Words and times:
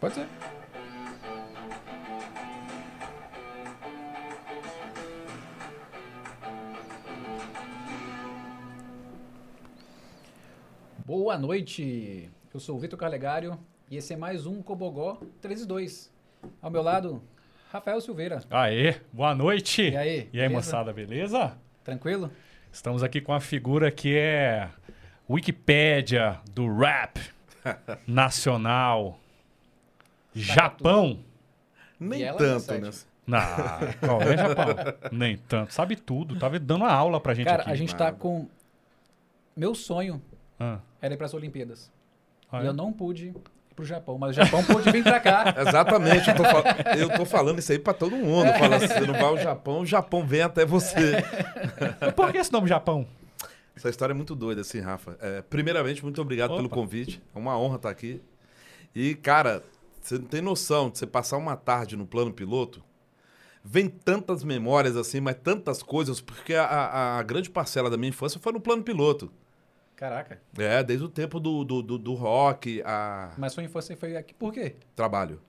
Pode 0.00 0.14
ser. 0.14 0.26
Boa 11.04 11.36
noite. 11.36 12.30
Eu 12.52 12.60
sou 12.60 12.76
o 12.76 12.78
Vitor 12.78 12.98
Carlegário 12.98 13.58
e 13.90 13.96
esse 13.96 14.14
é 14.14 14.16
mais 14.16 14.46
um 14.46 14.62
Cobogó 14.62 15.20
302. 15.40 16.10
Ao 16.62 16.70
meu 16.70 16.82
lado, 16.82 17.22
Rafael 17.70 18.00
Silveira. 18.00 18.42
Aê, 18.50 18.96
boa 19.12 19.34
noite. 19.34 19.82
E 19.90 19.96
aí? 19.96 20.08
E 20.32 20.40
aí, 20.40 20.48
beleza? 20.48 20.54
moçada, 20.54 20.92
beleza? 20.92 21.58
Tranquilo? 21.84 22.30
Estamos 22.72 23.02
aqui 23.02 23.20
com 23.20 23.32
a 23.32 23.40
figura 23.40 23.90
que 23.90 24.16
é 24.16 24.70
Wikipédia 25.28 26.40
do 26.52 26.72
rap 26.74 27.20
nacional. 28.06 29.18
Japão. 30.34 31.20
Nem 31.98 32.22
ela 32.22 32.38
tanto, 32.38 32.72
é 32.72 32.78
né? 32.78 32.90
qual 34.00 34.22
é 34.22 34.36
Japão? 34.36 34.66
Nem 35.12 35.36
tanto. 35.36 35.72
Sabe 35.72 35.96
tudo. 35.96 36.38
Tava 36.38 36.58
dando 36.58 36.82
uma 36.82 36.92
aula 36.92 37.20
pra 37.20 37.34
gente 37.34 37.46
Cara, 37.46 37.62
aqui. 37.62 37.70
a 37.70 37.74
gente 37.74 37.94
tá 37.94 38.10
com. 38.12 38.48
Meu 39.56 39.74
sonho 39.74 40.20
Ah, 40.58 40.78
era 41.02 41.14
ir 41.14 41.16
para 41.16 41.26
as 41.26 41.34
Olimpíadas. 41.34 41.90
ah, 42.50 42.62
E 42.62 42.66
é? 42.66 42.68
eu 42.68 42.72
não 42.72 42.92
pude 42.92 43.26
ir 43.28 43.34
pro 43.76 43.84
Japão, 43.84 44.16
mas 44.18 44.30
o 44.30 44.32
Japão 44.42 44.64
pôde 44.64 44.90
vir 44.90 45.02
pra 45.02 45.20
cá. 45.20 45.54
Exatamente, 45.68 46.28
eu 46.30 46.36
tô, 46.36 46.44
fal- 46.44 46.64
eu 46.98 47.08
tô 47.10 47.24
falando 47.24 47.58
isso 47.58 47.70
aí 47.72 47.78
pra 47.78 47.92
todo 47.94 48.16
mundo. 48.16 48.50
Fala 48.58 48.76
assim, 48.76 48.86
você 48.88 49.00
não 49.00 49.12
vai 49.14 49.22
ao 49.24 49.38
Japão, 49.38 49.80
o 49.80 49.86
Japão 49.86 50.26
vem 50.26 50.42
até 50.42 50.64
você. 50.64 51.22
Mas 52.00 52.12
Por 52.14 52.32
que 52.32 52.38
esse 52.38 52.52
nome 52.52 52.68
Japão? 52.68 53.06
Essa 53.76 53.88
história 53.88 54.12
é 54.12 54.16
muito 54.16 54.34
doida, 54.34 54.60
assim, 54.62 54.80
Rafa. 54.80 55.16
É, 55.20 55.42
primeiramente, 55.42 56.02
muito 56.02 56.20
obrigado 56.20 56.50
pelo 56.54 56.66
Opa. 56.66 56.74
convite. 56.74 57.22
É 57.34 57.38
uma 57.38 57.58
honra 57.58 57.76
estar 57.76 57.90
aqui. 57.90 58.20
E, 58.94 59.14
cara, 59.14 59.62
você 60.10 60.18
não 60.18 60.26
tem 60.26 60.40
noção 60.42 60.90
de 60.90 60.98
você 60.98 61.06
passar 61.06 61.36
uma 61.36 61.56
tarde 61.56 61.96
no 61.96 62.06
plano 62.06 62.32
piloto. 62.32 62.82
Vem 63.62 63.88
tantas 63.88 64.42
memórias 64.42 64.96
assim, 64.96 65.20
mas 65.20 65.36
tantas 65.42 65.82
coisas, 65.82 66.20
porque 66.20 66.54
a, 66.54 66.64
a- 66.64 67.18
a 67.18 67.22
grande 67.22 67.50
parcela 67.50 67.90
da 67.90 67.96
minha 67.96 68.08
infância 68.08 68.40
foi 68.40 68.52
no 68.52 68.60
plano 68.60 68.82
piloto. 68.82 69.30
Caraca. 69.94 70.40
É, 70.56 70.82
desde 70.82 71.04
o 71.04 71.08
tempo 71.08 71.38
do, 71.38 71.62
do, 71.62 71.82
do, 71.82 71.98
do 71.98 72.14
rock, 72.14 72.82
a 72.86 73.32
Mas 73.36 73.52
sua 73.52 73.62
infância 73.62 73.96
foi 73.96 74.16
aqui. 74.16 74.32
Por 74.32 74.52
quê? 74.52 74.76
trabalho. 74.96 75.40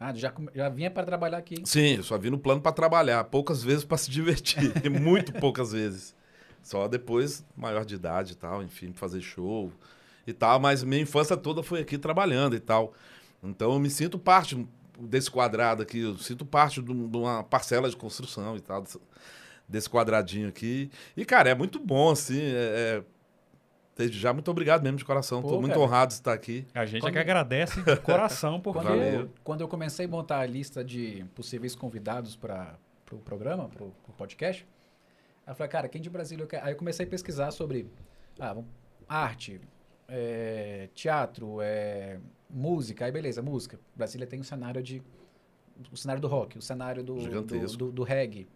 Ah, 0.00 0.12
já, 0.14 0.32
já 0.54 0.68
vinha 0.68 0.90
para 0.90 1.06
trabalhar 1.06 1.38
aqui. 1.38 1.56
Sim, 1.64 1.96
eu 1.96 2.02
só 2.02 2.18
vim 2.18 2.30
no 2.30 2.38
plano 2.38 2.60
para 2.60 2.72
trabalhar, 2.72 3.22
poucas 3.24 3.62
vezes 3.62 3.84
para 3.84 3.96
se 3.98 4.10
divertir, 4.10 4.72
e 4.84 4.88
muito 4.90 5.32
poucas 5.34 5.72
vezes. 5.72 6.14
Só 6.62 6.88
depois, 6.88 7.44
maior 7.56 7.84
de 7.84 7.94
idade 7.94 8.32
e 8.32 8.36
tal, 8.36 8.62
enfim, 8.62 8.92
fazer 8.92 9.20
show 9.20 9.70
e 10.26 10.32
tal, 10.32 10.58
mas 10.58 10.82
minha 10.82 11.00
infância 11.02 11.36
toda 11.36 11.62
foi 11.62 11.80
aqui 11.80 11.96
trabalhando 11.96 12.56
e 12.56 12.60
tal. 12.60 12.92
Então 13.48 13.72
eu 13.72 13.78
me 13.78 13.90
sinto 13.90 14.18
parte 14.18 14.66
desse 14.98 15.30
quadrado 15.30 15.82
aqui, 15.82 16.00
eu 16.00 16.16
sinto 16.18 16.44
parte 16.46 16.80
de 16.82 16.90
um- 16.90 17.10
uma 17.14 17.42
parcela 17.44 17.88
de 17.90 17.96
construção 17.96 18.56
e 18.56 18.60
tal, 18.60 18.82
desse- 19.68 19.90
quadradinho 19.90 20.48
aqui. 20.48 20.90
E, 21.16 21.24
cara, 21.24 21.50
é 21.50 21.54
muito 21.54 21.78
bom, 21.78 22.10
assim, 22.10 22.40
é, 22.40 22.98
é- 22.98 23.02
desde 23.96 24.18
já, 24.18 24.32
muito 24.32 24.50
obrigado 24.50 24.82
mesmo 24.82 24.98
de 24.98 25.04
coração, 25.04 25.42
tô 25.42 25.60
muito 25.60 25.78
honrado 25.78 26.08
de 26.10 26.14
estar 26.14 26.32
aqui. 26.32 26.66
A 26.74 26.84
gente 26.86 26.98
é 26.98 27.00
Quando- 27.00 27.12
que 27.14 27.18
agradece 27.18 27.82
de 27.82 27.96
coração, 27.96 28.60
porque 28.60 28.80
Quando 28.80 28.94
eu, 29.02 29.30
quando 29.44 29.60
eu 29.62 29.68
comecei 29.68 30.06
a 30.06 30.08
montar 30.08 30.38
a 30.40 30.46
lista 30.46 30.82
de 30.84 31.24
possíveis 31.34 31.74
convidados 31.74 32.36
para 32.36 32.74
o 32.74 33.04
pro 33.06 33.18
programa, 33.18 33.68
para 33.68 33.84
o 33.84 33.92
podcast, 34.16 34.66
aí 35.46 35.52
eu 35.52 35.54
falei, 35.54 35.70
cara, 35.70 35.88
quem 35.88 36.00
de 36.00 36.10
Brasília 36.10 36.42
eu 36.42 36.48
quero? 36.48 36.64
Aí 36.66 36.72
eu 36.72 36.76
comecei 36.76 37.04
a 37.06 37.08
pesquisar 37.08 37.50
sobre 37.50 37.86
ah, 38.38 38.56
arte, 39.08 39.60
é, 40.08 40.88
teatro, 40.94 41.58
é, 41.60 42.18
música. 42.48 43.04
Aí 43.04 43.12
beleza, 43.12 43.42
música. 43.42 43.78
Brasília 43.94 44.26
tem 44.26 44.40
um 44.40 44.44
cenário 44.44 44.82
de. 44.82 45.02
O 45.92 45.96
cenário 45.96 46.22
do 46.22 46.28
rock, 46.28 46.56
o 46.58 46.62
cenário 46.62 47.02
do, 47.02 47.14
do, 47.42 47.66
do, 47.76 47.92
do 47.92 48.02
reggae. 48.02 48.46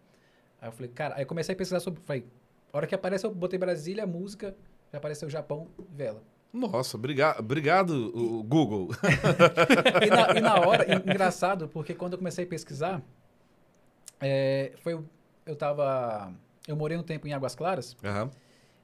Aí 0.59 0.67
eu 0.67 0.71
falei, 0.71 0.89
cara, 0.91 1.15
aí 1.15 1.21
eu 1.23 1.27
comecei 1.27 1.53
a 1.53 1.57
pesquisar 1.57 1.79
sobre. 1.79 2.01
Falei, 2.01 2.25
a 2.73 2.77
hora 2.77 2.87
que 2.87 2.95
aparece, 2.95 3.25
eu 3.25 3.33
botei 3.33 3.59
Brasília, 3.59 4.05
música, 4.07 4.55
já 4.91 4.97
apareceu 4.97 5.29
Japão, 5.29 5.67
vela. 5.89 6.23
Nossa, 6.53 6.97
obrigado, 6.97 7.39
obrigado 7.39 7.91
o 8.13 8.43
Google. 8.43 8.89
E 10.05 10.09
na, 10.09 10.37
e 10.37 10.41
na 10.41 10.59
hora, 10.59 10.85
en- 10.91 10.97
engraçado, 11.09 11.67
porque 11.69 11.93
quando 11.93 12.13
eu 12.13 12.17
comecei 12.17 12.43
a 12.43 12.47
pesquisar, 12.47 13.01
é, 14.19 14.73
foi, 14.81 14.99
eu 15.45 15.55
tava, 15.55 16.33
eu 16.67 16.75
morei 16.75 16.97
um 16.97 17.03
tempo 17.03 17.27
em 17.27 17.33
Águas 17.33 17.55
Claras, 17.55 17.95
Aham. 18.03 18.29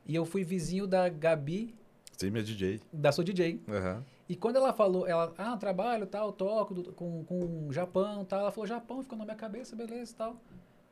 e 0.06 0.16
eu 0.16 0.26
fui 0.26 0.44
vizinho 0.44 0.88
da 0.88 1.10
Gabi, 1.10 1.76
Sim, 2.18 2.32
minha 2.32 2.44
DJ. 2.44 2.80
da 2.92 3.12
Sou 3.12 3.24
DJ. 3.24 3.62
Aham. 3.68 4.04
E 4.30 4.36
quando 4.36 4.58
ela 4.58 4.74
falou, 4.74 5.08
ela, 5.08 5.34
ah, 5.38 5.56
trabalho, 5.58 6.06
tal, 6.06 6.32
toco 6.34 6.74
do- 6.74 6.92
com, 6.94 7.24
com 7.24 7.72
Japão, 7.72 8.26
tal, 8.26 8.42
ela 8.42 8.52
falou 8.52 8.68
Japão, 8.68 9.02
ficou 9.02 9.18
na 9.18 9.24
minha 9.24 9.38
cabeça, 9.38 9.76
beleza, 9.76 10.14
tal. 10.18 10.42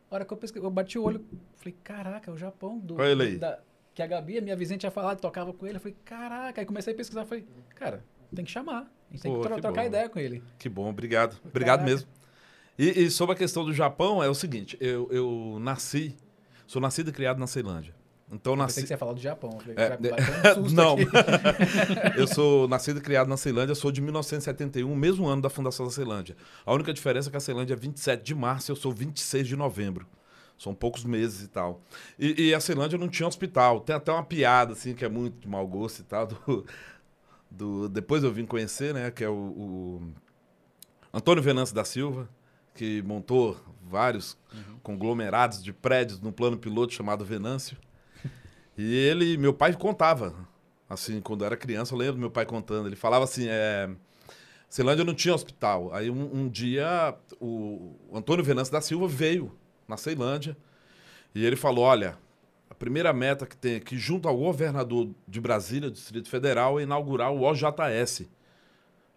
A 0.09 0.15
hora 0.15 0.25
que 0.25 0.31
eu 0.31 0.37
pesquisei, 0.37 0.65
eu 0.65 0.71
bati 0.71 0.97
o 0.97 1.03
olho, 1.03 1.25
falei, 1.57 1.75
caraca, 1.83 2.31
é 2.31 2.33
o 2.33 2.37
Japão 2.37 2.77
do, 2.79 2.95
Olha 2.95 3.11
ele 3.11 3.23
aí. 3.23 3.37
da- 3.37 3.59
que 3.93 4.01
a 4.01 4.07
Gabi, 4.07 4.37
a 4.37 4.41
minha 4.41 4.55
vizinha 4.55 4.77
tinha 4.77 4.91
falado, 4.91 5.19
tocava 5.19 5.51
com 5.53 5.65
ele, 5.65 5.77
eu 5.77 5.79
falei, 5.81 5.95
caraca, 6.05 6.61
aí 6.61 6.65
comecei 6.65 6.93
a 6.93 6.95
pesquisar, 6.95 7.25
falei, 7.25 7.45
cara, 7.75 8.03
tem 8.33 8.43
que 8.45 8.51
chamar, 8.51 8.91
a 9.09 9.13
gente 9.13 9.21
tem 9.21 9.31
Pô, 9.31 9.39
que, 9.39 9.47
tro- 9.47 9.55
que 9.55 9.61
trocar 9.61 9.81
bom. 9.81 9.87
ideia 9.87 10.09
com 10.09 10.19
ele. 10.19 10.43
Que 10.59 10.69
bom, 10.69 10.89
obrigado. 10.89 11.37
Obrigado 11.45 11.79
Caraca. 11.79 11.83
mesmo. 11.91 12.07
E, 12.77 13.03
e 13.05 13.11
sobre 13.11 13.35
a 13.35 13.37
questão 13.37 13.63
do 13.65 13.73
Japão, 13.73 14.21
é 14.21 14.29
o 14.29 14.33
seguinte: 14.33 14.77
eu, 14.81 15.07
eu 15.11 15.57
nasci, 15.61 16.15
sou 16.67 16.81
nascido 16.81 17.09
e 17.09 17.13
criado 17.13 17.37
na 17.39 17.47
Ceilândia. 17.47 17.95
Então 18.35 18.53
eu 18.53 18.57
Pensei 18.59 18.73
que 18.75 18.81
nasci. 18.81 18.87
você 18.87 18.93
ia 18.93 18.97
falar 18.97 19.13
do 19.13 19.19
Japão. 19.21 19.57
Eu 19.65 19.73
É, 19.75 20.51
um 20.51 20.63
susto 20.65 20.75
Não. 20.75 20.95
eu 22.17 22.27
sou 22.27 22.67
nascido 22.67 22.99
e 22.99 23.01
criado 23.01 23.27
na 23.27 23.37
Ceilândia, 23.37 23.73
sou 23.75 23.91
de 23.91 24.01
1971, 24.01 24.93
mesmo 24.95 25.27
ano 25.27 25.41
da 25.41 25.49
fundação 25.49 25.85
da 25.85 25.91
Ceilândia. 25.91 26.35
A 26.65 26.73
única 26.73 26.93
diferença 26.93 27.29
é 27.29 27.31
que 27.31 27.37
a 27.37 27.39
Ceilândia 27.39 27.73
é 27.73 27.77
27 27.77 28.23
de 28.23 28.35
março 28.35 28.69
e 28.69 28.73
eu 28.73 28.75
sou 28.75 28.91
26 28.91 29.47
de 29.47 29.55
novembro. 29.55 30.05
São 30.57 30.73
poucos 30.73 31.03
meses 31.03 31.43
e 31.43 31.47
tal. 31.49 31.81
E, 32.17 32.47
e 32.49 32.53
a 32.53 32.59
Ceilândia 32.59 32.97
não 32.97 33.09
tinha 33.09 33.27
hospital. 33.27 33.81
Tem 33.81 33.95
até 33.95 34.11
uma 34.11 34.23
piada, 34.23 34.71
assim, 34.73 34.93
que 34.93 35.03
é 35.03 35.09
muito 35.09 35.39
de 35.39 35.47
mau 35.47 35.67
gosto 35.67 35.99
e 35.99 36.03
tal. 36.03 36.27
Do, 36.45 36.65
do- 37.51 37.89
depois 37.89 38.23
eu 38.23 38.31
vim 38.33 38.45
conhecer, 38.45 38.93
né? 38.93 39.11
Que 39.11 39.23
é 39.23 39.29
o, 39.29 39.33
o 39.33 40.01
Antônio 41.13 41.41
Venâncio 41.43 41.73
da 41.75 41.83
Silva, 41.85 42.27
que 42.73 43.01
montou 43.03 43.57
vários 43.81 44.37
conglomerados 44.83 45.63
de 45.63 45.71
prédios 45.71 46.19
no 46.19 46.31
plano 46.31 46.57
piloto 46.57 46.93
chamado 46.93 47.23
Venâncio. 47.23 47.77
E 48.77 48.93
ele, 48.95 49.37
meu 49.37 49.53
pai 49.53 49.73
contava, 49.73 50.35
assim, 50.89 51.21
quando 51.21 51.41
eu 51.41 51.47
era 51.47 51.57
criança, 51.57 51.93
eu 51.93 51.97
lembro 51.97 52.19
meu 52.19 52.31
pai 52.31 52.45
contando. 52.45 52.87
Ele 52.87 52.95
falava 52.95 53.23
assim, 53.23 53.47
é, 53.47 53.89
Ceilândia 54.69 55.05
não 55.05 55.13
tinha 55.13 55.33
hospital. 55.33 55.93
Aí 55.93 56.09
um, 56.09 56.41
um 56.41 56.49
dia 56.49 57.15
o 57.39 57.95
Antônio 58.13 58.43
Venâncio 58.43 58.73
da 58.73 58.81
Silva 58.81 59.07
veio 59.07 59.51
na 59.87 59.97
Ceilândia 59.97 60.57
e 61.33 61.45
ele 61.45 61.55
falou, 61.55 61.85
olha, 61.85 62.17
a 62.69 62.73
primeira 62.73 63.13
meta 63.13 63.45
que 63.45 63.55
tem 63.55 63.75
aqui, 63.75 63.97
junto 63.97 64.27
ao 64.27 64.37
governador 64.37 65.09
de 65.27 65.39
Brasília, 65.39 65.89
Distrito 65.89 66.29
Federal, 66.29 66.79
é 66.79 66.83
inaugurar 66.83 67.31
o 67.31 67.43
OJS. 67.43 68.23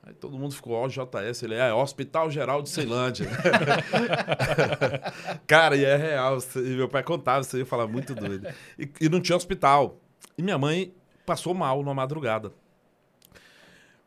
Aí 0.09 0.15
todo 0.15 0.39
mundo 0.39 0.55
ficou, 0.55 0.83
OJS, 0.83 1.43
ele 1.43 1.55
é 1.55 1.71
Hospital 1.75 2.31
Geral 2.31 2.63
de 2.63 2.71
Ceilândia. 2.71 3.29
Cara, 5.47 5.77
e 5.77 5.85
é 5.85 5.97
real. 5.97 6.39
E 6.57 6.61
meu 6.77 6.89
pai 6.89 7.03
contava 7.03 7.43
isso 7.43 7.55
aí, 7.57 7.61
eu 7.63 7.67
falava 7.67 7.91
muito 7.93 8.15
doido. 8.15 8.49
E, 8.79 8.89
e 9.03 9.09
não 9.11 9.21
tinha 9.21 9.37
hospital. 9.37 10.01
E 10.37 10.43
minha 10.43 10.57
mãe 10.57 10.95
passou 11.27 11.53
mal 11.53 11.83
numa 11.83 11.93
madrugada. 11.95 12.53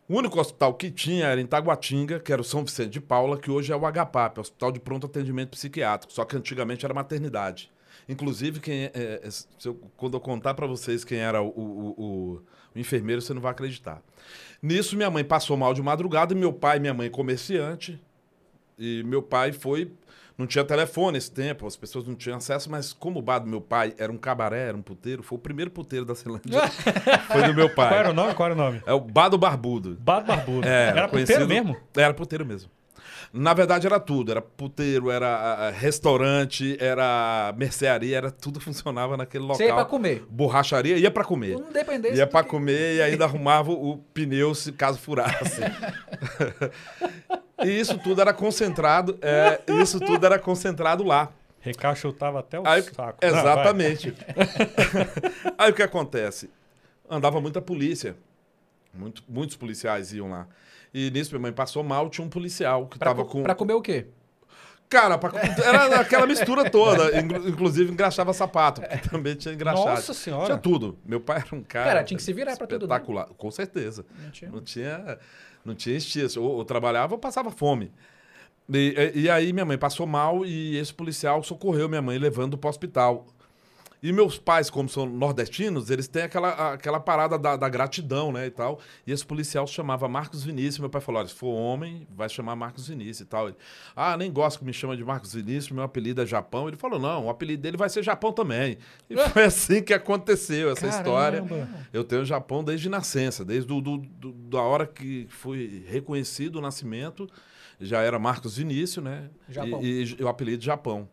O 0.09 0.15
único 0.17 0.39
hospital 0.39 0.73
que 0.73 0.89
tinha 0.89 1.27
era 1.27 1.39
em 1.39 1.45
Taguatinga, 1.45 2.19
que 2.19 2.33
era 2.33 2.41
o 2.41 2.45
São 2.45 2.65
Vicente 2.65 2.89
de 2.93 3.01
Paula, 3.01 3.37
que 3.39 3.51
hoje 3.51 3.71
é 3.71 3.75
o 3.75 3.81
HPAP, 3.81 4.37
é 4.37 4.39
o 4.39 4.41
Hospital 4.41 4.71
de 4.71 4.79
Pronto 4.79 5.05
Atendimento 5.05 5.51
Psiquiátrico, 5.51 6.11
só 6.11 6.25
que 6.25 6.35
antigamente 6.35 6.83
era 6.83 6.93
maternidade. 6.93 7.71
Inclusive, 8.09 8.59
quem 8.59 8.85
é- 8.85 8.91
é- 8.93 9.29
se 9.29 9.45
eu- 9.63 9.79
quando 9.95 10.15
eu 10.15 10.19
contar 10.19 10.53
para 10.55 10.65
vocês 10.67 11.05
quem 11.05 11.19
era 11.19 11.41
o, 11.41 11.47
o- 11.47 11.95
o- 11.97 12.41
o 12.75 12.79
enfermeiro, 12.79 13.21
você 13.21 13.33
não 13.33 13.41
vai 13.41 13.51
acreditar. 13.51 14.01
Nisso, 14.61 14.95
minha 14.95 15.09
mãe 15.09 15.23
passou 15.23 15.57
mal 15.57 15.73
de 15.73 15.81
madrugada, 15.81 16.33
e 16.33 16.37
meu 16.37 16.53
pai 16.53 16.77
e 16.77 16.79
minha 16.79 16.93
mãe 16.93 17.09
comerciante, 17.09 17.99
e 18.77 19.03
meu 19.03 19.21
pai 19.21 19.51
foi. 19.51 19.91
Não 20.37 20.47
tinha 20.47 20.63
telefone 20.63 21.17
esse 21.19 21.29
tempo, 21.29 21.67
as 21.67 21.75
pessoas 21.75 22.07
não 22.07 22.15
tinham 22.15 22.37
acesso, 22.37 22.71
mas 22.71 22.93
como 22.93 23.19
o 23.19 23.21
bar 23.21 23.39
do 23.39 23.47
meu 23.47 23.61
pai 23.61 23.93
era 23.99 24.11
um 24.11 24.17
cabaré, 24.17 24.69
era 24.69 24.77
um 24.77 24.81
puteiro, 24.81 25.21
foi 25.21 25.37
o 25.37 25.41
primeiro 25.41 25.69
puteiro 25.69 26.03
da 26.05 26.15
Ceilândia. 26.15 26.67
foi 27.31 27.43
do 27.43 27.53
meu 27.53 27.69
Qual 27.69 27.87
era 27.87 28.03
pai. 28.05 28.11
o 28.11 28.13
nome? 28.15 28.33
Qual 28.33 28.45
era 28.49 28.55
o 28.55 28.57
nome? 28.57 28.81
É 28.87 28.93
o 28.93 28.99
Bar 28.99 29.29
do 29.29 29.37
Barbudo. 29.37 29.95
Bado 29.99 30.25
Barbudo. 30.25 30.67
É, 30.67 30.87
era 30.89 31.07
conhecido- 31.07 31.41
puteiro 31.41 31.47
mesmo? 31.65 31.77
Era 31.95 32.13
puteiro 32.13 32.45
mesmo. 32.45 32.71
Na 33.33 33.53
verdade, 33.53 33.87
era 33.87 33.99
tudo. 33.99 34.31
Era 34.31 34.41
puteiro, 34.41 35.09
era 35.09 35.69
restaurante, 35.71 36.77
era 36.79 37.53
mercearia, 37.57 38.17
era 38.17 38.31
tudo 38.31 38.59
funcionava 38.63 39.15
naquele 39.17 39.43
local. 39.43 39.57
Você 39.57 39.65
ia 39.67 39.73
pra 39.73 39.85
comer. 39.85 40.25
Borracharia, 40.29 40.97
ia 40.97 41.11
pra 41.11 41.23
comer. 41.23 41.57
Independente. 41.57 42.17
Ia 42.17 42.25
do 42.25 42.31
pra 42.31 42.43
que- 42.43 42.49
comer 42.49 42.97
e 42.97 43.01
ainda 43.01 43.25
arrumava 43.25 43.71
o 43.71 43.97
pneu 44.13 44.53
se 44.53 44.71
caso 44.71 44.99
furasse. 44.99 45.61
e 47.63 47.79
isso 47.79 47.97
tudo 47.99 48.21
era 48.21 48.33
concentrado, 48.33 49.17
é, 49.21 49.61
isso 49.81 49.99
tudo 49.99 50.25
era 50.25 50.39
concentrado 50.39 51.03
lá. 51.03 51.31
Recachotava 51.59 52.39
até 52.39 52.59
o 52.59 52.67
Aí- 52.67 52.81
saco. 52.81 53.19
Não, 53.21 53.29
exatamente. 53.29 54.13
Aí 55.57 55.71
o 55.71 55.75
que 55.75 55.83
acontece? 55.83 56.49
Andava 57.09 57.39
muita 57.39 57.61
polícia. 57.61 58.15
Muito- 58.93 59.23
muitos 59.29 59.55
policiais 59.55 60.11
iam 60.11 60.29
lá. 60.29 60.47
E 60.93 61.09
nisso 61.11 61.31
minha 61.31 61.41
mãe 61.41 61.53
passou 61.53 61.83
mal, 61.83 62.09
tinha 62.09 62.25
um 62.25 62.29
policial 62.29 62.87
que 62.87 62.97
Pra, 62.99 63.09
tava 63.11 63.23
co- 63.23 63.31
com. 63.31 63.43
pra 63.43 63.55
comer 63.55 63.73
o 63.73 63.81
quê? 63.81 64.07
Cara, 64.89 65.17
pra- 65.17 65.31
era 65.63 66.01
aquela 66.01 66.27
mistura 66.27 66.69
toda. 66.69 67.17
Inclu- 67.17 67.47
Inclusive 67.47 67.91
engraxava 67.93 68.33
sapato, 68.33 68.81
porque 68.81 69.07
também 69.09 69.35
tinha 69.35 69.53
engraxado. 69.53 69.89
Nossa 69.89 70.13
senhora. 70.13 70.45
Tinha 70.47 70.57
tudo. 70.57 70.97
Meu 71.05 71.21
pai 71.21 71.37
era 71.45 71.55
um 71.55 71.63
cara. 71.63 71.85
Cara, 71.91 72.03
tinha 72.03 72.17
que 72.17 72.23
se 72.23 72.33
virar 72.33 72.57
pra 72.57 72.67
tudo, 72.67 72.87
né? 72.87 72.93
Espetacular. 72.95 73.27
Com 73.37 73.49
certeza. 73.51 74.05
Não 74.21 74.31
tinha. 74.31 74.51
Não 74.51 74.61
tinha, 74.61 75.17
não 75.63 75.75
tinha 75.75 75.95
estilo. 75.95 76.43
Ou, 76.43 76.57
ou 76.57 76.65
trabalhava 76.65 77.13
ou 77.13 77.19
passava 77.19 77.49
fome. 77.51 77.89
E, 78.69 79.11
e- 79.15 79.19
e 79.21 79.29
aí 79.29 79.53
minha 79.53 79.65
mãe 79.65 79.77
passou 79.77 80.05
mal 80.05 80.45
e 80.45 80.75
esse 80.77 80.93
policial 80.93 81.41
socorreu 81.41 81.87
minha 81.87 82.01
mãe 82.01 82.17
levando 82.17 82.57
para 82.57 82.67
o 82.67 82.69
hospital. 82.69 83.25
E 84.03 84.11
meus 84.11 84.39
pais, 84.39 84.67
como 84.67 84.89
são 84.89 85.05
nordestinos, 85.05 85.91
eles 85.91 86.07
têm 86.07 86.23
aquela, 86.23 86.73
aquela 86.73 86.99
parada 86.99 87.37
da, 87.37 87.55
da 87.55 87.69
gratidão, 87.69 88.31
né, 88.31 88.47
e 88.47 88.49
tal. 88.49 88.79
E 89.05 89.11
esse 89.11 89.23
policial 89.23 89.67
se 89.67 89.73
chamava 89.73 90.07
Marcos 90.07 90.43
Vinícius. 90.43 90.79
Meu 90.79 90.89
pai 90.89 90.99
falou, 90.99 91.19
olha, 91.19 91.27
se 91.27 91.35
for 91.35 91.49
homem, 91.53 92.07
vai 92.09 92.27
chamar 92.27 92.55
Marcos 92.55 92.87
Vinícius 92.87 93.19
e 93.21 93.25
tal. 93.25 93.49
Ele, 93.49 93.57
ah, 93.95 94.17
nem 94.17 94.31
gosto 94.31 94.57
que 94.57 94.65
me 94.65 94.73
chama 94.73 94.97
de 94.97 95.03
Marcos 95.05 95.35
Vinícius, 95.35 95.69
meu 95.71 95.83
apelido 95.83 96.19
é 96.19 96.25
Japão. 96.25 96.67
Ele 96.67 96.77
falou, 96.77 96.99
não, 96.99 97.25
o 97.27 97.29
apelido 97.29 97.61
dele 97.61 97.77
vai 97.77 97.89
ser 97.89 98.01
Japão 98.01 98.33
também. 98.33 98.79
E 99.07 99.15
foi 99.29 99.43
assim 99.43 99.83
que 99.83 99.93
aconteceu 99.93 100.71
essa 100.71 100.87
história. 100.87 101.43
Caramba. 101.43 101.69
Eu 101.93 102.03
tenho 102.03 102.25
Japão 102.25 102.63
desde 102.63 102.89
nascença, 102.89 103.45
desde 103.45 103.67
do, 103.67 103.79
do- 103.79 103.97
do- 103.97 104.31
da 104.33 104.61
hora 104.61 104.87
que 104.87 105.27
fui 105.29 105.85
reconhecido 105.87 106.55
o 106.55 106.61
nascimento, 106.61 107.29
já 107.79 108.01
era 108.01 108.17
Marcos 108.17 108.57
Vinícius, 108.57 109.05
né? 109.05 109.29
Japão. 109.47 109.79
E, 109.83 110.15
e 110.19 110.23
o 110.23 110.27
apelido 110.27 110.63
Japão. 110.63 111.07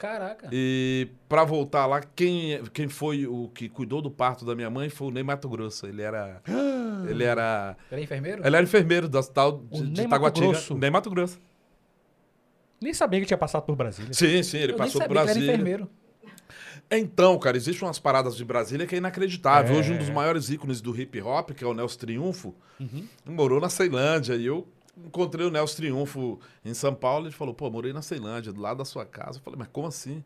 Caraca. 0.00 0.48
E 0.50 1.08
para 1.28 1.44
voltar 1.44 1.84
lá, 1.84 2.00
quem, 2.00 2.64
quem 2.72 2.88
foi 2.88 3.26
o 3.26 3.48
que 3.54 3.68
cuidou 3.68 4.00
do 4.00 4.10
parto 4.10 4.46
da 4.46 4.54
minha 4.54 4.70
mãe 4.70 4.88
foi 4.88 5.08
o 5.08 5.10
Ney 5.10 5.22
Mato 5.22 5.46
Grosso. 5.46 5.86
Ele 5.86 6.00
era. 6.00 6.40
ele 7.06 7.22
era. 7.22 7.76
Ele 7.92 8.00
é 8.00 8.04
enfermeiro? 8.04 8.46
Ele 8.46 8.56
era 8.56 8.64
enfermeiro 8.64 9.08
do 9.10 9.18
hospital 9.18 9.62
de, 9.70 9.90
de 9.90 10.08
Taguatinga. 10.08 10.46
Grosso? 10.48 10.74
Ney 10.78 10.88
Mato 10.90 11.10
Grosso. 11.10 11.38
Nem 12.80 12.94
sabia 12.94 13.20
que 13.20 13.26
tinha 13.26 13.36
passado 13.36 13.62
por 13.64 13.76
Brasília. 13.76 14.12
Sim, 14.14 14.42
sim, 14.42 14.56
ele 14.56 14.72
Eu 14.72 14.76
passou 14.78 15.00
nem 15.00 15.06
por 15.08 15.14
que 15.14 15.20
ele 15.20 15.24
Brasília. 15.26 15.44
era 15.52 15.54
enfermeiro. 15.54 15.90
Então, 16.90 17.38
cara, 17.38 17.56
existem 17.56 17.86
umas 17.86 17.98
paradas 17.98 18.34
de 18.36 18.44
Brasília 18.44 18.86
que 18.86 18.94
é 18.94 18.98
inacreditável. 18.98 19.76
É. 19.76 19.78
Hoje, 19.78 19.92
um 19.92 19.98
dos 19.98 20.08
maiores 20.10 20.48
ícones 20.48 20.80
do 20.80 20.98
hip 20.98 21.20
hop, 21.20 21.50
que 21.50 21.62
é 21.62 21.66
o 21.66 21.74
Nelson 21.74 21.98
Triunfo, 21.98 22.54
Uhum. 22.80 23.04
morou 23.26 23.60
na 23.60 23.68
Ceilândia. 23.68 24.34
E 24.34 24.46
eu 24.46 24.66
encontrei 25.06 25.46
o 25.46 25.50
Nelson 25.50 25.76
Triunfo 25.76 26.38
em 26.64 26.74
São 26.74 26.94
Paulo. 26.94 27.26
Ele 27.26 27.34
falou: 27.34 27.54
pô, 27.54 27.70
morei 27.70 27.92
na 27.92 28.02
Ceilândia, 28.02 28.52
do 28.52 28.60
lado 28.60 28.78
da 28.78 28.84
sua 28.84 29.04
casa. 29.04 29.38
Eu 29.38 29.42
falei: 29.42 29.58
mas 29.58 29.68
como 29.72 29.86
assim? 29.86 30.24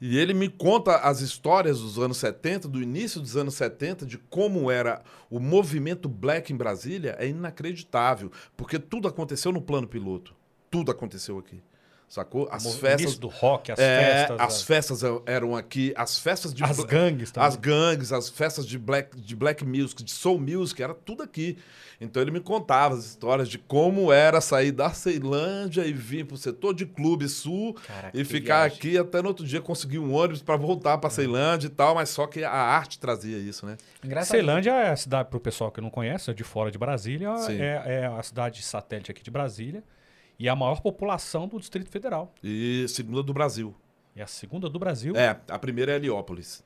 E 0.00 0.18
ele 0.18 0.34
me 0.34 0.48
conta 0.48 0.96
as 0.96 1.20
histórias 1.20 1.80
dos 1.80 1.98
anos 1.98 2.16
70, 2.18 2.68
do 2.68 2.82
início 2.82 3.20
dos 3.20 3.36
anos 3.36 3.54
70, 3.54 4.06
de 4.06 4.18
como 4.18 4.70
era 4.70 5.02
o 5.30 5.38
movimento 5.38 6.08
black 6.08 6.52
em 6.52 6.56
Brasília. 6.56 7.16
É 7.18 7.26
inacreditável, 7.26 8.30
porque 8.56 8.78
tudo 8.78 9.08
aconteceu 9.08 9.52
no 9.52 9.60
plano 9.60 9.86
piloto. 9.86 10.34
Tudo 10.70 10.90
aconteceu 10.90 11.38
aqui. 11.38 11.62
Sacou? 12.14 12.48
As 12.48 12.64
O 12.64 12.78
festas. 12.78 13.18
do 13.18 13.26
rock, 13.26 13.72
as 13.72 13.78
É, 13.80 14.26
festas. 14.28 14.40
as 14.40 14.62
festas 14.62 15.00
eram 15.26 15.56
aqui, 15.56 15.92
as 15.96 16.16
festas 16.16 16.54
de 16.54 16.62
as 16.62 16.78
gangues 16.84 17.32
também. 17.32 17.48
as 17.48 17.56
gangues, 17.56 18.12
as 18.12 18.28
festas 18.28 18.64
de 18.64 18.78
black, 18.78 19.20
de 19.20 19.34
black 19.34 19.64
music, 19.64 20.00
de 20.04 20.12
soul 20.12 20.38
music, 20.38 20.80
era 20.80 20.94
tudo 20.94 21.24
aqui. 21.24 21.58
Então 22.00 22.22
ele 22.22 22.30
me 22.30 22.38
contava 22.38 22.94
as 22.94 23.04
histórias 23.04 23.48
de 23.48 23.58
como 23.58 24.12
era 24.12 24.40
sair 24.40 24.70
da 24.70 24.90
Ceilândia 24.90 25.84
e 25.84 25.92
vir 25.92 26.24
pro 26.24 26.36
setor 26.36 26.72
de 26.72 26.86
clube 26.86 27.28
sul 27.28 27.74
Caraca, 27.84 28.16
e 28.16 28.24
ficar 28.24 28.60
viagem. 28.68 28.78
aqui 28.78 28.96
até 28.98 29.20
no 29.20 29.26
outro 29.28 29.44
dia 29.44 29.60
conseguir 29.60 29.98
um 29.98 30.14
ônibus 30.14 30.40
para 30.40 30.56
voltar 30.56 30.98
para 30.98 31.10
Ceilândia 31.10 31.66
e 31.66 31.70
tal, 31.70 31.96
mas 31.96 32.10
só 32.10 32.28
que 32.28 32.44
a 32.44 32.52
arte 32.52 32.96
trazia 33.00 33.38
isso, 33.38 33.66
né? 33.66 33.76
Engraçado. 34.04 34.36
Ceilândia 34.36 34.70
é 34.70 34.90
a 34.90 34.96
cidade, 34.96 35.28
para 35.30 35.36
o 35.36 35.40
pessoal 35.40 35.72
que 35.72 35.80
não 35.80 35.90
conhece, 35.90 36.30
é 36.30 36.32
de 36.34 36.44
fora 36.44 36.70
de 36.70 36.78
Brasília, 36.78 37.30
é, 37.50 38.02
é 38.02 38.06
a 38.06 38.22
cidade 38.22 38.62
satélite 38.62 39.10
aqui 39.10 39.20
de 39.22 39.32
Brasília 39.32 39.82
e 40.38 40.48
é 40.48 40.50
a 40.50 40.56
maior 40.56 40.80
população 40.80 41.46
do 41.48 41.58
Distrito 41.58 41.90
Federal. 41.90 42.32
E 42.42 42.86
segunda 42.88 43.22
do 43.22 43.32
Brasil. 43.32 43.74
É 44.16 44.22
a 44.22 44.26
segunda 44.26 44.68
do 44.68 44.78
Brasil. 44.78 45.16
É, 45.16 45.36
a 45.48 45.58
primeira 45.58 45.92
é 45.92 45.96
Heliópolis. 45.96 46.64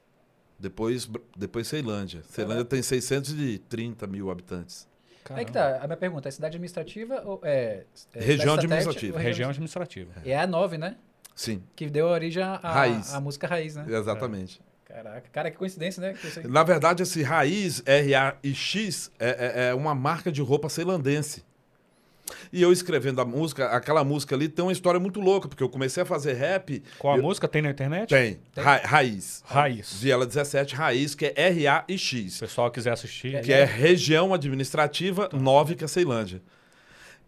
Depois, 0.58 1.08
depois 1.36 1.68
Ceilândia. 1.68 2.22
Ceilândia 2.28 2.64
tem 2.64 2.82
630 2.82 4.06
mil 4.06 4.30
habitantes. 4.30 4.88
Aí 5.30 5.44
que 5.44 5.52
tá, 5.52 5.78
a 5.82 5.86
minha 5.86 5.96
pergunta, 5.96 6.28
é 6.28 6.32
cidade 6.32 6.56
administrativa 6.56 7.22
ou 7.24 7.40
é... 7.42 7.84
é 8.14 8.20
Região 8.20 8.54
administrativa. 8.54 9.16
ou 9.16 9.22
Região 9.22 9.50
administrativa. 9.50 10.12
É 10.24 10.38
a 10.38 10.46
9, 10.46 10.78
né? 10.78 10.96
Sim, 11.34 11.62
Que 11.76 11.88
deu 11.88 12.06
origem 12.06 12.42
à 12.42 12.56
Raiz. 12.56 13.14
à 13.14 13.20
música 13.20 13.46
raiz, 13.46 13.76
né? 13.76 13.84
exatamente. 13.88 14.60
Caraca, 14.84 15.28
cara, 15.30 15.50
que 15.50 15.56
coincidência, 15.56 16.00
né? 16.00 16.14
Que 16.14 16.48
Na 16.48 16.64
verdade, 16.64 17.02
esse 17.02 17.22
raiz, 17.22 17.82
R-A-I-X, 17.86 19.12
é, 19.18 19.28
é- 19.28 19.68
é 19.68 19.74
uma 19.74 19.94
marca 19.94 20.32
de 20.32 20.40
roupa 20.40 20.68
ceilandense. 20.68 21.44
E 22.52 22.62
eu 22.62 22.72
escrevendo 22.72 23.20
a 23.20 23.24
música, 23.24 23.66
aquela 23.68 24.02
música 24.04 24.34
ali 24.34 24.48
tem 24.48 24.64
uma 24.64 24.72
história 24.72 24.98
muito 25.00 25.20
louca, 25.20 25.48
porque 25.48 25.62
eu 25.62 25.68
comecei 25.68 26.02
a 26.02 26.06
fazer 26.06 26.34
rap. 26.34 26.82
Qual 26.98 27.14
a 27.14 27.16
eu- 27.16 27.22
música 27.22 27.46
tem 27.48 27.62
na 27.62 27.70
internet? 27.70 28.08
Tem. 28.08 28.38
Ra- 28.56 28.80
raiz. 28.84 29.42
Raiz. 29.46 29.94
Viela 30.00 30.26
17, 30.26 30.74
raiz, 30.74 31.14
que 31.14 31.26
é 31.26 31.28
Se 31.30 31.40
R-A-I-X. 31.40 32.36
o 32.36 32.40
pessoal 32.40 32.70
quiser 32.70 32.92
assistir. 32.92 33.40
Que 33.42 33.52
é 33.52 33.64
região 33.64 34.32
administrativa 34.34 35.28
9, 35.32 35.74
que 35.74 35.84
é 35.84 35.88
Ceilândia. 35.88 36.40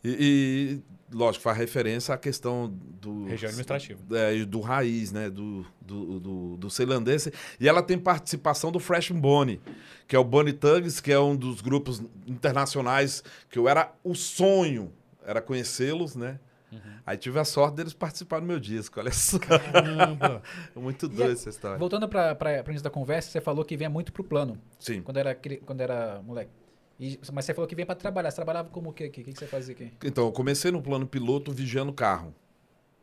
E, 0.02 0.80
e, 0.80 0.80
lógico, 1.12 1.42
faz 1.42 1.56
referência 1.56 2.14
à 2.14 2.18
questão 2.18 2.72
do. 3.00 3.24
Região 3.24 3.48
administrativa. 3.48 4.00
é, 4.12 4.36
e 4.36 4.44
do 4.44 4.60
raiz, 4.60 5.12
né? 5.12 5.28
Do, 5.28 5.66
do, 5.80 6.20
do, 6.20 6.56
do 6.56 6.70
ceilandense. 6.70 7.32
E 7.58 7.68
ela 7.68 7.82
tem 7.82 7.98
participação 7.98 8.70
do 8.70 8.78
Fresh 8.78 9.10
Bonnie, 9.10 9.60
que 10.06 10.14
é 10.14 10.18
o 10.18 10.24
Bonnie 10.24 10.52
Thugs, 10.52 11.00
que 11.00 11.12
é 11.12 11.18
um 11.18 11.36
dos 11.36 11.60
grupos 11.60 12.02
internacionais 12.26 13.22
que 13.48 13.58
eu 13.58 13.68
era 13.68 13.92
o 14.04 14.14
sonho, 14.14 14.92
era 15.24 15.40
conhecê-los, 15.40 16.14
né? 16.14 16.38
Uhum. 16.72 16.78
Aí 17.04 17.16
tive 17.16 17.38
a 17.40 17.44
sorte 17.44 17.76
deles 17.76 17.92
participarem 17.92 18.46
do 18.46 18.48
meu 18.48 18.60
disco, 18.60 19.00
olha 19.00 19.12
só. 19.12 19.38
Caramba. 19.38 20.42
É 20.74 20.78
muito 20.78 21.08
doido 21.08 21.32
essa 21.32 21.48
história. 21.48 21.76
Voltando 21.76 22.08
para 22.08 22.64
o 22.64 22.70
início 22.70 22.84
da 22.84 22.90
conversa, 22.90 23.30
você 23.30 23.40
falou 23.40 23.64
que 23.64 23.76
vinha 23.76 23.90
muito 23.90 24.12
pro 24.12 24.22
plano, 24.22 24.56
Sim. 24.78 25.02
quando 25.02 25.16
era, 25.16 25.34
quando 25.66 25.80
era 25.80 26.22
moleque. 26.22 26.52
E- 27.00 27.18
mas 27.32 27.46
você 27.46 27.54
falou 27.54 27.66
que 27.66 27.74
vinha 27.74 27.86
para 27.86 27.94
trabalhar. 27.94 28.30
Você 28.30 28.36
trabalhava 28.36 28.68
como 28.68 28.90
o 28.90 28.92
quê 28.92 29.04
aqui? 29.04 29.22
O 29.22 29.24
que, 29.24 29.32
você 29.32 29.46
fazia 29.46 29.74
aqui? 29.74 29.90
Então, 30.04 30.26
eu 30.26 30.32
comecei 30.32 30.70
no 30.70 30.82
plano 30.82 31.06
piloto 31.06 31.50
vigiando 31.50 31.92
carro. 31.92 32.34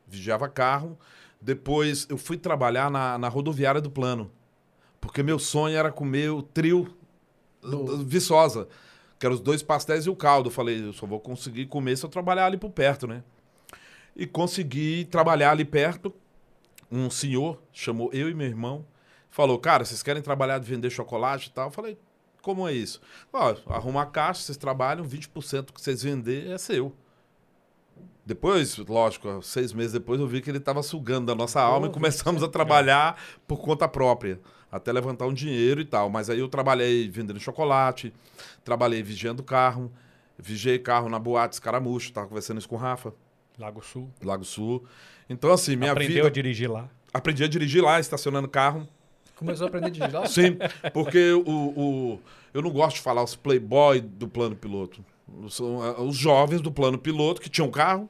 Vigiava 0.08 0.48
carro. 0.48 0.98
Depois 1.42 2.06
eu 2.10 2.18
fui 2.18 2.38
trabalhar 2.38 2.92
na, 2.92 3.18
na 3.18 3.28
rodoviária 3.28 3.82
do 3.82 3.90
plano. 3.90 4.32
Porque 5.02 5.24
meu 5.24 5.40
sonho 5.40 5.76
era 5.76 5.92
comer 5.92 6.30
o 6.30 6.42
trio 6.44 6.96
Do- 7.62 8.06
Viçosa. 8.06 8.68
Que 9.20 9.26
eram 9.26 9.34
os 9.36 9.42
dois 9.42 9.64
pastéis 9.64 10.06
e 10.06 10.10
o 10.12 10.16
caldo. 10.16 10.48
Eu 10.50 10.54
falei, 10.54 10.80
eu 10.84 10.94
só 10.94 11.08
vou 11.08 11.20
conseguir 11.20 11.66
comer 11.66 11.98
se 11.98 12.06
eu 12.06 12.10
trabalhar 12.10 12.46
ali 12.46 12.58
por 12.58 12.70
perto, 12.70 13.08
né? 13.08 13.24
E 14.16 14.28
consegui 14.28 15.06
trabalhar 15.06 15.52
ali 15.52 15.66
perto. 15.66 16.14
Um 16.92 17.10
senhor 17.10 17.60
chamou 17.74 18.12
eu 18.14 18.30
e 18.30 18.34
meu 18.36 18.48
irmão. 18.48 18.86
Falou, 19.30 19.58
cara, 19.60 19.84
vocês 19.84 20.02
querem 20.04 20.22
trabalhar 20.22 20.60
de 20.60 20.66
vender 20.70 20.90
chocolate 20.92 21.50
e 21.50 21.52
tal? 21.52 21.68
Eu 21.68 21.72
falei, 21.72 21.98
como 22.48 22.66
é 22.66 22.72
isso? 22.72 23.02
Ó, 23.34 23.54
arruma 23.68 24.04
a 24.04 24.06
caixa, 24.06 24.42
vocês 24.42 24.58
trabalham, 24.58 25.06
20% 25.06 25.74
que 25.74 25.82
vocês 25.82 26.02
vender 26.02 26.50
é 26.50 26.58
seu. 26.58 26.96
Depois, 28.26 28.78
lógico, 28.78 29.42
seis 29.42 29.74
meses 29.74 29.92
depois 29.92 30.18
eu 30.18 30.26
vi 30.26 30.40
que 30.40 30.50
ele 30.50 30.58
estava 30.58 30.82
sugando 30.82 31.26
da 31.26 31.36
nossa 31.36 31.60
alma 31.60 31.88
e 31.88 31.90
começamos 31.92 32.42
a 32.42 32.48
trabalhar 32.48 33.22
por 33.46 33.58
conta 33.58 33.86
própria, 33.86 34.40
até 34.72 34.94
levantar 34.94 35.28
um 35.28 35.34
dinheiro 35.34 35.82
e 35.82 35.86
tal. 35.86 36.10
Mas 36.10 36.30
aí 36.30 36.40
eu 36.40 36.48
trabalhei 36.48 37.10
vendendo 37.10 37.38
chocolate, 37.38 38.14
trabalhei 38.64 39.04
vigiando 39.04 39.44
carro, 39.44 39.92
vigiei 40.38 40.80
carro 40.80 41.10
na 41.10 41.20
boate 41.20 41.56
Escaramucho, 41.56 42.14
tava 42.14 42.30
conversando 42.30 42.60
isso 42.60 42.70
com 42.70 42.76
o 42.76 42.80
Rafa, 42.80 43.14
Lago 43.60 43.84
Sul. 43.84 44.10
Lago 44.24 44.46
Sul. 44.46 44.86
Então, 45.30 45.52
assim, 45.52 45.76
minha 45.76 45.92
Aprendeu 45.92 46.16
vida... 46.16 46.28
a 46.28 46.32
dirigir 46.32 46.72
lá. 46.72 46.90
Aprendi 47.14 47.44
a 47.44 47.48
dirigir 47.50 47.84
lá, 47.84 48.00
estacionando 48.00 48.48
carro. 48.48 48.88
Começou 49.38 49.66
a 49.66 49.68
aprender 49.70 50.12
lá? 50.12 50.26
Sim, 50.26 50.58
porque 50.94 51.32
o, 51.32 51.42
o- 51.48 52.20
eu 52.54 52.62
não 52.62 52.72
gosto 52.72 52.96
de 52.98 53.02
falar 53.02 53.24
os 53.24 53.36
playboy 53.36 54.02
do 54.02 54.28
plano 54.28 54.56
piloto. 54.56 55.04
São 55.50 55.82
ah, 55.82 56.02
os 56.02 56.16
jovens 56.16 56.62
do 56.62 56.72
plano 56.72 56.98
piloto 56.98 57.42
que 57.42 57.50
tinham 57.50 57.70
carro, 57.70 58.10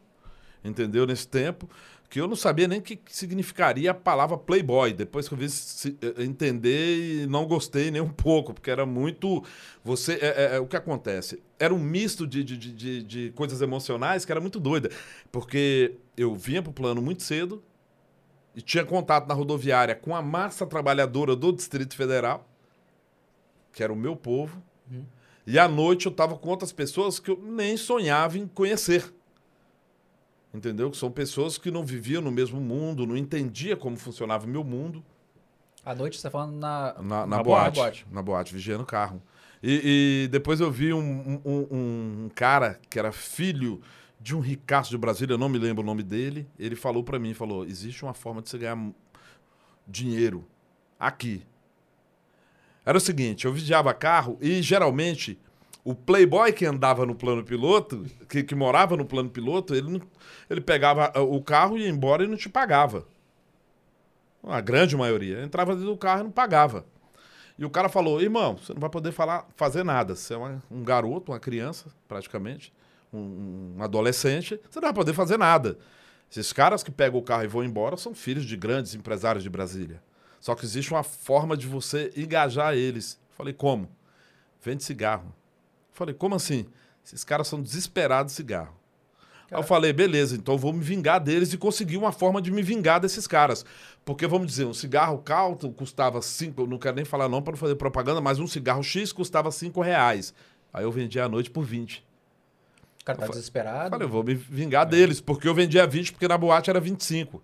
entendeu? 0.63 1.05
Nesse 1.05 1.27
tempo, 1.27 1.69
que 2.09 2.21
eu 2.21 2.27
não 2.27 2.35
sabia 2.37 2.67
nem 2.67 2.79
o 2.79 2.81
que 2.81 2.97
significaria 3.07 3.91
a 3.91 3.93
palavra 3.93 4.37
playboy. 4.37 4.93
Depois 4.93 5.27
que 5.27 5.33
eu 5.33 5.37
vi 5.37 5.49
se- 5.49 5.97
eh, 6.01 6.23
entender 6.23 7.23
e 7.23 7.27
não 7.27 7.45
gostei 7.45 7.91
nem 7.91 8.01
um 8.01 8.07
pouco, 8.09 8.53
porque 8.53 8.71
era 8.71 8.85
muito. 8.85 9.43
Você, 9.83 10.13
é, 10.21 10.27
é- 10.53 10.55
é 10.55 10.59
o 10.59 10.67
que 10.67 10.77
acontece? 10.77 11.41
Era 11.59 11.73
um 11.73 11.79
misto 11.79 12.25
de, 12.25 12.43
de, 12.43 12.55
de- 12.57 13.03
de, 13.03 13.31
coisas 13.31 13.61
emocionais 13.61 14.23
que 14.23 14.31
era 14.31 14.39
muito 14.39 14.59
doida. 14.59 14.89
Porque 15.31 15.95
eu 16.15 16.33
vinha 16.35 16.61
pro 16.61 16.71
plano 16.71 17.01
muito 17.01 17.23
cedo, 17.23 17.61
e 18.57 18.61
tinha 18.61 18.83
contato 18.83 19.27
na 19.27 19.33
rodoviária 19.35 19.93
com 19.95 20.13
a 20.15 20.21
massa 20.21 20.65
trabalhadora 20.65 21.35
do 21.35 21.53
Distrito 21.53 21.95
Federal, 21.95 22.43
que 23.71 23.83
era 23.83 23.93
o 23.93 23.95
meu 23.95 24.15
povo. 24.15 24.61
E 25.45 25.59
à 25.59 25.67
noite 25.67 26.07
eu 26.07 26.11
estava 26.11 26.35
com 26.35 26.49
outras 26.49 26.73
pessoas 26.73 27.19
que 27.19 27.29
eu 27.31 27.37
nem 27.41 27.77
sonhava 27.77 28.37
em 28.37 28.47
conhecer. 28.47 29.13
Entendeu? 30.53 30.89
Que 30.89 30.97
são 30.97 31.11
pessoas 31.11 31.57
que 31.57 31.69
não 31.69 31.85
viviam 31.85 32.21
no 32.21 32.31
mesmo 32.31 32.59
mundo, 32.59 33.05
não 33.05 33.15
entendia 33.15 33.77
como 33.77 33.95
funcionava 33.97 34.45
o 34.45 34.49
meu 34.49 34.63
mundo 34.63 35.03
À 35.85 35.93
noite 35.93 36.17
você 36.17 36.23
tá 36.23 36.31
falando 36.31 36.53
na. 36.57 36.95
na, 36.95 37.03
na, 37.03 37.27
Na 37.27 37.43
boate, 37.43 37.75
boate. 37.75 38.07
Na 38.11 38.21
boate, 38.23 38.53
vigiando 38.53 38.83
o 38.83 38.85
carro. 38.87 39.21
E, 39.61 40.23
e 40.23 40.27
depois 40.29 40.59
eu 40.59 40.71
vi 40.71 40.93
um, 40.93 40.99
um- 40.99 41.41
um- 41.45 41.67
um 42.25 42.29
cara 42.33 42.79
que 42.89 42.97
era 42.97 43.11
filho 43.11 43.81
de 44.19 44.35
um 44.35 44.39
ricaço 44.39 44.89
de 44.89 44.97
Brasília, 44.97 45.33
eu 45.33 45.37
não 45.37 45.49
me 45.49 45.57
lembro 45.59 45.83
o 45.83 45.85
nome 45.85 46.03
dele. 46.03 46.47
Ele 46.57 46.75
falou 46.75 47.03
pra 47.03 47.19
mim, 47.19 47.33
falou, 47.33 47.65
existe 47.65 48.03
uma 48.03 48.13
forma 48.13 48.41
de 48.41 48.49
você 48.49 48.57
ganhar 48.57 48.77
dinheiro 49.87 50.45
aqui. 50.99 51.43
Era 52.85 52.97
o 52.97 53.01
seguinte, 53.01 53.45
eu 53.45 53.53
vigiava 53.53 53.93
carro 53.93 54.37
e 54.41 54.61
geralmente 54.61 55.37
o 55.83 55.93
playboy 55.93 56.51
que 56.51 56.65
andava 56.65 57.05
no 57.05 57.15
plano 57.15 57.43
piloto, 57.43 58.05
que, 58.27 58.43
que 58.43 58.55
morava 58.55 58.95
no 58.97 59.05
plano 59.05 59.29
piloto, 59.29 59.73
ele, 59.75 59.89
não- 59.89 60.01
ele 60.49 60.61
pegava 60.61 61.11
ah, 61.13 61.21
o 61.21 61.41
carro 61.41 61.77
e 61.77 61.81
ia 61.83 61.89
embora 61.89 62.23
e 62.23 62.27
não 62.27 62.35
te 62.37 62.49
pagava. 62.49 63.05
A 64.43 64.61
grande 64.61 64.95
maioria. 64.95 65.43
Entrava 65.43 65.73
dentro 65.73 65.89
do 65.91 65.97
carro 65.97 66.21
e 66.21 66.23
não 66.23 66.31
pagava. 66.31 66.85
E 67.57 67.65
o 67.65 67.69
cara 67.69 67.89
falou, 67.89 68.21
irmão, 68.21 68.55
você 68.57 68.73
não 68.73 68.79
vai 68.79 68.89
poder 68.89 69.11
falar, 69.11 69.47
fazer 69.55 69.83
nada. 69.83 70.15
Você 70.15 70.33
é 70.33 70.37
uma- 70.37 70.63
um 70.69 70.83
garoto, 70.83 71.31
uma 71.31 71.39
criança, 71.39 71.87
praticamente, 72.07 72.71
um, 73.11 73.75
um 73.77 73.83
adolescente, 73.83 74.59
você 74.69 74.79
não 74.79 74.87
vai 74.87 74.93
poder 74.93 75.13
fazer 75.13 75.37
nada. 75.37 75.77
Esses 76.29 76.51
caras 76.51 76.83
que 76.83 76.91
pegam 76.91 77.19
o 77.19 77.23
carro 77.23 77.43
e 77.43 77.47
vão 77.47 77.63
embora 77.63 77.95
são 77.97 78.13
filhos 78.13 78.45
de 78.45 78.57
grandes 78.57 78.93
empresários 78.93 79.43
de 79.43 79.49
Brasília. 79.49 80.01
Só 80.39 80.55
que 80.55 80.65
existe 80.65 80.91
uma 80.91 81.03
forma 81.03 81.55
de 81.55 81.67
você 81.67 82.11
engajar 82.15 82.73
eles. 82.75 83.19
Falei, 83.35 83.53
como? 83.53 83.89
Vende 84.61 84.83
cigarro. 84.83 85.33
Falei, 85.93 86.13
como 86.13 86.35
assim? 86.35 86.65
Esses 87.03 87.23
caras 87.23 87.47
são 87.47 87.61
desesperados 87.61 88.33
de 88.33 88.37
cigarro. 88.37 88.75
Aí 89.49 89.57
eu 89.57 89.63
falei, 89.63 89.93
beleza, 89.93 90.35
então 90.35 90.55
eu 90.55 90.57
vou 90.57 90.73
me 90.73 90.83
vingar 90.83 91.21
deles 91.21 91.53
e 91.53 91.57
consegui 91.57 91.95
uma 91.95 92.11
forma 92.11 92.41
de 92.41 92.51
me 92.51 92.61
vingar 92.61 92.99
desses 92.99 93.25
caras. 93.25 93.65
Porque, 94.03 94.27
vamos 94.27 94.47
dizer, 94.47 94.65
um 94.65 94.73
cigarro 94.73 95.19
caldo 95.19 95.71
custava 95.71 96.21
cinco, 96.21 96.61
eu 96.61 96.67
não 96.67 96.77
quero 96.77 96.97
nem 96.97 97.05
falar 97.05 97.29
não 97.29 97.41
para 97.41 97.51
não 97.53 97.57
fazer 97.57 97.75
propaganda, 97.75 98.19
mas 98.19 98.39
um 98.39 98.47
cigarro 98.47 98.83
X 98.83 99.13
custava 99.13 99.49
cinco 99.51 99.81
reais. 99.81 100.33
Aí 100.73 100.83
eu 100.83 100.91
vendia 100.91 101.23
à 101.23 101.29
noite 101.29 101.49
por 101.49 101.63
20. 101.63 102.05
O 103.13 103.17
cara 103.17 103.19
tá 103.19 103.27
desesperado. 103.27 103.89
Falei, 103.89 104.05
eu 104.05 104.11
vou 104.11 104.23
me 104.23 104.33
vingar 104.33 104.85
deles, 104.85 105.21
porque 105.21 105.47
eu 105.47 105.53
vendia 105.53 105.87
20, 105.87 106.11
porque 106.11 106.27
na 106.27 106.37
boate 106.37 106.69
era 106.69 106.79
25. 106.79 107.41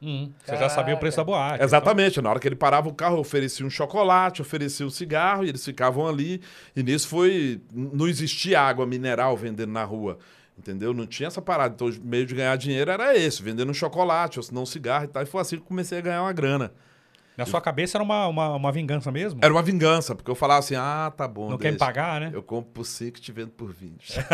Hum, 0.00 0.30
você 0.44 0.56
já 0.56 0.68
sabia 0.68 0.94
o 0.94 0.98
preço 0.98 1.16
da 1.16 1.24
boate. 1.24 1.62
Exatamente. 1.62 2.20
Na 2.20 2.30
hora 2.30 2.38
que 2.38 2.46
ele 2.46 2.54
parava 2.54 2.88
o 2.88 2.94
carro, 2.94 3.16
eu 3.16 3.20
oferecia 3.20 3.66
um 3.66 3.70
chocolate, 3.70 4.40
oferecia 4.40 4.86
um 4.86 4.90
cigarro, 4.90 5.44
e 5.44 5.48
eles 5.48 5.64
ficavam 5.64 6.06
ali. 6.06 6.40
E 6.76 6.82
nisso 6.82 7.08
foi. 7.08 7.60
Não 7.72 8.06
existia 8.06 8.60
água 8.60 8.86
mineral 8.86 9.36
vendendo 9.36 9.72
na 9.72 9.84
rua. 9.84 10.18
Entendeu? 10.56 10.92
Não 10.92 11.06
tinha 11.06 11.28
essa 11.28 11.40
parada. 11.40 11.74
Então, 11.74 11.88
o 11.88 12.06
meio 12.06 12.26
de 12.26 12.34
ganhar 12.34 12.56
dinheiro 12.56 12.90
era 12.90 13.16
esse, 13.16 13.42
vendendo 13.42 13.70
um 13.70 13.74
chocolate, 13.74 14.38
ou 14.38 14.42
se 14.42 14.52
não 14.52 14.62
um 14.62 14.66
cigarro 14.66 15.04
e 15.04 15.08
tal. 15.08 15.22
E 15.22 15.26
foi 15.26 15.40
assim 15.40 15.56
que 15.56 15.62
eu 15.62 15.66
comecei 15.66 15.98
a 15.98 16.00
ganhar 16.00 16.22
uma 16.22 16.32
grana. 16.32 16.72
Na 17.38 17.46
sua 17.46 17.60
cabeça 17.60 17.96
era 17.96 18.02
uma, 18.02 18.26
uma, 18.26 18.56
uma 18.56 18.72
vingança 18.72 19.12
mesmo? 19.12 19.38
Era 19.40 19.54
uma 19.54 19.62
vingança, 19.62 20.12
porque 20.12 20.28
eu 20.28 20.34
falava 20.34 20.58
assim: 20.58 20.74
ah, 20.74 21.12
tá 21.16 21.28
bom. 21.28 21.48
Não 21.48 21.56
quer 21.56 21.70
me 21.70 21.78
deixa. 21.78 21.84
pagar, 21.84 22.20
né? 22.20 22.32
Eu 22.34 22.42
compro 22.42 22.72
por 22.72 22.84
5 22.84 23.16
e 23.16 23.20
te 23.20 23.30
vendo 23.30 23.50
por 23.50 23.72
20. 23.72 24.18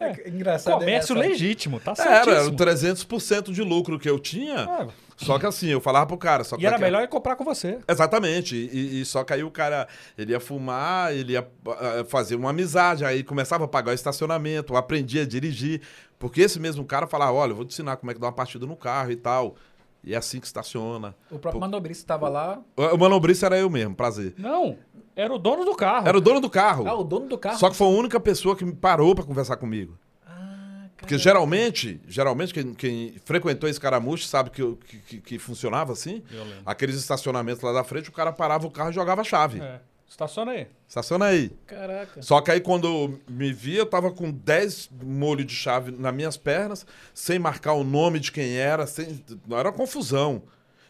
É, 0.00 0.28
engraçado. 0.28 0.78
Comércio 0.78 1.16
é 1.16 1.28
legítimo, 1.28 1.80
tá 1.80 1.92
Era, 1.98 2.10
era 2.10 2.24
certíssimo. 2.24 2.54
o 2.54 2.56
300% 2.56 3.52
de 3.52 3.62
lucro 3.62 3.98
que 3.98 4.08
eu 4.08 4.18
tinha. 4.18 4.60
Ah, 4.60 4.86
Só 5.16 5.38
que 5.38 5.46
assim, 5.46 5.68
eu 5.68 5.80
falava 5.80 6.06
pro 6.06 6.16
cara. 6.16 6.44
Só 6.44 6.56
que 6.56 6.62
e 6.62 6.66
era 6.66 6.78
melhor 6.78 7.00
ele 7.00 7.08
comprar 7.08 7.36
com 7.36 7.44
você. 7.44 7.78
Exatamente. 7.88 8.54
E, 8.56 9.00
e 9.00 9.04
só 9.04 9.24
que 9.24 9.32
aí 9.32 9.42
o 9.42 9.50
cara, 9.50 9.88
ele 10.16 10.32
ia 10.32 10.40
fumar, 10.40 11.12
ele 11.12 11.32
ia 11.32 11.46
ah, 11.66 12.04
fazer 12.08 12.36
uma 12.36 12.50
amizade, 12.50 13.04
aí 13.04 13.22
começava 13.22 13.64
a 13.64 13.68
pagar 13.68 13.90
o 13.90 13.94
estacionamento, 13.94 14.76
aprendia 14.76 15.22
a 15.22 15.26
dirigir. 15.26 15.82
Porque 16.18 16.40
esse 16.42 16.58
mesmo 16.58 16.84
cara 16.84 17.06
falava, 17.06 17.32
olha, 17.32 17.52
eu 17.52 17.56
vou 17.56 17.64
te 17.64 17.72
ensinar 17.72 17.96
como 17.96 18.10
é 18.10 18.14
que 18.14 18.20
dá 18.20 18.26
uma 18.26 18.32
partida 18.32 18.66
no 18.66 18.76
carro 18.76 19.10
e 19.10 19.16
tal. 19.16 19.56
E 20.04 20.14
é 20.14 20.16
assim 20.16 20.40
que 20.40 20.46
estaciona. 20.46 21.14
O 21.30 21.38
próprio 21.38 21.52
Pô. 21.52 21.66
manobrista 21.66 22.02
estava 22.02 22.28
lá. 22.28 22.60
O 22.76 22.96
manobrista 22.96 23.46
era 23.46 23.58
eu 23.58 23.68
mesmo, 23.68 23.94
prazer. 23.94 24.34
Não, 24.38 24.78
era 25.14 25.32
o 25.34 25.38
dono 25.38 25.64
do 25.64 25.74
carro. 25.74 26.08
Era 26.08 26.16
o 26.16 26.20
dono 26.20 26.40
do 26.40 26.48
carro. 26.48 26.86
Ah, 26.88 26.94
o 26.94 27.04
dono 27.04 27.26
do 27.28 27.36
carro. 27.36 27.58
Só 27.58 27.68
que 27.68 27.76
foi 27.76 27.86
a 27.86 27.90
única 27.90 28.18
pessoa 28.20 28.54
que 28.56 28.64
me 28.64 28.72
parou 28.74 29.14
pra 29.14 29.24
conversar 29.24 29.56
comigo. 29.56 29.98
Ah, 30.26 30.86
Porque 30.96 31.18
geralmente, 31.18 32.00
geralmente 32.06 32.54
quem, 32.54 32.72
quem 32.74 33.14
frequentou 33.24 33.68
esse 33.68 33.80
caramujo 33.80 34.24
sabe 34.24 34.50
que, 34.50 34.62
que, 34.86 34.98
que- 34.98 35.20
que 35.20 35.38
funcionava 35.38 35.92
assim. 35.92 36.22
Lembro. 36.30 36.54
Aqueles 36.64 36.96
estacionamentos 36.96 37.62
lá 37.62 37.72
da 37.72 37.82
frente, 37.84 38.08
o 38.08 38.12
cara 38.12 38.32
parava 38.32 38.66
o 38.66 38.70
carro 38.70 38.90
e 38.90 38.94
jogava 38.94 39.20
a 39.22 39.24
chave. 39.24 39.60
É. 39.60 39.80
Estaciona 40.08 40.52
aí. 40.52 40.66
Estaciona 40.86 41.26
aí. 41.26 41.50
Caraca. 41.66 42.22
Só 42.22 42.40
que 42.40 42.50
aí 42.50 42.60
quando 42.60 43.20
me 43.28 43.52
vi, 43.52 43.76
eu 43.76 43.86
tava 43.86 44.10
com 44.10 44.30
10 44.30 44.90
molhos 45.04 45.46
de 45.46 45.54
chave 45.54 45.90
nas 45.92 46.14
minhas 46.14 46.36
pernas, 46.36 46.86
sem 47.12 47.38
marcar 47.38 47.74
o 47.74 47.84
nome 47.84 48.18
de 48.18 48.32
quem 48.32 48.56
era, 48.56 48.86
sem... 48.86 49.22
era 49.50 49.68
uma 49.68 49.76
confusão. 49.76 50.42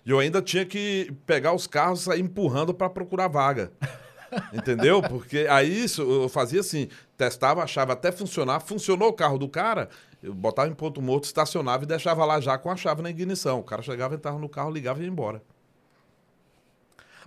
E 0.07 0.11
eu 0.11 0.19
ainda 0.21 0.41
tinha 0.41 0.65
que 0.65 1.13
pegar 1.27 1.53
os 1.53 1.67
carros 1.67 2.01
e 2.01 2.05
sair 2.05 2.21
empurrando 2.21 2.73
para 2.73 2.89
procurar 2.89 3.29
vaga. 3.29 3.73
Entendeu? 4.53 5.03
Porque 5.03 5.47
aí 5.51 5.85
isso 5.85 6.03
eu 6.03 6.29
fazia 6.29 6.61
assim, 6.61 6.89
testava 7.17 7.63
a 7.63 7.67
chave 7.67 7.93
até 7.93 8.13
funcionar, 8.13 8.61
funcionou 8.61 9.09
o 9.09 9.13
carro 9.13 9.39
do 9.39 9.49
cara, 9.49 9.89
eu 10.23 10.35
botava 10.35 10.69
em 10.69 10.75
ponto 10.75 11.03
morto, 11.03 11.25
estacionava 11.25 11.85
e 11.85 11.87
deixava 11.87 12.25
lá 12.25 12.41
já 12.41 12.57
com 12.57 12.71
a 12.71 12.77
chave 12.77 13.03
na 13.03 13.11
ignição. 13.11 13.59
O 13.59 13.65
cara 13.65 13.83
chegava, 13.83 14.15
entrava 14.15 14.39
no 14.39 14.49
carro, 14.49 14.71
ligava 14.71 15.01
e 15.01 15.03
ia 15.03 15.09
embora. 15.09 15.43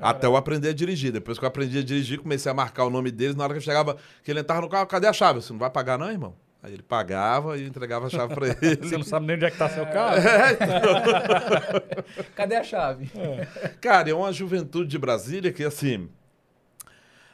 Até 0.02 0.28
eu 0.28 0.36
aprender 0.36 0.70
a 0.70 0.74
dirigir. 0.74 1.12
Depois 1.12 1.38
que 1.38 1.46
eu 1.46 1.48
aprendi 1.48 1.78
a 1.78 1.84
dirigir, 1.84 2.20
comecei 2.20 2.52
a 2.52 2.56
marcar 2.56 2.86
o 2.86 2.90
nome 2.90 3.12
deles. 3.12 3.36
Na 3.36 3.44
hora 3.44 3.54
que 3.54 3.60
eu 3.60 3.64
chegava, 3.64 3.98
que 4.24 4.32
ele 4.32 4.40
entrava 4.40 4.62
no 4.62 4.70
carro, 4.70 4.88
cadê 4.88 5.08
a 5.08 5.14
chave? 5.14 5.42
Você 5.42 5.54
não 5.54 5.60
vai 5.60 5.70
pagar, 5.70 5.98
não, 5.98 6.10
irmão? 6.10 6.36
Aí 6.64 6.74
ele 6.74 6.84
pagava 6.84 7.58
e 7.58 7.66
entregava 7.66 8.06
a 8.06 8.10
chave 8.10 8.36
pra 8.36 8.48
ele. 8.62 8.76
Você 8.76 8.98
não 8.98 9.04
sabe 9.04 9.26
nem 9.26 9.36
onde 9.36 9.46
é 9.46 9.52
que 9.52 9.58
tá 9.58 9.68
seu 9.70 9.86
carro? 9.88 10.18
Cadê 12.36 12.56
a 12.56 12.64
chave? 12.64 13.10
Cara, 13.80 14.10
é 14.10 14.14
uma 14.14 14.32
juventude 14.32 14.90
de 14.90 14.98
Brasília 14.98 15.52
que, 15.52 15.64
assim. 15.64 16.10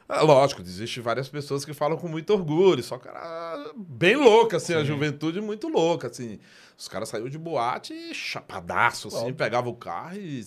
é 0.08 0.22
lógico, 0.22 0.62
existe 0.62 1.02
várias 1.02 1.28
pessoas 1.28 1.66
que 1.66 1.74
falam 1.74 1.98
com 1.98 2.08
muito 2.08 2.32
orgulho, 2.34 2.82
só 2.82 2.98
que 2.98 3.08
era 3.08 3.72
bem 3.76 4.16
louca, 4.16 4.58
assim, 4.58 4.74
a 4.74 4.84
juventude 4.84 5.42
muito 5.42 5.68
louca, 5.68 6.08
assim. 6.08 6.40
Os 6.78 6.88
caras 6.88 7.10
saíram 7.10 7.30
de 7.30 7.38
boate 7.38 8.14
chapadaço, 8.14 9.10
assim, 9.10 9.18
Óbvio. 9.18 9.36
pegava 9.36 9.68
o 9.68 9.76
carro 9.76 10.16
e 10.16 10.46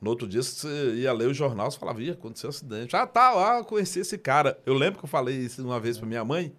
no 0.00 0.10
outro 0.10 0.28
dia 0.28 0.42
você 0.42 0.94
ia 0.96 1.12
ler 1.12 1.28
o 1.28 1.34
jornal, 1.34 1.70
você 1.70 1.78
falava, 1.78 2.02
ih, 2.02 2.10
aconteceu 2.10 2.48
um 2.48 2.50
acidente. 2.50 2.94
Ah, 2.94 3.06
tá, 3.06 3.30
ah, 3.30 3.58
eu 3.58 3.64
conheci 3.64 4.00
esse 4.00 4.18
cara. 4.18 4.58
Eu 4.66 4.74
lembro 4.74 4.98
que 4.98 5.04
eu 5.04 5.08
falei 5.08 5.36
isso 5.36 5.64
uma 5.64 5.80
vez 5.80 5.98
pra 5.98 6.06
minha 6.06 6.24
mãe, 6.24 6.52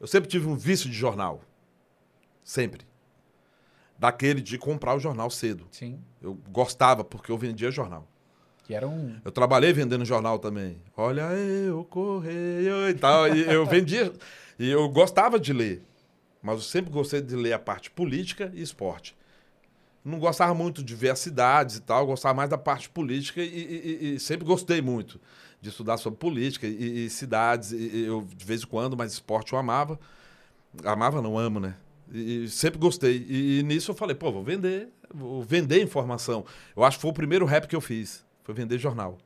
eu 0.00 0.06
sempre 0.06 0.28
tive 0.28 0.46
um 0.48 0.56
vício 0.56 0.88
de 0.88 0.96
jornal. 0.96 1.42
Sempre. 2.42 2.84
Daquele 3.98 4.40
de 4.40 4.58
comprar 4.58 4.96
o 4.96 4.98
jornal 4.98 5.30
cedo. 5.30 5.66
Sim. 5.70 6.00
Eu 6.20 6.34
gostava, 6.50 7.04
porque 7.04 7.30
eu 7.30 7.38
vendia 7.38 7.70
jornal. 7.70 8.08
Que 8.64 8.74
era 8.74 8.88
um. 8.88 9.20
Eu 9.24 9.30
trabalhei 9.30 9.72
vendendo 9.72 10.04
jornal 10.04 10.38
também. 10.38 10.80
Olha 10.96 11.22
eu, 11.32 11.84
correio 11.84 12.88
e 12.88 12.94
tal. 12.94 13.28
E 13.28 13.42
eu 13.42 13.66
vendia. 13.66 14.12
E 14.58 14.70
eu 14.70 14.88
gostava 14.88 15.38
de 15.38 15.52
ler. 15.52 15.82
Mas 16.42 16.54
eu 16.56 16.62
sempre 16.62 16.90
gostei 16.90 17.20
de 17.20 17.36
ler 17.36 17.52
a 17.52 17.58
parte 17.58 17.90
política 17.90 18.50
e 18.54 18.62
esporte. 18.62 19.14
Não 20.04 20.18
gostava 20.18 20.54
muito 20.54 20.82
de 20.82 20.94
ver 20.94 21.10
as 21.10 21.18
cidades 21.18 21.76
e 21.76 21.80
tal. 21.80 22.06
Gostava 22.06 22.34
mais 22.34 22.48
da 22.50 22.56
parte 22.58 22.88
política 22.88 23.42
e, 23.42 23.46
e- 23.46 24.14
e- 24.14 24.20
sempre 24.20 24.46
gostei 24.46 24.80
muito 24.80 25.20
de 25.60 25.68
estudar 25.68 25.98
sobre 25.98 26.18
política 26.18 26.66
e, 26.66 27.04
e 27.06 27.10
cidades. 27.10 27.72
Eu, 27.72 28.26
de 28.34 28.44
vez 28.44 28.62
em 28.62 28.66
quando, 28.66 28.96
mas 28.96 29.12
esporte 29.12 29.52
eu 29.52 29.58
amava. 29.58 29.98
Amava, 30.84 31.20
não 31.20 31.38
amo, 31.38 31.60
né? 31.60 31.74
E, 32.12 32.48
sempre 32.48 32.78
gostei. 32.78 33.26
E, 33.28 33.62
nisso 33.62 33.90
eu 33.90 33.94
falei, 33.94 34.14
pô, 34.16 34.32
vou 34.32 34.42
vender. 34.42 34.88
Vou 35.12 35.42
vender 35.42 35.82
informação. 35.82 36.44
Eu 36.76 36.84
acho 36.84 36.96
que 36.98 37.02
foi 37.02 37.10
o 37.10 37.14
primeiro 37.14 37.44
rap 37.44 37.66
que 37.66 37.76
eu 37.76 37.80
fiz. 37.80 38.24
Foi 38.42 38.54
vender 38.54 38.78
jornal. 38.78 39.18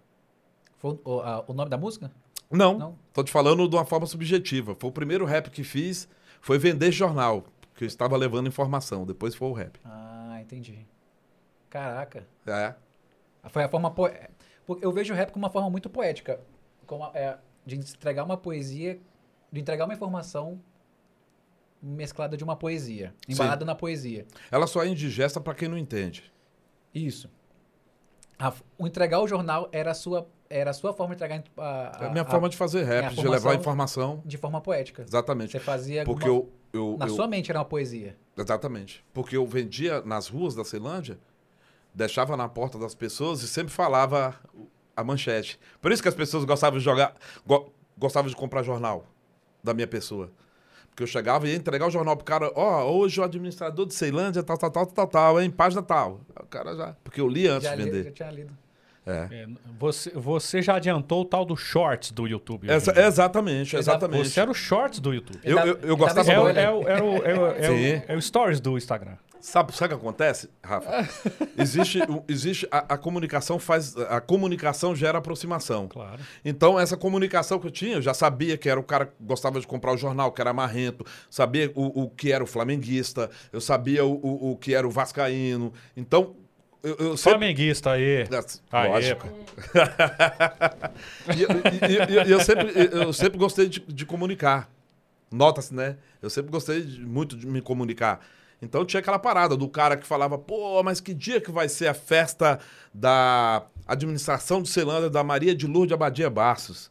Foi 0.78 0.98
o, 1.04 1.20
a- 1.20 1.44
o 1.46 1.52
nome 1.52 1.70
da 1.70 1.76
música? 1.78 2.10
Não, 2.50 2.78
Não. 2.78 2.98
tô 3.12 3.22
te 3.22 3.30
falando 3.32 3.68
de 3.68 3.74
uma 3.76 3.84
forma 3.84 4.06
subjetiva. 4.06 4.74
Foi 4.78 4.90
o 4.90 4.92
primeiro 4.92 5.24
rap 5.24 5.50
que 5.50 5.64
fiz, 5.64 6.08
foi 6.40 6.58
vender 6.58 6.92
jornal, 6.92 7.44
que 7.74 7.84
eu 7.84 7.88
estava 7.88 8.16
levando 8.16 8.46
informação. 8.48 9.04
Depois 9.04 9.34
foi 9.34 9.48
o 9.48 9.52
rap. 9.52 9.78
Ah, 9.84 10.13
entendi. 10.44 10.86
Caraca. 11.70 12.26
É. 12.46 12.74
Foi 13.48 13.64
a 13.64 13.68
forma. 13.68 13.90
Po... 13.90 14.08
Eu 14.80 14.92
vejo 14.92 15.12
o 15.12 15.16
rap 15.16 15.30
como 15.32 15.44
uma 15.44 15.50
forma 15.50 15.68
muito 15.68 15.90
poética. 15.90 16.40
Como, 16.86 17.04
a- 17.04 17.10
é, 17.14 17.36
de 17.66 17.76
entregar 17.76 18.24
uma 18.24 18.36
poesia, 18.36 19.00
de 19.50 19.60
entregar 19.60 19.84
uma 19.84 19.94
informação 19.94 20.60
mesclada 21.82 22.36
de 22.36 22.44
uma 22.44 22.56
poesia. 22.56 23.14
Embalada 23.28 23.64
na 23.64 23.74
poesia. 23.74 24.26
Ela 24.50 24.66
só 24.66 24.82
é 24.84 24.88
indigesta 24.88 25.40
para 25.40 25.54
quem 25.54 25.68
não 25.68 25.76
entende. 25.76 26.32
Isso. 26.94 27.28
A 28.38 28.52
o 28.78 28.86
entregar 28.86 29.20
o 29.20 29.28
jornal 29.28 29.68
era 29.70 29.90
a 29.90 29.94
sua, 29.94 30.26
era 30.48 30.70
a 30.70 30.74
sua 30.74 30.92
forma 30.92 31.14
de 31.14 31.22
entregar 31.24 31.44
a, 31.58 31.98
É 32.02 32.06
a 32.06 32.10
minha 32.10 32.24
forma 32.24 32.48
de 32.48 32.56
fazer 32.56 32.82
rap, 32.84 33.04
a 33.06 33.08
de 33.10 33.28
levar 33.28 33.54
informação. 33.54 34.22
de 34.24 34.36
forma 34.38 34.60
poética. 34.60 35.02
Exatamente. 35.02 35.52
Você 35.52 35.60
fazia 35.60 36.04
Porque 36.04 36.28
uma- 36.28 36.38
eu, 36.38 36.52
eu, 36.74 36.96
na 36.98 37.06
eu- 37.06 37.14
sua 37.14 37.26
mente 37.26 37.50
era 37.50 37.58
uma 37.60 37.64
poesia. 37.64 38.16
Exatamente. 38.36 39.04
Porque 39.14 39.36
eu 39.36 39.46
vendia 39.46 40.02
nas 40.02 40.28
ruas 40.28 40.54
da 40.54 40.64
Ceilândia, 40.64 41.18
deixava 41.94 42.36
na 42.36 42.48
porta 42.48 42.78
das 42.78 42.94
pessoas 42.94 43.42
e 43.42 43.48
sempre 43.48 43.72
falava 43.72 44.34
a 44.96 45.04
manchete. 45.04 45.58
Por 45.80 45.92
isso 45.92 46.02
que 46.02 46.08
as 46.08 46.14
pessoas 46.14 46.44
gostavam 46.44 46.78
de 46.78 46.84
jogar, 46.84 47.14
go- 47.46 47.72
gostavam 47.96 48.28
de 48.28 48.36
comprar 48.36 48.62
jornal 48.62 49.06
da 49.62 49.72
minha 49.72 49.86
pessoa. 49.86 50.30
Porque 50.90 51.02
eu 51.02 51.06
chegava 51.08 51.46
e 51.48 51.50
ia 51.50 51.56
entregar 51.56 51.86
o 51.86 51.90
jornal 51.90 52.16
pro 52.16 52.24
cara, 52.24 52.52
ó, 52.54 52.84
hoje 52.92 53.20
o 53.20 53.24
administrador 53.24 53.84
de 53.86 53.94
Ceilândia, 53.94 54.42
tal, 54.44 54.56
tal, 54.56 54.70
tal, 54.70 54.86
tal, 54.86 55.06
tal, 55.08 55.40
em 55.42 55.50
página 55.50 55.82
tal. 55.82 56.20
O 56.40 56.46
cara 56.46 56.74
já. 56.76 56.96
Porque 57.02 57.20
eu 57.20 57.28
li 57.28 57.48
antes 57.48 57.68
já, 57.68 57.74
de 57.74 57.82
li- 57.82 57.90
vender. 57.90 58.04
já 58.04 58.12
tinha 58.12 58.30
lido. 58.30 58.56
É. 59.06 59.28
É, 59.30 59.46
você, 59.78 60.10
você 60.10 60.62
já 60.62 60.76
adiantou 60.76 61.22
o 61.22 61.24
tal 61.24 61.44
do 61.44 61.56
shorts 61.56 62.10
do 62.10 62.26
YouTube. 62.26 62.70
Essa- 62.70 62.98
exatamente, 62.98 63.76
exatamente. 63.76 64.28
Você 64.28 64.40
era 64.40 64.50
o 64.50 64.54
shorts 64.54 64.98
do 65.00 65.12
YouTube. 65.12 65.38
Eu, 65.44 65.58
eu, 65.58 65.78
eu 65.82 65.96
gostava 65.96 66.24
tava 66.24 66.32
É 66.32 66.40
o, 66.40 66.44
muito. 66.44 66.58
é, 66.58 66.62
é, 66.64 66.70
o, 66.70 66.88
é, 66.88 67.02
o, 67.02 67.46
é, 67.74 68.04
é 68.08 68.16
o 68.16 68.22
stories 68.22 68.60
do 68.60 68.76
Instagram. 68.78 69.16
Sabe, 69.40 69.76
sabe 69.76 69.92
o 69.92 69.98
que 69.98 70.02
acontece, 70.02 70.48
Rafa? 70.64 71.06
Existe, 71.58 71.98
existe 72.26 72.66
a, 72.70 72.94
a 72.94 72.96
comunicação 72.96 73.58
faz. 73.58 73.94
A 74.08 74.18
comunicação 74.18 74.96
gera 74.96 75.18
aproximação. 75.18 75.86
Claro. 75.86 76.18
Então, 76.42 76.80
essa 76.80 76.96
comunicação 76.96 77.58
que 77.58 77.66
eu 77.66 77.70
tinha, 77.70 77.96
eu 77.96 78.02
já 78.02 78.14
sabia 78.14 78.56
que 78.56 78.70
era 78.70 78.80
o 78.80 78.82
cara 78.82 79.04
que 79.04 79.12
gostava 79.20 79.60
de 79.60 79.66
comprar 79.66 79.92
o 79.92 79.98
jornal, 79.98 80.32
que 80.32 80.40
era 80.40 80.54
marrento, 80.54 81.04
sabia 81.28 81.70
o, 81.74 82.04
o 82.04 82.08
que 82.08 82.32
era 82.32 82.42
o 82.42 82.46
flamenguista, 82.46 83.30
eu 83.52 83.60
sabia 83.60 84.02
o, 84.02 84.14
o, 84.14 84.52
o 84.52 84.56
que 84.56 84.74
era 84.74 84.88
o 84.88 84.90
vascaíno. 84.90 85.74
Então, 85.94 86.34
eu, 86.84 86.96
eu. 86.98 87.16
Flamenguista 87.16 87.92
aí. 87.92 88.24
Aê, 88.70 88.88
Lógico. 88.88 89.28
pô. 89.28 89.34
E 91.36 91.42
eu, 91.42 91.48
e- 91.50 92.28
e- 92.28 92.32
eu 92.32 92.40
sempre, 92.40 92.72
eu 92.92 93.12
sempre 93.12 93.38
gostei 93.38 93.68
de, 93.68 93.80
de 93.80 94.06
comunicar. 94.06 94.68
Nota-se, 95.32 95.74
né? 95.74 95.96
Eu 96.22 96.30
sempre 96.30 96.50
gostei 96.50 96.82
de- 96.82 97.00
muito 97.00 97.36
de 97.36 97.46
me 97.46 97.60
comunicar. 97.60 98.20
Então 98.62 98.84
tinha 98.84 99.00
aquela 99.00 99.18
parada 99.18 99.56
do 99.56 99.68
cara 99.68 99.96
que 99.96 100.06
falava, 100.06 100.38
pô, 100.38 100.82
mas 100.82 101.00
que 101.00 101.12
dia 101.12 101.40
que 101.40 101.50
vai 101.50 101.68
ser 101.68 101.88
a 101.88 101.94
festa 101.94 102.58
da 102.92 103.62
administração 103.86 104.62
de 104.62 104.68
Celândia 104.68 105.10
da 105.10 105.22
Maria 105.24 105.54
de 105.54 105.66
Lourdes 105.66 105.92
Abadia 105.92 106.30
Bastos? 106.30 106.90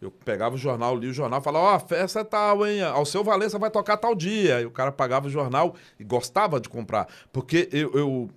Eu 0.00 0.10
pegava 0.10 0.54
o 0.56 0.58
jornal, 0.58 0.94
lia 0.96 1.10
o 1.10 1.14
jornal, 1.14 1.40
falava, 1.40 1.64
ó, 1.66 1.74
a 1.76 1.80
festa 1.80 2.20
é 2.20 2.24
tal, 2.24 2.66
hein? 2.66 2.82
Ao 2.82 3.06
seu 3.06 3.24
Valença 3.24 3.58
vai 3.58 3.70
tocar 3.70 3.96
tal 3.96 4.14
dia. 4.14 4.60
E 4.60 4.66
o 4.66 4.70
cara 4.70 4.92
pagava 4.92 5.26
o 5.26 5.30
jornal 5.30 5.74
e 5.98 6.04
gostava 6.04 6.60
de 6.60 6.68
comprar. 6.68 7.08
Porque 7.32 7.66
eu, 7.72 7.90
eu, 7.94 8.30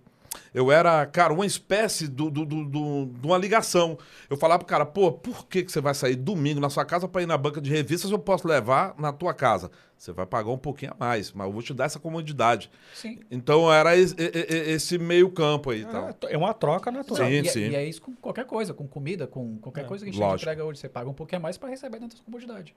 eu 0.53 0.71
era, 0.71 1.05
cara, 1.05 1.33
uma 1.33 1.45
espécie 1.45 2.07
do, 2.07 2.29
do, 2.29 2.45
do- 2.45 2.65
do- 2.65 3.05
de 3.07 3.25
uma 3.27 3.37
ligação. 3.37 3.97
Eu 4.29 4.37
falava 4.37 4.59
pro 4.59 4.67
cara, 4.67 4.85
pô, 4.85 5.11
por 5.11 5.47
que, 5.47 5.63
que 5.63 5.71
você 5.71 5.81
vai 5.81 5.93
sair 5.93 6.15
domingo 6.15 6.59
na 6.59 6.69
sua 6.69 6.85
casa 6.85 7.07
para 7.07 7.21
ir 7.21 7.25
na 7.25 7.37
banca 7.37 7.59
de 7.61 7.69
revistas? 7.69 8.11
Eu 8.11 8.19
posso 8.19 8.47
levar 8.47 8.93
na 8.99 9.11
tua 9.11 9.33
casa. 9.33 9.69
Você 9.97 10.13
vai 10.13 10.25
pagar 10.25 10.49
um 10.51 10.57
pouquinho 10.57 10.93
a 10.93 10.95
mais, 10.97 11.31
mas 11.33 11.45
eu 11.47 11.51
vou 11.53 11.61
te 11.61 11.73
dar 11.73 11.85
essa 11.85 11.99
comodidade. 11.99 12.71
Sim. 12.93 13.19
Então 13.29 13.71
era 13.71 13.97
es- 13.97 14.13
e- 14.13 14.31
e- 14.33 14.71
esse 14.71 14.97
meio 14.97 15.29
campo 15.29 15.71
aí 15.71 15.83
tal. 15.85 16.09
É 16.29 16.37
uma 16.37 16.53
troca 16.53 16.89
natural. 16.89 17.27
Sim, 17.27 17.33
e, 17.33 17.39
é- 17.39 17.43
sim. 17.43 17.69
e 17.69 17.75
é 17.75 17.85
isso 17.85 18.01
com 18.01 18.13
qualquer 18.15 18.45
coisa, 18.45 18.73
com 18.73 18.87
comida, 18.87 19.27
com 19.27 19.57
qualquer 19.57 19.81
É, 19.81 19.87
coisa 19.87 20.05
que 20.05 20.09
a 20.09 20.13
gente 20.13 20.21
lógico. 20.21 20.41
entrega 20.43 20.63
hoje. 20.63 20.79
Você 20.79 20.87
paga 20.87 21.09
um 21.09 21.13
pouquinho 21.13 21.39
a 21.39 21.43
mais 21.43 21.57
para 21.57 21.69
receber 21.69 21.99
dentro 21.99 22.17
da 22.17 22.23
comodidade. 22.23 22.73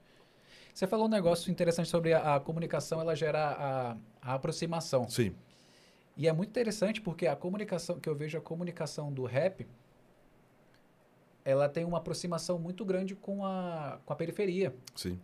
Você 0.73 0.85
falou 0.87 1.05
um 1.05 1.09
negócio 1.09 1.51
interessante 1.51 1.87
sobre 1.87 2.13
a, 2.13 2.35
a 2.35 2.39
comunicação, 2.39 2.99
ela 2.99 3.15
gera 3.15 3.39
a, 3.39 3.95
a 4.21 4.33
aproximação. 4.33 5.07
Sim, 5.07 5.33
E 6.15 6.27
é 6.27 6.33
muito 6.33 6.49
interessante 6.49 7.01
porque 7.01 7.25
a 7.25 7.35
comunicação, 7.35 7.99
que 7.99 8.07
eu 8.07 8.15
vejo 8.15 8.37
a 8.37 8.41
comunicação 8.41 9.11
do 9.11 9.23
rap, 9.23 9.67
ela 11.43 11.67
tem 11.67 11.83
uma 11.83 11.97
aproximação 11.97 12.57
muito 12.59 12.85
grande 12.85 13.15
com 13.15 13.45
a, 13.45 13.99
com 14.05 14.13
a 14.13 14.15
periferia. 14.15 14.73
sim. 14.95 15.19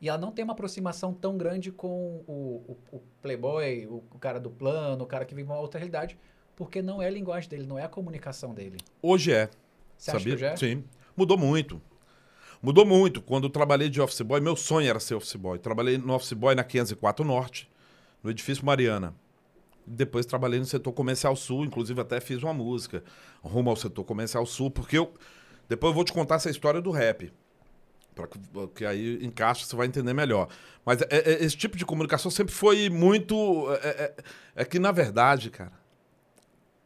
E 0.00 0.08
ela 0.08 0.18
não 0.18 0.32
tem 0.32 0.44
uma 0.44 0.52
aproximação 0.52 1.14
tão 1.14 1.38
grande 1.38 1.72
com 1.72 2.22
o, 2.26 2.76
o, 2.92 2.96
o 2.96 3.02
playboy, 3.22 3.86
o, 3.86 4.04
o 4.10 4.18
cara 4.18 4.38
do 4.38 4.50
plano, 4.50 5.02
o 5.02 5.06
cara 5.06 5.24
que 5.24 5.34
vive 5.34 5.48
uma 5.48 5.58
outra 5.58 5.78
realidade, 5.78 6.18
porque 6.54 6.82
não 6.82 7.00
é 7.00 7.06
a 7.06 7.10
linguagem 7.10 7.48
dele, 7.48 7.66
não 7.66 7.78
é 7.78 7.84
a 7.84 7.88
comunicação 7.88 8.52
dele. 8.52 8.76
Hoje 9.00 9.32
é. 9.32 9.48
Você 9.96 10.10
acha 10.10 10.18
sabia? 10.18 10.34
que 10.34 10.40
já 10.40 10.50
é? 10.50 10.56
Sim. 10.56 10.84
Mudou 11.16 11.38
muito. 11.38 11.80
Mudou 12.60 12.84
muito. 12.84 13.22
Quando 13.22 13.44
eu 13.44 13.50
trabalhei 13.50 13.88
de 13.88 13.98
office 13.98 14.20
boy, 14.20 14.40
meu 14.40 14.56
sonho 14.56 14.88
era 14.88 15.00
ser 15.00 15.14
office 15.14 15.36
boy. 15.36 15.58
Trabalhei 15.58 15.96
no 15.96 16.12
office 16.12 16.34
boy 16.34 16.54
na 16.54 16.64
504 16.64 17.24
Norte, 17.24 17.70
no 18.22 18.30
edifício 18.30 18.64
Mariana. 18.64 19.14
Depois 19.86 20.24
trabalhei 20.24 20.58
no 20.58 20.64
setor 20.66 20.92
comercial 20.92 21.36
sul, 21.36 21.64
inclusive 21.64 22.00
até 22.00 22.20
fiz 22.20 22.42
uma 22.42 22.54
música 22.54 23.02
rumo 23.42 23.70
ao 23.70 23.76
setor 23.76 24.04
comercial 24.04 24.46
sul, 24.46 24.70
porque 24.70 24.96
eu. 24.98 25.12
Depois 25.68 25.90
eu 25.90 25.94
vou 25.94 26.04
te 26.04 26.12
contar 26.12 26.36
essa 26.36 26.50
história 26.50 26.80
do 26.80 26.90
rap. 26.90 27.32
Pra 28.14 28.26
que, 28.28 28.38
que 28.76 28.84
aí 28.86 29.24
encaixa, 29.24 29.64
você 29.66 29.74
vai 29.74 29.86
entender 29.86 30.14
melhor. 30.14 30.48
Mas 30.84 31.02
é- 31.02 31.06
é- 31.10 31.44
esse 31.44 31.56
tipo 31.56 31.76
de 31.76 31.84
comunicação 31.84 32.30
sempre 32.30 32.54
foi 32.54 32.88
muito. 32.88 33.66
É, 33.82 33.88
é- 33.88 34.14
é 34.56 34.64
que, 34.64 34.78
na 34.78 34.92
verdade, 34.92 35.50
cara, 35.50 35.72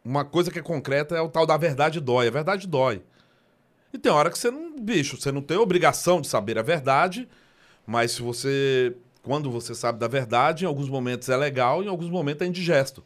uma 0.05 0.25
coisa 0.25 0.51
que 0.51 0.59
é 0.59 0.63
concreta 0.63 1.15
é 1.15 1.21
o 1.21 1.29
tal 1.29 1.45
da 1.47 1.57
verdade 1.57 2.01
dói. 2.01 2.29
A 2.29 2.31
verdade 2.31 2.67
dói. 2.67 3.03
E 3.93 3.99
tem 3.99 4.11
hora 4.11 4.31
que 4.31 4.39
você 4.39 4.51
não. 4.51 4.75
Bicho, 4.79 5.21
você 5.21 5.31
não 5.31 5.43
tem 5.43 5.57
obrigação 5.57 6.21
de 6.21 6.29
saber 6.29 6.59
a 6.59 6.63
verdade, 6.63 7.29
mas 7.87 8.13
se 8.13 8.23
você. 8.23 8.97
Quando 9.29 9.51
você 9.51 9.75
sabe 9.75 9.99
da 9.99 10.09
verdade, 10.09 10.64
em 10.64 10.67
alguns 10.67 10.88
momentos 10.88 11.29
é 11.29 11.37
legal, 11.37 11.83
em 11.83 11.87
alguns 11.87 12.09
momentos 12.09 12.47
é 12.47 12.49
indigesto. 12.49 13.05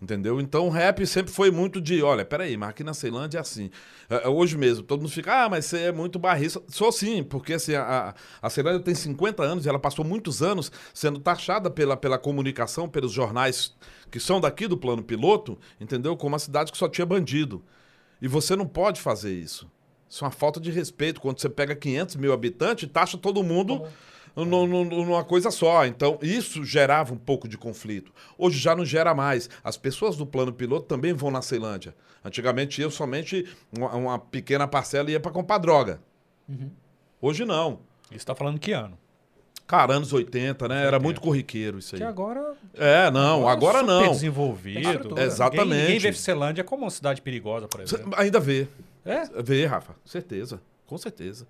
Entendeu? 0.00 0.40
Então 0.40 0.66
o 0.66 0.70
rap 0.70 1.06
sempre 1.06 1.30
foi 1.30 1.50
muito 1.50 1.78
de, 1.78 2.02
olha, 2.02 2.24
peraí, 2.24 2.56
mas 2.56 2.70
aqui 2.70 2.82
na 2.82 2.94
Ceilândia 2.94 3.36
é 3.36 3.40
assim. 3.42 3.70
É, 4.08 4.24
é, 4.24 4.28
hoje 4.28 4.56
mesmo, 4.56 4.82
todo 4.82 5.00
mundo 5.02 5.12
fica, 5.12 5.44
ah, 5.44 5.50
mas 5.50 5.66
você 5.66 5.80
é 5.80 5.92
muito 5.92 6.18
barrista. 6.18 6.62
Sou 6.68 6.90
sim, 6.90 7.22
porque 7.22 7.52
assim, 7.52 7.74
a, 7.74 8.14
a- 8.40 8.48
Ceilândia 8.48 8.80
tem 8.80 8.94
50 8.94 9.42
anos 9.42 9.66
e 9.66 9.68
ela 9.68 9.78
passou 9.78 10.06
muitos 10.06 10.42
anos 10.42 10.72
sendo 10.94 11.20
taxada 11.20 11.68
pela, 11.70 11.98
pela 11.98 12.16
comunicação, 12.18 12.88
pelos 12.88 13.12
jornais 13.12 13.74
que 14.10 14.18
são 14.18 14.40
daqui 14.40 14.66
do 14.66 14.78
plano 14.78 15.02
piloto, 15.02 15.58
entendeu? 15.78 16.16
Como 16.16 16.32
uma 16.32 16.38
cidade 16.38 16.72
que 16.72 16.78
só 16.78 16.88
tinha 16.88 17.04
bandido. 17.06 17.62
E 18.22 18.26
você 18.26 18.56
não 18.56 18.66
pode 18.66 19.02
fazer 19.02 19.34
isso. 19.34 19.70
Isso 20.08 20.24
é 20.24 20.26
uma 20.26 20.32
falta 20.32 20.58
de 20.58 20.70
respeito. 20.70 21.20
Quando 21.20 21.38
você 21.38 21.48
pega 21.50 21.74
500 21.76 22.16
mil 22.16 22.32
habitantes, 22.32 22.88
taxa 22.90 23.18
todo 23.18 23.42
mundo 23.42 23.76
nu- 23.76 23.86
numa 24.34 25.24
coisa 25.24 25.50
só. 25.50 25.84
Então, 25.86 26.18
isso 26.22 26.64
gerava 26.64 27.12
um 27.12 27.18
pouco 27.18 27.46
de 27.46 27.58
conflito. 27.58 28.12
Hoje 28.38 28.58
já 28.58 28.74
não 28.74 28.84
gera 28.84 29.14
mais. 29.14 29.48
As 29.62 29.76
pessoas 29.76 30.16
do 30.16 30.26
plano 30.26 30.52
piloto 30.52 30.86
também 30.86 31.12
vão 31.12 31.30
na 31.30 31.42
Ceilândia. 31.42 31.94
Antigamente 32.24 32.80
eu 32.80 32.90
somente 32.90 33.46
uma, 33.76 33.94
uma 33.94 34.18
pequena 34.18 34.66
parcela 34.68 35.10
ia 35.10 35.20
para 35.20 35.32
comprar 35.32 35.58
droga. 35.58 36.00
Hoje 37.20 37.44
não. 37.44 37.80
Isso 38.10 38.26
tá 38.26 38.34
falando 38.34 38.58
que 38.58 38.72
ano? 38.72 38.98
Cara, 39.66 39.94
anos 39.94 40.12
80, 40.12 40.68
né? 40.68 40.76
Era 40.80 40.96
80. 40.96 41.02
muito 41.02 41.20
corriqueiro 41.20 41.78
isso 41.78 41.94
aí. 41.94 42.00
Que 42.00 42.06
agora. 42.06 42.54
É, 42.74 43.10
não, 43.10 43.48
agora 43.48 43.78
super 43.78 43.90
não. 43.90 44.12
desenvolvido. 44.12 45.18
Exatamente. 45.18 45.64
Ninguém, 45.64 45.94
ninguém 45.94 45.98
vê 45.98 46.12
Celândia 46.12 46.62
como 46.62 46.84
uma 46.84 46.90
cidade 46.90 47.22
perigosa, 47.22 47.66
por 47.68 47.80
exemplo. 47.80 48.12
Ainda 48.16 48.38
vê. 48.38 48.68
É? 49.04 49.24
Vê, 49.42 49.64
Rafa. 49.64 49.94
Certeza. 50.04 50.60
Com 50.86 50.98
certeza. 50.98 51.46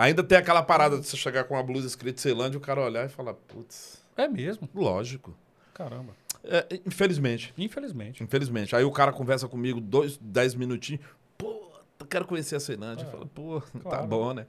Ainda 0.00 0.22
tem 0.22 0.38
aquela 0.38 0.62
parada 0.62 0.98
de 0.98 1.06
você 1.06 1.16
chegar 1.16 1.44
com 1.44 1.54
uma 1.54 1.62
blusa 1.62 1.86
escrita 1.86 2.20
Ceilândia 2.20 2.56
e 2.56 2.58
o 2.58 2.60
cara 2.60 2.80
olhar 2.80 3.04
e 3.06 3.08
falar, 3.08 3.34
putz, 3.34 4.02
É 4.16 4.26
mesmo. 4.26 4.68
lógico. 4.74 5.36
Caramba. 5.74 6.14
É, 6.42 6.66
infelizmente. 6.86 7.52
Infelizmente. 7.58 8.22
Infelizmente. 8.22 8.74
Aí 8.74 8.82
o 8.84 8.90
cara 8.90 9.12
conversa 9.12 9.46
comigo 9.46 9.80
dois, 9.80 10.16
dez 10.20 10.54
minutinhos. 10.54 11.02
Pô, 11.36 11.70
eu 11.98 12.06
quero 12.06 12.24
conhecer 12.24 12.56
a 12.56 12.60
Ceilândia. 12.60 13.04
Eu 13.04 13.10
falo, 13.10 13.26
pô, 13.26 13.60
tá 13.60 13.80
claro. 13.80 14.06
bom, 14.06 14.32
né? 14.32 14.46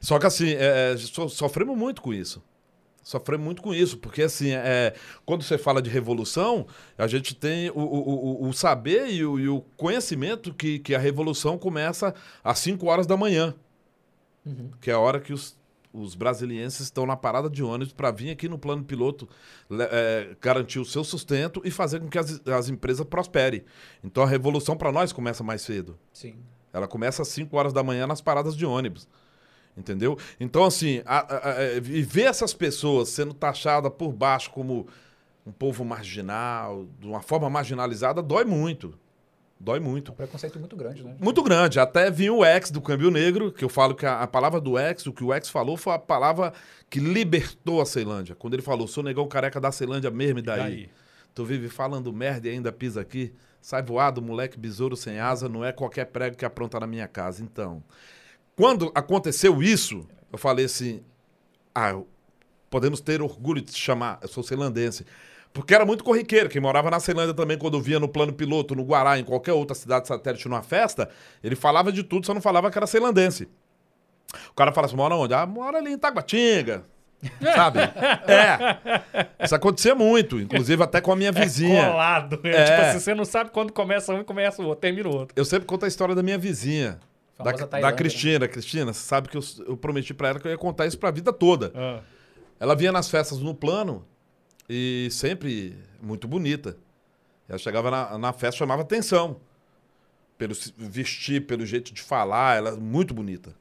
Só 0.00 0.18
que 0.18 0.26
assim, 0.26 0.52
é, 0.52 0.94
so- 0.98 1.28
sofremos 1.30 1.76
muito 1.78 2.02
com 2.02 2.12
isso. 2.12 2.42
Sofremos 3.02 3.42
muito 3.44 3.62
com 3.62 3.72
isso, 3.74 3.96
porque 3.96 4.20
assim, 4.22 4.50
é, 4.52 4.92
quando 5.24 5.42
você 5.42 5.56
fala 5.56 5.80
de 5.80 5.88
revolução, 5.88 6.66
a 6.98 7.06
gente 7.06 7.34
tem 7.34 7.70
o, 7.70 7.78
o, 7.78 8.44
o- 8.44 8.48
o 8.48 8.52
saber 8.52 9.08
e 9.08 9.24
o, 9.24 9.40
e 9.40 9.48
o 9.48 9.62
conhecimento 9.78 10.52
que, 10.52 10.78
que 10.78 10.94
a 10.94 10.98
revolução 10.98 11.56
começa 11.56 12.14
às 12.44 12.58
5 12.58 12.84
horas 12.86 13.06
da 13.06 13.16
manhã, 13.16 13.54
Uhum. 14.44 14.70
que 14.80 14.90
é 14.90 14.94
a 14.94 14.98
hora 14.98 15.20
que 15.20 15.32
os, 15.32 15.56
os 15.92 16.14
brasilienses 16.14 16.80
estão 16.80 17.04
na 17.04 17.16
parada 17.16 17.50
de 17.50 17.62
ônibus 17.62 17.92
para 17.92 18.10
vir 18.10 18.30
aqui 18.30 18.48
no 18.48 18.58
plano 18.58 18.82
piloto 18.84 19.28
é, 19.90 20.34
garantir 20.40 20.78
o 20.78 20.84
seu 20.84 21.04
sustento 21.04 21.60
e 21.64 21.70
fazer 21.70 22.00
com 22.00 22.08
que 22.08 22.18
as, 22.18 22.40
as 22.46 22.68
empresas 22.68 23.04
prosperem. 23.06 23.62
Então 24.02 24.22
a 24.22 24.26
revolução 24.26 24.76
para 24.76 24.90
nós 24.92 25.12
começa 25.12 25.42
mais 25.44 25.62
cedo. 25.62 25.98
Sim. 26.12 26.36
Ela 26.72 26.86
começa 26.88 27.22
às 27.22 27.28
5 27.28 27.54
horas 27.56 27.72
da 27.72 27.82
manhã 27.82 28.06
nas 28.06 28.20
paradas 28.20 28.56
de 28.56 28.64
ônibus. 28.64 29.08
Entendeu? 29.76 30.18
Então, 30.38 30.64
assim, 30.64 31.00
a- 31.06 31.18
a- 31.34 31.50
a- 31.58 31.74
e 31.76 32.02
ver 32.02 32.24
essas 32.24 32.52
pessoas 32.52 33.08
sendo 33.08 33.32
taxadas 33.32 33.92
por 33.96 34.12
baixo 34.12 34.50
como 34.50 34.86
um 35.46 35.52
povo 35.52 35.84
marginal, 35.84 36.86
de 36.98 37.06
uma 37.06 37.20
forma 37.22 37.48
marginalizada, 37.48 38.20
dói 38.22 38.44
muito. 38.44 38.94
Dói 39.60 39.76
É 39.76 39.80
muito. 39.80 40.10
um 40.10 40.14
preconceito 40.14 40.58
muito 40.58 40.74
grande, 40.74 41.04
né? 41.04 41.14
Muito 41.20 41.42
grande. 41.42 41.78
Até 41.78 42.10
vinha 42.10 42.32
o 42.32 42.42
ex 42.42 42.70
do 42.70 42.80
Câmbio 42.80 43.10
Negro, 43.10 43.52
que 43.52 43.62
eu 43.62 43.68
falo 43.68 43.94
que 43.94 44.06
a, 44.06 44.22
a 44.22 44.26
palavra 44.26 44.58
do 44.58 44.78
ex, 44.78 45.06
o 45.06 45.12
que 45.12 45.22
o 45.22 45.34
ex 45.34 45.50
falou, 45.50 45.76
foi 45.76 45.92
a 45.92 45.98
palavra 45.98 46.54
que 46.88 46.98
libertou 46.98 47.82
a 47.82 47.84
Ceilândia. 47.84 48.34
Quando 48.34 48.54
ele 48.54 48.62
falou, 48.62 48.88
sou 48.88 49.04
negão 49.04 49.28
careca 49.28 49.60
da 49.60 49.70
Ceilândia 49.70 50.10
mesmo, 50.10 50.38
e 50.38 50.42
daí? 50.42 50.58
Daí. 50.58 50.90
Tu 51.34 51.44
vive 51.44 51.68
falando 51.68 52.10
merda 52.10 52.48
e 52.48 52.52
ainda 52.52 52.72
pisa 52.72 53.02
aqui? 53.02 53.34
Sai 53.60 53.82
voado, 53.82 54.22
moleque 54.22 54.58
besouro 54.58 54.96
sem 54.96 55.20
asa, 55.20 55.46
não 55.46 55.62
é 55.62 55.72
qualquer 55.72 56.06
prego 56.06 56.36
que 56.36 56.44
apronta 56.46 56.80
na 56.80 56.86
minha 56.86 57.06
casa. 57.06 57.42
Então, 57.42 57.84
quando 58.56 58.90
aconteceu 58.94 59.62
isso, 59.62 60.08
eu 60.32 60.38
falei 60.38 60.64
assim: 60.64 61.02
ah, 61.74 62.00
podemos 62.70 63.00
ter 63.00 63.20
orgulho 63.20 63.60
de 63.60 63.72
se 63.72 63.78
chamar, 63.78 64.18
eu 64.22 64.28
sou 64.28 64.42
ceilandense. 64.42 65.04
Porque 65.52 65.74
era 65.74 65.84
muito 65.84 66.04
corriqueiro. 66.04 66.48
Quem 66.48 66.60
morava 66.60 66.90
na 66.90 67.00
Ceilândia 67.00 67.34
também, 67.34 67.58
quando 67.58 67.80
via 67.80 67.98
no 67.98 68.08
plano 68.08 68.32
piloto, 68.32 68.74
no 68.74 68.84
Guará, 68.84 69.18
em 69.18 69.24
qualquer 69.24 69.52
outra 69.52 69.74
cidade 69.74 70.06
satélite 70.06 70.48
numa 70.48 70.62
festa, 70.62 71.08
ele 71.42 71.56
falava 71.56 71.90
de 71.90 72.02
tudo, 72.02 72.24
só 72.24 72.32
não 72.32 72.40
falava 72.40 72.70
que 72.70 72.78
era 72.78 72.86
ceilandense. 72.86 73.48
O 74.50 74.54
cara 74.54 74.72
fala 74.72 74.86
assim: 74.86 74.96
mora 74.96 75.14
onde? 75.14 75.34
Ah, 75.34 75.44
mora 75.46 75.78
ali 75.78 75.92
em 75.92 75.98
Taguatinga. 75.98 76.84
Sabe? 77.54 77.80
É. 77.80 79.44
Isso 79.44 79.54
acontecia 79.54 79.94
muito, 79.94 80.40
inclusive 80.40 80.82
até 80.82 81.00
com 81.00 81.12
a 81.12 81.16
minha 81.16 81.32
vizinha. 81.32 81.82
É 81.82 81.90
colado. 81.90 82.40
É. 82.44 82.48
É. 82.48 82.64
Tipo 82.64 82.80
assim, 82.80 82.98
você 83.00 83.14
não 83.14 83.24
sabe 83.24 83.50
quando 83.50 83.72
começa 83.72 84.14
um 84.14 84.20
e 84.20 84.24
começa 84.24 84.62
o 84.62 84.66
outro, 84.66 84.80
termina 84.80 85.08
o 85.08 85.14
outro. 85.14 85.34
Eu 85.36 85.44
sempre 85.44 85.66
conto 85.66 85.84
a 85.84 85.88
história 85.88 86.14
da 86.14 86.22
minha 86.22 86.38
vizinha. 86.38 86.98
Da, 87.36 87.52
da 87.52 87.66
Tailândia, 87.66 87.96
Cristina. 87.96 88.48
Cristina, 88.48 88.92
você 88.92 89.00
sabe 89.00 89.28
que 89.28 89.36
eu, 89.36 89.42
eu 89.66 89.76
prometi 89.76 90.14
pra 90.14 90.28
ela 90.28 90.40
que 90.40 90.46
eu 90.46 90.52
ia 90.52 90.58
contar 90.58 90.86
isso 90.86 90.98
pra 90.98 91.10
vida 91.10 91.32
toda. 91.32 91.72
Ah. 91.74 92.00
Ela 92.58 92.74
vinha 92.74 92.92
nas 92.92 93.10
festas 93.10 93.38
no 93.38 93.54
plano 93.54 94.06
e 94.72 95.08
sempre 95.10 95.76
muito 96.00 96.28
bonita. 96.28 96.76
Ela 97.48 97.58
chegava 97.58 97.90
na, 97.90 98.16
na 98.16 98.32
festa 98.32 98.58
chamava 98.58 98.82
atenção. 98.82 99.40
Pelo 100.38 100.54
vestir, 100.76 101.44
pelo 101.44 101.66
jeito 101.66 101.92
de 101.92 102.00
falar, 102.00 102.56
ela 102.56 102.70
é 102.70 102.76
muito 102.76 103.12
bonita. 103.12 103.52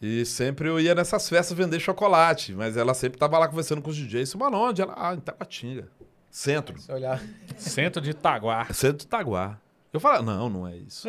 E 0.00 0.24
sempre 0.26 0.68
eu 0.68 0.80
ia 0.80 0.92
nessas 0.92 1.28
festas 1.28 1.56
vender 1.56 1.78
chocolate, 1.78 2.52
mas 2.52 2.76
ela 2.76 2.94
sempre 2.94 3.16
tava 3.16 3.38
lá 3.38 3.46
conversando 3.46 3.80
com 3.80 3.90
os 3.90 3.96
DJs. 3.96 4.30
Isso, 4.30 4.38
mano, 4.38 4.56
onde? 4.58 4.82
Ela, 4.82 4.92
ah, 4.96 5.14
em 5.14 5.20
Taguatinga. 5.20 5.86
Centro. 6.28 6.76
Se 6.80 6.90
olhar. 6.90 7.22
Centro 7.56 8.02
de 8.02 8.10
Itaguá. 8.10 8.66
Centro 8.72 8.98
de 8.98 9.04
Itaguá. 9.04 9.56
Eu 9.92 10.00
falei, 10.00 10.22
não, 10.22 10.50
não 10.50 10.66
é 10.66 10.76
isso. 10.78 11.06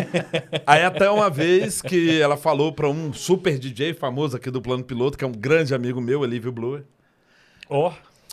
Aí 0.66 0.82
até 0.82 1.10
uma 1.10 1.28
vez 1.28 1.82
que 1.82 2.18
ela 2.18 2.38
falou 2.38 2.72
pra 2.72 2.88
um 2.88 3.12
super 3.12 3.58
DJ 3.58 3.92
famoso 3.92 4.38
aqui 4.38 4.50
do 4.50 4.62
Plano 4.62 4.84
Piloto, 4.84 5.18
que 5.18 5.24
é 5.24 5.26
um 5.26 5.32
grande 5.32 5.74
amigo 5.74 6.00
meu, 6.00 6.24
Elívio 6.24 6.50
Bluer. 6.50 6.84
Ó, 7.68 7.92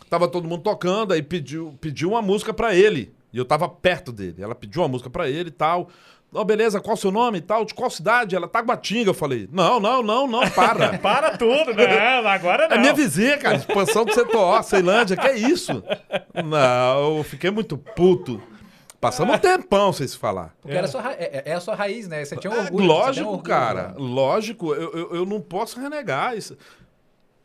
Tava 0.09 0.27
todo 0.27 0.47
mundo 0.47 0.63
tocando, 0.63 1.13
aí 1.13 1.21
pediu, 1.21 1.77
pediu 1.79 2.09
uma 2.09 2.21
música 2.21 2.53
pra 2.53 2.73
ele. 2.75 3.13
E 3.31 3.37
eu 3.37 3.45
tava 3.45 3.69
perto 3.69 4.11
dele. 4.11 4.41
Ela 4.41 4.55
pediu 4.55 4.81
uma 4.81 4.87
música 4.87 5.09
pra 5.09 5.29
ele 5.29 5.49
e 5.49 5.51
tal. 5.51 5.87
Não, 6.31 6.43
beleza, 6.45 6.79
qual 6.79 6.93
o 6.93 6.97
seu 6.97 7.11
nome 7.11 7.39
e 7.39 7.41
tal? 7.41 7.65
De 7.65 7.73
qual 7.73 7.89
cidade? 7.89 8.35
Ela, 8.35 8.47
Taguatinga. 8.47 9.09
Eu 9.09 9.13
falei, 9.15 9.47
não, 9.51 9.79
não, 9.79 10.01
não, 10.03 10.27
não, 10.27 10.47
para. 10.51 10.97
para 10.99 11.37
tudo, 11.37 11.73
né? 11.73 12.19
Agora 12.27 12.67
não. 12.67 12.75
É 12.75 12.79
minha 12.79 12.93
vizinha, 12.93 13.37
cara. 13.37 13.55
Expansão 13.57 14.05
do 14.05 14.13
setor, 14.13 14.63
Ceilândia, 14.63 15.15
que 15.17 15.27
é 15.27 15.35
isso? 15.37 15.83
Não, 16.43 17.17
eu 17.17 17.23
fiquei 17.23 17.49
muito 17.51 17.77
puto. 17.77 18.41
Passamos 18.99 19.35
um 19.35 19.39
tempão 19.39 19.93
sem 19.93 20.07
se 20.07 20.17
falar. 20.17 20.53
Porque 20.61 20.75
era 20.75 20.85
a 20.85 20.89
sua 20.89 21.01
ra- 21.01 21.13
é, 21.13 21.43
é 21.45 21.53
a 21.53 21.59
sua 21.61 21.73
raiz, 21.73 22.07
né? 22.07 22.25
Você 22.25 22.35
tinha 22.35 22.51
um 22.51 22.55
É, 22.57 22.59
orgulho. 22.59 22.85
você 22.87 22.91
tem 22.91 22.95
um 22.95 23.05
lógico, 23.05 23.25
orgulho, 23.29 23.43
cara. 23.43 23.87
né? 23.89 23.93
Lógico, 23.97 24.73
eu, 24.75 24.91
eu, 24.93 25.15
eu 25.15 25.25
não 25.25 25.39
posso 25.39 25.79
renegar 25.79 26.35
isso. 26.37 26.57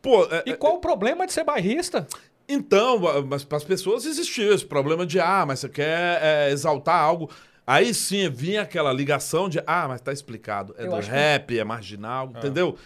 Pô, 0.01 0.25
é- 0.29 0.43
E 0.45 0.53
qual 0.53 0.75
o 0.75 0.79
problema 0.79 1.25
de 1.25 1.33
ser 1.33 1.43
bairrista? 1.43 2.05
Então, 2.47 2.99
mas 3.27 3.43
para 3.43 3.57
as 3.57 3.63
pessoas 3.63 4.05
existia 4.05 4.53
esse 4.53 4.65
problema 4.65 5.05
de, 5.05 5.19
ah, 5.19 5.45
mas 5.47 5.59
você 5.59 5.69
quer 5.69 6.19
é, 6.21 6.51
exaltar 6.51 6.99
algo. 7.01 7.29
Aí 7.65 7.93
sim 7.93 8.29
vinha 8.29 8.61
aquela 8.61 8.93
ligação 8.93 9.49
de, 9.49 9.59
ah, 9.65 9.87
mas 9.87 9.99
tá 10.01 10.13
explicado. 10.13 10.75
É 10.77 10.85
Eu 10.85 10.89
do 10.91 10.95
acho 10.97 11.09
que- 11.09 11.15
rap, 11.15 11.57
é 11.59 11.63
marginal, 11.63 12.31
entendeu? 12.35 12.77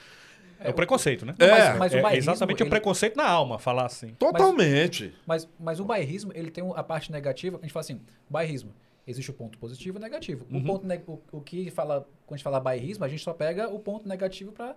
É, 0.62 0.70
o 0.70 0.74
preconceito, 0.74 1.26
né? 1.26 1.36
Não, 1.38 1.48
É, 1.48 1.70
mas, 1.74 1.78
mas 1.80 1.94
o 1.94 1.98
É 2.08 2.18
exatamente 2.18 2.62
o 2.62 2.64
ele- 2.64 2.70
preconceito 2.70 3.16
na 3.18 3.28
alma, 3.28 3.60
falar 3.60 3.86
assim. 3.86 4.10
Totalmente. 4.20 5.14
Mas, 5.26 5.48
mas 5.60 5.80
o 5.80 5.86
bairrismo, 5.86 6.32
ele 6.36 6.52
tem 6.52 6.64
a 6.76 6.84
parte 6.84 7.12
negativa, 7.12 7.58
a 7.58 7.62
gente 7.62 7.72
fala 7.72 7.82
assim, 7.82 8.02
bairrismo, 8.30 8.74
existe 9.08 9.32
o 9.32 9.34
ponto 9.34 9.58
positivo 9.58 9.98
e 9.98 10.00
o 10.00 10.02
negativo. 10.02 10.46
Uhum. 10.50 10.60
O, 10.60 10.64
ponto 10.64 10.88
o, 11.08 11.38
o 11.38 11.42
que 11.42 11.70
fala, 11.72 12.08
quando 12.26 12.36
a 12.36 12.38
gente 12.38 12.44
fala 12.44 12.60
bairrismo, 12.60 13.04
a 13.04 13.08
gente 13.08 13.24
só 13.24 13.34
pega 13.34 13.68
o 13.70 13.80
ponto 13.80 14.08
negativo 14.08 14.52
para 14.52 14.76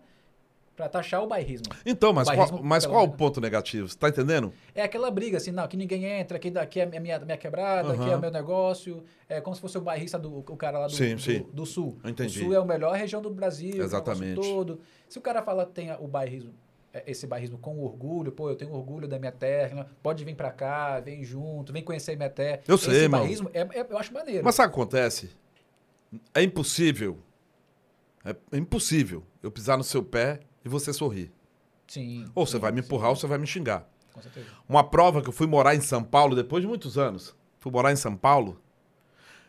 para 0.77 0.89
taxar 0.89 1.23
o 1.23 1.27
bairrismo. 1.27 1.67
Então, 1.85 2.13
mas, 2.13 2.27
Bairrismo, 2.27 2.59
qual, 2.59 2.65
mas 2.65 2.87
qual 2.87 3.05
o 3.05 3.13
ponto 3.13 3.41
negativo? 3.41 3.89
Você 3.89 3.97
tá 3.97 4.09
entendendo? 4.09 4.53
É 4.75 4.83
aquela 4.83 5.11
briga, 5.11 5.37
assim, 5.37 5.51
não, 5.51 5.65
aqui 5.65 5.77
ninguém 5.77 6.05
entra, 6.05 6.39
aqui, 6.39 6.49
aqui 6.59 6.81
é 6.81 6.87
minha, 6.87 7.19
minha 7.19 7.37
quebrada, 7.37 7.93
aqui 7.93 8.09
é 8.11 8.17
o 8.17 8.21
meu 8.21 8.31
negócio. 8.31 9.05
É 9.29 9.41
como 9.41 9.55
se 9.55 9.61
fosse 9.61 9.77
o 9.77 9.81
bairrista 9.83 10.19
do 10.19 10.39
o 10.39 10.57
cara 10.57 10.79
lá 10.79 10.87
do, 10.87 10.93
Sim, 10.93 11.15
do, 11.17 11.21
sim. 11.21 11.47
do 11.53 11.67
sul. 11.67 11.99
Eu 12.03 12.11
entendi. 12.11 12.41
O 12.41 12.45
sul 12.45 12.55
é 12.55 12.57
a 12.57 12.65
melhor 12.65 12.95
região 12.97 13.21
do 13.21 13.31
Brasil, 13.31 13.83
Exatamente. 13.83 14.41
todo. 14.41 14.81
Se 15.09 15.19
o 15.19 15.21
cara 15.23 15.43
fala 15.43 15.67
tem 15.67 15.93
o 16.01 16.09
bairrismo, 16.09 16.55
é, 16.93 17.05
esse 17.07 17.27
bairrismo 17.27 17.59
com 17.59 17.79
orgulho, 17.83 18.33
pô, 18.33 18.49
eu 18.49 18.57
tenho 18.57 18.73
orgulho 18.73 19.07
da 19.07 19.19
minha 19.19 19.33
terra, 19.33 19.87
pode 20.03 20.25
vir 20.25 20.35
pra 20.35 20.51
cá, 20.51 21.01
vem 21.01 21.23
junto, 21.23 21.73
vem 21.73 21.83
conhecer 21.83 22.17
minha 22.17 22.31
terra. 22.31 22.61
Eu 22.67 22.79
sei, 22.79 22.93
esse 22.95 23.03
irmão. 23.05 23.21
bairrismo, 23.21 23.51
é, 23.53 23.61
é- 23.61 23.87
eu 23.89 23.99
acho 23.99 24.13
maneiro. 24.13 24.43
Mas 24.45 24.55
sabe 24.55 24.69
o 24.71 24.75
que 24.75 24.81
acontece? 24.81 25.31
É 26.35 26.43
impossível. 26.43 27.19
É 28.25 28.57
impossível 28.57 29.23
eu 29.43 29.51
pisar 29.51 29.77
no 29.77 29.83
seu 29.85 30.03
pé 30.03 30.41
e 30.65 30.69
você 30.69 30.93
sorrir. 30.93 31.33
sim. 31.89 32.27
Ou 32.35 32.47
você 32.47 32.53
sim, 32.53 32.59
vai 32.59 32.73
me 32.73 32.81
sim, 32.81 32.87
empurrar 32.87 33.11
ou 33.11 33.17
você 33.17 33.27
vai 33.27 33.39
me 33.39 33.47
xingar. 33.47 33.89
Com 34.13 34.23
certeza. 34.23 34.47
Uma 34.69 34.85
prova 34.85 35.23
que 35.23 35.29
eu 35.29 35.33
fui 35.33 35.47
morar 35.47 35.75
em 35.75 35.81
São 35.81 36.03
Paulo 36.03 36.37
depois 36.37 36.63
de 36.63 36.69
muitos 36.69 36.99
anos. 36.99 37.35
Fui 37.59 37.73
morar 37.73 37.93
em 37.93 37.97
São 37.97 38.17
Paulo 38.17 38.61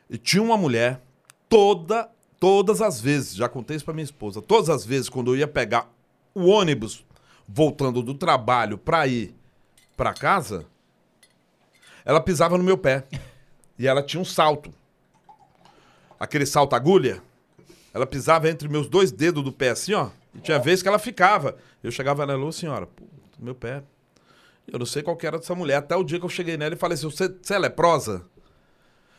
e 0.09 0.17
tinha 0.17 0.41
uma 0.43 0.57
mulher 0.57 1.01
toda, 1.49 2.09
todas 2.39 2.81
as 2.81 3.01
vezes, 3.01 3.35
já 3.35 3.49
contei 3.49 3.75
isso 3.75 3.85
pra 3.85 3.93
minha 3.93 4.03
esposa, 4.03 4.41
todas 4.41 4.69
as 4.69 4.85
vezes 4.85 5.09
quando 5.09 5.31
eu 5.31 5.37
ia 5.37 5.47
pegar 5.47 5.91
o 6.33 6.45
ônibus 6.47 7.05
voltando 7.47 8.01
do 8.01 8.13
trabalho 8.13 8.77
pra 8.77 9.07
ir 9.07 9.35
pra 9.97 10.13
casa, 10.13 10.65
ela 12.05 12.19
pisava 12.21 12.57
no 12.57 12.63
meu 12.63 12.77
pé. 12.77 13.05
E 13.75 13.87
ela 13.87 14.03
tinha 14.03 14.21
um 14.21 14.25
salto. 14.25 14.71
Aquele 16.19 16.45
salto 16.45 16.75
agulha. 16.75 17.23
Ela 17.91 18.05
pisava 18.05 18.47
entre 18.47 18.69
meus 18.69 18.87
dois 18.87 19.11
dedos 19.11 19.43
do 19.43 19.51
pé 19.51 19.71
assim, 19.71 19.93
ó. 19.93 20.11
E 20.35 20.39
tinha 20.39 20.59
vez 20.59 20.81
que 20.81 20.87
ela 20.87 20.99
ficava. 20.99 21.55
Eu 21.83 21.91
chegava 21.91 22.25
nela, 22.25 22.51
senhora, 22.51 22.87
pô, 22.87 23.03
meu 23.39 23.53
pé. 23.55 23.83
Eu 24.67 24.79
não 24.79 24.85
sei 24.85 25.03
qual 25.03 25.15
que 25.17 25.27
era 25.27 25.37
dessa 25.37 25.53
mulher. 25.53 25.75
Até 25.77 25.95
o 25.95 26.03
dia 26.03 26.19
que 26.19 26.25
eu 26.25 26.29
cheguei 26.29 26.55
nela 26.57 26.73
e 26.73 26.77
falei 26.77 26.95
assim: 26.95 27.09
você, 27.09 27.27
você 27.41 27.53
é 27.55 27.59
leprosa? 27.59 28.23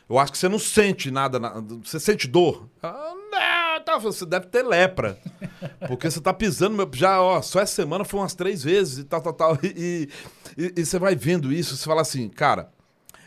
Eu 0.08 0.18
acho 0.18 0.32
que 0.32 0.38
você 0.38 0.48
não 0.48 0.58
sente 0.58 1.10
nada. 1.10 1.38
na- 1.38 1.62
Você 1.82 1.98
sente 2.00 2.26
dor? 2.28 2.68
Ela, 2.82 3.14
não, 3.14 3.84
tá, 3.84 3.98
você 3.98 4.24
deve 4.26 4.46
ter 4.46 4.62
lepra. 4.62 5.18
Porque 5.86 6.10
você 6.10 6.20
tá 6.20 6.32
pisando. 6.32 6.76
Meu, 6.76 6.88
já, 6.92 7.20
ó, 7.22 7.40
só 7.42 7.60
essa 7.60 7.74
semana 7.74 8.04
foi 8.04 8.20
umas 8.20 8.34
três 8.34 8.62
vezes 8.64 8.98
e 8.98 9.04
tal, 9.04 9.20
tal, 9.20 9.32
tal. 9.32 9.58
E, 9.62 10.08
e, 10.56 10.72
e 10.80 10.84
você 10.84 10.98
vai 10.98 11.14
vendo 11.14 11.52
isso, 11.52 11.76
você 11.76 11.84
fala 11.84 12.02
assim, 12.02 12.28
cara, 12.28 12.70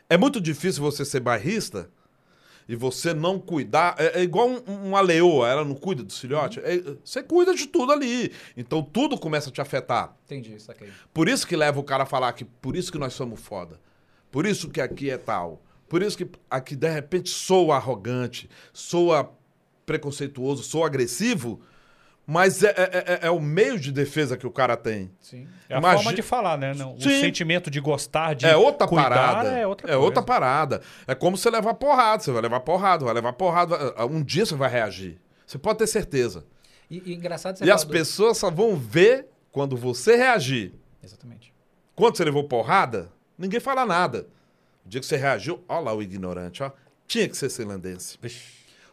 é 0.09 0.17
muito 0.17 0.39
difícil 0.41 0.83
você 0.83 1.03
ser 1.05 1.19
bairrista 1.19 1.89
e 2.67 2.75
você 2.75 3.13
não 3.13 3.39
cuidar. 3.39 3.95
É, 3.97 4.19
é 4.19 4.23
igual 4.23 4.47
um- 4.49 4.87
uma 4.87 5.01
leoa, 5.01 5.47
ela 5.49 5.63
não 5.65 5.75
cuida 5.75 6.03
dos 6.03 6.19
filhotes. 6.19 6.63
É, 6.63 6.81
você 7.03 7.23
cuida 7.23 7.53
de 7.55 7.67
tudo 7.67 7.91
ali. 7.91 8.31
Então 8.55 8.81
tudo 8.83 9.17
começa 9.17 9.49
a 9.49 9.51
te 9.51 9.61
afetar. 9.61 10.15
Entendi, 10.25 10.59
saquei. 10.61 10.89
Por 11.13 11.27
isso 11.29 11.47
que 11.47 11.55
leva 11.55 11.79
o 11.79 11.83
cara 11.83 12.03
a 12.03 12.05
falar 12.05 12.33
que 12.33 12.43
por 12.45 12.75
isso 12.75 12.91
que 12.91 12.97
nós 12.97 13.13
somos 13.13 13.39
foda. 13.39 13.79
Por 14.31 14.45
isso 14.45 14.69
que 14.69 14.81
aqui 14.81 15.09
é 15.09 15.17
tal. 15.17 15.61
Por 15.87 16.01
isso 16.03 16.17
que 16.17 16.27
aqui 16.49 16.75
de 16.75 16.89
repente 16.89 17.29
soa 17.29 17.77
arrogante, 17.77 18.49
soa 18.73 19.31
preconceituoso, 19.85 20.63
soa 20.63 20.85
agressivo, 20.87 21.61
mas 22.29 22.61
é, 22.61 22.67
é- 22.71 22.73
é- 22.73 23.19
é 23.27 23.31
o 23.31 23.39
meio 23.39 23.79
de 23.79 23.89
defesa 23.91 24.35
que 24.35 24.45
o 24.45 24.51
cara 24.51 24.75
tem. 24.75 25.09
Sim. 25.21 25.47
É 25.69 25.75
a 25.77 25.81
forma 25.81 26.13
de 26.13 26.21
falar, 26.21 26.57
né? 26.57 26.73
Não, 26.73 26.95
o 26.95 27.01
Sim. 27.01 27.21
sentimento 27.21 27.71
de 27.71 27.79
gostar, 27.79 28.33
de 28.35 28.45
é 28.45 28.55
outra 28.57 28.85
cuidar, 28.85 29.09
parada. 29.09 29.49
É 29.49 29.65
outra 29.65 29.87
coisa. 29.87 29.99
outra 30.03 30.21
parada. 30.21 30.81
É 31.07 31.15
como 31.15 31.37
você 31.37 31.49
levar 31.49 31.73
porrada. 31.75 32.21
Você 32.21 32.31
vai 32.31 32.41
levar 32.41 32.59
porrada, 32.59 33.05
vai 33.05 33.13
levar 33.13 33.31
porrada. 33.33 33.93
vai- 33.93 34.05
Um 34.07 34.21
dia 34.21 34.45
você 34.45 34.55
vai 34.55 34.69
reagir. 34.69 35.17
Você 35.45 35.57
pode 35.57 35.79
ter 35.79 35.87
certeza. 35.87 36.45
E, 36.91 37.01
e 37.11 37.15
engraçado 37.15 37.57
você 37.57 37.63
E 37.65 37.71
as 37.71 37.85
do- 37.85 37.91
pessoas 37.91 38.37
só 38.37 38.51
vão 38.51 38.75
ver 38.75 39.27
quando 39.51 39.77
você 39.77 40.17
reagir. 40.17 40.73
Exatamente. 41.01 41.53
Quando 41.95 42.17
você 42.17 42.25
levou 42.25 42.43
porrada, 42.43 43.09
ninguém 43.37 43.59
fala 43.61 43.85
nada. 43.85 44.27
O 44.85 44.89
dia 44.89 44.99
que 44.99 45.07
você 45.07 45.15
reagiu, 45.17 45.63
olha 45.67 45.79
lá 45.79 45.93
o 45.95 46.01
ignorante, 46.01 46.61
ó. 46.61 46.71
Tinha 47.07 47.27
que 47.29 47.37
ser 47.37 47.49
celandense. 47.49 48.17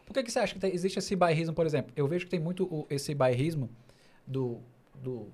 Por 0.05 0.13
que, 0.13 0.23
que 0.23 0.31
você 0.31 0.39
acha 0.39 0.53
que 0.53 0.59
tem- 0.59 0.73
existe 0.73 0.99
esse 0.99 1.15
bairrismo, 1.15 1.53
por 1.55 1.65
exemplo? 1.65 1.91
Eu 1.95 2.07
vejo 2.07 2.25
que 2.25 2.31
tem 2.31 2.39
muito 2.39 2.65
o- 2.65 2.85
esse 2.89 3.13
bairrismo 3.15 3.69
do, 4.25 4.59
do 4.95 5.27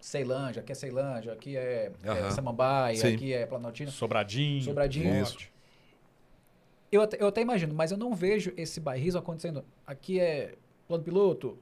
Ceilândia, 0.00 0.60
aqui 0.60 0.72
é 0.72 0.74
Ceilândia, 0.74 1.32
aqui 1.32 1.56
é, 1.56 1.92
é 2.02 2.08
Aham. 2.10 2.30
Samambaia, 2.30 2.96
Sim. 2.96 3.14
aqui 3.14 3.32
é 3.32 3.46
Planaltina. 3.46 3.90
Sobradinho. 3.90 4.62
Sobradinho. 4.62 5.14
Norte. 5.14 5.52
Eu 6.90 7.02
até, 7.02 7.20
eu 7.20 7.26
até 7.26 7.40
imagino, 7.40 7.74
mas 7.74 7.90
eu 7.90 7.96
não 7.96 8.14
vejo 8.14 8.52
esse 8.56 8.80
bairrismo 8.80 9.18
acontecendo. 9.20 9.64
Aqui 9.86 10.20
é 10.20 10.54
plano 10.86 11.02
piloto, 11.02 11.58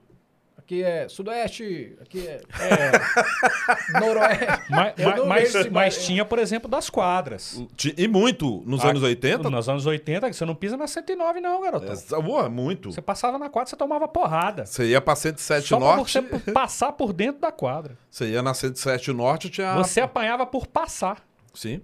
aqui 0.57 0.83
é 0.83 1.07
sudoeste, 1.09 1.95
aqui 2.01 2.27
é, 2.27 2.41
é, 2.59 3.99
noroeste. 3.99 4.45
Mas, 4.69 4.93
mas- 4.97 5.53
mas- 5.53 5.69
mas 5.69 6.05
tinha, 6.05 6.25
por 6.25 6.39
exemplo, 6.39 6.69
das 6.69 6.89
quadras. 6.89 7.61
Ti- 7.75 7.93
E 7.97 8.07
muito. 8.07 8.63
Nos 8.65 8.83
Ah, 8.83 8.89
anos 8.89 9.03
80. 9.03 9.49
Nos 9.49 9.69
anos 9.69 9.85
80, 9.85 10.31
você 10.33 10.45
não 10.45 10.55
pisa 10.55 10.75
na 10.77 10.87
109, 10.87 11.39
não, 11.41 11.61
garotão. 11.61 11.93
É, 11.93 12.21
boa, 12.21 12.49
muito. 12.49 12.91
Você 12.91 13.01
passava 13.01 13.37
na 13.37 13.49
quadra, 13.49 13.69
você 13.69 13.75
tomava 13.75 14.07
porrada. 14.07 14.65
Você 14.65 14.85
ia 14.87 15.01
pra 15.01 15.15
107 15.15 15.67
Só 15.67 15.79
Norte. 15.79 16.11
você 16.11 16.21
p- 16.21 16.51
passar 16.51 16.91
por 16.93 17.13
dentro 17.13 17.41
da 17.41 17.51
quadra. 17.51 17.97
Você 18.09 18.27
ia 18.29 18.41
na 18.41 18.53
107 18.53 19.11
Norte, 19.11 19.49
tinha. 19.49 19.75
Você 19.75 20.01
apanhava 20.01 20.45
por 20.45 20.67
passar. 20.67 21.23
Sim. 21.53 21.81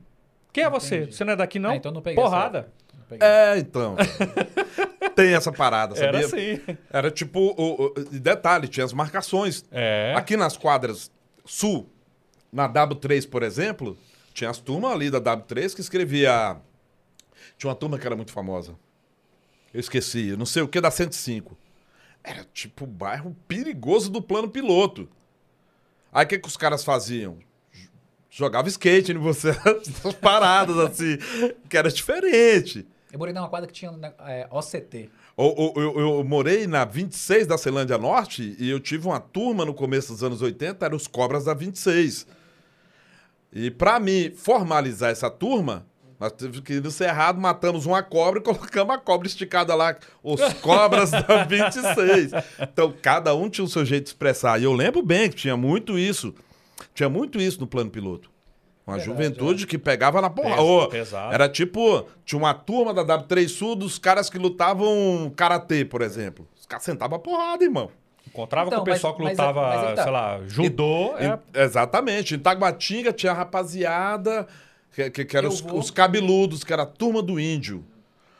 Quem 0.53 0.65
é 0.65 0.69
você? 0.69 0.97
Entendi. 0.97 1.15
Você 1.15 1.23
não 1.23 1.31
é 1.31 1.35
daqui, 1.37 1.59
não? 1.59 1.69
Ah, 1.69 1.75
então 1.77 1.93
não 1.93 2.01
peguei 2.01 2.21
Porrada. 2.21 2.63
Não 2.63 2.80
É, 3.19 3.57
então. 3.57 3.95
Tem 5.15 5.33
essa 5.33 5.51
parada, 5.51 5.95
sabia? 5.95 6.09
Era 6.09 6.25
assim. 6.25 6.59
Era 6.89 7.11
tipo. 7.11 7.39
O, 7.57 7.85
o- 7.87 7.93
detalhe, 8.11 8.67
tinha 8.67 8.85
as 8.85 8.93
marcações. 8.93 9.65
É. 9.71 10.13
Aqui 10.15 10.37
nas 10.37 10.55
quadras 10.55 11.11
sul, 11.45 11.89
na 12.51 12.69
W3, 12.69 13.27
por 13.29 13.43
exemplo, 13.43 13.97
tinha 14.33 14.49
as 14.49 14.57
turmas 14.59 14.91
ali 14.91 15.09
da 15.09 15.19
W3 15.19 15.73
que 15.75 15.81
escrevia. 15.81 16.57
Tinha 17.57 17.69
uma 17.69 17.75
turma 17.75 17.97
que 17.99 18.05
era 18.05 18.15
muito 18.15 18.31
famosa. 18.31 18.75
Eu 19.73 19.79
esqueci, 19.79 20.35
não 20.37 20.45
sei 20.45 20.61
o 20.63 20.67
que, 20.67 20.79
da 20.81 20.91
105. 20.91 21.57
Era 22.23 22.45
tipo 22.53 22.83
o 22.83 22.87
bairro 22.87 23.35
perigoso 23.47 24.09
do 24.11 24.21
plano 24.21 24.49
piloto. 24.49 25.09
Aí 26.11 26.25
o 26.25 26.27
que, 26.27 26.37
que 26.39 26.47
os 26.47 26.57
caras 26.57 26.83
faziam? 26.83 27.37
Jogava 28.29 28.67
skate 28.69 29.11
em 29.11 29.17
você, 29.17 29.49
essas 29.81 30.13
paradas 30.15 30.77
assim, 30.77 31.17
que 31.69 31.75
era 31.77 31.89
diferente. 31.91 32.87
Eu 33.11 33.19
morei 33.19 33.33
numa 33.33 33.49
quadra 33.49 33.67
que 33.67 33.73
tinha 33.73 33.91
né, 33.91 34.13
é, 34.19 34.47
OCT. 34.49 35.09
Ou- 35.35 35.73
Eu, 35.75 35.99
eu 35.99 36.23
morei 36.23 36.65
na 36.67 36.85
26 36.85 37.45
da 37.47 37.57
Ceilândia 37.57 37.97
Norte 37.97 38.55
e 38.57 38.69
eu 38.69 38.79
tive 38.79 39.07
uma 39.07 39.19
turma 39.19 39.65
no 39.65 39.73
começo 39.73 40.13
dos 40.13 40.23
anos 40.23 40.41
80, 40.41 40.85
eram 40.85 40.95
os 40.95 41.07
Cobras 41.07 41.45
da 41.45 41.53
26. 41.53 42.25
E 43.53 43.69
pra 43.69 43.99
mim 43.99 44.31
formalizar 44.35 45.09
essa 45.11 45.29
turma, 45.29 45.85
nós 46.19 46.31
tivemos 46.31 46.59
que 46.61 46.73
ir 46.73 46.81
no 46.83 46.91
Cerrado, 46.91 47.41
matamos 47.41 47.85
uma 47.85 48.01
cobra 48.01 48.39
e 48.39 48.43
colocamos 48.45 48.95
a 48.95 48.97
cobra 48.97 49.27
esticada 49.27 49.75
lá, 49.75 49.97
os 50.23 50.39
Cobras 50.61 51.11
da 51.11 51.43
26. 51.43 52.31
Então 52.61 52.93
cada 53.01 53.35
um 53.35 53.49
tinha 53.49 53.65
o 53.65 53.67
seu 53.69 53.83
jeito 53.85 54.03
de 54.05 54.09
expressar. 54.11 54.59
E 54.59 54.63
eu 54.63 54.71
lembro 54.73 55.01
bem 55.03 55.29
que 55.29 55.35
tinha 55.35 55.57
muito 55.57 55.99
isso. 55.99 56.33
Tinha 56.93 57.09
muito 57.09 57.41
isso 57.41 57.59
no 57.59 57.67
plano 57.67 57.89
piloto. 57.89 58.29
Uma 58.85 58.97
Verdade, 58.97 59.05
juventude 59.23 59.67
que 59.67 59.77
pegava 59.77 60.21
na 60.21 60.27
Ô, 60.27 60.87
pesado. 60.87 61.33
Era 61.33 61.47
tipo, 61.47 62.05
tinha 62.25 62.39
uma 62.39 62.53
turma 62.53 62.93
da 62.93 63.05
W3 63.05 63.47
Sul 63.47 63.75
dos 63.75 63.99
caras 63.99 64.29
que 64.29 64.37
lutavam 64.39 65.31
karatê, 65.35 65.85
por 65.85 66.01
exemplo. 66.01 66.47
Os 66.59 66.65
caras 66.65 66.83
sentavam 66.83 67.17
a 67.17 67.19
porrada, 67.19 67.63
irmão. 67.63 67.91
Encontrava 68.27 68.67
Então, 68.69 68.79
com 68.83 68.89
o 68.89 68.93
pessoal 68.93 69.13
mas- 69.13 69.17
que 69.17 69.23
mas 69.23 69.39
é- 69.39 69.47
lutava, 69.47 69.67
mas 69.67 69.83
é 69.83 69.87
que 69.89 69.95
tá. 69.95 70.03
sei 70.03 70.11
lá, 70.11 70.39
judô. 70.47 71.13
Em- 71.19 71.25
é- 71.25 71.63
Exatamente. 71.63 72.35
Em 72.35 72.39
Taguatinga 72.39 73.13
tinha 73.13 73.31
a 73.31 73.35
rapaziada, 73.35 74.47
que, 74.93 75.09
que, 75.09 75.25
que 75.25 75.37
eram 75.37 75.49
os, 75.49 75.61
vou- 75.61 75.77
os 75.79 75.91
cabeludos, 75.91 76.63
que 76.63 76.73
era 76.73 76.83
a 76.83 76.87
turma 76.87 77.21
do 77.21 77.39
índio. 77.39 77.83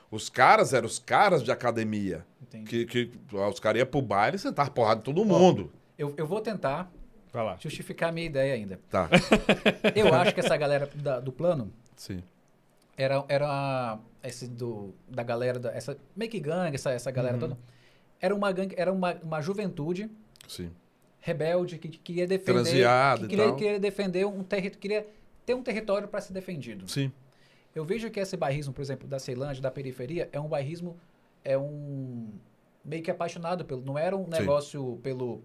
Os 0.09 0.27
caras 0.29 0.73
eram 0.73 0.87
os 0.87 0.99
caras 0.99 1.43
de 1.43 1.51
academia. 1.51 2.25
Entendi. 2.41 2.85
Que, 2.85 3.07
que 3.07 3.11
os 3.31 3.59
caras 3.59 3.79
iam 3.79 3.87
pro 3.87 4.01
baile 4.01 4.35
e 4.37 4.39
sentavam 4.39 4.73
porrada 4.73 4.99
em 4.99 5.03
todo 5.03 5.23
mundo. 5.23 5.71
Eu, 5.97 6.13
eu 6.17 6.25
vou 6.27 6.41
tentar 6.41 6.91
Vai 7.33 7.43
lá. 7.43 7.57
justificar 7.59 8.09
a 8.09 8.11
minha 8.11 8.25
ideia 8.27 8.53
ainda. 8.53 8.79
Tá, 8.89 9.09
Eu 9.95 10.13
acho 10.13 10.33
que 10.33 10.39
essa 10.39 10.55
galera 10.57 10.89
da- 10.95 11.19
do 11.19 11.31
plano 11.31 11.71
sim. 11.95 12.21
era, 12.97 13.23
era 13.29 13.99
esse 14.23 14.47
do, 14.47 14.93
da 15.07 15.23
galera, 15.23 15.57
da, 15.59 15.71
essa 15.71 15.97
meio 16.15 16.29
que 16.29 16.39
gangue, 16.39 16.75
essa, 16.75 16.91
essa 16.91 17.09
galera 17.11 17.37
toda. 17.37 17.57
Era 18.19 18.35
uma 18.35 18.51
gangue, 18.51 18.75
era 18.77 18.91
uma, 18.91 19.13
uma 19.23 19.41
juventude 19.41 20.09
Sim. 20.47 20.71
rebelde 21.19 21.77
que 21.77 21.87
queria 21.89 22.27
defender, 22.27 22.53
Transviado 22.53 23.19
que 23.21 23.25
e 23.25 23.29
queria, 23.29 23.45
tal. 23.45 23.55
queria 23.55 23.79
defender 23.79 24.25
um 24.25 24.43
território, 24.43 24.79
queria 24.79 25.07
ter 25.45 25.53
um 25.55 25.63
território 25.63 26.07
para 26.07 26.21
ser 26.21 26.33
defendido. 26.33 26.87
Sim. 26.87 27.11
Eu 27.73 27.83
vejo 27.85 28.11
que 28.11 28.19
esse 28.19 28.35
bairrismo, 28.37 28.73
por 28.73 28.81
exemplo, 28.81 29.07
da 29.07 29.17
Ceilândia, 29.17 29.61
da 29.61 29.71
periferia, 29.71 30.29
é 30.31 30.39
um 30.39 30.47
bairrismo, 30.47 30.97
é 31.43 31.57
um 31.57 32.27
meio 32.83 33.01
que 33.01 33.09
apaixonado 33.09 33.63
pelo, 33.65 33.81
não 33.81 33.97
era 33.97 34.15
um 34.15 34.25
Sim. 34.25 34.31
negócio 34.31 34.99
pelo 35.01 35.41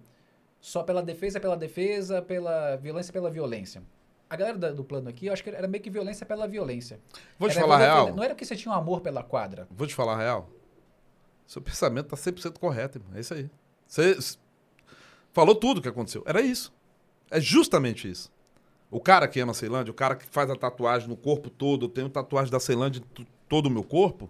só 0.67 0.83
pela 0.83 1.01
defesa 1.01 1.39
pela 1.39 1.57
defesa, 1.57 2.21
pela 2.21 2.75
violência 2.77 3.13
pela 3.13 3.31
violência. 3.31 3.83
A 4.29 4.35
galera 4.35 4.73
do 4.73 4.83
plano 4.83 5.09
aqui, 5.09 5.27
eu 5.27 5.33
acho 5.33 5.45
que 5.45 5.51
era 5.51 5.69
meio 5.69 5.81
que 5.83 5.89
violência 5.89 6.27
pela 6.27 6.49
violência. 6.49 6.99
Vou 7.39 7.49
te 7.49 7.53
Era 7.57 7.61
falar 7.61 7.79
real. 7.79 8.13
Não 8.17 8.25
era 8.25 8.35
que 8.35 8.45
você 8.45 8.57
tinha 8.57 8.73
um 8.73 8.77
amor 8.77 9.01
pela 9.01 9.23
quadra. 9.23 9.69
Vou 9.71 9.87
te 9.87 9.95
falar 9.95 10.19
real. 10.19 10.51
Seu 11.47 11.63
pensamento 11.63 12.09
tá 12.09 12.17
100% 12.17 12.59
correto, 12.59 12.99
irmão. 12.99 13.13
É 13.17 13.21
isso 13.21 13.33
aí. 13.33 13.49
Você 13.87 14.19
falou 15.33 15.55
tudo 15.55 15.79
o 15.79 15.83
que 15.83 15.89
aconteceu. 15.89 16.25
Era 16.27 16.41
isso. 16.41 16.75
É 17.31 17.41
justamente 17.41 18.11
isso. 18.11 18.33
O 18.91 18.99
cara 19.01 19.29
que 19.29 19.39
ama 19.39 19.53
a 19.53 19.55
Ceilândia, 19.55 19.93
o 19.93 19.95
cara 19.95 20.17
que 20.17 20.27
faz 20.27 20.51
a 20.51 20.57
tatuagem 20.57 21.09
no 21.09 21.17
corpo 21.17 21.49
todo, 21.49 21.85
eu 21.87 21.89
tenho 21.89 22.09
tatuagem 22.09 22.51
da 22.51 22.59
Ceilândia 22.59 23.01
em 23.21 23.27
todo 23.49 23.67
o 23.67 23.71
meu 23.71 23.85
corpo, 23.85 24.29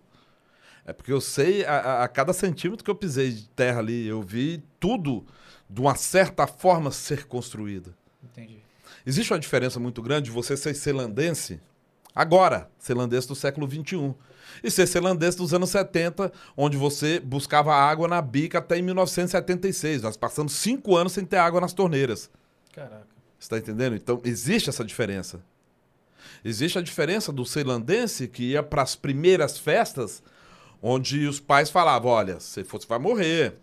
é 0.85 0.93
porque 0.93 1.13
eu 1.13 1.21
sei 1.23 1.65
a, 1.65 1.73
a- 1.79 2.05
a 2.05 2.09
cada 2.09 2.35
centímetro 2.35 2.85
que 2.85 2.91
eu 2.91 2.95
pisei 2.95 3.31
de 3.33 3.49
terra 3.49 3.79
ali, 3.79 4.07
eu 4.07 4.21
vi 4.21 4.63
tudo 4.79 5.25
de 5.69 5.81
uma 5.81 5.95
certa 5.95 6.47
forma 6.47 6.91
ser 6.91 7.27
construída. 7.27 7.95
Entendi. 8.23 8.59
Existe 9.05 9.33
uma 9.33 9.39
diferença 9.39 9.79
muito 9.79 10.03
grande 10.03 10.27
de 10.27 10.31
você 10.31 10.57
ser 10.57 10.75
celandense 10.75 11.61
agora, 12.15 12.71
celandense 12.79 13.29
do 13.29 13.35
século 13.35 13.69
XXI, 13.71 14.15
e 14.65 14.71
ser 14.71 14.87
celandense 14.87 15.37
dos 15.37 15.53
anos 15.53 15.71
70, 15.71 16.33
onde 16.57 16.77
você 16.77 17.21
buscava 17.21 17.75
água 17.75 18.09
na 18.09 18.23
bica 18.23 18.59
até 18.59 18.79
em 18.79 18.83
1976. 18.83 20.03
Nós 20.03 20.17
passamos 20.17 20.55
cinco 20.55 20.97
anos 20.97 21.13
sem 21.13 21.25
ter 21.25 21.37
água 21.37 21.61
nas 21.61 21.75
torneiras. 21.75 22.31
Caraca. 22.73 23.07
Você 23.39 23.45
está 23.45 23.59
entendendo? 23.59 23.95
Então, 23.95 24.21
existe 24.25 24.71
essa 24.71 24.85
diferença. 24.85 25.41
Existe 26.45 26.79
a 26.79 26.83
diferença 26.83 27.33
do 27.33 27.45
ceilandense 27.45 28.29
que 28.29 28.51
ia 28.51 28.63
para 28.63 28.83
as 28.83 28.97
primeiras 28.97 29.59
festas, 29.59 30.23
onde 30.81 31.27
os 31.27 31.39
pais 31.39 31.71
falavam: 31.71 32.11
olha, 32.11 32.41
você 32.41 32.65
vai 32.89 32.99
morrer. 32.99 33.59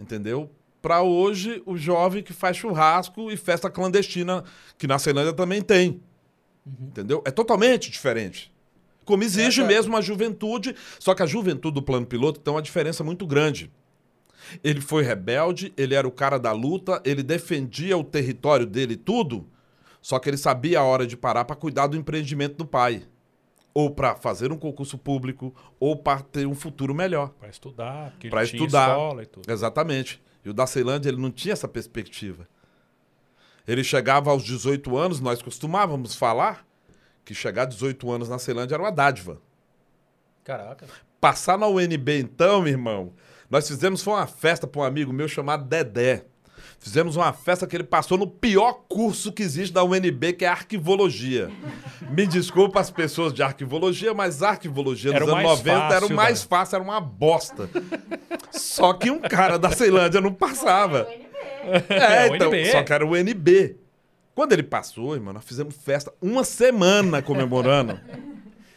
Entendeu? 0.00 0.50
Para 0.80 1.02
hoje, 1.02 1.62
o 1.66 1.76
jovem 1.76 2.22
que 2.22 2.32
faz 2.32 2.56
churrasco 2.56 3.30
e 3.30 3.36
festa 3.36 3.68
clandestina, 3.68 4.44
que 4.78 4.86
na 4.86 4.98
Ceilândia 4.98 5.32
também 5.32 5.60
tem. 5.60 6.00
Entendeu? 6.80 7.22
É 7.26 7.30
totalmente 7.30 7.90
diferente. 7.90 8.52
Como 9.04 9.22
exige 9.22 9.60
É, 9.60 9.64
é. 9.64 9.66
mesmo 9.66 9.96
a 9.96 10.00
juventude, 10.00 10.74
só 10.98 11.14
que 11.14 11.22
a 11.22 11.26
juventude 11.26 11.74
do 11.74 11.82
plano 11.82 12.06
piloto 12.06 12.40
tem 12.40 12.52
uma 12.52 12.62
diferença 12.62 13.04
muito 13.04 13.26
grande. 13.26 13.70
Ele 14.64 14.80
foi 14.80 15.02
rebelde, 15.02 15.72
ele 15.76 15.94
era 15.94 16.08
o 16.08 16.12
cara 16.12 16.38
da 16.38 16.52
luta, 16.52 17.00
ele 17.04 17.22
defendia 17.22 17.96
o 17.96 18.04
território 18.04 18.66
dele 18.66 18.96
tudo, 18.96 19.46
só 20.00 20.18
que 20.18 20.30
ele 20.30 20.36
sabia 20.36 20.80
a 20.80 20.84
hora 20.84 21.06
de 21.06 21.16
parar 21.16 21.44
para 21.44 21.54
cuidar 21.56 21.86
do 21.86 21.96
empreendimento 21.96 22.56
do 22.56 22.66
pai. 22.66 23.02
Ou 23.80 23.90
para 23.90 24.14
fazer 24.14 24.52
um 24.52 24.58
concurso 24.58 24.98
público, 24.98 25.54
ou 25.78 25.96
para 25.96 26.20
ter 26.20 26.46
um 26.46 26.54
futuro 26.54 26.94
melhor. 26.94 27.30
Pra 27.30 27.48
estudar, 27.48 28.10
porque 28.10 28.28
Pra 28.28 28.42
ele 28.42 28.50
tinha 28.50 28.62
estudar. 28.66 28.88
escola 28.90 29.22
e 29.22 29.26
tudo. 29.26 29.50
Exatamente. 29.50 30.22
E 30.44 30.50
o 30.50 30.54
da 30.54 30.66
Ceilândia, 30.66 31.08
ele 31.08 31.16
não 31.20 31.30
tinha 31.30 31.52
essa 31.52 31.66
perspectiva. 31.66 32.46
Ele 33.66 33.82
chegava 33.82 34.30
aos 34.30 34.42
18 34.42 34.96
anos, 34.96 35.20
nós 35.20 35.40
costumávamos 35.40 36.14
falar 36.14 36.66
que 37.24 37.32
chegar 37.34 37.62
a 37.62 37.66
18 37.66 38.10
anos 38.10 38.28
na 38.28 38.38
Ceilândia 38.38 38.74
era 38.74 38.82
uma 38.82 38.92
dádiva. 38.92 39.40
Caraca. 40.44 40.86
Passar 41.20 41.58
na 41.58 41.66
UNB, 41.66 42.18
então, 42.18 42.60
meu 42.62 42.72
irmão, 42.72 43.12
nós 43.48 43.66
fizemos 43.68 44.02
foi 44.02 44.14
uma 44.14 44.26
festa 44.26 44.66
para 44.66 44.80
um 44.80 44.84
amigo 44.84 45.12
meu 45.12 45.28
chamado 45.28 45.64
Dedé. 45.64 46.24
Fizemos 46.82 47.14
uma 47.14 47.30
festa 47.34 47.66
que 47.66 47.76
ele 47.76 47.84
passou 47.84 48.16
no 48.16 48.26
pior 48.26 48.72
curso 48.88 49.30
que 49.30 49.42
existe 49.42 49.70
da 49.70 49.84
UNB, 49.84 50.32
que 50.32 50.46
é 50.46 50.48
arquivologia. 50.48 51.50
Me 52.10 52.26
desculpa 52.26 52.80
as 52.80 52.90
pessoas 52.90 53.34
de 53.34 53.42
arquivologia, 53.42 54.14
mas 54.14 54.42
arquivologia 54.42 55.10
Era 55.10 55.20
nos 55.20 55.28
anos 55.28 55.44
mais 55.44 55.58
90 55.58 55.70
era 55.70 55.84
o 55.84 56.00
fácil, 56.00 56.16
mais 56.16 56.40
né? 56.40 56.46
fácil, 56.48 56.76
era 56.76 56.82
uma 56.82 56.98
bosta. 56.98 57.68
Só 58.50 58.94
que 58.94 59.10
um 59.10 59.20
cara 59.20 59.58
da 59.58 59.70
Ceilândia 59.70 60.22
não 60.22 60.32
passava. 60.32 61.06
É, 61.90 62.30
o 62.30 62.34
então, 62.34 62.50
só 62.72 62.82
que 62.82 62.92
era 62.94 63.04
o 63.04 63.10
UNB. 63.10 63.76
Quando 64.34 64.54
ele 64.54 64.62
passou, 64.62 65.14
irmão, 65.14 65.34
nós 65.34 65.44
fizemos 65.44 65.76
festa 65.76 66.10
uma 66.22 66.44
semana 66.44 67.20
comemorando. 67.20 68.00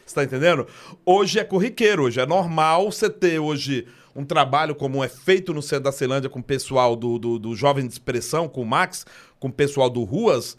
Você 0.04 0.14
tá 0.14 0.24
entendendo? 0.24 0.66
Hoje 1.06 1.38
é 1.38 1.44
corriqueiro, 1.44 2.02
hoje 2.02 2.20
é 2.20 2.26
normal 2.26 2.92
você 2.92 3.08
ter 3.08 3.38
hoje 3.38 3.86
um 4.14 4.24
trabalho 4.24 4.74
como 4.74 5.02
é 5.02 5.08
feito 5.08 5.52
no 5.52 5.60
centro 5.60 5.84
da 5.84 5.92
Ceilândia 5.92 6.30
com 6.30 6.38
o 6.38 6.42
pessoal 6.42 6.94
do, 6.94 7.18
do, 7.18 7.38
do 7.38 7.54
Jovem 7.54 7.86
de 7.86 7.92
Expressão, 7.92 8.48
com 8.48 8.62
o 8.62 8.66
Max, 8.66 9.04
com 9.40 9.48
o 9.48 9.52
pessoal 9.52 9.90
do 9.90 10.04
Ruas, 10.04 10.56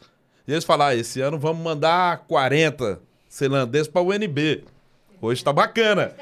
e 0.47 0.51
eles 0.51 0.63
falar, 0.63 0.87
ah, 0.87 0.95
esse 0.95 1.21
ano 1.21 1.39
vamos 1.39 1.63
mandar 1.63 2.25
40 2.27 3.01
celandeses 3.27 3.87
para 3.87 4.01
o 4.01 4.09
UNB. 4.09 4.63
Hoje 5.21 5.43
tá 5.43 5.51
bacana. 5.51 6.13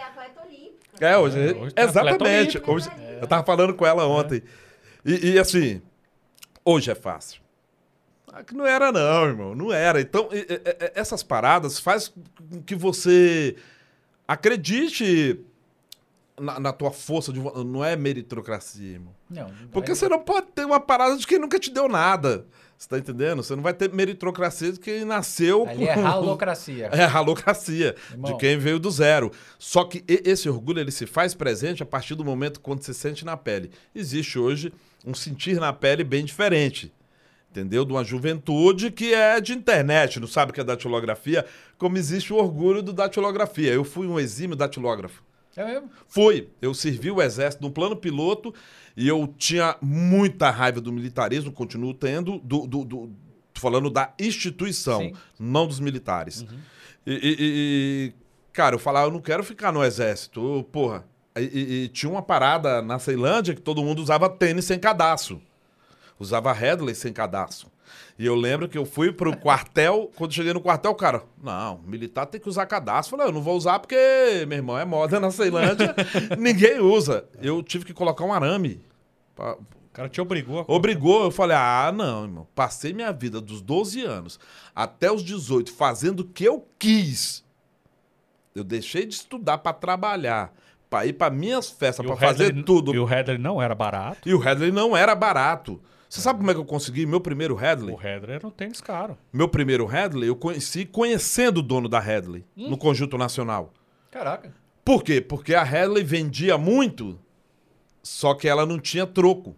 É, 1.01 1.17
hoje. 1.17 1.37
É, 1.37 1.53
hoje 1.53 1.73
tem 1.73 1.85
atleta 1.85 2.09
exatamente. 2.09 2.61
Hoje, 2.65 2.89
Eu 3.19 3.27
tava 3.27 3.43
falando 3.43 3.73
com 3.73 3.85
ela 3.85 4.07
ontem. 4.07 4.41
E, 5.03 5.31
e, 5.31 5.39
assim, 5.39 5.81
hoje 6.63 6.89
é 6.89 6.95
fácil. 6.95 7.41
Ah, 8.31 8.43
que 8.43 8.55
Não 8.55 8.65
era, 8.65 8.91
não, 8.91 9.25
irmão. 9.25 9.55
Não 9.55 9.73
era. 9.73 9.99
Então, 9.99 10.29
essas 10.95 11.21
paradas 11.21 11.79
faz 11.79 12.07
com 12.49 12.61
que 12.61 12.75
você 12.75 13.55
acredite 14.25 15.39
na, 16.39 16.59
na 16.59 16.73
tua 16.73 16.91
força. 16.91 17.31
De, 17.31 17.39
não 17.39 17.83
é 17.83 17.95
meritocracia, 17.95 18.93
irmão. 18.93 19.13
Não, 19.29 19.51
Porque 19.71 19.91
aí- 19.91 19.97
você 19.97 20.07
não 20.09 20.19
pode 20.19 20.47
ter 20.47 20.65
uma 20.65 20.79
parada 20.79 21.17
de 21.17 21.25
quem 21.27 21.39
nunca 21.39 21.59
te 21.59 21.69
deu 21.71 21.87
nada. 21.87 22.45
Você 22.77 22.89
tá 22.89 22.97
entendendo? 22.97 23.41
Você 23.41 23.55
não 23.55 23.63
vai 23.63 23.73
ter 23.73 23.93
meritocracia 23.93 24.71
de 24.73 24.79
quem 24.79 25.05
nasceu 25.05 25.65
Ali 25.69 25.87
é 25.87 25.93
com- 25.95 26.05
halocracia. 26.05 26.89
é 26.91 27.03
a 27.03 27.11
halocracia 27.13 27.95
Irmão. 28.11 28.31
de 28.33 28.37
quem 28.37 28.57
veio 28.57 28.77
do 28.77 28.91
zero. 28.91 29.31
Só 29.57 29.85
que 29.85 30.03
esse 30.07 30.49
orgulho 30.49 30.79
ele 30.79 30.91
se 30.91 31.05
faz 31.05 31.33
presente 31.33 31.81
a 31.81 31.85
partir 31.85 32.15
do 32.15 32.25
momento 32.25 32.59
quando 32.59 32.83
se 32.83 32.93
sente 32.93 33.23
na 33.23 33.37
pele. 33.37 33.71
Existe 33.95 34.37
hoje 34.37 34.73
um 35.05 35.13
sentir 35.13 35.59
na 35.61 35.71
pele 35.71 36.03
bem 36.03 36.25
diferente. 36.25 36.91
Entendeu? 37.51 37.85
De 37.85 37.93
uma 37.93 38.03
juventude 38.03 38.89
que 38.91 39.13
é 39.13 39.39
de 39.39 39.53
internet, 39.53 40.19
não 40.19 40.27
sabe 40.27 40.49
o 40.51 40.53
que 40.53 40.59
é 40.59 40.63
datilografia, 40.63 41.45
como 41.77 41.97
existe 41.97 42.33
o 42.33 42.37
orgulho 42.37 42.81
do 42.81 42.91
datilografia. 42.91 43.71
Eu 43.71 43.83
fui 43.83 44.07
um 44.07 44.19
exímio 44.19 44.55
datilógrafo. 44.55 45.23
É 45.55 45.65
mesmo? 45.65 45.89
Fui. 46.07 46.49
Eu 46.61 46.73
servi 46.73 47.11
o 47.11 47.21
exército 47.21 47.63
no 47.63 47.71
plano 47.71 47.95
piloto 47.95 48.53
e 48.97 49.07
eu 49.07 49.27
tinha 49.37 49.75
muita 49.81 50.49
raiva 50.49 50.81
do 50.81 50.91
militarismo, 50.91 51.51
continuo 51.51 51.93
tendo, 51.93 52.39
do, 52.39 52.65
do- 52.65 52.83
do- 52.85 53.11
falando 53.53 53.89
da 53.89 54.13
instituição, 54.19 54.99
Sim. 55.01 55.13
não 55.39 55.67
dos 55.67 55.79
militares. 55.79 56.45
E, 57.05 57.11
e- 57.13 57.15
e- 57.15 57.35
e, 57.39 58.13
cara, 58.51 58.75
eu 58.75 58.79
falava, 58.79 59.07
eu 59.07 59.11
não 59.11 59.21
quero 59.21 59.43
ficar 59.43 59.71
no 59.71 59.83
exército. 59.83 60.39
Eu, 60.57 60.63
porra. 60.63 61.05
E, 61.35 61.41
e- 61.41 61.83
e 61.83 61.87
tinha 61.89 62.11
uma 62.11 62.21
parada 62.21 62.81
na 62.81 62.97
Ceilândia 62.99 63.53
que 63.55 63.61
todo 63.61 63.83
mundo 63.83 63.99
usava 64.01 64.29
tênis 64.29 64.65
sem 64.65 64.79
cadastro. 64.79 65.41
Usava 66.19 66.51
Headley 66.53 66.93
sem 66.95 67.11
cadastro. 67.13 67.67
E 68.17 68.25
eu 68.25 68.36
lembro 68.36 68.67
que 68.69 68.77
eu 68.77 68.86
fui 68.86 69.12
pro 69.12 69.36
quartel, 69.38 70.12
quando 70.15 70.34
cheguei 70.34 70.53
no 70.53 70.62
quartel, 70.62 70.91
o 70.91 70.95
cara, 70.95 71.23
não, 71.41 71.79
militar 71.86 72.25
tem 72.25 72.39
que 72.39 72.47
usar 72.49 72.65
cadastro. 72.65 73.15
Eu 73.15 73.17
falei, 73.19 73.32
eu 73.32 73.36
não 73.36 73.41
vou 73.41 73.56
usar 73.58 73.79
porque, 73.79 73.95
meu 74.47 74.58
irmão, 74.58 74.77
é 74.77 74.86
moda 74.86 75.19
na 75.19 75.32
Ceilândia, 75.32 75.95
ninguém 76.38 76.79
usa. 76.79 77.25
Eu 77.41 77.62
tive 77.63 77.86
que 77.86 77.93
colocar 77.93 78.23
um 78.23 78.32
arame. 78.34 78.82
pra- 79.36 79.53
O 79.56 79.65
cara 79.93 80.10
te 80.10 80.19
obrigou 80.21 80.60
a 80.62 80.65
Obrigou, 80.67 81.23
eu 81.23 81.32
falei, 81.32 81.56
ah, 81.58 81.91
não, 81.95 82.23
irmão. 82.23 82.47
Passei 82.56 82.93
minha 82.93 83.12
vida 83.12 83.39
dos 83.41 83.62
12 83.62 84.03
anos 84.03 84.39
até 84.75 85.12
os 85.12 85.23
18 85.23 85.71
fazendo 85.71 86.21
o 86.21 86.25
que 86.25 86.43
eu 86.43 86.67
quis. 86.79 87.43
Eu 88.56 88.63
deixei 88.63 89.06
de 89.06 89.15
estudar 89.15 89.58
pra 89.58 89.73
trabalhar, 89.73 90.53
pra 90.89 91.06
ir 91.08 91.13
pra 91.13 91.29
minhas 91.32 91.69
festas, 91.71 92.06
pra 92.06 92.13
o 92.15 92.17
fazer 92.17 92.63
tudo. 92.63 92.93
E 92.93 92.99
o 92.99 93.06
Headley 93.06 93.38
não 93.39 93.60
era 93.62 93.73
barato. 93.73 94.29
E 94.29 94.34
o 94.34 94.38
Headley 94.39 94.71
não 94.71 94.95
era 94.95 95.15
barato. 95.15 95.82
Você 96.13 96.21
sabe 96.21 96.38
como 96.38 96.52
é 96.52 96.54
que 96.54 96.60
eu 96.60 96.65
consegui 96.65 97.08
meu 97.08 97.19
primeiro 97.19 97.56
Headley? 97.56 97.91
O 97.91 97.97
Headley 97.97 98.36
era 98.36 98.45
um 98.45 98.52
tênis 98.52 98.80
caro. 98.80 99.17
Meu 99.34 99.49
primeiro 99.49 99.84
Headley 99.88 100.30
eu 100.30 100.36
conheci 100.36 100.86
conhecendo 100.86 101.58
o 101.58 101.63
dono 101.63 101.89
da 101.89 101.99
Headley 101.99 102.45
no 102.56 102.78
Conjunto 102.78 103.17
Nacional. 103.17 103.73
Caraca. 104.12 104.54
Por 104.86 105.04
quê? 105.04 105.19
Porque 105.19 105.56
a 105.56 105.63
Headley 105.63 106.04
vendia 106.04 106.56
muito, 106.56 107.19
só 108.04 108.36
que 108.36 108.47
ela 108.47 108.63
não 108.63 108.80
tinha 108.80 109.08
troco. 109.08 109.56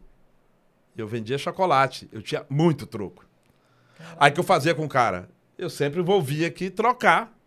Eu 0.96 1.06
vendia 1.06 1.38
chocolate, 1.38 2.08
eu 2.10 2.22
tinha 2.22 2.46
muito 2.50 2.88
troco. 2.88 3.26
Aí 4.18 4.32
que 4.32 4.40
eu 4.40 4.44
fazia 4.46 4.74
com 4.74 4.86
o 4.86 4.90
cara? 4.90 5.28
Eu 5.58 5.70
sempre 5.70 6.02
vou 6.02 6.22
vir 6.22 6.46
aqui 6.46 6.70
trocar 6.70 7.38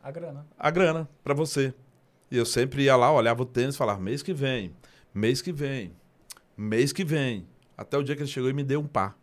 A 0.00 0.12
grana. 0.12 0.46
a 0.56 0.70
grana 0.70 1.08
pra 1.24 1.34
você. 1.34 1.74
E 2.30 2.36
eu 2.36 2.46
sempre 2.46 2.84
ia 2.84 2.94
lá, 2.94 3.10
olhava 3.12 3.42
o 3.42 3.46
tênis 3.46 3.74
e 3.74 3.78
falava: 3.78 4.00
mês 4.00 4.22
que 4.22 4.32
vem, 4.32 4.72
mês 5.12 5.42
que 5.42 5.50
vem, 5.50 5.92
mês 6.56 6.92
que 6.92 7.02
vem. 7.02 7.48
Até 7.76 7.96
o 7.98 8.02
dia 8.02 8.14
que 8.14 8.22
ele 8.22 8.28
chegou 8.30 8.48
e 8.48 8.52
me 8.52 8.62
deu 8.62 8.80
um 8.80 8.86
par. 8.86 9.16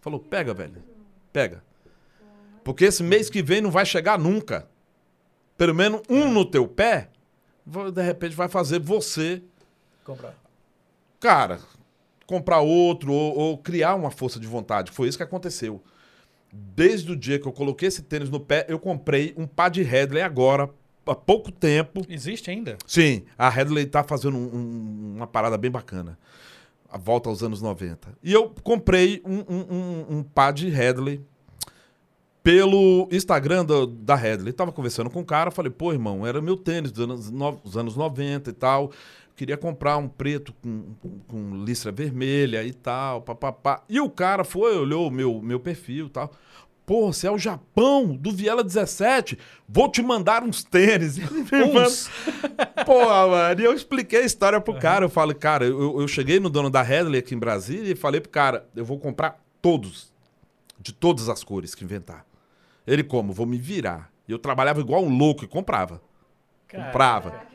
Falou: 0.00 0.18
pega, 0.20 0.52
velho, 0.54 0.82
pega. 1.32 1.62
Porque 2.62 2.84
esse 2.86 3.02
mês 3.02 3.28
que 3.28 3.42
vem 3.42 3.60
não 3.60 3.70
vai 3.70 3.84
chegar 3.84 4.18
nunca. 4.18 4.66
Pelo 5.56 5.74
menos 5.74 6.00
um 6.08 6.30
no 6.32 6.44
teu 6.44 6.66
pé, 6.66 7.10
de 7.92 8.02
repente 8.02 8.34
vai 8.34 8.48
fazer 8.48 8.80
você, 8.80 9.42
Comprar. 10.04 10.34
cara, 11.20 11.60
comprar 12.26 12.60
outro 12.60 13.12
ou, 13.12 13.36
ou 13.38 13.58
criar 13.58 13.94
uma 13.94 14.10
força 14.10 14.40
de 14.40 14.46
vontade. 14.46 14.90
Foi 14.90 15.08
isso 15.08 15.16
que 15.18 15.22
aconteceu. 15.22 15.82
Desde 16.52 17.12
o 17.12 17.16
dia 17.16 17.38
que 17.38 17.46
eu 17.46 17.52
coloquei 17.52 17.88
esse 17.88 18.02
tênis 18.02 18.30
no 18.30 18.40
pé, 18.40 18.64
eu 18.68 18.78
comprei 18.78 19.34
um 19.36 19.46
par 19.46 19.70
de 19.70 19.82
Headley 19.82 20.22
agora, 20.22 20.70
há 21.06 21.14
pouco 21.14 21.50
tempo. 21.52 22.02
Existe 22.08 22.50
ainda? 22.50 22.76
Sim, 22.86 23.24
a 23.38 23.48
Headley 23.48 23.86
tá 23.86 24.02
fazendo 24.04 24.36
um- 24.36 24.56
um- 24.56 25.14
uma 25.16 25.26
parada 25.26 25.56
bem 25.58 25.70
bacana. 25.70 26.18
A 26.94 26.98
volta 26.98 27.28
aos 27.28 27.42
anos 27.42 27.60
90. 27.60 28.16
E 28.22 28.32
eu 28.32 28.54
comprei 28.62 29.20
um, 29.26 29.38
um- 29.52 29.66
um- 29.74 30.18
um 30.18 30.22
par 30.22 30.52
de 30.52 30.68
Headley 30.68 31.20
pelo 32.42 33.08
Instagram 33.10 33.64
do- 33.64 33.86
da 33.86 34.14
Headley. 34.14 34.52
Tava 34.52 34.70
conversando 34.70 35.10
com 35.10 35.20
o 35.20 35.24
cara, 35.24 35.50
falei, 35.50 35.72
pô, 35.72 35.92
irmão, 35.92 36.26
era 36.26 36.40
meu 36.40 36.56
tênis 36.56 36.92
dos 36.92 37.02
anos, 37.02 37.30
no- 37.30 37.52
dos 37.64 37.76
anos 37.76 37.96
90 37.96 38.50
e 38.50 38.52
tal. 38.52 38.92
Queria 39.34 39.56
comprar 39.56 39.96
um 39.96 40.06
preto 40.06 40.54
com, 40.62 40.94
com- 41.00 41.18
com 41.26 41.64
listra 41.64 41.90
vermelha 41.90 42.62
e 42.62 42.72
tal, 42.72 43.22
papapá. 43.22 43.82
E 43.88 43.98
o 43.98 44.08
cara 44.08 44.44
foi, 44.44 44.76
olhou 44.78 45.08
o 45.08 45.10
meu, 45.10 45.42
meu 45.42 45.58
perfil 45.58 46.06
e 46.06 46.10
tal. 46.10 46.30
Pô, 46.86 47.12
você 47.12 47.26
é 47.26 47.30
o 47.30 47.38
Japão, 47.38 48.14
do 48.14 48.30
Viela 48.30 48.62
17. 48.62 49.38
Vou 49.66 49.90
te 49.90 50.02
mandar 50.02 50.42
uns 50.42 50.62
tênis. 50.62 51.16
Uns. 51.52 52.10
Porra, 52.84 53.26
mano. 53.26 53.60
E 53.60 53.64
eu 53.64 53.72
expliquei 53.72 54.20
a 54.20 54.24
história 54.24 54.60
pro 54.60 54.78
cara. 54.78 55.04
Eu 55.04 55.08
falei, 55.08 55.34
cara, 55.34 55.64
eu, 55.64 56.00
eu 56.00 56.06
cheguei 56.06 56.38
no 56.38 56.50
dono 56.50 56.68
da 56.68 56.82
Headley 56.82 57.20
aqui 57.20 57.34
em 57.34 57.38
Brasília 57.38 57.92
e 57.92 57.96
falei 57.96 58.20
pro 58.20 58.30
cara, 58.30 58.68
eu 58.76 58.84
vou 58.84 58.98
comprar 58.98 59.42
todos. 59.62 60.12
De 60.78 60.92
todas 60.92 61.30
as 61.30 61.42
cores 61.42 61.74
que 61.74 61.84
inventar. 61.84 62.26
Ele 62.86 63.02
como? 63.02 63.32
Vou 63.32 63.46
me 63.46 63.56
virar. 63.56 64.10
E 64.28 64.32
eu 64.32 64.38
trabalhava 64.38 64.80
igual 64.80 65.02
um 65.02 65.16
louco 65.16 65.44
e 65.44 65.48
comprava. 65.48 66.02
Comprava. 66.70 67.53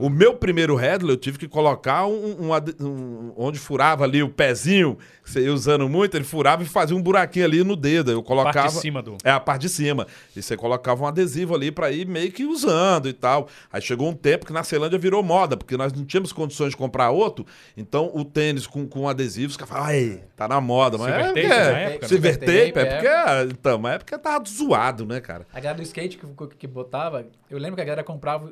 O 0.00 0.08
meu 0.08 0.34
primeiro 0.34 0.74
Headley 0.74 1.12
eu 1.12 1.16
tive 1.16 1.38
que 1.38 1.46
colocar 1.46 2.06
um, 2.06 2.36
um 2.48 2.50
um- 2.86 3.32
onde 3.36 3.58
furava 3.58 4.04
ali 4.04 4.22
o 4.22 4.28
pezinho, 4.28 4.96
que 5.22 5.30
você 5.30 5.40
ia 5.44 5.52
usando 5.52 5.88
muito, 5.88 6.16
ele 6.16 6.24
furava 6.24 6.62
e 6.62 6.66
fazia 6.66 6.96
um 6.96 7.02
buraquinho 7.02 7.44
ali 7.44 7.62
no 7.62 7.76
dedo. 7.76 8.10
Eu 8.10 8.22
colocava. 8.22 8.54
Parte 8.64 8.74
de 8.74 8.80
cima 8.80 9.02
do... 9.02 9.16
É 9.22 9.30
a 9.30 9.38
parte 9.38 9.62
de 9.62 9.68
cima. 9.68 10.06
E 10.34 10.42
você 10.42 10.56
colocava 10.56 11.02
um 11.02 11.06
adesivo 11.06 11.54
ali 11.54 11.70
pra 11.70 11.90
ir 11.90 12.06
meio 12.06 12.32
que 12.32 12.44
usando 12.44 13.08
e 13.08 13.12
tal. 13.12 13.46
Aí 13.72 13.80
chegou 13.82 14.08
um 14.08 14.14
tempo 14.14 14.46
que 14.46 14.52
na 14.52 14.62
Ceilândia 14.64 14.98
virou 14.98 15.22
moda, 15.22 15.56
porque 15.56 15.76
nós 15.76 15.92
não 15.92 16.04
tínhamos 16.04 16.32
condições 16.32 16.70
de 16.70 16.76
comprar 16.76 17.10
outro. 17.10 17.44
Então 17.76 18.10
o 18.14 18.24
tênis 18.24 18.66
com, 18.66 18.86
com 18.88 19.08
adesivos, 19.08 19.52
os 19.52 19.56
caras 19.58 19.68
falavam, 19.74 19.90
ai, 19.90 20.22
tá 20.34 20.48
na 20.48 20.60
moda. 20.60 20.96
Mas 20.96 21.12
Silver 21.12 21.20
é, 21.20 21.28
tape 21.28 21.40
porque- 21.42 21.48
na 21.48 21.78
época, 21.78 22.00
né? 22.02 22.08
Silver 22.08 22.32
Silver 22.32 22.38
tape, 22.38 22.72
tape, 22.72 22.78
é 22.78 22.94
porque. 22.94 23.06
é, 23.06 23.42
Então, 23.50 23.78
mas 23.78 23.94
é 23.94 23.98
porque 23.98 24.18
tava 24.18 24.44
zoado, 24.48 25.04
né, 25.04 25.20
cara? 25.20 25.46
A 25.52 25.60
galera 25.60 25.76
do 25.76 25.82
skate 25.82 26.16
que, 26.16 26.26
que 26.58 26.66
botava, 26.66 27.26
eu 27.50 27.58
lembro 27.58 27.76
que 27.76 27.82
a 27.82 27.84
galera 27.84 28.02
comprava, 28.04 28.50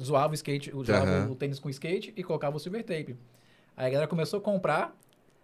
zoava 0.00 0.32
o 0.32 0.34
skate, 0.34 0.70
zoava 0.70 1.10
Aham. 1.10 1.30
o 1.30 1.34
tênis 1.34 1.58
com 1.58 1.70
skate 1.70 2.12
e 2.16 2.22
colocava 2.22 2.56
o 2.56 2.60
silver 2.60 2.84
tape. 2.84 3.16
Aí 3.76 3.86
a 3.86 3.90
galera 3.90 4.08
começou 4.08 4.38
a 4.38 4.42
comprar 4.42 4.94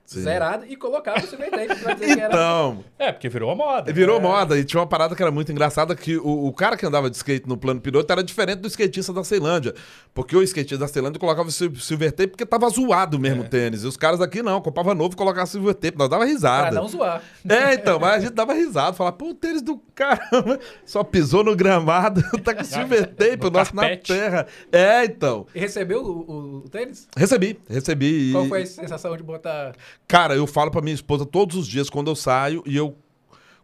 Sim. 0.07 0.23
zerado 0.23 0.64
e 0.69 0.77
colocava 0.77 1.19
o 1.19 1.27
silver 1.27 1.51
tape 1.51 1.81
pra 1.83 1.95
dizer 1.95 2.14
que 2.14 2.21
era. 2.21 2.33
Então, 2.33 2.85
É, 2.99 3.12
porque 3.12 3.29
virou 3.29 3.51
a 3.51 3.55
moda. 3.55 3.92
Virou 3.92 4.19
É. 4.19 4.21
moda. 4.21 4.59
E 4.59 4.64
tinha 4.64 4.81
uma 4.81 4.87
parada 4.87 5.14
que 5.14 5.23
era 5.23 5.31
muito 5.33 5.51
engraçada, 5.53 5.95
que 5.97 6.16
o, 6.16 6.47
o 6.47 6.53
cara 6.53 6.77
que 6.77 6.87
andava 6.87 7.11
de 7.11 7.16
skate 7.16 7.49
no 7.49 7.57
plano 7.57 7.81
piloto 7.81 8.11
era 8.12 8.23
diferente 8.23 8.61
do 8.61 8.69
skatista 8.69 9.12
da 9.12 9.25
Ceilândia. 9.25 9.75
Porque 10.14 10.37
o 10.37 10.42
skatista 10.42 10.79
da 10.79 10.88
Ceilândia 10.88 11.19
colocava 11.19 11.49
o 11.49 11.53
sil- 11.53 11.75
silver 11.77 12.12
tape 12.12 12.29
porque 12.29 12.47
tava 12.47 12.69
zoado 12.71 13.19
mesmo 13.19 13.42
o 13.42 13.49
tênis. 13.49 13.83
E 13.83 13.87
os 13.87 13.97
caras 13.97 14.21
aqui 14.21 14.42
não, 14.42 14.61
comprava 14.61 14.95
novo 14.95 15.14
e 15.14 15.16
colocava 15.16 15.47
silver 15.47 15.75
tape. 15.75 15.99
Nós 15.99 16.09
dava 16.09 16.23
Pra 16.25 16.33
risada. 16.33 16.71
não 16.71 16.87
zoar. 16.88 17.21
É, 17.49 17.75
então, 17.75 17.99
mas 17.99 18.14
a 18.14 18.21
gente 18.21 18.33
dava 18.33 18.53
risada. 18.55 18.92
Falava, 18.92 19.16
pô, 19.16 19.31
o 19.31 19.35
tênis 19.35 19.61
do 19.62 19.77
caramba 19.95 20.59
só 20.85 21.03
pisou 21.03 21.42
no 21.45 21.55
gramado, 21.57 22.23
tá 22.45 22.55
com 22.55 22.62
silver 22.64 23.07
tape, 23.14 23.38
No 23.42 23.49
o 23.49 23.51
nosso 23.51 23.75
na 23.75 23.83
carpete. 23.83 24.12
terra. 24.12 24.47
É, 24.71 25.05
então. 25.05 25.47
E 25.55 25.59
recebeu 25.59 26.03
o, 26.03 26.11
o- 26.31 26.57
o 26.64 26.69
tênis? 26.69 27.09
Recebi, 27.16 27.59
recebi. 27.69 28.31
e- 28.31 28.33
Qual 28.33 28.47
foi 28.47 28.62
a 28.62 28.66
sensação 28.66 29.16
de 29.16 29.23
botar. 29.23 29.73
Cara, 30.09 30.37
eu 30.37 30.47
falo 30.47 30.71
pra 30.71 30.81
minha 30.81 30.95
esposa 30.95 31.27
todos 31.27 31.57
os 31.57 31.66
dias 31.66 31.90
quando 31.90 32.11
eu 32.11 32.16
saio 32.16 32.62
e 32.66 32.77
eu. 32.77 32.97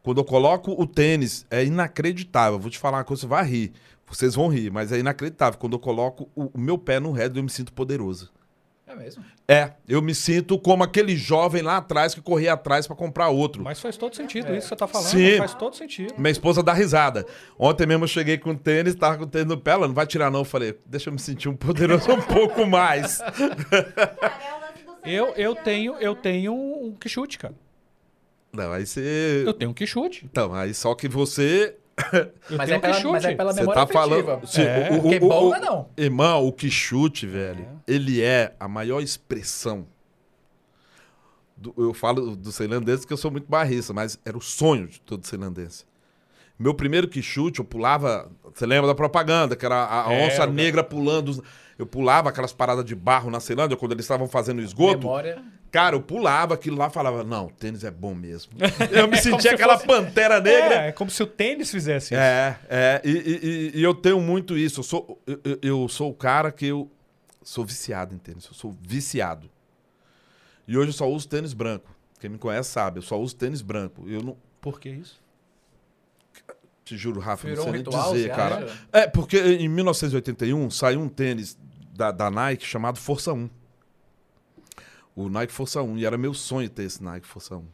Quando 0.02 0.18
eu 0.18 0.24
coloco 0.24 0.72
o 0.72 0.84
tênis, 0.84 1.46
é 1.48 1.64
inacreditável. 1.64 2.58
Vou 2.58 2.70
te 2.70 2.78
falar 2.78 2.98
uma 2.98 3.04
coisa, 3.04 3.20
você 3.20 3.26
vai 3.28 3.44
rir. 3.44 3.72
Vocês 4.04 4.34
vão 4.34 4.48
rir, 4.48 4.70
mas 4.70 4.90
é 4.90 4.98
inacreditável. 4.98 5.58
Quando 5.58 5.74
eu 5.74 5.78
coloco 5.78 6.28
o, 6.34 6.50
o 6.52 6.58
meu 6.58 6.76
pé 6.76 6.98
no 6.98 7.12
Red, 7.12 7.30
eu 7.36 7.42
me 7.42 7.48
sinto 7.48 7.72
poderoso. 7.72 8.32
É 8.92 8.96
mesmo? 8.96 9.24
É, 9.48 9.72
eu 9.88 10.02
me 10.02 10.14
sinto 10.14 10.58
como 10.58 10.82
aquele 10.82 11.16
jovem 11.16 11.62
lá 11.62 11.78
atrás 11.78 12.14
que 12.14 12.20
corria 12.20 12.52
atrás 12.52 12.86
pra 12.86 12.94
comprar 12.94 13.28
outro. 13.28 13.62
Mas 13.62 13.80
faz 13.80 13.96
todo 13.96 14.14
sentido 14.14 14.54
isso 14.54 14.62
que 14.62 14.68
você 14.68 14.76
tá 14.76 14.86
falando. 14.86 15.08
Sim. 15.08 15.38
Faz 15.38 15.54
todo 15.54 15.76
sentido. 15.76 16.14
Minha 16.18 16.30
esposa 16.30 16.62
dá 16.62 16.72
risada. 16.72 17.24
Ontem 17.58 17.86
mesmo 17.86 18.04
eu 18.04 18.08
cheguei 18.08 18.36
com 18.36 18.54
tênis, 18.54 18.94
tava 18.94 19.18
com 19.18 19.26
tênis 19.26 19.48
no 19.48 19.56
pé, 19.56 19.72
ela 19.72 19.86
não 19.86 19.94
vai 19.94 20.06
tirar 20.06 20.30
não. 20.30 20.40
Eu 20.40 20.44
falei, 20.44 20.78
deixa 20.84 21.08
eu 21.08 21.12
me 21.12 21.18
sentir 21.18 21.48
um 21.48 21.56
poderoso 21.56 22.10
um 22.12 22.20
pouco 22.20 22.66
mais. 22.66 23.20
Eu, 25.04 25.28
eu 25.34 25.54
tenho, 25.54 25.94
eu 25.96 26.14
tenho 26.14 26.52
um 26.54 26.94
quichute, 26.98 27.38
cara. 27.38 27.54
Não, 28.52 28.70
aí 28.72 28.86
você... 28.86 29.42
Eu 29.46 29.54
tenho 29.54 29.70
um 29.70 29.74
quichute. 29.74 30.24
Então, 30.24 30.52
aí 30.54 30.72
só 30.74 30.94
que 30.94 31.08
você... 31.08 31.76
Eu 32.50 32.56
Mas 32.56 32.68
tenho 32.68 32.76
é, 32.76 32.78
um 32.78 32.80
pela, 32.80 32.94
quichute. 32.94 33.12
mas 33.12 33.24
é 33.24 33.34
pela 33.34 33.52
Você 33.52 33.60
memória 33.60 33.86
tá 33.86 33.92
falando... 33.92 34.30
afetiva. 34.30 34.46
Sim, 34.46 34.62
É. 34.62 34.98
Porque 35.00 35.20
bom 35.20 35.50
não 35.50 35.54
é 35.54 35.60
não. 35.60 35.88
Irmão, 35.96 36.46
o 36.46 36.52
quichute, 36.52 37.26
velho, 37.26 37.68
ele 37.86 38.22
é 38.22 38.54
a 38.58 38.66
maior 38.68 39.00
expressão. 39.00 39.86
do- 41.56 41.74
eu 41.76 41.92
falo 41.94 42.34
do 42.34 42.50
ceilandense 42.50 43.06
que 43.06 43.12
eu 43.12 43.16
sou 43.16 43.30
muito 43.30 43.46
barrista, 43.48 43.92
mas 43.92 44.18
era 44.24 44.36
o 44.36 44.40
sonho 44.40 44.88
de 44.88 45.00
todo 45.00 45.26
ceilandense. 45.26 45.84
Meu 46.58 46.74
primeiro 46.74 47.08
quichute, 47.08 47.58
eu 47.60 47.64
pulava. 47.64 48.30
Você 48.54 48.66
lembra 48.66 48.86
da 48.86 48.94
propaganda? 48.94 49.54
Que 49.56 49.64
era 49.66 49.76
a, 49.76 50.08
a 50.08 50.12
É, 50.12 50.26
onça 50.26 50.46
o- 50.46 50.52
negra 50.52 50.82
pulando. 50.82 51.42
Eu 51.82 51.86
pulava 51.86 52.28
aquelas 52.28 52.52
paradas 52.52 52.84
de 52.84 52.94
barro 52.94 53.30
na 53.30 53.40
Ceilândia, 53.40 53.76
quando 53.76 53.92
eles 53.92 54.04
estavam 54.04 54.28
fazendo 54.28 54.62
esgoto. 54.62 54.98
Memória. 54.98 55.42
Cara, 55.70 55.96
eu 55.96 56.02
pulava 56.02 56.54
aquilo 56.54 56.76
lá 56.76 56.86
e 56.86 56.90
falava: 56.90 57.24
Não, 57.24 57.48
tênis 57.48 57.82
é 57.82 57.90
bom 57.90 58.14
mesmo. 58.14 58.52
Eu 58.92 59.08
me 59.08 59.16
Como 59.18 59.22
sentia 59.22 59.40
se 59.40 59.48
aquela 59.48 59.74
fosse- 59.74 59.86
pantera 59.86 60.38
negra. 60.40 60.74
É, 60.84 60.88
é 60.88 60.92
como 60.92 61.10
se 61.10 61.22
o 61.22 61.26
tênis 61.26 61.70
fizesse 61.70 62.14
isso. 62.14 62.22
É, 62.22 62.58
é, 62.68 63.00
e, 63.04 63.10
e- 63.10 63.40
e- 63.76 63.80
e 63.80 63.82
eu 63.82 63.94
tenho 63.94 64.20
muito 64.20 64.56
isso. 64.56 64.80
Eu 64.80 64.84
sou, 64.84 65.22
eu, 65.26 65.40
eu- 65.62 65.88
sou 65.88 66.10
o 66.10 66.14
cara 66.14 66.52
que 66.52 66.66
eu 66.66 66.90
sou 67.42 67.64
viciado 67.64 68.14
em 68.14 68.18
tênis. 68.18 68.44
Eu 68.46 68.52
sou 68.54 68.76
viciado. 68.82 69.50
E 70.68 70.76
hoje 70.76 70.90
eu 70.90 70.92
só 70.94 71.08
uso 71.10 71.26
tênis 71.26 71.52
branco. 71.54 71.90
Quem 72.20 72.28
me 72.30 72.38
conhece 72.38 72.70
sabe, 72.70 72.98
eu 72.98 73.02
só 73.02 73.18
uso 73.18 73.34
tênis 73.34 73.62
branco. 73.62 74.04
Eu 74.06 74.22
não 74.22 74.36
Por 74.60 74.78
que 74.78 74.90
isso? 74.90 75.20
te 76.84 76.96
juro, 76.96 77.20
Rafa, 77.20 77.46
Virou 77.48 77.64
não 77.64 77.70
um 77.70 77.74
sei 77.76 77.82
nem 77.82 77.90
ritual, 77.92 78.12
dizer, 78.12 78.28
cara. 78.30 78.64
acha? 78.64 78.78
É, 78.92 79.06
porque 79.06 79.38
em 79.38 79.68
1981 79.68 80.68
saiu 80.70 81.00
um 81.00 81.08
tênis 81.08 81.56
da, 81.92 82.10
da 82.10 82.30
Nike 82.30 82.64
chamado 82.64 82.98
Força 82.98 83.32
1. 83.32 83.48
O 85.14 85.28
Nike 85.28 85.52
Força 85.52 85.82
1. 85.82 85.98
E 85.98 86.06
era 86.06 86.16
meu 86.16 86.32
sonho 86.34 86.68
ter 86.68 86.84
esse 86.84 87.02
Nike 87.02 87.26
Força 87.26 87.56
1. 87.56 87.64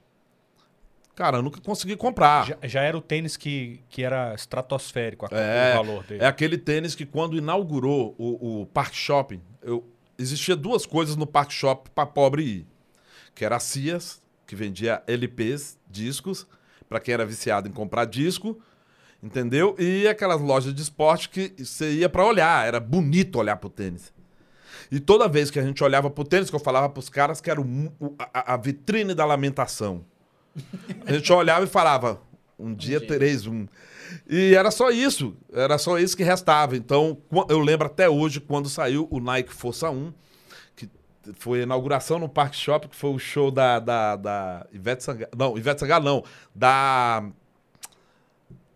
Cara, 1.14 1.39
eu 1.39 1.43
nunca 1.43 1.61
consegui 1.61 1.97
comprar. 1.97 2.47
Já, 2.47 2.59
já 2.62 2.83
era 2.83 2.97
o 2.97 3.01
tênis 3.01 3.37
que, 3.37 3.81
que 3.89 4.03
era 4.05 4.35
estratosférico 4.35 5.27
a- 5.27 5.37
É, 5.37 5.73
o 5.75 5.77
valor 5.85 6.05
dele. 6.05 6.23
É 6.23 6.27
aquele 6.27 6.57
tênis 6.57 6.95
que 6.95 7.05
quando 7.05 7.37
inaugurou 7.37 8.14
o, 8.19 8.61
o 8.62 8.66
Park 8.66 8.95
Shopping, 8.95 9.41
eu, 9.62 9.85
existia 10.16 10.55
duas 10.55 10.87
coisas 10.87 11.16
no 11.16 11.27
Park 11.27 11.51
Shopping 11.51 11.91
para 11.93 12.07
pobre 12.07 12.43
ir. 12.45 12.66
Que 13.35 13.45
era 13.45 13.57
a 13.57 13.61
Cias 13.61 14.23
que 14.47 14.55
vendia 14.57 15.03
LPs, 15.07 15.79
discos, 15.91 16.47
para 16.89 16.99
quem 17.01 17.12
era 17.12 17.27
viciado 17.27 17.69
em 17.69 17.73
comprar 17.73 18.07
disco, 18.07 18.59
entendeu? 19.23 19.75
E 19.79 20.07
aquelas 20.07 20.41
lojas 20.41 20.75
de 20.75 20.83
esporte 20.83 21.29
que 21.29 21.53
você 21.59 21.93
ia 21.93 22.09
para 22.09 22.25
olhar, 22.25 22.66
era 22.66 22.81
bonito 22.81 23.39
olhar 23.39 23.57
pro 23.57 23.71
tênis. 23.71 24.12
E 24.91 24.99
toda 24.99 25.29
vez 25.29 25.51
que 25.51 25.59
a 25.59 25.62
gente 25.62 25.83
olhava 25.85 26.09
pro 26.09 26.25
tênis, 26.25 26.49
que 26.49 26.57
eu 26.57 26.61
falava 26.61 26.89
pros 26.89 27.09
caras 27.09 27.41
que 27.41 27.51
era 27.51 27.61
o, 27.61 27.66
a, 28.19 28.55
a 28.55 28.57
vitrine 28.57 29.14
da 29.14 29.25
lamentação. 29.25 30.05
A 31.07 31.12
gente 31.12 31.33
olhava 31.33 31.64
e 31.64 31.69
falava, 31.69 32.21
um 32.59 32.75
dia 32.75 32.99
dia. 32.99 33.09
tereis 33.09 33.47
um. 33.47 33.66
E 34.29 34.55
era 34.55 34.71
só 34.71 34.91
isso, 34.91 35.37
era 35.53 35.79
só 35.79 35.99
isso 35.99 36.16
que 36.16 36.23
restava. 36.23 36.77
Então, 36.77 37.19
eu 37.49 37.59
lembro 37.59 37.87
até 37.87 38.09
hoje 38.09 38.41
quando 38.41 38.69
saiu 38.69 39.07
o 39.11 39.21
Nike 39.21 39.53
Força 39.53 39.91
1, 39.91 40.12
que 40.75 40.89
foi 41.35 41.61
a 41.61 41.62
inauguração 41.64 42.19
no 42.19 42.29
Parque 42.29 42.57
Shopping, 42.57 42.89
que 42.89 42.97
foi 42.97 43.11
o 43.11 43.19
show 43.19 43.51
da, 43.51 43.79
da, 43.79 44.16
da 44.16 44.66
Ivete 44.73 45.05
Sangalo. 45.05 45.31
Não, 45.37 45.59
Ivete 45.59 45.81
Sangalo 45.81 46.05
não. 46.05 46.25
Da. 46.55 47.29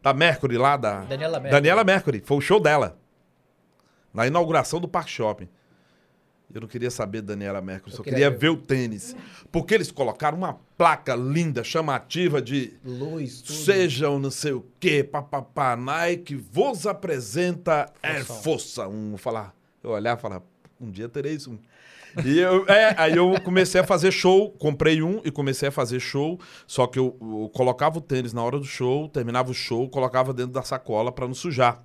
Da 0.03 0.13
Mercury 0.13 0.59
lá, 0.59 0.77
da. 0.77 1.01
Daniela 1.05 1.39
Mercury. 1.39 1.51
Daniela 1.51 1.85
Mercury. 1.85 2.23
Foi 2.25 2.37
o 2.37 2.41
show 2.41 2.59
dela. 2.59 2.99
Na 4.13 4.27
inauguração 4.27 4.81
do 4.81 4.89
Parque 4.89 5.11
Shopping. 5.11 5.49
Eu 6.53 6.61
não 6.61 6.69
queria 6.69 6.91
saber 6.91 7.23
da 7.23 7.33
Daniela 7.33 7.63
Mercury, 7.63 7.93
Eu 7.93 7.97
só 7.97 8.03
queria 8.03 8.29
queria 8.29 8.39
ver 8.39 8.51
o 8.51 8.57
tênis. 8.59 9.17
Porque 9.51 9.75
eles 9.75 9.91
colocaram 9.91 10.37
uma 10.37 10.59
placa 10.77 11.15
linda, 11.15 11.65
chamativa 11.65 12.43
de 12.43 12.75
Luz, 12.85 13.41
tudo. 13.41 13.57
Sejam 13.57 14.19
não 14.19 14.31
sei 14.31 14.53
o 14.53 14.67
quê, 14.79 15.03
papapá, 15.03 15.77
Nike 15.77 16.35
vos 16.35 16.87
apresenta 16.87 17.91
Air 18.03 18.27
Força 18.27 18.87
1. 18.87 19.13
Eu 19.13 19.19
falar, 19.19 19.55
eu 19.83 19.91
olhar 19.91 20.19
e 20.19 20.21
falar, 20.21 20.43
um 20.79 20.91
dia 20.91 21.09
tereis 21.09 21.47
um. 21.47 21.57
E 22.25 22.39
eu, 22.39 22.67
é, 22.67 22.95
aí 22.99 23.17
eu 23.17 23.41
comecei 23.43 23.81
a 23.81 23.85
fazer 23.85 24.11
show, 24.11 24.51
comprei 24.51 25.03
um 25.03 25.21
e 25.25 25.31
comecei 25.31 25.69
a 25.69 25.73
fazer 25.73 26.01
show, 26.01 26.39
só 26.67 26.87
que 26.87 26.99
eu, 26.99 27.17
eu 27.21 27.51
colocava 27.53 27.99
o 27.99 28.01
tênis 28.01 28.33
na 28.33 28.43
hora 28.43 28.59
do 28.59 28.65
show, 28.65 29.09
terminava 29.09 29.51
o 29.51 29.55
show, 29.55 29.89
colocava 29.89 30.33
dentro 30.33 30.53
da 30.53 30.63
sacola 30.63 31.11
pra 31.11 31.27
não 31.27 31.35
sujar. 31.35 31.83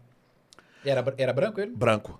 Era, 0.85 1.03
era 1.17 1.33
branco 1.33 1.59
ele? 1.59 1.71
Branco. 1.71 2.19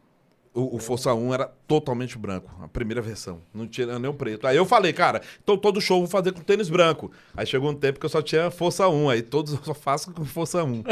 O, 0.54 0.78
o 0.78 0.80
Força 0.80 1.14
1 1.14 1.34
era 1.34 1.46
totalmente 1.68 2.18
branco, 2.18 2.52
a 2.64 2.68
primeira 2.68 3.02
versão. 3.02 3.42
Não 3.54 3.68
tinha 3.68 4.00
nem 4.00 4.10
o 4.10 4.14
preto. 4.14 4.48
Aí 4.48 4.58
eu 4.58 4.66
falei, 4.66 4.92
cara, 4.92 5.22
então 5.42 5.56
todo 5.56 5.80
show 5.80 5.98
eu 5.98 6.02
vou 6.02 6.10
fazer 6.10 6.32
com 6.32 6.42
tênis 6.42 6.68
branco. 6.68 7.12
Aí 7.36 7.46
chegou 7.46 7.70
um 7.70 7.76
tempo 7.76 8.00
que 8.00 8.06
eu 8.06 8.10
só 8.10 8.22
tinha 8.22 8.50
Força 8.50 8.88
1, 8.88 9.10
aí 9.10 9.22
todos 9.22 9.54
eu 9.54 9.60
só 9.64 9.74
faço 9.74 10.12
com 10.12 10.26
Força 10.26 10.64
1. 10.64 10.84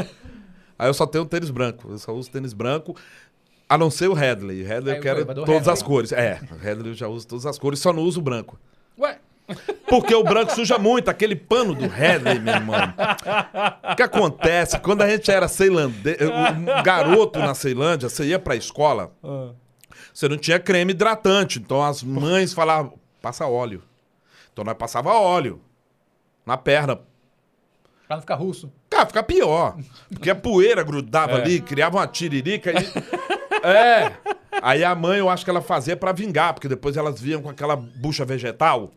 aí 0.77 0.87
eu 0.87 0.93
só 0.93 1.07
tenho 1.07 1.25
tênis 1.25 1.49
branco, 1.49 1.89
eu 1.89 1.97
só 1.97 2.13
uso 2.13 2.29
tênis 2.29 2.53
branco, 2.53 2.95
a 3.67 3.77
não 3.77 3.89
ser 3.89 4.07
o 4.09 4.13
Headley. 4.13 4.61
O 4.63 4.67
Headley 4.67 4.93
Aí 4.93 4.99
eu 4.99 5.03
quero 5.03 5.25
todas 5.25 5.47
Headley? 5.49 5.73
as 5.73 5.81
cores. 5.83 6.11
É, 6.11 6.39
o 6.51 6.55
Headley 6.55 6.91
eu 6.91 6.95
já 6.95 7.07
uso 7.07 7.27
todas 7.27 7.45
as 7.45 7.57
cores, 7.57 7.79
só 7.79 7.91
não 7.93 8.03
uso 8.03 8.19
o 8.19 8.23
branco. 8.23 8.59
Ué, 8.99 9.19
Porque 9.87 10.13
o 10.15 10.23
branco 10.23 10.53
suja 10.53 10.77
muito, 10.77 11.09
aquele 11.09 11.35
pano 11.35 11.75
do 11.75 11.87
Headley, 11.87 12.39
meu 12.39 12.53
irmão. 12.55 12.77
O 13.91 13.95
que 13.95 14.01
acontece? 14.03 14.79
Quando 14.79 15.01
a 15.03 15.09
gente 15.09 15.29
era 15.29 15.47
ceilandês, 15.47 16.17
um 16.21 16.83
garoto 16.83 17.39
na 17.39 17.53
Ceilândia, 17.53 18.09
você 18.09 18.25
ia 18.25 18.39
pra 18.39 18.55
escola, 18.55 19.11
você 20.13 20.27
não 20.27 20.37
tinha 20.37 20.59
creme 20.59 20.91
hidratante. 20.93 21.59
Então 21.59 21.83
as 21.83 22.01
mães 22.01 22.53
falavam, 22.53 22.93
passa 23.21 23.45
óleo. 23.47 23.83
Então 24.51 24.63
nós 24.63 24.75
passava 24.77 25.11
óleo 25.13 25.61
na 26.45 26.57
perna. 26.57 26.95
pra 28.07 28.15
não 28.17 28.21
ficar 28.21 28.35
russo. 28.35 28.71
Cara, 28.89 29.05
fica 29.07 29.21
pior. 29.23 29.77
Porque 30.09 30.29
a 30.29 30.35
poeira 30.35 30.81
grudava 30.83 31.33
É. 31.33 31.41
ali, 31.41 31.59
criava 31.59 31.97
uma 31.97 32.07
tiririca 32.07 32.71
e. 32.71 32.75
É. 33.67 34.13
Aí 34.61 34.83
a 34.83 34.93
mãe, 34.95 35.19
eu 35.19 35.29
acho 35.29 35.43
que 35.43 35.49
ela 35.49 35.61
fazia 35.61 35.95
pra 35.97 36.11
vingar, 36.11 36.53
porque 36.53 36.67
depois 36.67 36.95
elas 36.97 37.19
vinham 37.19 37.41
com 37.41 37.49
aquela 37.49 37.75
bucha 37.75 38.23
vegetal. 38.25 38.91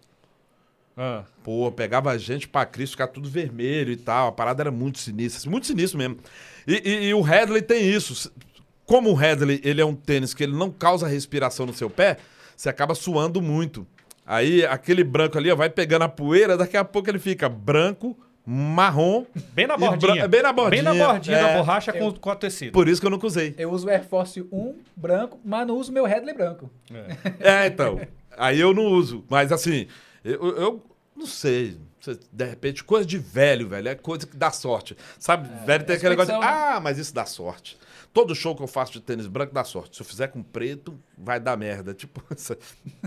Ah, 0.97 1.23
Pô, 1.45 1.71
pegava 1.71 2.11
a 2.11 2.19
gente 2.19 2.49
pra 2.49 2.67
Cristo, 2.67 2.93
ficar 2.93 3.07
tudo 3.09 3.29
vermelho 3.29 3.93
e 3.93 3.97
tal. 3.97 4.29
A 4.29 4.33
parada 4.33 4.63
era 4.65 4.71
muito 4.71 4.99
sinistra, 4.99 5.39
assim, 5.41 5.49
muito 5.49 5.67
sinistro 5.67 5.99
mesmo. 5.99 6.19
E, 6.67 6.83
e- 6.85 7.05
e 7.09 7.15
o 7.15 7.21
Headley 7.21 7.63
tem 7.63 7.89
isso. 7.89 8.33
Como 8.85 9.11
o 9.11 9.15
Headley, 9.15 9.61
ele 9.65 9.81
é 9.81 9.85
um 9.85 9.95
tênis 9.95 10.35
que 10.35 10.43
ele 10.43 10.57
não 10.57 10.71
causa 10.71 11.07
respiração 11.07 11.67
no 11.67 11.73
seu 11.75 11.89
pé, 11.91 12.17
você 12.57 12.69
acaba 12.69 12.95
suando 12.95 13.41
muito. 13.41 13.87
Aí 14.27 14.65
aquele 14.67 15.05
branco 15.05 15.39
ali, 15.39 15.51
ó, 15.51 15.57
vai 15.57 15.71
pegando 15.71 16.03
a 16.03 16.09
poeira, 16.09 16.57
daqui 16.57 16.77
a 16.77 16.85
pouco 16.85 17.09
ele 17.09 17.19
fica 17.19 17.49
branco, 17.49 18.19
marrom. 18.51 19.27
bem 19.53 19.67
na 19.67 19.77
bordinha. 19.77 20.27
bem 20.27 20.43
na 20.43 20.53
bordinha, 20.55 20.83
Bem 20.83 20.99
na 20.99 21.07
bordinha 21.07 21.37
é. 21.37 21.43
da 21.43 21.59
borracha 21.59 21.93
com, 21.93 22.11
com 22.15 22.31
a 22.31 22.35
tecido. 22.35 22.73
Por 22.73 22.89
isso 22.89 22.99
que 22.99 23.07
eu 23.07 23.11
nunca 23.11 23.27
usei. 23.27 23.55
Eu 23.59 23.71
uso 23.71 23.87
o 23.87 23.91
Air 23.91 24.09
Force 24.09 24.41
1 24.41 24.75
branco, 24.97 25.39
mas 25.45 25.67
não 25.67 25.77
uso 25.77 25.93
meu 25.93 26.07
Headley 26.07 26.35
branco. 26.35 26.71
É, 27.41 27.67
então. 27.67 28.01
Aí 28.39 28.59
eu 28.59 28.73
não 28.73 28.85
uso. 28.87 29.23
Mas 29.29 29.53
assim, 29.53 29.87
eu, 30.25 30.57
eu 30.57 30.83
não 31.15 31.27
sei. 31.27 31.77
De 32.33 32.45
repente, 32.47 32.83
coisa 32.85 33.05
de 33.05 33.19
velho, 33.19 33.69
velho. 33.69 33.89
É 33.89 33.95
coisa 33.95 34.27
que 34.27 34.35
dá 34.35 34.51
sorte. 34.51 34.97
Sabe, 35.19 35.47
velho 35.67 35.85
tem 35.85 35.97
aquele 35.97 36.11
negócio 36.11 36.33
de. 36.33 36.41
né? 36.41 36.47
Ah, 36.47 36.81
mas 36.83 36.97
isso 36.97 37.13
dá 37.13 37.27
sorte. 37.27 37.77
Todo 38.13 38.35
show 38.35 38.55
que 38.57 38.63
eu 38.63 38.67
faço 38.67 38.93
de 38.93 39.01
tênis 39.01 39.27
branco 39.27 39.53
dá 39.55 39.63
sorte. 39.65 39.97
Se 39.97 40.03
eu 40.03 40.07
fizer 40.07 40.29
com 40.29 40.43
preto, 40.43 40.99
vai 41.17 41.39
dar 41.39 41.57
merda. 41.57 41.93
Tipo, 41.99 42.23
isso- 42.35 42.57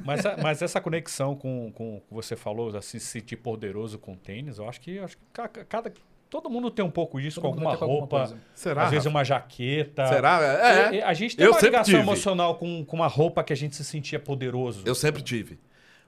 Mas, 0.06 0.22
mas 0.42 0.62
essa 0.62 0.80
conexão 0.80 1.36
com, 1.36 1.72
com 1.74 1.98
o 1.98 2.02
que 2.02 2.14
você 2.14 2.36
falou, 2.36 2.76
assim, 2.78 3.00
se 3.00 3.08
sentir 3.08 3.38
poderoso 3.38 3.98
com 3.98 4.16
tênis, 4.16 4.58
eu 4.58 4.70
acho 4.70 4.80
que, 4.80 4.92
eu 4.96 5.04
acho 5.06 5.18
que 5.18 5.24
ca- 5.34 5.48
ca- 5.50 5.66
cada, 5.66 5.92
todo 6.30 6.50
mundo 6.50 6.70
tem 6.72 6.86
um 6.86 6.90
pouco 6.92 7.20
isso 7.20 7.42
Todo 7.42 7.44
com 7.44 7.48
alguma 7.68 7.72
alguma 7.72 7.88
roupa. 8.00 8.18
coisa. 8.20 8.38
será? 8.54 8.84
às 8.86 8.92
vezes 8.92 9.06
uma 9.06 9.24
jaqueta. 9.24 10.08
Será? 10.08 10.40
É. 10.44 10.94
E- 10.94 10.98
e 10.98 11.02
A 11.02 11.14
gente 11.14 11.36
tem 11.36 11.46
Eu 11.46 11.52
uma 11.52 11.60
ligação 11.62 11.86
tive. 11.86 11.98
emocional 11.98 12.56
com, 12.56 12.86
com 12.86 12.96
uma 12.96 13.08
roupa 13.08 13.44
que 13.44 13.52
a 13.52 13.56
gente 13.56 13.76
se 13.76 13.84
sentia 13.84 14.20
poderoso. 14.20 14.84
Eu 14.86 14.96
sempre 14.96 15.22
tive. 15.22 15.60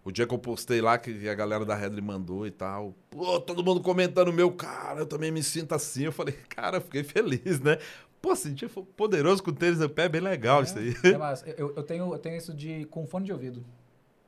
O 0.05 0.11
dia 0.11 0.27
que 0.27 0.33
eu 0.33 0.37
postei 0.39 0.81
lá, 0.81 0.97
que 0.97 1.27
a 1.29 1.33
galera 1.33 1.65
da 1.65 1.73
Redley 1.75 2.01
mandou 2.01 2.45
e 2.45 2.51
tal. 2.51 2.93
Pô, 3.09 3.39
todo 3.39 3.63
mundo 3.63 3.79
comentando 3.81 4.31
meu, 4.33 4.51
cara, 4.51 4.99
eu 4.99 5.05
também 5.05 5.31
me 5.31 5.41
sinto 5.41 5.73
assim. 5.73 6.03
Eu 6.03 6.11
falei, 6.11 6.35
cara, 6.53 6.77
eu 6.77 6.81
fiquei 6.81 7.03
feliz, 7.03 7.59
né? 7.61 7.77
Pô, 8.23 8.33
sentir 8.37 8.69
poderoso 8.69 9.43
com 9.43 9.51
tênis 9.51 9.79
no 9.79 9.89
pé 9.89 10.05
é 10.05 10.09
bem 10.09 10.21
legal 10.21 10.63
isso 10.63 10.79
aí. 10.79 10.95
É 11.03 11.17
massa. 11.17 11.45
Eu, 11.57 11.73
eu 11.75 11.83
tenho, 11.83 12.13
eu 12.13 12.17
tenho 12.17 12.37
isso 12.37 12.53
de 12.53 12.85
com 12.85 13.05
fone 13.05 13.25
de 13.25 13.33
ouvido. 13.33 13.65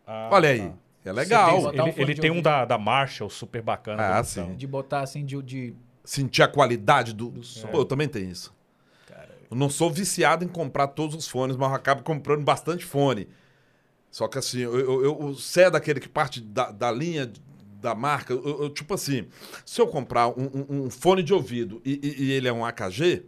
Ah, 0.05 0.29
Olha 0.33 0.49
aí. 0.49 0.59
tá. 0.69 0.73
É 1.05 1.11
legal. 1.13 1.61
Botar 1.61 1.83
um 1.83 1.87
Ele, 1.87 2.01
ele 2.01 2.15
tem 2.15 2.29
um 2.29 2.33
ouvido. 2.33 2.43
da, 2.43 2.65
da 2.65 2.77
Marshall 2.77 3.29
super 3.29 3.61
bacana. 3.61 4.03
Ah, 4.03 4.09
então. 4.19 4.23
sim. 4.49 4.55
De 4.57 4.67
botar 4.67 4.99
assim, 4.99 5.23
de. 5.25 5.41
de 5.41 5.73
sentir 6.03 6.41
a 6.43 6.47
qualidade 6.49 7.13
do, 7.13 7.29
Do 7.29 7.41
som. 7.43 7.69
Pô, 7.69 7.77
eu 7.79 7.85
também 7.85 8.09
tenho 8.09 8.29
isso. 8.29 8.53
Eu 9.49 9.55
não 9.55 9.69
sou 9.69 9.89
viciado 9.89 10.43
em 10.43 10.47
comprar 10.47 10.87
todos 10.87 11.15
os 11.15 11.27
fones, 11.27 11.55
mas 11.55 11.69
eu 11.69 11.75
acabo 11.75 12.03
comprando 12.03 12.43
bastante 12.43 12.83
fone. 12.83 13.29
Só 14.11 14.27
que 14.27 14.37
assim, 14.37 14.59
eu, 14.59 14.77
eu, 14.77 15.03
eu, 15.05 15.15
você 15.33 15.61
é 15.61 15.71
daquele 15.71 16.01
que 16.01 16.09
parte 16.09 16.41
da, 16.41 16.69
da 16.69 16.91
linha 16.91 17.31
da 17.79 17.95
marca. 17.95 18.33
Eu, 18.33 18.63
eu, 18.63 18.69
tipo 18.69 18.93
assim, 18.93 19.27
se 19.65 19.79
eu 19.79 19.87
comprar 19.87 20.27
um, 20.29 20.49
um- 20.53 20.83
um 20.85 20.89
fone 20.89 21.23
de 21.23 21.33
ouvido 21.33 21.81
e, 21.85 21.93
e- 22.03 22.23
e 22.25 22.31
ele 22.31 22.47
é 22.47 22.51
um 22.53 22.65
AKG, 22.65 23.25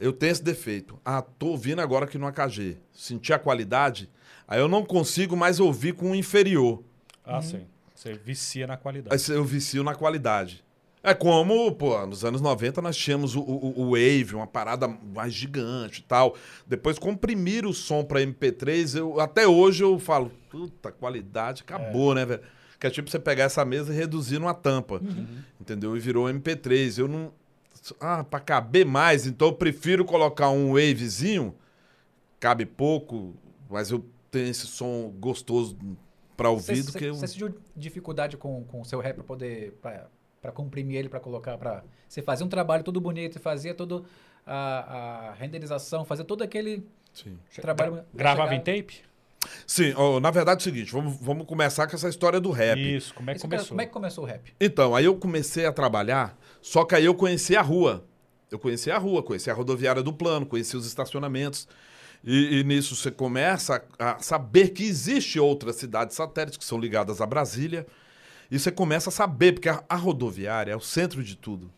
eu 0.00 0.12
tenho 0.12 0.32
esse 0.32 0.42
defeito. 0.42 0.98
Ah, 1.04 1.22
tô 1.22 1.48
ouvindo 1.48 1.80
agora 1.80 2.04
aqui 2.04 2.18
no 2.18 2.26
AKG. 2.26 2.76
Sentir 2.92 3.32
a 3.32 3.38
qualidade, 3.38 4.08
aí 4.46 4.60
eu 4.60 4.68
não 4.68 4.84
consigo 4.84 5.36
mais 5.36 5.60
ouvir 5.60 5.94
com 5.94 6.10
o 6.10 6.14
inferior. 6.14 6.82
Ah, 7.24 7.42
sim. 7.42 7.66
Você 7.94 8.14
vicia 8.14 8.66
na 8.66 8.76
qualidade. 8.76 9.30
Aí 9.32 9.36
eu 9.36 9.44
vicio 9.44 9.82
na 9.82 9.94
qualidade. 9.94 10.64
É 11.02 11.14
como, 11.14 11.72
pô, 11.72 12.04
nos 12.06 12.24
anos 12.24 12.40
90 12.40 12.82
nós 12.82 12.96
tínhamos 12.96 13.34
o, 13.36 13.40
o- 13.40 13.80
o 13.82 13.90
Wave, 13.92 14.34
uma 14.34 14.46
parada 14.46 14.88
mais 14.88 15.32
gigante 15.32 16.00
e 16.00 16.04
tal. 16.04 16.34
Depois 16.66 16.98
comprimir 16.98 17.64
o 17.66 17.72
som 17.72 18.04
pra 18.04 18.20
MP3, 18.20 18.96
eu, 18.98 19.20
até 19.20 19.46
hoje 19.46 19.82
eu 19.84 19.98
falo, 19.98 20.30
puta, 20.50 20.90
qualidade, 20.90 21.62
acabou, 21.62 22.14
né, 22.14 22.24
velho? 22.26 22.40
Que 22.80 22.86
é 22.86 22.90
tipo 22.90 23.10
você 23.10 23.18
pegar 23.18 23.44
essa 23.44 23.64
mesa 23.64 23.92
e 23.92 23.96
reduzir 23.96 24.38
numa 24.38 24.54
tampa, 24.54 25.00
entendeu? 25.60 25.96
E 25.96 26.00
virou 26.00 26.26
MP3. 26.28 26.98
Eu 26.98 27.08
não... 27.08 27.32
Ah, 28.00 28.24
pra 28.24 28.40
caber 28.40 28.84
mais, 28.86 29.26
então 29.26 29.48
eu 29.48 29.52
prefiro 29.54 30.04
colocar 30.04 30.50
um 30.50 30.68
Wavezinho, 30.74 31.54
cabe 32.40 32.66
pouco, 32.66 33.34
mas 33.70 33.90
eu 33.90 34.04
tenho 34.30 34.48
esse 34.48 34.66
som 34.66 35.10
gostoso 35.18 35.76
pra 36.36 36.50
ouvir 36.50 36.82
do 36.82 36.92
Você 36.92 36.98
que... 36.98 37.10
um- 37.10 37.14
sentiu 37.14 37.54
dificuldade 37.76 38.36
com 38.36 38.64
com 38.64 38.80
o 38.80 38.84
seu 38.84 39.00
rap 39.00 39.16
pra 39.16 39.24
poder. 39.24 39.72
Pra, 39.82 40.06
pra 40.40 40.52
comprimir 40.52 40.96
ele, 40.98 41.08
pra 41.08 41.18
colocar. 41.20 41.58
Pra, 41.58 41.82
você 42.08 42.22
fazia 42.22 42.46
um 42.46 42.48
trabalho 42.48 42.84
todo 42.84 43.00
bonito, 43.00 43.32
você 43.34 43.38
fazia 43.40 43.74
toda 43.74 44.02
a, 44.46 45.30
a 45.30 45.34
renderização, 45.34 46.04
fazia 46.04 46.24
todo 46.24 46.42
aquele 46.42 46.86
Sim. 47.12 47.36
trabalho. 47.60 48.04
Gravava 48.14 48.50
chegar- 48.52 48.72
em 48.74 48.82
tape? 48.82 49.00
Sim, 49.66 49.94
ó, 49.96 50.18
na 50.20 50.30
verdade 50.32 50.60
é 50.60 50.62
o 50.62 50.64
seguinte, 50.64 50.92
vamos, 50.92 51.16
vamos 51.20 51.46
começar 51.46 51.86
com 51.86 51.94
essa 51.94 52.08
história 52.08 52.40
do 52.40 52.50
rap. 52.50 52.78
Isso, 52.78 53.14
como 53.14 53.30
é 53.30 53.32
que 53.34 53.38
Isso, 53.38 53.46
começou? 53.46 53.68
Como 53.68 53.80
é 53.80 53.86
que 53.86 53.92
começou 53.92 54.24
o 54.24 54.26
rap? 54.26 54.52
Então, 54.60 54.94
aí 54.96 55.04
eu 55.04 55.16
comecei 55.16 55.64
a 55.64 55.72
trabalhar, 55.72 56.36
só 56.60 56.84
que 56.84 56.94
aí 56.94 57.04
eu 57.04 57.14
conheci 57.14 57.56
a 57.56 57.62
rua. 57.62 58.04
Eu 58.50 58.58
conheci 58.58 58.90
a 58.90 58.98
rua, 58.98 59.22
conheci 59.22 59.50
a 59.50 59.54
rodoviária 59.54 60.02
do 60.02 60.12
plano, 60.12 60.46
conheci 60.46 60.76
os 60.76 60.86
estacionamentos. 60.86 61.68
E, 62.24 62.60
e 62.60 62.64
nisso 62.64 62.96
você 62.96 63.10
começa 63.10 63.84
a, 63.98 64.12
a 64.12 64.18
saber 64.18 64.70
que 64.70 64.84
existe 64.84 65.38
outras 65.38 65.76
cidades 65.76 66.16
satélites 66.16 66.58
que 66.58 66.64
são 66.64 66.78
ligadas 66.78 67.20
a 67.20 67.26
Brasília. 67.26 67.86
E 68.50 68.58
você 68.58 68.72
começa 68.72 69.10
a 69.10 69.12
saber, 69.12 69.52
porque 69.52 69.68
a, 69.68 69.84
a 69.88 69.96
rodoviária 69.96 70.72
é 70.72 70.76
o 70.76 70.80
centro 70.80 71.22
de 71.22 71.36
tudo. 71.36 71.70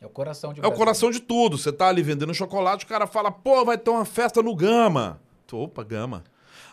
É 0.00 0.06
o 0.06 0.10
coração 0.10 0.52
de 0.52 0.60
É 0.60 0.66
o 0.66 0.72
coração 0.72 1.10
de 1.10 1.20
tudo. 1.20 1.58
Você 1.58 1.72
tá 1.72 1.88
ali 1.88 2.02
vendendo 2.02 2.32
chocolate, 2.34 2.84
o 2.84 2.88
cara 2.88 3.06
fala, 3.06 3.32
pô, 3.32 3.64
vai 3.64 3.76
ter 3.76 3.90
uma 3.90 4.04
festa 4.04 4.42
no 4.42 4.54
Gama. 4.54 5.20
Tu, 5.46 5.56
Opa, 5.56 5.82
Gama. 5.82 6.22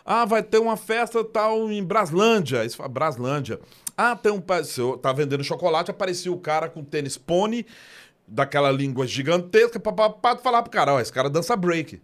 Ah, 0.08 0.24
vai 0.24 0.40
ter 0.40 0.58
uma 0.58 0.76
festa 0.76 1.24
tal 1.24 1.68
em 1.68 1.82
Braslândia. 1.82 2.64
Isso 2.64 2.76
fala, 2.76 2.88
Braslândia. 2.88 3.58
Ah, 3.96 4.14
tem 4.14 4.30
um. 4.30 4.40
tá 4.98 5.12
vendendo 5.12 5.42
chocolate, 5.42 5.90
aparecia 5.90 6.30
o 6.30 6.38
cara 6.38 6.68
com 6.68 6.84
tênis 6.84 7.18
pônei, 7.18 7.66
daquela 8.26 8.70
língua 8.70 9.04
gigantesca, 9.04 9.80
papapá, 9.80 10.36
falar 10.36 10.62
pro 10.62 10.70
cara, 10.70 10.94
ó, 10.94 11.00
esse 11.00 11.12
cara 11.12 11.28
dança 11.28 11.56
break. 11.56 12.00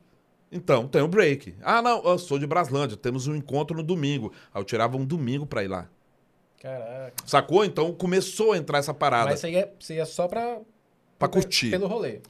Então, 0.50 0.88
tem 0.88 1.00
o 1.00 1.08
break. 1.08 1.54
Ah, 1.62 1.80
não, 1.80 2.02
eu 2.04 2.18
sou 2.18 2.38
de 2.38 2.46
Braslândia, 2.46 2.96
temos 2.96 3.28
um 3.28 3.36
encontro 3.36 3.76
no 3.76 3.82
domingo. 3.82 4.32
Aí 4.52 4.60
eu 4.60 4.64
tirava 4.64 4.96
um 4.96 5.04
domingo 5.04 5.46
pra 5.46 5.62
ir 5.62 5.68
lá. 5.68 5.88
Caraca. 6.60 7.14
Sacou? 7.24 7.64
Então 7.64 7.92
começou 7.94 8.52
a 8.52 8.58
entrar 8.58 8.78
essa 8.78 8.92
parada. 8.92 9.30
Mas 9.30 9.40
você 9.40 9.50
ia, 9.50 9.72
você 9.78 9.94
ia 9.94 10.06
só 10.06 10.28
pra... 10.28 10.58
Pra 11.18 11.28
curtir. 11.28 11.70
Pelo 11.70 11.86
rolê. 11.86 12.20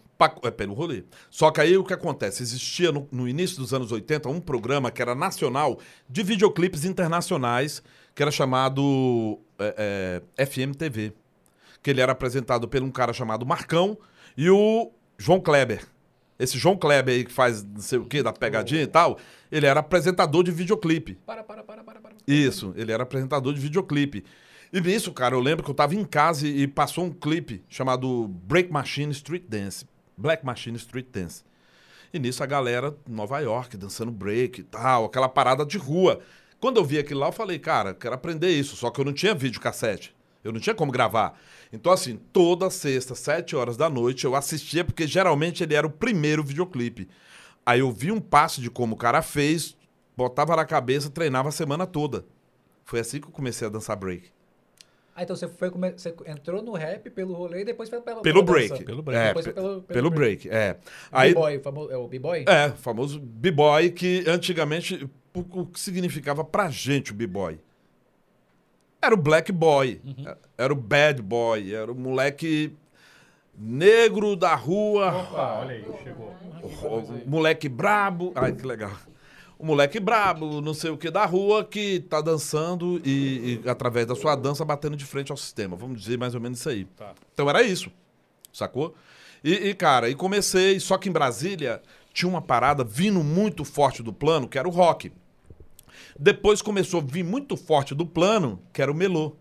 É 0.43 0.51
pelo 0.51 0.75
rolê. 0.75 1.05
Só 1.31 1.51
que 1.51 1.61
aí 1.61 1.77
o 1.77 1.85
que 1.85 1.93
acontece? 1.93 2.43
Existia 2.43 2.93
no, 2.93 3.09
no 3.11 3.29
início 3.29 3.57
dos 3.59 3.73
anos 3.73 3.93
80 3.93 4.29
um 4.29 4.41
programa 4.41 4.91
que 4.91 5.01
era 5.01 5.14
nacional 5.14 5.79
de 6.09 6.23
videoclipes 6.23 6.85
internacionais, 6.85 7.83
que 8.14 8.23
era 8.23 8.31
chamado 8.31 9.41
é, 9.59 10.23
é, 10.37 10.47
FMTV. 10.47 11.12
Que 11.83 11.91
ele 11.91 12.01
era 12.01 12.12
apresentado 12.12 12.68
por 12.68 12.83
um 12.83 12.91
cara 12.91 13.12
chamado 13.12 13.45
Marcão 13.45 13.99
e 14.37 14.49
o 14.49 14.91
João 15.18 15.41
Kleber. 15.41 15.85
Esse 16.39 16.59
João 16.59 16.77
Kleber 16.77 17.14
aí 17.14 17.25
que 17.25 17.33
faz 17.33 17.62
não 17.62 17.81
sei 17.81 17.99
o 17.99 18.05
quê, 18.05 18.23
da 18.23 18.33
pegadinha 18.33 18.83
e 18.83 18.87
tal, 18.87 19.18
ele 19.51 19.66
era 19.66 19.81
apresentador 19.81 20.43
de 20.43 20.51
videoclipe. 20.51 21.14
Para, 21.27 21.43
para, 21.45 21.62
para, 21.62 21.85
para, 21.85 22.01
para. 22.01 22.12
Isso, 22.27 22.73
ele 22.77 22.93
era 22.93 23.03
apresentador 23.03 23.53
de 23.53 23.61
videoclipe. 23.61 24.25
E 24.73 24.81
nisso, 24.81 25.12
cara, 25.12 25.35
eu 25.35 25.41
lembro 25.41 25.62
que 25.62 25.70
eu 25.70 25.75
tava 25.75 25.95
em 25.95 26.05
casa 26.05 26.49
e, 26.49 26.62
e 26.62 26.66
passou 26.66 27.05
um 27.05 27.11
clipe 27.11 27.62
chamado 27.68 28.27
Break 28.27 28.73
Machine 28.73 29.12
Street 29.12 29.45
Dance. 29.47 29.87
Black 30.23 30.47
Machine 30.47 30.77
Street 30.77 31.09
Dance. 31.12 31.43
E 32.14 32.18
nisso 32.18 32.45
a 32.45 32.47
galera 32.47 32.97
Nova 33.09 33.41
York 33.41 33.77
dançando 33.77 34.12
break 34.12 34.61
e 34.61 34.64
tal, 34.64 35.07
aquela 35.07 35.29
parada 35.29 35.66
de 35.66 35.77
rua. 35.77 36.20
Quando 36.61 36.77
eu 36.77 36.85
vi 36.85 36.97
aquilo 36.97 37.18
lá, 37.18 37.27
eu 37.27 37.33
falei, 37.33 37.59
cara, 37.59 37.93
quero 37.93 38.14
aprender 38.14 38.51
isso. 38.51 38.77
Só 38.77 38.89
que 38.89 39.01
eu 39.01 39.05
não 39.05 39.12
tinha 39.12 39.35
videocassete. 39.35 40.14
Eu 40.45 40.53
não 40.53 40.61
tinha 40.61 40.75
como 40.75 40.93
gravar. 40.93 41.39
Então, 41.73 41.93
assim, 41.93 42.20
toda 42.33 42.70
sexta, 42.70 43.16
sete 43.16 43.57
horas 43.57 43.77
da 43.77 43.91
noite, 43.91 44.25
eu 44.25 44.37
assistia, 44.37 44.85
porque 44.85 45.07
geralmente 45.07 45.62
ele 45.62 45.75
era 45.75 45.87
o 45.87 45.91
primeiro 45.91 46.45
videoclipe. 46.45 47.09
Aí 47.66 47.81
eu 47.81 47.91
vi 47.91 48.12
um 48.12 48.20
passo 48.20 48.61
de 48.61 48.70
como 48.70 48.95
o 48.95 48.99
cara 48.99 49.23
fez, 49.23 49.77
botava 50.16 50.55
na 50.55 50.64
cabeça, 50.64 51.11
treinava 51.11 51.49
a 51.49 51.53
semana 51.53 51.87
toda. 51.87 52.25
Foi 52.85 53.01
assim 53.01 53.20
que 53.20 53.27
eu 53.27 53.33
comecei 53.33 53.66
a 53.66 53.70
dançar 53.70 53.97
break. 53.97 54.31
Ah, 55.15 55.23
então 55.25 55.37
você, 55.37 55.47
foi, 55.47 55.71
você 55.71 56.15
entrou 56.27 56.63
no 56.63 56.73
rap 56.73 57.11
pelo 57.11 57.35
rolê 57.35 57.61
e 57.61 57.65
depois 57.65 57.91
foi 57.91 58.01
pela 58.01 58.23
Pelo 58.23 58.43
pela 58.43 58.47
break. 58.57 58.69
dança. 58.71 58.85
Pelo 58.85 59.03
break. 59.03 59.21
É, 59.21 59.27
Depois 59.29 59.45
pe- 59.47 59.53
foi 59.53 59.63
pelo, 59.63 59.83
pelo 59.83 60.11
break, 60.11 60.49
é. 60.49 60.77
Aí, 61.11 61.35
B-boy, 61.35 61.61
é 61.91 61.97
o 61.99 62.09
B-boy? 62.09 62.45
é, 62.49 62.67
o 62.69 62.77
famoso 62.77 63.21
b-boy, 63.21 63.91
que 63.91 64.25
antigamente, 64.27 65.07
o, 65.35 65.67
que 65.67 65.79
significava 65.79 66.43
pra 66.43 66.71
gente 66.71 67.13
o 67.13 67.15
b-boy? 67.15 67.59
Era 69.03 69.15
o 69.15 69.19
black 69.19 69.53
boy, 69.53 70.01
era 70.57 70.73
o 70.73 70.77
bad 70.77 71.21
boy, 71.21 71.75
era 71.75 71.91
o 71.91 71.95
moleque 71.95 72.73
negro 73.59 74.35
da 74.35 74.55
rua, 74.55 75.09
Opa, 75.09 75.59
olha 75.61 75.75
aí, 75.75 75.85
chegou. 76.03 76.35
o, 76.63 76.99
o 77.27 77.29
moleque 77.29 77.69
brabo. 77.69 78.33
Ai, 78.35 78.53
que 78.53 78.65
legal. 78.67 78.93
O 79.63 79.65
moleque 79.65 80.01
brabo, 80.01 80.61
não 80.61 80.75
sei 80.75 80.91
o 80.91 80.99
que, 80.99 81.09
da 81.09 81.25
rua, 81.25 81.65
que 81.65 82.01
tá 82.01 82.21
dançando 82.21 83.01
e, 83.05 83.61
e, 83.65 83.69
através 83.69 84.05
da 84.05 84.17
sua 84.17 84.35
dança, 84.35 84.65
batendo 84.65 84.97
de 84.97 85.05
frente 85.05 85.31
ao 85.31 85.37
sistema. 85.37 85.77
Vamos 85.77 86.01
dizer 86.01 86.19
mais 86.19 86.35
ou 86.35 86.41
menos 86.41 86.59
isso 86.59 86.69
aí. 86.69 86.85
Tá. 86.85 87.15
Então 87.33 87.49
era 87.49 87.63
isso, 87.63 87.89
sacou? 88.53 88.93
E, 89.45 89.53
e, 89.53 89.73
cara, 89.73 90.11
e 90.11 90.17
comecei, 90.17 90.81
só 90.81 90.99
que 90.99 91.09
em 91.09 91.13
Brasília 91.13 91.81
tinha 92.13 92.29
uma 92.29 92.43
parada 92.43 92.83
vindo 92.83 93.23
muito 93.23 93.65
forte 93.65 94.03
do 94.03 94.13
plano, 94.13 94.49
que 94.49 94.59
era 94.59 94.67
o 94.67 94.73
rock. 94.73 95.13
Depois 96.19 96.61
começou 96.61 96.99
a 96.99 97.05
vir 97.05 97.23
muito 97.23 97.57
forte 97.57 97.95
do 97.95 98.05
plano, 98.05 98.61
que 98.73 98.83
era 98.83 98.91
o 98.91 98.95
melô. 98.97 99.37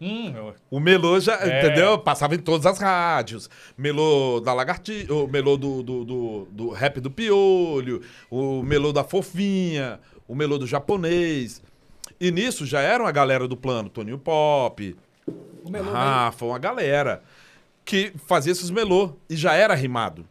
Hum, 0.00 0.52
O 0.70 0.80
melô 0.80 1.18
já, 1.20 1.34
É. 1.40 1.58
entendeu? 1.66 1.96
Passava 1.98 2.34
em 2.34 2.38
todas 2.38 2.66
as 2.66 2.78
rádios. 2.78 3.48
Melô 3.78 4.40
da 4.40 4.52
Lagartixa, 4.52 5.12
o 5.14 5.26
melô 5.28 5.56
do, 5.56 5.82
do, 5.82 6.04
do, 6.04 6.48
do 6.50 6.68
rap 6.70 7.00
do 7.00 7.10
Piolho, 7.10 8.02
o 8.30 8.62
melô 8.62 8.92
da 8.92 9.04
Fofinha, 9.04 10.00
o 10.28 10.34
melô 10.34 10.58
do 10.58 10.66
japonês. 10.66 11.62
E 12.20 12.30
nisso 12.30 12.66
já 12.66 12.80
era 12.80 13.02
uma 13.02 13.12
galera 13.12 13.46
do 13.48 13.56
plano, 13.56 13.88
Toninho 13.88 14.18
Pop, 14.18 14.96
O 15.64 15.70
melô 15.70 15.84
veio- 15.84 15.94
Rafa, 15.96 16.44
uma 16.44 16.58
galera 16.58 17.22
que 17.84 18.12
fazia 18.26 18.52
esses 18.52 18.70
melô 18.70 19.14
e 19.30 19.36
já 19.36 19.54
era 19.54 19.74
rimado. 19.74 20.26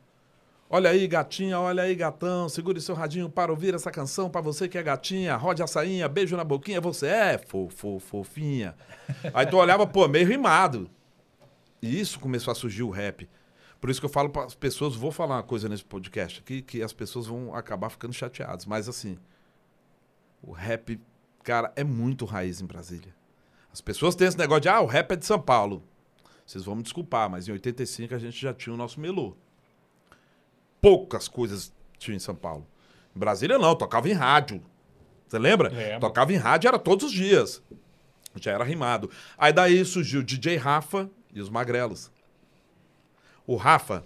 Olha 0.76 0.90
aí, 0.90 1.08
gatinha, 1.08 1.60
olha 1.60 1.84
aí, 1.84 1.94
gatão, 1.94 2.50
segure 2.50 2.82
seu 2.82 2.96
radinho 2.96 3.30
para 3.30 3.52
ouvir 3.52 3.76
essa 3.76 3.92
canção 3.92 4.28
para 4.28 4.42
você 4.42 4.68
que 4.68 4.76
é 4.76 4.82
gatinha, 4.82 5.36
rode 5.36 5.62
a 5.62 5.68
sainha, 5.68 6.10
beijo 6.10 6.36
na 6.36 6.44
boquinha, 6.44 6.82
você 6.82 7.06
é 7.06 7.38
fofo, 7.38 8.00
fofinha. 8.00 8.76
Aí 9.36 9.46
tu 9.46 9.58
olhava, 9.58 9.86
pô, 9.86 10.08
meio 10.08 10.28
rimado. 10.28 10.90
E 11.80 12.00
isso 12.00 12.20
começou 12.20 12.52
a 12.52 12.56
surgir 12.56 12.82
o 12.82 12.90
rap. 12.90 13.30
Por 13.80 13.92
isso 13.92 14.00
que 14.00 14.06
eu 14.08 14.10
falo 14.10 14.32
para 14.32 14.46
as 14.46 14.56
pessoas, 14.56 14.96
vou 14.96 15.12
falar 15.12 15.36
uma 15.36 15.44
coisa 15.44 15.70
nesse 15.70 15.86
podcast 15.86 16.40
aqui, 16.40 16.64
que 16.64 16.82
as 16.82 16.92
pessoas 16.92 17.28
vão 17.28 17.54
acabar 17.54 17.92
ficando 17.92 18.12
chateadas. 18.12 18.66
Mas 18.66 18.90
assim, 18.90 19.20
o 20.42 20.54
rap, 20.54 21.00
cara, 21.44 21.72
é 21.76 21.84
muito 21.84 22.26
raiz 22.26 22.62
em 22.62 22.66
Brasília. 22.66 23.14
As 23.72 23.80
pessoas 23.80 24.16
têm 24.16 24.28
esse 24.28 24.40
negócio 24.40 24.62
de, 24.62 24.70
ah, 24.70 24.82
o 24.82 24.88
rap 24.88 25.12
é 25.12 25.16
de 25.16 25.26
São 25.28 25.40
Paulo. 25.40 25.84
Vocês 26.44 26.64
vão 26.64 26.76
me 26.76 26.82
desculpar, 26.82 27.30
mas 27.30 27.48
em 27.48 27.52
85 27.52 28.16
a 28.16 28.18
gente 28.18 28.42
já 28.42 28.56
tinha 28.56 28.74
o 28.74 28.78
nosso 28.78 29.00
melô. 29.00 29.38
Poucas 30.84 31.30
coisas 31.30 31.72
tinha 31.98 32.18
em 32.18 32.20
São 32.20 32.36
Paulo. 32.36 32.68
Em 33.16 33.20
Brasília 33.20 33.58
não, 33.58 33.74
tocava 33.74 34.10
em 34.10 34.12
rádio. 34.12 34.62
Você 35.26 35.40
lembra? 35.40 35.70
Lembro. 35.70 36.02
Tocava 36.02 36.34
em 36.34 36.36
rádio, 36.36 36.68
era 36.68 36.78
todos 36.78 37.06
os 37.06 37.12
dias. 37.14 37.64
Já 38.36 38.52
era 38.52 38.66
rimado. 38.66 39.10
Aí 39.38 39.54
daí 39.54 39.86
surgiu 39.86 40.20
o 40.20 40.24
DJ 40.24 40.58
Rafa 40.58 41.10
e 41.34 41.40
os 41.40 41.50
Magrelos. 41.50 42.12
O 43.48 43.56
Rafa 43.56 44.04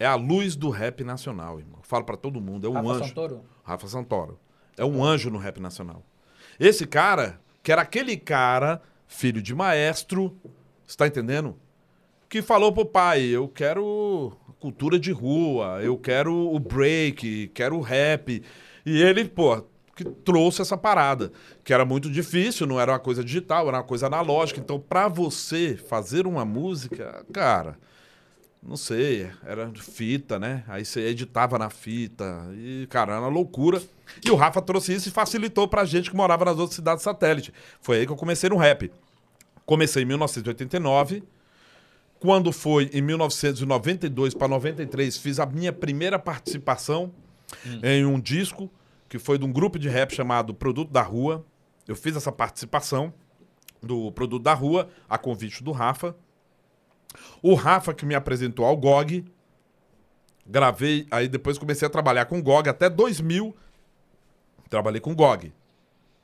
é 0.00 0.06
a 0.06 0.16
luz 0.16 0.56
do 0.56 0.68
rap 0.68 1.04
nacional, 1.04 1.60
irmão. 1.60 1.78
Eu 1.78 1.84
falo 1.84 2.04
pra 2.04 2.16
todo 2.16 2.40
mundo, 2.40 2.66
é 2.66 2.70
um 2.70 2.74
Rafa 2.74 2.90
anjo. 2.90 3.04
Santoro? 3.04 3.44
Rafa 3.62 3.86
Santoro. 3.86 4.40
É 4.76 4.84
um 4.84 5.04
anjo 5.04 5.30
no 5.30 5.38
rap 5.38 5.60
nacional. 5.60 6.04
Esse 6.58 6.88
cara, 6.88 7.40
que 7.62 7.70
era 7.70 7.82
aquele 7.82 8.16
cara, 8.16 8.82
filho 9.06 9.40
de 9.40 9.54
maestro, 9.54 10.36
você 10.84 10.96
tá 10.96 11.06
entendendo? 11.06 11.56
Que 12.30 12.40
falou 12.40 12.72
pro 12.72 12.86
pai, 12.86 13.22
eu 13.22 13.48
quero 13.48 14.32
cultura 14.60 15.00
de 15.00 15.10
rua, 15.10 15.80
eu 15.82 15.98
quero 15.98 16.32
o 16.32 16.60
break, 16.60 17.48
quero 17.48 17.76
o 17.76 17.80
rap. 17.80 18.40
E 18.86 19.02
ele, 19.02 19.24
pô, 19.24 19.64
que 19.96 20.04
trouxe 20.04 20.62
essa 20.62 20.76
parada, 20.76 21.32
que 21.64 21.74
era 21.74 21.84
muito 21.84 22.08
difícil, 22.08 22.68
não 22.68 22.78
era 22.78 22.92
uma 22.92 23.00
coisa 23.00 23.24
digital, 23.24 23.66
era 23.66 23.78
uma 23.78 23.82
coisa 23.82 24.06
analógica. 24.06 24.60
Então, 24.60 24.78
pra 24.78 25.08
você 25.08 25.76
fazer 25.76 26.24
uma 26.24 26.44
música, 26.44 27.26
cara, 27.32 27.76
não 28.62 28.76
sei, 28.76 29.28
era 29.44 29.68
fita, 29.74 30.38
né? 30.38 30.62
Aí 30.68 30.84
você 30.84 31.00
editava 31.00 31.58
na 31.58 31.68
fita. 31.68 32.48
E, 32.54 32.86
cara, 32.88 33.14
era 33.14 33.22
uma 33.22 33.28
loucura. 33.28 33.82
E 34.24 34.30
o 34.30 34.36
Rafa 34.36 34.62
trouxe 34.62 34.94
isso 34.94 35.08
e 35.08 35.12
facilitou 35.12 35.66
pra 35.66 35.84
gente 35.84 36.08
que 36.08 36.16
morava 36.16 36.44
nas 36.44 36.58
outras 36.58 36.76
cidades 36.76 37.02
satélite. 37.02 37.52
Foi 37.80 37.98
aí 37.98 38.06
que 38.06 38.12
eu 38.12 38.16
comecei 38.16 38.48
no 38.48 38.56
rap. 38.56 38.88
Comecei 39.66 40.04
em 40.04 40.06
1989. 40.06 41.24
Quando 42.20 42.52
foi 42.52 42.90
em 42.92 43.00
1992 43.02 44.34
para 44.34 44.46
93, 44.46 45.16
fiz 45.16 45.40
a 45.40 45.46
minha 45.46 45.72
primeira 45.72 46.18
participação 46.18 47.12
em 47.82 48.04
um 48.04 48.20
disco 48.20 48.70
que 49.08 49.18
foi 49.18 49.38
de 49.38 49.44
um 49.44 49.50
grupo 49.52 49.78
de 49.78 49.88
rap 49.88 50.14
chamado 50.14 50.54
Produto 50.54 50.90
da 50.92 51.02
Rua. 51.02 51.44
Eu 51.88 51.96
fiz 51.96 52.14
essa 52.14 52.30
participação 52.30 53.12
do 53.82 54.12
Produto 54.12 54.42
da 54.42 54.52
Rua, 54.54 54.88
a 55.08 55.16
convite 55.18 55.64
do 55.64 55.72
Rafa. 55.72 56.14
O 57.42 57.54
Rafa 57.54 57.92
que 57.94 58.04
me 58.06 58.14
apresentou 58.14 58.64
ao 58.66 58.76
GOG. 58.76 59.24
Gravei, 60.46 61.06
aí 61.10 61.26
depois 61.28 61.58
comecei 61.58 61.86
a 61.86 61.90
trabalhar 61.90 62.26
com 62.26 62.38
o 62.38 62.42
GOG 62.42 62.68
até 62.68 62.88
2000. 62.90 63.56
Trabalhei 64.68 65.00
com 65.00 65.12
o 65.12 65.16
GOG. 65.16 65.52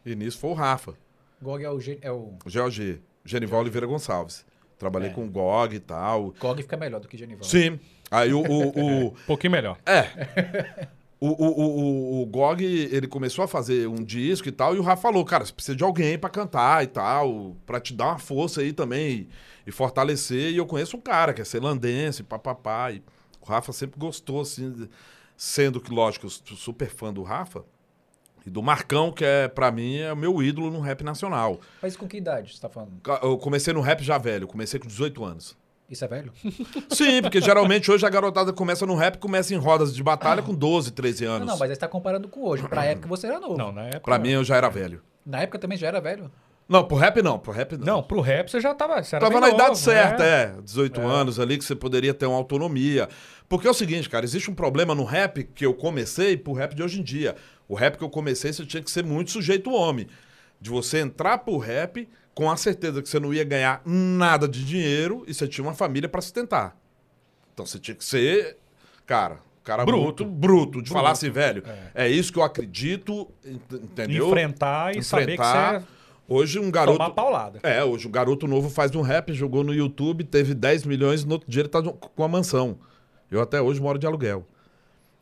E 0.04 0.14
nisso 0.14 0.38
foi 0.38 0.50
o 0.50 0.54
Rafa, 0.54 0.94
GOG 1.42 1.64
é 1.64 1.70
o... 1.70 1.80
G- 1.80 1.98
É 2.02 2.12
o... 2.12 2.16
o 2.16 2.38
GOG, 2.44 3.00
Genival 3.24 3.60
Oliveira 3.60 3.86
Gonçalves. 3.86 4.44
Trabalhei 4.78 5.10
É. 5.10 5.12
com 5.12 5.24
o 5.24 5.30
GOG 5.30 5.76
e 5.76 5.80
tal. 5.80 6.34
GOG 6.38 6.62
fica 6.62 6.76
melhor 6.76 7.00
do 7.00 7.08
que 7.08 7.16
Genival. 7.16 7.44
Sim. 7.44 7.78
Aí 8.10 8.32
o, 8.32 8.40
o, 8.40 8.68
o, 8.68 9.06
Um 9.16 9.26
pouquinho 9.26 9.52
melhor. 9.52 9.78
é. 9.86 10.88
O, 11.18 11.28
o, 11.28 11.46
o, 11.46 12.18
o, 12.20 12.22
o 12.22 12.26
Gog, 12.26 12.62
ele 12.62 13.08
começou 13.08 13.42
a 13.42 13.48
fazer 13.48 13.88
um 13.88 14.04
disco 14.04 14.46
e 14.48 14.52
tal, 14.52 14.76
e 14.76 14.78
o 14.78 14.82
Rafa 14.82 15.00
falou, 15.00 15.24
cara, 15.24 15.46
você 15.46 15.52
precisa 15.52 15.74
de 15.74 15.82
alguém 15.82 16.18
pra 16.18 16.28
cantar 16.28 16.84
e 16.84 16.86
tal, 16.88 17.56
pra 17.64 17.80
te 17.80 17.94
dar 17.94 18.08
uma 18.08 18.18
força 18.18 18.60
aí 18.60 18.70
também 18.70 19.10
e, 19.10 19.28
e 19.66 19.72
fortalecer. 19.72 20.52
E 20.52 20.58
eu 20.58 20.66
conheço 20.66 20.94
um 20.94 21.00
cara 21.00 21.32
que 21.32 21.40
é 21.40 21.44
celandense, 21.44 22.22
papapá, 22.22 22.92
e 22.92 23.02
o 23.40 23.46
Rafa 23.46 23.72
sempre 23.72 23.98
gostou, 23.98 24.42
assim, 24.42 24.86
sendo 25.38 25.80
que, 25.80 25.90
lógico, 25.90 26.26
eu 26.26 26.30
sou 26.30 26.54
super 26.54 26.90
fã 26.90 27.10
do 27.10 27.22
Rafa 27.22 27.64
e 28.46 28.50
do 28.50 28.62
Marcão, 28.62 29.10
que 29.10 29.24
é, 29.24 29.48
pra 29.48 29.70
mim, 29.72 29.96
é 29.98 30.12
o 30.12 30.16
meu 30.16 30.40
ídolo 30.42 30.70
no 30.70 30.80
rap 30.80 31.02
nacional. 31.02 31.60
Mas 31.82 31.96
com 31.96 32.06
que 32.06 32.16
idade 32.16 32.54
você 32.54 32.60
tá 32.60 32.68
falando? 32.68 32.92
Eu 33.22 33.36
comecei 33.38 33.74
no 33.74 33.80
rap 33.80 34.02
já 34.04 34.16
velho, 34.16 34.46
comecei 34.46 34.78
com 34.78 34.86
18 34.86 35.24
anos. 35.24 35.56
Isso 35.90 36.04
é 36.04 36.08
velho? 36.08 36.32
Sim, 36.90 37.22
porque 37.22 37.40
geralmente 37.40 37.90
hoje 37.90 38.04
a 38.06 38.10
garotada 38.10 38.52
começa 38.52 38.86
no 38.86 38.94
rap, 38.94 39.18
começa 39.18 39.54
em 39.54 39.56
rodas 39.56 39.94
de 39.94 40.02
batalha 40.02 40.42
com 40.42 40.54
12, 40.54 40.92
13 40.92 41.24
Não, 41.24 41.32
anos. 41.32 41.46
não, 41.48 41.58
mas 41.58 41.70
aí 41.70 41.74
você 41.76 41.80
tá 41.80 41.88
comparando 41.88 42.28
com 42.28 42.42
hoje. 42.44 42.66
Pra 42.68 42.84
época 42.84 43.06
você 43.08 43.26
era 43.26 43.38
novo. 43.38 43.56
Não, 43.56 43.72
na 43.72 43.82
época. 43.82 44.00
Pra 44.00 44.18
mim 44.18 44.30
eu 44.30 44.42
já 44.44 44.56
era 44.56 44.68
velho. 44.68 45.02
Na 45.24 45.42
época 45.42 45.58
também 45.58 45.76
já 45.78 45.88
era 45.88 46.00
velho. 46.00 46.30
Não, 46.68 46.82
pro 46.82 46.96
rap 46.96 47.22
não, 47.22 47.38
pro 47.38 47.52
rap 47.52 47.76
não. 47.76 47.86
Não, 47.86 48.02
pro 48.02 48.20
rap 48.20 48.50
você 48.50 48.60
já 48.60 48.74
tava. 48.74 49.00
Você 49.02 49.14
era 49.14 49.24
Tava 49.24 49.40
bem 49.40 49.48
na 49.48 49.54
idade 49.54 49.68
novo, 49.70 49.80
certa, 49.80 50.24
né? 50.24 50.56
é. 50.58 50.62
18 50.62 51.00
anos 51.00 51.38
ali 51.38 51.56
que 51.58 51.64
você 51.64 51.76
poderia 51.76 52.12
ter 52.12 52.26
uma 52.26 52.36
autonomia. 52.36 53.08
Porque 53.48 53.68
é 53.68 53.70
o 53.70 53.74
seguinte, 53.74 54.10
cara, 54.10 54.24
existe 54.24 54.50
um 54.50 54.54
problema 54.54 54.92
no 54.92 55.04
rap 55.04 55.44
que 55.44 55.64
eu 55.64 55.72
comecei 55.72 56.36
pro 56.36 56.52
rap 56.52 56.74
de 56.74 56.82
hoje 56.82 56.98
em 56.98 57.04
dia. 57.04 57.36
O 57.68 57.74
rap 57.74 57.96
que 57.98 58.04
eu 58.04 58.10
comecei, 58.10 58.52
você 58.52 58.64
tinha 58.64 58.82
que 58.82 58.90
ser 58.90 59.04
muito 59.04 59.30
sujeito 59.30 59.70
homem. 59.72 60.06
De 60.60 60.70
você 60.70 60.98
entrar 60.98 61.38
pro 61.38 61.58
rap 61.58 62.08
com 62.34 62.50
a 62.50 62.56
certeza 62.56 63.02
que 63.02 63.08
você 63.08 63.18
não 63.20 63.32
ia 63.34 63.44
ganhar 63.44 63.82
nada 63.84 64.46
de 64.48 64.64
dinheiro 64.64 65.24
e 65.26 65.34
você 65.34 65.46
tinha 65.48 65.64
uma 65.64 65.74
família 65.74 66.08
pra 66.08 66.20
sustentar. 66.20 66.76
Então 67.52 67.64
você 67.66 67.78
tinha 67.78 67.94
que 67.94 68.04
ser, 68.04 68.56
cara, 69.06 69.38
cara 69.64 69.84
bruto, 69.84 70.24
Bruto. 70.24 70.24
bruto, 70.24 70.82
de 70.82 70.90
falar 70.90 71.10
assim, 71.12 71.30
velho, 71.30 71.62
é. 71.94 72.08
isso 72.08 72.32
que 72.32 72.38
eu 72.38 72.42
acredito, 72.42 73.28
ent- 73.44 73.72
entendeu? 73.82 74.26
Enfrentar 74.28 74.94
e 74.96 75.02
saber 75.02 75.26
que 75.26 75.32
Enfrentar. 75.34 75.80
você 75.80 75.86
Hoje 76.28 76.58
um 76.58 76.70
garoto 76.72 76.98
tomar 76.98 77.10
paulada. 77.10 77.60
é, 77.62 77.84
hoje 77.84 78.06
o 78.06 78.10
garoto 78.10 78.48
novo 78.48 78.68
faz 78.68 78.92
um 78.96 79.00
rap, 79.00 79.32
jogou 79.32 79.62
no 79.62 79.72
YouTube, 79.72 80.24
teve 80.24 80.54
10 80.54 80.84
milhões, 80.84 81.24
no 81.24 81.32
outro 81.34 81.48
dia 81.50 81.62
ele 81.62 81.68
tá 81.68 81.80
com 81.82 82.22
a 82.24 82.28
mansão. 82.28 82.78
Eu 83.30 83.40
até 83.40 83.60
hoje 83.62 83.80
moro 83.80 83.96
de 83.98 84.06
aluguel. 84.06 84.44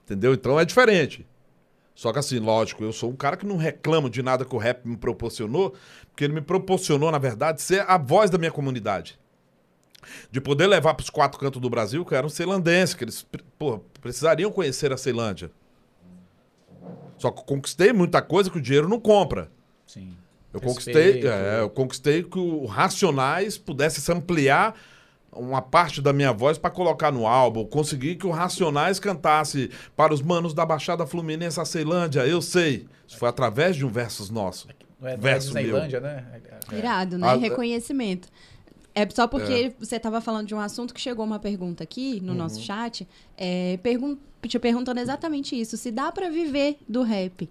Entendeu? 0.04 0.32
Então 0.32 0.58
é 0.58 0.64
diferente. 0.64 1.26
Só 1.94 2.12
que 2.12 2.18
assim, 2.18 2.40
lógico, 2.40 2.82
eu 2.82 2.92
sou 2.92 3.10
um 3.10 3.16
cara 3.16 3.36
que 3.36 3.46
não 3.46 3.56
reclamo 3.56 4.10
de 4.10 4.22
nada 4.22 4.44
que 4.44 4.54
o 4.54 4.58
rap 4.58 4.84
me 4.84 4.96
proporcionou, 4.96 5.74
porque 6.10 6.24
ele 6.24 6.32
me 6.32 6.40
proporcionou, 6.40 7.10
na 7.10 7.18
verdade, 7.18 7.62
ser 7.62 7.88
a 7.88 7.96
voz 7.96 8.30
da 8.30 8.38
minha 8.38 8.50
comunidade. 8.50 9.18
De 10.30 10.40
poder 10.40 10.66
levar 10.66 10.94
para 10.94 11.04
os 11.04 11.10
quatro 11.10 11.38
cantos 11.38 11.62
do 11.62 11.70
Brasil, 11.70 12.04
que 12.04 12.14
eram 12.14 12.28
ceilandenses, 12.28 12.94
que 12.94 13.04
eles 13.04 13.24
pô, 13.58 13.78
precisariam 14.00 14.50
conhecer 14.50 14.92
a 14.92 14.96
Ceilândia. 14.96 15.50
Só 17.16 17.30
que 17.30 17.40
eu 17.40 17.44
conquistei 17.44 17.92
muita 17.92 18.20
coisa 18.20 18.50
que 18.50 18.58
o 18.58 18.60
dinheiro 18.60 18.88
não 18.88 19.00
compra. 19.00 19.50
Sim. 19.86 20.14
Eu 20.52 20.60
Respeito. 20.60 20.66
conquistei, 20.68 21.28
é, 21.28 21.60
eu 21.60 21.70
conquistei 21.70 22.22
que 22.22 22.38
o 22.38 22.66
Racionais 22.66 23.56
pudesse 23.56 24.00
se 24.00 24.12
ampliar 24.12 24.74
uma 25.36 25.60
parte 25.62 26.00
da 26.00 26.12
minha 26.12 26.32
voz 26.32 26.56
para 26.58 26.70
colocar 26.70 27.10
no 27.12 27.26
álbum. 27.26 27.64
Consegui 27.64 28.16
que 28.16 28.26
o 28.26 28.30
Racionais 28.30 28.98
cantasse 28.98 29.70
para 29.96 30.12
os 30.14 30.22
manos 30.22 30.54
da 30.54 30.64
Baixada 30.64 31.06
Fluminense 31.06 31.60
a 31.60 31.64
Ceilândia. 31.64 32.26
Eu 32.26 32.40
sei. 32.42 32.86
Isso 33.06 33.18
foi 33.18 33.28
através 33.28 33.76
de 33.76 33.84
um 33.84 33.88
versus 33.88 34.30
nosso. 34.30 34.68
Não 35.00 35.08
é, 35.08 35.10
não 35.12 35.16
é 35.16 35.16
Verso 35.16 35.46
Disneylândia, 35.48 36.00
né? 36.00 36.24
É. 36.72 36.78
Irado, 36.78 37.18
né? 37.18 37.28
Ah, 37.28 37.34
Reconhecimento. 37.36 38.28
É 38.94 39.08
só 39.10 39.26
porque 39.26 39.72
você 39.78 39.96
estava 39.96 40.20
falando 40.20 40.46
de 40.46 40.54
um 40.54 40.60
assunto 40.60 40.94
que 40.94 41.00
chegou 41.00 41.24
uma 41.24 41.38
pergunta 41.40 41.82
aqui 41.82 42.20
no 42.20 42.30
Uhum. 42.32 42.38
nosso 42.38 42.60
chat, 42.60 43.06
é, 43.36 43.76
pergun 43.82 44.16
te 44.46 44.58
perguntando 44.58 45.00
exatamente 45.00 45.58
isso. 45.58 45.76
Se 45.76 45.90
dá 45.90 46.12
pra 46.12 46.28
viver 46.30 46.76
do 46.88 47.02
rap. 47.02 47.48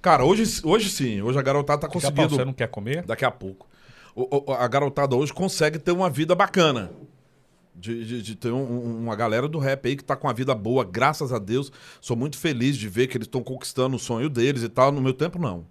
Cara, 0.00 0.24
hoje, 0.24 0.60
hoje 0.62 0.90
sim. 0.90 1.22
Hoje 1.22 1.38
a 1.38 1.42
garotada 1.42 1.80
tá 1.80 1.88
Fica 1.88 2.00
conseguindo. 2.10 2.36
Você 2.36 2.44
não 2.44 2.52
quer 2.52 2.68
comer? 2.68 3.02
Daqui 3.04 3.24
a 3.24 3.30
pouco. 3.30 3.66
A 4.58 4.68
garotada 4.68 5.16
hoje 5.16 5.32
consegue 5.32 5.78
ter 5.78 5.92
uma 5.92 6.08
vida 6.08 6.34
bacana. 6.34 6.90
De, 7.74 8.04
de- 8.06 8.22
de 8.22 8.36
ter 8.36 8.52
um- 8.52 8.62
um- 8.62 8.98
uma 9.02 9.16
galera 9.16 9.48
do 9.48 9.58
rap 9.58 9.86
aí 9.88 9.96
que 9.96 10.04
tá 10.04 10.14
com 10.14 10.28
a 10.28 10.32
vida 10.32 10.54
boa, 10.54 10.84
graças 10.84 11.32
a 11.32 11.38
Deus. 11.40 11.72
Sou 12.00 12.16
muito 12.16 12.38
feliz 12.38 12.76
de 12.76 12.88
ver 12.88 13.08
que 13.08 13.16
eles 13.16 13.26
estão 13.26 13.42
conquistando 13.42 13.96
o 13.96 13.98
sonho 13.98 14.30
deles 14.30 14.62
e 14.62 14.68
tal. 14.68 14.92
No 14.92 15.00
meu 15.00 15.12
tempo, 15.12 15.38
não. 15.40 15.66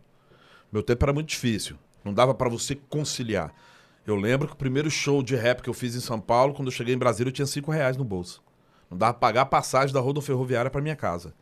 Meu 0.72 0.84
tempo 0.84 1.06
era 1.06 1.14
muito 1.14 1.30
difícil. 1.30 1.78
Não 2.04 2.14
dava 2.14 2.34
pra 2.34 2.50
você 2.50 2.76
conciliar. 2.90 3.54
Eu 4.06 4.18
lembro 4.18 4.48
que 4.50 4.54
o 4.54 4.58
primeiro 4.58 4.92
show 4.92 5.24
de 5.24 5.34
rap 5.34 5.62
que 5.62 5.70
eu 5.70 5.74
fiz 5.74 5.96
em 5.96 6.02
São 6.02 6.20
Paulo, 6.20 6.54
quando 6.54 6.68
eu 6.68 6.72
cheguei 6.74 6.94
em 6.94 6.98
Brasília, 6.98 7.30
eu 7.30 7.34
tinha 7.34 7.46
cinco 7.46 7.72
reais 7.72 7.96
no 7.96 8.04
bolso. 8.04 8.44
Não 8.92 8.98
dava 8.98 9.14
pra 9.14 9.20
pagar 9.22 9.42
a 9.44 9.46
passagem 9.46 9.94
da 9.94 10.02
rodoferroviária 10.02 10.70
pra 10.70 10.82
minha 10.82 10.96
casa. 10.98 11.34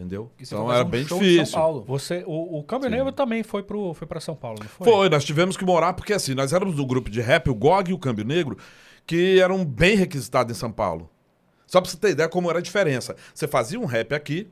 Entendeu? 0.00 0.30
Então 0.40 0.72
era 0.72 0.82
um 0.82 0.88
bem 0.88 1.04
difícil. 1.04 1.44
São 1.44 1.60
Paulo. 1.60 1.84
Você, 1.86 2.24
o, 2.26 2.58
o 2.58 2.64
Câmbio 2.64 2.88
Negro 2.88 3.12
também 3.12 3.42
foi, 3.42 3.62
pro, 3.62 3.92
foi 3.92 4.08
pra 4.08 4.18
São 4.18 4.34
Paulo, 4.34 4.58
não 4.58 4.66
foi? 4.66 4.86
Foi, 4.86 5.08
nós 5.10 5.22
tivemos 5.26 5.58
que 5.58 5.64
morar, 5.64 5.92
porque 5.92 6.14
assim, 6.14 6.34
nós 6.34 6.54
éramos 6.54 6.74
do 6.76 6.86
grupo 6.86 7.10
de 7.10 7.20
rap, 7.20 7.50
o 7.50 7.54
GOG 7.54 7.90
e 7.90 7.92
o 7.92 7.98
Câmbio 7.98 8.24
Negro, 8.24 8.56
que 9.06 9.38
eram 9.38 9.62
bem 9.62 9.96
requisitados 9.96 10.56
em 10.56 10.58
São 10.58 10.72
Paulo. 10.72 11.10
Só 11.66 11.82
pra 11.82 11.90
você 11.90 11.98
ter 11.98 12.12
ideia 12.12 12.30
como 12.30 12.48
era 12.48 12.60
a 12.60 12.62
diferença. 12.62 13.14
Você 13.34 13.46
fazia 13.46 13.78
um 13.78 13.84
rap 13.84 14.14
aqui, 14.14 14.48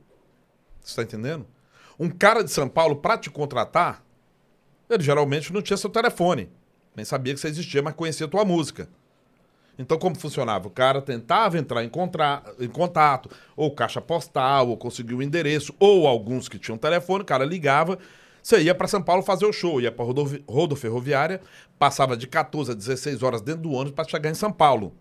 você 0.82 0.96
tá 0.96 1.02
entendendo? 1.02 1.46
Um 1.98 2.10
cara 2.10 2.44
de 2.44 2.50
São 2.50 2.68
Paulo, 2.68 2.96
pra 2.96 3.16
te 3.16 3.30
contratar, 3.30 4.04
ele 4.90 5.02
geralmente 5.02 5.50
não 5.50 5.62
tinha 5.62 5.78
seu 5.78 5.88
telefone. 5.88 6.50
Nem 6.94 7.06
sabia 7.06 7.32
que 7.32 7.40
você 7.40 7.48
existia, 7.48 7.80
mas 7.80 7.94
conhecia 7.94 8.26
a 8.26 8.28
tua 8.28 8.44
música. 8.44 8.86
Então, 9.78 9.96
como 9.98 10.18
funcionava? 10.18 10.66
O 10.66 10.70
cara 10.70 11.00
tentava 11.00 11.56
entrar 11.56 11.84
em, 11.84 11.88
contra- 11.88 12.42
em 12.58 12.68
contato, 12.68 13.30
ou 13.56 13.70
caixa 13.70 14.00
postal, 14.00 14.68
ou 14.68 14.76
conseguia 14.76 15.16
o 15.16 15.22
endereço, 15.22 15.72
ou 15.78 16.06
alguns 16.08 16.48
que 16.48 16.58
tinham 16.58 16.76
telefone, 16.76 17.22
o 17.22 17.26
cara 17.26 17.44
ligava, 17.44 17.98
você 18.42 18.60
ia 18.60 18.74
para 18.74 18.88
São 18.88 19.02
Paulo 19.02 19.22
fazer 19.22 19.46
o 19.46 19.52
show, 19.52 19.80
ia 19.80 19.92
para 19.92 20.04
rodovi- 20.04 20.42
rodoferroviária, 20.48 21.40
passava 21.78 22.16
de 22.16 22.26
14 22.26 22.72
a 22.72 22.74
16 22.74 23.22
horas 23.22 23.40
dentro 23.40 23.62
do 23.62 23.70
ônibus 23.72 23.92
para 23.92 24.08
chegar 24.08 24.30
em 24.30 24.34
São 24.34 24.50
Paulo. 24.50 24.94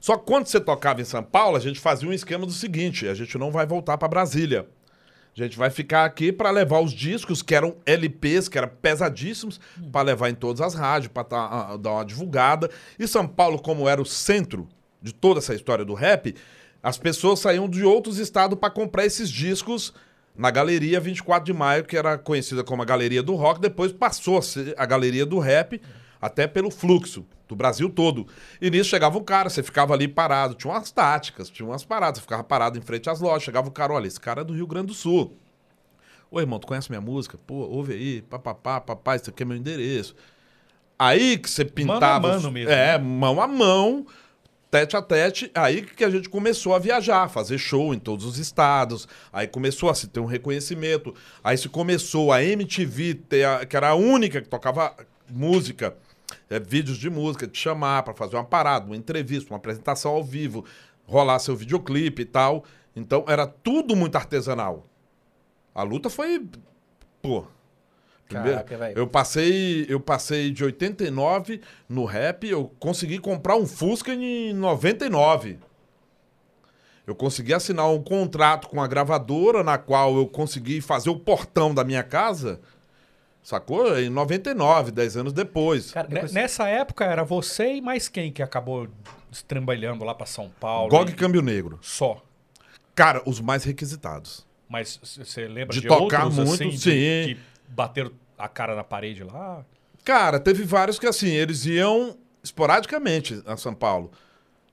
Só 0.00 0.16
que 0.16 0.24
quando 0.26 0.46
você 0.46 0.60
tocava 0.60 1.00
em 1.00 1.04
São 1.04 1.22
Paulo, 1.22 1.56
a 1.56 1.60
gente 1.60 1.80
fazia 1.80 2.08
um 2.08 2.12
esquema 2.12 2.46
do 2.46 2.52
seguinte: 2.52 3.08
a 3.08 3.14
gente 3.14 3.36
não 3.36 3.50
vai 3.50 3.66
voltar 3.66 3.98
para 3.98 4.08
Brasília. 4.08 4.68
A 5.38 5.42
gente 5.42 5.58
vai 5.58 5.68
ficar 5.68 6.06
aqui 6.06 6.32
para 6.32 6.50
levar 6.50 6.80
os 6.80 6.92
discos, 6.92 7.42
que 7.42 7.54
eram 7.54 7.76
LPs, 7.84 8.48
que 8.48 8.56
eram 8.56 8.70
pesadíssimos, 8.80 9.60
para 9.92 10.00
levar 10.00 10.30
em 10.30 10.34
todas 10.34 10.62
as 10.62 10.72
rádios, 10.74 11.12
para 11.12 11.76
dar 11.76 11.92
uma 11.92 12.04
divulgada. 12.06 12.70
E 12.98 13.06
São 13.06 13.28
Paulo, 13.28 13.58
como 13.58 13.86
era 13.86 14.00
o 14.00 14.06
centro 14.06 14.66
de 15.02 15.12
toda 15.12 15.38
essa 15.38 15.54
história 15.54 15.84
do 15.84 15.92
rap, 15.92 16.34
as 16.82 16.96
pessoas 16.96 17.38
saíam 17.38 17.68
de 17.68 17.84
outros 17.84 18.16
estados 18.16 18.58
para 18.58 18.70
comprar 18.70 19.04
esses 19.04 19.28
discos 19.28 19.92
na 20.34 20.50
Galeria 20.50 20.98
24 20.98 21.44
de 21.44 21.52
Maio, 21.52 21.84
que 21.84 21.98
era 21.98 22.16
conhecida 22.16 22.64
como 22.64 22.80
a 22.80 22.86
Galeria 22.86 23.22
do 23.22 23.34
Rock, 23.34 23.60
depois 23.60 23.92
passou 23.92 24.38
a 24.38 24.42
ser 24.42 24.74
a 24.78 24.86
Galeria 24.86 25.26
do 25.26 25.38
Rap, 25.38 25.80
até 26.18 26.46
pelo 26.46 26.70
fluxo 26.70 27.26
do 27.48 27.54
Brasil 27.56 27.88
todo. 27.88 28.26
E 28.60 28.70
nisso 28.70 28.90
chegava 28.90 29.16
um 29.18 29.24
cara, 29.24 29.48
você 29.48 29.62
ficava 29.62 29.94
ali 29.94 30.08
parado, 30.08 30.54
tinha 30.54 30.72
umas 30.72 30.90
táticas, 30.90 31.48
tinha 31.48 31.66
umas 31.68 31.84
paradas, 31.84 32.18
você 32.18 32.22
ficava 32.22 32.42
parado 32.44 32.78
em 32.78 32.82
frente 32.82 33.08
às 33.08 33.20
lojas, 33.20 33.42
chegava 33.44 33.68
o 33.68 33.72
cara, 33.72 33.92
olha, 33.92 34.06
esse 34.06 34.20
cara 34.20 34.40
é 34.40 34.44
do 34.44 34.52
Rio 34.54 34.66
Grande 34.66 34.88
do 34.88 34.94
Sul. 34.94 35.36
Ô, 36.30 36.40
irmão, 36.40 36.58
tu 36.58 36.66
conhece 36.66 36.90
minha 36.90 37.00
música? 37.00 37.38
Pô, 37.46 37.54
ouve 37.54 37.92
aí, 37.94 38.22
papapá, 38.22 38.80
papai, 38.80 39.16
isso 39.16 39.30
aqui 39.30 39.42
é 39.42 39.46
meu 39.46 39.56
endereço. 39.56 40.14
Aí 40.98 41.38
que 41.38 41.48
você 41.48 41.64
pintava... 41.64 42.28
mano 42.28 42.48
os- 42.48 42.52
mesmo, 42.52 42.70
É, 42.70 42.98
mão 42.98 43.40
a 43.40 43.46
mão, 43.46 44.06
tete 44.70 44.96
a 44.96 45.02
tete, 45.02 45.50
aí 45.54 45.82
que 45.82 46.04
a 46.04 46.10
gente 46.10 46.28
começou 46.28 46.74
a 46.74 46.78
viajar, 46.78 47.28
fazer 47.28 47.58
show 47.58 47.94
em 47.94 47.98
todos 47.98 48.24
os 48.24 48.38
estados, 48.38 49.06
aí 49.32 49.46
começou 49.46 49.88
a 49.88 49.94
se 49.94 50.08
ter 50.08 50.20
um 50.20 50.26
reconhecimento, 50.26 51.14
aí 51.44 51.56
se 51.56 51.68
começou 51.68 52.32
a 52.32 52.42
MTV, 52.42 53.14
ter 53.14 53.44
a- 53.44 53.64
que 53.64 53.76
era 53.76 53.90
a 53.90 53.94
única 53.94 54.40
que 54.42 54.48
tocava 54.48 54.94
música, 55.30 55.96
é, 56.48 56.58
vídeos 56.58 56.98
de 56.98 57.10
música, 57.10 57.46
te 57.46 57.58
chamar 57.58 58.02
para 58.02 58.14
fazer 58.14 58.36
uma 58.36 58.44
parada, 58.44 58.86
uma 58.86 58.96
entrevista, 58.96 59.52
uma 59.52 59.58
apresentação 59.58 60.12
ao 60.12 60.24
vivo, 60.24 60.64
rolar 61.04 61.38
seu 61.38 61.56
videoclipe 61.56 62.22
e 62.22 62.26
tal. 62.26 62.64
Então 62.94 63.24
era 63.28 63.46
tudo 63.46 63.94
muito 63.94 64.16
artesanal. 64.16 64.86
A 65.74 65.82
luta 65.82 66.08
foi, 66.08 66.46
pô, 67.20 67.44
Primeiro, 68.28 68.64
Caraca, 68.64 68.98
eu 68.98 69.06
passei, 69.06 69.86
eu 69.88 70.00
passei 70.00 70.50
de 70.50 70.64
89 70.64 71.60
no 71.88 72.04
rap, 72.04 72.48
eu 72.48 72.72
consegui 72.80 73.18
comprar 73.18 73.56
um 73.56 73.66
Fusca 73.66 74.12
em 74.12 74.52
99. 74.52 75.58
Eu 77.06 77.14
consegui 77.14 77.54
assinar 77.54 77.88
um 77.88 78.02
contrato 78.02 78.68
com 78.68 78.82
a 78.82 78.86
gravadora 78.88 79.62
na 79.62 79.78
qual 79.78 80.16
eu 80.16 80.26
consegui 80.26 80.80
fazer 80.80 81.08
o 81.08 81.16
portão 81.16 81.72
da 81.72 81.84
minha 81.84 82.02
casa. 82.02 82.60
Sacou? 83.50 83.96
Em 83.96 84.10
99, 84.10 84.90
10 84.90 85.16
anos 85.18 85.32
depois. 85.32 85.92
Cara, 85.92 86.08
depois- 86.08 86.32
Nessa 86.32 86.66
época 86.66 87.04
era 87.04 87.22
você 87.22 87.74
e 87.74 87.80
mais 87.80 88.08
quem 88.08 88.32
que 88.32 88.42
acabou 88.42 88.88
estrambalhando 89.30 90.04
lá 90.04 90.12
pra 90.16 90.26
São 90.26 90.50
Paulo? 90.58 90.90
GOG 90.90 91.12
e- 91.12 91.14
Câmbio 91.14 91.40
Negro. 91.40 91.78
Só. 91.80 92.20
Cara, 92.92 93.22
os 93.24 93.40
mais 93.40 93.62
requisitados. 93.62 94.44
Mas 94.68 94.98
você 95.16 95.46
lembra 95.46 95.72
De 95.72 95.80
de, 95.82 95.86
tocar 95.86 96.24
outros, 96.24 96.44
muito, 96.44 96.54
assim, 96.64 96.70
de- 96.70 96.78
sim. 96.80 96.90
que 97.36 97.38
bateram 97.68 98.10
a 98.36 98.48
cara 98.48 98.74
na 98.74 98.82
parede 98.82 99.22
lá? 99.22 99.64
Cara, 100.04 100.40
teve 100.40 100.64
vários 100.64 100.98
que 100.98 101.06
assim, 101.06 101.28
eles 101.30 101.64
iam 101.66 102.16
esporadicamente 102.42 103.40
a 103.46 103.56
São 103.56 103.72
Paulo. 103.74 104.10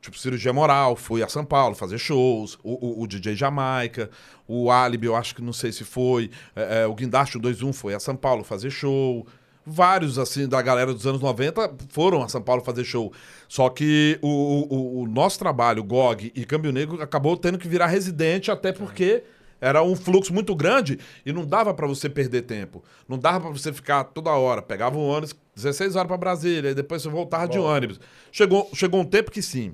Tipo, 0.03 0.19
Cirurgia 0.19 0.51
Moral, 0.51 0.95
fui 0.97 1.23
a 1.23 1.29
São 1.29 1.45
Paulo 1.45 1.73
fazer 1.75 1.97
shows. 1.97 2.59
O, 2.63 2.73
o- 2.99 3.01
o 3.03 3.07
DJ 3.07 3.35
Jamaica, 3.35 4.09
o 4.45 4.69
Alibi, 4.69 5.07
eu 5.07 5.15
acho 5.15 5.33
que 5.33 5.41
não 5.41 5.53
sei 5.53 5.71
se 5.71 5.83
foi. 5.85 6.29
é, 6.55 6.81
é, 6.83 6.87
o 6.87 6.93
Guindaste 6.93 7.39
21 7.39 7.71
foi 7.71 7.93
a 7.93 7.99
São 7.99 8.15
Paulo 8.15 8.43
fazer 8.43 8.69
show. 8.69 9.25
Vários, 9.65 10.19
assim, 10.19 10.45
da 10.45 10.61
galera 10.61 10.93
dos 10.93 11.07
anos 11.07 11.21
90 11.21 11.73
foram 11.87 12.21
a 12.21 12.27
São 12.27 12.41
Paulo 12.41 12.61
fazer 12.61 12.83
show. 12.83 13.13
Só 13.47 13.69
que 13.69 14.19
o, 14.21 14.27
o- 14.27 15.01
o- 15.03 15.07
nosso 15.07 15.39
trabalho, 15.39 15.81
GOG 15.81 16.33
e 16.35 16.43
Câmbio 16.43 16.73
Negro, 16.73 17.01
acabou 17.01 17.37
tendo 17.37 17.57
que 17.57 17.67
virar 17.69 17.87
residente, 17.87 18.51
até 18.51 18.71
porque 18.73 19.23
Era 19.61 19.81
um 19.81 19.95
fluxo 19.95 20.33
muito 20.33 20.53
grande 20.53 20.99
e 21.25 21.31
não 21.31 21.45
dava 21.45 21.73
pra 21.73 21.87
você 21.87 22.09
perder 22.09 22.41
tempo. 22.41 22.83
Não 23.07 23.17
dava 23.17 23.39
pra 23.39 23.49
você 23.57 23.71
ficar 23.71 24.03
toda 24.03 24.29
hora. 24.31 24.61
Pegava 24.61 24.97
um 24.97 25.07
ônibus, 25.07 25.33
16 25.55 25.95
horas 25.95 26.09
pra 26.09 26.17
Brasília, 26.17 26.71
e 26.71 26.75
depois 26.75 27.01
você 27.01 27.07
voltava 27.07 27.47
de 27.47 27.57
Volta. 27.57 27.73
ônibus. 27.73 27.97
Chegou, 28.29 28.69
chegou 28.73 28.99
um 28.99 29.05
tempo 29.05 29.31
que 29.31 29.41
sim, 29.41 29.73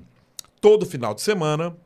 todo 0.60 0.86
final 0.86 1.14
de 1.14 1.22
semana, 1.22 1.76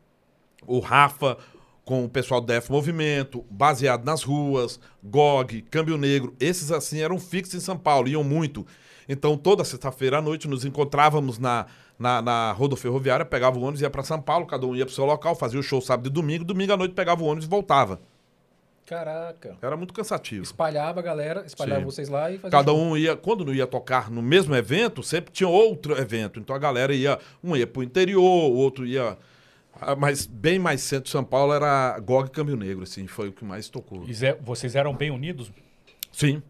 o 0.67 0.79
Rafa 0.79 1.37
com 1.85 2.03
o 2.03 2.09
pessoal 2.09 2.41
do 2.41 2.47
DF 2.51 2.71
Movimento, 2.71 3.45
baseado 3.49 4.03
nas 4.03 4.23
ruas, 4.23 4.79
GOG, 5.03 5.61
Câmbio 5.69 5.97
Negro, 5.97 6.35
esses 6.39 6.71
assim 6.71 6.99
eram 6.99 7.19
fixos 7.19 7.53
em 7.53 7.59
São 7.59 7.77
Paulo, 7.77 8.07
iam 8.07 8.23
muito. 8.23 8.65
Então, 9.07 9.37
toda 9.37 9.63
sexta-feira 9.63 10.17
à 10.17 10.21
noite 10.21 10.47
nos 10.47 10.65
encontrávamos 10.65 11.37
na, 11.37 11.67
na, 11.97 12.23
na 12.23 12.51
rodoferroviária, 12.53 13.23
pegava 13.23 13.59
o 13.59 13.61
ônibus, 13.61 13.81
ia 13.81 13.89
para 13.89 14.01
São 14.03 14.19
Paulo, 14.19 14.47
cada 14.47 14.65
um 14.65 14.75
ia 14.75 14.83
pro 14.83 14.95
seu 14.95 15.05
local, 15.05 15.35
fazia 15.35 15.59
o 15.59 15.63
show 15.63 15.79
sábado 15.79 16.07
e 16.07 16.09
domingo, 16.09 16.43
domingo 16.43 16.73
à 16.73 16.77
noite 16.77 16.95
pegava 16.95 17.21
o 17.21 17.27
ônibus 17.27 17.45
e 17.45 17.49
voltava. 17.49 18.01
Caraca. 18.85 19.57
Era 19.61 19.75
muito 19.75 19.93
cansativo. 19.93 20.43
Espalhava 20.43 20.99
a 20.99 21.03
galera, 21.03 21.43
espalhava 21.45 21.79
Sim. 21.81 21.85
vocês 21.85 22.07
lá 22.09 22.29
e 22.29 22.37
fazia 22.37 22.51
Cada 22.51 22.71
show. 22.71 22.79
um 22.79 22.95
ia, 22.95 23.15
quando 23.15 23.43
não 23.43 23.53
ia 23.53 23.65
tocar 23.65 24.11
no 24.11 24.21
mesmo 24.21 24.55
evento, 24.55 25.01
sempre 25.01 25.31
tinha 25.33 25.49
outro 25.49 25.97
evento. 25.99 26.39
Então 26.39 26.55
a 26.55 26.59
galera 26.59 26.93
ia, 26.93 27.17
um 27.43 27.55
ia 27.55 27.65
pro 27.65 27.81
interior, 27.81 28.21
o 28.21 28.53
outro 28.55 28.85
ia. 28.85 29.17
ah, 29.81 29.95
Mas 29.95 30.27
bem 30.27 30.59
mais 30.59 30.81
centro 30.81 31.05
de 31.05 31.09
São 31.09 31.23
Paulo 31.23 31.51
era 31.53 31.99
GOG 31.99 32.27
e 32.27 32.31
Câmbio 32.31 32.55
Negro, 32.55 32.83
assim, 32.83 33.07
foi 33.07 33.29
o 33.29 33.31
que 33.33 33.43
mais 33.43 33.67
tocou. 33.69 34.03
E 34.07 34.13
Zé, 34.13 34.37
vocês 34.39 34.75
eram 34.75 34.93
bem 34.95 35.09
unidos? 35.09 35.51
Sim. 36.11 36.43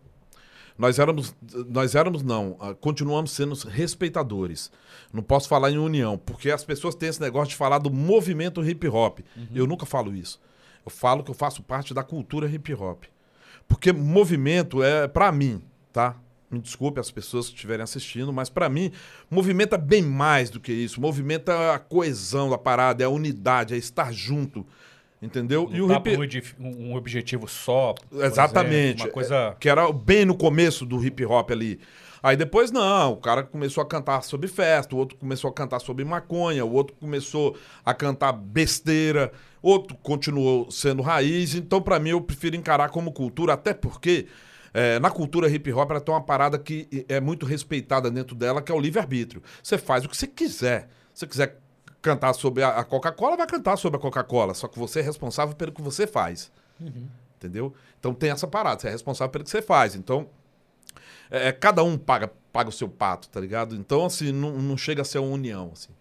Nós 0.77 0.99
éramos, 0.99 1.33
nós 1.69 1.95
éramos 1.95 2.21
não, 2.21 2.57
ah, 2.59 2.73
continuamos 2.73 3.31
sendo 3.31 3.55
respeitadores. 3.69 4.69
Não 5.13 5.23
posso 5.23 5.47
falar 5.47 5.71
em 5.71 5.77
união, 5.77 6.17
porque 6.17 6.51
as 6.51 6.65
pessoas 6.65 6.95
têm 6.95 7.07
esse 7.07 7.21
negócio 7.21 7.51
de 7.51 7.55
falar 7.55 7.77
do 7.77 7.89
movimento 7.89 8.61
hip 8.61 8.85
hop. 8.89 9.19
Eu 9.53 9.65
nunca 9.65 9.85
falo 9.85 10.13
isso. 10.13 10.37
Eu 10.85 10.91
falo 10.91 11.23
que 11.23 11.31
eu 11.31 11.35
faço 11.35 11.63
parte 11.63 11.93
da 11.93 12.03
cultura 12.03 12.47
hip 12.47 12.73
hop. 12.73 13.05
Porque 13.67 13.91
movimento 13.91 14.83
é, 14.83 15.07
pra 15.07 15.31
mim, 15.31 15.61
tá? 15.91 16.15
Me 16.49 16.59
desculpe 16.59 16.99
as 16.99 17.09
pessoas 17.09 17.47
que 17.47 17.55
estiverem 17.55 17.83
assistindo, 17.83 18.31
mas 18.31 18.49
pra 18.49 18.69
mim, 18.69 18.91
movimento 19.29 19.73
é 19.73 19.77
bem 19.77 20.03
mais 20.03 20.49
do 20.49 20.59
que 20.59 20.71
isso. 20.71 21.01
Movimento 21.01 21.51
é 21.51 21.73
a 21.73 21.79
coesão 21.79 22.49
da 22.49 22.57
parada, 22.57 23.03
é 23.03 23.05
a 23.05 23.09
unidade, 23.09 23.73
é 23.73 23.77
estar 23.77 24.13
junto. 24.13 24.65
Entendeu? 25.21 25.67
Não 25.71 25.87
tá 25.87 25.99
por 25.99 26.11
um 26.19 26.23
um, 26.59 26.89
um 26.89 26.95
objetivo 26.95 27.47
só. 27.47 27.95
Exatamente. 28.11 29.01
exemplo, 29.01 29.05
uma 29.05 29.11
coisa. 29.11 29.55
Que 29.59 29.67
era 29.67 29.91
bem 29.91 30.23
no 30.23 30.37
começo 30.37 30.85
do 30.85 31.03
hip 31.03 31.25
hop 31.25 31.49
ali. 31.51 31.79
Aí 32.25 32.35
depois 32.35 32.71
não, 32.71 33.13
o 33.13 33.17
cara 33.17 33.43
começou 33.43 33.83
a 33.83 33.85
cantar 33.85 34.23
sobre 34.23 34.47
festa, 34.47 34.95
o 34.95 34.97
outro 34.97 35.15
começou 35.15 35.47
a 35.47 35.53
cantar 35.53 35.79
sobre 35.79 36.03
maconha, 36.03 36.65
o 36.65 36.73
outro 36.73 36.95
começou 36.95 37.55
a 37.85 37.93
cantar 37.93 38.31
besteira, 38.31 39.31
outro 39.61 39.95
continuou 39.97 40.71
sendo 40.71 41.03
raiz. 41.03 41.53
Então, 41.53 41.79
pra 41.79 41.99
mim, 41.99 42.09
eu 42.09 42.21
prefiro 42.21 42.55
encarar 42.55 42.89
como 42.89 43.11
cultura, 43.11 43.53
até 43.53 43.75
porque 43.75 44.25
é, 44.73 44.97
na 44.97 45.11
cultura 45.11 45.47
hip 45.47 45.71
hop 45.71 45.91
ela 45.91 46.01
tem 46.01 46.11
uma 46.11 46.19
parada 46.19 46.57
que 46.57 47.05
é 47.07 47.21
muito 47.21 47.45
respeitada 47.45 48.09
dentro 48.09 48.35
dela, 48.35 48.59
que 48.59 48.71
é 48.71 48.75
o 48.75 48.79
livre-arbítrio. 48.79 49.43
Você 49.61 49.77
faz 49.77 50.03
o 50.03 50.09
que 50.09 50.17
você 50.17 50.25
quiser. 50.25 50.89
Se 51.13 51.19
você 51.19 51.27
quiser 51.27 51.59
cantar 52.01 52.33
sobre 52.33 52.63
a 52.63 52.69
a 52.69 52.83
Coca-Cola, 52.83 53.37
vai 53.37 53.45
cantar 53.45 53.77
sobre 53.77 53.99
a 53.99 54.01
Coca-Cola. 54.01 54.55
Só 54.55 54.67
que 54.67 54.79
você 54.79 54.99
é 54.99 55.03
responsável 55.03 55.55
pelo 55.55 55.71
que 55.71 55.81
você 55.83 56.07
faz. 56.07 56.51
Entendeu? 57.37 57.71
Então 57.99 58.15
tem 58.15 58.31
essa 58.31 58.47
parada, 58.47 58.81
você 58.81 58.87
é 58.87 58.91
responsável 58.91 59.31
pelo 59.31 59.43
que 59.43 59.51
você 59.51 59.61
faz. 59.61 59.93
Então, 59.93 60.27
é, 61.37 61.51
cada 61.51 61.83
um 61.83 61.97
paga, 61.97 62.27
paga 62.51 62.69
o 62.69 62.71
seu 62.71 62.87
pato, 62.89 63.29
tá 63.29 63.39
ligado? 63.39 63.75
Então, 63.75 64.05
assim, 64.05 64.31
não, 64.31 64.57
não 64.57 64.77
chega 64.77 65.01
a 65.01 65.05
ser 65.05 65.19
uma 65.19 65.31
união, 65.33 65.71
assim. 65.73 65.91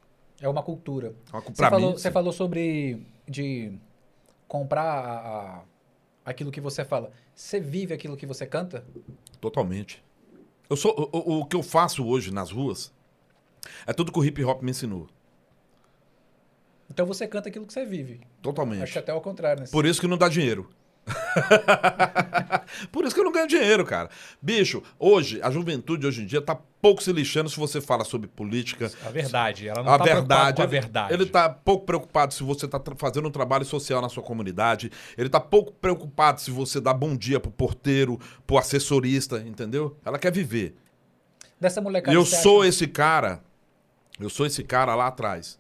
É 0.41 0.49
uma 0.49 0.63
cultura. 0.63 1.15
Uma- 1.33 1.41
Você 1.41 1.55
falou, 1.71 1.91
mim, 1.93 1.97
você 1.99 2.09
sim. 2.09 2.13
falou 2.13 2.33
sobre 2.33 3.07
de 3.29 3.79
comprar 4.49 4.83
a- 4.83 5.19
a- 5.59 5.63
aquilo 6.25 6.51
que 6.51 6.61
você 6.61 6.85
fala. 6.85 7.11
Você 7.35 7.59
vive 7.61 7.95
aquilo 7.95 8.17
que 8.17 8.27
você 8.27 8.47
canta? 8.47 8.85
Totalmente. 9.41 10.03
Eu 10.69 10.77
sou, 10.77 11.11
o, 11.13 11.41
o- 11.41 11.45
que 11.47 11.57
eu 11.57 11.63
faço 11.63 12.07
hoje 12.07 12.33
nas 12.33 12.51
ruas 12.51 12.93
é 13.87 13.93
tudo 13.93 14.13
que 14.13 14.19
o 14.19 14.25
hip 14.25 14.43
hop 14.45 14.63
me 14.63 14.71
ensinou. 14.71 15.09
Então 16.91 17.07
você 17.07 17.27
canta 17.27 17.49
aquilo 17.49 17.67
que 17.67 17.73
você 17.73 17.85
vive. 17.85 18.21
Totalmente. 18.43 18.83
Acho 18.83 18.99
até 18.99 19.11
ao 19.13 19.21
contrário, 19.21 19.63
né? 19.63 19.69
Por 19.71 19.87
isso 19.87 20.01
que 20.01 20.07
não 20.07 20.19
dá 20.19 20.29
dinheiro. 20.29 20.69
Por 22.91 23.05
isso 23.05 23.15
que 23.15 23.21
eu 23.21 23.25
não 23.25 23.33
ganho 23.33 23.47
dinheiro, 23.47 23.85
cara. 23.85 24.09
Bicho, 24.41 24.83
hoje, 24.99 25.41
a 25.43 25.51
juventude 25.51 26.07
hoje 26.07 26.23
em 26.23 26.27
dia 26.27 26.41
tá 26.41 26.57
pouco 26.81 27.03
se 27.03 27.13
lixando 27.13 27.49
se 27.51 27.57
você 27.57 27.81
fala 27.81 28.05
sobre 28.05 28.27
política. 28.29 28.91
A 29.05 29.11
verdade. 29.11 29.69
Ela 29.69 29.83
não 29.83 29.93
A 29.93 29.99
tá 29.99 30.05
verdade, 30.05 30.57
com 30.57 30.63
a 30.63 30.65
ele- 30.65 30.71
verdade. 30.81 31.15
Ele 31.15 31.27
tá 31.27 31.49
pouco 31.49 31.85
preocupado 31.87 32.33
se 32.35 32.43
você 32.43 32.67
tá 32.69 32.81
fazendo 32.97 33.29
um 33.29 33.31
trabalho 33.31 33.65
social 33.65 34.01
na 34.01 34.09
sua 34.09 34.23
comunidade. 34.23 34.91
Ele 35.17 35.29
tá 35.29 35.41
pouco 35.41 35.73
preocupado 35.73 36.41
se 36.41 36.51
você 36.51 36.81
dá 36.81 36.93
bom 36.93 37.17
dia 37.17 37.39
pro 37.41 37.51
porteiro, 37.51 38.19
pro 38.47 38.59
assessorista, 38.59 39.39
entendeu? 39.47 39.97
Ela 40.05 40.19
quer 40.19 40.33
viver. 40.33 40.75
Dessa 41.61 41.81
molecada. 41.81 42.17
eu 42.17 42.25
sou 42.25 42.61
acha- 42.63 42.69
esse 42.69 42.87
cara. 42.87 43.43
Eu 44.21 44.31
sou 44.31 44.47
esse 44.47 44.63
cara 44.63 44.95
lá 44.95 45.07
atrás. 45.09 45.59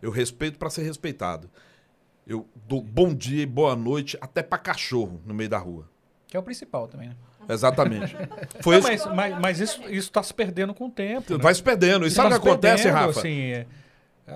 Eu 0.00 0.10
respeito 0.10 0.58
pra 0.58 0.68
ser 0.70 0.82
respeitado. 0.82 1.50
Eu 2.26 2.46
dou 2.66 2.80
bom 2.82 3.14
dia 3.14 3.42
e 3.42 3.46
boa 3.46 3.76
noite 3.76 4.16
até 4.20 4.42
pra 4.42 4.56
cachorro 4.58 5.20
no 5.26 5.34
meio 5.34 5.48
da 5.50 5.58
rua. 5.58 5.88
Que 6.26 6.36
é 6.36 6.40
o 6.40 6.42
principal 6.42 6.88
também, 6.88 7.10
né? 7.10 7.16
Exatamente. 7.48 8.16
Foi 8.62 8.80
Não, 8.80 8.90
isso. 8.90 9.08
mas, 9.08 9.14
mas, 9.32 9.40
mas 9.40 9.60
isso, 9.60 9.82
isso 9.90 10.10
tá 10.10 10.22
se 10.22 10.32
perdendo 10.32 10.72
com 10.72 10.86
o 10.86 10.90
tempo. 10.90 11.34
né? 11.36 11.38
Vai 11.42 11.54
se 11.54 11.62
perdendo. 11.62 12.04
E 12.04 12.08
Isso 12.08 12.16
sabe 12.16 12.28
o 12.28 12.30
tá 12.32 12.40
que 12.40 12.48
acontece, 12.48 12.84
perdendo, 12.84 13.00
Rafa? 13.06 13.20
Assim, 13.20 13.40
é, 13.52 13.66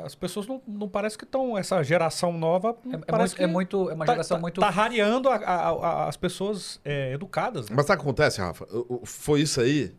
as 0.04 0.14
pessoas 0.14 0.46
não, 0.46 0.60
não 0.68 0.86
parece 0.88 1.16
que 1.16 1.24
estão. 1.24 1.56
Essa 1.56 1.82
geração 1.82 2.30
nova. 2.36 2.76
É, 2.92 2.94
é 2.96 2.98
parece 2.98 3.32
muito, 3.32 3.36
que 3.36 3.42
é 3.42 3.46
muito- 3.46 3.90
é 3.90 3.94
uma 3.94 4.04
tá- 4.04 4.12
geração 4.12 4.36
tá, 4.36 4.40
muito. 4.42 4.60
Tá 4.60 4.68
rareando 4.68 5.30
a- 5.30 5.36
a- 5.36 5.68
a- 5.70 6.08
as 6.08 6.16
pessoas 6.18 6.78
é, 6.84 7.12
educadas. 7.14 7.70
né? 7.70 7.74
Mas 7.74 7.86
sabe 7.86 7.98
o 7.98 8.02
que 8.04 8.08
acontece, 8.08 8.38
Rafa? 8.42 8.66
Foi 9.04 9.40
isso 9.40 9.58
aí 9.62 9.94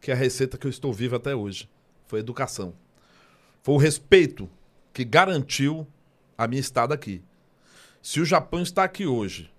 que 0.00 0.10
é 0.10 0.14
a 0.14 0.16
receita 0.16 0.58
que 0.58 0.66
eu 0.66 0.70
estou 0.70 0.92
vivo 0.92 1.14
até 1.14 1.36
hoje. 1.36 1.70
Foi 2.06 2.18
a 2.18 2.22
educação. 2.22 2.74
Foi 3.62 3.74
o 3.76 3.78
respeito 3.78 4.50
que 4.92 5.04
garantiu 5.04 5.86
a 6.36 6.48
minha 6.48 6.60
estada 6.60 6.92
aqui. 6.94 7.22
Se 8.08 8.22
o 8.22 8.24
Japão 8.24 8.62
está 8.62 8.84
aqui 8.84 9.06
hoje, 9.06 9.52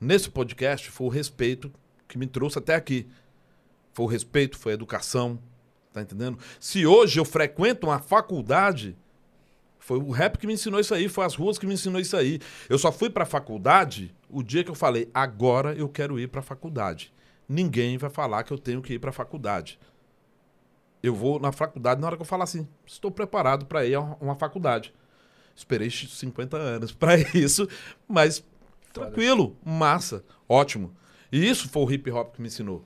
nesse 0.00 0.28
podcast, 0.28 0.90
foi 0.90 1.06
o 1.06 1.10
respeito 1.10 1.72
que 2.08 2.18
me 2.18 2.26
trouxe 2.26 2.58
até 2.58 2.74
aqui. 2.74 3.06
Foi 3.92 4.04
o 4.04 4.08
respeito, 4.08 4.58
foi 4.58 4.72
a 4.72 4.74
educação. 4.74 5.38
Tá 5.92 6.02
entendendo? 6.02 6.40
Se 6.58 6.84
hoje 6.84 7.20
eu 7.20 7.24
frequento 7.24 7.86
uma 7.86 8.00
faculdade, 8.00 8.96
foi 9.78 9.96
o 9.96 10.10
rap 10.10 10.38
que 10.38 10.46
me 10.48 10.54
ensinou 10.54 10.80
isso 10.80 10.92
aí, 10.92 11.08
foi 11.08 11.24
as 11.24 11.36
ruas 11.36 11.56
que 11.56 11.68
me 11.68 11.74
ensinou 11.74 12.00
isso 12.00 12.16
aí. 12.16 12.40
Eu 12.68 12.80
só 12.80 12.90
fui 12.90 13.08
pra 13.10 13.24
faculdade 13.24 14.12
o 14.28 14.42
dia 14.42 14.64
que 14.64 14.72
eu 14.72 14.74
falei, 14.74 15.08
agora 15.14 15.72
eu 15.72 15.88
quero 15.88 16.18
ir 16.18 16.26
pra 16.26 16.42
faculdade. 16.42 17.14
Ninguém 17.48 17.96
vai 17.96 18.10
falar 18.10 18.42
que 18.42 18.52
eu 18.52 18.58
tenho 18.58 18.82
que 18.82 18.94
ir 18.94 18.98
pra 18.98 19.12
faculdade. 19.12 19.78
Eu 21.00 21.14
vou 21.14 21.38
na 21.38 21.52
faculdade 21.52 22.00
na 22.00 22.08
hora 22.08 22.16
que 22.16 22.22
eu 22.22 22.26
falar 22.26 22.42
assim, 22.42 22.66
estou 22.84 23.12
preparado 23.12 23.66
para 23.66 23.86
ir 23.86 23.94
a 23.94 24.00
uma 24.00 24.34
faculdade. 24.34 24.92
Esperei 25.58 25.90
50 25.90 26.56
anos 26.56 26.92
para 26.92 27.16
isso, 27.36 27.68
mas 28.06 28.44
tranquilo, 28.92 29.56
massa, 29.64 30.24
ótimo. 30.48 30.94
E 31.32 31.44
isso 31.46 31.68
foi 31.68 31.82
o 31.82 31.90
hip 31.92 32.08
hop 32.12 32.34
que 32.36 32.40
me 32.40 32.46
ensinou. 32.46 32.84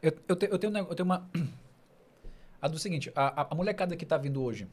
Eu, 0.00 0.12
eu, 0.28 0.36
te- 0.36 0.48
eu 0.48 0.56
tenho, 0.56 0.76
eu 0.78 0.94
tenho 0.94 1.04
uma. 1.04 1.28
A 2.62 2.68
do 2.68 2.78
seguinte, 2.78 3.12
a, 3.14 3.42
a- 3.50 3.54
molecada 3.54 3.94
que 3.96 4.06
tá 4.06 4.16
vindo 4.16 4.42
hoje, 4.42 4.66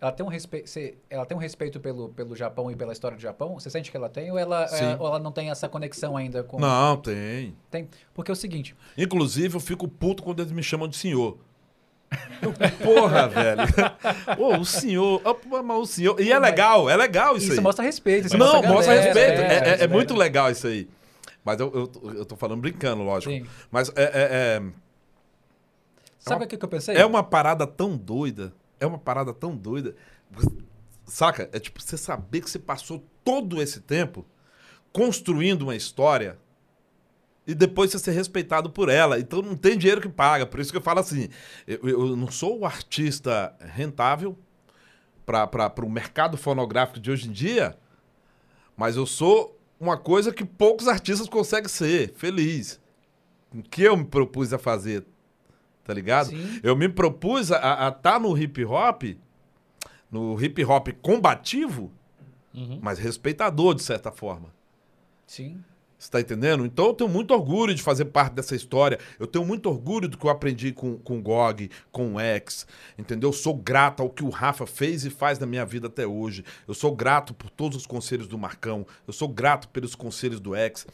ela 0.00 0.10
tem 0.12 0.24
um 0.24 0.28
respeito, 0.30 0.70
ela 1.10 1.26
tem 1.26 1.36
um 1.36 1.40
respeito 1.40 1.78
pelo, 1.78 2.08
pelo 2.10 2.34
Japão 2.34 2.70
e 2.70 2.76
pela 2.76 2.92
história 2.92 3.16
do 3.18 3.20
Japão? 3.20 3.52
Você 3.60 3.68
sente 3.68 3.90
que 3.90 3.96
ela 3.96 4.08
tem 4.08 4.30
ou 4.30 4.38
ela, 4.38 4.64
é- 4.64 4.96
ou 4.98 5.06
ela 5.08 5.18
não 5.18 5.30
tem 5.32 5.50
essa 5.50 5.68
conexão 5.68 6.16
ainda 6.16 6.42
com. 6.44 6.58
Não, 6.58 6.96
tem. 6.96 7.54
Tem. 7.70 7.88
Porque 8.14 8.30
é 8.30 8.32
o 8.34 8.36
seguinte, 8.36 8.74
Inclusive, 8.96 9.56
eu 9.56 9.60
fico 9.60 9.86
puto 9.88 10.22
quando 10.22 10.40
eles 10.40 10.52
me 10.52 10.62
chamam 10.62 10.88
de 10.88 10.96
senhor. 10.96 11.36
Porra, 12.82 13.28
velho. 13.28 13.62
O 14.58 14.64
senhor. 14.64 15.20
Pô, 15.20 15.62
mas 15.62 15.78
o 15.78 15.86
senhor. 15.86 16.20
E 16.20 16.30
é 16.30 16.38
legal, 16.38 16.88
é 16.88 16.96
legal 16.96 17.36
isso, 17.36 17.46
isso 17.46 17.54
aí. 17.54 17.60
mostra 17.60 17.84
respeito. 17.84 18.26
isso 18.26 18.36
Não, 18.36 18.62
mostra 18.62 18.94
galera, 18.94 19.02
respeito. 19.02 19.40
É, 19.40 19.54
é- 19.56 19.70
é 19.70 19.74
isso 19.76 19.88
muito 19.88 20.14
legal 20.14 20.50
isso 20.50 20.66
aí. 20.66 20.88
Mas 21.44 21.60
eu, 21.60 21.70
eu, 21.74 22.12
eu 22.14 22.24
tô 22.24 22.36
falando 22.36 22.60
brincando, 22.60 23.02
lógico. 23.02 23.32
Sim. 23.32 23.46
Mas 23.70 23.90
é, 23.90 24.02
é, 24.02 24.08
é, 24.14 24.62
Sabe 26.18 26.44
o 26.44 26.48
que, 26.48 26.56
que 26.56 26.64
eu 26.64 26.68
pensei? 26.68 26.96
é 26.96 27.04
uma 27.04 27.22
parada 27.22 27.66
tão 27.66 27.96
doida. 27.96 28.52
É 28.80 28.86
uma 28.86 28.98
parada 28.98 29.32
tão 29.32 29.54
doida. 29.54 29.94
Saca? 31.06 31.48
É 31.52 31.58
tipo 31.58 31.82
você 31.82 31.96
saber 31.98 32.40
que 32.40 32.50
você 32.50 32.58
passou 32.58 33.04
todo 33.22 33.60
esse 33.60 33.80
tempo 33.80 34.24
construindo 34.92 35.62
uma 35.62 35.76
história 35.76 36.38
e 37.46 37.54
depois 37.54 37.90
você 37.92 37.98
ser 37.98 38.12
respeitado 38.12 38.70
por 38.70 38.88
ela. 38.88 39.18
Então 39.18 39.42
não 39.42 39.56
tem 39.56 39.76
dinheiro 39.76 40.00
que 40.00 40.08
paga. 40.08 40.46
Por 40.46 40.60
isso 40.60 40.70
que 40.70 40.78
eu 40.78 40.82
falo 40.82 41.00
assim: 41.00 41.28
eu, 41.66 41.78
eu 41.88 42.16
não 42.16 42.30
sou 42.30 42.58
o 42.60 42.64
artista 42.66 43.54
rentável 43.60 44.38
para 45.26 45.72
o 45.84 45.88
mercado 45.90 46.36
fonográfico 46.36 47.00
de 47.00 47.10
hoje 47.10 47.28
em 47.28 47.32
dia, 47.32 47.76
mas 48.76 48.96
eu 48.96 49.06
sou 49.06 49.58
uma 49.80 49.96
coisa 49.96 50.32
que 50.32 50.44
poucos 50.44 50.86
artistas 50.88 51.28
conseguem 51.28 51.68
ser, 51.68 52.12
feliz. 52.14 52.80
O 53.54 53.62
que 53.62 53.82
eu 53.82 53.96
me 53.96 54.04
propus 54.04 54.52
a 54.52 54.58
fazer, 54.58 55.04
tá 55.84 55.94
ligado? 55.94 56.26
Sim. 56.30 56.60
Eu 56.62 56.74
me 56.76 56.88
propus 56.88 57.50
a 57.52 57.88
estar 57.88 58.18
no 58.20 58.36
hip 58.36 58.64
hop, 58.64 59.02
no 60.10 60.42
hip 60.42 60.64
hop 60.64 60.88
combativo, 61.02 61.92
Uhum. 62.52 62.78
mas 62.80 62.98
respeitador 63.00 63.74
de 63.74 63.82
certa 63.82 64.12
forma. 64.12 64.54
Sim. 65.26 65.60
Você 66.04 66.10
tá 66.10 66.20
entendendo? 66.20 66.66
Então 66.66 66.88
eu 66.88 66.92
tenho 66.92 67.08
muito 67.08 67.32
orgulho 67.32 67.74
de 67.74 67.82
fazer 67.82 68.04
parte 68.04 68.34
dessa 68.34 68.54
história. 68.54 68.98
Eu 69.18 69.26
tenho 69.26 69.42
muito 69.42 69.70
orgulho 69.70 70.06
do 70.06 70.18
que 70.18 70.26
eu 70.26 70.30
aprendi 70.30 70.70
com, 70.70 70.98
com 70.98 71.18
o 71.18 71.22
GOG, 71.22 71.70
com 71.90 72.14
o 72.14 72.20
X. 72.20 72.66
Entendeu? 72.98 73.30
Eu 73.30 73.32
sou 73.32 73.54
grato 73.54 74.02
ao 74.02 74.10
que 74.10 74.22
o 74.22 74.28
Rafa 74.28 74.66
fez 74.66 75.06
e 75.06 75.10
faz 75.10 75.38
na 75.38 75.46
minha 75.46 75.64
vida 75.64 75.86
até 75.86 76.06
hoje. 76.06 76.44
Eu 76.68 76.74
sou 76.74 76.94
grato 76.94 77.32
por 77.32 77.48
todos 77.48 77.78
os 77.78 77.86
conselhos 77.86 78.28
do 78.28 78.36
Marcão. 78.36 78.86
Eu 79.06 79.14
sou 79.14 79.26
grato 79.26 79.66
pelos 79.70 79.94
conselhos 79.94 80.40
do 80.40 80.54
X. 80.54 80.86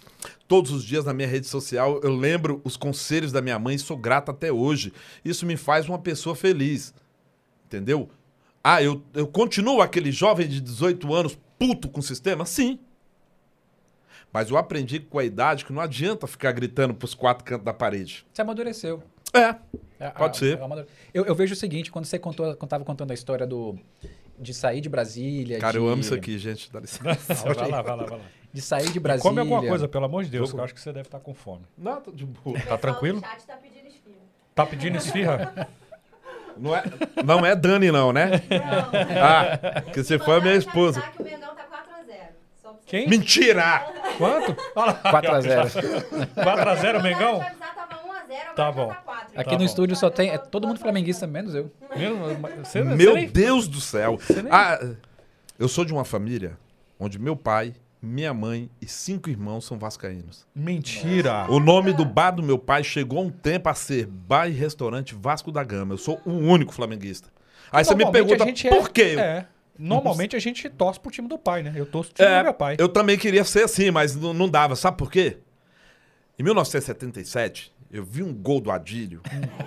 Todos 0.47 0.71
os 0.71 0.85
dias 0.85 1.05
na 1.05 1.13
minha 1.13 1.27
rede 1.27 1.49
social 1.49 1.99
eu 2.05 2.15
lembro 2.15 2.61
os 2.63 2.77
conselhos 2.77 3.33
da 3.33 3.43
minha 3.43 3.59
mãe 3.59 3.75
e 3.75 3.81
sou 3.81 3.97
grato 3.97 4.31
até 4.31 4.53
hoje. 4.53 4.93
Isso 5.25 5.45
me 5.45 5.57
faz 5.57 5.89
uma 5.89 5.99
pessoa 5.99 6.37
feliz. 6.37 6.95
Entendeu? 7.67 8.09
Ah, 8.63 8.81
eu, 8.81 9.03
eu 9.13 9.27
continuo 9.27 9.81
aquele 9.81 10.13
jovem 10.13 10.47
de 10.47 10.61
18 10.61 11.13
anos 11.13 11.37
puto 11.59 11.89
com 11.89 11.99
o 11.99 12.03
sistema? 12.03 12.47
Sim. 12.47 12.79
Mas 14.33 14.49
eu 14.51 14.57
aprendi 14.57 15.01
com 15.01 15.19
a 15.19 15.25
idade 15.25 15.65
que 15.65 15.73
não 15.73 15.81
adianta 15.83 16.27
ficar 16.27 16.53
gritando 16.53 16.95
pros 16.95 17.15
quatro 17.15 17.45
cantos 17.45 17.65
da 17.65 17.73
parede. 17.75 18.25
Você 18.33 18.43
amadureceu. 18.43 19.03
É. 19.33 19.57
É, 19.99 20.09
Pode 20.11 20.37
ser. 20.39 20.59
é 20.59 20.63
amadure- 20.63 20.87
Eu, 21.13 21.25
eu 21.27 21.35
vejo 21.35 21.53
o 21.53 21.57
seguinte, 21.57 21.91
quando 21.91 22.05
você 22.05 22.19
contou, 22.19 22.55
quando 22.57 22.69
tava 22.71 22.85
contando 22.85 23.11
a 23.11 23.15
história 23.15 23.47
do 23.47 23.79
de 24.39 24.55
sair 24.55 24.81
de 24.81 24.89
Brasília, 24.89 25.59
Cara, 25.59 25.73
de, 25.73 25.79
eu 25.79 25.87
amo 25.87 26.01
isso 26.01 26.15
aqui, 26.15 26.39
gente. 26.39 26.73
Dá 26.73 26.81
licença. 26.81 27.35
vai 27.55 27.69
lá, 27.69 27.83
vai 27.83 27.97
lá, 27.97 28.05
vai 28.07 28.19
lá. 28.19 28.25
de 28.51 28.61
sair 28.63 28.91
de 28.91 28.99
Brasília. 28.99 29.23
Come 29.29 29.41
alguma 29.41 29.61
coisa, 29.63 29.87
pelo 29.87 30.07
amor 30.07 30.25
de 30.25 30.31
Deus, 30.31 30.51
que 30.53 30.59
eu 30.59 30.65
acho 30.65 30.73
que 30.75 30.81
você 30.81 30.91
deve 30.93 31.07
estar 31.09 31.21
com 31.21 31.35
fome. 31.35 31.67
Não, 31.77 32.01
tô 32.01 32.11
de 32.11 32.25
boa. 32.25 32.59
Tá 32.61 32.79
tranquilo? 32.79 33.21
chat 33.21 33.45
tá 33.47 33.57
pedindo 33.59 33.87
esfirra. 33.89 34.17
Tá 34.55 34.67
pedindo 34.67 34.97
esfirra? 34.97 35.69
Não 36.57 36.75
é, 36.77 36.83
não 37.25 37.45
é 37.47 37.55
Dani, 37.55 37.91
não, 37.93 38.13
né? 38.13 38.31
Ah, 39.23 39.81
que 39.93 40.03
você 40.03 40.19
foi 40.19 40.39
a 40.39 40.41
minha 40.41 40.57
esposa. 40.57 41.01
que 41.03 41.21
o 41.23 41.25
Mengão 41.25 41.55
tá 41.55 41.65
4x0. 41.65 42.15
Só 42.61 42.71
pra 42.73 42.80
você 42.80 42.80
Quem? 42.91 43.09
Mentira! 43.09 43.87
Quanto? 44.19 44.57
Olha 44.75 44.87
lá. 44.87 44.95
4 44.95 45.33
a 45.33 45.41
0. 45.41 45.69
4x0, 46.35 47.03
Mengão? 47.03 47.39
Te 47.39 47.47
avisar, 47.47 47.75
tava 47.75 47.95
1x0, 48.03 48.33
agora 48.33 48.55
Tá 48.57 48.73
bom. 48.73 48.89
tá 48.89 48.95
4. 48.97 49.27
Aqui 49.37 49.45
Tá 49.45 49.51
no 49.53 49.59
bom. 49.59 49.65
estúdio 49.65 49.97
só 49.97 50.11
tem 50.11 50.31
é 50.31 50.39
todo 50.39 50.67
mundo 50.67 50.81
flamenguista 50.81 51.25
menos 51.27 51.55
eu. 51.55 51.71
Você, 52.65 52.83
Meu 52.83 52.97
você 52.97 53.13
nem- 53.15 53.29
Deus 53.29 53.69
do 53.69 53.81
céu. 53.81 54.19
nem- 54.43 54.53
Ah, 54.53 54.79
eu 55.59 55.69
sou 55.69 55.85
de 55.85 55.93
uma 55.93 56.05
família 56.05 56.59
onde 56.99 57.17
meu 57.17 57.37
pai, 57.37 57.75
minha 58.03 58.35
mãe 58.35 58.69
e 58.83 58.87
cinco 58.89 59.31
irmãos 59.31 59.65
são 59.65 59.79
vascaínos. 59.79 60.45
Mentira. 60.53 61.47
O 61.49 61.61
nome 61.61 61.93
do 61.93 62.05
bar 62.05 62.33
do 62.33 62.43
meu 62.43 62.59
pai 62.59 62.83
chegou 62.83 63.23
um 63.23 63.31
tempo 63.31 63.69
a 63.69 63.75
ser 63.75 64.07
Bar 64.07 64.49
e 64.49 64.53
Restaurante 64.53 65.15
Vasco 65.15 65.53
da 65.53 65.63
Gama. 65.63 65.95
Eu 65.95 65.99
sou 65.99 66.21
o 66.27 66.33
único 66.33 66.73
flamenguista. 66.73 67.29
Aí 67.71 67.85
você 67.85 67.95
me 67.95 68.11
pergunta 68.11 68.43
a 68.43 68.47
gente 68.49 68.67
é- 68.67 68.71
por 68.71 68.89
quê? 68.91 69.15
É. 69.17 69.45
Normalmente 69.81 70.37
a 70.37 70.39
gente 70.39 70.69
torce 70.69 71.01
pro 71.01 71.11
time 71.11 71.27
do 71.27 71.39
pai, 71.39 71.63
né? 71.63 71.73
Eu 71.75 71.87
torço 71.87 72.13
pro 72.13 72.23
time 72.23 72.35
É, 72.37 72.39
do 72.41 72.45
meu 72.45 72.55
pai. 72.55 72.77
Eu 72.79 72.89
também 72.89 73.17
queria 73.19 73.45
ser 73.45 73.65
assim, 73.65 73.91
mas 73.91 74.15
não, 74.15 74.33
não 74.35 74.49
dava. 74.49 74.77
Sabe 74.77 74.97
por 74.97 75.11
quê? 75.11 75.39
Em 76.39 76.43
1977, 76.43 77.73
eu 77.91 78.05
vi 78.05 78.23
um 78.23 78.33
gol 78.35 78.61
do 78.61 78.71
Adílio. 78.71 79.21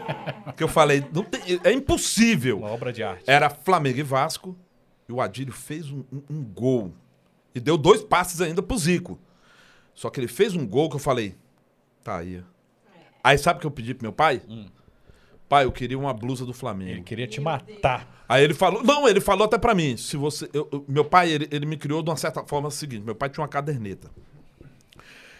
que 0.55 0.64
eu 0.64 0.68
falei, 0.68 1.03
não 1.14 1.24
tem- 1.24 1.59
é 1.64 1.72
impossível. 1.72 2.59
Uma 2.59 2.70
obra 2.72 2.93
de 2.93 3.01
arte. 3.03 3.24
Era 3.28 3.49
Flamengo 3.49 3.99
e 3.99 4.03
Vasco. 4.03 4.55
E 5.07 5.11
o 5.11 5.20
Adílio 5.20 5.53
fez 5.53 5.89
um, 5.91 6.03
um- 6.11 6.24
um 6.30 6.43
gol. 6.43 6.93
E 7.53 7.59
deu 7.59 7.78
dois 7.78 8.03
passes 8.03 8.39
ainda 8.41 8.61
pro 8.64 8.78
Zico. 8.78 9.20
Só 9.93 10.09
que 10.09 10.20
ele 10.20 10.28
fez 10.28 10.55
um 10.55 10.66
gol 10.66 10.89
que 10.89 10.95
eu 10.95 10.99
falei, 10.99 11.36
tá 12.03 12.18
aí. 12.18 12.43
Aí 13.24 13.38
sabe 13.38 13.57
o 13.57 13.61
que 13.61 13.68
eu 13.68 13.72
pedi 13.72 13.93
pro 13.93 14.03
meu 14.05 14.14
pai? 14.14 14.41
Pai, 15.50 15.66
eu 15.66 15.72
queria 15.72 15.98
uma 16.00 16.14
blusa 16.14 16.46
do 16.46 16.54
Flamengo. 16.54 16.91
Ele 16.91 17.02
queria 17.02 17.28
te 17.28 17.39
matar. 17.39 18.24
Aí 18.28 18.44
ele 18.44 18.54
falou, 18.54 18.84
não, 18.84 19.08
ele 19.08 19.22
falou 19.22 19.46
até 19.46 19.58
pra 19.58 19.76
mim, 19.76 19.96
se 19.98 20.18
você, 20.18 20.50
eu- 20.54 20.68
eu- 20.72 20.86
meu 20.88 21.06
pai, 21.06 21.30
ele, 21.32 21.48
ele 21.52 21.66
me 21.66 21.78
criou 21.78 22.02
de 22.02 22.10
uma 22.10 22.18
certa 22.18 22.44
forma 22.46 22.70
o 22.70 22.72
seguinte, 22.72 23.04
meu 23.06 23.14
pai 23.14 23.30
tinha 23.30 23.41
uma 23.44 23.48
caderneta. 23.48 24.10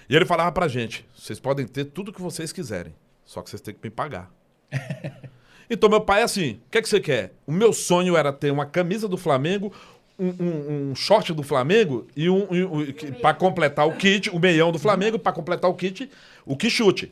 E 0.10 0.16
ele 0.16 0.26
falava 0.26 0.52
pra 0.52 0.68
gente, 0.68 1.06
vocês 1.16 1.40
podem 1.40 1.66
ter 1.66 1.86
tudo 1.86 2.12
que 2.14 2.22
vocês 2.22 2.52
quiserem, 2.52 2.94
só 3.26 3.42
que 3.42 3.50
vocês 3.50 3.62
têm 3.62 3.74
que 3.74 3.80
me 3.84 3.90
pagar. 3.90 4.30
então 5.70 5.90
meu 5.90 6.02
pai 6.02 6.22
é 6.22 6.24
assim, 6.24 6.60
o 6.68 6.70
que, 6.72 6.78
é 6.78 6.82
que 6.82 6.90
você 6.90 7.00
quer? 7.00 7.34
O 7.48 7.52
meu 7.52 7.72
sonho 7.74 8.16
era 8.18 8.32
ter 8.32 8.52
uma 8.52 8.66
camisa 8.66 9.08
do 9.08 9.18
Flamengo, 9.18 9.74
um, 10.20 10.28
um- 10.28 10.92
um 10.92 10.96
short 10.96 11.34
do 11.34 11.42
Flamengo 11.42 12.06
e 12.16 12.30
um, 12.30 12.44
um- 12.44 12.86
que- 12.92 13.12
pra 13.14 13.34
completar 13.34 13.88
o 13.88 13.96
kit, 13.96 14.30
o 14.30 14.40
meião 14.40 14.72
do 14.72 14.78
Flamengo, 14.78 15.18
pra 15.18 15.32
completar 15.32 15.72
o 15.72 15.74
kit, 15.74 16.10
o 16.46 16.56
quichute. 16.56 17.12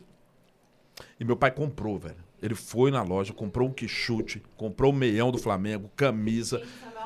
E 1.20 1.24
meu 1.24 1.36
pai 1.38 1.50
comprou, 1.50 1.98
velho. 1.98 2.16
Ele 2.42 2.56
foi 2.56 2.90
na 2.92 3.04
loja, 3.04 3.34
comprou 3.34 3.68
um 3.70 3.72
quichute, 3.72 4.42
comprou 4.58 4.92
o 4.92 4.96
meião 4.96 5.32
do 5.32 5.38
Flamengo, 5.38 5.90
camisa. 5.96 6.62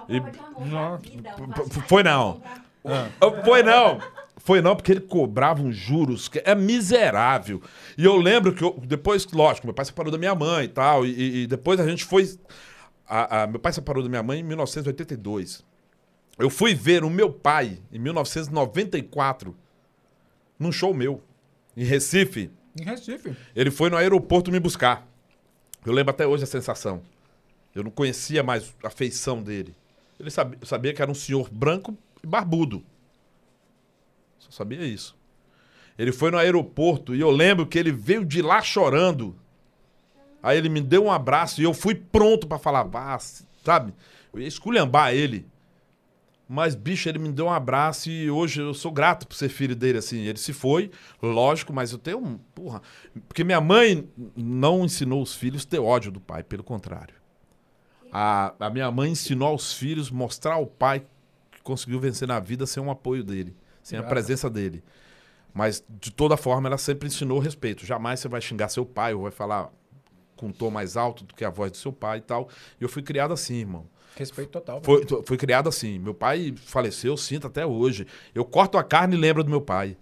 E- 0.07 0.19
Não. 0.69 0.99
Foi 1.87 2.03
não. 2.03 2.41
Ah, 2.85 3.09
Foi 3.43 3.61
não. 3.63 3.99
Foi 4.37 4.61
não, 4.61 4.75
porque 4.75 4.91
ele 4.91 5.01
cobrava 5.01 5.61
uns 5.63 5.75
juros 5.75 6.27
que 6.27 6.39
é 6.45 6.53
miserável. 6.53 7.61
E 7.97 8.05
eu 8.05 8.15
lembro 8.15 8.53
que 8.53 8.63
eu- 8.63 8.79
depois, 8.85 9.25
lógico, 9.31 9.65
meu 9.65 9.73
pai 9.73 9.85
separou 9.85 10.11
da 10.11 10.17
minha 10.17 10.35
mãe 10.35 10.65
e 10.65 10.67
tal. 10.69 11.05
E, 11.05 11.43
e 11.43 11.47
depois 11.47 11.79
a 11.79 11.87
gente 11.87 12.05
foi. 12.05 12.29
a- 13.07 13.43
a- 13.43 13.47
meu 13.47 13.59
pai 13.59 13.71
separou 13.73 14.01
da 14.03 14.09
minha 14.09 14.23
mãe 14.23 14.39
em 14.39 14.43
1982. 14.43 15.63
Eu 16.37 16.49
fui 16.49 16.73
ver 16.75 17.03
o 17.03 17.09
meu 17.09 17.31
pai 17.31 17.79
em 17.91 17.97
1994 17.99 19.55
num 20.59 20.71
show 20.71 20.93
meu, 20.93 21.21
em 21.75 21.83
Recife. 21.83 22.49
Em 22.79 22.83
Recife. 22.83 23.35
Ele 23.55 23.71
foi 23.71 23.89
no 23.89 23.97
aeroporto 23.97 24.51
me 24.51 24.59
buscar. 24.59 25.07
Eu 25.85 25.93
lembro 25.93 26.11
até 26.11 26.25
hoje 26.25 26.43
a 26.43 26.47
sensação. 26.47 27.01
Eu 27.73 27.83
não 27.83 27.91
conhecia 27.91 28.41
mais 28.41 28.73
a 28.83 28.89
feição 28.89 29.43
dele. 29.43 29.75
Ele 30.19 30.31
sabia, 30.31 30.57
eu 30.59 30.65
sabia 30.65 30.93
que 30.93 31.01
era 31.01 31.11
um 31.11 31.15
senhor 31.15 31.49
branco 31.49 31.95
e 32.23 32.27
barbudo. 32.27 32.83
Só 34.39 34.49
sabia 34.51 34.83
isso. 34.85 35.15
Ele 35.97 36.11
foi 36.11 36.31
no 36.31 36.37
aeroporto 36.37 37.15
e 37.15 37.19
eu 37.19 37.29
lembro 37.29 37.65
que 37.65 37.77
ele 37.77 37.91
veio 37.91 38.25
de 38.25 38.41
lá 38.41 38.61
chorando. 38.61 39.35
Aí 40.41 40.57
ele 40.57 40.69
me 40.69 40.81
deu 40.81 41.05
um 41.05 41.11
abraço 41.11 41.61
e 41.61 41.63
eu 41.63 41.73
fui 41.73 41.95
pronto 41.95 42.47
pra 42.47 42.59
falar, 42.59 42.83
vá, 42.83 43.17
sabe? 43.63 43.93
Eu 44.33 44.39
ia 44.39 44.47
esculhambar 44.47 45.13
ele. 45.13 45.45
Mas, 46.47 46.75
bicho, 46.75 47.09
ele 47.09 47.17
me 47.17 47.31
deu 47.31 47.47
um 47.47 47.51
abraço 47.51 48.09
e 48.09 48.29
hoje 48.29 48.61
eu 48.61 48.73
sou 48.73 48.91
grato 48.91 49.27
por 49.27 49.35
ser 49.35 49.49
filho 49.49 49.75
dele, 49.75 49.97
assim. 49.97 50.19
Ele 50.19 50.37
se 50.37 50.53
foi, 50.53 50.91
lógico, 51.21 51.73
mas 51.73 51.91
eu 51.91 51.97
tenho 51.97 52.19
um. 52.19 52.37
Porra. 52.37 52.81
Porque 53.27 53.43
minha 53.43 53.59
mãe 53.59 54.07
não 54.35 54.85
ensinou 54.85 55.23
os 55.23 55.33
filhos 55.33 55.63
a 55.63 55.69
ter 55.69 55.79
ódio 55.79 56.11
do 56.11 56.19
pai, 56.19 56.43
pelo 56.43 56.63
contrário. 56.63 57.15
A, 58.11 58.53
a 58.59 58.69
minha 58.69 58.89
mãe 58.91 59.11
ensinou 59.11 59.49
aos 59.49 59.73
filhos 59.73 60.11
mostrar 60.11 60.53
ao 60.53 60.67
pai 60.67 61.05
que 61.51 61.61
conseguiu 61.63 61.99
vencer 61.99 62.27
na 62.27 62.39
vida 62.39 62.67
sem 62.67 62.81
um 62.81 62.91
apoio 62.91 63.23
dele, 63.23 63.55
sem 63.81 63.97
a 63.97 64.01
Graça. 64.01 64.13
presença 64.13 64.49
dele. 64.49 64.83
Mas, 65.51 65.83
de 65.89 66.11
toda 66.11 66.37
forma, 66.37 66.69
ela 66.69 66.77
sempre 66.77 67.07
ensinou 67.07 67.39
respeito. 67.39 67.85
Jamais 67.85 68.19
você 68.19 68.27
vai 68.27 68.39
xingar 68.39 68.69
seu 68.69 68.85
pai 68.85 69.13
ou 69.13 69.23
vai 69.23 69.31
falar 69.31 69.71
com 70.35 70.47
um 70.47 70.51
tom 70.51 70.69
mais 70.69 70.95
alto 70.95 71.23
do 71.23 71.33
que 71.33 71.43
a 71.43 71.49
voz 71.49 71.71
do 71.71 71.77
seu 71.77 71.91
pai 71.91 72.19
e 72.19 72.21
tal. 72.21 72.49
E 72.79 72.83
eu 72.83 72.89
fui 72.89 73.01
criado 73.01 73.33
assim, 73.33 73.55
irmão. 73.55 73.87
Respeito 74.15 74.49
total. 74.49 74.81
Foi, 74.83 75.05
foi 75.25 75.37
criado 75.37 75.67
assim. 75.67 75.99
Meu 75.99 76.13
pai 76.13 76.53
faleceu, 76.57 77.13
eu 77.13 77.17
sinto 77.17 77.47
até 77.47 77.65
hoje. 77.65 78.07
Eu 78.33 78.45
corto 78.45 78.77
a 78.77 78.83
carne 78.83 79.15
e 79.15 79.19
lembro 79.19 79.43
do 79.43 79.49
meu 79.49 79.61
pai. 79.61 79.97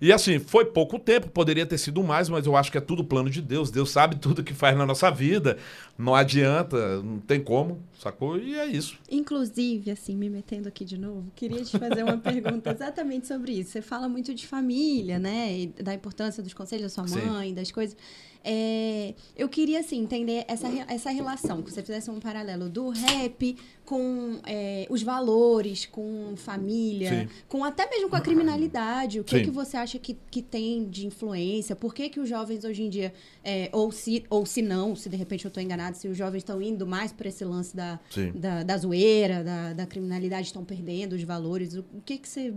E 0.00 0.12
assim, 0.12 0.38
foi 0.38 0.64
pouco 0.64 0.98
tempo, 0.98 1.28
poderia 1.28 1.66
ter 1.66 1.76
sido 1.76 2.02
mais, 2.04 2.28
mas 2.28 2.46
eu 2.46 2.56
acho 2.56 2.70
que 2.70 2.78
é 2.78 2.80
tudo 2.80 3.04
plano 3.04 3.28
de 3.28 3.42
Deus. 3.42 3.70
Deus 3.70 3.90
sabe 3.90 4.16
tudo 4.20 4.44
que 4.44 4.54
faz 4.54 4.76
na 4.76 4.86
nossa 4.86 5.10
vida. 5.10 5.58
Não 5.96 6.14
adianta, 6.14 7.02
não 7.02 7.18
tem 7.18 7.42
como, 7.42 7.82
sacou? 7.98 8.38
E 8.38 8.56
é 8.56 8.66
isso. 8.66 8.96
Inclusive, 9.10 9.90
assim, 9.90 10.16
me 10.16 10.30
metendo 10.30 10.68
aqui 10.68 10.84
de 10.84 10.96
novo, 10.96 11.30
queria 11.34 11.64
te 11.64 11.76
fazer 11.76 12.04
uma 12.04 12.18
pergunta 12.18 12.70
exatamente 12.72 13.26
sobre 13.26 13.52
isso. 13.52 13.72
Você 13.72 13.82
fala 13.82 14.08
muito 14.08 14.32
de 14.32 14.46
família, 14.46 15.18
né? 15.18 15.58
E 15.58 15.66
da 15.82 15.92
importância 15.92 16.42
dos 16.42 16.54
conselhos 16.54 16.84
da 16.84 16.88
sua 16.88 17.08
Sim. 17.08 17.26
mãe, 17.26 17.52
das 17.52 17.72
coisas. 17.72 17.96
É, 18.44 19.14
eu 19.36 19.48
queria, 19.48 19.80
assim, 19.80 19.98
entender 20.00 20.44
essa, 20.48 20.68
essa 20.88 21.10
relação, 21.10 21.62
que 21.62 21.70
você 21.70 21.82
fizesse 21.82 22.10
um 22.10 22.20
paralelo 22.20 22.68
do 22.68 22.88
rap 22.88 23.56
com 23.84 24.40
é, 24.46 24.86
os 24.88 25.02
valores, 25.02 25.86
com 25.86 26.34
família, 26.36 27.22
Sim. 27.22 27.28
com 27.48 27.64
até 27.64 27.88
mesmo 27.88 28.08
com 28.08 28.16
a 28.16 28.20
criminalidade. 28.20 29.20
O 29.20 29.24
que, 29.24 29.38
Sim. 29.38 29.44
que 29.44 29.50
você 29.50 29.76
acha 29.76 29.98
que, 29.98 30.16
que 30.30 30.40
tem 30.40 30.88
de 30.88 31.06
influência? 31.06 31.74
Por 31.74 31.94
que, 31.94 32.08
que 32.08 32.20
os 32.20 32.28
jovens 32.28 32.64
hoje 32.64 32.82
em 32.82 32.88
dia, 32.88 33.12
é, 33.44 33.68
ou, 33.72 33.90
se, 33.90 34.24
ou 34.30 34.46
se 34.46 34.62
não, 34.62 34.94
se 34.94 35.08
de 35.08 35.16
repente 35.16 35.44
eu 35.44 35.48
estou 35.48 35.62
enganado, 35.62 35.96
se 35.96 36.06
os 36.06 36.16
jovens 36.16 36.38
estão 36.38 36.60
indo 36.62 36.86
mais 36.86 37.12
para 37.12 37.28
esse 37.28 37.44
lance 37.44 37.74
da, 37.74 37.98
da, 38.34 38.62
da 38.62 38.76
zoeira, 38.76 39.42
da, 39.42 39.72
da 39.72 39.86
criminalidade, 39.86 40.46
estão 40.46 40.64
perdendo 40.64 41.14
os 41.14 41.22
valores. 41.22 41.74
O, 41.74 41.80
o 41.92 42.00
que, 42.04 42.18
que 42.18 42.28
você 42.28 42.54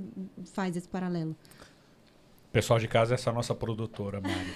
faz 0.53 0.75
esse 0.77 0.87
paralelo? 0.87 1.35
Pessoal 2.51 2.79
de 2.79 2.87
casa, 2.87 3.13
essa 3.15 3.29
é 3.29 3.31
a 3.31 3.33
nossa 3.33 3.55
produtora, 3.55 4.19
Mari. 4.19 4.53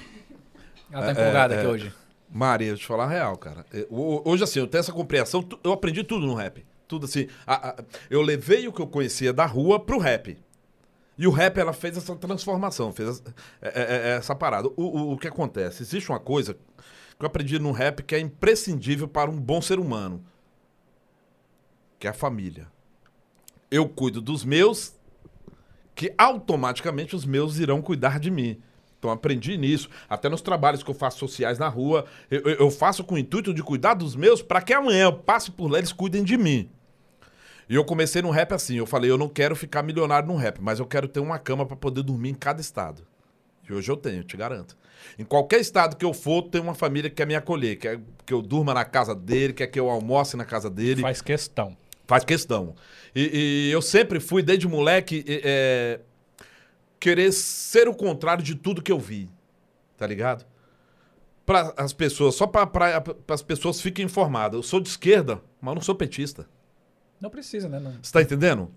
Ela 0.91 1.05
tá 1.05 1.11
empolgada 1.11 1.53
é, 1.53 1.57
aqui 1.57 1.67
é. 1.67 1.69
hoje. 1.69 1.93
Maria, 2.29 2.67
deixa 2.69 2.81
eu 2.81 2.85
te 2.85 2.87
falar 2.87 3.05
a 3.05 3.07
real, 3.07 3.37
cara. 3.37 3.65
É, 3.73 3.85
ho- 3.89 4.21
Hoje, 4.25 4.43
assim, 4.43 4.59
eu 4.59 4.67
tenho 4.67 4.79
essa 4.81 4.91
compreensão, 4.91 5.47
eu 5.63 5.71
aprendi 5.71 6.03
tudo 6.03 6.25
no 6.25 6.33
rap. 6.33 6.65
Tudo 6.87 7.05
assim. 7.05 7.27
A- 7.47 7.69
a- 7.69 7.75
eu 8.09 8.21
levei 8.21 8.67
o 8.67 8.73
que 8.73 8.81
eu 8.81 8.87
conhecia 8.87 9.31
da 9.33 9.45
rua 9.45 9.79
pro 9.79 9.97
rap. 9.99 10.37
E 11.17 11.27
o 11.27 11.31
rap, 11.31 11.57
ela 11.57 11.71
fez 11.71 11.97
essa 11.97 12.15
transformação, 12.15 12.91
fez 12.91 13.09
essa, 13.09 13.23
é- 13.61 13.69
é- 13.81 14.09
é 14.11 14.17
essa 14.17 14.35
parada. 14.35 14.67
O, 14.69 14.73
o- 14.83 15.11
o 15.13 15.17
que 15.17 15.27
acontece? 15.27 15.81
Existe 15.81 16.09
uma 16.11 16.19
coisa 16.19 16.53
que 16.53 17.23
eu 17.23 17.27
aprendi 17.27 17.57
no 17.57 17.71
rap 17.71 18.03
que 18.03 18.13
é 18.15 18.19
imprescindível 18.19 19.07
para 19.07 19.29
um 19.31 19.39
bom 19.39 19.61
ser 19.61 19.79
humano, 19.79 20.23
que 21.97 22.07
é 22.07 22.09
a 22.09 22.13
família. 22.13 22.67
Eu 23.71 23.87
cuido 23.87 24.21
dos 24.21 24.43
meus, 24.43 24.93
que 25.95 26.13
automaticamente 26.17 27.15
os 27.15 27.25
meus 27.25 27.57
irão 27.57 27.81
cuidar 27.81 28.19
de 28.19 28.29
mim. 28.29 28.61
Então 29.05 29.13
aprendi 29.13 29.55
nisso. 29.55 29.87
Até 30.09 30.27
nos 30.27 30.41
trabalhos 30.41 30.81
que 30.81 30.89
eu 30.89 30.95
faço 30.95 31.19
sociais 31.19 31.59
na 31.59 31.67
rua, 31.67 32.05
eu, 32.29 32.41
eu- 32.41 32.71
faço 32.71 33.03
com 33.03 33.13
o 33.15 33.17
intuito 33.17 33.53
de 33.53 33.61
cuidar 33.61 33.93
dos 33.93 34.15
meus 34.15 34.41
para 34.41 34.61
que 34.61 34.73
amanhã 34.73 35.03
eu 35.05 35.13
passe 35.13 35.51
por 35.51 35.69
lá 35.69 35.77
e 35.77 35.81
eles 35.81 35.91
cuidem 35.93 36.23
de 36.23 36.35
mim. 36.37 36.69
E 37.69 37.75
eu 37.75 37.85
comecei 37.85 38.21
no 38.21 38.31
rap 38.31 38.51
assim. 38.53 38.77
Eu 38.77 38.85
falei, 38.87 39.09
eu 39.11 39.17
não 39.17 39.29
quero 39.29 39.55
ficar 39.55 39.83
milionário 39.83 40.27
no 40.27 40.35
rap, 40.35 40.57
mas 40.59 40.79
eu 40.79 40.85
quero 40.87 41.07
ter 41.07 41.19
uma 41.19 41.37
cama 41.37 41.65
para 41.65 41.77
poder 41.77 42.01
dormir 42.01 42.29
em 42.29 42.33
cada 42.33 42.59
estado. 42.59 43.03
E 43.69 43.73
hoje 43.73 43.91
eu 43.91 43.97
tenho, 43.97 44.17
eu 44.17 44.23
te 44.23 44.35
garanto. 44.35 44.75
Em 45.19 45.23
qualquer 45.23 45.59
estado 45.59 45.95
que 45.95 46.05
eu 46.05 46.13
for, 46.13 46.43
tem 46.43 46.59
uma 46.61 46.73
família 46.75 47.09
que 47.09 47.15
quer 47.17 47.27
me 47.27 47.35
acolher, 47.35 47.75
quer 47.77 47.99
que 48.25 48.33
eu 48.33 48.41
durma 48.41 48.73
na 48.73 48.85
casa 48.85 49.13
dele, 49.13 49.53
quer 49.53 49.67
que 49.67 49.79
eu 49.79 49.89
almoce 49.89 50.35
na 50.35 50.45
casa 50.45 50.69
dele. 50.69 51.01
Faz 51.01 51.21
questão. 51.21 51.77
Faz 52.07 52.23
questão. 52.23 52.75
E, 53.15 53.67
e 53.67 53.71
eu 53.71 53.81
sempre 53.81 54.19
fui, 54.19 54.41
desde 54.43 54.67
moleque, 54.67 55.23
é, 55.27 55.99
querer 57.05 57.31
ser 57.31 57.87
o 57.87 57.93
contrário 57.93 58.43
de 58.43 58.55
tudo 58.55 58.81
que 58.81 58.91
eu 58.91 58.97
vi. 58.99 59.29
Tá 59.95 60.07
ligado? 60.07 60.43
Para 61.45 61.71
as 61.77 61.93
pessoas, 61.93 62.33
só 62.33 62.47
para 62.47 63.03
as 63.27 63.43
pessoas 63.43 63.79
fiquem 63.79 64.05
informadas. 64.05 64.55
Eu 64.57 64.63
sou 64.63 64.79
de 64.79 64.89
esquerda, 64.89 65.39
mas 65.61 65.75
não 65.75 65.81
sou 65.83 65.93
petista. 65.93 66.47
Não 67.21 67.29
precisa, 67.29 67.69
né? 67.69 67.79
Não- 67.79 67.93
Você 68.01 68.11
tá 68.11 68.23
entendendo? 68.23 68.71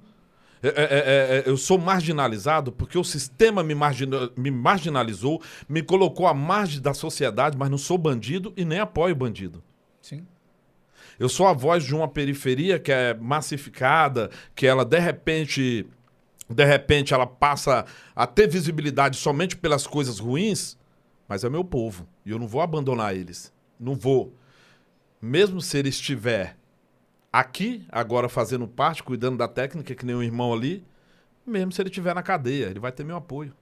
É, 0.62 0.68
é, 0.68 0.72
é, 0.72 1.39
é, 1.39 1.43
eu 1.47 1.57
sou 1.57 1.79
marginalizado 1.79 2.70
porque 2.70 2.99
o 2.99 3.05
sistema 3.05 3.62
me, 3.62 3.74
margina- 3.74 4.31
me 4.37 4.51
marginalizou, 4.51 5.41
me 5.66 5.83
colocou 5.83 6.26
à 6.26 6.35
margem 6.35 6.83
da 6.83 6.93
sociedade, 6.93 7.57
mas 7.57 7.70
não 7.70 7.79
sou 7.79 7.97
bandido 7.97 8.53
e 8.59 8.64
nem 8.64 8.79
apoio 8.79 9.14
bandido. 9.16 9.62
Sim. 10.03 10.26
Eu 11.18 11.31
sou 11.31 11.47
a 11.47 11.55
voz 11.55 11.83
de 11.83 11.95
uma 11.95 12.07
periferia 12.09 12.79
que 12.79 12.93
é 12.93 13.14
massificada, 13.14 14.31
que 14.55 14.66
ela 14.66 14.85
de 14.85 14.99
repente, 14.99 15.87
de 16.49 16.64
repente 16.64 17.12
ela 17.12 17.26
passa 17.26 17.84
a 18.14 18.26
ter 18.26 18.49
visibilidade 18.49 19.16
somente 19.16 19.57
pelas 19.57 19.86
coisas 19.86 20.18
ruins, 20.18 20.78
mas 21.28 21.44
é 21.44 21.51
meu 21.51 21.64
povo 21.64 22.09
e 22.24 22.30
eu 22.30 22.38
não 22.38 22.49
vou 22.49 22.61
abandonar 22.61 23.14
eles. 23.14 23.53
Não 23.78 23.94
vou. 23.94 24.34
Mesmo 25.20 25.61
se 25.61 25.78
ele 25.78 25.88
estiver 25.88 26.57
aqui 27.32 27.84
agora 27.90 28.28
fazendo 28.28 28.66
parte, 28.66 29.03
cuidando 29.03 29.36
da 29.36 29.46
técnica 29.46 29.94
que 29.94 30.07
nem 30.07 30.16
o 30.16 30.22
irmão 30.22 30.53
ali, 30.53 30.84
mesmo 31.46 31.72
se 31.72 31.82
ele 31.82 31.90
estiver 31.90 32.14
na 32.14 32.22
cadeia, 32.22 32.66
ele 32.66 32.80
vai 32.80 32.92
ter 32.92 33.05
meu 33.05 33.16
apoio. 33.16 33.53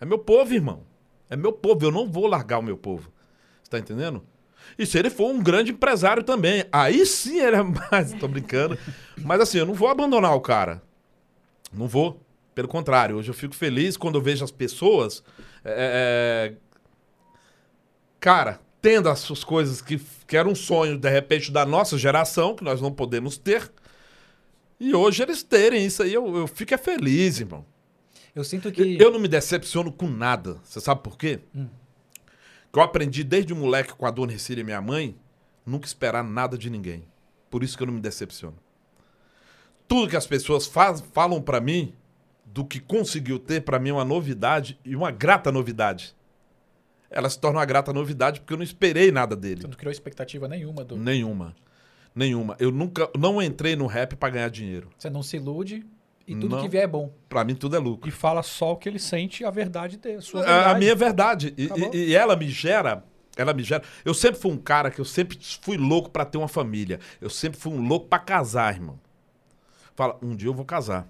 É 0.00 0.04
meu 0.04 0.18
povo, 0.18 0.52
irmão. 0.52 0.82
É 1.28 1.36
meu 1.36 1.52
povo, 1.52 1.86
eu 1.86 1.90
não 1.90 2.10
vou 2.10 2.26
largar 2.26 2.58
o 2.58 2.62
meu 2.62 2.76
povo. 2.76 3.10
Você 3.62 3.70
tá 3.70 3.78
entendendo? 3.78 4.22
E 4.78 4.86
se 4.86 4.98
ele 4.98 5.10
for 5.10 5.30
um 5.30 5.42
grande 5.42 5.72
empresário 5.72 6.22
também, 6.22 6.64
aí 6.72 7.04
sim 7.06 7.38
ele 7.38 7.56
é 7.56 7.62
mais. 7.90 8.12
Tô 8.14 8.28
brincando. 8.28 8.78
Mas 9.18 9.40
assim, 9.40 9.58
eu 9.58 9.66
não 9.66 9.74
vou 9.74 9.88
abandonar 9.88 10.34
o 10.34 10.40
cara. 10.40 10.82
Não 11.76 11.88
vou. 11.88 12.20
Pelo 12.54 12.68
contrário, 12.68 13.16
hoje 13.16 13.30
eu 13.30 13.34
fico 13.34 13.54
feliz 13.54 13.96
quando 13.96 14.16
eu 14.16 14.22
vejo 14.22 14.44
as 14.44 14.50
pessoas. 14.50 15.22
é, 15.64 16.52
é, 16.52 16.56
cara, 18.20 18.60
tendo 18.80 19.08
as 19.08 19.20
suas 19.20 19.42
coisas 19.42 19.80
que, 19.80 19.98
que 20.26 20.36
era 20.36 20.48
um 20.48 20.54
sonho, 20.54 20.98
de 20.98 21.08
repente, 21.08 21.50
da 21.50 21.64
nossa 21.64 21.96
geração, 21.96 22.54
que 22.54 22.62
nós 22.62 22.80
não 22.80 22.92
podemos 22.92 23.36
ter. 23.38 23.72
E 24.78 24.94
hoje 24.94 25.22
eles 25.22 25.42
terem 25.42 25.86
isso 25.86 26.02
aí, 26.02 26.12
eu, 26.12 26.36
eu 26.36 26.46
fico 26.46 26.74
é 26.74 26.76
feliz, 26.76 27.40
irmão. 27.40 27.64
Eu 28.34 28.44
sinto 28.44 28.70
que. 28.70 28.96
Eu 29.00 29.10
não 29.10 29.18
me 29.18 29.28
decepciono 29.28 29.92
com 29.92 30.08
nada. 30.08 30.58
Você 30.64 30.80
sabe 30.80 31.02
por 31.02 31.16
quê? 31.16 31.40
Que 32.72 32.78
eu 32.78 32.82
aprendi 32.82 33.22
desde 33.22 33.54
moleque 33.54 33.94
com 33.94 34.04
a 34.04 34.10
dona 34.10 34.32
Recília 34.32 34.62
e 34.62 34.64
minha 34.64 34.82
mãe, 34.82 35.16
nunca 35.64 35.86
esperar 35.86 36.24
nada 36.24 36.58
de 36.58 36.68
ninguém. 36.68 37.04
Por 37.48 37.62
isso 37.62 37.76
que 37.76 37.82
eu 37.82 37.86
não 37.86 37.94
me 37.94 38.00
decepciono. 38.00 38.56
Tudo 39.86 40.08
que 40.10 40.16
as 40.16 40.26
pessoas 40.26 40.66
faz, 40.66 41.02
falam 41.12 41.40
pra 41.42 41.60
mim, 41.60 41.92
do 42.46 42.64
que 42.64 42.80
conseguiu 42.80 43.38
ter, 43.38 43.60
pra 43.62 43.78
mim 43.78 43.90
é 43.90 43.92
uma 43.92 44.04
novidade 44.04 44.78
e 44.84 44.94
uma 44.96 45.10
grata 45.10 45.50
novidade. 45.52 46.14
Ela 47.10 47.28
se 47.30 47.38
torna 47.38 47.58
uma 47.58 47.64
grata 47.64 47.92
novidade 47.92 48.40
porque 48.40 48.52
eu 48.52 48.56
não 48.56 48.64
esperei 48.64 49.12
nada 49.12 49.36
dele. 49.36 49.60
Você 49.60 49.66
não 49.68 49.74
criou 49.76 49.92
expectativa 49.92 50.48
nenhuma 50.48 50.84
do. 50.84 50.96
Nenhuma. 50.96 51.54
Nenhuma. 52.14 52.56
Eu 52.58 52.70
nunca 52.70 53.08
não 53.16 53.40
entrei 53.42 53.76
no 53.76 53.86
rap 53.86 54.16
pra 54.16 54.30
ganhar 54.30 54.48
dinheiro. 54.48 54.88
Você 54.98 55.10
não 55.10 55.22
se 55.22 55.36
ilude 55.36 55.84
e 56.26 56.34
tudo 56.34 56.56
Não. 56.56 56.62
que 56.62 56.68
vier 56.68 56.84
é 56.84 56.86
bom. 56.86 57.12
Pra 57.28 57.44
mim 57.44 57.54
tudo 57.54 57.76
é 57.76 57.78
lucro. 57.78 58.08
E 58.08 58.12
fala 58.12 58.42
só 58.42 58.72
o 58.72 58.76
que 58.76 58.88
ele 58.88 58.98
sente, 58.98 59.44
a 59.44 59.50
verdade 59.50 59.96
dele. 59.96 60.22
Sua 60.22 60.40
É 60.42 60.44
verdade. 60.46 60.70
a 60.70 60.78
minha 60.78 60.94
verdade. 60.94 61.54
E, 61.58 61.68
e- 61.92 62.06
e 62.10 62.14
ela 62.14 62.34
me 62.36 62.48
gera. 62.48 63.04
Ela 63.36 63.52
me 63.52 63.62
gera. 63.64 63.82
Eu 64.04 64.14
sempre 64.14 64.40
fui 64.40 64.50
um 64.52 64.56
cara 64.56 64.90
que 64.90 65.00
eu 65.00 65.04
sempre 65.04 65.36
fui 65.60 65.76
louco 65.76 66.08
pra 66.10 66.24
ter 66.24 66.38
uma 66.38 66.48
família. 66.48 66.98
Eu 67.20 67.28
sempre 67.30 67.58
fui 67.58 67.72
um 67.72 67.86
louco 67.86 68.06
pra 68.08 68.18
casar, 68.20 68.72
irmão. 68.74 68.98
Fala, 69.94 70.18
um 70.22 70.34
dia 70.34 70.48
eu 70.48 70.54
vou 70.54 70.64
casar. 70.64 71.06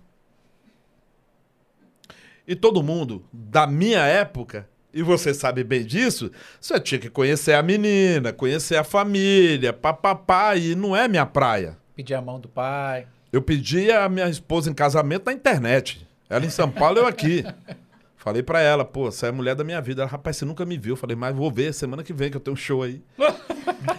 E 2.47 2.55
todo 2.55 2.83
mundo 2.83 3.25
da 3.33 3.67
minha 3.67 4.01
época, 4.01 4.69
e 4.93 5.03
você 5.03 5.33
sabe 5.33 5.65
bem 5.65 5.85
disso, 5.85 6.31
você 6.61 6.79
tinha 6.79 6.99
que 6.99 7.09
conhecer 7.09 7.55
a 7.55 7.63
menina, 7.63 8.33
conhecer 8.33 8.77
a 8.77 8.85
família, 8.85 9.73
papapá, 9.73 10.55
e 10.55 10.75
não 10.75 10.95
é 10.95 11.09
minha 11.09 11.25
praia. 11.25 11.79
Pedir 11.97 12.15
a 12.15 12.21
mão 12.21 12.39
do 12.39 12.49
pai. 12.49 13.07
Eu 13.33 13.41
pedi 13.41 13.91
a 13.91 14.09
minha 14.09 14.29
esposa 14.29 14.71
em 14.71 14.75
casamento 14.75 15.27
na 15.27 15.33
internet. 15.33 16.07
Ela 16.29 16.45
em 16.45 16.51
São 16.51 16.71
Paulo, 16.71 16.99
eu 16.99 17.07
aqui. 17.07 17.45
Falei 18.17 18.43
pra 18.43 18.61
ela, 18.61 18.85
pô, 18.85 19.11
você 19.11 19.27
é 19.27 19.29
a 19.31 19.33
mulher 19.33 19.55
da 19.55 19.65
minha 19.65 19.81
vida. 19.81 20.03
Ela, 20.03 20.11
rapaz, 20.11 20.37
você 20.37 20.45
nunca 20.45 20.65
me 20.65 20.79
viu. 20.79 20.97
Falei, 20.97 21.17
mas 21.17 21.35
vou 21.35 21.51
ver 21.51 21.75
semana 21.75 22.03
que 22.03 22.13
vem 22.13 22.31
que 22.31 22.37
eu 22.37 22.41
tenho 22.41 22.55
um 22.55 22.57
show 22.57 22.83
aí. 22.83 23.03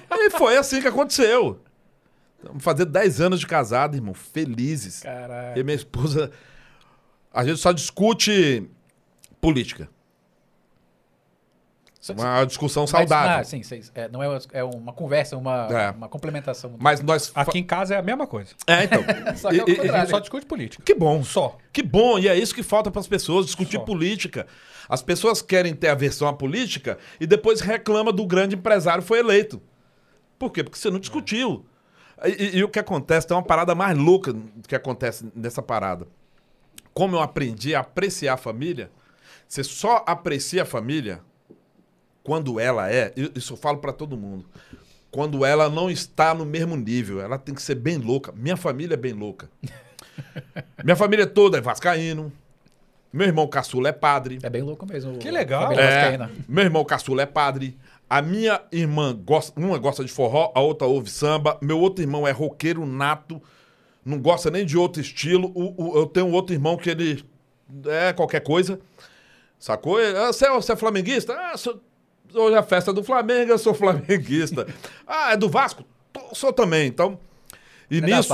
e 0.10 0.30
foi 0.32 0.58
assim 0.58 0.82
que 0.82 0.88
aconteceu. 0.88 1.60
Vamos 2.46 2.64
fazer 2.64 2.86
10 2.86 3.22
anos 3.22 3.40
de 3.40 3.48
casado, 3.48 3.96
irmão. 3.96 4.14
Felizes. 4.14 5.02
Caralho. 5.02 5.60
e 5.60 5.64
minha 5.64 5.76
esposa, 5.76 6.32
a 7.34 7.44
gente 7.44 7.58
só 7.60 7.72
discute 7.72 8.70
política. 9.42 9.90
Uma 12.16 12.46
discussão 12.46 12.86
saudável. 12.86 13.40
Ah, 13.40 13.44
sim, 13.44 13.64
sim. 13.64 13.82
É, 13.96 14.08
não 14.08 14.22
é, 14.22 14.40
é 14.54 14.64
uma 14.64 14.94
conversa, 14.94 15.36
uma, 15.36 15.68
É. 15.72 15.90
uma 15.90 16.08
complementação. 16.08 16.76
Mas 16.78 17.02
nós. 17.02 17.32
Aqui 17.34 17.58
em 17.58 17.64
casa 17.64 17.96
é 17.96 17.98
a 17.98 18.02
mesma 18.04 18.28
coisa. 18.28 18.54
É, 18.68 18.84
então. 18.84 19.04
Só 19.36 19.50
que 19.50 19.56
é 19.60 19.62
o 19.62 19.64
A 19.64 19.66
contrário. 19.66 20.00
gente 20.02 20.10
só 20.12 20.20
discute 20.20 20.46
política. 20.46 20.84
Que 20.84 20.94
bom. 20.94 21.24
Só. 21.24 21.58
Que 21.74 21.82
bom, 21.82 22.20
e 22.20 22.28
é 22.28 22.38
isso 22.38 22.54
que 22.54 22.62
falta 22.62 22.92
para 22.92 23.00
as 23.02 23.08
pessoas, 23.08 23.48
discutir 23.48 23.78
Só. 23.78 23.84
política. 23.84 24.46
As 24.88 25.02
pessoas 25.02 25.42
querem 25.42 25.74
ter 25.74 25.88
aversão 25.88 26.28
à 26.28 26.34
política 26.34 27.00
e 27.20 27.26
depois 27.26 27.60
reclama 27.60 28.12
do 28.14 28.24
grande 28.28 28.56
empresário 28.56 29.02
que 29.02 29.08
foi 29.08 29.18
eleito. 29.18 29.60
Por 30.38 30.52
quê? 30.52 30.64
Porque 30.64 30.78
você 30.78 30.92
não 30.92 31.00
discutiu. 31.00 31.66
E, 32.24 32.30
e- 32.30 32.58
e 32.58 32.64
o 32.64 32.70
que 32.70 32.80
acontece, 32.80 33.28
tem 33.28 33.36
uma 33.36 33.44
parada 33.44 33.76
mais 33.76 33.98
louca 33.98 34.34
que 34.68 34.76
acontece 34.76 35.26
nessa 35.36 35.62
parada. 35.62 36.08
Como 36.94 37.16
eu 37.16 37.22
aprendi 37.22 37.76
a 37.76 37.82
apreciar 37.82 38.36
a 38.36 38.38
família, 38.38 38.90
você 39.48 39.64
só 39.64 40.04
aprecia 40.08 40.64
a 40.64 40.66
família 40.66 41.20
quando 42.24 42.60
ela 42.60 42.90
é, 42.92 43.14
isso 43.36 43.54
eu 43.54 43.58
falo 43.58 43.78
para 43.80 43.92
todo 43.94 44.18
mundo, 44.18 44.46
quando 45.12 45.46
ela 45.46 45.70
não 45.70 45.90
está 45.92 46.34
no 46.34 46.46
mesmo 46.46 46.76
nível, 46.76 47.22
ela 47.22 47.38
tem 47.38 47.54
que 47.54 47.62
ser 47.62 47.76
bem 47.76 47.98
louca. 47.98 48.32
Minha 48.36 48.58
família 48.58 48.96
é 48.96 48.98
bem 48.98 49.14
louca. 49.14 49.50
Minha 50.84 50.96
família 50.96 51.28
toda 51.28 51.58
é 51.58 51.62
vascaíno. 51.62 52.32
Meu 53.14 53.28
irmão 53.28 53.48
caçula 53.48 53.90
é 53.90 53.92
padre. 53.94 54.40
É 54.44 54.50
bem 54.50 54.62
louco 54.62 54.86
mesmo. 54.86 55.18
Que 55.20 55.32
legal. 55.32 55.72
É, 55.72 55.76
vascaína. 55.76 56.32
meu 56.50 56.64
irmão 56.66 56.84
caçula 56.84 57.22
é 57.22 57.26
padre. 57.26 57.78
A 58.10 58.22
minha 58.22 58.62
irmã 58.72 59.16
gosta, 59.16 59.60
uma 59.60 59.78
gosta 59.78 60.04
de 60.06 60.12
forró, 60.12 60.52
a 60.56 60.60
outra 60.62 60.88
ouve 60.88 61.10
samba. 61.10 61.58
Meu 61.62 61.80
outro 61.80 62.04
irmão 62.04 62.28
é 62.28 62.32
roqueiro 62.32 62.86
nato, 62.86 63.42
não 64.04 64.20
gosta 64.20 64.52
nem 64.52 64.66
de 64.66 64.78
outro 64.78 65.02
estilo. 65.02 65.52
O- 65.56 65.92
o- 65.94 65.98
eu 65.98 66.06
tenho 66.06 66.28
um 66.28 66.32
outro 66.34 66.54
irmão 66.54 66.78
que 66.78 66.90
ele 66.90 67.24
é 67.88 68.14
qualquer 68.14 68.42
coisa. 68.42 68.80
Sacou? 69.58 69.98
Ah, 69.98 70.28
Você, 70.32 70.46
é- 70.46 70.52
você 70.52 70.74
é 70.74 70.76
flamenguista? 70.76 71.34
Ah, 71.34 71.58
sou, 71.58 71.82
hoje 72.34 72.56
é 72.56 72.60
a 72.60 72.64
festa 72.64 72.94
do 72.94 73.04
Flamengo, 73.04 73.52
eu 73.52 73.58
sou 73.58 73.74
flamenguista. 73.76 74.68
ah, 75.08 75.34
é 75.34 75.38
do 75.38 75.50
Vasco? 75.50 75.84
Tô- 76.14 76.36
Sou 76.36 76.54
também. 76.54 76.88
Então, 76.88 77.18
e 77.90 77.98
É 77.98 78.02
nisso, 78.02 78.34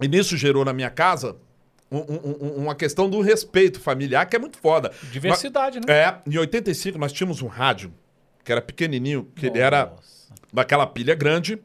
e 0.00 0.08
nisso 0.08 0.36
gerou 0.36 0.64
na 0.64 0.72
minha 0.72 0.90
casa 0.90 1.36
um- 1.92 1.98
um- 1.98 2.36
um- 2.40 2.54
uma 2.64 2.74
questão 2.74 3.08
do 3.10 3.20
respeito 3.20 3.78
familiar 3.78 4.24
que 4.26 4.34
é 4.36 4.38
muito 4.38 4.56
foda. 4.58 4.90
Diversidade, 5.12 5.80
né? 5.80 5.84
É, 5.88 6.14
em 6.26 6.38
85 6.38 6.98
nós 6.98 7.12
tínhamos 7.12 7.42
um 7.42 7.46
rádio 7.46 7.92
que 8.46 8.52
era 8.52 8.62
pequenininho, 8.62 9.24
que 9.34 9.46
ele 9.46 9.58
era 9.58 9.86
Nossa. 9.86 10.32
daquela 10.52 10.86
pilha 10.86 11.16
grande, 11.16 11.58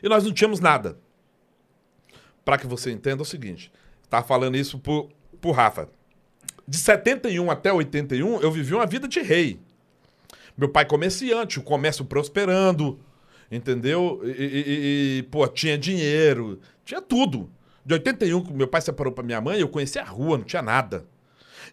e 0.00 0.08
nós 0.08 0.22
não 0.22 0.32
tínhamos 0.32 0.60
nada. 0.60 0.96
Para 2.44 2.56
que 2.56 2.68
você 2.68 2.92
entenda 2.92 3.20
é 3.22 3.24
o 3.24 3.26
seguinte, 3.26 3.72
tá 4.08 4.22
falando 4.22 4.56
isso 4.56 4.78
pro, 4.78 5.10
pro 5.40 5.50
Rafa. 5.50 5.88
De 6.68 6.76
71 6.76 7.50
até 7.50 7.72
81, 7.72 8.40
eu 8.40 8.52
vivi 8.52 8.74
uma 8.74 8.86
vida 8.86 9.08
de 9.08 9.20
rei. 9.20 9.58
Meu 10.56 10.68
pai 10.68 10.84
comerciante, 10.86 11.58
o 11.58 11.62
comércio 11.62 12.04
prosperando, 12.04 13.00
entendeu? 13.50 14.20
E, 14.22 14.28
e- 14.30 15.18
e- 15.18 15.22
pô, 15.24 15.48
tinha 15.48 15.76
dinheiro, 15.76 16.60
tinha 16.84 17.02
tudo. 17.02 17.50
De 17.84 17.92
81, 17.94 18.44
que 18.44 18.52
meu 18.52 18.68
pai 18.68 18.80
separou 18.80 19.12
pra 19.12 19.24
minha 19.24 19.40
mãe, 19.40 19.58
eu 19.58 19.68
conhecia 19.68 20.02
a 20.02 20.06
rua, 20.06 20.38
não 20.38 20.44
tinha 20.44 20.62
nada. 20.62 21.06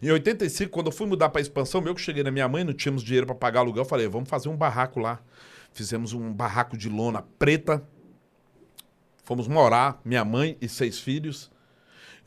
Em 0.04 0.10
85, 0.10 0.70
quando 0.70 0.88
eu 0.88 0.92
fui 0.92 1.06
mudar 1.06 1.30
pra 1.30 1.40
expansão, 1.40 1.80
meu 1.80 1.94
que 1.94 2.00
cheguei 2.02 2.22
na 2.22 2.30
minha 2.30 2.46
mãe, 2.46 2.62
não 2.62 2.74
tínhamos 2.74 3.02
dinheiro 3.02 3.24
pra 3.24 3.34
pagar 3.34 3.60
aluguel, 3.60 3.84
eu 3.84 3.88
falei, 3.88 4.06
vamos 4.06 4.28
fazer 4.28 4.50
um 4.50 4.56
barraco 4.56 5.00
lá. 5.00 5.18
Fizemos 5.72 6.12
um 6.12 6.30
barraco 6.30 6.76
de 6.76 6.90
lona 6.90 7.24
preta. 7.38 7.82
Fomos 9.24 9.48
morar, 9.48 9.98
minha 10.04 10.22
mãe 10.22 10.58
e 10.60 10.68
seis 10.68 11.00
filhos. 11.00 11.50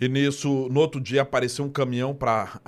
E 0.01 0.09
nisso, 0.09 0.67
no 0.71 0.79
outro 0.79 0.99
dia, 0.99 1.21
apareceu 1.21 1.65
um 1.65 1.69
caminhão 1.69 2.15
para 2.15 2.59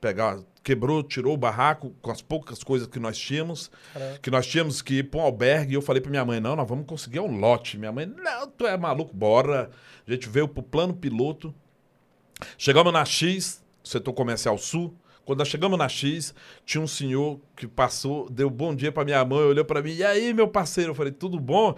pegar, 0.00 0.38
quebrou, 0.62 1.02
tirou 1.02 1.34
o 1.34 1.36
barraco 1.36 1.92
com 2.00 2.12
as 2.12 2.22
poucas 2.22 2.62
coisas 2.62 2.86
que 2.86 3.00
nós 3.00 3.18
tínhamos, 3.18 3.72
que 4.22 4.30
nós 4.30 4.46
tínhamos 4.46 4.80
que 4.80 4.98
ir 4.98 5.10
para 5.10 5.18
um 5.18 5.24
albergue. 5.24 5.72
E 5.72 5.74
eu 5.74 5.82
falei 5.82 6.00
para 6.00 6.12
minha 6.12 6.24
mãe: 6.24 6.38
não, 6.38 6.54
nós 6.54 6.68
vamos 6.68 6.86
conseguir 6.86 7.18
um 7.18 7.40
lote. 7.40 7.76
Minha 7.76 7.90
mãe, 7.90 8.06
não, 8.06 8.46
tu 8.46 8.68
é 8.68 8.76
maluco, 8.76 9.12
bora. 9.12 9.68
A 10.06 10.10
gente 10.12 10.28
veio 10.28 10.46
pro 10.46 10.62
plano 10.62 10.94
piloto. 10.94 11.52
Chegamos 12.56 12.92
na 12.92 13.04
X, 13.04 13.66
setor 13.88 14.12
comercial 14.12 14.56
sul. 14.58 14.94
Quando 15.24 15.40
nós 15.40 15.48
chegamos 15.48 15.78
na 15.78 15.88
X, 15.88 16.34
tinha 16.64 16.80
um 16.80 16.86
senhor 16.86 17.38
que 17.54 17.66
passou, 17.66 18.30
deu 18.30 18.48
bom 18.48 18.74
dia 18.74 18.90
para 18.90 19.04
minha 19.04 19.22
mãe, 19.24 19.40
olhou 19.40 19.64
para 19.64 19.82
mim, 19.82 19.92
e 19.92 20.02
aí, 20.02 20.32
meu 20.32 20.48
parceiro? 20.48 20.92
Eu 20.92 20.94
falei, 20.94 21.12
tudo 21.12 21.38
bom? 21.38 21.74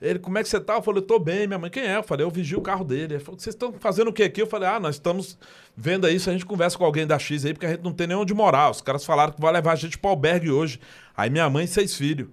Ele, 0.00 0.18
como 0.18 0.38
é 0.38 0.42
que 0.42 0.48
você 0.48 0.60
tá? 0.60 0.74
Eu 0.74 0.82
falei, 0.82 1.02
eu 1.02 1.06
tô 1.06 1.18
bem, 1.18 1.46
minha 1.46 1.58
mãe, 1.58 1.70
quem 1.70 1.82
é? 1.82 1.96
Eu 1.96 2.02
falei, 2.02 2.24
eu 2.24 2.30
vigio 2.30 2.58
o 2.58 2.62
carro 2.62 2.84
dele. 2.84 3.14
Ele 3.14 3.22
falou, 3.22 3.38
vocês 3.38 3.54
estão 3.54 3.74
fazendo 3.80 4.08
o 4.08 4.12
que 4.12 4.22
aqui? 4.22 4.40
Eu 4.40 4.46
falei, 4.46 4.68
ah, 4.68 4.78
nós 4.78 4.94
estamos 4.94 5.36
vendo 5.76 6.06
aí 6.06 6.18
se 6.20 6.30
a 6.30 6.32
gente 6.32 6.46
conversa 6.46 6.78
com 6.78 6.84
alguém 6.84 7.06
da 7.06 7.18
X 7.18 7.44
aí, 7.44 7.52
porque 7.52 7.66
a 7.66 7.70
gente 7.70 7.82
não 7.82 7.92
tem 7.92 8.06
nem 8.06 8.16
onde 8.16 8.32
morar. 8.32 8.70
Os 8.70 8.80
caras 8.80 9.04
falaram 9.04 9.32
que 9.32 9.40
vai 9.40 9.52
levar 9.52 9.72
a 9.72 9.76
gente 9.76 9.98
pro 9.98 10.10
albergue 10.10 10.50
hoje. 10.50 10.80
Aí 11.16 11.28
minha 11.28 11.50
mãe 11.50 11.64
e 11.64 11.68
seis 11.68 11.96
filhos. 11.96 12.28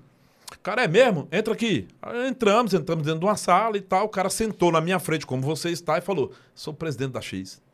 Cara, 0.61 0.83
é 0.83 0.87
mesmo? 0.87 1.27
Entra 1.31 1.53
aqui. 1.53 1.87
Aí 2.01 2.27
entramos, 2.27 2.73
entramos 2.73 3.03
dentro 3.03 3.19
de 3.19 3.25
uma 3.25 3.35
sala 3.35 3.77
e 3.77 3.81
tal. 3.81 4.05
O 4.05 4.09
cara 4.09 4.29
sentou 4.29 4.71
na 4.71 4.79
minha 4.79 4.99
frente, 4.99 5.25
como 5.25 5.41
você 5.41 5.69
está, 5.69 5.97
e 5.97 6.01
falou: 6.01 6.31
sou 6.53 6.73
presidente 6.73 7.11
da 7.11 7.21
X. 7.21 7.64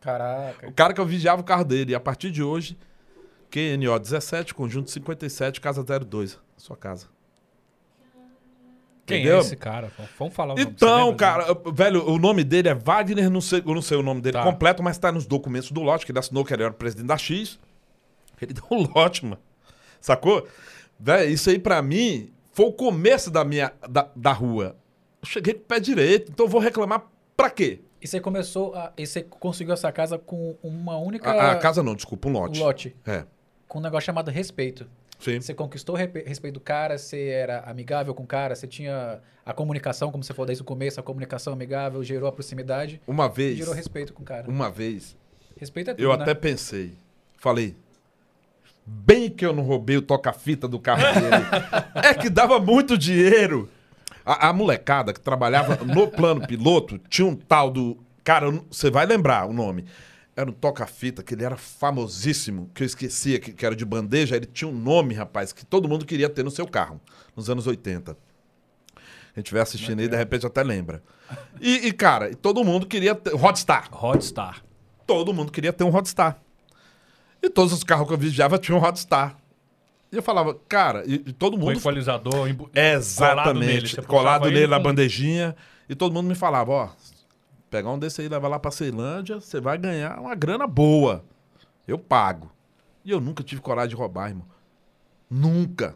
Caraca. 0.00 0.68
O 0.68 0.72
cara 0.72 0.92
que 0.94 1.00
eu 1.00 1.06
vigiava 1.06 1.40
o 1.40 1.44
carro 1.44 1.64
dele. 1.64 1.92
E 1.92 1.94
a 1.94 2.00
partir 2.00 2.30
de 2.30 2.42
hoje, 2.42 2.78
QNO 3.50 3.98
17, 3.98 4.54
conjunto 4.54 4.90
57, 4.90 5.60
casa 5.60 5.82
02. 5.84 6.38
Sua 6.56 6.76
casa. 6.76 7.06
Quem 9.06 9.20
Entendeu? 9.20 9.38
é 9.38 9.40
esse 9.40 9.56
cara? 9.56 9.90
Vamos 10.18 10.34
falar 10.34 10.54
o 10.54 10.60
Então, 10.60 11.16
cara, 11.16 11.46
velho, 11.72 12.06
o 12.06 12.18
nome 12.18 12.44
dele 12.44 12.68
é 12.68 12.74
Wagner, 12.74 13.30
não 13.30 13.40
sei, 13.40 13.62
eu 13.66 13.74
não 13.74 13.80
sei 13.80 13.96
o 13.96 14.02
nome 14.02 14.20
dele 14.20 14.34
Tá. 14.36 14.42
completo, 14.44 14.82
mas 14.82 14.98
tá 14.98 15.10
nos 15.10 15.24
documentos 15.26 15.70
do 15.72 15.80
lote, 15.80 16.04
que 16.04 16.12
ele 16.12 16.18
assinou 16.18 16.44
que 16.44 16.52
ele 16.52 16.62
era 16.62 16.72
o 16.72 16.76
presidente 16.76 17.06
da 17.06 17.16
X. 17.16 17.58
Ele 18.40 18.52
deu 18.54 18.64
um 18.70 18.86
lote, 18.94 19.24
mano. 19.24 19.38
Sacou? 19.98 20.46
Velho, 21.00 21.30
isso 21.30 21.48
aí 21.48 21.58
pra 21.58 21.80
mim 21.80 22.30
foi 22.52 22.66
o 22.66 22.72
começo 22.72 23.30
da 23.30 23.44
minha 23.46 23.72
da, 23.88 24.10
da 24.14 24.32
rua. 24.32 24.76
Eu 25.22 25.26
cheguei 25.28 25.54
com 25.54 25.60
o 25.60 25.64
pé 25.64 25.80
direito, 25.80 26.30
então 26.30 26.44
eu 26.44 26.50
vou 26.50 26.60
reclamar 26.60 27.02
pra 27.34 27.48
quê? 27.48 27.80
E 28.00 28.06
você 28.06 28.20
começou 28.20 28.74
a. 28.74 28.92
E 28.96 29.06
você 29.06 29.22
conseguiu 29.22 29.74
essa 29.74 29.90
casa 29.90 30.18
com 30.18 30.56
uma 30.62 30.96
única. 30.96 31.30
A, 31.30 31.52
a 31.52 31.56
casa 31.56 31.82
não, 31.82 31.94
desculpa, 31.94 32.28
um 32.28 32.30
um 32.30 32.34
lote. 32.34 32.60
lote. 32.60 32.96
É. 33.06 33.24
Com 33.66 33.78
um 33.78 33.82
negócio 33.82 34.06
chamado 34.06 34.30
respeito. 34.30 34.86
Sim. 35.18 35.40
Você 35.40 35.52
conquistou 35.52 35.96
o 35.96 35.98
respeito 35.98 36.54
do 36.54 36.60
cara, 36.60 36.96
você 36.96 37.26
era 37.26 37.58
amigável 37.60 38.14
com 38.14 38.22
o 38.22 38.26
cara, 38.26 38.54
você 38.54 38.68
tinha 38.68 39.20
a 39.44 39.52
comunicação, 39.52 40.12
como 40.12 40.22
você 40.22 40.32
falou 40.32 40.46
desde 40.46 40.62
o 40.62 40.64
começo, 40.64 41.00
a 41.00 41.02
comunicação 41.02 41.52
amigável, 41.52 42.04
gerou 42.04 42.28
a 42.28 42.32
proximidade 42.32 43.00
Uma 43.04 43.28
vez, 43.28 43.56
gerou 43.58 43.74
respeito 43.74 44.12
com 44.12 44.22
o 44.22 44.24
cara. 44.24 44.48
uma 44.48 44.70
vez, 44.70 45.16
Respeito 45.56 45.90
é 45.90 45.94
tudo, 45.94 46.04
eu 46.04 46.16
né? 46.16 46.22
até 46.22 46.34
pensei, 46.34 46.92
falei, 47.36 47.74
bem 48.86 49.28
que 49.28 49.44
eu 49.44 49.52
não 49.52 49.64
roubei 49.64 49.96
o 49.96 50.02
toca-fita 50.02 50.68
do 50.68 50.78
carro 50.78 51.02
dele. 51.02 51.44
é 52.06 52.14
que 52.14 52.30
dava 52.30 52.60
muito 52.60 52.96
dinheiro. 52.96 53.68
A, 54.28 54.50
a 54.50 54.52
molecada 54.52 55.14
que 55.14 55.20
trabalhava 55.20 55.82
no 55.82 56.06
plano 56.12 56.46
piloto 56.46 56.98
tinha 57.08 57.26
um 57.26 57.34
tal 57.34 57.70
do. 57.70 57.96
Cara, 58.22 58.50
você 58.70 58.90
vai 58.90 59.06
lembrar 59.06 59.48
o 59.48 59.54
nome. 59.54 59.86
Era 60.36 60.50
um 60.50 60.52
toca-fita, 60.52 61.22
que 61.22 61.34
ele 61.34 61.44
era 61.44 61.56
famosíssimo, 61.56 62.70
que 62.74 62.82
eu 62.82 62.86
esquecia, 62.86 63.40
que, 63.40 63.54
que 63.54 63.64
era 63.64 63.74
de 63.74 63.86
bandeja. 63.86 64.36
Ele 64.36 64.44
tinha 64.44 64.68
um 64.68 64.74
nome, 64.74 65.14
rapaz, 65.14 65.50
que 65.50 65.64
todo 65.64 65.88
mundo 65.88 66.04
queria 66.04 66.28
ter 66.28 66.44
no 66.44 66.50
seu 66.50 66.66
carro, 66.66 67.00
nos 67.34 67.48
anos 67.48 67.66
80. 67.66 68.12
A 68.12 68.16
gente 69.34 69.46
estiver 69.46 69.62
assistindo 69.62 70.00
aí, 70.00 70.08
de 70.08 70.16
repente 70.16 70.46
até 70.46 70.62
lembra. 70.62 71.02
E, 71.58 71.86
e, 71.86 71.92
cara, 71.92 72.34
todo 72.36 72.62
mundo 72.62 72.86
queria 72.86 73.14
ter. 73.14 73.34
Rodstar. 73.34 73.88
Rodstar. 73.90 74.62
Todo 75.06 75.32
mundo 75.32 75.50
queria 75.50 75.72
ter 75.72 75.84
um 75.84 75.90
Rodstar. 75.90 76.38
E 77.42 77.48
todos 77.48 77.72
os 77.72 77.82
carros 77.82 78.06
que 78.06 78.12
eu 78.12 78.18
vigiava 78.18 78.58
tinham 78.58 78.78
um 78.78 78.82
Rodstar. 78.82 79.38
E 80.10 80.16
eu 80.16 80.22
falava, 80.22 80.54
cara, 80.68 81.04
e, 81.06 81.14
e 81.14 81.32
todo 81.32 81.58
mundo. 81.58 81.72
equalizador. 81.72 82.48
embu- 82.48 82.70
Exatamente. 82.74 83.66
nele, 83.66 83.88
você 83.88 84.02
Colado 84.02 84.44
nele, 84.46 84.58
ele 84.60 84.66
na 84.68 84.76
com- 84.78 84.82
bandejinha. 84.84 85.54
E 85.88 85.94
todo 85.94 86.12
mundo 86.14 86.26
me 86.28 86.34
falava, 86.34 86.70
ó, 86.72 86.88
pegar 87.70 87.90
um 87.90 87.98
desse 87.98 88.20
aí, 88.22 88.28
levar 88.28 88.48
lá 88.48 88.58
pra 88.58 88.70
Ceilândia, 88.70 89.40
você 89.40 89.60
vai 89.60 89.76
ganhar 89.76 90.18
uma 90.18 90.34
grana 90.34 90.66
boa. 90.66 91.24
Eu 91.86 91.98
pago. 91.98 92.50
E 93.04 93.10
eu 93.10 93.20
nunca 93.20 93.42
tive 93.42 93.60
coragem 93.60 93.90
de 93.90 93.96
roubar, 93.96 94.28
irmão. 94.28 94.46
Nunca. 95.30 95.94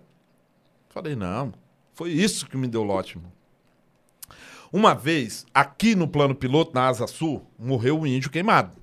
Falei, 0.88 1.14
não. 1.16 1.52
Foi 1.94 2.10
isso 2.10 2.46
que 2.46 2.56
me 2.56 2.68
deu 2.68 2.82
lote, 2.82 3.16
irmão. 3.16 3.32
Uma 4.70 4.94
vez, 4.94 5.44
aqui 5.54 5.94
no 5.94 6.08
plano 6.08 6.34
piloto, 6.34 6.72
na 6.74 6.86
Asa 6.88 7.06
Sul, 7.06 7.46
morreu 7.58 7.98
um 8.00 8.06
índio 8.06 8.30
queimado. 8.30 8.76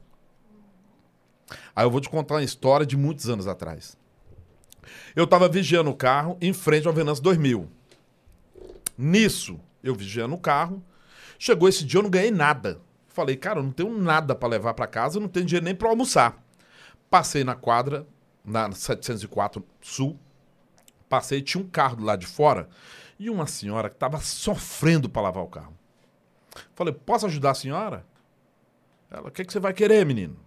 Aí 1.76 1.84
eu 1.86 1.90
vou 1.92 2.00
te 2.02 2.10
contar 2.10 2.36
uma 2.36 2.44
história 2.44 2.86
de 2.86 2.96
muitos 2.98 3.28
anos 3.30 3.48
atrás. 3.48 3.98
Eu 5.16 5.28
tava 5.28 5.50
vigiando 5.50 5.90
o 5.90 5.96
carro 5.96 6.38
em 6.42 6.54
frente 6.54 6.88
ao 6.88 6.94
Venâncio 6.94 7.24
2000. 7.24 7.70
Nisso, 8.98 9.60
eu 9.84 9.96
vigiando 9.96 10.36
o 10.36 10.40
carro. 10.40 10.84
Chegou 11.38 11.70
esse 11.70 11.86
dia, 11.86 12.00
eu 12.00 12.04
não 12.04 12.10
ganhei 12.10 12.32
nada. 12.32 12.82
Falei, 13.08 13.36
cara, 13.36 13.60
eu 13.60 13.64
não 13.64 13.72
tenho 13.72 13.98
nada 13.98 14.36
pra 14.36 14.48
levar 14.48 14.74
pra 14.74 14.88
casa, 14.88 15.20
não 15.20 15.28
tenho 15.28 15.46
dinheiro 15.46 15.66
nem 15.66 15.76
pra 15.76 15.90
almoçar. 15.90 16.42
Passei 17.10 17.44
na 17.44 17.56
quadra, 17.56 18.06
na 18.44 18.72
704 18.72 19.66
Sul. 19.82 20.20
Passei, 21.08 21.42
tinha 21.42 21.64
um 21.64 21.68
carro 21.68 21.98
do 21.98 22.04
lado 22.04 22.20
de 22.20 22.28
fora 22.28 22.70
e 23.18 23.30
uma 23.30 23.48
senhora 23.48 23.90
que 23.90 23.96
tava 23.96 24.20
sofrendo 24.20 25.10
pra 25.10 25.22
lavar 25.22 25.44
o 25.44 25.48
carro. 25.48 25.74
Falei, 26.76 26.94
posso 26.94 27.26
ajudar 27.26 27.52
a 27.52 27.56
senhora? 27.56 28.06
Ela, 29.10 29.30
o 29.30 29.32
que, 29.32 29.44
que 29.44 29.52
você 29.52 29.60
vai 29.60 29.74
querer, 29.74 30.06
menino? 30.06 30.38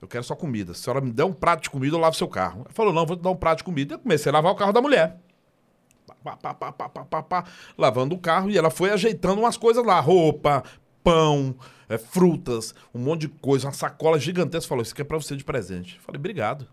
Eu 0.00 0.08
quero 0.08 0.24
só 0.24 0.34
comida. 0.34 0.72
Se 0.72 0.80
a 0.80 0.84
senhora 0.84 1.00
me 1.00 1.12
der 1.12 1.24
um 1.24 1.32
prato 1.32 1.62
de 1.62 1.70
comida, 1.70 1.94
eu 1.94 2.00
lavo 2.00 2.16
seu 2.16 2.28
carro. 2.28 2.62
Ela 2.64 2.72
falou, 2.72 2.92
não, 2.92 3.04
vou 3.04 3.16
te 3.16 3.22
dar 3.22 3.30
um 3.30 3.36
prato 3.36 3.58
de 3.58 3.64
comida. 3.64 3.94
Eu 3.94 3.98
comecei 3.98 4.30
a 4.30 4.32
lavar 4.32 4.52
o 4.52 4.54
carro 4.54 4.72
da 4.72 4.80
mulher. 4.80 5.18
Pá, 6.24 6.36
pá, 6.36 6.54
pá, 6.54 6.72
pá, 6.72 6.88
pá, 6.88 7.04
pá, 7.04 7.22
pá, 7.22 7.44
lavando 7.76 8.14
o 8.14 8.18
carro 8.18 8.50
e 8.50 8.56
ela 8.56 8.70
foi 8.70 8.90
ajeitando 8.90 9.40
umas 9.40 9.56
coisas 9.56 9.84
lá. 9.84 10.00
Roupa, 10.00 10.64
pão, 11.04 11.54
é, 11.88 11.98
frutas, 11.98 12.74
um 12.94 12.98
monte 12.98 13.22
de 13.22 13.28
coisa. 13.28 13.66
Uma 13.66 13.72
sacola 13.72 14.18
gigantesca. 14.18 14.68
Falou, 14.68 14.82
isso 14.82 14.92
aqui 14.92 15.02
é 15.02 15.04
pra 15.04 15.18
você 15.18 15.36
de 15.36 15.44
presente. 15.44 15.96
Eu 15.96 16.02
falei, 16.02 16.18
obrigado. 16.18 16.66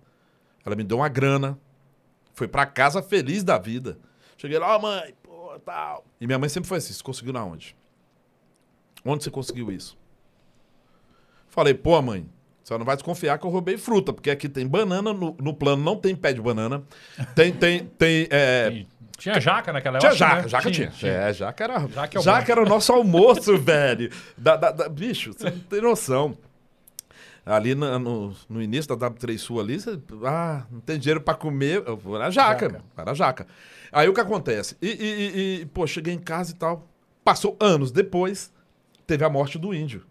Ela 0.65 0.75
me 0.75 0.83
deu 0.83 0.97
uma 0.97 1.09
grana. 1.09 1.59
Foi 2.33 2.47
pra 2.47 2.65
casa 2.65 3.01
feliz 3.01 3.43
da 3.43 3.57
vida. 3.57 3.97
Cheguei 4.37 4.59
lá, 4.59 4.75
ó, 4.75 4.79
mãe, 4.79 5.13
pô, 5.23 5.59
tal. 5.65 6.05
E 6.21 6.27
minha 6.27 6.37
mãe 6.37 6.47
sempre 6.47 6.69
foi 6.69 6.77
assim, 6.77 6.93
você 6.93 7.03
conseguiu 7.03 7.33
na 7.33 7.43
onde? 7.43 7.75
Onde 9.03 9.23
você 9.23 9.31
conseguiu 9.31 9.71
isso? 9.71 9.97
Falei, 11.49 11.73
pô, 11.73 11.99
mãe, 12.01 12.29
você 12.67 12.77
não 12.77 12.85
vai 12.85 12.95
desconfiar 12.97 13.37
que 13.37 13.45
eu 13.45 13.49
roubei 13.49 13.77
fruta, 13.77 14.11
porque 14.11 14.29
aqui 14.29 14.49
tem 14.49 14.67
banana, 14.67 15.13
no, 15.13 15.33
no 15.39 15.53
plano 15.53 15.81
não 15.83 15.95
tem 15.95 16.13
pé 16.13 16.33
de 16.33 16.41
banana. 16.41 16.83
Tem, 17.33 17.51
tem, 17.53 17.85
tem. 17.85 18.27
é, 18.29 18.83
Tinha 19.17 19.39
jaca 19.39 19.71
naquela 19.71 19.99
tinha 19.99 20.09
época, 20.11 20.17
jaca, 20.27 20.41
né? 20.41 20.47
jaca 20.49 20.71
tinha. 20.71 20.91
É, 21.03 21.31
jaca 21.33 21.63
era, 21.63 21.79
Jaca 21.87 22.17
é 22.17 22.19
o 22.19 22.23
jaca 22.23 22.51
era 22.51 22.61
o 22.61 22.65
nosso 22.67 22.91
almoço, 22.91 23.55
velho. 23.57 24.11
Da, 24.37 24.57
da- 24.57 24.71
da- 24.71 24.89
bicho, 24.89 25.31
você 25.31 25.49
não 25.49 25.59
tem 25.59 25.79
noção. 25.81 26.37
Ali 27.45 27.73
na- 27.73 27.97
no, 27.97 28.35
no 28.49 28.61
início 28.61 28.93
da 28.93 29.09
W3 29.09 29.37
Sul 29.37 29.61
ali, 29.61 29.79
você, 29.79 29.97
ah, 30.25 30.65
não 30.69 30.81
tem 30.81 30.99
dinheiro 30.99 31.21
pra 31.21 31.33
comer. 31.35 31.81
Eu 31.87 31.95
vou 31.95 32.19
na 32.19 32.29
jaca, 32.29 32.65
Jaca. 32.69 32.83
era 32.97 33.13
jaca. 33.13 33.47
Aí 33.93 34.09
o 34.09 34.13
que 34.13 34.19
acontece? 34.19 34.75
E, 34.81 34.87
e- 34.87 34.91
e- 34.91 35.61
e, 35.61 35.65
pô, 35.67 35.87
cheguei 35.87 36.13
em 36.13 36.19
casa 36.19 36.51
e 36.51 36.55
tal. 36.55 36.85
Passou 37.23 37.55
anos 37.61 37.91
depois, 37.93 38.51
teve 39.05 39.23
a 39.23 39.29
morte 39.29 39.57
do 39.57 39.73
índio. 39.73 40.05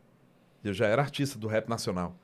Eu 0.64 0.72
já 0.72 0.86
era 0.86 1.02
artista 1.02 1.38
do 1.38 1.46
rap 1.46 1.68
nacional. 1.68 2.16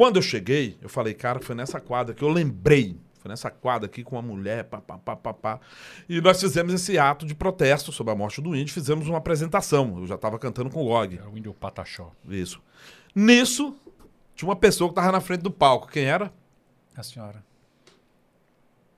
Quando 0.00 0.16
eu 0.16 0.22
cheguei, 0.22 0.78
eu 0.80 0.88
falei, 0.88 1.12
cara, 1.12 1.40
foi 1.40 1.54
nessa 1.54 1.78
quadra 1.78 2.14
que 2.14 2.24
eu 2.24 2.30
lembrei. 2.30 2.98
Foi 3.18 3.28
nessa 3.28 3.50
quadra 3.50 3.84
aqui 3.84 4.02
com 4.02 4.16
uma 4.16 4.22
mulher, 4.22 4.64
pá, 4.64 4.80
pá, 4.80 4.96
pá, 4.96 5.14
pá, 5.14 5.34
pá. 5.34 5.60
E 6.08 6.22
nós 6.22 6.40
fizemos 6.40 6.72
esse 6.72 6.98
ato 6.98 7.26
de 7.26 7.34
protesto 7.34 7.92
sobre 7.92 8.10
a 8.10 8.16
morte 8.16 8.40
do 8.40 8.56
índio, 8.56 8.72
fizemos 8.72 9.06
uma 9.08 9.18
apresentação. 9.18 9.98
Eu 9.98 10.06
já 10.06 10.14
estava 10.14 10.38
cantando 10.38 10.70
com 10.70 10.82
o 10.82 10.88
Og. 10.88 11.18
Era 11.18 11.28
o 11.28 11.36
índio 11.36 11.52
Pataxó. 11.52 12.12
Isso. 12.26 12.62
Nisso, 13.14 13.76
tinha 14.34 14.48
uma 14.48 14.56
pessoa 14.56 14.88
que 14.88 14.92
estava 14.98 15.12
na 15.12 15.20
frente 15.20 15.42
do 15.42 15.50
palco. 15.50 15.88
Quem 15.88 16.04
era? 16.04 16.32
A 16.96 17.02
senhora. 17.02 17.44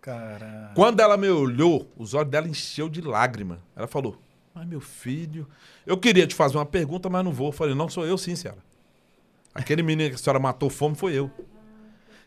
Cara. 0.01 0.71
Quando 0.77 1.01
ela 1.01 1.17
me 1.17 1.29
olhou, 1.31 1.91
os 1.97 2.15
olhos 2.15 2.31
dela 2.31 2.47
encheu 2.47 2.89
de 2.89 3.01
lágrima. 3.01 3.61
Ela 3.75 3.89
falou: 3.89 4.23
Mas 4.55 4.69
meu 4.69 4.81
filho, 4.81 5.49
eu 5.85 5.99
queria 5.99 6.29
te 6.29 6.35
fazer 6.37 6.59
uma 6.59 6.65
pergunta, 6.65 7.11
mas 7.11 7.25
não 7.25 7.33
vou. 7.33 7.49
Eu 7.49 7.53
falei: 7.53 7.75
Não, 7.75 7.89
sou 7.89 8.07
eu 8.07 8.17
sim, 8.17 8.37
senhora. 8.37 8.63
Aquele 9.55 9.83
menino 9.83 10.11
que 10.11 10.17
a 10.17 10.19
senhora 10.19 10.39
matou 10.41 10.71
fome 10.71 10.95
foi 10.95 11.15
eu. 11.15 11.31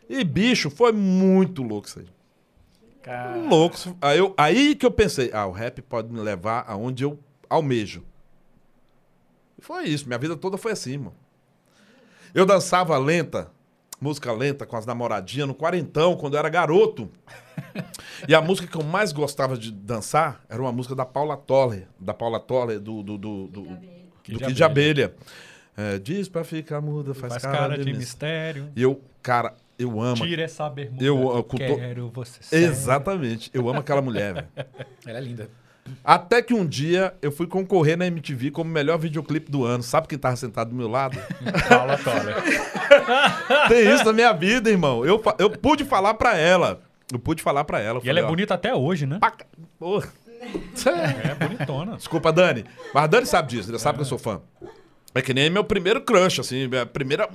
E 0.08 0.22
bicho, 0.22 0.70
foi 0.70 0.92
muito 0.92 1.62
louco 1.62 1.88
isso 1.88 1.98
aí. 1.98 2.06
Cara. 3.02 3.36
Louco. 3.36 3.76
Aí, 4.00 4.18
eu- 4.18 4.34
aí 4.36 4.74
que 4.74 4.86
eu 4.86 4.90
pensei: 4.90 5.30
Ah, 5.32 5.46
o 5.46 5.50
rap 5.52 5.80
pode 5.82 6.12
me 6.12 6.20
levar 6.20 6.64
aonde 6.68 7.04
eu 7.04 7.18
almejo. 7.48 8.04
E 9.58 9.62
foi 9.62 9.84
isso. 9.84 10.06
Minha 10.06 10.18
vida 10.18 10.36
toda 10.36 10.56
foi 10.56 10.72
assim, 10.72 10.98
mano. 10.98 11.14
Eu 12.34 12.44
dançava 12.44 12.96
lenta, 12.98 13.50
música 14.00 14.30
lenta 14.32 14.66
com 14.66 14.76
as 14.76 14.84
namoradinhas 14.84 15.48
no 15.48 15.54
quarentão, 15.54 16.16
quando 16.16 16.34
eu 16.34 16.38
era 16.38 16.48
garoto. 16.48 17.10
E 18.28 18.34
a 18.34 18.40
música 18.42 18.66
que 18.68 18.76
eu 18.76 18.82
mais 18.84 19.12
gostava 19.12 19.56
de 19.56 19.70
dançar 19.72 20.44
era 20.48 20.60
uma 20.60 20.72
música 20.72 20.94
da 20.94 21.06
Paula 21.06 21.36
Toller. 21.36 21.88
Da 21.98 22.12
Paula 22.14 22.38
Toller, 22.38 22.78
do. 22.78 23.02
do, 23.02 23.16
do, 23.18 23.46
do- 23.48 23.62
do 23.66 23.78
Kid 24.22 24.52
de 24.52 24.64
Abelha. 24.64 25.14
É, 25.76 25.98
diz 25.98 26.28
pra 26.28 26.42
ficar 26.42 26.80
muda, 26.80 27.12
faz, 27.14 27.34
Faz 27.34 27.42
cara, 27.42 27.58
cara 27.58 27.78
de, 27.78 27.84
de 27.84 27.90
mis- 27.90 27.98
mistério. 27.98 28.68
E 28.74 28.82
eu, 28.82 29.00
cara, 29.22 29.52
eu 29.78 30.00
amo. 30.00 30.24
Tira 30.24 30.42
essa 30.42 30.68
bermuda. 30.70 31.04
Eu, 31.04 31.18
Eu, 31.36 31.44
quero 31.44 32.08
você 32.08 32.38
sério. 32.42 32.66
Exatamente. 32.68 33.50
Eu 33.52 33.68
amo 33.68 33.80
aquela 33.80 34.00
mulher, 34.00 34.32
velho. 34.34 34.46
Ela 35.06 35.18
é 35.18 35.20
linda. 35.20 35.48
Até 36.02 36.42
que 36.42 36.52
um 36.52 36.66
dia 36.66 37.14
eu 37.22 37.30
fui 37.30 37.46
concorrer 37.46 37.96
na 37.96 38.06
MTV 38.06 38.50
como 38.50 38.68
melhor 38.70 38.98
videoclipe 38.98 39.50
do 39.52 39.64
ano. 39.64 39.82
Sabe 39.84 40.08
quem 40.08 40.18
tava 40.18 40.34
sentado 40.34 40.70
do 40.70 40.74
meu 40.76 40.88
lado? 40.88 41.16
Paula 41.68 41.96
Toller. 41.98 42.34
Tem 43.68 43.94
isso 43.94 44.04
na 44.04 44.12
minha 44.12 44.32
vida, 44.32 44.68
irmão. 44.70 45.04
Eu, 45.04 45.22
eu 45.38 45.50
pude 45.50 45.84
falar 45.84 46.14
pra 46.14 46.36
ela. 46.36 46.80
Eu 47.12 47.18
pude 47.20 47.40
falar 47.42 47.62
pra 47.64 47.78
ela. 47.80 48.00
E 48.02 48.08
ela 48.08 48.18
é 48.18 48.22
falei, 48.22 48.24
ó, 48.24 48.28
bonita 48.28 48.54
até 48.54 48.74
hoje, 48.74 49.06
né? 49.06 49.18
pra 49.20 49.30
ca- 49.30 49.46
Porra. 49.78 50.08
É 51.30 51.34
bonitona. 51.34 51.96
Desculpa, 51.96 52.32
Dani. 52.32 52.64
Mas 52.92 53.04
a 53.04 53.06
Dani 53.06 53.26
sabe 53.26 53.48
disso, 53.48 53.70
ele 53.70 53.78
sabe 53.78 53.96
que 53.98 54.02
eu 54.02 54.06
sou 54.06 54.18
fã. 54.18 54.40
É 55.16 55.22
que 55.22 55.32
nem 55.34 55.48
meu 55.50 55.64
primeiro 55.64 56.00
crush, 56.00 56.40
assim. 56.40 56.68
A 56.80 56.86
primeira. 56.86 57.28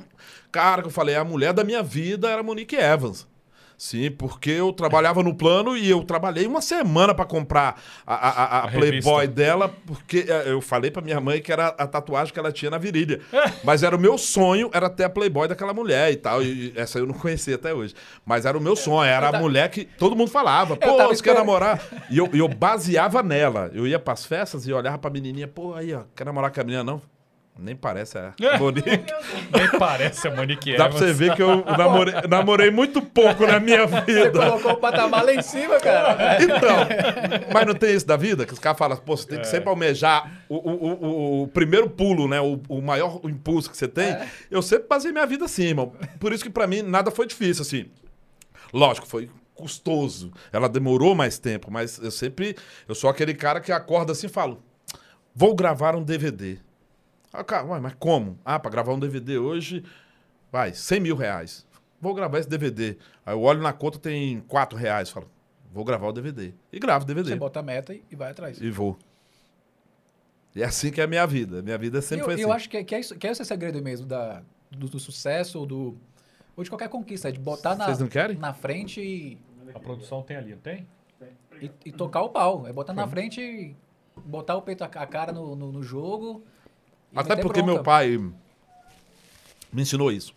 Cara, 0.52 0.82
que 0.82 0.88
eu 0.88 0.92
falei, 0.92 1.16
a 1.16 1.24
mulher 1.24 1.54
da 1.54 1.64
minha 1.64 1.82
vida 1.82 2.30
era 2.30 2.42
a 2.42 2.44
Monique 2.44 2.76
Evans. 2.76 3.30
Sim, 3.78 4.12
porque 4.12 4.52
eu 4.52 4.72
trabalhava 4.72 5.24
no 5.24 5.34
plano 5.34 5.76
e 5.76 5.90
eu 5.90 6.04
trabalhei 6.04 6.46
uma 6.46 6.62
semana 6.62 7.16
pra 7.16 7.26
comprar 7.26 7.82
a, 8.06 8.14
a- 8.14 8.30
a- 8.30 8.58
a 8.60 8.68
Playboy 8.68 9.26
dela, 9.28 9.74
porque 9.88 10.24
é, 10.28 10.52
eu 10.52 10.62
falei 10.62 10.92
pra 10.92 11.02
minha 11.02 11.20
mãe 11.20 11.42
que 11.42 11.52
era 11.52 11.70
a 11.70 11.88
tatuagem 11.88 12.32
que 12.32 12.38
ela 12.40 12.52
tinha 12.52 12.70
na 12.70 12.78
virilha. 12.78 13.22
Mas 13.64 13.82
era 13.82 13.96
o 13.96 14.00
meu 14.00 14.20
sonho, 14.20 14.70
era 14.72 14.88
ter 14.88 15.06
a 15.06 15.10
Playboy 15.10 15.48
daquela 15.48 15.74
mulher 15.74 16.12
e 16.12 16.16
tal. 16.16 16.44
E 16.44 16.72
essa 16.76 17.00
eu 17.00 17.08
não 17.08 17.16
conhecia 17.16 17.56
até 17.56 17.74
hoje. 17.74 17.96
Mas 18.24 18.46
era 18.46 18.56
o 18.56 18.62
meu 18.62 18.76
sonho, 18.76 19.10
era 19.10 19.30
a 19.30 19.40
mulher 19.40 19.68
que 19.72 19.84
todo 19.84 20.16
mundo 20.16 20.30
falava. 20.30 20.76
Pô, 20.78 20.86
você 20.92 20.98
quer 21.08 21.14
esperando. 21.14 21.38
namorar? 21.40 21.82
E 22.12 22.20
eu, 22.20 22.30
eu 22.34 22.48
baseava 22.54 23.24
nela. 23.24 23.72
Eu 23.74 23.88
ia 23.88 23.98
pras 23.98 24.24
festas 24.28 24.68
e 24.68 24.72
olhava 24.74 25.00
pra 25.00 25.10
menininha, 25.10 25.48
pô, 25.48 25.74
aí, 25.74 25.92
ó, 25.92 26.04
quer 26.16 26.24
namorar 26.26 26.52
com 26.52 26.62
a 26.62 26.64
menina, 26.64 26.84
não? 26.84 27.02
Nem 27.60 27.76
parece 27.76 28.18
a 28.18 28.34
Monique. 28.58 28.90
Nem 28.90 29.70
parece 29.78 30.28
a 30.28 30.36
Monique 30.36 30.76
Dá 30.78 30.90
pra 30.90 30.98
você 30.98 31.14
ver 31.14 31.36
que 31.36 31.44
eu 31.44 31.64
namorei, 31.66 32.14
namorei 32.28 32.72
muito 32.72 33.02
pouco 33.02 33.46
na 33.46 33.60
minha 33.60 33.86
Você 33.86 34.02
vida. 34.02 34.32
colocou 34.32 34.72
o 34.72 34.78
patamar 34.78 35.24
lá 35.24 35.34
em 35.34 35.42
cima, 35.42 35.80
cara. 35.80 36.18
Então, 36.42 37.50
mas 37.54 37.68
não 37.68 37.76
tem 37.76 37.94
isso 37.94 38.08
da 38.08 38.18
vida? 38.18 38.46
Que 38.46 38.54
os 38.54 38.60
caras 38.60 38.80
falam, 38.80 38.98
pô, 38.98 39.16
você 39.16 39.28
tem 39.28 39.40
que 39.40 39.46
É. 39.48 39.50
sempre 39.50 39.70
almejar 39.70 40.44
o, 40.50 40.56
o, 40.56 40.72
o, 41.42 41.44
o 41.44 41.48
primeiro 41.50 41.90
pulo, 41.90 42.28
né? 42.28 42.40
O, 42.42 42.60
o 42.68 42.82
maior 42.82 43.20
impulso 43.26 43.70
que 43.70 43.78
você 43.78 43.88
tem. 43.88 44.06
É. 44.12 44.28
Eu 44.50 44.62
sempre 44.62 44.88
basei 44.88 45.12
minha 45.12 45.26
vida 45.28 45.46
assim, 45.46 45.64
irmão. 45.66 45.94
Por 46.20 46.34
isso 46.34 46.44
que 46.44 46.50
pra 46.50 46.66
mim 46.66 46.82
nada 46.82 47.12
foi 47.12 47.28
difícil, 47.28 47.62
assim. 47.62 47.86
Lógico, 48.74 49.06
foi 49.06 49.30
custoso. 49.54 50.32
Ela 50.52 50.68
demorou 50.68 51.14
mais 51.14 51.38
tempo, 51.38 51.70
mas 51.70 52.00
eu 52.02 52.10
sempre. 52.12 52.56
Eu 52.88 52.96
sou 52.96 53.10
aquele 53.10 53.34
cara 53.36 53.60
que 53.60 53.72
acorda 53.72 54.14
assim 54.14 54.26
e 54.28 54.30
falo: 54.30 54.64
vou 55.36 55.54
gravar 55.54 55.96
um 55.96 56.02
DVD. 56.02 56.58
Ah, 57.34 57.44
cara, 57.44 57.66
ué, 57.66 57.80
mas 57.80 57.94
como? 57.98 58.38
Ah, 58.44 58.60
pra 58.60 58.70
gravar 58.70 58.94
um 58.94 59.00
DVD 59.00 59.38
hoje, 59.38 59.84
vai, 60.52 60.74
100 60.74 61.00
mil 61.00 61.16
reais. 61.16 61.66
Vou 62.00 62.14
gravar 62.14 62.40
esse 62.40 62.50
DVD. 62.50 62.98
Aí 63.26 63.34
eu 63.34 63.42
olho 63.42 63.62
na 63.62 63.72
conta, 63.72 64.00
tem 64.00 64.42
4 64.42 64.78
reais. 64.78 65.10
Falo, 65.10 65.30
vou 65.72 65.86
gravar 65.86 66.08
o 66.08 66.12
DVD. 66.12 66.54
E 66.72 66.80
gravo 66.80 67.04
o 67.04 67.08
DVD. 67.08 67.30
Você 67.30 67.36
bota 67.36 67.60
a 67.60 67.64
meta 67.64 67.94
e 67.94 68.16
vai 68.16 68.32
atrás. 68.32 68.60
E 68.60 68.70
vou. 68.72 68.98
E 70.56 70.62
é 70.62 70.66
assim 70.66 70.92
que 70.92 71.00
é 71.00 71.06
a 71.06 71.08
minha 71.08 71.26
vida. 71.26 71.62
Minha 71.62 71.78
vida 71.78 72.02
sempre 72.02 72.22
eu, 72.22 72.26
foi 72.26 72.34
assim. 72.34 72.44
eu 72.44 72.52
acho 72.52 72.70
que, 72.70 72.78
é- 72.78 72.84
que, 72.84 72.96
é 72.96 73.00
isso, 73.00 73.16
que 73.16 73.28
é 73.28 73.32
esse 73.32 73.42
o 73.42 73.46
segredo 73.46 73.82
mesmo 73.82 74.06
da, 74.06 74.44
do, 74.70 74.88
do 74.88 75.00
sucesso 75.00 75.60
ou 75.60 75.66
do, 75.66 75.98
ou 76.58 76.64
de 76.64 76.70
qualquer 76.70 76.90
conquista. 76.90 77.30
É 77.30 77.32
de 77.32 77.40
botar 77.40 77.76
na, 77.76 77.86
Vocês 77.86 78.00
não 78.00 78.08
querem? 78.08 78.36
na 78.38 78.54
frente 78.54 79.00
e, 79.00 79.38
A 79.74 79.80
produção 79.80 80.22
tem 80.22 80.36
ali, 80.36 80.52
não 80.52 80.62
tem? 80.62 80.86
e, 81.62 81.72
e 81.86 81.92
tocar 81.92 82.22
o 82.22 82.30
pau. 82.30 82.68
É 82.68 82.74
botar 82.74 82.94
na 82.94 83.08
frente 83.08 83.40
e 83.40 83.76
botar 84.26 84.58
o 84.58 84.62
peito, 84.62 84.84
a 84.84 84.88
a 84.88 85.06
cara 85.06 85.32
no, 85.32 85.56
no, 85.56 85.72
no 85.72 85.84
jogo. 85.84 86.44
Até 87.16 87.36
porque 87.36 87.62
bronca. 87.62 87.74
meu 87.76 87.84
pai 87.84 88.18
me 89.72 89.82
ensinou 89.82 90.12
isso. 90.12 90.34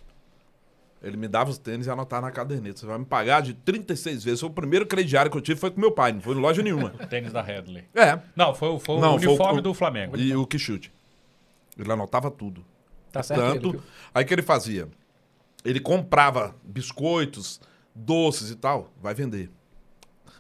Ele 1.03 1.17
me 1.19 1.29
dava 1.29 1.51
os 1.51 1.59
tênis 1.59 1.87
e 1.87 1.91
anotava 1.91 2.27
na 2.27 2.33
caderneta. 2.33 2.81
Você 2.81 2.87
vai 2.87 2.97
me 2.99 3.05
pagar 3.05 3.43
de 3.43 3.53
36 3.53 4.25
vezes. 4.25 4.41
Foi 4.41 4.49
o 4.49 4.53
primeiro 4.53 4.87
crediário 4.87 5.31
que 5.31 5.37
eu 5.37 5.41
tive 5.43 5.61
foi 5.61 5.71
com 5.71 5.79
meu 5.79 5.93
pai, 5.93 6.13
não 6.13 6.21
foi 6.21 6.35
em 6.35 6.41
loja 6.41 6.63
nenhuma. 6.63 6.95
O 7.01 7.07
tênis 7.07 7.31
da 7.33 7.43
Headley. 7.43 7.85
É. 7.95 8.19
Não, 8.35 8.55
foi, 8.55 8.69
o- 8.71 8.79
foi 8.79 8.99
Não, 9.01 9.17
o 9.17 9.19
foi 9.19 9.27
o- 9.29 9.31
uniforme 9.33 9.61
do 9.61 9.75
Flamengo. 9.75 10.17
E 10.17 10.35
o 10.35 10.47
que 10.47 10.59
chute. 10.59 10.91
Ele 11.79 11.93
anotava 11.93 12.31
tudo. 12.31 12.65
Tá 13.13 13.23
certo 13.23 13.41
Tanto. 13.43 13.69
ele? 13.71 13.81
Aí 14.15 14.25
o 14.25 14.27
que 14.27 14.33
ele 14.35 14.43
fazia? 14.43 14.89
Ele 15.65 15.79
comprava 15.79 16.55
biscoitos, 16.65 17.61
doces 17.95 18.51
e 18.51 18.57
tal, 18.57 18.91
vai 19.01 19.13
vender. 19.15 19.51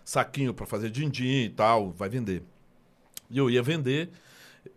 Saquinho 0.04 0.52
pra 0.54 0.64
fazer 0.66 0.90
din-din 0.90 1.44
e 1.44 1.50
tal, 1.50 1.90
vai 1.92 2.08
vender. 2.08 2.42
E 3.30 3.36
eu 3.38 3.50
ia 3.50 3.62
vender, 3.62 4.10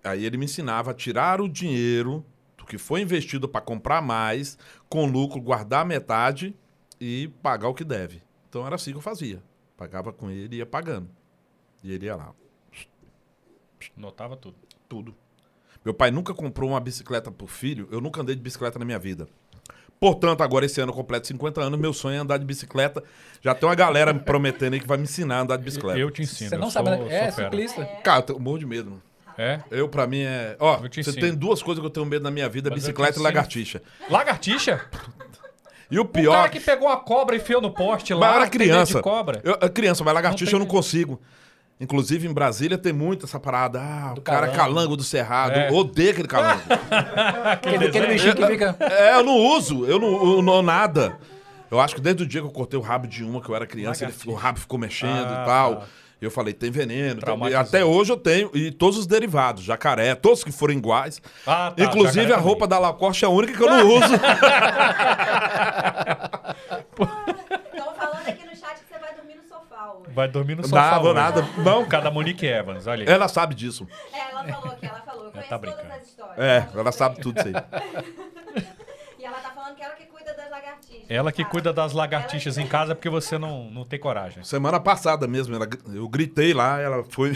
aí 0.03 0.26
ele 0.26 0.38
me 0.38 0.45
ensinava 0.45 0.91
a 0.91 0.94
tirar 0.94 1.41
o 1.41 1.48
dinheiro 1.49 2.26
do 2.57 2.65
que 2.65 2.78
foi 2.78 3.02
investido 3.02 3.48
pra 3.48 3.61
comprar 3.61 4.02
mais, 4.02 4.57
com 4.90 5.06
lucro, 5.06 5.41
guardar 5.41 5.86
metade 5.86 6.56
e 6.99 7.30
pagar 7.41 7.68
o 7.69 7.74
que 7.74 7.84
deve. 7.84 8.22
Então 8.49 8.65
era 8.65 8.76
assim 8.76 8.91
que 8.91 8.98
eu 8.98 9.02
fazia. 9.02 9.44
Pagava 9.76 10.11
com 10.11 10.30
ele 10.30 10.56
e 10.56 10.60
ia 10.60 10.65
pagando. 10.65 11.10
E 11.84 11.91
ele 11.91 12.06
ia 12.07 12.15
lá, 12.15 12.34
Notava 13.95 14.36
tudo. 14.36 14.56
tudo. 14.90 15.15
Meu 15.86 15.94
pai 15.94 16.11
nunca 16.11 16.34
comprou 16.34 16.72
uma 16.72 16.80
bicicleta 16.80 17.32
por 17.32 17.48
filho, 17.49 17.88
eu 17.91 18.02
nunca 18.02 18.22
andei 18.22 18.36
de 18.36 18.41
bicicleta 18.41 18.78
na 18.80 18.84
minha 18.86 18.99
vida. 18.99 19.28
Portanto, 19.99 20.41
agora 20.41 20.65
esse 20.65 20.80
ano 20.80 20.91
eu 20.91 20.95
completo 20.95 21.26
50 21.28 21.61
anos, 21.61 21.80
meu 21.80 21.91
sonho 21.94 22.15
é 22.18 22.19
andar 22.19 22.38
de 22.38 22.45
bicicleta. 22.45 23.03
Já 23.41 23.56
tem 23.56 23.68
uma 23.68 23.74
galera 23.74 24.14
me 24.14 24.19
prometendo 24.19 24.74
aí 24.74 24.80
que 24.80 24.88
vai 24.88 24.98
me 24.98 25.03
ensinar 25.03 25.38
a 25.38 25.41
andar 25.41 25.57
de 25.57 25.64
bicicleta. 25.64 25.98
Eu 25.99 26.11
te 26.11 26.22
ensino. 26.22 26.49
Você 26.49 26.57
não 26.57 26.68
eu 26.68 26.72
sabe, 26.72 26.90
sou, 26.90 27.06
né? 27.06 27.15
É, 27.15 27.32
ciclista. 27.32 27.86
Cara, 28.03 28.26
eu 28.30 28.40
monte 28.40 28.60
de 28.60 28.65
medo. 28.68 28.91
mano. 28.91 29.03
É? 29.38 29.60
Eu, 29.70 29.88
pra 29.88 30.08
mim, 30.08 30.22
é. 30.22 30.56
Ó, 30.60 30.78
você 30.78 31.02
ensino. 31.02 31.16
tem 31.18 31.34
duas 31.34 31.62
coisas 31.62 31.80
que 31.80 31.86
eu 31.86 31.92
tenho 31.92 32.06
medo 32.06 32.24
na 32.24 32.32
minha 32.32 32.50
vida: 32.50 32.70
Mas 32.70 32.80
bicicleta 32.80 33.20
e 33.20 33.22
lagartixa. 33.22 33.82
Lagartixa? 34.10 34.82
E 35.90 35.98
o 36.00 36.02
O 36.02 36.06
pior. 36.06 36.34
cara 36.34 36.50
que 36.50 36.60
pegou 36.60 36.90
a 36.90 36.98
cobra 36.98 37.36
e 37.36 37.40
enfiou 37.40 37.62
no 37.62 37.72
poste 37.72 38.14
lá. 38.14 38.28
Mas 38.28 38.36
era 38.38 38.50
criança. 38.50 39.02
Cobra. 39.02 39.40
Eu, 39.44 39.58
eu 39.62 39.70
criança, 39.70 40.04
mas 40.04 40.14
lagartixa 40.14 40.52
Não 40.54 40.60
eu 40.60 40.66
não 40.66 40.68
consigo. 40.68 41.22
Inclusive, 41.80 42.28
em 42.28 42.34
Brasília 42.34 42.76
tem 42.78 42.92
muito 42.92 43.26
essa 43.28 43.40
parada. 43.40 43.80
Ah, 43.80 44.14
Do 44.16 44.20
o 44.20 44.22
cara 44.24 44.48
é 44.48 44.50
calango. 44.50 44.74
calango 44.76 44.98
do 44.98 45.04
cerrado. 45.04 45.52
É. 45.54 45.70
Eu 45.70 45.76
odeio 45.76 46.10
aquele 46.12 46.28
calango. 46.28 46.62
Aquele, 47.46 47.86
aquele 47.86 48.08
bichinho 48.08 48.36
que 48.36 48.48
fica. 48.48 48.76
É, 48.80 49.14
eu 49.16 49.24
não 49.24 49.36
uso, 49.38 49.86
eu 49.86 50.00
não, 50.00 50.36
eu 50.38 50.42
não 50.42 50.62
nada. 50.64 51.16
Eu 51.70 51.80
acho 51.80 51.94
que 51.96 52.02
desde 52.02 52.24
o 52.24 52.26
dia 52.26 52.42
que 52.42 52.48
eu 52.48 52.52
cortei 52.52 52.80
o 52.80 52.82
rabo 52.82 53.06
de 53.08 53.24
uma, 53.24 53.40
que 53.42 53.50
eu 53.50 53.56
era 53.56 53.68
criança, 53.68 54.06
ele, 54.06 54.14
o 54.26 54.34
rabo 54.34 54.60
ficou 54.60 54.80
mexendo 54.80 55.28
Ah, 55.30 55.42
e 55.44 55.46
tal. 55.46 55.76
tá. 55.78 55.86
Eu 56.19 56.31
falei, 56.31 56.52
tem 56.53 56.72
veneno. 56.72 57.19
Traumatizou. 57.19 57.61
Até 57.61 57.85
hoje 57.85 58.11
eu 58.11 58.18
tenho, 58.18 58.49
e 58.56 58.72
todos 58.72 58.98
os 58.98 59.06
derivados, 59.06 59.64
jacaré, 59.64 60.15
todos 60.15 60.44
que 60.44 60.52
forem 60.52 60.77
iguais. 60.80 61.22
Ah, 61.45 61.72
tá, 61.76 61.84
Inclusive 61.84 62.34
a 62.34 62.38
roupa 62.38 62.68
da 62.68 62.80
Lacoste 62.80 63.23
é 63.23 63.27
a 63.27 63.30
única 63.31 63.53
que 63.53 63.61
eu 63.64 63.69
não 63.69 63.88
uso. 63.88 64.14
Estão 66.98 67.94
falando 67.95 68.27
aqui 68.27 68.45
no 68.45 68.56
chat 68.56 68.80
que 68.80 68.85
você 68.94 68.99
vai 68.99 69.14
dormir 69.15 69.35
no 69.35 69.44
sofá 69.44 69.94
hoje. 69.94 70.11
Vai 70.14 70.27
dormir 70.27 70.56
no 70.56 70.64
sofá. 70.64 70.76
Nada, 70.91 71.03
hoje. 71.06 71.14
nada. 71.14 71.41
Não, 71.57 71.84
Por 71.84 71.89
causa 71.89 72.06
da 72.06 72.11
Monique 72.11 72.45
Evans, 72.45 72.88
olha 72.88 73.03
aí. 73.07 73.10
ela 73.14 73.27
sabe 73.27 73.53
disso. 73.56 73.88
É, 74.14 74.31
ela 74.31 74.44
falou 74.44 74.72
aqui, 74.73 74.85
ela 74.85 75.02
falou. 75.02 75.26
Eu 75.26 75.31
conheço 75.31 75.49
tá 75.49 75.60
todas 75.60 75.76
brincando. 75.76 75.94
as 76.02 76.07
histórias. 76.07 76.38
É, 76.39 76.68
ela 76.76 76.91
sabe 76.91 77.19
tudo 77.22 77.39
isso 77.39 77.48
aí. 77.48 77.53
E 79.19 79.26
ela 79.26 79.38
tá 79.39 79.49
falando 79.49 79.76
que 79.76 79.84
ela 79.84 79.94
que 79.95 80.06
cuida 80.06 80.31
das 80.35 80.49
lagartixas. 80.49 80.97
Ela 81.10 81.32
que 81.32 81.44
cuida 81.46 81.72
das 81.72 81.94
lagartixas 81.94 82.58
Ela 82.58 82.66
em 82.66 82.68
casa 82.68 82.94
porque 82.94 83.10
você 83.10 83.38
não, 83.38 83.70
não 83.72 83.86
tem 83.86 83.98
coragem. 83.98 84.44
Semana 84.44 84.80
passada 84.80 85.26
mesmo, 85.28 85.56
ela- 85.56 85.68
eu 85.94 86.08
gritei 86.10 86.54
lá, 86.54 86.80
ela 86.82 87.04
foi. 87.10 87.34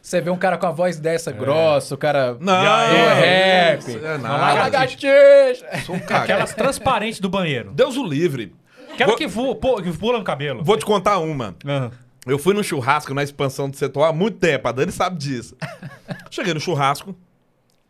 Você 0.00 0.20
vê 0.20 0.30
um 0.30 0.36
cara 0.38 0.56
com 0.56 0.66
a 0.66 0.70
voz 0.70 0.98
dessa 0.98 1.30
grossa, 1.30 1.94
o 1.94 1.98
cara 1.98 2.36
Não, 2.40 2.62
do 2.62 2.96
é, 2.96 3.74
rap. 3.74 3.90
é 4.04 4.14
Ah, 4.14 4.18
nada. 4.18 4.54
lagartixa. 4.54 5.66
Sou 5.84 5.96
um 5.96 6.00
cara. 6.00 6.24
Aquelas 6.24 6.54
transparentes 6.54 7.20
do 7.20 7.28
banheiro. 7.28 7.72
Deus 7.74 7.96
o 7.96 8.06
livre. 8.06 8.54
Aquela 8.92 9.08
Vou- 9.10 9.18
que, 9.18 9.26
voa, 9.26 9.54
pô, 9.54 9.82
que 9.82 9.92
pula 9.92 10.18
no 10.18 10.24
cabelo. 10.24 10.64
Vou 10.64 10.76
te 10.76 10.84
contar 10.86 11.18
uma. 11.18 11.54
Ah. 11.66 11.90
Eu 12.26 12.38
fui 12.38 12.52
no 12.54 12.64
churrasco 12.64 13.12
na 13.14 13.22
expansão 13.22 13.68
do 13.70 13.76
setor 13.76 14.04
há 14.04 14.12
muito 14.12 14.38
tempo, 14.38 14.66
a 14.66 14.72
Dani 14.72 14.92
sabe 14.92 15.16
disso. 15.18 15.56
Cheguei 16.30 16.52
no 16.54 16.60
churrasco, 16.60 17.14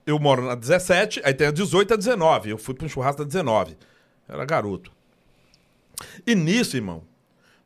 eu 0.06 0.18
moro 0.18 0.42
na 0.42 0.54
17, 0.54 1.20
aí 1.24 1.32
tem 1.34 1.46
a 1.46 1.50
18 1.50 1.92
e 1.92 1.94
a 1.94 1.96
19. 1.96 2.50
Eu 2.50 2.58
fui 2.58 2.74
pro 2.74 2.88
churrasco 2.88 3.22
da 3.22 3.26
19. 3.26 3.76
Era 4.28 4.44
garoto. 4.44 4.92
E 6.26 6.34
nisso, 6.34 6.76
irmão, 6.76 7.02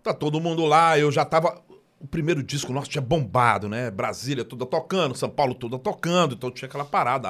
tá 0.03 0.15
todo 0.15 0.41
mundo 0.41 0.65
lá, 0.65 0.99
eu 0.99 1.11
já 1.11 1.25
tava. 1.25 1.61
O 2.01 2.07
primeiro 2.07 2.43
disco 2.43 2.73
nosso 2.73 2.91
tinha 2.91 3.03
bombado, 3.03 3.69
né? 3.69 3.91
Brasília 3.91 4.45
toda 4.45 4.67
tocando, 4.67 5.15
São 5.15 5.31
Paulo 5.31 5.55
toda 5.55 5.79
tocando, 5.79 6.35
então 6.35 6.51
tinha 6.51 6.69
aquela 6.69 6.85
parada. 6.85 7.29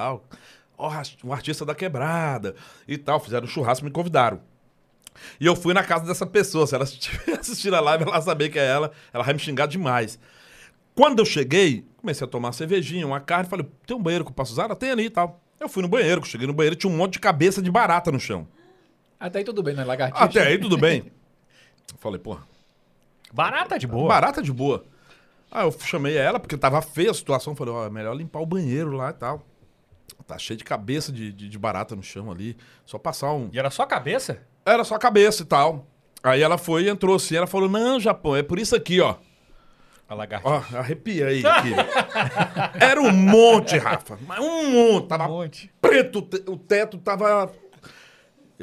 Ó, 0.79 0.91
um 1.23 1.33
artista 1.33 1.65
da 1.65 1.75
quebrada 1.75 2.55
e 2.89 2.97
tal. 2.97 3.21
Fizeram 3.21 3.45
um 3.45 3.49
churrasco, 3.49 3.85
me 3.85 3.91
convidaram. 3.91 4.41
E 5.39 5.47
eu 5.47 5.55
fui 5.55 5.75
na 5.75 5.85
casa 5.85 6.07
dessa 6.07 6.27
pessoa. 6.27 6.67
Se 6.67 6.75
ela 6.75 6.85
assistindo 7.39 7.75
a 7.75 7.81
live, 7.81 8.05
ela 8.05 8.21
saber 8.21 8.49
que 8.49 8.59
é 8.59 8.67
ela. 8.67 8.91
Ela 9.13 9.25
vai 9.25 9.35
me 9.35 9.41
xingar 9.41 9.67
demais. 9.67 10.19
Quando 10.95 11.21
eu 11.21 11.25
cheguei, 11.25 11.87
comecei 11.97 12.27
a 12.27 12.31
tomar 12.31 12.49
uma 12.49 12.53
cervejinha, 12.53 13.07
uma 13.07 13.21
carne. 13.21 13.49
Falei, 13.49 13.67
tem 13.87 13.97
um 13.97 14.03
banheiro 14.03 14.25
que 14.25 14.31
eu 14.31 14.35
posso 14.35 14.53
usar? 14.53 14.65
Ela 14.65 14.77
tem 14.77 14.91
ali 14.91 15.05
e 15.05 15.11
tal. 15.11 15.41
Eu 15.61 15.69
fui 15.69 15.83
no 15.83 15.89
banheiro. 15.89 16.25
Cheguei 16.25 16.47
no 16.47 16.53
banheiro 16.53 16.77
tinha 16.77 16.91
um 16.91 16.97
monte 16.97 17.15
de 17.15 17.21
cabeça 17.21 17.61
de 17.61 17.71
barata 17.71 18.11
no 18.11 18.19
chão. 18.19 18.47
Até 19.23 19.39
aí 19.39 19.45
tudo 19.45 19.63
bem, 19.63 19.75
né? 19.75 19.85
Lagartixa. 19.85 20.25
Até 20.25 20.43
aí 20.47 20.59
tudo 20.59 20.77
bem. 20.77 21.13
Falei, 21.99 22.19
pô, 22.19 22.37
Barata 23.33 23.79
de 23.79 23.87
boa. 23.87 24.09
barata 24.09 24.43
de 24.43 24.53
boa. 24.53 24.85
Aí 25.51 25.65
eu 25.65 25.73
chamei 25.81 26.17
ela, 26.17 26.41
porque 26.41 26.57
tava 26.57 26.83
feia 26.83 27.11
a 27.11 27.15
situação. 27.15 27.55
Falei, 27.55 27.73
ó, 27.73 27.87
é 27.87 27.91
melhor 27.91 28.15
limpar 28.17 28.41
o 28.41 28.47
banheiro 28.47 28.93
lá 28.93 29.11
e 29.11 29.13
tal. 29.15 29.43
Tá 30.27 30.37
cheio 30.39 30.57
de 30.57 30.65
cabeça 30.65 31.13
de, 31.13 31.33
de, 31.33 31.49
de 31.49 31.59
barata 31.59 31.95
no 31.95 32.03
chão 32.03 32.31
ali. 32.31 32.57
Só 32.85 32.99
passar 32.99 33.33
um. 33.33 33.49
E 33.53 33.59
era 33.59 33.71
só 33.71 33.83
a 33.83 33.87
cabeça? 33.87 34.43
Era 34.65 34.83
só 34.85 34.95
a 34.95 34.99
cabeça 34.99 35.43
e 35.43 35.47
tal. 35.47 35.87
Aí 36.23 36.43
ela 36.43 36.59
foi 36.59 36.85
e 36.85 36.89
entrou 36.89 37.17
assim. 37.17 37.37
Ela 37.37 37.47
falou: 37.47 37.69
Não, 37.69 37.99
Japão, 38.01 38.35
é 38.37 38.43
por 38.43 38.59
isso 38.59 38.75
aqui, 38.77 39.01
ó. 39.01 39.17
A 40.09 40.15
lagartixa. 40.15 40.55
Ó, 40.75 40.79
arrepiei 40.79 41.45
aqui. 41.45 41.71
Era 42.81 43.01
um 43.01 43.13
monte, 43.13 43.79
Rafa. 43.79 44.19
Mas 44.27 44.39
um 44.41 44.71
monte. 44.71 45.09
Tava 45.09 45.27
Um 45.29 45.29
monte. 45.39 45.71
preto. 45.81 46.19
O 46.49 46.57
teto 46.57 46.99
tava 46.99 47.51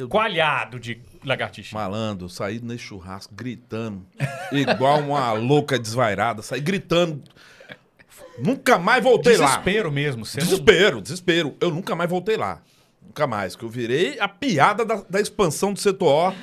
Coalhado 0.10 0.80
de 0.80 1.02
lagartixa. 1.26 1.76
Malandro, 1.76 2.30
saí 2.30 2.60
nesse 2.62 2.84
churrasco 2.84 3.34
gritando, 3.36 4.06
igual 4.52 5.00
uma 5.00 5.34
louca 5.34 5.78
desvairada, 5.78 6.42
saí 6.42 6.62
gritando. 6.62 7.22
Nunca 8.38 8.80
mais 8.80 9.04
voltei 9.04 9.36
lá. 9.36 9.48
Desespero 9.48 9.92
mesmo. 9.92 10.26
Você 10.26 10.40
não- 10.40 10.46
Desespero, 10.48 11.02
desespero. 11.02 11.56
Eu 11.60 11.72
nunca 11.72 11.96
mais 11.96 12.10
voltei 12.10 12.38
lá. 12.38 12.62
Nunca 13.06 13.28
mais. 13.28 13.56
Que 13.56 13.64
eu 13.64 13.70
virei 13.70 14.18
a 14.20 14.28
piada 14.30 14.86
da, 14.86 15.04
da 15.10 15.20
expansão 15.20 15.74
do 15.74 15.80
setor, 15.80 16.34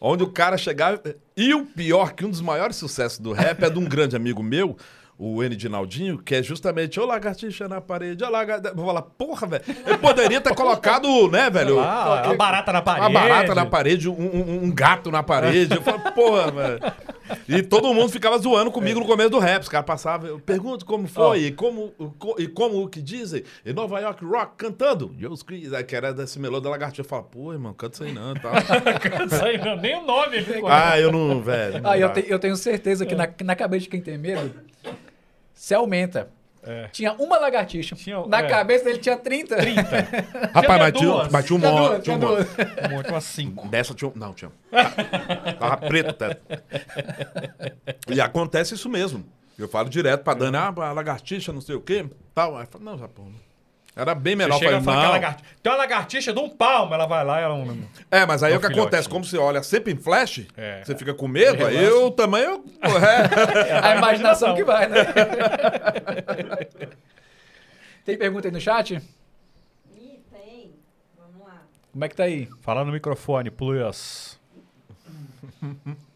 onde 0.00 0.22
o 0.22 0.28
cara 0.30 0.56
chegava. 0.56 1.02
E 1.36 1.52
o 1.52 1.66
pior, 1.66 2.12
que 2.14 2.24
um 2.24 2.30
dos 2.30 2.40
maiores 2.40 2.76
sucessos 2.76 3.18
do 3.18 3.32
rap 3.32 3.62
é 3.62 3.68
de 3.68 3.78
um 3.78 3.84
grande 3.84 4.16
amigo 4.16 4.42
meu, 4.42 4.76
o 5.24 5.42
N. 5.42 5.54
Dinaldinho, 5.54 6.18
que 6.18 6.34
é 6.34 6.42
justamente 6.42 6.98
ô 6.98 7.06
lagartixa 7.06 7.68
na 7.68 7.80
parede, 7.80 8.24
ô 8.24 8.28
lagartixa. 8.30 8.74
Vou 8.74 8.86
falar, 8.86 9.02
porra, 9.02 9.46
velho. 9.46 9.62
Ele 9.86 9.98
poderia 9.98 10.40
ter 10.40 10.54
colocado, 10.54 11.30
né, 11.30 11.48
velho? 11.48 11.78
Ah, 11.78 12.28
a 12.30 12.34
barata 12.34 12.72
na 12.72 12.82
parede. 12.82 13.06
Uma 13.06 13.20
barata 13.20 13.54
na 13.54 13.66
parede, 13.66 14.08
um, 14.08 14.12
um- 14.14 14.64
um 14.64 14.70
gato 14.72 15.10
na 15.10 15.22
parede. 15.22 15.74
Eu 15.76 15.82
falei, 15.82 16.00
porra, 16.12 16.50
velho. 16.50 16.80
E 17.48 17.62
todo 17.62 17.94
mundo 17.94 18.08
ficava 18.10 18.36
zoando 18.38 18.70
comigo 18.70 18.98
no 19.00 19.06
começo 19.06 19.30
do 19.30 19.38
rap. 19.38 19.62
Os 19.62 19.68
caras 19.68 19.86
passavam, 19.86 20.28
eu 20.28 20.38
pergunto 20.40 20.84
como 20.84 21.06
foi, 21.06 21.44
e, 21.44 21.50
como, 21.52 21.90
co- 22.18 22.34
e 22.38 22.46
como 22.48 22.82
o 22.82 22.88
que 22.88 23.00
dizem. 23.00 23.42
Em 23.64 23.72
Nova 23.72 24.00
York 24.00 24.24
Rock 24.24 24.56
cantando. 24.56 25.14
Screez, 25.36 25.72
aí 25.72 25.84
que 25.84 25.94
era 25.96 26.12
desse 26.12 26.38
melô 26.38 26.60
da 26.60 26.68
lagartixa. 26.68 27.02
Eu 27.02 27.06
falo, 27.06 27.22
pô, 27.24 27.52
irmão, 27.52 27.72
canta 27.72 27.94
isso 27.94 28.04
aí 28.04 28.12
não 28.12 28.34
tal. 28.40 28.52
Isso 29.26 29.44
aí, 29.44 29.56
não, 29.58 29.76
nem 29.76 29.96
o 29.98 30.02
nome. 30.04 30.36
ah, 30.68 30.98
eu 30.98 31.10
não, 31.12 31.40
velho. 31.40 31.80
não 31.80 31.90
Ah, 31.90 31.96
eu, 31.98 32.12
te- 32.12 32.24
eu 32.28 32.38
tenho 32.38 32.56
certeza 32.56 33.06
que 33.06 33.14
na, 33.14 33.26
que 33.26 33.44
na 33.44 33.54
cabeça 33.54 33.84
de 33.84 33.88
quem 33.88 34.00
tem 34.00 34.18
medo, 34.18 34.52
se 35.62 35.74
aumenta. 35.74 36.28
É. 36.64 36.88
Tinha 36.88 37.12
uma 37.12 37.38
lagartixa. 37.38 37.94
Tinha- 37.94 38.26
na 38.26 38.40
é. 38.40 38.48
cabeça 38.48 38.84
dele 38.84 38.98
tinha 38.98 39.16
30. 39.16 39.56
30. 39.56 39.82
Rapaz, 40.52 40.80
mas 40.80 40.92
tinha, 40.92 41.28
mas 41.30 41.44
tinha 41.44 41.56
um 41.56 41.60
monte. 41.60 42.02
Tinha 42.02 42.16
um 42.16 42.18
duas. 42.18 42.48
monte. 42.48 42.60
Um 42.60 42.96
monte, 42.96 43.10
umas 43.10 43.24
cinco. 43.24 43.68
Dessa 43.68 43.94
tinha 43.94 44.08
um. 44.08 44.12
Não, 44.16 44.34
tinha. 44.34 44.50
Tava 45.60 45.76
preto 45.76 46.12
teto. 46.14 46.42
E 48.08 48.20
acontece 48.20 48.74
isso 48.74 48.88
mesmo. 48.88 49.24
Eu 49.56 49.68
falo 49.68 49.88
direto 49.88 50.24
pra 50.24 50.34
Dani, 50.34 50.56
ah, 50.56 50.74
a 50.76 50.92
lagartixa, 50.92 51.52
não 51.52 51.60
sei 51.60 51.76
o 51.76 51.80
quê. 51.80 52.06
Tal. 52.34 52.56
Aí 52.56 52.64
eu 52.64 52.66
falo, 52.66 52.84
não, 52.84 52.98
Japão. 52.98 53.32
Era 53.94 54.14
bem 54.14 54.32
Você 54.34 54.36
menor. 54.36 54.54
Eu 54.54 54.58
chega 54.58 54.80
falei, 54.80 55.00
fala 55.00 55.08
lagartixa. 55.10 55.50
Tem 55.62 55.72
uma 55.72 55.78
lagartixa 55.78 56.32
de 56.32 56.38
um 56.38 56.48
palmo, 56.48 56.94
ela 56.94 57.06
vai 57.06 57.24
lá 57.24 57.40
e 57.40 57.44
ela 57.44 57.58
não. 57.58 57.78
É, 58.10 58.24
mas 58.24 58.42
aí 58.42 58.52
É 58.52 58.54
o 58.54 58.58
o 58.58 58.60
que 58.60 58.68
filhote. 58.68 58.80
acontece? 58.88 59.08
Como 59.08 59.24
você 59.24 59.36
olha 59.36 59.62
sempre 59.62 59.92
em 59.92 59.96
flash, 59.96 60.46
É. 60.56 60.82
você 60.82 60.96
fica 60.96 61.12
com 61.12 61.28
medo, 61.28 61.66
aí 61.66 61.82
eu 61.84 62.10
também. 62.10 62.42
Eu, 62.42 62.64
é. 62.82 63.86
A 63.86 63.96
imaginação 63.96 64.54
que 64.54 64.64
vai, 64.64 64.88
né? 64.88 65.04
tem 68.04 68.16
pergunta 68.16 68.48
aí 68.48 68.52
no 68.52 68.60
chat? 68.60 68.94
Ih, 69.94 70.20
tem. 70.32 70.72
Vamos 71.18 71.46
lá. 71.46 71.62
Como 71.92 72.04
é 72.04 72.08
que 72.08 72.16
tá 72.16 72.24
aí? 72.24 72.48
Fala 72.62 72.84
no 72.84 72.92
microfone, 72.92 73.50
plus. 73.50 74.40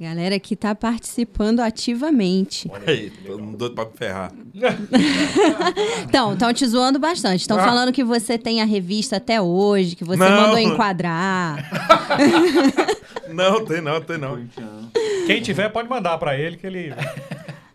Galera 0.00 0.38
que 0.40 0.56
tá 0.56 0.74
participando 0.74 1.60
ativamente. 1.60 2.68
Aí, 2.86 3.10
todo 3.24 3.40
mundo 3.42 3.56
doido 3.56 3.74
pra 3.76 3.84
me 3.84 3.92
ferrar. 3.96 4.32
Então, 6.02 6.32
estão 6.32 6.52
te 6.52 6.66
zoando 6.66 6.98
bastante. 6.98 7.40
Estão 7.42 7.58
Ah. 7.58 7.64
falando 7.64 7.92
que 7.92 8.02
você 8.04 8.36
tem 8.36 8.60
a 8.60 8.64
revista 8.64 9.16
até 9.16 9.40
hoje, 9.40 9.94
que 9.96 10.04
você 10.04 10.18
Não. 10.18 10.30
mandou 10.42 10.58
enquadrar. 10.58 11.70
Não, 13.32 13.64
tem 13.64 13.80
não, 13.80 14.00
tem 14.00 14.16
não. 14.18 14.38
Quem 15.26 15.40
tiver, 15.42 15.68
pode 15.70 15.88
mandar 15.88 16.18
pra 16.18 16.38
ele 16.38 16.56
que 16.56 16.66
ele. 16.66 16.92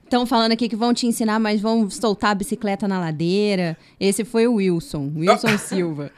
Estão 0.04 0.26
falando 0.26 0.52
aqui 0.54 0.70
que 0.70 0.76
vão 0.76 0.94
te 0.94 1.06
ensinar, 1.06 1.38
mas 1.40 1.60
vão 1.60 1.90
soltar 1.90 2.32
a 2.32 2.36
bicicleta 2.36 2.88
na 2.88 3.00
ladeira. 3.00 3.76
Esse 4.00 4.24
foi 4.24 4.48
o 4.48 4.54
Wilson, 4.56 5.12
Wilson 5.18 5.58
Silva. 5.60 6.12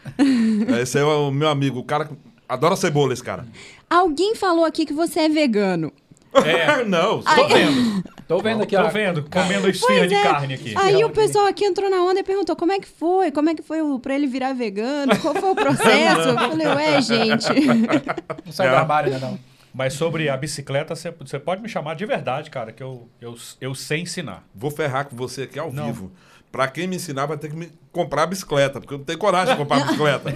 Esse 0.82 1.00
é 1.00 1.04
o 1.04 1.32
meu 1.32 1.48
amigo, 1.50 1.80
o 1.80 1.84
cara 1.84 2.06
que 2.06 2.14
adora 2.48 2.76
cebola, 2.76 3.14
esse 3.14 3.24
cara. 3.24 3.48
Alguém 3.92 4.36
falou 4.36 4.64
aqui 4.64 4.86
que 4.86 4.94
você 4.94 5.20
é 5.22 5.30
vegano. 5.30 5.92
É. 6.34 6.82
não, 6.88 7.22
Tô 7.22 7.48
vendo. 7.50 8.04
Tô 8.26 8.40
vendo 8.40 8.64
aqui, 8.64 8.78
Tô 8.78 8.84
ó. 8.84 8.88
vendo. 8.88 9.30
Comendo 9.30 9.70
esfirra 9.70 10.00
Pois 10.00 10.10
de 10.10 10.16
é. 10.16 10.24
carne 10.24 10.54
aqui. 10.54 10.74
Aí 10.78 11.04
o 11.04 11.10
pessoal 11.10 11.46
aqui 11.48 11.66
entrou 11.66 11.90
na 11.90 12.02
onda 12.02 12.22
e 12.22 12.24
perguntou 12.24 12.56
como 12.56 12.72
é 12.72 12.80
que 12.80 12.88
foi, 12.88 13.32
como 13.32 13.50
é 13.50 13.56
que 13.56 13.62
foi 13.62 13.82
o, 13.82 14.00
pra 14.00 14.16
ele 14.16 14.28
virar 14.28 14.54
vegano, 14.54 15.12
qual 15.20 15.36
foi 15.36 15.52
o 15.52 15.56
processo? 15.56 16.30
Eu 16.30 16.36
falei, 16.38 16.68
ué, 16.68 17.02
gente. 17.02 17.48
Não 18.46 18.52
sai 18.54 18.70
do 18.70 18.76
armário, 18.78 19.12
né, 19.12 19.20
não. 19.20 19.38
Mas 19.74 19.94
sobre 19.94 20.30
a 20.30 20.38
bicicleta, 20.38 20.96
você 20.96 21.12
você 21.12 21.40
pode 21.40 21.62
me 21.62 21.68
chamar 21.68 21.96
de 21.96 22.06
verdade, 22.06 22.50
cara, 22.50 22.72
que 22.72 22.84
eu, 22.84 23.10
eu, 23.20 23.36
eu 23.60 23.76
sei 23.76 24.00
ensinar. 24.02 24.46
Vou 24.56 24.72
ferrar 24.72 25.06
com 25.06 25.16
você 25.16 25.44
aqui 25.44 25.60
ao 25.60 25.72
Não. 25.72 25.86
vivo. 25.88 26.12
Pra 26.52 26.68
quem 26.68 26.86
me 26.86 26.98
ensinar, 26.98 27.26
vai 27.28 27.38
ter 27.38 27.50
que 27.50 27.56
me 27.56 27.72
comprar 27.94 28.24
a 28.24 28.28
bicicleta, 28.28 28.82
porque 28.82 28.94
eu 28.94 28.98
não 28.98 29.06
tenho 29.06 29.18
coragem 29.18 29.54
de 29.54 29.60
comprar 29.60 29.78
a 29.78 29.86
bicicleta. 29.86 30.34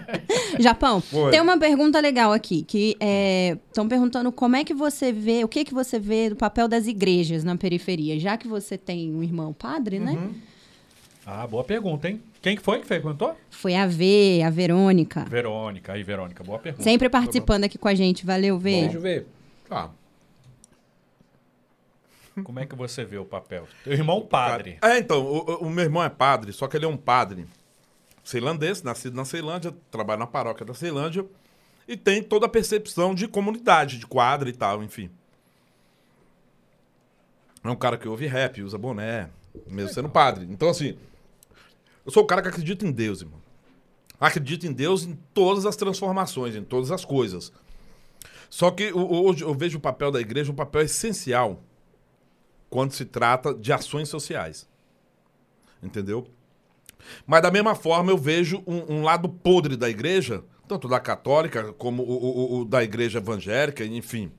Japão, 0.60 1.00
Foi. 1.00 1.30
tem 1.30 1.40
uma 1.40 1.58
pergunta 1.58 1.98
legal 2.00 2.32
aqui, 2.32 2.62
que 2.62 2.96
estão 3.68 3.88
perguntando 3.88 4.30
como 4.30 4.56
é 4.56 4.64
que 4.64 4.74
você 4.74 5.10
vê, 5.10 5.42
o 5.42 5.48
que 5.48 5.64
que 5.64 5.72
você 5.72 5.98
vê 5.98 6.28
do 6.28 6.36
papel 6.36 6.68
das 6.68 6.86
igrejas 6.86 7.44
na 7.44 7.56
periferia, 7.56 8.18
já 8.20 8.36
que 8.36 8.46
você 8.46 8.76
tem 8.76 9.14
um 9.14 9.22
irmão 9.22 9.52
padre, 9.54 9.98
né? 9.98 10.12
Uhum. 10.12 10.34
Ah, 11.26 11.46
boa 11.46 11.64
pergunta, 11.64 12.08
hein? 12.08 12.20
Quem 12.42 12.54
que 12.54 12.62
foi 12.62 12.80
que 12.80 12.86
perguntou? 12.86 13.34
Foi 13.48 13.74
a 13.74 13.86
V, 13.86 14.42
a 14.44 14.50
Verônica. 14.50 15.24
Verônica. 15.24 15.94
Aí, 15.94 16.02
Verônica, 16.02 16.44
boa 16.44 16.58
pergunta. 16.58 16.84
Sempre 16.84 17.08
participando 17.08 17.64
aqui 17.64 17.78
com 17.78 17.88
a 17.88 17.94
gente. 17.94 18.26
Valeu, 18.26 18.58
V. 18.58 18.70
Deixa 18.82 18.98
eu 18.98 19.00
ver. 19.00 19.26
Ah, 19.70 19.88
Como 22.42 22.58
é 22.58 22.66
que 22.66 22.74
você 22.74 23.04
vê 23.04 23.18
o 23.18 23.24
papel? 23.24 23.68
Teu 23.84 23.92
irmão 23.92 24.20
padre. 24.26 24.78
É, 24.82 24.98
então, 24.98 25.24
o, 25.24 25.66
o 25.66 25.70
meu 25.70 25.84
irmão 25.84 26.02
é 26.02 26.08
padre, 26.08 26.52
só 26.52 26.66
que 26.66 26.76
ele 26.76 26.84
é 26.84 26.88
um 26.88 26.96
padre 26.96 27.46
ceilandês, 28.24 28.82
nascido 28.82 29.14
na 29.14 29.24
Ceilândia, 29.24 29.74
trabalha 29.90 30.20
na 30.20 30.26
paróquia 30.26 30.64
da 30.64 30.74
Ceilândia 30.74 31.24
e 31.86 31.96
tem 31.96 32.22
toda 32.22 32.46
a 32.46 32.48
percepção 32.48 33.14
de 33.14 33.28
comunidade, 33.28 33.98
de 33.98 34.06
quadra 34.06 34.48
e 34.48 34.52
tal, 34.52 34.82
enfim. 34.82 35.10
É 37.62 37.68
um 37.68 37.76
cara 37.76 37.98
que 37.98 38.08
ouve 38.08 38.26
rap, 38.26 38.62
usa 38.62 38.78
boné, 38.78 39.28
mesmo 39.66 39.92
sendo 39.92 40.08
padre. 40.08 40.46
Então, 40.50 40.70
assim, 40.70 40.96
eu 42.04 42.10
sou 42.10 42.22
o 42.22 42.26
cara 42.26 42.42
que 42.42 42.48
acredita 42.48 42.86
em 42.86 42.90
Deus, 42.90 43.20
irmão. 43.20 43.40
Acredito 44.18 44.66
em 44.66 44.72
Deus 44.72 45.04
em 45.04 45.18
todas 45.34 45.66
as 45.66 45.76
transformações, 45.76 46.56
em 46.56 46.64
todas 46.64 46.90
as 46.90 47.04
coisas. 47.04 47.52
Só 48.48 48.70
que 48.70 48.92
hoje 48.92 49.42
eu 49.42 49.54
vejo 49.54 49.78
o 49.78 49.80
papel 49.80 50.10
da 50.10 50.20
igreja 50.20 50.52
um 50.52 50.54
papel 50.54 50.82
essencial 50.82 51.62
quando 52.74 52.90
se 52.90 53.04
trata 53.04 53.54
de 53.54 53.72
ações 53.72 54.08
sociais. 54.08 54.68
Entendeu? 55.80 56.26
Mas 57.24 57.40
da 57.40 57.48
mesma 57.48 57.76
forma 57.76 58.10
eu 58.10 58.18
vejo 58.18 58.64
um, 58.66 58.94
um 58.96 59.02
lado 59.04 59.28
podre 59.28 59.76
da 59.76 59.88
igreja, 59.88 60.42
tanto 60.66 60.88
da 60.88 60.98
católica 60.98 61.72
como 61.74 62.02
o, 62.02 62.08
o- 62.08 62.58
o 62.58 62.64
da 62.64 62.82
igreja 62.82 63.18
evangélica, 63.20 63.84
enfim. 63.84 64.32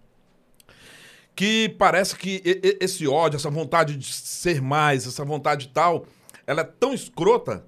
Que 1.34 1.70
parece 1.80 2.18
que 2.18 2.42
esse 2.82 3.08
ódio, 3.08 3.38
essa 3.38 3.50
vontade 3.50 3.96
de 3.96 4.12
ser 4.14 4.62
mais, 4.62 5.08
essa 5.08 5.24
vontade 5.24 5.70
tal, 5.70 6.06
ela 6.46 6.60
é 6.60 6.66
tão 6.66 6.94
escrota 6.94 7.66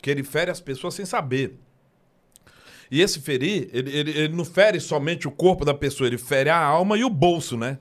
que 0.00 0.08
ele 0.08 0.22
fere 0.22 0.52
as 0.52 0.60
pessoas 0.60 0.94
sem 0.94 1.04
saber. 1.04 1.58
E 2.88 3.00
esse 3.00 3.18
ferir, 3.18 3.68
ele, 3.72 3.90
ele, 3.90 4.10
ele 4.12 4.36
não 4.36 4.44
fere 4.44 4.78
somente 4.78 5.26
o 5.26 5.30
corpo 5.32 5.64
da 5.64 5.74
pessoa, 5.74 6.06
ele 6.06 6.18
fere 6.18 6.50
a 6.50 6.56
alma 6.56 6.96
e 6.96 7.02
o 7.02 7.10
bolso, 7.10 7.56
né? 7.56 7.80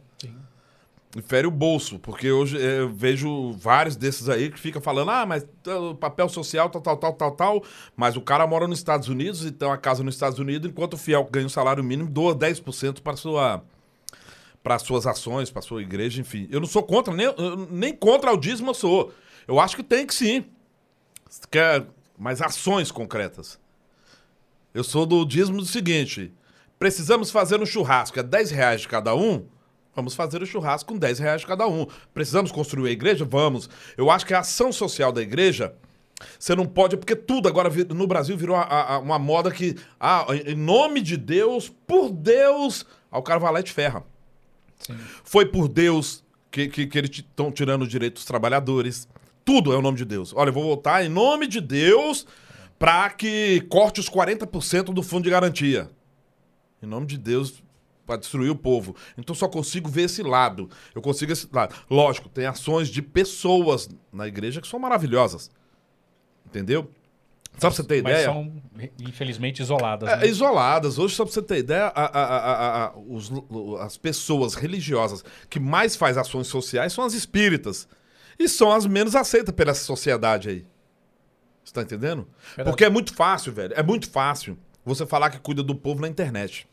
Fere 1.24 1.46
o 1.46 1.52
bolso, 1.52 2.00
porque 2.00 2.32
hoje 2.32 2.58
eh, 2.58 2.80
eu 2.80 2.90
vejo 2.90 3.52
vários 3.54 3.98
desses 3.98 4.30
aí 4.30 4.50
que 4.50 4.58
ficam 4.58 4.82
falando, 4.82 5.12
ah, 5.12 5.26
mas 5.26 5.46
ah, 5.68 5.94
papel 6.00 6.30
social, 6.30 6.70
tal, 6.70 6.82
tal, 6.82 6.96
tal, 6.96 7.14
tal, 7.14 7.32
tal, 7.32 7.64
mas 7.98 8.16
o 8.16 8.22
cara 8.22 8.48
mora 8.48 8.66
nos 8.66 8.80
Estados 8.80 9.10
Unidos 9.10 9.46
e 9.46 9.52
tem 9.52 9.68
uma 9.68 9.78
casa 9.78 10.04
nos 10.04 10.16
Estados 10.16 10.40
Unidos, 10.40 10.70
enquanto 10.70 10.94
o 10.94 10.98
fiel 10.98 11.28
ganha 11.30 11.48
o 11.48 11.50
salário 11.50 11.84
mínimo 11.84 12.10
doa 12.10 12.34
10% 12.34 13.02
para 13.02 13.18
sua 13.18 13.62
para 14.64 14.80
suas 14.80 15.06
ações, 15.08 15.50
para 15.50 15.62
sua 15.62 15.82
igreja, 15.82 16.22
enfim. 16.22 16.48
Eu 16.52 16.60
não 16.60 16.68
sou 16.68 16.84
contra, 16.84 17.14
nem, 17.14 17.28
nem 17.70 17.94
contra 17.94 18.32
o 18.32 18.38
dízimo 18.38 18.70
eu 18.70 18.76
sou. 18.76 19.14
Eu 19.48 19.60
acho 19.60 19.76
que 19.76 19.84
tem 19.84 20.06
que 20.06 20.14
sim. 20.14 20.46
Quer, 21.50 21.86
mas 22.18 22.42
ações 22.42 22.92
concretas. 22.92 23.60
Eu 24.74 24.84
sou 24.84 25.06
do 25.06 25.26
dízimo 25.26 25.58
do 25.58 25.66
seguinte: 25.66 26.34
precisamos 26.80 27.32
fazer 27.32 27.60
um 27.60 27.66
churrasco, 27.66 28.20
é 28.20 28.24
10 28.24 28.52
reais 28.52 28.82
de 28.82 28.88
cada 28.88 29.16
um. 29.16 29.46
Vamos 29.96 30.14
fazer 30.16 30.42
o 30.42 30.46
churrasco 30.46 30.94
com 30.94 30.98
10 31.00 31.20
reais 31.20 31.44
cada 31.46 31.68
um. 31.68 31.86
Precisamos 32.14 32.52
construir 32.52 32.90
a 32.90 32.94
igreja? 32.94 33.26
Vamos. 33.26 33.70
Eu 33.98 34.10
acho 34.10 34.26
que 34.26 34.34
a 34.34 34.40
ação 34.40 34.72
social 34.72 35.12
da 35.12 35.22
igreja, 35.22 35.74
você 36.40 36.56
não 36.56 36.66
pode, 36.66 36.96
porque 36.98 37.16
tudo 37.16 37.48
agora 37.50 37.70
no 37.94 38.08
Brasil 38.08 38.38
virou 38.38 38.56
a- 38.56 38.94
a- 38.96 39.00
uma 39.00 39.20
moda 39.20 39.52
que, 39.52 39.76
ah, 40.00 40.26
em 40.46 40.56
nome 40.56 41.02
de 41.02 41.18
Deus, 41.18 41.70
por 41.86 42.10
Deus, 42.10 42.86
aí 43.12 43.20
o 43.20 43.24
cara 43.24 43.40
vai 43.40 43.52
lá 43.52 43.60
e 43.60 43.64
te 43.64 43.72
ferra. 43.74 44.04
Foi 45.24 45.46
por 45.46 45.68
Deus 45.68 46.24
que, 46.50 46.68
que, 46.68 46.88
que 46.88 46.98
eles 46.98 47.10
estão 47.12 47.52
tirando 47.52 47.84
o 47.84 47.88
direito 47.88 48.16
dos 48.16 48.26
trabalhadores. 48.26 49.08
Tudo 49.44 49.74
é 49.74 49.78
o 49.78 49.82
nome 49.82 49.98
de 49.98 50.06
Deus. 50.06 50.34
Olha, 50.36 50.50
eu 50.50 50.54
vou 50.54 50.64
votar 50.64 51.04
em 51.06 51.10
nome 51.10 51.48
de 51.48 51.60
Deus 51.60 52.26
para 52.80 53.10
que 53.10 53.62
corte 53.70 54.00
os 54.00 54.10
40% 54.10 54.86
do 54.94 55.04
fundo 55.04 55.24
de 55.24 55.30
garantia. 55.30 55.90
Em 56.82 56.86
nome 56.88 57.06
de 57.06 57.18
Deus, 57.18 57.62
para 58.12 58.20
destruir 58.20 58.50
o 58.50 58.56
povo. 58.56 58.94
Então 59.18 59.34
só 59.34 59.48
consigo 59.48 59.90
ver 59.90 60.04
esse 60.04 60.22
lado. 60.22 60.70
Eu 60.94 61.02
consigo 61.02 61.32
esse 61.32 61.48
lado. 61.52 61.74
Lógico, 61.90 62.28
tem 62.28 62.46
ações 62.46 62.90
de 62.90 63.02
pessoas 63.02 63.90
na 64.12 64.28
igreja 64.28 64.60
que 64.60 64.68
são 64.68 64.78
maravilhosas. 64.80 65.50
Entendeu? 66.46 66.90
Só 67.54 67.68
pra 67.68 67.72
você 67.72 67.84
ter 67.84 68.02
Mas 68.04 68.14
ideia. 68.14 68.26
são, 68.28 68.62
infelizmente, 69.00 69.62
isoladas. 69.62 70.10
É, 70.10 70.18
né? 70.18 70.28
isoladas. 70.28 70.98
Hoje, 70.98 71.16
só 71.16 71.24
pra 71.26 71.34
você 71.34 71.42
ter 71.42 71.58
ideia, 71.60 71.86
a- 71.88 72.06
a- 72.20 72.86
a- 72.88 72.94
os- 72.98 73.32
as 73.82 73.98
pessoas 73.98 74.54
religiosas 74.56 75.24
que 75.50 75.60
mais 75.60 75.96
faz 75.96 76.18
ações 76.18 76.48
sociais 76.48 76.92
são 76.94 77.04
as 77.04 77.14
espíritas. 77.14 77.88
E 78.40 78.48
são 78.50 78.72
as 78.72 78.86
menos 78.86 79.16
aceitas 79.16 79.54
pela 79.54 79.74
sociedade 79.74 80.50
aí. 80.50 80.66
Você 81.64 81.74
tá 81.74 81.82
entendendo? 81.82 82.28
Verdade. 82.56 82.70
Porque 82.72 82.86
é 82.86 82.90
muito 82.90 83.14
fácil, 83.14 83.54
velho. 83.54 83.74
É 83.76 83.84
muito 83.84 84.10
fácil 84.10 84.58
você 84.84 85.06
falar 85.06 85.30
que 85.30 85.40
cuida 85.40 85.62
do 85.62 85.76
povo 85.76 86.02
na 86.02 86.08
internet. 86.08 86.68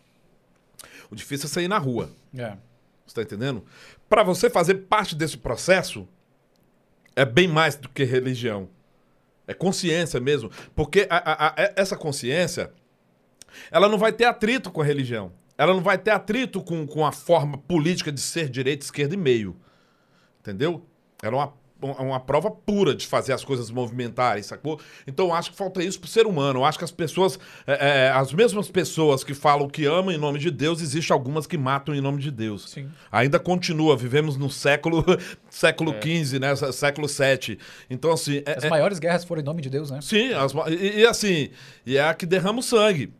O 1.10 1.14
difícil 1.14 1.47
é 1.47 1.48
sair 1.48 1.68
na 1.68 1.78
rua. 1.78 2.10
É. 2.36 2.56
Você 3.06 3.14
tá 3.14 3.22
entendendo? 3.22 3.64
Pra 4.09 4.22
você 4.22 4.51
fazer 4.51 4.74
parte 4.74 5.14
desse 5.14 5.36
processo, 5.39 6.06
é 7.16 7.24
bem 7.24 7.48
mais 7.48 7.74
do 7.76 7.89
que 7.89 8.05
religião. 8.05 8.68
É 9.47 9.55
consciência 9.55 10.20
mesmo. 10.20 10.51
Porque 10.74 11.06
a- 11.09 11.16
a- 11.16 11.48
a- 11.48 11.72
essa 11.76 11.97
consciência, 11.97 12.70
ela 13.70 13.89
não 13.89 13.97
vai 13.98 14.12
ter 14.12 14.24
atrito 14.26 14.70
com 14.70 14.82
a 14.82 14.85
religião. 14.85 15.32
Ela 15.56 15.72
não 15.74 15.80
vai 15.80 15.97
ter 15.98 16.10
atrito 16.10 16.62
com, 16.62 16.86
com 16.86 17.05
a 17.05 17.10
forma 17.12 17.56
política 17.59 18.12
de 18.12 18.20
ser 18.20 18.48
direita, 18.48 18.85
esquerda 18.85 19.14
e 19.14 19.16
meio. 19.18 19.56
Entendeu? 20.40 20.86
Ela 21.22 21.35
é 21.35 21.39
uma, 21.40 21.55
uma- 21.80 22.00
uma 22.00 22.20
prova 22.20 22.50
pura 22.50 22.94
de 22.94 23.06
fazer 23.06 23.32
as 23.32 23.44
coisas 23.44 23.70
movimentarem, 23.70 24.42
sacou? 24.42 24.80
Então 25.06 25.26
eu 25.26 25.34
acho 25.34 25.50
que 25.52 25.56
falta 25.56 25.82
isso 25.82 25.98
pro 26.00 26.09
ser 26.09 26.26
humano. 26.26 26.60
Eu 26.60 26.64
acho 26.64 26.78
que 26.78 26.84
as 26.84 26.90
pessoas, 26.90 27.38
é, 27.66 28.06
é, 28.06 28.10
as 28.10 28.32
mesmas 28.32 28.68
pessoas 28.70 29.22
que 29.24 29.34
falam 29.34 29.68
que 29.68 29.84
amam 29.86 30.10
em 30.12 30.18
nome 30.18 30.38
de 30.38 30.50
Deus, 30.50 30.80
existem 30.80 31.14
algumas 31.14 31.46
que 31.46 31.56
matam 31.56 31.94
em 31.94 32.00
nome 32.00 32.20
de 32.20 32.30
Deus. 32.30 32.68
Sim. 32.70 32.88
Ainda 33.12 33.38
continua, 33.38 33.96
vivemos 33.96 34.36
no 34.36 34.50
século 34.50 35.05
século 35.50 35.94
XV, 36.02 36.38
né? 36.38 36.55
sé- 36.56 36.72
Século 36.72 37.06
VII. 37.09 37.59
Então, 37.88 38.12
assim. 38.12 38.42
é- 38.44 38.56
As 38.59 38.64
é- 38.64 38.68
maiores 38.68 38.98
guerras 38.98 39.24
foram 39.24 39.42
em 39.42 39.44
nome 39.44 39.62
de 39.62 39.70
Deus, 39.70 39.90
né? 39.90 40.00
sim, 40.00 40.32
as 40.32 40.52
e, 40.68 41.00
e 41.00 41.06
assim, 41.06 41.50
e 41.86 41.96
é 41.96 42.02
a 42.02 42.14
que 42.14 42.26
derrama 42.26 42.60
o 42.60 42.62
sangue. 42.62 43.12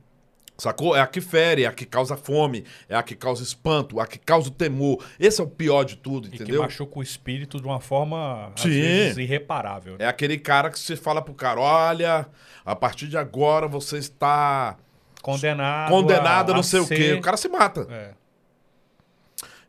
Sacou? 0.61 0.97
É 0.97 1.01
a 1.01 1.07
que 1.07 1.21
fere, 1.21 1.63
é 1.63 1.67
a 1.69 1.73
que 1.73 1.87
causa 1.87 2.17
fome, 2.17 2.65
é 2.89 2.97
a 2.97 3.03
que 3.03 3.15
causa 3.15 3.45
espanto, 3.45 4.01
é 4.01 4.03
a 4.03 4.07
que 4.09 4.19
causa 4.19 4.49
o 4.49 4.51
temor. 4.51 5.05
Esse 5.21 5.41
é 5.41 5.45
o 5.45 5.47
pior 5.47 5.85
de 5.85 5.97
tudo, 5.97 6.27
E 6.27 6.31
que 6.31 6.43
entendeu? 6.43 6.63
machuca 6.63 6.99
o 6.99 7.03
espírito 7.03 7.61
de 7.61 7.67
uma 7.67 7.79
forma, 7.81 8.51
às 8.57 8.65
vezes, 8.65 9.17
irreparável. 9.19 9.93
né? 9.93 10.05
É 10.05 10.09
aquele 10.09 10.37
cara 10.37 10.69
que 10.69 10.79
você 10.79 10.97
fala 10.97 11.23
pro 11.23 11.33
cara: 11.33 11.61
olha, 11.61 12.27
a 12.67 12.75
partir 12.75 13.07
de 13.07 13.17
agora 13.17 13.69
você 13.69 13.99
está 13.99 14.77
Condenado. 15.23 15.91
condenado 15.91 16.51
a 16.53 16.55
não 16.57 16.63
sei 16.65 16.81
o 16.81 16.85
ser- 16.87 16.97
quê. 16.97 17.13
O 17.13 17.21
cara 17.21 17.37
se 17.37 17.49
mata. 17.49 17.87
É. 17.89 18.11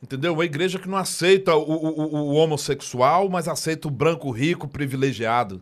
Entendeu? 0.02 0.34
Uma 0.34 0.46
igreja 0.46 0.80
que 0.80 0.88
não 0.88 0.98
aceita 0.98 1.54
o, 1.56 1.62
o- 1.62 2.00
o- 2.02 2.16
o 2.32 2.34
homossexual, 2.36 3.30
mas 3.30 3.48
aceita 3.48 3.88
o 3.88 3.92
branco 3.92 4.32
rico 4.32 4.68
privilegiado. 4.68 5.62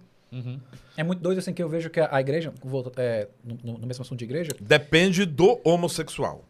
É 0.97 1.03
muito 1.03 1.21
doido 1.21 1.37
assim 1.39 1.53
que 1.53 1.61
eu 1.63 1.69
vejo 1.69 1.89
que 1.89 1.99
a, 1.99 2.09
a 2.15 2.19
igreja, 2.21 2.53
volta, 2.63 2.91
é, 3.01 3.27
no, 3.43 3.77
no- 3.77 3.87
mesmo 3.87 4.01
assunto 4.01 4.19
de 4.19 4.25
igreja, 4.25 4.51
Depende 4.59 5.25
do 5.25 5.59
homossexual. 5.63 6.43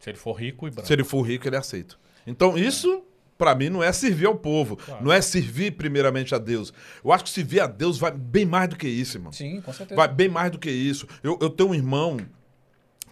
Se 0.00 0.10
ele 0.10 0.18
for 0.18 0.32
rico 0.34 0.68
e 0.68 0.70
branco. 0.70 0.86
Se 0.86 0.92
ele 0.92 1.02
for 1.04 1.22
rico, 1.22 1.48
ele 1.48 1.56
aceita. 1.56 1.96
Então, 2.26 2.56
isso, 2.58 3.02
pra 3.38 3.54
mim, 3.54 3.68
não 3.70 3.82
é 3.82 3.92
servir 3.92 4.26
ao 4.26 4.36
povo. 4.36 4.76
Claro. 4.76 5.04
Não 5.04 5.10
é 5.12 5.20
servir 5.20 5.72
primeiramente 5.72 6.34
a 6.34 6.38
Deus. 6.38 6.72
Eu 7.04 7.10
acho 7.12 7.24
que 7.24 7.30
servir 7.30 7.60
a 7.60 7.66
Deus 7.66 7.98
vai 7.98 8.12
bem 8.12 8.44
mais 8.44 8.68
do 8.68 8.76
que 8.76 8.86
isso, 8.88 9.16
irmão. 9.16 9.32
sim, 9.32 9.60
com 9.60 9.72
certeza. 9.72 9.96
Vai 9.96 10.08
bem 10.08 10.28
mais 10.28 10.50
do 10.52 10.58
que 10.58 10.70
isso. 10.70 11.06
Eu, 11.22 11.38
eu 11.40 11.50
tenho 11.50 11.70
um 11.70 11.74
irmão, 11.74 12.18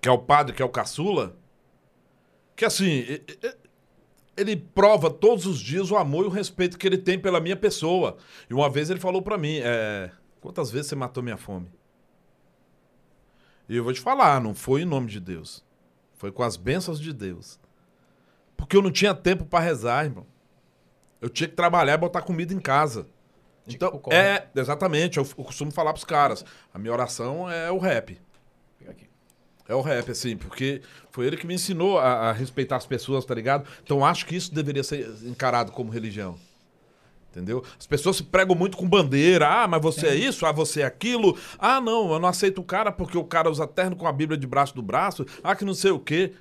que 0.01 0.09
é 0.09 0.13
o 0.13 0.19
padre, 0.19 0.55
que 0.55 0.63
é 0.63 0.65
o 0.65 0.69
caçula, 0.69 1.35
que 2.55 2.65
assim, 2.65 3.05
ele 4.43 4.57
prova 4.57 5.11
todos 5.11 5.47
os 5.47 5.59
dias 5.59 5.91
o 5.91 5.97
amor 5.97 6.25
e 6.25 6.29
o 6.29 6.31
respeito 6.31 6.79
que 6.79 6.87
ele 6.87 6.99
tem 6.99 7.19
pela 7.19 7.41
minha 7.41 7.57
pessoa. 7.57 8.17
E 8.49 8.55
uma 8.55 8.69
vez 8.69 8.91
ele 8.91 9.01
falou 9.01 9.23
pra 9.23 9.39
mim, 9.39 9.61
é, 9.63 10.11
quantas 10.41 10.71
vezes 10.71 10.89
você 10.89 10.95
matou 10.95 11.23
minha 11.23 11.37
fome? 11.37 11.71
E 13.69 13.77
eu 13.77 13.85
vou 13.85 13.93
te 13.93 14.01
falar, 14.01 14.41
não 14.41 14.55
foi 14.55 14.83
em 14.83 14.85
nome 14.85 15.09
de 15.09 15.19
Deus. 15.19 15.65
Foi 16.15 16.31
com 16.31 16.43
as 16.43 16.57
bênçãos 16.57 17.01
de 17.01 17.13
Deus. 17.13 17.59
Porque 18.57 18.77
eu 18.77 18.83
não 18.83 18.91
tinha 18.91 19.15
tempo 19.15 19.45
pra 19.45 19.61
rezar, 19.61 20.05
irmão. 20.05 20.27
Eu 21.21 21.29
tinha 21.29 21.49
que 21.49 21.57
trabalhar 21.57 21.95
e 21.95 21.99
botar 21.99 22.23
comida 22.23 22.53
em 22.53 22.61
casa. 22.61 23.07
Então, 23.67 24.01
é, 24.11 24.49
exatamente, 24.55 25.19
eu, 25.19 25.25
eu 25.25 25.45
costumo 25.45 25.71
falar 25.71 25.93
pros 25.93 26.05
caras. 26.05 26.45
A 26.75 26.79
minha 26.79 26.93
oração 26.93 27.51
é 27.51 27.71
o 27.71 27.79
rap. 27.79 28.21
É 29.73 29.75
o 29.75 29.81
rap, 29.81 30.11
assim, 30.11 30.37
porque 30.37 30.83
foi 31.11 31.27
ele 31.27 31.37
que 31.37 31.47
me 31.47 31.55
ensinou 31.55 31.99
a, 31.99 32.29
a 32.29 32.33
respeitar 32.33 32.77
as 32.77 32.85
pessoas, 32.85 33.25
tá 33.25 33.35
ligado? 33.35 33.67
Então 33.83 34.05
acho 34.05 34.27
que 34.27 34.37
isso 34.37 34.55
deveria 34.55 34.85
ser 34.85 35.09
encarado 35.25 35.73
como 35.73 35.91
religião. 35.91 36.37
Entendeu? 37.31 37.65
As 37.79 37.87
pessoas 37.87 38.17
se 38.19 38.25
pregam 38.25 38.55
muito 38.55 38.77
com 38.77 38.87
bandeira. 38.87 39.49
Ah, 39.49 39.67
mas 39.67 39.81
você 39.81 40.09
é 40.09 40.15
isso, 40.15 40.45
ah, 40.45 40.53
você 40.53 40.83
é 40.83 40.85
aquilo. 40.85 41.39
Ah, 41.59 41.81
não, 41.81 42.13
eu 42.13 42.19
não 42.19 42.29
aceito 42.29 42.61
o 42.61 42.65
cara 42.65 42.93
porque 42.93 43.17
o 43.17 43.25
cara 43.25 43.51
usa 43.51 43.67
terno 43.67 43.97
com 43.97 44.07
a 44.07 44.13
Bíblia 44.13 44.39
debaixo 44.39 44.75
do 44.75 44.83
braço. 44.83 45.25
Ah, 45.43 45.57
que 45.57 45.65
não 45.65 45.73
sei 45.73 45.91
o 45.91 45.99
quê. 45.99 46.35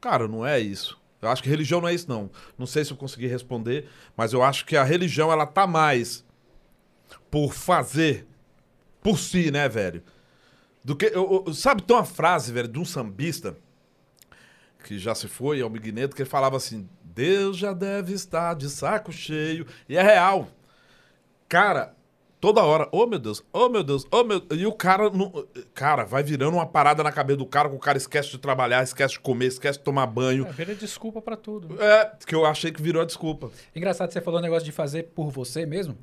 Cara, 0.00 0.26
não 0.26 0.44
é 0.44 0.58
isso. 0.58 1.00
Eu 1.20 1.28
acho 1.28 1.40
que 1.40 1.48
religião 1.48 1.80
não 1.80 1.88
é 1.88 1.94
isso, 1.94 2.08
não. 2.08 2.28
Não 2.58 2.66
sei 2.66 2.84
se 2.84 2.90
eu 2.90 2.96
consegui 2.96 3.28
responder, 3.28 3.88
mas 4.16 4.32
eu 4.32 4.42
acho 4.42 4.66
que 4.66 4.76
a 4.76 4.82
religião, 4.82 5.30
ela 5.30 5.46
tá 5.46 5.68
mais 5.68 6.24
por 7.30 7.54
fazer 7.54 8.26
por 9.00 9.20
si, 9.20 9.52
né, 9.52 9.68
velho? 9.68 10.02
Do 10.84 10.96
que. 10.96 11.06
eu- 11.06 11.44
eu- 11.46 11.54
sabe, 11.54 11.82
tem 11.82 11.94
uma 11.96 12.04
frase, 12.04 12.52
velho, 12.52 12.68
de 12.68 12.78
um 12.78 12.84
sambista 12.84 13.56
que 14.84 14.98
já 14.98 15.14
se 15.14 15.28
foi, 15.28 15.60
é 15.60 15.64
o 15.64 15.70
Miguineto, 15.70 16.14
que 16.16 16.22
ele 16.22 16.28
falava 16.28 16.56
assim: 16.56 16.88
Deus 17.04 17.56
já 17.56 17.72
deve 17.72 18.12
estar 18.12 18.54
de 18.54 18.68
saco 18.68 19.12
cheio. 19.12 19.66
E 19.88 19.96
é 19.96 20.02
real. 20.02 20.48
Cara, 21.48 21.94
toda 22.40 22.62
hora, 22.62 22.88
oh 22.90 23.06
meu 23.06 23.18
Deus, 23.18 23.44
oh 23.52 23.68
meu 23.68 23.84
Deus, 23.84 24.06
oh 24.10 24.24
meu 24.24 24.42
E 24.50 24.66
o 24.66 24.72
cara, 24.72 25.10
não- 25.10 25.46
cara, 25.74 26.04
vai 26.04 26.22
virando 26.22 26.54
uma 26.56 26.66
parada 26.66 27.02
na 27.02 27.12
cabeça 27.12 27.36
do 27.36 27.46
cara, 27.46 27.68
que 27.68 27.76
o 27.76 27.78
cara 27.78 27.98
esquece 27.98 28.30
de 28.30 28.38
trabalhar, 28.38 28.82
esquece 28.82 29.14
de 29.14 29.20
comer, 29.20 29.46
esquece 29.46 29.78
de 29.78 29.84
tomar 29.84 30.06
banho. 30.06 30.46
É, 30.46 30.52
vira 30.52 30.74
desculpa 30.74 31.20
pra 31.20 31.36
tudo. 31.36 31.80
É, 31.80 32.10
que 32.26 32.34
eu 32.34 32.44
achei 32.46 32.72
que 32.72 32.80
virou 32.82 33.02
a 33.02 33.04
desculpa. 33.04 33.50
Engraçado 33.76 34.08
que 34.08 34.14
você 34.14 34.20
falou 34.20 34.40
o 34.40 34.42
negócio 34.42 34.64
de 34.64 34.72
fazer 34.72 35.04
por 35.14 35.30
você 35.30 35.66
mesmo, 35.66 35.96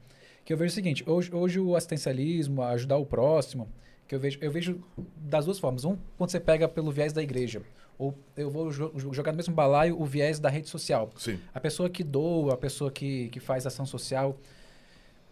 que 0.46 0.54
eu 0.54 0.58
vejo 0.58 0.72
o 0.72 0.76
seguinte, 0.76 1.04
hoje, 1.08 1.34
hoje 1.34 1.60
o 1.60 1.76
assistencialismo, 1.76 2.62
ajudar 2.62 2.98
o 2.98 3.06
próximo, 3.06 3.68
que 4.10 4.16
eu 4.16 4.20
vejo, 4.20 4.40
eu 4.42 4.52
vejo 4.52 4.84
das 5.16 5.46
duas 5.46 5.60
formas. 5.60 5.86
Um, 5.86 5.96
quando 6.18 6.32
você 6.32 6.40
pega 6.40 6.68
pelo 6.68 6.92
viés 6.92 7.14
da 7.14 7.22
igreja, 7.22 7.62
ou 7.96 8.18
eu 8.36 8.50
vou 8.50 8.72
jo- 8.72 8.92
jogar 9.14 9.32
no 9.32 9.38
mesmo 9.38 9.54
balaio 9.54 10.02
o 10.02 10.04
viés 10.04 10.40
da 10.40 10.50
rede 10.50 10.68
social. 10.68 11.12
Sim. 11.16 11.40
A 11.54 11.60
pessoa 11.60 11.88
que 11.90 12.04
doa, 12.04 12.56
a 12.56 12.58
pessoa 12.58 12.90
que, 12.92 13.30
que 13.30 13.40
faz 13.40 13.68
ação 13.68 13.86
social 13.86 14.36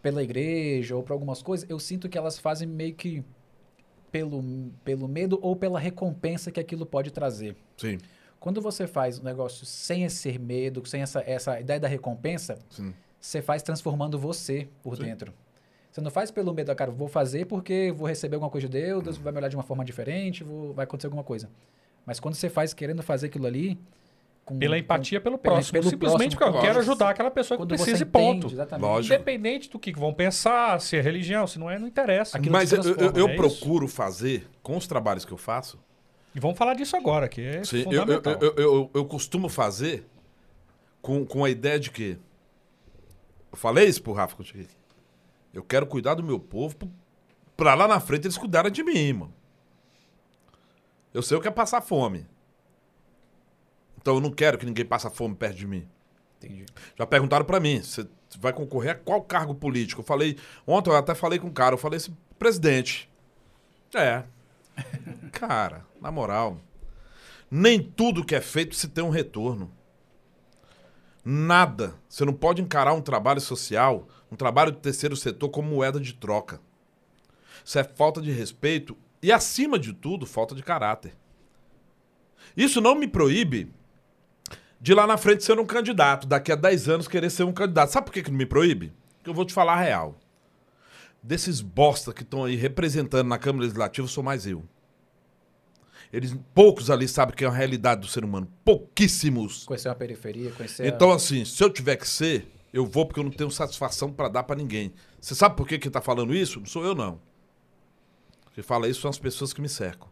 pela 0.02 0.22
igreja 0.22 0.96
ou 0.96 1.02
por 1.02 1.14
algumas 1.14 1.42
coisas, 1.42 1.68
eu 1.68 1.80
sinto 1.80 2.08
que 2.08 2.18
elas 2.18 2.38
fazem 2.38 2.68
meio 2.68 2.94
que 2.94 3.24
pelo, 4.12 4.44
pelo 4.84 5.08
medo 5.08 5.40
ou 5.42 5.56
pela 5.56 5.80
recompensa 5.80 6.52
que 6.52 6.60
aquilo 6.60 6.86
pode 6.86 7.10
trazer. 7.12 7.56
Sim, 7.78 7.98
Quando 8.40 8.62
você 8.62 8.86
faz 8.86 9.20
um 9.20 9.24
negócio 9.24 9.66
sem 9.66 10.04
esse 10.04 10.38
medo, 10.38 10.86
sem 10.88 11.02
essa, 11.02 11.22
essa 11.22 11.60
ideia 11.60 11.80
da 11.80 11.88
recompensa, 11.88 12.60
sim. 12.70 12.94
você 13.20 13.42
faz 13.42 13.64
transformando 13.64 14.20
você 14.20 14.68
por 14.84 14.96
Sim. 14.96 15.04
dentro. 15.04 15.34
Você 15.92 16.02
não 16.02 16.12
faz 16.12 16.30
pelo 16.30 16.54
medo, 16.54 16.74
cara, 16.76 16.92
vou 16.92 17.08
fazer 17.08 17.46
porque 17.46 17.92
vou 17.96 18.08
receber 18.08 18.36
alguma 18.36 18.52
coisa 18.52 18.68
de 18.68 18.80
Deus, 18.80 19.04
Deus 19.04 19.18
vai 19.18 19.32
me 19.32 19.40
olhar 19.40 19.50
de 19.50 19.56
uma 19.56 19.64
forma 19.64 19.84
diferente, 19.84 20.44
vou- 20.44 20.74
vai 20.74 20.84
acontecer 20.84 21.08
alguma 21.08 21.24
coisa. 21.24 21.50
Mas 22.06 22.20
quando 22.20 22.36
você 22.36 22.50
faz 22.50 22.74
querendo 22.74 23.02
fazer 23.02 23.28
aquilo 23.28 23.48
ali... 23.48 23.80
com- 24.46 24.58
Pela 24.60 24.76
com- 24.76 24.80
empatia 24.80 25.20
pelo 25.20 25.38
pela- 25.38 25.56
próximo. 25.56 25.74
pelo 25.74 25.90
Simplesmente 25.90 26.36
próximo, 26.38 26.54
porque 26.54 26.58
eu 26.58 26.62
quero 26.70 26.80
ajudar 26.80 27.10
aquela 27.10 27.32
pessoa 27.32 27.58
que 27.58 27.62
quando 27.64 27.70
precisa 27.70 28.04
e 28.04 28.06
ponto. 28.06 28.38
entende, 28.38 28.54
exatamente. 28.54 28.86
Lógico. 28.88 29.14
Independente 29.16 29.70
do 29.70 29.80
que 29.80 29.92
vão 29.92 30.14
pensar, 30.14 30.80
se 30.80 30.96
é 30.96 31.02
religião, 31.02 31.46
se 31.48 31.58
não 31.60 31.70
é, 31.70 31.78
não 31.80 31.88
interessa. 31.88 32.38
Aquilo 32.38 32.54
Mas 32.54 32.72
eu, 32.72 32.82
eu, 32.84 33.12
eu 33.14 33.28
é 33.28 33.36
isso? 33.36 33.60
procuro 33.60 33.88
fazer, 33.88 34.48
com 34.62 34.78
os 34.78 34.88
trabalhos 34.88 35.26
que 35.26 35.32
eu 35.34 35.38
faço, 35.38 35.78
E 36.36 36.40
vamos 36.40 36.58
falar 36.58 36.76
disso 36.76 36.96
agora, 36.96 37.28
que 37.28 37.42
é 37.42 37.64
Sim, 37.64 37.78
eu, 37.88 37.92
eu, 37.92 38.00
fundamental. 38.02 38.38
eu, 38.40 38.54
eu, 38.56 38.92
eu 38.94 39.06
costumo 39.06 39.50
fazer 39.50 40.06
com, 41.02 41.26
com 41.26 41.44
a 41.44 41.50
ideia 41.50 41.80
de 41.80 41.90
que. 41.92 42.18
Eu 43.52 43.58
falei 43.58 43.86
isso 43.88 44.02
pro 44.04 44.14
Rafa 44.14 44.36
quando 44.36 44.48
cheguei 44.48 44.66
aqui. 44.66 44.77
Eu 45.54 45.64
quero 45.64 45.88
cuidar 45.88 46.14
do 46.16 46.24
meu 46.24 46.40
povo 46.40 46.76
pra 47.56 47.74
lá 47.74 47.88
na 47.88 48.00
frente 48.00 48.26
eles 48.26 48.38
cuidarem 48.38 48.72
de 48.72 48.84
mim, 48.84 49.14
mano. 49.14 49.34
Eu 51.14 51.22
sei 51.22 51.38
o 51.38 51.42
que 51.42 51.48
é 51.48 51.52
passar 51.52 51.82
fome. 51.82 52.28
Então 53.98 54.16
eu 54.16 54.22
não 54.22 54.32
quero 54.32 54.58
que 54.58 54.66
ninguém 54.66 54.86
passe 54.86 55.10
fome 55.10 55.36
perto 55.36 55.58
de 55.58 55.68
mim. 55.68 55.88
Entendi. 56.38 56.66
Já 56.96 57.06
perguntaram 57.06 57.46
pra 57.46 57.60
mim, 57.60 57.82
você 57.82 58.08
vai 58.40 58.54
concorrer 58.54 58.92
a 58.92 58.96
qual 58.96 59.22
cargo 59.22 59.56
político? 59.56 60.02
Eu 60.02 60.06
falei, 60.06 60.38
ontem 60.66 60.92
eu 60.92 60.96
até 60.96 61.16
falei 61.16 61.40
com 61.40 61.48
um 61.48 61.54
cara, 61.54 61.74
eu 61.74 61.80
falei 61.80 61.98
assim, 61.98 62.16
presidente. 62.38 63.10
É. 63.94 64.24
Cara, 65.32 65.86
na 66.00 66.12
moral, 66.12 66.60
nem 67.50 67.82
tudo 67.82 68.24
que 68.24 68.36
é 68.36 68.42
feito 68.42 68.76
se 68.76 68.88
tem 68.88 69.04
um 69.04 69.10
retorno. 69.10 69.72
Nada. 71.26 71.96
Você 72.08 72.24
não 72.24 72.34
pode 72.34 72.62
encarar 72.62 72.94
um 72.94 73.02
trabalho 73.02 73.42
social, 73.42 74.08
um 74.32 74.36
trabalho 74.36 74.72
do 74.72 74.80
terceiro 74.80 75.16
setor 75.16 75.50
como 75.50 75.70
moeda 75.70 76.00
de 76.00 76.14
troca. 76.14 76.60
Isso 77.64 77.78
é 77.80 77.84
falta 77.84 78.22
de 78.22 78.32
respeito 78.32 78.98
e, 79.22 79.32
acima 79.32 79.78
de 79.80 79.94
tudo, 79.94 80.26
falta 80.26 80.54
de 80.56 80.64
caráter. 80.64 81.14
Isso 82.56 82.80
não 82.82 82.96
me 82.96 83.08
proíbe 83.08 83.72
de 84.80 84.94
lá 84.94 85.08
na 85.08 85.18
frente 85.18 85.44
ser 85.44 85.60
um 85.60 85.66
candidato, 85.66 86.28
daqui 86.28 86.52
a 86.52 86.56
10 86.56 86.88
anos 86.90 87.08
querer 87.08 87.30
ser 87.30 87.44
um 87.44 87.52
candidato. 87.52 87.92
Sabe 87.92 88.06
por 88.06 88.14
que, 88.14 88.24
que 88.24 88.32
não 88.32 88.38
me 88.38 88.46
proíbe? 88.46 88.94
Porque 89.18 89.30
eu 89.30 89.34
vou 89.34 89.46
te 89.46 89.54
falar 89.54 89.74
a 89.74 89.82
real. 89.82 90.18
Desses 91.22 91.62
bosta 91.62 92.14
que 92.14 92.22
estão 92.22 92.46
aí 92.46 92.56
representando 92.56 93.28
na 93.28 93.38
Câmara 93.38 93.64
Legislativa, 93.64 94.08
sou 94.08 94.24
mais 94.24 94.46
eu. 94.46 94.64
Eles, 96.14 96.34
poucos 96.54 96.90
ali 96.90 97.08
sabem 97.08 97.36
que 97.36 97.44
é 97.44 97.48
a 97.48 97.52
realidade 97.52 98.02
do 98.02 98.08
ser 98.08 98.24
humano. 98.24 98.48
Pouquíssimos. 98.64 99.66
Conhecer 99.66 99.90
uma 99.90 99.96
periferia, 99.96 100.52
conhecer. 100.52 100.84
a- 100.84 100.88
Então, 100.88 101.12
assim, 101.12 101.44
se 101.44 101.62
eu 101.62 101.70
tiver 101.70 101.98
que 101.98 102.08
ser, 102.08 102.48
eu 102.78 102.86
vou 102.86 103.06
porque 103.08 103.20
eu 103.20 103.24
não 103.24 103.32
tenho 103.32 103.50
satisfação 103.50 104.12
pra 104.12 104.28
dar 104.28 104.44
pra 104.44 104.56
ninguém. 104.56 104.94
Você 105.20 105.34
sabe 105.34 105.56
por 105.56 105.68
que 105.68 105.80
quem 105.80 105.92
tá 105.92 106.00
falando 106.00 106.36
isso? 106.36 106.60
Não 106.60 106.68
sou 106.68 106.86
eu, 106.86 106.94
não. 106.94 107.20
Quem 108.54 108.64
fala 108.64 108.88
isso 108.88 109.02
são 109.02 109.10
as 109.10 109.18
pessoas 109.18 109.52
que 109.52 109.60
me 109.60 109.68
cercam. 109.68 110.08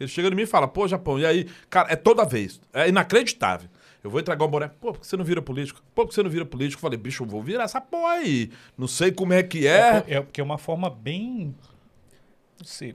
Eles 0.00 0.10
chegam 0.10 0.30
em 0.30 0.34
mim 0.34 0.42
e 0.42 0.46
falam, 0.46 0.68
pô, 0.68 0.88
Japão, 0.88 1.18
e 1.18 1.26
aí? 1.26 1.46
Cara, 1.68 1.92
é 1.92 1.96
toda 1.96 2.24
vez. 2.24 2.60
É 2.72 2.88
inacreditável. 2.88 3.68
Eu 4.02 4.10
vou 4.10 4.20
entregar 4.20 4.42
um 4.46 4.48
boné. 4.48 4.68
Pô, 4.68 4.92
por 4.92 5.00
que 5.00 5.06
você 5.06 5.16
não 5.18 5.24
vira 5.24 5.42
político? 5.42 5.82
Pô, 5.94 6.02
por 6.02 6.08
que 6.08 6.14
você 6.14 6.22
não 6.22 6.30
vira 6.30 6.46
político? 6.46 6.78
Eu 6.78 6.82
falei, 6.82 6.98
bicho, 6.98 7.24
eu 7.24 7.26
vou 7.26 7.42
virar 7.42 7.64
essa 7.64 7.80
porra 7.80 8.12
aí. 8.12 8.50
Não 8.76 8.86
sei 8.88 9.12
como 9.12 9.34
é 9.34 9.42
que 9.42 9.66
é. 9.66 10.04
É 10.06 10.20
porque 10.22 10.40
é 10.40 10.44
uma 10.44 10.56
forma 10.56 10.88
bem. 10.88 11.54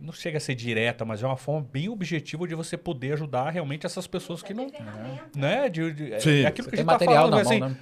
Não, 0.01 0.11
chega 0.11 0.37
a 0.37 0.41
ser 0.41 0.55
direta, 0.55 1.05
mas 1.05 1.23
é 1.23 1.25
uma 1.25 1.37
forma 1.37 1.65
bem 1.71 1.87
objetiva 1.89 2.45
de 2.47 2.53
você 2.55 2.75
poder 2.75 3.13
ajudar 3.13 3.49
realmente 3.49 3.85
essas 3.85 4.05
pessoas 4.05 4.41
que 4.43 4.53
não. 4.53 4.67
Né? 5.35 5.69
De, 5.69 5.91
de- 5.93 6.13
é- 6.13 6.19
Sim. 6.19 6.41
é 6.41 6.45
aquilo 6.47 6.65
Você 6.65 6.69
que 6.71 6.75
a 6.75 6.79
gente 6.79 6.85
tá 6.87 6.91
material 6.93 7.29
falando, 7.29 7.35
na 7.35 7.41
assim, 7.41 7.59
mão, 7.59 7.69
né? 7.69 7.77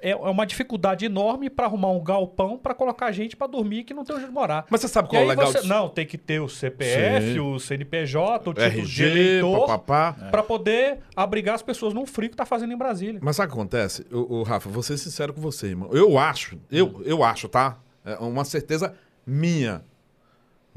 é 0.00 0.10
é 0.10 0.16
uma 0.16 0.46
dificuldade 0.46 1.04
enorme 1.04 1.50
para 1.50 1.66
arrumar 1.66 1.90
um 1.90 2.02
galpão 2.02 2.56
para 2.56 2.74
colocar 2.74 3.12
gente 3.12 3.36
para 3.36 3.46
dormir 3.46 3.84
que 3.84 3.92
não 3.92 4.02
tem 4.04 4.16
onde 4.16 4.26
morar. 4.28 4.64
Mas 4.70 4.80
você 4.80 4.88
sabe 4.88 5.08
qual 5.08 5.20
é 5.20 5.24
o 5.24 5.28
legal 5.28 5.46
você- 5.46 5.58
disso? 5.58 5.68
Não, 5.68 5.88
tem 5.88 6.06
que 6.06 6.16
ter 6.16 6.40
o 6.40 6.48
CPF, 6.48 7.32
Sim. 7.34 7.38
o 7.40 7.58
CNPJ, 7.58 8.48
o 8.50 8.54
título 8.54 8.70
de 8.70 9.04
RG, 9.04 9.04
eleitor, 9.04 9.66
papapá. 9.66 10.12
para 10.30 10.42
poder 10.42 11.00
abrigar 11.14 11.54
as 11.54 11.62
pessoas 11.62 11.92
num 11.92 12.06
frio 12.06 12.30
que 12.30 12.36
tá 12.36 12.46
fazendo 12.46 12.72
em 12.72 12.76
Brasília. 12.78 13.20
Mas 13.22 13.36
sabe 13.36 13.48
o 13.48 13.54
que 13.54 13.58
acontece? 13.60 14.06
O, 14.10 14.42
Rafa, 14.42 14.68
vou 14.70 14.82
ser 14.82 14.96
sincero 14.96 15.32
com 15.34 15.40
você, 15.40 15.66
irmão. 15.68 15.90
Eu 15.92 16.18
acho, 16.18 16.58
eu, 16.70 17.02
eu 17.04 17.22
acho, 17.22 17.46
tá? 17.48 17.78
É 18.04 18.14
uma 18.16 18.44
certeza 18.44 18.94
minha. 19.26 19.82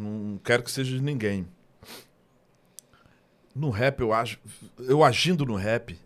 Não 0.01 0.39
quero 0.43 0.63
que 0.63 0.71
seja 0.71 0.95
de 0.97 1.01
ninguém. 1.01 1.47
No 3.55 3.69
rap, 3.69 3.99
eu 3.99 4.13
acho. 4.13 4.39
Eu 4.79 5.03
agindo 5.03 5.45
no 5.45 5.55
rap, 5.55 5.97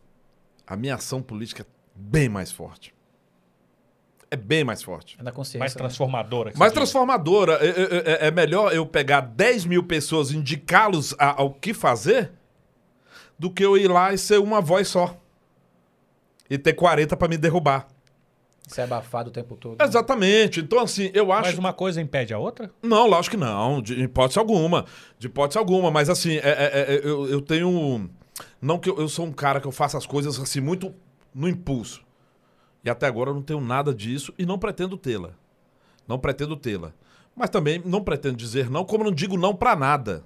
a 0.68 0.76
minha 0.76 0.96
ação 0.96 1.22
política 1.22 1.64
é 1.64 1.66
bem 1.96 2.28
mais 2.28 2.52
forte. 2.52 2.94
É 4.30 4.36
bem 4.36 4.64
mais 4.64 4.82
forte. 4.84 5.16
É 5.20 5.24
na 5.24 5.32
consciência. 5.32 5.60
Mais 5.60 5.74
né? 5.74 5.78
transformadora. 5.78 6.52
que 6.52 6.58
Mais 6.58 6.72
diz. 6.72 6.78
transformadora. 6.78 7.54
É, 7.62 7.68
é- 7.70 8.12
é- 8.26 8.28
é 8.28 8.32
melhor 8.32 8.74
eu 8.74 8.86
pegar 8.86 9.22
10 9.22 9.66
mil 9.66 9.84
pessoas 9.84 10.32
e 10.32 10.38
indicá-los 10.38 11.14
a- 11.18 11.40
ao 11.40 11.54
que 11.54 11.74
fazer 11.74 12.32
do 13.40 13.50
que 13.52 13.64
eu 13.64 13.78
ir 13.78 13.88
lá 13.90 14.12
e 14.14 14.18
ser 14.18 14.40
uma 14.40 14.60
voz 14.60 14.88
só. 14.88 15.16
E 16.50 16.58
ter 16.58 16.74
40 16.74 17.16
pra 17.16 17.28
me 17.28 17.38
derrubar. 17.38 17.88
Ser 18.68 18.82
abafado 18.82 19.30
o 19.30 19.32
tempo 19.32 19.56
todo. 19.56 19.78
né? 19.80 19.86
Exatamente. 19.86 20.60
Então, 20.60 20.80
assim, 20.80 21.12
eu 21.14 21.32
acho. 21.32 21.50
Mas 21.50 21.58
uma 21.58 21.72
coisa 21.74 22.02
impede 22.02 22.34
a 22.34 22.40
outra? 22.40 22.72
Não, 22.82 23.08
lógico 23.08 23.36
que 23.36 23.40
não, 23.42 23.82
de 23.82 23.94
hipótese 24.02 24.40
alguma. 24.40 24.86
De 25.20 25.28
hipótese 25.28 25.58
alguma, 25.58 25.92
mas 25.92 26.10
assim, 26.10 26.38
é- 26.38 26.40
é- 26.40 26.96
é- 26.96 27.02
eu, 27.04 27.28
eu 27.28 27.42
tenho. 27.42 28.10
Não 28.62 28.80
que 28.80 28.90
eu, 28.90 28.98
eu 29.00 29.08
sou 29.08 29.26
um 29.26 29.32
cara 29.32 29.62
que 29.62 29.68
eu 29.68 29.72
faça 29.72 29.98
as 29.98 30.06
coisas 30.06 30.40
assim 30.40 30.60
muito 30.60 30.94
no 31.34 31.48
impulso. 31.48 32.04
E 32.84 32.90
até 32.90 33.06
agora 33.08 33.30
eu 33.30 33.34
não 33.36 33.42
tenho 33.42 33.62
nada 33.62 33.94
disso 33.94 34.34
e 34.38 34.46
não 34.46 34.58
pretendo 34.60 34.98
tê-la. 34.98 35.32
Não 36.08 36.18
pretendo 36.20 36.56
tê-la. 36.56 36.92
Mas 37.36 37.50
também 37.50 37.82
não 37.86 38.04
pretendo 38.04 38.36
dizer 38.38 38.70
não, 38.70 38.84
como 38.86 39.04
não 39.04 39.12
digo 39.12 39.38
não 39.38 39.56
pra 39.56 39.76
nada. 39.76 40.24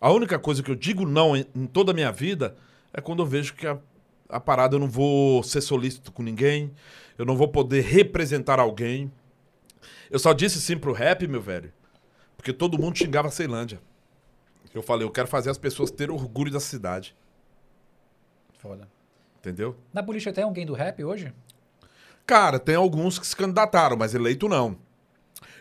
A 0.00 0.10
única 0.10 0.38
coisa 0.38 0.62
que 0.62 0.70
eu 0.70 0.74
digo 0.74 1.04
não 1.06 1.36
em, 1.36 1.44
em 1.54 1.66
toda 1.66 1.90
a 1.92 1.94
minha 1.94 2.10
vida 2.12 2.56
é 2.92 3.00
quando 3.00 3.22
eu 3.22 3.26
vejo 3.26 3.54
que 3.54 3.66
a, 3.66 3.78
a 4.28 4.40
parada 4.40 4.76
eu 4.76 4.80
não 4.80 4.88
vou 4.88 5.42
ser 5.42 5.60
solícito 5.60 6.10
com 6.10 6.22
ninguém, 6.22 6.70
eu 7.20 7.26
não 7.26 7.36
vou 7.36 7.48
poder 7.48 7.82
representar 7.82 8.58
alguém. 8.58 9.12
Eu 10.10 10.18
só 10.18 10.32
disse 10.32 10.60
sim 10.60 10.78
pro 10.78 10.92
rap, 10.92 11.26
meu 11.28 11.40
velho, 11.40 11.70
porque 12.36 12.52
todo 12.52 12.78
mundo 12.78 12.96
xingava 12.96 13.28
a 13.28 13.30
Ceilândia. 13.30 13.78
Eu 14.72 14.82
falei, 14.82 15.06
eu 15.06 15.10
quero 15.10 15.28
fazer 15.28 15.50
as 15.50 15.58
pessoas 15.58 15.90
terem 15.90 16.14
orgulho 16.14 16.50
da 16.50 16.60
cidade. 16.60 17.14
Foda. 18.58 18.88
Entendeu? 19.38 19.76
Na 19.92 20.02
política 20.02 20.32
tem 20.32 20.44
alguém 20.44 20.64
do 20.64 20.72
rap 20.74 21.02
hoje? 21.04 21.32
Cara, 22.26 22.58
tem 22.58 22.74
alguns 22.74 23.18
que 23.18 23.26
se 23.26 23.34
candidataram, 23.36 23.96
mas 23.96 24.14
eleito 24.14 24.48
não. 24.48 24.78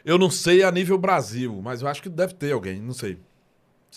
Eu 0.06 0.18
não 0.18 0.30
sei 0.30 0.64
a 0.64 0.72
nível 0.72 0.98
Brasil, 0.98 1.60
mas 1.62 1.82
eu 1.82 1.88
acho 1.88 2.02
que 2.02 2.10
deve 2.10 2.34
ter 2.36 2.54
alguém, 2.54 2.80
não 2.80 2.94
sei. 2.94 3.20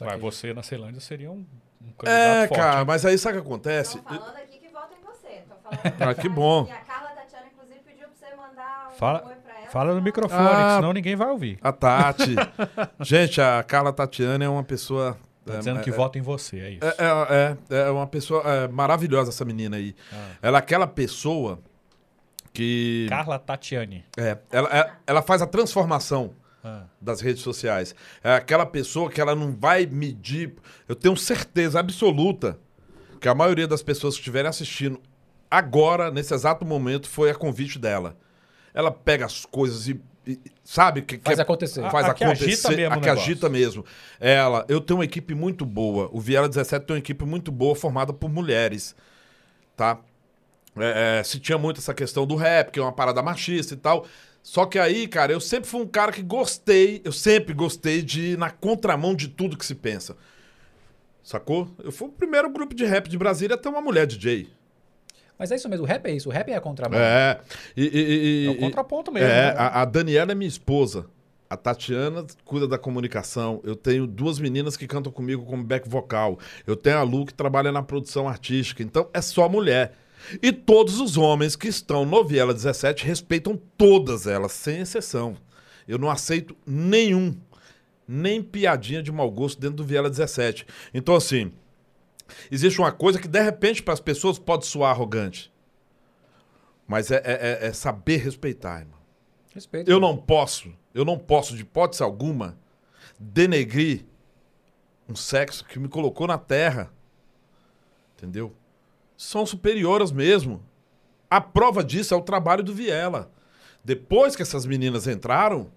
Mas 0.00 0.20
você 0.20 0.52
na 0.52 0.62
Ceilândia 0.62 1.00
seria 1.00 1.30
um, 1.30 1.46
um 1.80 1.92
candidato 1.92 2.08
É, 2.08 2.48
forte. 2.48 2.58
cara, 2.60 2.84
mas 2.84 3.04
aí 3.04 3.16
sabe 3.18 3.38
o 3.38 3.42
que 3.42 3.46
acontece? 3.46 3.98
Estão 3.98 4.18
falando 4.18 4.36
aqui 4.36 4.58
que 4.58 4.68
votam 4.68 4.96
em 4.98 5.02
você. 5.04 5.42
Falando 5.62 6.02
Ah, 6.10 6.14
que 6.14 6.28
bom. 6.28 6.66
E 6.66 6.72
a 6.72 6.76
Carla 6.78 7.10
Tatiana, 7.10 7.46
inclusive, 7.52 7.80
pediu 7.84 8.08
pra 8.08 8.16
você 8.16 8.34
mandar 8.34 8.90
um 8.90 8.91
Fala-. 9.02 9.36
Fala 9.70 9.94
no 9.94 10.02
microfone, 10.02 10.42
Ah. 10.48 10.66
que 10.68 10.74
senão 10.76 10.92
ninguém 10.92 11.16
vai 11.16 11.28
ouvir. 11.30 11.58
A 11.62 11.72
Tati. 11.72 12.36
Gente, 13.00 13.40
a 13.40 13.62
Carla 13.62 13.90
Tatiana 13.92 14.44
é 14.44 14.48
uma 14.48 14.62
pessoa. 14.62 15.16
Tá 15.46 15.54
é, 15.54 15.58
dizendo 15.58 15.80
é, 15.80 15.82
que 15.82 15.90
vota 15.90 16.18
em 16.18 16.22
você, 16.22 16.58
é 16.60 16.70
isso. 16.70 16.84
É, 16.84 16.94
é, 16.98 17.56
é, 17.78 17.80
é 17.88 17.90
uma 17.90 18.06
pessoa 18.06 18.42
é, 18.44 18.68
maravilhosa, 18.68 19.30
essa 19.30 19.44
menina 19.46 19.76
aí. 19.78 19.94
Ah. 20.12 20.26
Ela 20.42 20.58
é 20.58 20.60
aquela 20.60 20.86
pessoa 20.86 21.58
que. 22.52 23.06
Carla 23.08 23.38
Tatiane. 23.38 24.04
É, 24.16 24.36
ela, 24.50 24.68
é- 24.76 24.90
ela 25.06 25.22
faz 25.22 25.40
a 25.42 25.46
transformação 25.46 26.34
Ah. 26.62 26.82
das 27.00 27.20
redes 27.20 27.42
sociais. 27.42 27.94
É 28.22 28.34
aquela 28.34 28.66
pessoa 28.66 29.10
que 29.10 29.20
ela 29.20 29.34
não 29.34 29.52
vai 29.52 29.86
medir. 29.86 30.54
Eu 30.86 30.94
tenho 30.94 31.16
certeza 31.16 31.80
absoluta 31.80 32.58
que 33.20 33.28
a 33.28 33.34
maioria 33.34 33.66
das 33.66 33.82
pessoas 33.82 34.14
que 34.14 34.20
estiverem 34.20 34.48
assistindo 34.50 35.00
agora, 35.50 36.10
nesse 36.10 36.34
exato 36.34 36.64
momento, 36.64 37.08
foi 37.08 37.30
a 37.30 37.34
convite 37.34 37.78
dela. 37.78 38.16
Ela 38.74 38.90
pega 38.90 39.26
as 39.26 39.44
coisas 39.46 39.88
e. 39.88 40.00
e- 40.26 40.38
sabe? 40.64 41.02
Que, 41.02 41.18
Faz 41.18 41.36
que 41.36 41.40
é- 41.40 41.42
acontecer. 41.42 41.90
Faz 41.90 42.06
A- 42.06 42.10
a 42.10 42.14
que 42.14 42.24
acontecer. 42.24 42.44
agita 42.46 42.70
mesmo 42.70 42.94
a 42.94 43.00
que 43.00 43.08
agita 43.08 43.48
mesmo. 43.48 43.84
Ela, 44.20 44.64
eu 44.68 44.80
tenho 44.80 44.98
uma 44.98 45.04
equipe 45.04 45.34
muito 45.34 45.64
boa. 45.66 46.08
O 46.12 46.20
Viela 46.20 46.48
17 46.48 46.86
tem 46.86 46.94
uma 46.96 46.98
equipe 47.00 47.24
muito 47.24 47.50
boa 47.52 47.74
formada 47.74 48.12
por 48.12 48.30
mulheres. 48.30 48.94
Tá? 49.76 49.98
É, 50.76 51.18
é, 51.20 51.22
se 51.22 51.38
tinha 51.38 51.58
muito 51.58 51.80
essa 51.80 51.92
questão 51.92 52.26
do 52.26 52.34
rap, 52.34 52.70
que 52.70 52.78
é 52.78 52.82
uma 52.82 52.92
parada 52.92 53.20
machista 53.22 53.74
e 53.74 53.76
tal. 53.76 54.06
Só 54.42 54.64
que 54.66 54.78
aí, 54.78 55.06
cara, 55.06 55.32
eu 55.32 55.40
sempre 55.40 55.68
fui 55.68 55.80
um 55.82 55.86
cara 55.86 56.10
que 56.10 56.22
gostei, 56.22 57.00
eu 57.04 57.12
sempre 57.12 57.52
gostei 57.54 58.02
de 58.02 58.32
ir 58.32 58.38
na 58.38 58.50
contramão 58.50 59.14
de 59.14 59.28
tudo 59.28 59.56
que 59.56 59.64
se 59.66 59.74
pensa. 59.74 60.16
Sacou? 61.22 61.70
Eu 61.78 61.92
fui 61.92 62.08
o 62.08 62.12
primeiro 62.12 62.50
grupo 62.50 62.74
de 62.74 62.84
rap 62.84 63.08
de 63.08 63.16
Brasília 63.16 63.54
a 63.54 63.58
ter 63.58 63.68
uma 63.68 63.80
mulher 63.80 64.06
DJ. 64.06 64.48
Mas 65.42 65.50
é 65.50 65.56
isso 65.56 65.68
mesmo, 65.68 65.84
o 65.84 65.88
rap 65.88 66.06
é 66.06 66.12
isso. 66.12 66.28
O 66.28 66.32
rap 66.32 66.48
é 66.52 66.54
a 66.54 66.60
contramão. 66.60 67.00
É. 67.00 67.40
E, 67.76 67.82
e- 67.82 68.44
e- 68.44 68.46
É 68.46 68.50
o 68.50 68.58
contraponto 68.58 69.10
mesmo. 69.10 69.28
É, 69.28 69.46
né? 69.52 69.54
a, 69.58 69.82
a 69.82 69.84
Daniela 69.84 70.30
é 70.30 70.34
minha 70.36 70.46
esposa. 70.46 71.06
A 71.50 71.56
Tatiana 71.56 72.24
cuida 72.44 72.68
da 72.68 72.78
comunicação. 72.78 73.60
Eu 73.64 73.74
tenho 73.74 74.06
duas 74.06 74.38
meninas 74.38 74.76
que 74.76 74.86
cantam 74.86 75.10
comigo 75.10 75.44
como 75.44 75.64
back 75.64 75.88
vocal. 75.88 76.38
Eu 76.64 76.76
tenho 76.76 76.96
a 76.96 77.02
Lu 77.02 77.26
que 77.26 77.34
trabalha 77.34 77.72
na 77.72 77.82
produção 77.82 78.28
artística. 78.28 78.84
Então 78.84 79.08
é 79.12 79.20
só 79.20 79.48
mulher. 79.48 79.94
E 80.40 80.52
todos 80.52 81.00
os 81.00 81.16
homens 81.16 81.56
que 81.56 81.66
estão 81.66 82.04
no 82.06 82.24
Viela 82.24 82.54
17 82.54 83.04
respeitam 83.04 83.60
todas 83.76 84.28
elas, 84.28 84.52
sem 84.52 84.78
exceção. 84.78 85.34
Eu 85.88 85.98
não 85.98 86.08
aceito 86.08 86.56
nenhum, 86.64 87.34
nem 88.06 88.40
piadinha 88.40 89.02
de 89.02 89.10
mau 89.10 89.28
gosto 89.28 89.60
dentro 89.60 89.78
do 89.78 89.84
Viela 89.84 90.08
17. 90.08 90.64
Então, 90.94 91.16
assim, 91.16 91.50
existe 92.50 92.78
uma 92.80 92.92
coisa 92.92 93.18
que 93.20 93.28
de 93.28 93.40
repente 93.40 93.82
para 93.82 93.94
as 93.94 94.00
pessoas 94.00 94.38
pode 94.38 94.66
soar 94.66 94.90
arrogante. 94.90 95.52
Mas 96.86 97.10
é, 97.10 97.16
é- 97.24 97.58
é- 97.62 97.66
é 97.68 97.72
saber 97.72 98.18
respeitar, 98.18 98.80
irmão. 98.80 98.98
Respeito. 99.54 99.90
Eu 99.90 100.00
não 100.00 100.16
posso, 100.16 100.72
eu 100.94 101.04
não 101.04 101.18
posso, 101.18 101.54
de 101.54 101.62
hipótese 101.62 102.02
alguma, 102.02 102.58
denegrir 103.18 104.04
um 105.08 105.14
sexo 105.14 105.64
que 105.64 105.78
me 105.78 105.88
colocou 105.88 106.26
na 106.26 106.38
terra. 106.38 106.92
Entendeu? 108.16 108.54
São 109.16 109.44
superiores 109.44 110.10
mesmo. 110.10 110.62
A 111.30 111.40
prova 111.40 111.82
disso 111.84 112.14
é 112.14 112.16
o 112.16 112.22
trabalho 112.22 112.62
do 112.62 112.74
Viela. 112.74 113.30
Depois 113.84 114.36
que 114.36 114.42
essas 114.42 114.64
meninas 114.66 115.06
entraram, 115.06 115.70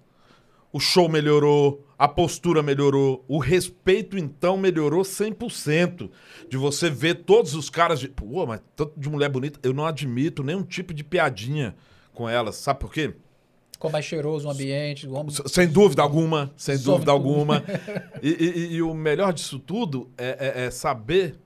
o 0.75 0.79
show 0.79 1.07
melhorou, 1.07 1.85
a 1.97 2.05
postura 2.05 2.61
melhorou, 2.61 3.23
o 3.29 3.37
respeito 3.39 4.17
então 4.17 4.57
melhorou 4.57 5.03
100%. 5.03 6.09
De 6.49 6.57
você 6.57 6.89
ver 6.89 7.23
todos 7.23 7.55
os 7.55 7.69
caras 7.69 7.97
de, 8.01 8.09
pô, 8.09 8.45
mas 8.45 8.59
tanto 8.75 8.91
de 8.99 9.09
mulher 9.09 9.29
bonita, 9.29 9.57
eu 9.63 9.73
não 9.73 9.85
admito 9.85 10.43
nenhum 10.43 10.63
tipo 10.63 10.93
de 10.93 11.01
piadinha 11.01 11.73
com 12.13 12.27
elas. 12.27 12.57
Sabe 12.57 12.81
por 12.81 12.91
quê? 12.91 13.15
Ficou 13.71 13.89
mais 13.89 14.03
cheiroso 14.03 14.47
o 14.49 14.51
ambiente. 14.51 15.07
O 15.07 15.29
Sem 15.47 15.65
dúvida 15.67 16.01
alguma, 16.01 16.51
sem 16.57 16.75
Some 16.77 16.85
dúvida 17.05 17.11
tudo. 17.13 17.23
alguma. 17.29 17.63
E, 18.21 18.29
e- 18.29 18.73
e 18.73 18.81
o 18.81 18.93
melhor 18.93 19.31
disso 19.31 19.57
tudo 19.57 20.09
é, 20.17 20.61
é- 20.63 20.65
é 20.65 20.71
saber 20.71 21.39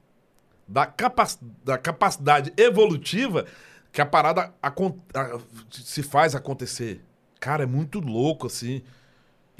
da, 0.67 0.87
capac- 0.87 1.37
da 1.63 1.77
capacidade 1.77 2.51
evolutiva 2.57 3.45
que 3.91 4.01
a 4.01 4.05
parada 4.07 4.53
a- 4.63 5.39
se 5.69 6.01
faz 6.01 6.33
acontecer. 6.33 7.01
Cara, 7.39 7.61
é 7.63 7.67
muito 7.67 7.99
louco, 7.99 8.47
assim. 8.47 8.81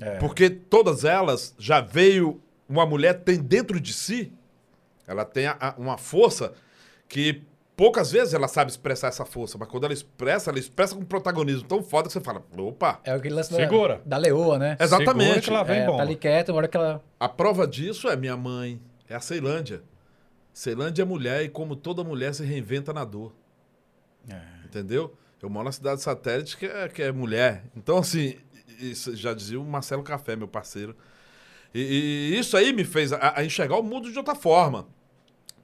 É. 0.01 0.15
Porque 0.17 0.49
todas 0.49 1.03
elas 1.05 1.53
já 1.57 1.81
veio. 1.81 2.41
Uma 2.67 2.85
mulher 2.85 3.13
tem 3.23 3.39
dentro 3.39 3.79
de 3.79 3.91
si, 3.93 4.31
ela 5.07 5.25
tem 5.25 5.47
a- 5.47 5.57
a- 5.59 5.75
uma 5.77 5.97
força 5.97 6.53
que 7.07 7.41
poucas 7.75 8.11
vezes 8.11 8.33
ela 8.33 8.47
sabe 8.47 8.69
expressar 8.69 9.07
essa 9.07 9.25
força, 9.25 9.57
mas 9.57 9.67
quando 9.67 9.85
ela 9.85 9.93
expressa, 9.93 10.51
ela 10.51 10.59
expressa 10.59 10.93
com 10.93 11.01
um 11.01 11.05
protagonismo 11.05 11.63
tão 11.67 11.81
foda 11.81 12.07
que 12.07 12.13
você 12.13 12.21
fala: 12.21 12.43
opa, 12.57 12.99
É 13.03 13.11
aquele 13.11 13.33
lance 13.33 13.53
Segura. 13.53 13.95
Da, 14.05 14.15
da 14.15 14.17
leoa, 14.17 14.59
né? 14.59 14.77
Exatamente. 14.79 15.25
Segura 15.25 15.41
que 15.41 15.49
lá 15.51 15.63
vem 15.63 15.79
é, 15.79 15.85
bom. 15.87 15.97
tá 15.97 16.03
ali 16.03 16.15
quieta, 16.15 16.51
uma 16.51 16.59
hora 16.59 16.67
que 16.67 16.77
ela... 16.77 17.01
A 17.19 17.27
prova 17.27 17.65
disso 17.65 18.07
é 18.07 18.15
minha 18.15 18.37
mãe, 18.37 18.79
é 19.09 19.15
a 19.15 19.19
Ceilândia. 19.19 19.81
Ceilândia 20.53 21.01
é 21.01 21.05
mulher 21.05 21.43
e, 21.43 21.49
como 21.49 21.75
toda 21.75 22.03
mulher, 22.03 22.33
se 22.35 22.43
reinventa 22.43 22.93
na 22.93 23.03
dor. 23.05 23.33
Entendeu? 24.65 25.15
Eu 25.41 25.49
moro 25.49 25.65
na 25.65 25.71
cidade 25.71 26.01
satélite 26.01 26.57
que 26.57 26.65
é, 26.65 26.87
que 26.89 27.01
é 27.01 27.11
mulher. 27.11 27.63
Então, 27.75 27.97
assim, 27.97 28.35
isso 28.79 29.15
já 29.15 29.33
dizia 29.33 29.59
o 29.59 29.65
Marcelo 29.65 30.03
Café, 30.03 30.35
meu 30.35 30.47
parceiro. 30.47 30.95
E, 31.73 32.31
e 32.33 32.39
isso 32.39 32.57
aí 32.57 32.73
me 32.73 32.83
fez 32.83 33.13
a, 33.13 33.39
a 33.39 33.45
enxergar 33.45 33.77
o 33.77 33.83
mundo 33.83 34.11
de 34.11 34.17
outra 34.17 34.35
forma. 34.35 34.87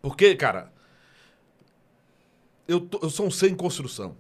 Porque, 0.02 0.36
cara, 0.36 0.72
eu, 2.68 2.80
tô- 2.82 3.00
eu 3.02 3.10
sou 3.10 3.28
um 3.28 3.32
ser 3.32 3.50
em 3.50 3.56
construção. 3.56 4.18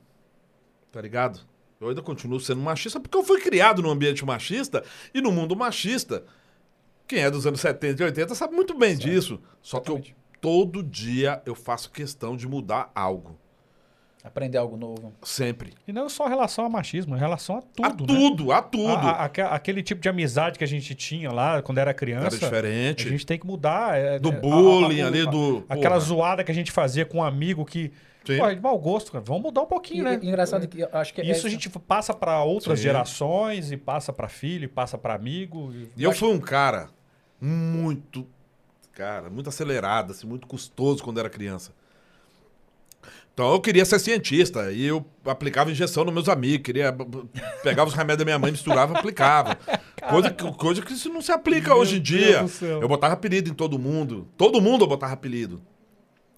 Tá 0.92 1.02
ligado? 1.02 1.42
Eu 1.80 1.90
ainda 1.90 2.02
continuo 2.02 2.40
sendo 2.40 2.62
machista 2.62 3.00
porque 3.00 3.18
eu 3.18 3.24
fui 3.24 3.42
criado 3.42 3.82
num 3.82 3.90
ambiente 3.90 4.26
machista 4.26 4.84
e 5.14 5.22
no 5.22 5.32
mundo 5.32 5.56
machista. 5.56 6.26
Quem 7.08 7.20
é 7.20 7.32
dos 7.32 7.46
anos 7.48 7.62
70 7.62 8.02
e 8.04 8.06
80 8.06 8.36
sabe 8.36 8.56
muito 8.56 8.78
bem 8.78 8.98
disso. 8.98 9.42
Só 9.62 9.80
que 9.80 9.92
eu, 9.92 10.02
todo 10.42 10.84
dia 10.84 11.42
eu 11.46 11.56
faço 11.56 11.92
questão 11.92 12.36
de 12.38 12.48
mudar 12.48 12.92
algo. 12.96 13.40
Aprender 14.28 14.58
algo 14.58 14.76
novo. 14.76 15.14
Sempre. 15.22 15.74
E 15.88 15.94
não 15.94 16.10
só 16.10 16.26
em 16.26 16.30
relação 16.30 16.66
a 16.66 16.70
machismo, 16.70 17.16
em 17.16 17.20
relação 17.20 17.58
a 17.58 17.62
tudo. 17.62 17.86
a 17.86 17.90
né? 17.90 17.96
tudo, 18.30 18.52
a 18.52 18.62
tudo. 18.62 18.88
A- 18.88 19.12
a- 19.12 19.26
aque- 19.26 19.42
aquele 19.42 19.84
tipo 19.84 20.02
de 20.02 20.10
amizade 20.10 20.58
que 20.58 20.64
a 20.64 20.68
gente 20.68 20.96
tinha 20.96 21.32
lá 21.32 21.62
quando 21.62 21.78
era 21.78 21.92
Era 21.92 21.98
criança. 21.98 22.38
diferente. 22.40 23.08
A 23.08 23.12
gente 23.12 23.26
tem 23.26 23.38
que 23.38 23.46
mudar. 23.46 23.96
é- 23.98 24.18
Do 24.18 24.32
é, 24.32 24.36
a- 24.36 24.40
bullying 24.40 25.02
a- 25.02 25.06
a- 25.06 25.08
ali, 25.10 25.26
do. 25.28 25.64
Aquela 25.70 25.96
porra. 25.96 26.00
zoada 26.00 26.44
que 26.44 26.52
a 26.52 26.56
gente 26.56 26.72
fazia 26.72 27.06
com 27.06 27.20
um 27.20 27.24
amigo 27.24 27.64
que. 27.64 27.92
Sim. 28.26 28.40
Pô, 28.40 28.48
é 28.48 28.56
de 28.56 28.62
mau 28.62 28.76
gosto, 28.80 29.12
cara. 29.12 29.24
Vamos 29.24 29.44
mudar 29.44 29.62
um 29.62 29.66
E, 29.66 29.70
pouquinho, 29.70 30.04
né? 30.04 30.20
e 30.20 30.28
engraçado 30.28 30.68
que 30.68 30.80
eu 30.82 30.90
acho 30.92 31.14
que... 31.14 31.22
Isso 31.22 31.32
essa- 31.32 31.48
a 31.48 31.50
gente 31.52 31.70
passa 31.70 32.12
para 32.12 32.44
outras 32.44 32.80
Sim. 32.80 32.84
gerações 32.86 33.72
e 33.72 33.78
passa 33.78 34.12
para 34.12 34.28
filho, 34.28 34.64
e 34.66 34.68
passa 34.68 34.98
para 34.98 35.14
amigo. 35.14 35.72
E 35.96 36.04
eu 36.04 36.12
fui 36.12 36.30
um 36.30 36.40
cara 36.40 36.90
muito. 37.40 38.26
Cara, 38.94 39.30
muito 39.30 39.50
acelerado, 39.50 40.12
assim, 40.12 40.26
muito 40.26 40.48
custoso 40.48 41.04
quando 41.04 41.20
era 41.20 41.30
criança. 41.30 41.72
Então 43.36 43.52
eu 43.52 43.60
queria 43.60 43.84
ser 43.84 44.00
cientista. 44.00 44.72
E 44.72 44.86
eu 44.86 45.06
aplicava 45.26 45.70
injeção 45.70 46.06
nos 46.06 46.14
meus 46.14 46.30
amigos. 46.30 46.64
Queria. 46.66 46.96
Pegava 47.62 47.90
os 47.90 47.94
remédios 47.94 48.20
da 48.20 48.26
minha 48.26 48.40
mãe, 48.40 48.50
misturava 48.52 48.94
e 48.94 48.98
aplicava. 48.98 49.58
Coisa 50.10 50.32
que, 50.32 50.52
coisa 50.54 50.82
que 50.82 50.94
isso 50.94 51.10
não 51.10 51.22
se 51.22 51.34
aplica 51.34 51.70
Meu 51.70 51.80
hoje 51.80 51.98
em 51.98 52.02
dia. 52.02 52.40
Eu 52.82 52.88
botava 52.88 53.14
apelido 53.14 53.50
em 53.50 53.54
todo 53.54 53.78
mundo. 53.78 54.26
Todo 54.38 54.62
mundo 54.62 54.86
eu 54.86 54.88
botava 54.88 55.12
apelido. 55.14 55.62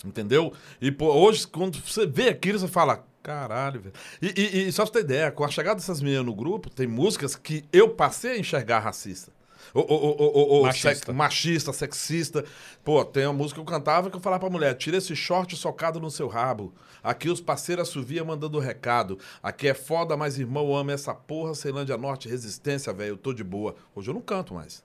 Entendeu? 0.04 0.52
E 0.82 0.92
pô, 0.92 1.14
hoje, 1.14 1.46
quando 1.48 1.80
você 1.80 2.06
vê 2.08 2.30
aquilo, 2.30 2.58
você 2.60 2.68
fala. 2.68 3.06
Caralho, 3.22 3.82
velho. 3.82 3.94
E, 4.22 4.28
e- 4.42 4.68
e 4.68 4.72
só 4.72 4.84
pra 4.84 4.94
você 4.94 5.00
ter 5.00 5.06
ideia, 5.14 5.32
com 5.32 5.44
a 5.44 5.50
chegada 5.50 5.76
dessas 5.76 6.02
meninas 6.02 6.26
no 6.26 6.34
grupo, 6.34 6.70
tem 6.70 6.88
músicas 6.88 7.36
que 7.36 7.64
eu 7.74 7.90
passei 7.90 8.32
a 8.32 8.40
enxergar 8.40 8.80
racista. 8.80 9.32
Ou, 9.78 9.86
ou- 9.88 10.02
ou- 10.20 10.34
ou- 10.34 10.48
ou 10.50 10.64
Machista. 10.64 10.90
sex- 10.96 11.16
machista, 11.16 11.74
sexista. 11.74 12.44
Pô, 12.84 13.06
tem 13.06 13.26
uma 13.26 13.34
música 13.34 13.56
que 13.56 13.62
eu 13.62 13.66
cantava 13.74 14.10
que 14.10 14.16
eu 14.16 14.20
falava 14.20 14.40
pra 14.42 14.50
mulher: 14.50 14.74
tira 14.76 14.98
esse 14.98 15.16
short 15.16 15.56
socado 15.56 16.00
no 16.00 16.10
seu 16.10 16.28
rabo. 16.28 16.74
Aqui 17.04 17.30
os 17.30 17.40
parceiros 17.40 17.88
assovia 17.88 18.24
mandando 18.24 18.58
recado. 18.60 19.20
Aqui 19.42 19.68
é 19.68 19.74
foda, 19.76 20.18
mas 20.18 20.40
irmão, 20.40 20.76
amo 20.76 20.90
essa 20.92 21.14
porra. 21.14 21.54
Ceilândia 21.54 21.96
Norte, 21.98 22.28
resistência, 22.28 22.92
velho. 22.92 23.10
Eu 23.12 23.18
tô 23.18 23.34
de 23.34 23.44
boa. 23.44 23.76
Hoje 23.96 24.10
eu 24.10 24.14
não 24.16 24.22
canto 24.22 24.54
mais. 24.56 24.84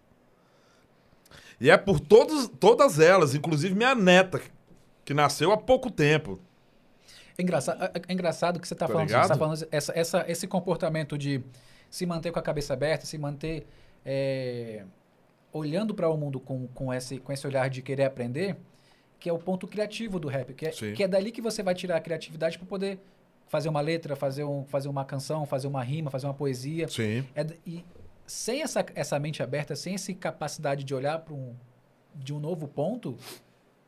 E 1.61 1.71
é 1.71 1.77
por 1.77 1.99
todos, 2.01 2.49
todas 2.61 2.99
elas, 2.99 3.35
inclusive 3.35 3.75
minha 3.75 3.95
neta, 3.95 4.41
que 5.05 5.15
nasceu 5.15 5.53
há 5.53 5.57
pouco 5.57 5.91
tempo. 5.91 6.39
É 7.39 7.43
engraçado, 7.43 7.83
é- 7.83 8.03
é 8.09 8.13
engraçado 8.13 8.61
que 8.61 8.69
você 8.69 8.75
está 8.75 8.87
Tá 8.87 8.93
falando, 8.93 9.09
você 9.09 9.29
tá 9.29 9.37
falando 9.37 9.67
essa, 9.71 9.93
essa, 9.99 10.25
esse 10.29 10.47
comportamento 10.47 11.17
de 11.17 11.41
se 11.89 12.05
manter 12.05 12.31
com 12.31 12.39
a 12.39 12.43
cabeça 12.43 12.75
aberta, 12.75 13.07
se 13.07 13.17
manter 13.17 13.67
é, 14.05 14.85
olhando 15.53 15.95
para 15.95 16.09
o 16.09 16.17
mundo 16.17 16.41
com, 16.41 16.67
com, 16.69 16.93
esse, 16.93 17.19
com 17.19 17.33
esse 17.33 17.47
olhar 17.47 17.69
de 17.71 17.83
querer 17.83 18.05
aprender, 18.05 18.57
que 19.19 19.29
é 19.29 19.33
o 19.33 19.39
ponto 19.39 19.67
criativo 19.67 20.19
do 20.19 20.29
rap, 20.29 20.53
que 20.55 20.67
é, 20.67 20.73
Sim. 20.73 20.95
que 20.95 21.03
é 21.03 21.09
dali 21.09 21.31
que 21.31 21.41
você 21.41 21.63
vai 21.63 21.75
tirar 21.75 21.97
a 21.97 22.01
criatividade 22.01 22.59
para 22.59 22.67
poder 22.67 22.99
fazer 23.49 23.69
uma 23.69 23.81
letra, 23.81 24.17
fazer, 24.17 24.45
um, 24.45 24.65
fazer 24.65 24.89
uma 24.89 25.05
canção, 25.05 25.45
fazer 25.47 25.69
uma 25.69 25.83
rima, 25.83 26.11
fazer 26.11 26.27
uma 26.27 26.35
poesia. 26.35 26.89
Sim. 26.89 27.25
É 27.35 27.47
e 27.67 27.85
sem 28.27 28.63
essa, 28.63 28.85
essa 28.95 29.19
mente 29.19 29.43
aberta, 29.43 29.77
sem 29.77 29.95
essa 29.95 30.13
capacidade 30.15 30.85
de 30.85 30.95
olhar 30.95 31.19
para 31.21 31.35
um, 31.35 31.55
de 32.15 32.33
um 32.33 32.41
novo 32.41 32.67
ponto, 32.67 33.17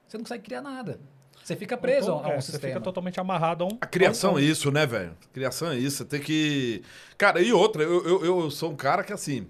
você 0.06 0.18
não 0.18 0.24
consegue 0.24 0.44
criar 0.44 0.60
nada. 0.60 1.00
Você 1.42 1.56
fica 1.56 1.76
preso 1.76 2.12
a, 2.12 2.14
a 2.14 2.28
um 2.28 2.32
É, 2.32 2.40
você 2.40 2.52
sistema. 2.52 2.72
fica 2.74 2.80
totalmente 2.82 3.18
amarrado 3.20 3.64
a 3.64 3.66
um. 3.66 3.78
A 3.80 3.86
criação 3.86 4.34
um- 4.34 4.38
é 4.38 4.42
isso, 4.42 4.70
né, 4.70 4.86
velho? 4.86 5.16
Criação 5.32 5.70
é 5.72 5.76
isso. 5.78 5.98
Você 5.98 6.04
tem 6.04 6.20
que. 6.20 6.82
Cara, 7.18 7.40
e 7.40 7.52
outra, 7.52 7.82
eu, 7.82 8.06
eu, 8.06 8.24
eu 8.24 8.50
sou 8.50 8.70
um 8.70 8.76
cara 8.76 9.02
que, 9.04 9.12
assim, 9.12 9.46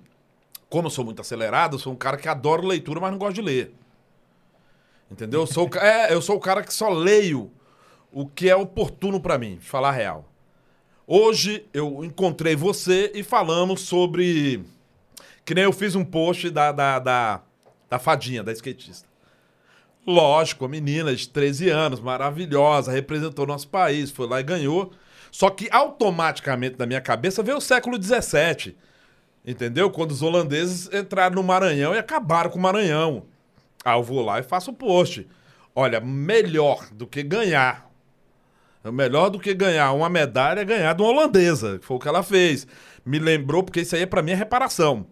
como 0.74 0.88
eu 0.88 0.90
sou 0.90 1.04
muito 1.04 1.20
acelerado, 1.20 1.76
eu 1.76 1.78
sou 1.78 1.92
um 1.92 1.96
cara 1.96 2.16
que 2.16 2.28
adoro 2.28 2.66
leitura, 2.66 2.98
mas 2.98 3.12
não 3.12 3.18
gosto 3.18 3.36
de 3.36 3.42
ler. 3.42 3.72
Entendeu? 5.08 5.42
Eu 5.42 5.46
sou, 5.46 5.70
é, 5.76 6.12
eu 6.12 6.20
sou 6.20 6.34
o 6.34 6.40
cara 6.40 6.64
que 6.64 6.74
só 6.74 6.88
leio 6.88 7.48
o 8.10 8.26
que 8.26 8.50
é 8.50 8.56
oportuno 8.56 9.20
pra 9.20 9.38
mim, 9.38 9.56
falar 9.60 9.90
a 9.90 9.92
real. 9.92 10.28
Hoje 11.06 11.64
eu 11.72 12.04
encontrei 12.04 12.56
você 12.56 13.12
e 13.14 13.22
falamos 13.22 13.82
sobre. 13.82 14.64
Que 15.44 15.54
nem 15.54 15.62
eu 15.62 15.72
fiz 15.72 15.94
um 15.94 16.04
post 16.04 16.50
da, 16.50 16.72
da, 16.72 16.98
da, 16.98 17.40
da 17.88 17.98
fadinha, 18.00 18.42
da 18.42 18.50
skatista. 18.50 19.06
Lógico, 20.04 20.64
a 20.64 20.68
menina 20.68 21.14
de 21.14 21.28
13 21.28 21.70
anos, 21.70 22.00
maravilhosa, 22.00 22.90
representou 22.90 23.46
nosso 23.46 23.68
país, 23.68 24.10
foi 24.10 24.26
lá 24.26 24.40
e 24.40 24.42
ganhou. 24.42 24.90
Só 25.30 25.50
que 25.50 25.68
automaticamente 25.70 26.74
na 26.76 26.84
minha 26.84 27.00
cabeça 27.00 27.44
veio 27.44 27.58
o 27.58 27.60
século 27.60 27.96
XVII. 28.02 28.74
Entendeu? 29.44 29.90
Quando 29.90 30.10
os 30.12 30.22
holandeses 30.22 30.88
entraram 30.92 31.34
no 31.36 31.42
Maranhão 31.42 31.94
e 31.94 31.98
acabaram 31.98 32.50
com 32.50 32.58
o 32.58 32.62
Maranhão. 32.62 33.24
Aí 33.84 33.96
eu 33.98 34.02
vou 34.02 34.24
lá 34.24 34.38
e 34.38 34.42
faço 34.42 34.70
o 34.70 34.74
post. 34.74 35.26
Olha, 35.74 36.00
melhor 36.00 36.86
do 36.92 37.06
que 37.06 37.22
ganhar. 37.22 37.90
Melhor 38.84 39.30
do 39.30 39.38
que 39.40 39.52
ganhar 39.54 39.92
uma 39.92 40.08
medalha 40.08 40.60
é 40.60 40.64
ganhar 40.64 40.94
de 40.94 41.02
uma 41.02 41.10
holandesa, 41.10 41.78
que 41.78 41.86
foi 41.86 41.96
o 41.96 42.00
que 42.00 42.08
ela 42.08 42.22
fez. 42.22 42.66
Me 43.04 43.18
lembrou, 43.18 43.62
porque 43.62 43.80
isso 43.80 43.94
aí 43.94 44.02
é 44.02 44.06
pra 44.06 44.22
mim 44.22 44.32
é 44.32 44.34
reparação. 44.34 45.06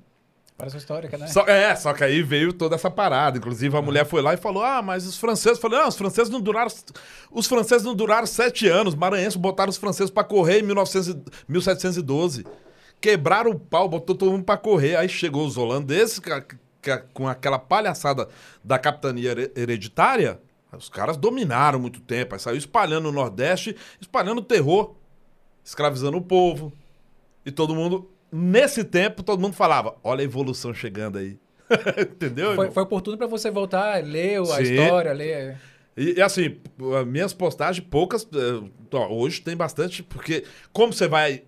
Parece 0.57 0.77
uma 0.77 0.81
história, 0.81 1.19
né? 1.19 1.27
Só, 1.27 1.41
é, 1.47 1.75
só 1.75 1.93
que 1.93 2.05
aí 2.05 2.23
veio 2.23 2.53
toda 2.53 2.75
essa 2.77 2.91
parada. 2.91 3.39
Inclusive, 3.39 3.77
a 3.77 3.83
mulher 3.83 4.07
foi 4.07 4.23
lá 4.23 4.35
e 4.35 4.37
falou: 4.37 4.63
Ah, 4.63 4.81
mas 4.83 5.07
os 5.07 5.17
franceses. 5.19 5.59
Falei, 5.59 5.79
não, 5.79 5.89
os 5.89 5.97
franceses 5.97 6.31
não 6.31 6.41
duraram. 6.41 6.71
Os 7.31 7.47
franceses 7.47 7.85
não 7.85 7.95
duraram 7.95 8.27
sete 8.27 8.69
anos. 8.69 8.95
Maranhenses 8.95 9.37
botaram 9.37 9.71
os 9.71 9.77
franceses 9.79 10.11
pra 10.11 10.23
correr 10.23 10.61
em 10.61 10.63
1900, 10.63 11.09
e- 11.09 11.23
1712. 11.49 12.47
Quebraram 13.03 13.51
o 13.51 13.59
pau, 13.59 13.89
botou 13.89 14.15
todo 14.17 14.31
mundo 14.31 14.45
pra 14.45 14.57
correr. 14.57 14.95
Aí 14.97 15.09
chegou 15.09 15.45
os 15.45 15.59
holandeses 15.59 16.21
com 17.13 17.29
aquela 17.29 17.59
palhaçada 17.59 18.29
da 18.63 18.79
capitania 18.79 19.33
here- 19.33 19.53
hereditária. 19.57 20.41
Os 20.73 20.89
caras 20.89 21.17
dominaram 21.17 21.81
muito 21.81 22.01
tempo. 22.01 22.35
Aí 22.35 22.41
saiu 22.41 22.57
espalhando 22.57 23.03
no 23.05 23.13
Nordeste, 23.13 23.77
espalhando 24.01 24.41
terror, 24.41 24.95
escravizando 25.65 26.17
o 26.17 26.23
povo. 26.23 26.73
E 27.45 27.51
todo 27.51 27.75
mundo, 27.75 28.09
nesse 28.31 28.85
tempo, 28.85 29.23
todo 29.25 29.41
mundo 29.41 29.55
falava: 29.55 29.97
olha 30.05 30.21
a 30.21 30.25
evolução 30.25 30.73
chegando 30.73 31.19
aí. 31.19 31.39
Entendeu? 32.01 32.55
Foi, 32.55 32.71
foi 32.71 32.83
oportuno 32.85 33.19
pra 33.19 33.27
você 33.27 33.51
voltar, 33.51 34.03
ler 34.05 34.41
a 34.41 34.45
Sim. 34.45 34.63
história, 34.63 35.13
ler. 35.13 35.61
E, 35.97 36.15
e, 36.19 36.23
assim, 36.23 36.57
as 37.01 37.07
minhas 37.07 37.33
postagens, 37.35 37.85
poucas, 37.91 38.27
eh, 38.33 38.97
hoje 39.11 39.43
tem 39.43 39.57
bastante, 39.57 40.03
porque 40.05 40.45
como 40.73 40.93
você 40.93 41.07
vai 41.09 41.43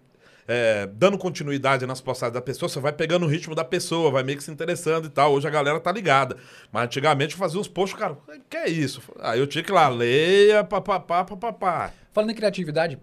eh, 0.46 0.86
dando 0.92 1.16
continuidade 1.18 1.86
nas 1.86 2.00
postagens 2.00 2.34
da 2.34 2.40
pessoa, 2.42 2.68
você 2.68 2.80
vai 2.80 2.92
pegando 2.92 3.24
o 3.26 3.28
ritmo 3.28 3.54
da 3.54 3.64
pessoa, 3.64 4.10
vai 4.10 4.22
meio 4.22 4.38
que 4.38 4.44
se 4.44 4.50
interessando 4.50 5.06
e 5.06 5.10
tal. 5.10 5.32
Hoje 5.32 5.46
a 5.46 5.50
galera 5.50 5.78
tá 5.80 5.90
ligada. 5.92 6.36
Mas 6.72 6.84
antigamente 6.84 7.32
eu 7.34 7.38
fazia 7.38 7.58
uns 7.60 7.68
posts, 7.68 7.98
cara, 7.98 8.16
que 8.48 8.56
é 8.56 8.68
isso? 8.68 9.02
Aí 9.20 9.38
eu 9.40 9.46
tinha 9.46 9.62
que 9.64 9.70
ir 9.70 9.74
lá, 9.74 9.88
leia, 9.88 10.62
papapá, 10.64 11.24
papapá. 11.24 11.92
Falando 12.12 12.30
em 12.30 12.34
criatividade, 12.34 12.98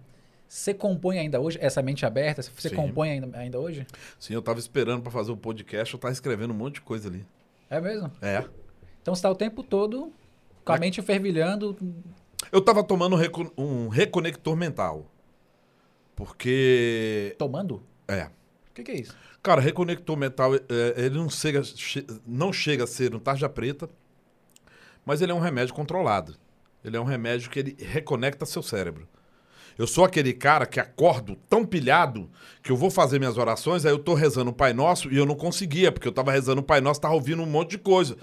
você 0.48 0.74
compõe 0.74 1.18
ainda 1.18 1.40
hoje? 1.40 1.58
Essa 1.60 1.80
mente 1.82 2.04
aberta, 2.04 2.42
você 2.42 2.68
Sim. 2.68 2.76
compõe 2.76 3.10
ainda, 3.10 3.38
ainda 3.38 3.58
hoje? 3.58 3.86
Sim, 4.18 4.34
eu 4.34 4.42
tava 4.42 4.58
esperando 4.58 5.02
pra 5.02 5.10
fazer 5.10 5.32
o 5.32 5.36
podcast, 5.36 5.92
eu 5.94 6.00
tava 6.00 6.12
escrevendo 6.12 6.52
um 6.52 6.56
monte 6.56 6.74
de 6.74 6.80
coisa 6.82 7.08
ali. 7.08 7.24
É 7.70 7.80
mesmo? 7.80 8.10
É. 8.20 8.44
Então 9.00 9.14
você 9.14 9.22
tá 9.22 9.30
o 9.30 9.34
tempo 9.34 9.62
todo 9.62 10.12
com 10.64 10.72
a 10.72 10.78
mente 10.78 11.00
fervilhando. 11.02 11.76
Eu 12.52 12.60
tava 12.60 12.82
tomando 12.84 13.14
um, 13.14 13.18
reco- 13.18 13.52
um 13.56 13.88
reconector 13.88 14.54
mental. 14.56 15.06
Porque. 16.16 17.34
Tomando? 17.38 17.82
É. 18.06 18.24
O 18.24 18.74
que, 18.74 18.82
que 18.82 18.90
é 18.90 19.00
isso? 19.00 19.16
Cara, 19.42 19.60
reconector 19.60 20.16
mental, 20.16 20.54
é, 20.54 20.60
ele 20.96 21.16
não 21.16 21.28
chega, 21.28 21.62
che- 21.64 22.06
não 22.26 22.52
chega 22.52 22.84
a 22.84 22.86
ser 22.86 23.14
um 23.14 23.18
tarja 23.18 23.48
preta, 23.48 23.88
mas 25.04 25.20
ele 25.20 25.32
é 25.32 25.34
um 25.34 25.40
remédio 25.40 25.74
controlado. 25.74 26.36
Ele 26.84 26.96
é 26.96 27.00
um 27.00 27.04
remédio 27.04 27.50
que 27.50 27.58
ele 27.58 27.76
reconecta 27.78 28.46
seu 28.46 28.62
cérebro. 28.62 29.08
Eu 29.78 29.86
sou 29.86 30.04
aquele 30.04 30.32
cara 30.32 30.66
que 30.66 30.78
acordo 30.78 31.34
tão 31.48 31.64
pilhado 31.64 32.30
que 32.62 32.70
eu 32.70 32.76
vou 32.76 32.90
fazer 32.90 33.18
minhas 33.18 33.36
orações, 33.38 33.84
aí 33.86 33.92
eu 33.92 33.98
tô 33.98 34.14
rezando 34.14 34.50
o 34.50 34.54
Pai 34.54 34.72
Nosso 34.72 35.10
e 35.12 35.16
eu 35.16 35.24
não 35.26 35.34
conseguia, 35.34 35.90
porque 35.90 36.06
eu 36.06 36.12
tava 36.12 36.30
rezando 36.30 36.60
o 36.60 36.64
Pai 36.64 36.80
Nosso, 36.80 37.00
tava 37.00 37.14
ouvindo 37.14 37.42
um 37.42 37.46
monte 37.46 37.70
de 37.70 37.78
coisa. 37.78 38.16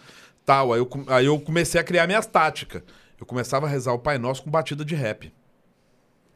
Tal, 0.46 0.72
aí 0.74 0.80
eu, 0.80 0.90
aí 1.08 1.26
eu 1.26 1.40
comecei 1.40 1.82
a 1.82 1.84
criar 1.84 2.06
minhas 2.08 2.26
táticas. 2.28 2.82
Eu 3.20 3.26
começava 3.26 3.66
a 3.66 3.70
rezar 3.70 3.94
o 3.94 4.00
Pai 4.00 4.18
Nosso 4.18 4.44
com 4.44 4.50
batida 4.50 4.86
de 4.86 4.96
rap. 4.96 5.34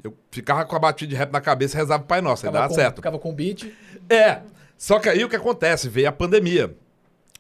Eu 0.04 0.14
ficava 0.30 0.66
com 0.66 0.76
a 0.76 0.80
batida 0.80 1.10
de 1.10 1.16
rap 1.16 1.32
na 1.32 1.40
cabeça 1.40 1.78
e 1.78 1.80
rezava 1.80 2.04
o 2.04 2.06
Pai 2.06 2.22
Nosso, 2.22 2.46
aí 2.46 2.52
Ficava 2.52 2.58
dava 2.58 2.70
com, 2.70 2.76
certo. 2.76 2.96
Ficava 2.98 3.20
com 3.20 3.30
o 3.30 3.34
beat. 3.34 3.74
É. 4.10 4.42
Só 4.78 5.00
que 5.00 5.08
aí 5.08 5.24
o 5.24 5.30
que 5.30 5.36
acontece? 5.36 5.88
Veio 5.88 6.10
a 6.10 6.12
pandemia. 6.12 6.76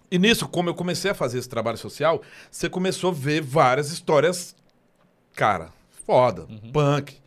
E 0.09 0.17
nisso, 0.17 0.47
como 0.47 0.69
eu 0.69 0.75
comecei 0.75 1.11
a 1.11 1.13
fazer 1.13 1.39
esse 1.39 1.49
trabalho 1.49 1.77
social, 1.77 2.21
você 2.49 2.69
começou 2.69 3.09
a 3.09 3.13
ver 3.13 3.41
várias 3.41 3.91
histórias, 3.91 4.55
cara, 5.35 5.69
foda, 6.05 6.47
punk, 6.71 7.17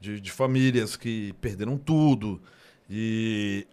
de, 0.00 0.20
de 0.20 0.30
famílias 0.30 0.96
que 0.96 1.32
perderam 1.40 1.76
tudo. 1.76 2.40
E 2.88 3.66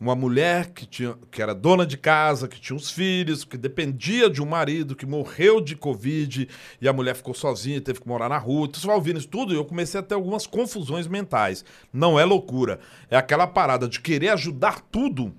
uma 0.00 0.14
mulher 0.14 0.70
que, 0.70 0.86
tinha, 0.86 1.16
que 1.30 1.42
era 1.42 1.52
dona 1.54 1.84
de 1.84 1.96
casa, 1.96 2.46
que 2.46 2.60
tinha 2.60 2.76
uns 2.76 2.90
filhos, 2.90 3.44
que 3.44 3.56
dependia 3.56 4.30
de 4.30 4.40
um 4.40 4.46
marido 4.46 4.94
que 4.94 5.04
morreu 5.04 5.60
de 5.60 5.74
Covid 5.74 6.48
e 6.80 6.88
a 6.88 6.92
mulher 6.92 7.16
ficou 7.16 7.34
sozinha, 7.34 7.80
teve 7.80 8.00
que 8.00 8.06
morar 8.06 8.28
na 8.28 8.38
rua. 8.38 8.66
Então, 8.66 8.80
você 8.80 8.86
vai 8.86 8.94
ouvindo 8.94 9.18
isso 9.18 9.28
tudo 9.28 9.52
e 9.52 9.56
eu 9.56 9.64
comecei 9.64 9.98
a 9.98 10.02
ter 10.02 10.14
algumas 10.14 10.46
confusões 10.46 11.08
mentais. 11.08 11.64
Não 11.92 12.18
é 12.18 12.24
loucura. 12.24 12.78
É 13.10 13.16
aquela 13.16 13.46
parada 13.46 13.88
de 13.88 14.00
querer 14.00 14.28
ajudar 14.28 14.80
tudo 14.82 15.34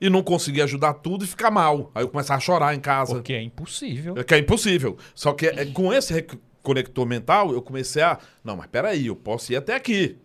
e 0.00 0.08
não 0.08 0.22
conseguir 0.22 0.62
ajudar 0.62 0.94
tudo 0.94 1.24
e 1.24 1.26
ficar 1.26 1.50
mal. 1.50 1.90
Aí 1.94 2.04
eu 2.04 2.08
começava 2.08 2.38
a 2.38 2.40
chorar 2.40 2.74
em 2.74 2.80
casa. 2.80 3.14
Porque 3.14 3.32
é 3.32 3.42
impossível. 3.42 4.14
É 4.16 4.22
que 4.22 4.34
é 4.34 4.38
impossível. 4.38 4.96
Só 5.14 5.32
que 5.32 5.46
é, 5.46 5.66
com 5.66 5.92
esse 5.92 6.12
rec- 6.14 6.38
conector 6.62 7.04
mental, 7.04 7.52
eu 7.52 7.60
comecei 7.60 8.02
a. 8.02 8.18
Não, 8.44 8.56
mas 8.56 8.68
peraí, 8.68 9.08
eu 9.08 9.16
posso 9.16 9.52
ir 9.52 9.56
até 9.56 9.74
aqui. 9.74 10.16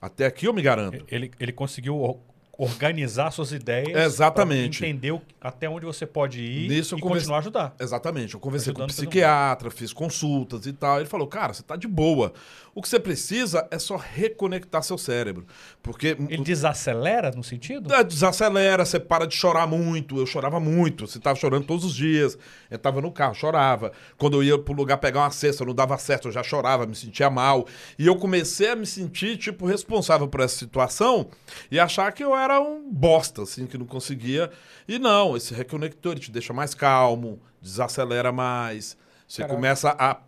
Até 0.00 0.26
aqui 0.26 0.46
eu 0.46 0.52
me 0.52 0.62
garanto. 0.62 1.04
Ele, 1.08 1.28
ele 1.40 1.52
conseguiu 1.52 2.22
organizar 2.58 3.30
suas 3.30 3.52
ideias. 3.52 3.96
Exatamente. 3.96 4.84
Entender 4.84 5.18
até 5.40 5.68
onde 5.70 5.86
você 5.86 6.04
pode 6.04 6.40
ir 6.42 6.68
Nisso 6.68 6.96
e 6.96 7.00
converse- 7.00 7.20
continuar 7.20 7.36
a 7.36 7.40
ajudar. 7.40 7.76
Exatamente. 7.80 8.34
Eu 8.34 8.40
conversei 8.40 8.72
com 8.74 8.80
um 8.80 8.84
Ajudando 8.84 8.96
todo 8.96 9.04
mundo. 9.04 9.10
psiquiatra, 9.12 9.70
fiz 9.70 9.92
consultas 9.92 10.66
e 10.66 10.72
tal. 10.72 10.98
Ele 10.98 11.08
falou, 11.08 11.28
cara, 11.28 11.54
você 11.54 11.62
tá 11.62 11.76
de 11.76 11.86
boa. 11.86 12.32
O 12.74 12.82
que 12.82 12.88
você 12.88 12.98
precisa 13.00 13.66
é 13.70 13.78
só 13.78 13.96
reconectar 13.96 14.82
seu 14.82 14.98
cérebro. 14.98 15.46
Porque. 15.82 16.16
Ele 16.28 16.42
desacelera 16.44 17.30
no 17.30 17.42
sentido? 17.42 17.92
É, 17.94 18.02
desacelera, 18.04 18.84
você 18.84 18.98
para 19.00 19.26
de 19.26 19.34
chorar 19.34 19.66
muito. 19.66 20.18
Eu 20.18 20.26
chorava 20.26 20.58
muito. 20.60 21.06
Você 21.06 21.18
tava 21.20 21.38
chorando 21.38 21.64
todos 21.64 21.84
os 21.84 21.94
dias. 21.94 22.36
Eu 22.70 22.78
tava 22.78 23.00
no 23.00 23.10
carro, 23.12 23.34
chorava. 23.34 23.92
Quando 24.16 24.36
eu 24.36 24.42
ia 24.44 24.58
pro 24.58 24.74
lugar 24.74 24.98
pegar 24.98 25.20
uma 25.20 25.30
cesta, 25.30 25.64
não 25.64 25.74
dava 25.74 25.96
certo, 25.98 26.28
eu 26.28 26.32
já 26.32 26.42
chorava, 26.42 26.86
me 26.86 26.94
sentia 26.94 27.30
mal. 27.30 27.66
E 27.98 28.06
eu 28.06 28.16
comecei 28.16 28.70
a 28.70 28.76
me 28.76 28.86
sentir, 28.86 29.36
tipo, 29.36 29.64
responsável 29.66 30.26
por 30.28 30.40
essa 30.40 30.56
situação 30.56 31.28
e 31.70 31.78
achar 31.80 32.10
que 32.12 32.22
eu 32.22 32.34
era 32.36 32.47
um 32.60 32.90
bosta, 32.92 33.42
assim, 33.42 33.66
que 33.66 33.76
não 33.76 33.86
conseguia. 33.86 34.50
E 34.86 34.98
não, 34.98 35.36
esse 35.36 35.52
reconector 35.52 36.12
ele 36.12 36.20
te 36.20 36.30
deixa 36.30 36.52
mais 36.52 36.74
calmo, 36.74 37.40
desacelera 37.60 38.30
mais. 38.30 38.96
Você 39.26 39.42
Caraca. 39.42 39.54
começa 39.54 39.96
a 39.98 40.18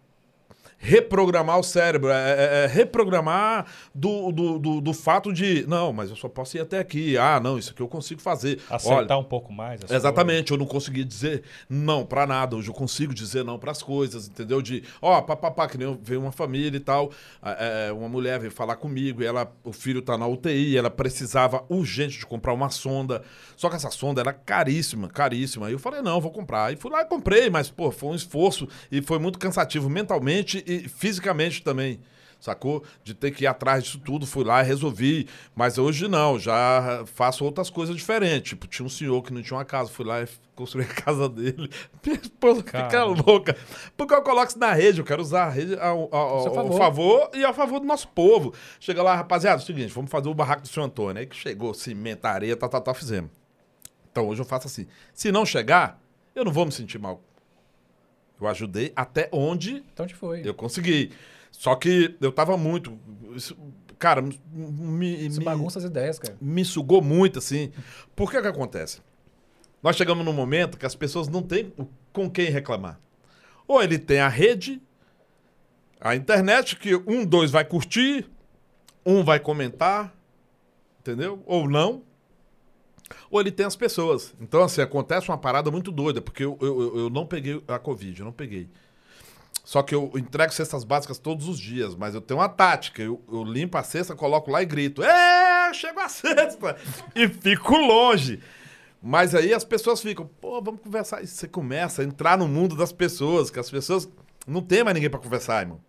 reprogramar 0.82 1.58
o 1.58 1.62
cérebro, 1.62 2.10
é, 2.10 2.14
é- 2.14 2.64
é 2.64 2.66
reprogramar 2.66 3.66
do, 3.94 4.32
do, 4.32 4.58
do, 4.58 4.80
do 4.80 4.92
fato 4.94 5.30
de, 5.30 5.64
não, 5.68 5.92
mas 5.92 6.08
eu 6.08 6.16
só 6.16 6.26
posso 6.28 6.56
ir 6.56 6.60
até 6.60 6.78
aqui. 6.78 7.18
Ah, 7.18 7.38
não, 7.38 7.58
isso 7.58 7.72
aqui 7.72 7.82
eu 7.82 7.86
consigo 7.88 8.20
fazer. 8.20 8.58
Aceitar 8.70 9.18
um 9.18 9.24
pouco 9.24 9.52
mais. 9.52 9.84
as 9.84 9.90
Exatamente, 9.90 10.52
eu 10.52 10.56
não 10.56 10.64
conseguia 10.64 11.04
dizer 11.04 11.42
não 11.68 12.04
pra 12.06 12.26
nada, 12.26 12.56
hoje 12.56 12.68
eu 12.68 12.74
consigo 12.74 13.12
dizer 13.12 13.44
não 13.44 13.58
pras 13.58 13.82
coisas, 13.82 14.26
entendeu? 14.26 14.62
De, 14.62 14.82
ó, 15.02 15.20
papapá, 15.20 15.68
que 15.68 15.76
nem 15.76 15.98
veio 16.02 16.20
uma 16.22 16.32
família 16.32 16.78
e 16.78 16.80
tal, 16.80 17.10
ah, 17.42 17.56
é, 17.60 17.92
uma 17.92 18.08
mulher 18.08 18.40
veio 18.40 18.50
falar 18.50 18.76
comigo 18.76 19.22
e 19.22 19.26
ela, 19.26 19.52
o 19.62 19.72
filho 19.72 20.00
tá 20.00 20.16
na 20.16 20.26
UTI, 20.26 20.78
ela 20.78 20.90
precisava 20.90 21.62
urgente 21.68 22.18
de 22.18 22.24
comprar 22.26 22.54
uma 22.54 22.70
sonda, 22.70 23.22
só 23.54 23.68
que 23.68 23.76
essa 23.76 23.90
sonda 23.90 24.22
era 24.22 24.32
caríssima, 24.32 25.08
caríssima. 25.10 25.66
Aí 25.66 25.74
eu 25.74 25.78
falei, 25.78 26.00
não, 26.00 26.18
vou 26.22 26.30
comprar. 26.30 26.72
E 26.72 26.76
fui 26.76 26.90
lá 26.90 27.02
e 27.02 27.04
comprei, 27.04 27.50
mas, 27.50 27.68
pô, 27.70 27.90
foi 27.90 28.08
um 28.08 28.14
esforço 28.14 28.66
e 28.90 29.02
foi 29.02 29.18
muito 29.18 29.38
cansativo 29.38 29.90
mentalmente 29.90 30.64
e 30.74 30.88
fisicamente 30.88 31.62
também. 31.62 32.00
Sacou? 32.38 32.82
De 33.04 33.12
ter 33.12 33.32
que 33.32 33.44
ir 33.44 33.46
atrás 33.46 33.84
disso 33.84 33.98
tudo, 33.98 34.26
fui 34.26 34.42
lá 34.44 34.62
e 34.62 34.66
resolvi. 34.66 35.28
Mas 35.54 35.76
hoje 35.76 36.08
não, 36.08 36.38
já 36.38 37.04
faço 37.14 37.44
outras 37.44 37.68
coisas 37.68 37.94
diferentes. 37.94 38.48
Tipo, 38.50 38.66
tinha 38.66 38.86
um 38.86 38.88
senhor 38.88 39.20
que 39.22 39.30
não 39.30 39.42
tinha 39.42 39.58
uma 39.58 39.64
casa, 39.64 39.90
fui 39.90 40.06
lá 40.06 40.22
e 40.22 40.28
construí 40.54 40.86
a 40.86 40.88
casa 40.88 41.28
dele. 41.28 41.68
Minha 42.02 42.18
esposa 42.18 42.60
fica 42.62 42.86
Caramba. 42.88 43.22
louca. 43.26 43.54
Porque 43.94 44.14
eu 44.14 44.22
coloco 44.22 44.48
isso 44.48 44.58
na 44.58 44.72
rede, 44.72 45.00
eu 45.00 45.04
quero 45.04 45.20
usar 45.20 45.44
a 45.44 45.50
rede 45.50 45.74
ao, 45.78 46.08
ao- 46.14 46.42
Seu 46.44 46.48
ao 46.52 46.54
favor. 46.54 46.78
favor 46.78 47.30
e 47.34 47.44
a 47.44 47.52
favor 47.52 47.78
do 47.78 47.84
nosso 47.86 48.08
povo. 48.08 48.54
Chega 48.80 49.02
lá, 49.02 49.16
rapaziada, 49.16 49.60
é 49.60 49.62
o 49.62 49.66
seguinte, 49.66 49.92
vamos 49.92 50.10
fazer 50.10 50.30
o 50.30 50.34
barraco 50.34 50.62
do 50.62 50.68
senhor 50.68 50.86
Antônio. 50.86 51.20
Aí 51.20 51.26
que 51.26 51.36
chegou, 51.36 51.74
cimento, 51.74 52.24
areia, 52.24 52.56
tal, 52.56 52.70
tal, 52.70 52.80
tal, 52.80 52.94
fizemos. 52.94 53.30
Então 54.10 54.26
hoje 54.26 54.40
eu 54.40 54.46
faço 54.46 54.66
assim. 54.66 54.86
Se 55.12 55.30
não 55.30 55.44
chegar, 55.44 56.00
eu 56.34 56.42
não 56.42 56.52
vou 56.52 56.64
me 56.64 56.72
sentir 56.72 56.98
mal. 56.98 57.22
Eu 58.40 58.46
ajudei 58.48 58.92
até 58.96 59.28
onde 59.32 59.84
Então 59.92 60.06
te 60.06 60.14
foi. 60.14 60.42
eu 60.44 60.54
consegui. 60.54 61.10
Só 61.50 61.74
que 61.74 62.16
eu 62.20 62.32
tava 62.32 62.56
muito. 62.56 62.98
isso- 63.34 63.56
cara, 63.98 64.22
me, 64.22 65.26
Isso 65.26 65.38
me, 65.40 65.44
bagunça 65.44 65.78
as 65.78 65.84
ideias, 65.84 66.18
cara. 66.18 66.36
me 66.40 66.64
sugou 66.64 67.02
muito, 67.02 67.38
assim. 67.38 67.70
Por 68.16 68.30
que 68.30 68.40
que 68.40 68.48
acontece? 68.48 69.00
Nós 69.82 69.96
chegamos 69.96 70.24
num 70.24 70.32
momento 70.32 70.78
que 70.78 70.86
as 70.86 70.94
pessoas 70.94 71.28
não 71.28 71.42
têm 71.42 71.72
com 72.12 72.30
quem 72.30 72.50
reclamar. 72.50 72.98
Ou 73.68 73.82
ele 73.82 73.98
tem 73.98 74.20
a 74.20 74.28
rede, 74.28 74.80
a 76.00 76.14
internet, 76.16 76.76
que 76.76 76.94
um, 76.94 77.24
dois 77.26 77.50
vai 77.50 77.64
curtir, 77.64 78.26
um 79.04 79.22
vai 79.24 79.38
comentar, 79.40 80.14
entendeu? 81.00 81.42
Ou 81.46 81.68
não. 81.68 82.02
Ou 83.30 83.40
ele 83.40 83.50
tem 83.50 83.66
as 83.66 83.76
pessoas. 83.76 84.34
Então, 84.40 84.62
assim, 84.62 84.80
acontece 84.80 85.28
uma 85.28 85.38
parada 85.38 85.70
muito 85.70 85.90
doida, 85.90 86.20
porque 86.20 86.44
eu, 86.44 86.56
eu, 86.60 86.98
eu- 86.98 87.10
não 87.10 87.26
peguei 87.26 87.62
a 87.68 87.78
Covid, 87.78 88.18
eu 88.20 88.24
não 88.26 88.32
peguei. 88.32 88.68
Só 89.64 89.82
que 89.82 89.94
eu 89.94 90.10
entrego 90.16 90.52
cestas 90.52 90.84
básicas 90.84 91.18
todos 91.18 91.46
os 91.48 91.58
dias, 91.58 91.94
mas 91.94 92.14
eu 92.14 92.20
tenho 92.20 92.40
uma 92.40 92.48
tática. 92.48 93.02
Eu, 93.02 93.22
eu 93.30 93.44
limpo 93.44 93.76
a 93.78 93.82
cesta, 93.82 94.14
coloco 94.16 94.50
lá 94.50 94.62
e 94.62 94.66
grito: 94.66 95.02
É, 95.02 95.72
chegou 95.74 96.02
a 96.02 96.08
cesta! 96.08 96.76
e 97.14 97.28
fico 97.28 97.76
longe. 97.76 98.40
Mas 99.02 99.34
aí 99.34 99.54
as 99.54 99.64
pessoas 99.64 100.00
ficam, 100.02 100.28
pô, 100.40 100.60
vamos 100.60 100.80
conversar. 100.80 101.22
E 101.22 101.26
você 101.26 101.48
começa 101.48 102.02
a 102.02 102.04
entrar 102.04 102.36
no 102.36 102.46
mundo 102.46 102.76
das 102.76 102.92
pessoas, 102.92 103.50
que 103.50 103.58
as 103.58 103.70
pessoas 103.70 104.08
não 104.46 104.60
tem 104.60 104.82
mais 104.84 104.94
ninguém 104.94 105.08
pra 105.10 105.18
conversar, 105.20 105.60
irmão. 105.62 105.80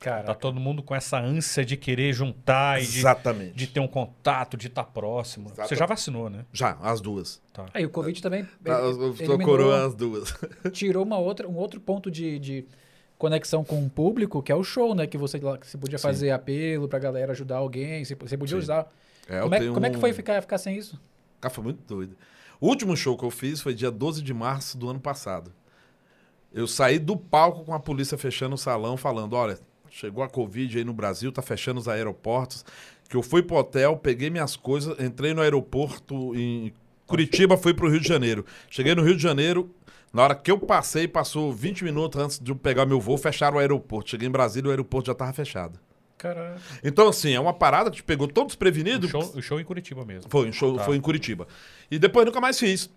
Cara, 0.00 0.24
Tá 0.24 0.34
todo 0.34 0.58
mundo 0.58 0.82
com 0.82 0.94
essa 0.94 1.20
ânsia 1.20 1.62
de 1.62 1.76
querer 1.76 2.12
juntar 2.14 2.80
e 2.82 2.86
de, 2.86 2.98
Exatamente. 3.00 3.52
de 3.54 3.66
ter 3.66 3.80
um 3.80 3.86
contato, 3.86 4.56
de 4.56 4.66
estar 4.68 4.84
próximo. 4.84 5.48
Você 5.50 5.52
Exatamente. 5.52 5.78
já 5.78 5.86
vacinou, 5.86 6.30
né? 6.30 6.46
Já, 6.52 6.78
as 6.80 7.02
duas. 7.02 7.40
Tá. 7.52 7.66
aí 7.74 7.84
o 7.84 7.90
Covid 7.90 8.20
também 8.22 8.44
Tá, 8.64 8.78
tô 8.80 9.12
eliminou- 9.34 9.74
as 9.74 9.94
duas. 9.94 10.34
tirou 10.72 11.04
uma 11.04 11.18
outra, 11.18 11.46
um 11.46 11.54
outro 11.56 11.78
ponto 11.80 12.10
de, 12.10 12.38
de 12.38 12.64
conexão 13.18 13.62
com 13.62 13.84
o 13.84 13.90
público, 13.90 14.42
que 14.42 14.50
é 14.50 14.54
o 14.54 14.64
show, 14.64 14.94
né? 14.94 15.06
Que 15.06 15.18
você, 15.18 15.38
lá- 15.38 15.58
que 15.58 15.66
você 15.66 15.76
podia 15.76 15.98
Sim. 15.98 16.02
fazer 16.02 16.30
apelo 16.30 16.88
pra 16.88 16.98
galera 16.98 17.32
ajudar 17.32 17.58
alguém, 17.58 18.02
você, 18.02 18.14
você 18.14 18.38
podia 18.38 18.56
Sim. 18.56 18.62
usar. 18.62 18.90
É, 19.28 19.40
como, 19.42 19.54
é, 19.54 19.68
como 19.68 19.86
é 19.86 19.90
que 19.90 19.98
foi 19.98 20.14
ficar, 20.14 20.40
ficar 20.40 20.56
sem 20.56 20.78
isso? 20.78 20.98
Cara, 21.42 21.52
foi 21.52 21.62
muito 21.62 21.80
doido. 21.86 22.16
O 22.58 22.68
último 22.68 22.96
show 22.96 23.18
que 23.18 23.24
eu 23.24 23.30
fiz 23.30 23.60
foi 23.60 23.74
dia 23.74 23.90
12 23.90 24.22
de 24.22 24.32
março 24.32 24.78
do 24.78 24.88
ano 24.88 24.98
passado. 24.98 25.52
Eu 26.52 26.66
saí 26.66 26.98
do 26.98 27.16
palco 27.18 27.64
com 27.64 27.74
a 27.74 27.78
polícia 27.78 28.16
fechando 28.18 28.54
o 28.54 28.58
salão, 28.58 28.96
falando: 28.96 29.34
olha, 29.34 29.58
chegou 29.90 30.22
a 30.24 30.28
Covid 30.28 30.78
aí 30.78 30.84
no 30.84 30.92
Brasil, 30.92 31.30
tá 31.32 31.42
fechando 31.42 31.80
os 31.80 31.88
aeroportos. 31.88 32.64
Que 33.08 33.16
eu 33.16 33.22
fui 33.22 33.42
pro 33.42 33.56
hotel, 33.56 33.96
peguei 33.96 34.30
minhas 34.30 34.54
coisas, 34.56 34.98
entrei 35.00 35.34
no 35.34 35.42
aeroporto 35.42 36.34
em 36.36 36.72
Curitiba, 37.06 37.56
fui 37.56 37.74
pro 37.74 37.88
Rio 37.90 38.00
de 38.00 38.06
Janeiro. 38.08 38.44
Cheguei 38.70 38.94
no 38.94 39.02
Rio 39.02 39.16
de 39.16 39.22
Janeiro, 39.22 39.74
na 40.12 40.22
hora 40.22 40.34
que 40.34 40.50
eu 40.50 40.58
passei, 40.58 41.08
passou 41.08 41.52
20 41.52 41.82
minutos 41.84 42.20
antes 42.20 42.38
de 42.38 42.50
eu 42.52 42.56
pegar 42.56 42.86
meu 42.86 43.00
voo, 43.00 43.18
fecharam 43.18 43.56
o 43.56 43.60
aeroporto. 43.60 44.10
Cheguei 44.10 44.28
em 44.28 44.30
Brasília, 44.30 44.68
o 44.68 44.70
aeroporto 44.70 45.08
já 45.08 45.14
tava 45.14 45.32
fechado. 45.32 45.78
Caraca. 46.16 46.60
Então, 46.84 47.08
assim, 47.08 47.32
é 47.32 47.40
uma 47.40 47.52
parada 47.54 47.90
que 47.90 47.96
te 47.96 48.02
pegou 48.04 48.28
todo 48.28 48.46
desprevenido. 48.48 49.06
O 49.06 49.10
show, 49.10 49.32
o 49.36 49.42
show 49.42 49.60
em 49.60 49.64
Curitiba 49.64 50.04
mesmo. 50.04 50.30
Foi, 50.30 50.48
um 50.48 50.52
show, 50.52 50.76
Tá. 50.76 50.84
foi 50.84 50.96
em 50.96 51.00
Curitiba. 51.00 51.48
E 51.90 51.98
depois 51.98 52.26
nunca 52.26 52.40
mais 52.40 52.58
fiz. 52.58 52.90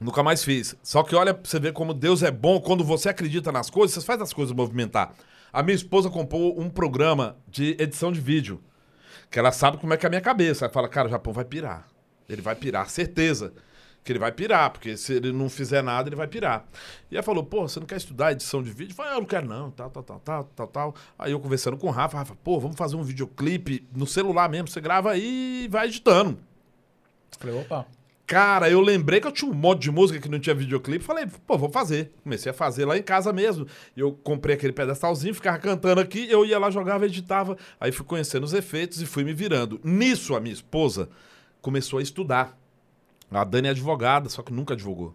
Nunca 0.00 0.22
mais 0.22 0.42
fiz. 0.44 0.76
Só 0.82 1.02
que 1.02 1.14
olha 1.14 1.38
você 1.42 1.58
ver 1.60 1.72
como 1.72 1.92
Deus 1.92 2.22
é 2.22 2.30
bom. 2.30 2.60
Quando 2.60 2.84
você 2.84 3.08
acredita 3.08 3.50
nas 3.52 3.68
coisas, 3.68 3.94
você 3.94 4.06
faz 4.06 4.20
as 4.20 4.32
coisas 4.32 4.54
movimentar. 4.54 5.12
A 5.52 5.62
minha 5.62 5.74
esposa 5.74 6.08
comprou 6.08 6.58
um 6.58 6.70
programa 6.70 7.36
de 7.46 7.76
edição 7.78 8.10
de 8.10 8.20
vídeo. 8.20 8.62
Que 9.30 9.38
ela 9.38 9.52
sabe 9.52 9.76
como 9.78 9.92
é 9.92 9.96
que 9.96 10.06
é 10.06 10.08
a 10.08 10.10
minha 10.10 10.20
cabeça. 10.20 10.64
Ela 10.64 10.72
fala, 10.72 10.88
cara, 10.88 11.08
o 11.08 11.10
Japão 11.10 11.32
vai 11.32 11.44
pirar. 11.44 11.86
Ele 12.28 12.40
vai 12.40 12.54
pirar, 12.54 12.88
certeza. 12.88 13.52
Que 14.02 14.12
ele 14.12 14.18
vai 14.18 14.32
pirar, 14.32 14.70
porque 14.70 14.96
se 14.96 15.12
ele 15.12 15.30
não 15.30 15.48
fizer 15.48 15.82
nada, 15.82 16.08
ele 16.08 16.16
vai 16.16 16.26
pirar. 16.26 16.64
E 17.10 17.14
ela 17.14 17.22
falou, 17.22 17.44
pô, 17.44 17.68
você 17.68 17.78
não 17.78 17.86
quer 17.86 17.96
estudar 17.96 18.32
edição 18.32 18.62
de 18.62 18.70
vídeo? 18.70 18.92
Eu 18.92 18.96
falei, 18.96 19.12
ah, 19.12 19.14
eu 19.16 19.20
não 19.20 19.26
quero 19.26 19.46
não, 19.46 19.70
tal, 19.70 19.90
tal, 19.90 20.02
tal, 20.02 20.20
tal, 20.20 20.44
tal, 20.44 20.66
tal. 20.66 20.94
Aí 21.18 21.32
eu 21.32 21.38
conversando 21.38 21.76
com 21.76 21.86
o 21.86 21.90
Rafa, 21.90 22.18
Rafa, 22.18 22.34
pô, 22.42 22.58
vamos 22.58 22.76
fazer 22.76 22.96
um 22.96 23.02
videoclipe 23.02 23.86
no 23.94 24.06
celular 24.06 24.48
mesmo, 24.48 24.68
você 24.68 24.80
grava 24.80 25.12
aí 25.12 25.64
e 25.64 25.68
vai 25.68 25.86
editando. 25.86 26.38
Falei, 27.38 27.60
opa. 27.60 27.86
Cara, 28.32 28.70
eu 28.70 28.80
lembrei 28.80 29.20
que 29.20 29.26
eu 29.26 29.30
tinha 29.30 29.50
um 29.50 29.54
monte 29.54 29.82
de 29.82 29.90
música 29.90 30.18
que 30.18 30.26
não 30.26 30.40
tinha 30.40 30.54
videoclipe. 30.54 31.04
Falei, 31.04 31.26
pô, 31.46 31.58
vou 31.58 31.68
fazer. 31.68 32.14
Comecei 32.22 32.50
a 32.50 32.54
fazer 32.54 32.86
lá 32.86 32.96
em 32.96 33.02
casa 33.02 33.30
mesmo. 33.30 33.66
Eu 33.94 34.10
comprei 34.10 34.56
aquele 34.56 34.72
pedestalzinho, 34.72 35.34
ficava 35.34 35.58
cantando 35.58 36.00
aqui, 36.00 36.30
eu 36.30 36.42
ia 36.42 36.58
lá, 36.58 36.70
jogava, 36.70 37.04
editava. 37.04 37.58
Aí 37.78 37.92
fui 37.92 38.06
conhecendo 38.06 38.44
os 38.44 38.54
efeitos 38.54 39.02
e 39.02 39.06
fui 39.06 39.22
me 39.22 39.34
virando. 39.34 39.78
Nisso, 39.84 40.34
a 40.34 40.40
minha 40.40 40.54
esposa 40.54 41.10
começou 41.60 41.98
a 41.98 42.02
estudar. 42.02 42.58
A 43.30 43.44
Dani 43.44 43.68
é 43.68 43.72
advogada, 43.72 44.30
só 44.30 44.40
que 44.40 44.50
nunca 44.50 44.72
advogou. 44.72 45.14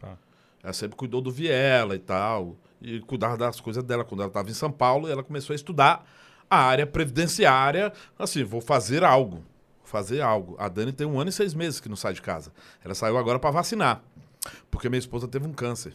Tá. 0.00 0.18
Ela 0.60 0.72
sempre 0.72 0.96
cuidou 0.96 1.20
do 1.20 1.30
Viela 1.30 1.94
e 1.94 2.00
tal. 2.00 2.56
E 2.82 2.98
cuidava 2.98 3.36
das 3.36 3.60
coisas 3.60 3.84
dela 3.84 4.04
quando 4.04 4.22
ela 4.22 4.28
estava 4.28 4.50
em 4.50 4.54
São 4.54 4.72
Paulo. 4.72 5.06
Ela 5.06 5.22
começou 5.22 5.54
a 5.54 5.56
estudar 5.56 6.04
a 6.50 6.58
área 6.64 6.84
previdenciária. 6.84 7.92
Assim, 8.18 8.42
vou 8.42 8.60
fazer 8.60 9.04
algo. 9.04 9.44
Fazer 9.86 10.20
algo. 10.20 10.56
A 10.58 10.68
Dani 10.68 10.92
tem 10.92 11.06
um 11.06 11.18
ano 11.18 11.30
e 11.30 11.32
seis 11.32 11.54
meses 11.54 11.80
que 11.80 11.88
não 11.88 11.96
sai 11.96 12.12
de 12.12 12.20
casa. 12.20 12.52
Ela 12.84 12.94
saiu 12.94 13.16
agora 13.16 13.38
para 13.38 13.50
vacinar. 13.50 14.02
Porque 14.70 14.88
minha 14.88 14.98
esposa 14.98 15.26
teve 15.26 15.46
um 15.46 15.52
câncer. 15.52 15.94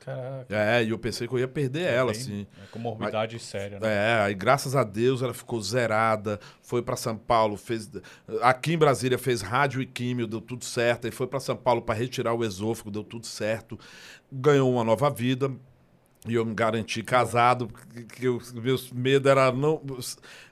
Caraca. 0.00 0.46
É, 0.48 0.84
e 0.84 0.90
eu 0.90 0.98
pensei 0.98 1.26
que 1.28 1.34
eu 1.34 1.38
ia 1.38 1.48
perder 1.48 1.82
ela, 1.82 2.12
Bem- 2.12 2.20
assim. 2.20 2.46
É 2.62 2.66
comorbidade 2.70 3.38
séria, 3.38 3.78
né? 3.78 3.88
É, 3.88 4.22
aí 4.22 4.34
graças 4.34 4.74
a 4.74 4.84
Deus 4.84 5.20
ela 5.20 5.34
ficou 5.34 5.60
zerada, 5.60 6.40
foi 6.62 6.80
pra 6.80 6.96
São 6.96 7.16
Paulo, 7.16 7.56
fez 7.56 7.90
aqui 8.40 8.72
em 8.72 8.78
Brasília 8.78 9.18
fez 9.18 9.42
rádio 9.42 9.82
e 9.82 9.86
químio, 9.86 10.26
deu 10.26 10.40
tudo 10.40 10.64
certo, 10.64 11.06
aí 11.06 11.10
foi 11.10 11.26
pra 11.26 11.40
São 11.40 11.56
Paulo 11.56 11.82
pra 11.82 11.94
retirar 11.94 12.32
o 12.32 12.44
esôfago, 12.44 12.90
deu 12.90 13.02
tudo 13.04 13.26
certo. 13.26 13.78
Ganhou 14.32 14.72
uma 14.72 14.84
nova 14.84 15.10
vida. 15.10 15.50
E 16.26 16.34
eu 16.34 16.44
me 16.44 16.54
garanti 16.54 17.02
casado, 17.02 17.68
porque 17.68 18.04
que 18.04 18.26
eu, 18.26 18.40
meus 18.54 18.90
medo 18.90 19.28
era 19.28 19.52
não 19.52 19.80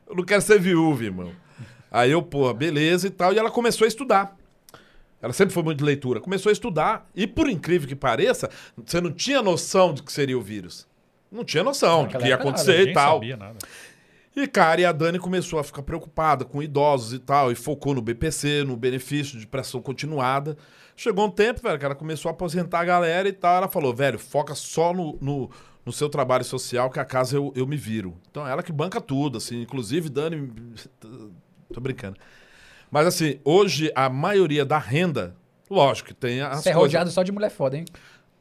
eu 0.07 0.15
não 0.15 0.25
quero 0.25 0.41
ser 0.43 0.61
viúva, 0.61 1.05
irmão. 1.05 1.33
Aí 1.97 2.11
eu, 2.11 2.21
pô, 2.21 2.53
beleza 2.53 3.07
e 3.07 3.11
tal, 3.11 3.33
e 3.33 3.39
ela 3.39 3.51
começou 3.51 3.87
a 3.87 3.89
estudar. 3.89 4.37
Ela 5.23 5.33
sempre 5.33 5.55
foi 5.55 5.63
muito 5.63 5.79
de 5.79 5.85
leitura. 5.85 6.21
Começou 6.21 6.51
a 6.51 6.53
estudar. 6.53 7.09
E 7.15 7.27
por 7.27 7.49
incrível 7.49 7.89
que 7.89 7.97
pareça, 7.97 8.51
você 8.77 9.01
não 9.01 9.11
tinha 9.11 9.41
noção 9.41 9.95
de 9.95 10.03
que 10.03 10.13
seria 10.13 10.37
o 10.37 10.43
vírus. 10.43 10.87
Não 11.33 11.43
tinha 11.43 11.65
noção 11.65 12.01
do 12.01 12.05
Naquela 12.05 12.23
que 12.23 12.29
ia 12.29 12.35
acontecer 12.35 12.79
Ninguém 12.79 12.91
e 12.91 12.95
tal. 12.95 13.15
sabia 13.15 13.37
nada. 13.39 13.59
E, 14.37 14.47
cara, 14.47 14.83
e 14.83 14.85
a 14.85 14.93
Dani 14.93 15.19
começou 15.19 15.59
a 15.59 15.65
ficar 15.65 15.83
preocupada 15.83 16.45
com 16.45 16.63
idosos 16.63 17.15
e 17.15 17.19
tal, 17.19 17.51
e 17.51 17.55
focou 17.55 17.95
no 17.95 18.03
BPC, 18.03 18.63
no 18.65 18.77
benefício 18.77 19.39
de 19.39 19.47
pressão 19.47 19.81
continuada. 19.81 20.55
Chegou 20.95 21.25
um 21.25 21.31
tempo, 21.31 21.63
velho, 21.63 21.79
que 21.79 21.85
ela 21.87 21.95
começou 21.95 22.29
a 22.29 22.33
aposentar 22.33 22.81
a 22.81 22.85
galera 22.85 23.27
e 23.27 23.33
tal. 23.33 23.57
Ela 23.57 23.69
falou, 23.69 23.95
velho, 23.95 24.19
foca 24.19 24.55
só 24.55 24.93
no, 24.93 25.17
no, 25.23 25.51
no 25.87 25.93
seu 25.93 26.11
trabalho 26.11 26.45
social, 26.45 26.91
que 26.91 27.01
a 27.01 27.05
casa 27.07 27.37
eu, 27.37 27.51
eu 27.57 27.67
me 27.67 27.79
viro. 27.79 28.15
Então, 28.31 28.47
ela 28.47 28.63
que 28.63 28.71
banca 28.71 29.01
tudo, 29.01 29.39
assim. 29.39 29.63
Inclusive, 29.63 30.11
Dani. 30.11 30.53
Tô 31.73 31.81
brincando. 31.81 32.17
Mas, 32.91 33.07
assim, 33.07 33.41
hoje 33.45 33.91
a 33.95 34.09
maioria 34.09 34.65
da 34.65 34.79
renda, 34.79 35.35
lógico 35.71 36.09
que 36.09 36.15
tem 36.15 36.41
as 36.41 36.63
Você 36.63 36.71
é 36.71 36.73
coisas- 36.73 36.93
rodeado 36.93 37.11
só 37.11 37.23
de 37.23 37.33
mulher 37.33 37.51
foda, 37.51 37.77
hein? 37.77 37.85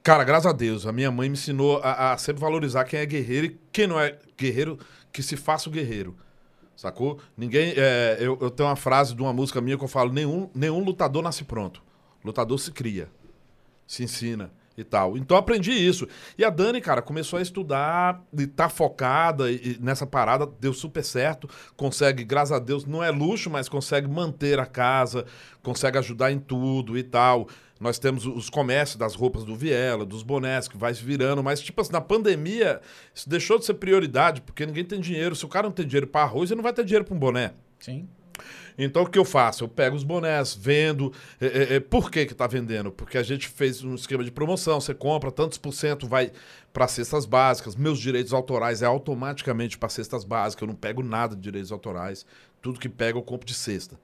Cara, 0.04 0.24
graças 0.24 0.46
a 0.46 0.52
Deus, 0.54 0.86
a 0.86 0.92
minha 0.92 1.10
mãe 1.10 1.28
me 1.28 1.34
ensinou 1.34 1.80
a, 1.84 2.14
a 2.14 2.18
sempre 2.18 2.40
valorizar 2.40 2.86
quem 2.86 3.00
é 3.00 3.06
guerreiro 3.06 3.48
e 3.48 3.60
quem 3.72 3.88
não 3.88 4.00
é 4.00 4.18
guerreiro, 4.38 4.78
que 5.12 5.24
se 5.24 5.36
faça 5.36 5.68
o 5.68 5.72
guerreiro. 5.72 6.16
Sacou? 6.76 7.20
Ninguém. 7.36 7.74
é, 7.76 8.18
eu, 8.20 8.38
eu 8.40 8.52
tenho 8.52 8.70
uma 8.70 8.76
frase 8.76 9.16
de 9.16 9.22
uma 9.22 9.34
música 9.34 9.60
minha 9.62 9.78
que 9.78 9.84
eu 9.84 9.88
falo: 9.88 10.12
nenhum, 10.14 10.50
nenhum 10.54 10.84
lutador 10.84 11.24
nasce 11.24 11.44
pronto. 11.44 11.82
Lutador 12.24 12.60
se 12.60 12.72
cria, 12.72 13.08
se 13.88 14.04
ensina 14.04 14.52
e 14.78 14.84
tal. 14.84 15.18
Então 15.18 15.38
aprendi 15.38 15.72
isso. 15.72 16.08
E 16.38 16.44
a 16.44 16.50
Dani, 16.50 16.82
cara, 16.82 17.02
começou 17.02 17.40
a 17.40 17.42
estudar 17.42 18.24
e 18.38 18.46
tá 18.48 18.68
focada 18.70 19.52
e- 19.52 19.56
e 19.56 19.78
nessa 19.82 20.06
parada, 20.06 20.48
deu 20.60 20.74
super 20.74 21.04
certo. 21.04 21.50
Consegue, 21.76 22.24
graças 22.24 22.52
a 22.52 22.60
Deus, 22.60 22.86
não 22.86 23.04
é 23.04 23.10
luxo, 23.12 23.50
mas 23.50 23.70
consegue 23.70 24.08
manter 24.08 24.60
a 24.60 24.66
casa, 24.66 25.26
consegue 25.64 25.98
ajudar 25.98 26.32
em 26.32 26.40
tudo 26.40 26.98
e 26.98 27.04
tal. 27.04 27.48
Nós 27.80 28.00
temos 28.00 28.26
os 28.26 28.50
comércios 28.50 28.96
das 28.98 29.16
roupas 29.16 29.44
do 29.44 29.54
Viela, 29.54 30.06
dos 30.06 30.24
bonés, 30.24 30.68
que 30.68 30.78
vai 30.78 30.94
se 30.94 31.04
virando, 31.04 31.44
mas, 31.44 31.60
tipo 31.60 31.82
assim, 31.82 31.92
na 31.92 32.00
pandemia, 32.00 32.80
isso 33.14 33.28
deixou 33.30 33.60
de 33.60 33.66
ser 33.66 33.74
prioridade, 33.74 34.42
porque 34.42 34.66
ninguém 34.66 34.86
tem 34.86 35.00
dinheiro. 35.00 35.36
Se 35.36 35.44
o 35.44 35.50
cara 35.50 35.68
não 35.68 35.74
tem 35.74 35.86
dinheiro 35.86 36.08
para 36.08 36.22
arroz, 36.22 36.50
ele 36.50 36.56
não 36.58 36.64
vai 36.64 36.72
ter 36.72 36.86
dinheiro 36.86 37.04
para 37.04 37.14
um 37.14 37.20
boné. 37.20 37.52
Sim. 37.80 38.08
Então 38.78 39.04
o 39.04 39.10
que 39.10 39.18
eu 39.18 39.26
faço? 39.26 39.64
Eu 39.64 39.68
pego 39.68 39.96
os 39.96 40.04
bonés, 40.04 40.54
vendo. 40.54 41.14
É, 41.40 41.76
é, 41.76 41.80
por 41.80 42.12
que 42.12 42.26
que 42.26 42.34
tá 42.34 42.48
vendendo? 42.48 42.92
Porque 42.92 43.18
a 43.18 43.24
gente 43.24 43.48
fez 43.48 43.84
um 43.84 43.96
esquema 43.96 44.24
de 44.24 44.32
promoção. 44.32 44.80
Você 44.80 44.94
compra, 44.94 45.32
tantos 45.32 45.58
por 45.58 45.74
cento 45.74 46.08
vai 46.08 46.32
para 46.74 46.88
cestas 46.88 47.26
básicas. 47.26 47.76
Meus 47.76 48.00
direitos 48.00 48.34
autorais 48.34 48.82
é 48.82 48.86
automaticamente 48.86 49.78
para 49.78 49.90
cestas 49.90 50.24
básicas. 50.24 50.62
Eu 50.62 50.68
não 50.68 50.76
pego 50.76 51.02
nada 51.02 51.36
de 51.36 51.42
direitos 51.42 51.72
autorais. 51.72 52.26
Tudo 52.62 52.80
que 52.80 52.90
pego 52.90 53.20
eu 53.20 53.24
compro 53.24 53.46
de 53.46 53.54
cesta. 53.54 54.00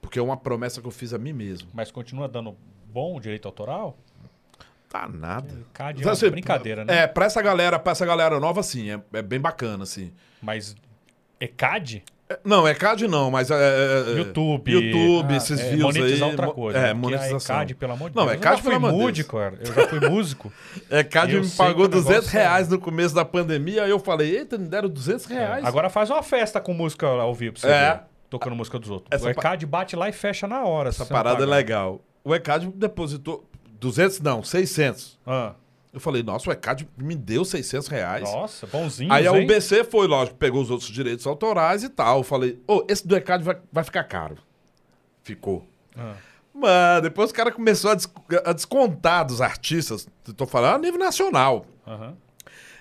Porque 0.00 0.18
é 0.18 0.22
uma 0.22 0.36
promessa 0.36 0.80
que 0.80 0.86
eu 0.86 0.92
fiz 0.92 1.14
a 1.14 1.18
mim 1.18 1.32
mesmo. 1.32 1.68
Mas 1.72 1.90
continua 1.90 2.28
dando 2.28 2.56
bom 2.86 3.20
direito 3.20 3.46
autoral? 3.46 3.96
Tá 4.88 5.08
nada. 5.08 5.52
CAD 5.72 6.06
é 6.06 6.10
assim, 6.10 6.30
brincadeira, 6.30 6.84
né? 6.84 7.02
É, 7.02 7.06
pra 7.06 7.26
essa 7.26 7.42
galera, 7.42 7.78
pra 7.78 7.92
essa 7.92 8.06
galera 8.06 8.38
nova, 8.38 8.62
sim, 8.62 8.90
é, 8.90 9.00
é 9.12 9.22
bem 9.22 9.40
bacana, 9.40 9.82
assim. 9.82 10.12
Mas 10.40 10.76
é 11.40 11.46
CAD? 11.46 12.04
É, 12.06 12.15
Não, 12.44 12.66
é 12.66 12.74
CAD 12.74 13.06
não, 13.06 13.30
mas 13.30 13.50
é. 13.50 13.54
é- 13.54 14.10
é- 14.14 14.18
YouTube. 14.18 14.72
YouTube, 14.72 15.32
Ah, 15.32 15.36
esses 15.36 15.60
É, 15.60 15.70
views 15.74 15.94
aí. 15.94 16.00
monetizar 16.02 16.28
outra 16.28 16.46
mo- 16.46 16.52
coisa. 16.54 16.78
É, 16.78 16.82
né? 16.82 16.92
Monetização. 16.94 17.56
A 17.56 17.58
ECAD, 17.60 17.74
pelo 17.76 17.92
amor 17.92 18.10
de 18.10 18.16
Não, 18.16 18.24
Deus. 18.26 18.36
ECAD, 18.36 18.46
eu 18.52 18.56
já 18.56 18.62
fui 18.62 18.72
pelo 18.72 18.86
amor 18.86 19.12
de 19.12 19.22
músico. 19.22 19.36
Eu 19.38 19.66
já 19.74 19.88
fui 19.88 20.00
músico. 20.08 20.52
É, 20.90 21.04
CAD 21.04 21.40
me 21.40 21.48
pagou 21.50 21.88
que 21.88 21.96
o 21.96 22.00
200 22.00 22.08
negócio 22.14 22.38
é- 22.38 22.42
reais 22.42 22.68
no 22.68 22.78
começo 22.80 23.14
da 23.14 23.24
pandemia, 23.24 23.84
aí 23.84 23.90
eu 23.90 23.98
falei, 24.00 24.38
eita, 24.38 24.58
me 24.58 24.66
deram 24.68 24.88
200 24.88 25.24
reais. 25.26 25.64
Agora 25.64 25.88
faz 25.88 26.10
uma 26.10 26.22
festa 26.22 26.60
com 26.60 26.74
música 26.74 27.06
ao 27.06 27.32
vivo 27.34 27.52
pra 27.54 27.60
você 27.60 27.68
É. 27.68 27.90
ver, 27.92 28.00
Tocando 28.28 28.56
música 28.56 28.76
dos 28.76 28.90
outros. 28.90 29.08
Essa 29.12 29.24
o 29.26 29.30
ECAD 29.30 29.64
bate 29.66 29.94
lá 29.94 30.08
e 30.08 30.12
fecha 30.12 30.48
na 30.48 30.64
hora. 30.64 30.88
Essa 30.88 31.04
não 31.04 31.08
parada 31.08 31.44
é 31.44 31.46
legal. 31.46 32.00
O 32.24 32.34
ECAD 32.34 32.66
depositou 32.74 33.48
200, 33.78 34.18
não, 34.20 34.42
600. 34.42 35.16
Ah, 35.24 35.52
Eu 35.96 36.00
falei, 36.00 36.22
nossa, 36.22 36.50
o 36.50 36.52
ECAD 36.52 36.86
me 36.98 37.14
deu 37.14 37.42
600 37.42 37.88
reais. 37.88 38.30
nossa, 38.30 38.66
bonzinho. 38.66 39.10
Aí 39.10 39.26
a 39.26 39.32
hein? 39.32 39.46
UBC 39.46 39.82
foi, 39.84 40.06
lógico, 40.06 40.36
pegou 40.36 40.60
os 40.60 40.70
outros 40.70 40.90
direitos 40.90 41.26
autorais 41.26 41.82
e 41.82 41.88
tal. 41.88 42.18
Eu 42.18 42.22
falei, 42.22 42.60
ô, 42.68 42.84
esse 42.86 43.08
do 43.08 43.16
ECAD 43.16 43.42
vai, 43.42 43.56
vai 43.72 43.82
ficar 43.82 44.04
caro. 44.04 44.36
Ficou. 45.22 45.66
Ah. 45.96 46.16
Mano, 46.52 47.00
depois 47.00 47.30
o 47.30 47.32
cara 47.32 47.50
começou 47.50 47.90
a, 47.90 47.96
a 48.44 48.52
descontar 48.52 49.24
dos 49.24 49.40
artistas. 49.40 50.06
Tô 50.36 50.46
falando 50.46 50.74
a 50.74 50.78
nível 50.80 51.00
nacional. 51.00 51.64
Aham. 51.86 52.14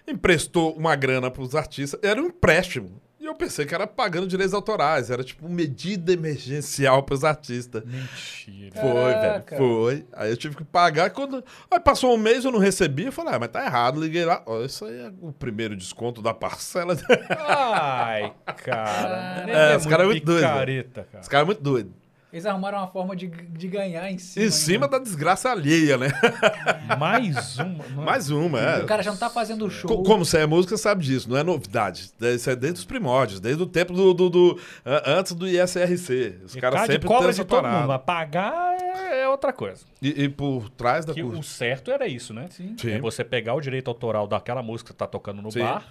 Emprestou 0.05 0.75
uma 0.75 0.93
grana 0.93 1.31
pros 1.31 1.55
artistas. 1.55 1.97
Era 2.03 2.21
um 2.21 2.25
empréstimo. 2.25 3.01
E 3.25 3.27
eu 3.27 3.33
pensei 3.33 3.65
que 3.65 3.73
era 3.73 3.87
pagando 3.87 4.27
direitos 4.27 4.53
autorais. 4.53 5.09
Era 5.09 5.23
tipo 5.23 5.47
uma 5.47 5.55
medida 5.55 6.13
emergencial 6.13 7.01
pros 7.01 7.23
artistas. 7.23 7.83
Mentira. 7.83 8.79
Foi, 8.79 9.13
Caraca. 9.13 9.55
velho. 9.55 9.67
Foi. 9.67 10.05
Aí 10.13 10.29
eu 10.29 10.37
tive 10.37 10.55
que 10.55 10.63
pagar. 10.63 11.09
Quando... 11.09 11.43
Aí 11.71 11.79
passou 11.79 12.13
um 12.13 12.17
mês, 12.17 12.45
eu 12.45 12.51
não 12.51 12.59
recebi. 12.59 13.05
Eu 13.05 13.11
falei, 13.11 13.33
ah, 13.33 13.39
mas 13.39 13.49
tá 13.49 13.65
errado. 13.65 13.99
Liguei 13.99 14.25
lá. 14.25 14.43
Ó, 14.45 14.61
isso 14.61 14.85
aí 14.85 15.07
é 15.07 15.11
o 15.19 15.33
primeiro 15.33 15.75
desconto 15.75 16.21
da 16.21 16.35
parcela. 16.35 16.95
Ai, 17.35 18.31
cara. 18.57 19.45
É, 19.47 19.73
é 19.73 19.75
esse 19.75 19.89
cara 19.89 20.03
é 20.03 20.05
muito 20.05 20.23
doido, 20.23 20.43
Picareta, 20.43 21.07
cara. 21.11 21.21
Esse 21.21 21.29
cara 21.29 21.43
é 21.43 21.47
muito 21.47 21.63
doido. 21.63 22.04
Eles 22.35 22.45
arrumaram 22.45 22.79
uma 22.79 22.87
forma 22.87 23.15
de, 23.15 23.27
de 23.29 23.67
ganhar 23.69 24.11
em 24.11 24.17
cima. 24.17 24.45
Em 24.45 24.49
cima 24.51 24.85
ainda. 24.87 24.97
da 24.99 25.03
desgraça 25.05 25.49
alheia, 25.49 25.97
né? 25.97 26.07
Mais 26.99 27.57
uma. 27.57 28.03
Mais 28.03 28.29
uma, 28.29 28.59
é. 28.59 28.83
O 28.83 28.85
cara 28.85 29.01
já 29.01 29.11
não 29.11 29.17
tá 29.17 29.29
fazendo 29.29 29.69
show. 29.69 29.89
Co- 29.89 30.03
Como 30.03 30.25
você 30.25 30.39
é 30.39 30.45
música, 30.45 30.75
sabe 30.75 31.01
disso, 31.05 31.29
não 31.29 31.37
é 31.37 31.43
novidade. 31.43 32.11
Isso 32.35 32.49
é 32.49 32.55
desde 32.55 32.79
os 32.79 32.85
primórdios, 32.85 33.39
desde 33.39 33.63
o 33.63 33.65
tempo 33.65 33.93
do. 33.93 34.13
do- 34.13 34.29
do- 34.29 34.59
antes 35.05 35.31
do 35.33 35.47
ISRC. 35.47 36.39
Os 36.45 36.55
caras 36.55 36.79
ECAD 36.81 36.91
sempre 36.93 37.07
cobra 37.07 37.33
têm 37.33 37.41
de 37.43 37.45
todo 37.45 37.65
mundo, 37.67 37.87
mas 37.87 38.01
pagar 38.01 38.75
é 38.81 39.21
é 39.21 39.29
outra 39.29 39.53
coisa. 39.53 39.85
E, 40.01 40.23
e 40.25 40.29
por 40.29 40.69
trás 40.71 41.05
da 41.05 41.13
Que 41.13 41.21
curva. 41.21 41.39
o 41.39 41.43
certo 41.43 41.89
era 41.89 42.05
isso, 42.05 42.33
né? 42.33 42.47
Sim. 42.49 42.75
Sim. 42.77 42.91
É 42.91 42.99
você 42.99 43.23
pegar 43.23 43.53
o 43.53 43.61
direito 43.61 43.87
autoral 43.87 44.27
daquela 44.27 44.61
música 44.61 44.91
que 44.91 44.97
tá 44.97 45.07
tocando 45.07 45.41
no 45.41 45.51
Sim. 45.51 45.59
bar 45.61 45.85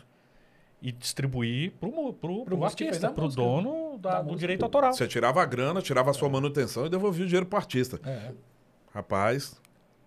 e 0.84 0.92
distribuir 0.92 1.72
que 1.80 2.48
fez 2.56 2.62
artista, 2.62 3.08
a 3.08 3.10
pro 3.10 3.24
música. 3.24 3.42
dono 3.42 3.98
da- 3.98 4.14
Da 4.16 4.22
do 4.22 4.36
direito 4.36 4.62
autoral. 4.64 4.92
Você 4.92 5.06
tirava 5.08 5.42
a 5.42 5.46
grana, 5.46 5.80
tirava 5.80 6.10
a 6.10 6.14
sua 6.14 6.28
manutenção 6.28 6.84
e 6.86 6.90
devolvia 6.90 7.24
o 7.24 7.26
dinheiro 7.26 7.46
pro 7.46 7.56
artista. 7.58 7.98
É. 8.04 8.32
Rapaz, 8.92 9.60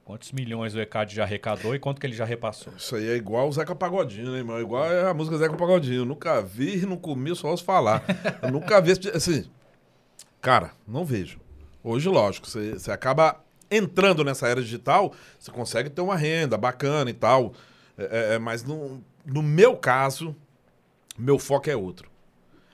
Quantos 0.05 0.31
milhões 0.31 0.73
o 0.73 0.79
ECAD 0.79 1.13
já 1.15 1.23
arrecadou 1.23 1.75
e 1.75 1.79
quanto 1.79 1.99
que 1.99 2.07
ele 2.07 2.15
já 2.15 2.23
repassou? 2.23 2.71
isso 2.77 2.95
aí 2.95 3.09
é 3.09 3.15
igual 3.17 3.49
o 3.49 3.51
Zeca 3.51 3.75
Pagodinho, 3.75 4.31
né, 4.31 4.37
irmão? 4.37 4.57
Igual 4.57 4.85
a 5.05 5.13
música 5.13 5.37
Zeca 5.37 5.57
Pagodinho. 5.57 6.01
Eu 6.01 6.05
nunca 6.05 6.41
vi, 6.41 6.85
não 6.85 6.95
comi, 6.95 7.35
só 7.35 7.49
ouço 7.49 7.65
falar. 7.65 8.01
Eu 8.41 8.49
nunca 8.49 8.79
vi. 8.79 8.91
esse- 8.91 9.09
Assim, 9.09 9.43
cara, 10.39 10.71
não 10.87 11.03
vejo. 11.03 11.39
Hoje, 11.83 12.07
lógico, 12.07 12.47
você, 12.47 12.71
você 12.73 12.89
acaba 12.89 13.43
entrando 13.69 14.23
nessa 14.23 14.47
era 14.47 14.61
digital, 14.61 15.11
você 15.37 15.51
consegue 15.51 15.89
ter 15.89 15.99
uma 16.01 16.15
renda 16.15 16.57
bacana 16.57 17.09
e 17.09 17.13
tal. 17.13 17.51
É, 17.97 18.35
é, 18.35 18.39
mas 18.39 18.63
no, 18.63 19.03
no 19.25 19.41
meu 19.43 19.75
caso, 19.75 20.33
meu 21.17 21.39
foco 21.39 21.69
é 21.69 21.75
outro. 21.75 22.09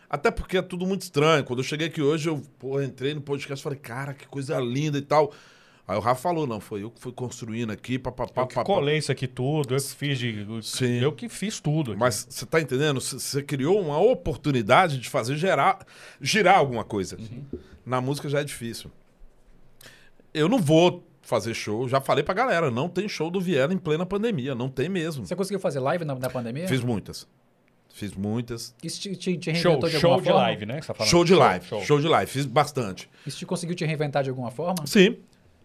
Até 0.10 0.30
porque 0.30 0.57
é 0.57 0.61
tudo 0.61 0.86
muito 0.86 1.02
estranho. 1.02 1.44
Quando 1.44 1.60
eu 1.60 1.64
cheguei 1.64 1.88
aqui 1.88 2.02
hoje, 2.02 2.30
eu 2.30 2.41
pô, 2.60 2.82
entrei 2.82 3.14
no 3.15 3.22
podcast 3.22 3.60
e 3.60 3.64
falei, 3.64 3.80
cara, 3.80 4.14
que 4.14 4.28
coisa 4.28 4.60
linda 4.60 4.98
e 4.98 5.02
tal. 5.02 5.34
Aí 5.88 5.98
o 5.98 5.99
Rafa 5.99 6.22
falou, 6.22 6.48
não, 6.48 6.61
foi 6.61 6.84
eu 6.84 6.91
que 6.91 6.99
fui 6.99 7.11
construindo 7.11 7.72
aqui, 7.72 7.99
papapá, 7.99 8.44
Eu 8.44 8.48
que 8.48 8.64
colei 8.64 8.99
isso 8.99 9.11
aqui 9.11 9.28
tudo, 9.28 9.74
eu 9.74 9.80
que 9.80 9.95
fiz 9.95 10.18
de. 10.20 10.48
Sim. 10.61 10.99
Eu 11.02 11.11
que 11.11 11.28
fiz 11.28 11.60
tudo. 11.60 11.91
aqui. 11.91 11.99
Mas 11.99 12.26
você 12.30 12.45
tá 12.45 12.61
entendendo? 12.61 13.02
Você 13.02 13.41
criou 13.44 13.82
uma 13.82 13.99
oportunidade 13.99 14.98
de 14.98 15.10
fazer 15.10 15.36
gerar, 15.36 15.86
girar 16.22 16.57
alguma 16.57 16.84
coisa. 16.86 17.18
Na 17.86 17.99
música 17.99 18.30
já 18.30 18.40
é 18.40 18.44
difícil. 18.44 18.91
eu 20.34 20.48
não 20.48 20.60
vou 20.60 21.03
fazer 21.22 21.53
show. 21.53 21.88
Já 21.90 21.99
falei 21.99 22.24
pra 22.24 22.34
galera, 22.34 22.70
não 22.70 22.88
tem 22.88 23.10
show 23.10 23.30
do 23.30 23.41
Viela 23.41 23.74
em 23.74 23.78
plena 23.78 24.06
pandemia. 24.06 24.53
Não 24.56 24.70
tem 24.70 24.88
mesmo. 24.88 25.26
Você 25.26 25.36
conseguiu 25.36 25.60
fazer 25.60 25.80
live 25.80 26.06
na, 26.06 26.15
na 26.15 26.30
pandemia? 26.30 26.68
Fiz 26.68 26.82
muitas. 26.82 27.28
Fiz 27.94 28.11
muitas. 28.15 28.74
Isso 28.84 28.99
te, 28.99 29.15
te, 29.15 29.38
te 29.38 29.53
Show, 29.53 29.74
reinventou 29.74 29.90
de 29.90 29.99
show 29.99 30.11
alguma 30.14 30.24
de 30.24 30.30
forma? 30.32 30.48
live, 30.48 30.65
né? 30.65 30.80
que 30.80 30.82
você 30.82 30.88
tá 30.88 30.94
falando? 30.95 31.11
Show 31.11 31.24
de 31.24 31.36
live. 31.36 31.65
Show. 31.68 31.82
show. 31.84 32.02
de 32.02 32.07
live. 32.07 32.32
Fiz 32.32 32.45
bastante. 32.48 33.07
Isso 33.24 33.38
te 33.38 33.45
conseguiu 33.45 33.76
te 33.76 33.86
reinventar 33.86 34.24
de 34.24 34.32
alguma 34.32 34.49
forma? 34.49 34.88
Sim. 34.88 35.18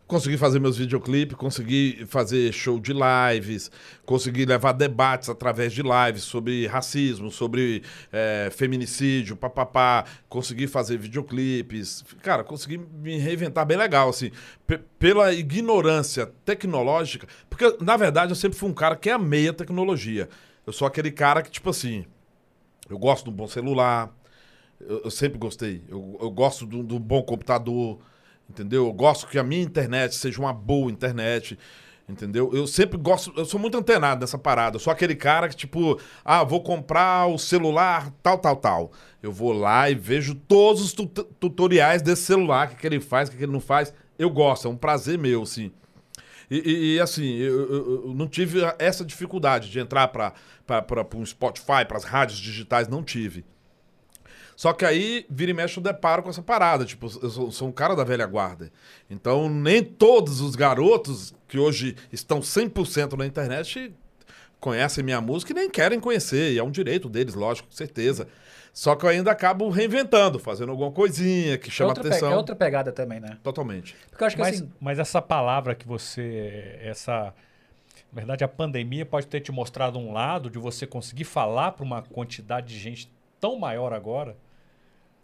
Consegui 0.06 0.36
fazer 0.36 0.58
meus 0.58 0.76
videoclipes, 0.76 1.36
consegui 1.36 2.04
fazer 2.06 2.52
show 2.52 2.78
de 2.78 2.92
lives, 2.92 3.70
consegui 4.04 4.44
levar 4.44 4.72
debates 4.72 5.30
através 5.30 5.72
de 5.72 5.82
lives 5.82 6.22
sobre 6.22 6.66
racismo, 6.66 7.30
sobre 7.30 7.82
eh, 8.12 8.50
feminicídio, 8.52 9.34
papapá. 9.34 10.04
Consegui 10.28 10.66
fazer 10.66 10.98
videoclipes. 10.98 12.04
Cara, 12.22 12.44
consegui 12.44 12.76
me 12.78 13.18
reinventar 13.18 13.64
bem 13.64 13.78
legal, 13.78 14.10
assim. 14.10 14.30
Pela 14.98 15.32
ignorância 15.32 16.26
tecnológica. 16.44 17.26
Porque, 17.48 17.76
na 17.82 17.96
verdade, 17.96 18.32
eu 18.32 18.36
sempre 18.36 18.58
fui 18.58 18.68
um 18.68 18.74
cara 18.74 18.96
que 18.96 19.08
amei 19.08 19.48
a 19.48 19.52
tecnologia. 19.54 20.28
Eu 20.66 20.74
sou 20.74 20.86
aquele 20.86 21.10
cara 21.10 21.40
que, 21.42 21.50
tipo 21.50 21.70
assim, 21.70 22.04
eu 22.88 22.98
gosto 22.98 23.24
de 23.24 23.30
um 23.30 23.34
bom 23.34 23.46
celular, 23.46 24.14
eu, 24.80 25.02
eu 25.04 25.10
sempre 25.10 25.38
gostei. 25.38 25.82
Eu, 25.88 26.18
eu 26.20 26.30
gosto 26.30 26.66
do, 26.66 26.82
do 26.82 26.98
bom 26.98 27.22
computador, 27.22 27.98
entendeu? 28.48 28.86
Eu 28.86 28.92
gosto 28.92 29.26
que 29.26 29.38
a 29.38 29.42
minha 29.44 29.62
internet 29.62 30.14
seja 30.14 30.40
uma 30.40 30.52
boa 30.52 30.90
internet, 30.90 31.58
entendeu? 32.08 32.50
Eu 32.54 32.66
sempre 32.66 32.96
gosto, 32.98 33.32
eu 33.36 33.44
sou 33.44 33.60
muito 33.60 33.76
antenado 33.76 34.20
nessa 34.20 34.38
parada. 34.38 34.76
Eu 34.76 34.80
sou 34.80 34.92
aquele 34.92 35.14
cara 35.14 35.48
que, 35.48 35.56
tipo, 35.56 36.00
ah, 36.24 36.42
vou 36.44 36.62
comprar 36.62 37.26
o 37.26 37.38
celular 37.38 38.10
tal, 38.22 38.38
tal, 38.38 38.56
tal. 38.56 38.92
Eu 39.22 39.32
vou 39.32 39.52
lá 39.52 39.90
e 39.90 39.94
vejo 39.94 40.34
todos 40.34 40.82
os 40.82 40.92
tut- 40.92 41.26
tutoriais 41.38 42.02
desse 42.02 42.22
celular, 42.22 42.66
o 42.66 42.70
que, 42.70 42.76
que 42.76 42.86
ele 42.86 43.00
faz, 43.00 43.28
o 43.28 43.32
que, 43.32 43.38
que 43.38 43.44
ele 43.44 43.52
não 43.52 43.60
faz. 43.60 43.92
Eu 44.18 44.30
gosto, 44.30 44.66
é 44.66 44.70
um 44.70 44.76
prazer 44.76 45.18
meu, 45.18 45.42
assim. 45.42 45.70
E, 46.50 46.94
e- 46.94 47.00
assim, 47.00 47.34
eu, 47.36 47.60
eu- 47.72 48.04
eu 48.06 48.14
não 48.14 48.26
tive 48.26 48.60
essa 48.78 49.04
dificuldade 49.04 49.70
de 49.70 49.78
entrar 49.78 50.08
para 50.08 50.32
um 51.14 51.24
Spotify, 51.26 51.84
para 51.86 51.96
as 51.98 52.04
rádios 52.04 52.38
digitais, 52.38 52.88
não 52.88 53.02
tive. 53.02 53.44
Só 54.56 54.72
que 54.72 54.84
aí, 54.84 55.24
vira 55.30 55.52
e 55.52 55.54
mexe, 55.54 55.78
eu 55.78 55.82
deparo 55.82 56.20
com 56.22 56.30
essa 56.30 56.42
parada. 56.42 56.84
Tipo, 56.84 57.06
eu 57.22 57.30
sou, 57.30 57.52
sou 57.52 57.68
um 57.68 57.72
cara 57.72 57.94
da 57.94 58.02
velha 58.02 58.26
guarda. 58.26 58.72
Então, 59.08 59.48
nem 59.48 59.84
todos 59.84 60.40
os 60.40 60.56
garotos 60.56 61.32
que 61.46 61.58
hoje 61.58 61.94
estão 62.12 62.40
100% 62.40 63.12
na 63.16 63.24
internet 63.24 63.94
conhecem 64.58 65.04
minha 65.04 65.20
música 65.20 65.52
e 65.52 65.54
nem 65.54 65.70
querem 65.70 66.00
conhecer. 66.00 66.52
E 66.54 66.58
é 66.58 66.64
um 66.64 66.72
direito 66.72 67.08
deles, 67.08 67.34
lógico, 67.34 67.68
com 67.68 67.74
certeza. 67.74 68.26
Só 68.80 68.94
que 68.94 69.04
eu 69.04 69.08
ainda 69.10 69.32
acabo 69.32 69.68
reinventando, 69.70 70.38
fazendo 70.38 70.70
alguma 70.70 70.92
coisinha 70.92 71.58
que 71.58 71.66
É 71.68 71.72
chama 71.72 71.88
outra, 71.90 72.04
pe- 72.04 72.10
atenção. 72.10 72.30
é 72.32 72.36
outra 72.36 72.54
pegada 72.54 72.92
também, 72.92 73.18
né? 73.18 73.36
Totalmente. 73.42 73.96
Porque 74.08 74.22
eu 74.22 74.26
acho 74.28 74.36
que 74.36 74.42
Mas, 74.42 74.54
assim. 74.54 74.70
mas 74.80 75.00
essa 75.00 75.20
palavra 75.20 75.74
que 75.74 75.84
você. 75.84 76.78
Essa. 76.80 77.34
Na 78.12 78.20
verdade, 78.20 78.44
a 78.44 78.48
pandemia 78.48 79.04
pode 79.04 79.26
ter 79.26 79.40
te 79.40 79.50
mostrado 79.50 79.98
um 79.98 80.12
lado 80.12 80.48
de 80.48 80.60
você 80.60 80.86
conseguir 80.86 81.24
falar 81.24 81.72
para 81.72 81.84
uma 81.84 82.02
quantidade 82.02 82.68
de 82.68 82.78
gente 82.78 83.10
tão 83.40 83.58
maior 83.58 83.92
agora, 83.92 84.36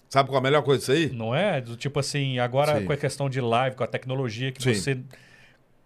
Sabe 0.08 0.28
qual 0.28 0.36
é 0.38 0.40
a 0.40 0.42
melhor 0.42 0.62
coisa 0.62 0.80
disso 0.80 0.90
aí? 0.92 1.10
não 1.16 1.32
é? 1.32 1.60
Do 1.60 1.76
tipo 1.76 2.00
assim, 2.00 2.40
agora 2.40 2.80
Sim. 2.80 2.86
com 2.86 2.92
a 2.92 2.96
questão 2.96 3.30
de 3.30 3.40
live, 3.40 3.76
com 3.76 3.84
a 3.84 3.86
tecnologia, 3.86 4.50
que 4.50 4.60
Sim. 4.62 4.74
você 4.74 4.98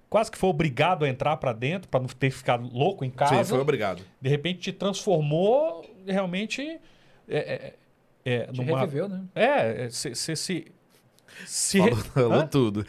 quase 0.08 0.30
que 0.30 0.38
foi 0.38 0.48
obrigado 0.48 1.04
a 1.04 1.08
entrar 1.08 1.36
para 1.36 1.52
dentro 1.52 1.86
para 1.90 2.00
não 2.00 2.08
ter 2.08 2.30
ficado 2.30 2.66
louco 2.72 3.04
em 3.04 3.10
casa. 3.10 3.44
Sim, 3.44 3.50
foi 3.50 3.58
obrigado. 3.60 4.02
De 4.20 4.28
repente 4.30 4.58
te 4.60 4.72
transformou 4.72 5.84
realmente. 6.06 6.80
É, 7.28 7.38
é, 7.38 7.74
é, 8.24 8.46
Te 8.46 8.58
numa, 8.58 8.80
reviveu, 8.80 9.08
né? 9.08 9.22
é, 9.34 9.88
você 9.88 10.14
se, 10.14 10.36
se, 10.36 10.66
se 11.46 11.78
Falou, 12.14 12.46
tudo. 12.46 12.86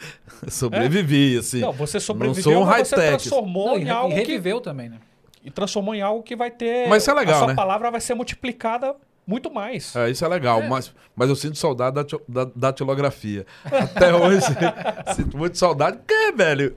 Sobrevivi, 0.48 1.38
assim. 1.38 1.60
Não, 1.60 1.72
você 1.72 1.96
Não 1.98 2.00
sobreviveu, 2.00 2.42
sou 2.42 2.62
um 2.62 2.66
mas 2.66 2.88
você 2.88 2.96
transformou 2.96 3.66
Não, 3.68 3.78
e, 3.78 3.82
em 3.82 3.84
re- 3.84 3.90
algo 3.90 4.12
e 4.12 4.14
que 4.22 4.32
reviveu 4.32 4.60
também, 4.60 4.88
né? 4.88 4.98
e 5.42 5.50
transformou 5.50 5.94
em 5.94 6.02
algo 6.02 6.22
que 6.22 6.36
vai 6.36 6.50
ter. 6.50 6.88
Mas 6.88 7.02
isso 7.02 7.10
é 7.10 7.14
legal, 7.14 7.34
a 7.34 7.38
sua 7.38 7.46
né? 7.48 7.54
palavra 7.54 7.90
vai 7.90 8.00
ser 8.00 8.14
multiplicada 8.14 8.94
muito 9.26 9.50
mais. 9.50 9.94
É, 9.94 10.10
isso 10.10 10.24
é 10.24 10.28
legal, 10.28 10.62
Mas, 10.62 10.92
mas 11.14 11.28
eu 11.28 11.36
sinto 11.36 11.56
saudade 11.56 11.94
da, 11.94 12.04
da, 12.44 12.50
da 12.54 12.72
tilografia. 12.72 13.46
Até 13.64 14.12
hoje, 14.14 14.46
sinto 15.14 15.36
muito 15.38 15.56
saudade. 15.56 15.98
Porque, 15.98 16.32
velho, 16.32 16.74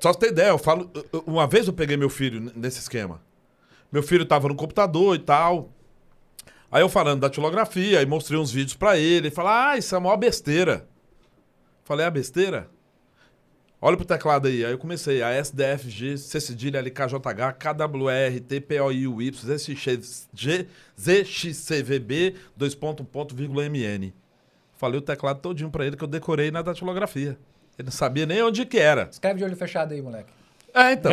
só 0.00 0.12
você 0.12 0.18
ter 0.18 0.28
ideia, 0.28 0.48
eu 0.48 0.58
falo. 0.58 0.90
Uma 1.26 1.46
vez 1.46 1.66
eu 1.66 1.72
peguei 1.72 1.96
meu 1.96 2.10
filho 2.10 2.52
nesse 2.54 2.80
esquema. 2.80 3.20
Meu 3.90 4.02
filho 4.02 4.24
tava 4.26 4.48
no 4.48 4.54
computador 4.54 5.14
e 5.14 5.20
tal. 5.20 5.70
Aí 6.72 6.80
eu 6.80 6.88
falando 6.88 7.20
da 7.20 7.28
tilografia, 7.28 7.98
aí 7.98 8.06
mostrei 8.06 8.40
uns 8.40 8.50
vídeos 8.50 8.74
pra 8.74 8.96
ele. 8.96 9.28
Ele 9.28 9.30
falou: 9.30 9.50
Ah, 9.52 9.76
isso 9.76 9.94
é 9.94 9.98
uma 9.98 10.16
besteira. 10.16 10.88
Falei: 11.84 12.06
É 12.06 12.10
besteira? 12.10 12.70
Olha 13.78 13.94
pro 13.96 14.06
teclado 14.06 14.48
aí. 14.48 14.64
Aí 14.64 14.72
eu 14.72 14.78
comecei. 14.78 15.22
A 15.22 15.32
SDFG, 15.32 16.16
C 16.16 16.40
cedilha, 16.40 16.78
LKJH, 16.78 17.58
KWR, 17.58 18.40
TPOIUY, 18.48 19.32
vírgula, 23.34 23.68
MN. 23.68 24.12
Falei 24.76 24.98
o 24.98 25.02
teclado 25.02 25.40
todinho 25.40 25.70
pra 25.70 25.84
ele 25.84 25.96
que 25.96 26.04
eu 26.04 26.08
decorei 26.08 26.50
na 26.50 26.62
datilografia. 26.62 27.36
Ele 27.78 27.86
não 27.86 27.92
sabia 27.92 28.24
nem 28.24 28.42
onde 28.42 28.64
que 28.64 28.78
era. 28.78 29.08
Escreve 29.10 29.38
de 29.38 29.44
olho 29.44 29.56
fechado 29.56 29.92
aí, 29.92 30.00
moleque. 30.00 30.32
É, 30.74 30.92
então. 30.92 31.12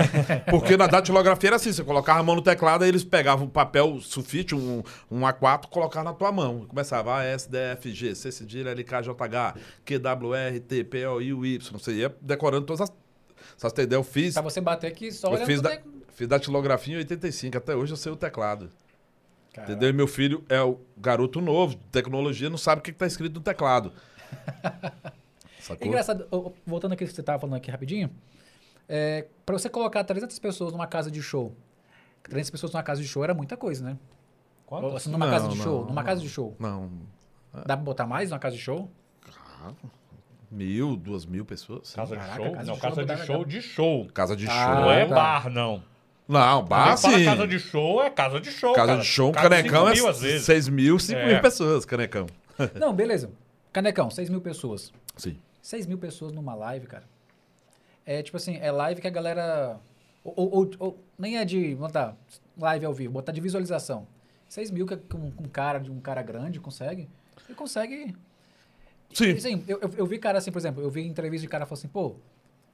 Porque 0.49 0.77
na 0.77 0.87
datilografia 0.87 1.49
era 1.49 1.55
assim, 1.57 1.73
você 1.73 1.83
colocava 1.83 2.19
a 2.19 2.23
mão 2.23 2.35
no 2.35 2.41
teclado, 2.41 2.83
aí 2.83 2.89
eles 2.89 3.03
pegavam 3.03 3.45
um 3.45 3.49
papel 3.49 3.99
sulfite, 3.99 4.55
um, 4.55 4.81
um 5.11 5.19
A4, 5.21 5.67
colocavam 5.67 6.11
na 6.11 6.17
tua 6.17 6.31
mão. 6.31 6.65
Começava 6.65 7.17
A, 7.17 7.23
S, 7.25 7.49
D, 7.49 7.57
F, 7.57 7.91
G, 7.91 8.15
C, 8.15 8.31
cedilha, 8.31 8.69
L, 8.69 8.83
K, 8.83 9.01
J, 9.01 9.23
H, 9.25 9.55
Q, 9.83 9.99
W, 9.99 10.33
R, 10.33 10.59
T, 10.61 10.83
P, 10.85 11.05
O, 11.07 11.21
I, 11.21 11.33
U, 11.33 11.45
Y. 11.45 11.71
Você 11.77 11.91
ia 11.93 12.15
decorando 12.21 12.65
todas 12.65 12.81
as... 12.81 12.89
Só 13.57 13.67
você 13.69 13.75
ter 13.75 13.81
ideia, 13.83 13.97
eu 13.99 14.03
fiz... 14.03 14.33
Pra 14.33 14.41
você 14.43 14.61
bater 14.61 14.87
aqui 14.87 15.11
só 15.11 15.27
Eu 15.27 15.33
olhando 15.33 15.45
fiz, 15.47 15.61
da, 15.61 15.69
tec- 15.71 15.83
fiz 16.13 16.27
datilografia 16.27 16.93
em 16.95 16.97
85, 16.99 17.57
até 17.57 17.75
hoje 17.75 17.91
eu 17.91 17.97
sei 17.97 18.11
o 18.11 18.15
teclado. 18.15 18.71
Caraca. 19.53 19.71
Entendeu? 19.73 19.89
E 19.89 19.93
meu 19.93 20.07
filho 20.07 20.41
é 20.47 20.61
o 20.61 20.79
garoto 20.97 21.41
novo, 21.41 21.75
de 21.75 21.81
tecnologia, 21.91 22.49
não 22.49 22.57
sabe 22.57 22.79
o 22.79 22.83
que 22.83 22.91
está 22.91 23.05
escrito 23.05 23.35
no 23.35 23.41
teclado. 23.41 23.91
É 24.63 24.91
Sacou? 25.59 25.87
engraçado, 25.87 26.27
ô, 26.31 26.37
ô, 26.37 26.53
voltando 26.65 26.93
aqui 26.93 27.05
que 27.05 27.11
você 27.13 27.21
tava 27.21 27.39
falando 27.39 27.55
aqui 27.55 27.69
rapidinho, 27.69 28.09
é, 28.89 29.27
para 29.45 29.57
você 29.57 29.69
colocar 29.69 30.03
300 30.03 30.37
pessoas 30.39 30.73
numa 30.73 30.87
casa 30.87 31.09
de 31.11 31.21
show, 31.21 31.55
300 32.23 32.49
pessoas 32.49 32.73
numa 32.73 32.83
casa 32.83 33.01
de 33.01 33.07
show 33.07 33.23
era 33.23 33.33
muita 33.33 33.55
coisa, 33.55 33.85
né? 33.85 33.97
Quantas? 34.65 34.95
assim, 34.95 35.11
numa 35.11 35.25
Não, 35.25 35.31
casa 35.33 35.47
de 35.47 35.55
não, 35.57 35.63
show, 35.63 35.81
numa 35.85 35.95
não. 35.95 36.03
casa 36.03 36.21
de 36.21 36.29
show. 36.29 36.55
Não, 36.59 36.89
Dá 37.65 37.75
pra 37.75 37.77
botar 37.77 38.05
mais 38.05 38.29
numa 38.29 38.39
casa 38.39 38.55
de 38.55 38.61
show? 38.61 38.89
mil, 40.51 40.95
duas 40.95 41.25
mil 41.25 41.45
pessoas. 41.45 41.91
Casa 41.93 42.15
de 42.15 42.21
Caraca, 42.21 42.43
show? 42.43 42.51
casa 42.53 42.65
não, 42.67 42.73
de 42.75 42.81
casa 42.81 42.95
show 42.95 43.03
de 43.03 43.07
dá- 43.07 43.17
show 43.25 43.45
de 43.45 43.61
show. 43.61 44.07
Casa 44.13 44.35
de 44.35 44.47
Ah, 44.47 44.51
show. 44.51 44.75
não 44.81 44.91
é 44.91 45.05
tá. 45.05 45.15
bar, 45.15 45.49
não. 45.49 45.83
Não, 46.27 46.63
bar 46.63 46.95
sim. 46.97 47.25
casa 47.25 47.47
de 47.47 47.59
show 47.59 48.03
é 48.03 48.09
casa 48.09 48.39
de 48.39 48.51
show. 48.51 48.73
Casa 48.73 48.87
cara. 48.87 48.99
de 49.01 49.05
show, 49.07 49.31
Casa 49.31 49.49
de 49.49 49.55
canecão 49.55 49.87
cinco 49.87 49.89
é 49.89 49.93
mil, 50.11 50.13
vezes. 50.13 50.45
6 50.45 50.67
mil, 50.69 50.99
5 50.99 51.19
É. 51.19 51.25
mil 51.33 51.41
pessoas, 51.41 51.85
canecão. 51.85 52.27
Não, 52.79 52.93
beleza. 52.93 53.31
Canecão, 53.73 54.09
6 54.11 54.29
mil 54.29 54.41
pessoas. 54.41 54.91
Sim. 55.17 55.37
6 55.61 55.85
mil 55.87 55.97
pessoas 55.97 56.31
numa 56.31 56.53
live, 56.55 56.85
cara. 56.87 57.03
É 58.11 58.23
tipo 58.23 58.37
assim, 58.37 58.57
é 58.57 58.71
live 58.71 58.99
que 58.99 59.07
a 59.07 59.11
galera. 59.11 59.79
Ou, 60.23 60.33
ou- 60.35 60.71
ou- 60.79 61.03
nem 61.15 61.37
é 61.37 61.45
de. 61.45 61.75
Botar 61.75 62.15
live 62.57 62.83
ao 62.87 62.91
vivo, 62.91 63.13
botar 63.13 63.31
de 63.31 63.39
visualização. 63.39 64.07
6 64.47 64.71
mil 64.71 64.87
que 64.87 64.95
um, 65.15 65.25
um 65.27 65.47
cara 65.47 65.77
de 65.77 65.91
um 65.91 65.99
cara 65.99 66.23
grande 66.23 66.59
consegue. 66.59 67.07
Ele 67.47 67.55
consegue. 67.55 68.15
Sim. 69.13 69.33
Assim, 69.33 69.63
eu, 69.67 69.79
eu, 69.79 69.91
eu 69.95 70.05
vi 70.07 70.17
cara 70.17 70.39
assim, 70.39 70.51
por 70.51 70.57
exemplo, 70.57 70.81
eu 70.81 70.89
vi 70.89 71.05
entrevista 71.05 71.45
de 71.45 71.47
cara 71.49 71.67
falando 71.67 71.77
assim, 71.81 71.87
pô, 71.87 72.15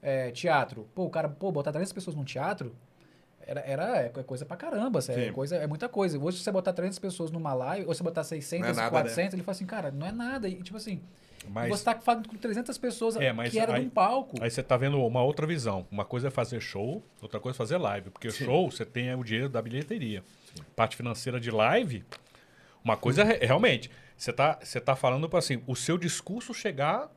é, 0.02 0.32
teatro. 0.32 0.88
Pô, 0.96 1.04
o 1.04 1.10
cara, 1.10 1.28
pô, 1.28 1.52
botar 1.52 1.74
300 1.74 1.92
pessoas 1.92 2.16
num 2.16 2.24
teatro 2.24 2.74
era, 3.42 3.60
era 3.60 3.98
é 4.04 4.10
coisa 4.10 4.46
pra 4.46 4.56
caramba, 4.56 5.00
assim, 5.00 5.12
é, 5.12 5.32
coisa, 5.34 5.58
é 5.58 5.68
muita 5.68 5.90
coisa. 5.90 6.18
Hoje, 6.18 6.38
se 6.38 6.44
você 6.46 6.52
botar 6.52 6.72
300 6.72 6.98
pessoas 6.98 7.30
numa 7.30 7.54
live, 7.54 7.86
ou 7.88 7.94
você 7.94 8.02
botar 8.04 8.24
600, 8.24 8.62
Não 8.62 8.70
é 8.70 8.74
nada, 8.74 8.90
400, 8.92 9.34
ele 9.34 9.44
fala 9.44 9.52
assim, 9.54 9.66
cara, 9.66 9.92
não 9.92 10.08
é 10.08 10.14
nada. 10.14 10.48
E, 10.48 10.56
tipo 10.64 10.78
assim, 10.78 11.02
Mas 11.50 11.70
você 11.80 11.84
tá 11.86 11.96
falando 12.00 12.28
com 12.30 12.36
300 12.36 12.78
pessoas 12.78 13.16
É, 13.16 13.32
mas 13.34 13.52
que 13.52 13.60
era 13.60 13.74
aí- 13.76 13.82
de 13.82 13.88
um 13.88 13.90
palco. 13.90 14.38
aí 14.42 14.50
você 14.50 14.62
tá 14.64 14.76
vendo 14.78 15.00
uma 15.04 15.22
outra 15.24 15.46
visão. 15.48 15.86
Uma 15.92 16.06
coisa 16.06 16.28
é 16.28 16.32
fazer 16.32 16.60
show, 16.60 17.04
outra 17.22 17.40
coisa 17.40 17.56
é 17.56 17.58
fazer 17.58 17.78
live. 17.78 18.10
Porque 18.10 18.30
show, 18.32 18.70
você 18.72 18.86
tem 18.86 19.14
o 19.16 19.24
dinheiro 19.24 19.50
da 19.50 19.62
bilheteria. 19.62 20.24
Parte 20.76 20.96
financeira 20.96 21.40
de 21.40 21.52
live, 21.52 22.04
uma 22.84 22.96
coisa 22.98 23.24
é 23.24 23.46
realmente, 23.46 23.90
você 24.18 24.32
tá, 24.32 24.60
você 24.62 24.80
tá 24.80 24.96
falando 24.96 25.28
para 25.28 25.40
assim, 25.40 25.62
o 25.68 25.76
seu 25.76 25.98
discurso 25.98 26.54
chegar 26.54 27.12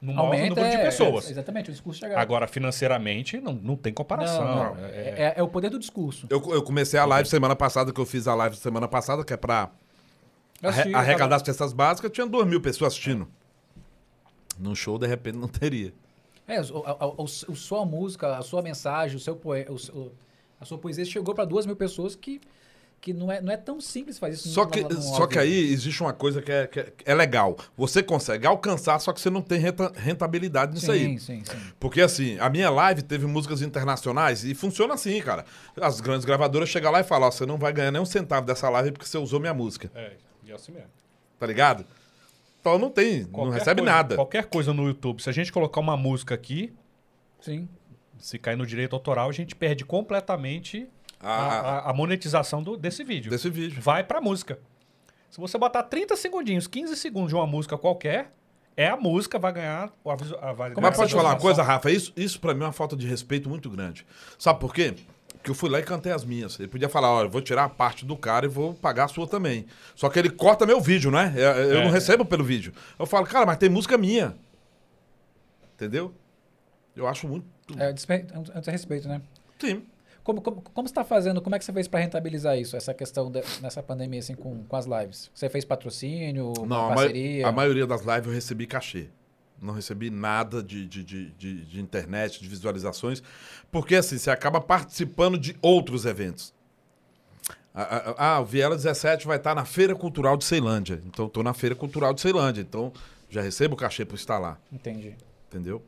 no 0.00 0.12
maior 0.14 0.26
Aumenta, 0.26 0.54
número 0.60 0.70
de 0.70 0.76
é, 0.76 0.84
pessoas. 0.84 1.26
é, 1.26 1.30
exatamente, 1.32 1.70
o 1.70 1.72
discurso 1.72 1.98
chegar. 1.98 2.20
Agora, 2.20 2.46
financeiramente, 2.46 3.40
não, 3.40 3.52
não 3.52 3.76
tem 3.76 3.92
comparação. 3.92 4.44
Não, 4.44 4.74
não, 4.76 4.84
É- 4.86 4.90
é, 4.90 5.14
é- 5.18 5.34
é 5.38 5.42
o 5.42 5.48
poder 5.48 5.70
do 5.70 5.78
discurso. 5.78 6.26
Eu, 6.30 6.40
eu 6.54 6.62
comecei 6.62 6.98
a 7.00 7.04
live 7.04 7.28
semana 7.28 7.56
passada, 7.56 7.92
que 7.92 8.00
eu 8.00 8.06
fiz 8.06 8.28
a 8.28 8.34
live 8.34 8.54
semana 8.56 8.86
passada, 8.86 9.24
que 9.24 9.32
é 9.32 9.36
eu 10.62 10.96
arrecadar 10.96 11.36
as 11.36 11.42
cestas 11.42 11.72
básicas, 11.72 12.10
tinha 12.10 12.26
duas 12.26 12.46
mil 12.46 12.60
pessoas 12.60 12.92
assistindo. 12.92 13.28
Num 14.58 14.74
show, 14.74 14.98
de 14.98 15.06
repente, 15.06 15.36
não 15.36 15.48
teria. 15.48 15.92
É, 16.46 16.60
o, 16.60 16.82
a, 16.84 16.90
a- 16.90 17.06
o- 17.08 17.22
o 17.24 17.26
sua 17.56 17.84
música, 17.84 18.36
a 18.36 18.42
sua 18.42 18.62
mensagem, 18.62 19.16
o 19.16 19.20
seu 19.20 19.36
poe, 19.36 19.66
o 19.68 20.10
a 20.60 20.64
sua 20.64 20.76
poesia 20.76 21.04
chegou 21.04 21.34
para 21.34 21.44
duas 21.44 21.64
mil 21.66 21.76
pessoas 21.76 22.16
que 22.16 22.40
que 23.00 23.12
não 23.12 23.30
é, 23.30 23.40
não 23.40 23.52
é 23.52 23.56
tão 23.56 23.80
simples 23.80 24.18
fazer 24.18 24.34
isso 24.34 24.48
Só 24.48 24.64
no- 24.64 24.70
que, 24.72 24.82
no- 24.82 24.88
no 24.88 25.00
só 25.00 25.24
que 25.28 25.38
aí 25.38 25.70
existe 25.72 26.02
uma 26.02 26.12
coisa 26.12 26.42
que 26.42 26.50
é, 26.50 26.66
que 26.66 26.80
é- 26.80 26.92
é 27.04 27.14
legal. 27.14 27.56
Você 27.76 28.02
consegue 28.02 28.44
alcançar, 28.44 28.98
só 28.98 29.12
que 29.12 29.20
você 29.20 29.30
não 29.30 29.40
tem 29.40 29.60
renta- 29.60 29.92
rentabilidade 29.94 30.74
nisso 30.74 30.86
sim, 30.86 30.92
aí. 30.92 31.18
Sim, 31.20 31.44
sim, 31.44 31.56
Porque 31.78 32.00
assim, 32.00 32.36
a 32.40 32.50
minha 32.50 32.68
live 32.70 33.02
teve 33.02 33.24
músicas 33.24 33.62
internacionais 33.62 34.42
e 34.42 34.52
funciona 34.52 34.94
assim, 34.94 35.22
cara. 35.22 35.44
As 35.80 36.00
grandes 36.00 36.24
gravadoras 36.24 36.68
chegam 36.68 36.90
lá 36.90 36.98
e 36.98 37.04
falam: 37.04 37.28
ó, 37.28 37.30
você 37.30 37.46
não 37.46 37.56
vai 37.56 37.72
ganhar 37.72 37.92
nem 37.92 38.02
um 38.02 38.04
centavo 38.06 38.44
dessa 38.44 38.68
live 38.68 38.90
porque 38.90 39.06
você 39.06 39.16
usou 39.16 39.38
minha 39.38 39.54
música. 39.54 39.88
É, 39.94 40.14
e 40.44 40.50
assim 40.52 40.72
mesmo. 40.72 40.90
Tá 41.38 41.46
ligado? 41.46 41.86
Então 42.60 42.78
não 42.78 42.90
tem, 42.90 43.22
não 43.22 43.30
Qualquer 43.30 43.58
recebe 43.58 43.80
coisa- 43.82 43.96
nada. 43.96 44.14
Qualquer 44.16 44.44
coisa 44.46 44.72
no 44.74 44.86
YouTube, 44.86 45.22
se 45.22 45.30
a 45.30 45.32
gente 45.32 45.52
colocar 45.52 45.80
uma 45.80 45.96
música 45.96 46.34
aqui, 46.34 46.72
Sim. 47.40 47.68
se 48.18 48.38
cair 48.38 48.56
no 48.56 48.66
direito 48.66 48.94
autoral, 48.94 49.28
a 49.28 49.32
gente 49.32 49.54
perde 49.54 49.84
completamente 49.84 50.88
a, 51.20 51.28
Ah, 51.30 51.60
a- 51.86 51.90
a 51.90 51.92
monetização 51.92 52.62
do- 52.62 52.76
desse 52.76 53.02
vídeo. 53.04 53.30
Desse 53.30 53.48
vídeo. 53.50 53.80
Vai 53.80 54.04
pra 54.04 54.20
música. 54.20 54.58
Se 55.30 55.38
você 55.40 55.56
botar 55.58 55.82
30 55.84 56.16
segundinhos, 56.16 56.66
15 56.66 56.96
segundos 56.96 57.28
de 57.30 57.34
uma 57.34 57.46
música 57.46 57.76
qualquer, 57.76 58.32
é 58.76 58.88
a 58.88 58.96
música, 58.96 59.38
vai 59.38 59.52
ganhar 59.52 59.92
a, 60.04 60.16
ganhar 60.16 60.74
Mas 60.80 60.96
pode 60.96 61.08
essa 61.10 61.16
falar 61.16 61.30
uma 61.34 61.40
coisa, 61.40 61.62
Rafa? 61.62 61.90
Isso, 61.90 62.12
isso 62.16 62.40
pra 62.40 62.54
mim 62.54 62.62
é 62.62 62.66
uma 62.66 62.72
falta 62.72 62.96
de 62.96 63.06
respeito 63.06 63.48
muito 63.48 63.68
grande. 63.68 64.06
Sabe 64.38 64.58
por 64.60 64.72
quê? 64.72 64.94
Porque 65.48 65.52
eu 65.52 65.54
fui 65.54 65.70
lá 65.70 65.78
e 65.78 65.82
cantei 65.82 66.12
as 66.12 66.24
minhas. 66.26 66.58
Ele 66.60 66.68
podia 66.68 66.90
falar, 66.90 67.10
olha, 67.10 67.26
eu 67.26 67.30
vou 67.30 67.40
tirar 67.40 67.64
a 67.64 67.68
parte 67.70 68.04
do 68.04 68.14
cara 68.16 68.44
e 68.44 68.48
vou 68.50 68.74
pagar 68.74 69.04
a 69.04 69.08
sua 69.08 69.26
também. 69.26 69.64
Só 69.94 70.10
que 70.10 70.18
ele 70.18 70.28
corta 70.28 70.66
meu 70.66 70.78
vídeo, 70.78 71.10
né? 71.10 71.32
Eu, 71.34 71.40
eu 71.40 71.78
É. 71.80 71.84
não 71.84 71.90
recebo 71.90 72.22
pelo 72.24 72.44
vídeo. 72.44 72.72
Eu 72.98 73.06
falo, 73.06 73.24
cara, 73.24 73.46
mas 73.46 73.56
tem 73.56 73.70
música 73.70 73.96
minha. 73.96 74.36
Entendeu? 75.74 76.12
Eu 76.94 77.06
acho 77.06 77.26
muito... 77.26 77.46
É, 77.78 77.84
é 77.90 78.38
um 78.38 78.42
é 78.54 78.58
um 78.58 78.60
desrespeito, 78.60 79.08
né? 79.08 79.22
Sim. 79.58 79.84
Como, 80.22 80.42
como, 80.42 80.60
como 80.60 80.86
você 80.86 80.92
está 80.92 81.04
fazendo? 81.04 81.40
Como 81.40 81.56
é 81.56 81.58
que 81.58 81.64
você 81.64 81.72
fez 81.72 81.88
para 81.88 82.00
rentabilizar 82.00 82.58
isso, 82.58 82.76
essa 82.76 82.92
questão 82.92 83.30
de- 83.30 83.42
nessa 83.62 83.82
pandemia, 83.82 84.18
assim, 84.20 84.34
com, 84.34 84.64
com 84.64 84.76
as 84.76 84.84
lives? 84.84 85.30
Você 85.34 85.48
fez 85.48 85.64
patrocínio, 85.64 86.52
Não, 86.66 86.76
a, 86.76 86.88
ma- 86.90 86.94
parceria? 86.96 87.46
a 87.46 87.52
maioria 87.52 87.86
das 87.86 88.02
lives 88.02 88.26
eu 88.26 88.32
recebi 88.34 88.66
cachê. 88.66 89.06
Não 89.60 89.74
recebi 89.74 90.08
nada 90.10 90.62
de, 90.62 90.86
de, 90.86 91.02
de, 91.04 91.30
de- 91.30 91.80
internet, 91.80 92.40
de 92.40 92.48
visualizações. 92.48 93.22
Porque 93.72 93.96
assim, 93.96 94.16
você 94.18 94.30
acaba 94.30 94.60
participando 94.60 95.36
de 95.38 95.56
outros 95.60 96.04
eventos. 96.04 96.54
Ah, 97.74 98.40
o 98.40 98.44
Viela 98.44 98.74
17 98.74 99.26
vai 99.26 99.36
estar 99.36 99.54
na 99.54 99.64
Feira 99.64 99.94
Cultural 99.94 100.36
de 100.36 100.44
Ceilândia. 100.44 101.00
Então, 101.06 101.28
tô 101.28 101.42
na 101.42 101.54
Feira 101.54 101.74
Cultural 101.76 102.12
de 102.12 102.20
Ceilândia. 102.20 102.60
Então, 102.60 102.92
já 103.30 103.40
recebo 103.40 103.76
cachê 103.76 104.04
por 104.04 104.16
estar 104.16 104.38
lá. 104.38 104.58
Entendi. 104.72 105.14
Entendeu? 105.48 105.82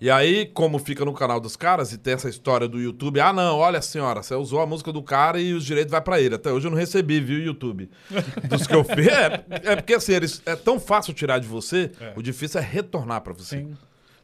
E 0.00 0.10
aí, 0.10 0.46
como 0.46 0.78
fica 0.78 1.04
no 1.04 1.12
canal 1.12 1.38
dos 1.40 1.56
caras 1.56 1.92
e 1.92 1.98
tem 1.98 2.14
essa 2.14 2.28
história 2.28 2.66
do 2.66 2.80
YouTube, 2.80 3.20
ah, 3.20 3.32
não, 3.32 3.56
olha 3.58 3.82
senhora, 3.82 4.22
você 4.22 4.34
usou 4.34 4.60
a 4.60 4.66
música 4.66 4.92
do 4.92 5.02
cara 5.02 5.40
e 5.40 5.52
os 5.52 5.64
direitos 5.64 5.90
vai 5.90 6.00
pra 6.00 6.20
ele. 6.20 6.34
Até 6.36 6.50
hoje 6.52 6.66
eu 6.66 6.70
não 6.70 6.78
recebi, 6.78 7.20
viu, 7.20 7.38
YouTube? 7.38 7.90
Dos 8.48 8.66
que 8.66 8.74
eu 8.74 8.82
fiz. 8.84 9.06
É, 9.08 9.44
é 9.64 9.76
porque 9.76 9.94
assim, 9.94 10.12
eles, 10.12 10.40
é 10.46 10.56
tão 10.56 10.80
fácil 10.80 11.12
tirar 11.12 11.38
de 11.38 11.46
você, 11.46 11.90
É. 12.00 12.12
o 12.16 12.22
difícil 12.22 12.60
é 12.60 12.62
retornar 12.64 13.20
pra 13.20 13.32
você. 13.32 13.58
Sim. 13.58 13.76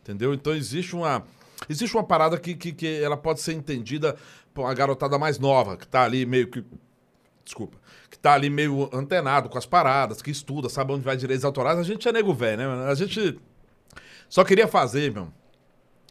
Entendeu? 0.03 0.33
Então 0.35 0.55
existe 0.55 0.95
uma. 0.95 1.23
Existe 1.69 1.95
uma 1.97 2.05
parada 2.05 2.39
que, 2.39 2.55
que, 2.55 2.73
que 2.73 3.01
ela 3.03 3.17
pode 3.17 3.41
ser 3.41 3.53
entendida 3.55 4.17
por 4.53 4.63
uma 4.63 4.75
garotada 4.75 5.19
mais 5.19 5.39
nova, 5.39 5.77
que 5.77 5.87
tá 5.87 6.03
ali 6.05 6.25
meio 6.27 6.47
que. 6.49 6.65
Desculpa. 7.45 7.77
Que 8.11 8.19
tá 8.19 8.33
ali 8.35 8.49
meio 8.51 8.89
antenado 8.93 9.49
com 9.49 9.59
as 9.59 9.67
paradas, 9.67 10.21
que 10.23 10.31
estuda, 10.31 10.69
sabe 10.69 10.93
onde 10.93 11.05
vai 11.05 11.17
direitos 11.17 11.45
autorais. 11.45 11.79
A 11.79 11.83
gente 11.83 12.07
é 12.09 12.13
nego 12.13 12.33
velho, 12.35 12.59
né? 12.59 12.87
A 12.91 12.95
gente 12.95 13.39
só 14.35 14.45
queria 14.45 14.67
fazer, 14.67 15.13
meu. 15.13 15.29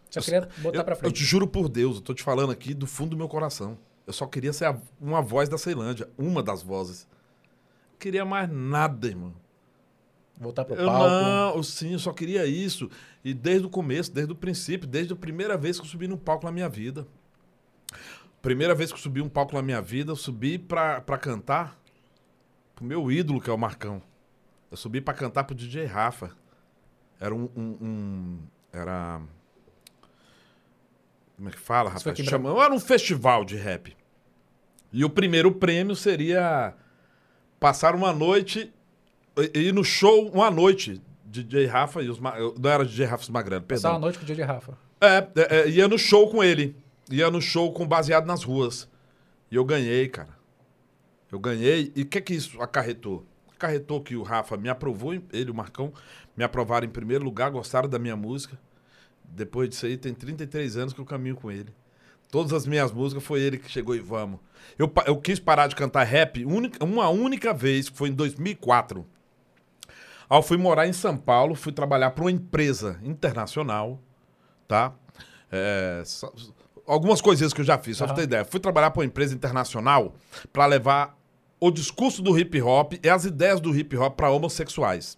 Só 0.10 0.22
queria 0.22 0.48
botar 0.60 0.78
Eu, 0.80 0.84
para 0.86 0.94
eu 0.94 0.98
frente. 1.00 1.16
te 1.16 1.24
juro 1.26 1.46
por 1.48 1.68
Deus, 1.68 1.98
eu 1.98 2.02
tô 2.02 2.14
te 2.14 2.24
falando 2.24 2.52
aqui 2.52 2.74
do 2.74 2.88
fundo 2.88 3.10
do 3.12 3.18
meu 3.18 3.28
coração. 3.28 3.78
Eu 4.08 4.14
só 4.14 4.26
queria 4.28 4.54
ser 4.54 4.66
a- 4.66 4.78
uma 5.02 5.22
voz 5.22 5.50
da 5.50 5.58
Ceilândia, 5.58 6.10
uma 6.18 6.42
das 6.42 6.62
vozes. 6.64 7.08
Não 7.92 7.98
queria 8.00 8.24
mais 8.24 8.50
nada, 8.50 9.08
irmão. 9.08 9.34
Voltar 10.40 10.64
pro 10.66 10.76
Eu 10.76 10.86
palco. 10.86 11.10
não, 11.10 11.56
eu, 11.58 11.64
sim, 11.64 11.94
eu 11.94 12.00
só 12.00 12.14
queria 12.14 12.46
isso. 12.46 12.90
E 13.26 13.34
desde 13.34 13.66
o 13.68 13.70
começo, 13.70 14.12
desde 14.14 14.32
o 14.32 14.36
princípio, 14.36 14.88
desde 14.88 15.12
a 15.14 15.16
primeira 15.16 15.58
vez 15.58 15.78
que 15.80 15.86
eu 15.86 15.90
subi 15.90 16.08
num 16.08 16.18
palco 16.18 16.46
na 16.46 16.52
minha 16.52 16.70
vida. 16.70 17.06
Primeira 18.42 18.74
vez 18.76 18.90
que 18.92 18.98
eu 18.98 19.02
subi 19.02 19.22
um 19.22 19.30
palco 19.30 19.54
na 19.56 19.62
minha 19.62 19.82
vida, 19.82 20.12
eu 20.12 20.16
subi 20.16 20.58
pra, 20.58 21.02
pra 21.02 21.18
cantar 21.18 21.80
pro 22.76 22.84
meu 22.86 23.12
ídolo, 23.12 23.40
que 23.42 23.50
é 23.50 23.54
o 23.54 23.58
Marcão. 23.58 24.02
Eu 24.70 24.76
subi 24.78 25.00
pra 25.02 25.14
cantar 25.14 25.44
pro 25.46 25.56
DJ 25.56 25.86
Rafa. 25.86 26.32
Era 27.24 27.34
um. 27.34 27.50
um- 27.56 27.78
um- 27.82 28.40
era. 28.74 29.22
Como 31.38 31.48
é 31.50 31.52
que 31.52 31.58
fala, 31.60 31.90
rapaz? 31.90 32.06
aqui 32.08 32.22
em 32.22 32.26
Chama, 32.26 32.50
era 32.64 32.74
um 32.74 32.80
festival 32.80 33.46
de 33.46 33.56
rap. 33.56 33.96
E 34.92 35.04
o 35.06 35.10
primeiro 35.10 35.52
prêmio 35.54 35.96
seria 35.96 36.74
passar 37.60 37.96
uma 37.96 38.12
noite 38.14 38.72
e 39.54 39.60
ir 39.60 39.74
no 39.74 39.84
show 39.84 40.30
uma 40.30 40.52
noite. 40.52 41.02
DJ 41.26 41.66
Rafa 41.66 42.02
e 42.04 42.10
os. 42.10 42.20
Ma- 42.20 42.36
Não 42.60 42.70
era 42.70 42.86
DJ 42.86 43.06
Rafa 43.06 43.24
os 43.24 43.30
Magrelo, 43.30 43.64
Passar 43.64 43.88
uma 43.90 43.94
perdão. 43.94 44.02
noite 44.02 44.20
com 44.20 44.24
o 44.24 44.36
de 44.36 44.42
Rafa. 44.44 44.78
É, 45.02 45.18
é, 45.36 45.56
é, 45.62 45.70
ia 45.70 45.88
no 45.88 45.98
show 45.98 46.30
com 46.30 46.44
ele. 46.44 46.76
Ia 47.10 47.32
no 47.32 47.42
show 47.42 47.72
com 47.74 47.88
baseado 47.88 48.26
nas 48.26 48.44
ruas. 48.44 48.88
E 49.50 49.56
eu 49.56 49.64
ganhei, 49.66 50.08
cara. 50.10 50.38
Eu 51.32 51.40
ganhei. 51.40 51.92
E 51.96 52.04
o 52.04 52.06
que 52.06 52.22
que 52.22 52.34
isso 52.36 52.62
acarretou? 52.62 53.26
Acarretou 53.64 54.02
que 54.02 54.16
o 54.18 54.24
Rafa 54.24 54.58
me 54.58 54.68
aprovou, 54.68 55.14
ele 55.14 55.24
e 55.32 55.50
o 55.50 55.54
Marcão 55.54 55.94
me 56.36 56.44
aprovaram 56.44 56.86
em 56.86 56.90
primeiro 56.90 57.24
lugar, 57.24 57.50
gostaram 57.50 57.88
da 57.88 57.98
minha 57.98 58.16
música. 58.16 58.60
Depois 59.24 59.70
disso 59.70 59.86
aí, 59.86 59.96
tem 59.96 60.14
33 60.14 60.76
anos 60.76 60.92
que 60.94 61.00
eu 61.00 61.06
caminho 61.06 61.36
com 61.38 61.50
ele. 61.50 61.74
Todas 62.30 62.52
as 62.52 62.68
minhas 62.68 62.92
músicas 62.92 63.24
foi 63.24 63.40
ele 63.42 63.58
que 63.58 63.70
chegou 63.72 63.96
e 63.96 64.00
vamos. 64.00 64.40
Eu, 64.78 64.92
eu 65.06 65.16
quis 65.18 65.40
parar 65.40 65.68
de 65.68 65.76
cantar 65.76 66.04
rap 66.04 66.44
única- 66.44 66.84
uma 66.84 67.08
única 67.10 67.54
vez, 67.54 67.88
que 67.90 67.96
foi 67.98 68.10
em 68.10 68.14
2004. 68.14 69.06
Aí 70.30 70.38
eu 70.38 70.42
fui 70.42 70.58
morar 70.58 70.86
em 70.88 70.94
São 70.94 71.16
Paulo, 71.16 71.56
fui 71.56 71.72
trabalhar 71.72 72.12
para 72.12 72.24
uma 72.26 72.32
empresa 72.32 73.00
internacional, 73.04 74.00
tá? 74.68 74.94
É, 75.52 76.02
só- 76.06 76.34
algumas 76.86 77.22
coisinhas 77.22 77.54
que 77.54 77.62
eu 77.62 77.66
já 77.66 77.78
fiz, 77.78 77.96
só 77.98 78.06
pra 78.06 78.14
Aham. 78.14 78.22
ter 78.22 78.24
ideia. 78.24 78.46
Fui 78.46 78.60
trabalhar 78.60 78.92
para 78.92 79.00
uma 79.02 79.06
empresa 79.06 79.34
internacional 79.34 80.14
para 80.52 80.66
levar 80.66 81.18
o 81.68 81.72
discurso 81.72 82.22
do 82.22 82.38
hip 82.38 82.62
hop 82.62 82.94
e 83.04 83.10
as 83.10 83.26
ideias 83.26 83.60
do 83.62 83.76
hip 83.78 83.96
hop 83.98 84.16
para 84.16 84.30
homossexuais. 84.30 85.18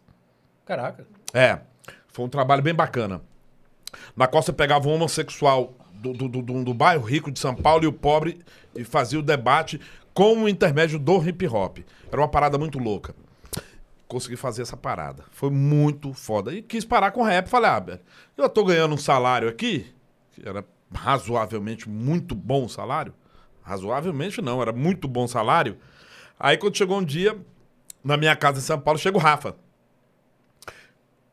Caraca. 0.66 1.08
É, 1.34 1.60
foi 2.08 2.26
um 2.26 2.30
trabalho 2.30 2.62
bem 2.62 2.74
bacana. 2.74 3.22
Na 4.16 4.28
qual 4.28 4.44
você 4.44 4.54
pegava 4.54 4.88
um 4.88 4.94
homossexual 4.94 5.74
do, 5.94 6.14
do, 6.14 6.28
do, 6.28 6.42
do- 6.42 6.64
do 6.64 6.74
bairro 6.74 7.04
rico 7.04 7.32
de 7.32 7.40
São 7.40 7.56
Paulo 7.56 7.84
e 7.84 7.88
o 7.88 7.94
pobre 7.94 8.40
e 8.76 8.84
fazia 8.84 9.18
o 9.20 9.24
debate 9.24 9.80
com 10.14 10.44
o 10.44 10.50
intermédio 10.50 11.00
do 11.00 11.18
hip 11.28 11.48
hop. 11.48 11.80
Era 12.12 12.22
uma 12.22 12.28
parada 12.28 12.58
muito 12.58 12.78
louca. 12.78 13.16
Consegui 14.08 14.36
fazer 14.36 14.62
essa 14.62 14.78
parada. 14.78 15.24
Foi 15.32 15.50
muito 15.50 16.14
foda. 16.14 16.54
E 16.54 16.62
quis 16.62 16.86
parar 16.86 17.12
com 17.12 17.24
rap. 17.24 17.48
Falei, 17.48 17.70
ah, 17.72 17.80
velho, 17.80 18.00
eu 18.38 18.48
tô 18.48 18.64
ganhando 18.64 18.94
um 18.94 18.98
salário 18.98 19.50
aqui, 19.50 19.92
que 20.32 20.48
era 20.48 20.64
razoavelmente 20.94 21.90
muito 21.90 22.36
bom 22.36 22.66
o 22.66 22.70
salário. 22.70 23.14
Razoavelmente 23.64 24.42
não, 24.42 24.62
era 24.62 24.72
muito 24.72 25.08
bom 25.08 25.24
o 25.24 25.28
salário. 25.28 25.78
Aí 26.40 26.58
quando 26.58 26.78
chegou 26.78 26.98
um 27.00 27.04
dia, 27.04 27.38
na 28.04 28.18
minha 28.18 28.36
casa 28.36 28.60
em 28.60 28.62
São 28.62 28.80
Paulo, 28.80 29.00
chega 29.00 29.18
o 29.18 29.22
Rafa. 29.22 29.56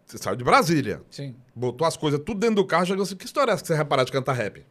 Você 0.07 0.19
saiu 0.19 0.37
de 0.37 0.45
Brasília. 0.45 1.03
Sim. 1.11 1.35
Botou 1.55 1.87
as 1.87 1.97
coisas 1.97 2.21
tudo 2.25 2.39
dentro 2.39 2.57
do 2.57 2.67
carro, 2.67 2.87
chegou 2.87 3.03
assim, 3.03 3.17
que 3.17 3.25
história 3.25 3.51
é 3.51 3.55
essa 3.55 3.63
que 3.63 3.69
você 3.69 3.77
vai 3.77 3.85
parar 3.85 4.05
de 4.05 4.13
cantar 4.13 4.35
rap? 4.35 4.65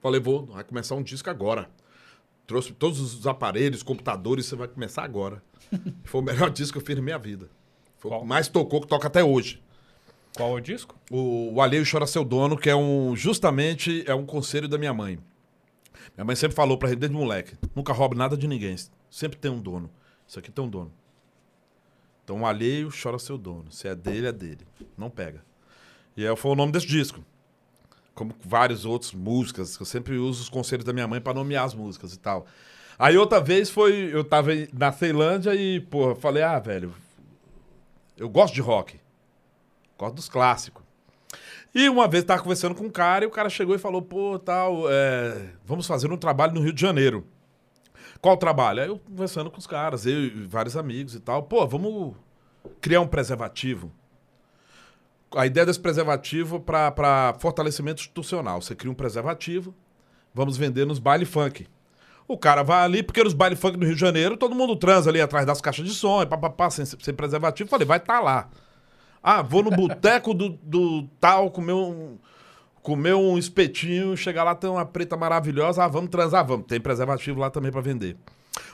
Falei, 0.00 0.20
vou, 0.20 0.46
vai 0.46 0.62
começar 0.62 0.94
um 0.94 1.02
disco 1.02 1.28
agora. 1.28 1.68
Trouxe 2.46 2.72
todos 2.72 3.00
os 3.00 3.26
aparelhos, 3.26 3.82
computadores, 3.82 4.46
você 4.46 4.54
vai 4.54 4.68
começar 4.68 5.02
agora. 5.02 5.42
Foi 6.04 6.20
o 6.20 6.24
melhor 6.24 6.50
disco 6.50 6.74
que 6.74 6.82
eu 6.82 6.86
fiz 6.86 6.94
na 6.94 7.02
minha 7.02 7.18
vida. 7.18 7.48
Foi 7.96 8.10
o 8.10 8.12
Qual? 8.12 8.20
que 8.20 8.26
mais 8.26 8.48
tocou, 8.48 8.82
que 8.82 8.86
toca 8.86 9.06
até 9.06 9.24
hoje. 9.24 9.62
Qual 10.36 10.50
é 10.50 10.60
o 10.60 10.60
disco? 10.60 10.94
O, 11.10 11.54
o 11.54 11.60
Alheio 11.62 11.90
Chora 11.90 12.06
Seu 12.06 12.22
Dono, 12.22 12.58
que 12.58 12.68
é 12.68 12.76
um, 12.76 13.16
justamente, 13.16 14.04
é 14.06 14.14
um 14.14 14.26
conselho 14.26 14.68
da 14.68 14.76
minha 14.76 14.92
mãe. 14.92 15.18
Minha 16.16 16.24
mãe 16.24 16.36
sempre 16.36 16.54
falou 16.54 16.76
pra 16.76 16.90
gente 16.90 16.98
desde 16.98 17.16
moleque, 17.16 17.56
nunca 17.74 17.92
roube 17.92 18.14
nada 18.14 18.36
de 18.36 18.46
ninguém, 18.46 18.76
sempre 19.14 19.38
tem 19.38 19.50
um 19.50 19.60
dono. 19.60 19.88
Isso 20.26 20.40
aqui 20.40 20.50
tem 20.50 20.64
um 20.64 20.68
dono. 20.68 20.92
Então, 22.24 22.40
o 22.40 22.46
alheio 22.46 22.90
chora 22.90 23.18
seu 23.18 23.38
dono. 23.38 23.70
Se 23.70 23.86
é 23.86 23.94
dele, 23.94 24.26
é 24.26 24.32
dele. 24.32 24.66
Não 24.98 25.08
pega. 25.08 25.44
E 26.16 26.26
aí 26.26 26.36
foi 26.36 26.50
o 26.50 26.54
nome 26.56 26.72
desse 26.72 26.86
disco. 26.86 27.24
Como 28.12 28.34
vários 28.44 28.84
outros 28.84 29.12
músicas, 29.12 29.78
eu 29.78 29.86
sempre 29.86 30.16
uso 30.16 30.42
os 30.42 30.48
conselhos 30.48 30.84
da 30.84 30.92
minha 30.92 31.06
mãe 31.06 31.20
pra 31.20 31.32
nomear 31.32 31.64
as 31.64 31.74
músicas 31.74 32.12
e 32.12 32.18
tal. 32.18 32.46
Aí 32.98 33.16
outra 33.16 33.40
vez 33.40 33.70
foi, 33.70 34.10
eu 34.12 34.24
tava 34.24 34.50
na 34.72 34.90
Ceilândia 34.90 35.54
e, 35.54 35.80
pô, 35.80 36.14
falei, 36.16 36.42
ah, 36.42 36.58
velho, 36.58 36.92
eu 38.16 38.28
gosto 38.28 38.54
de 38.54 38.60
rock. 38.60 38.98
Gosto 39.96 40.14
dos 40.16 40.28
clássicos. 40.28 40.82
E 41.72 41.88
uma 41.88 42.08
vez 42.08 42.24
tava 42.24 42.42
conversando 42.42 42.74
com 42.74 42.84
um 42.84 42.90
cara 42.90 43.24
e 43.24 43.28
o 43.28 43.30
cara 43.30 43.48
chegou 43.48 43.74
e 43.74 43.78
falou, 43.78 44.02
pô, 44.02 44.38
tal, 44.38 44.90
é, 44.90 45.50
vamos 45.64 45.86
fazer 45.86 46.10
um 46.10 46.16
trabalho 46.16 46.54
no 46.54 46.60
Rio 46.60 46.72
de 46.72 46.80
Janeiro. 46.80 47.26
Qual 48.24 48.38
trabalho? 48.38 48.80
Aí 48.80 48.88
eu 48.88 48.98
conversando 48.98 49.50
com 49.50 49.58
os 49.58 49.66
caras, 49.66 50.06
eu 50.06 50.18
e 50.18 50.46
vários 50.46 50.78
amigos 50.78 51.14
e 51.14 51.20
tal. 51.20 51.42
Pô, 51.42 51.66
vamos 51.66 52.14
criar 52.80 53.02
um 53.02 53.06
preservativo. 53.06 53.92
A 55.36 55.44
ideia 55.44 55.66
desse 55.66 55.78
preservativo 55.78 56.58
para 56.58 57.36
fortalecimento 57.38 58.00
institucional. 58.00 58.62
Você 58.62 58.74
cria 58.74 58.90
um 58.90 58.94
preservativo, 58.94 59.74
vamos 60.32 60.56
vender 60.56 60.86
nos 60.86 60.98
baile 60.98 61.26
funk. 61.26 61.66
O 62.26 62.38
cara 62.38 62.62
vai 62.62 62.82
ali, 62.82 63.02
porque 63.02 63.22
nos 63.22 63.34
baile 63.34 63.56
funk 63.56 63.76
do 63.76 63.84
Rio 63.84 63.94
de 63.94 64.00
Janeiro, 64.00 64.38
todo 64.38 64.54
mundo 64.54 64.74
transa 64.74 65.10
ali 65.10 65.20
atrás 65.20 65.44
das 65.44 65.60
caixas 65.60 65.86
de 65.86 65.92
som, 65.92 66.24
papapá, 66.24 66.70
sem, 66.70 66.86
sem 66.86 67.12
preservativo. 67.12 67.68
Falei, 67.68 67.86
vai 67.86 67.98
estar 67.98 68.20
lá. 68.20 68.48
Ah, 69.22 69.42
vou 69.42 69.62
no 69.62 69.70
boteco 69.70 70.32
do, 70.32 70.58
do 70.62 71.02
tal, 71.20 71.50
comer 71.50 71.74
um, 71.74 72.16
comer 72.84 73.14
um 73.14 73.38
espetinho, 73.38 74.14
chegar 74.14 74.44
lá, 74.44 74.54
tem 74.54 74.68
uma 74.68 74.84
preta 74.84 75.16
maravilhosa, 75.16 75.82
ah, 75.82 75.88
vamos 75.88 76.10
transar, 76.10 76.46
vamos. 76.46 76.66
Tem 76.66 76.78
preservativo 76.78 77.40
lá 77.40 77.48
também 77.48 77.72
para 77.72 77.80
vender. 77.80 78.14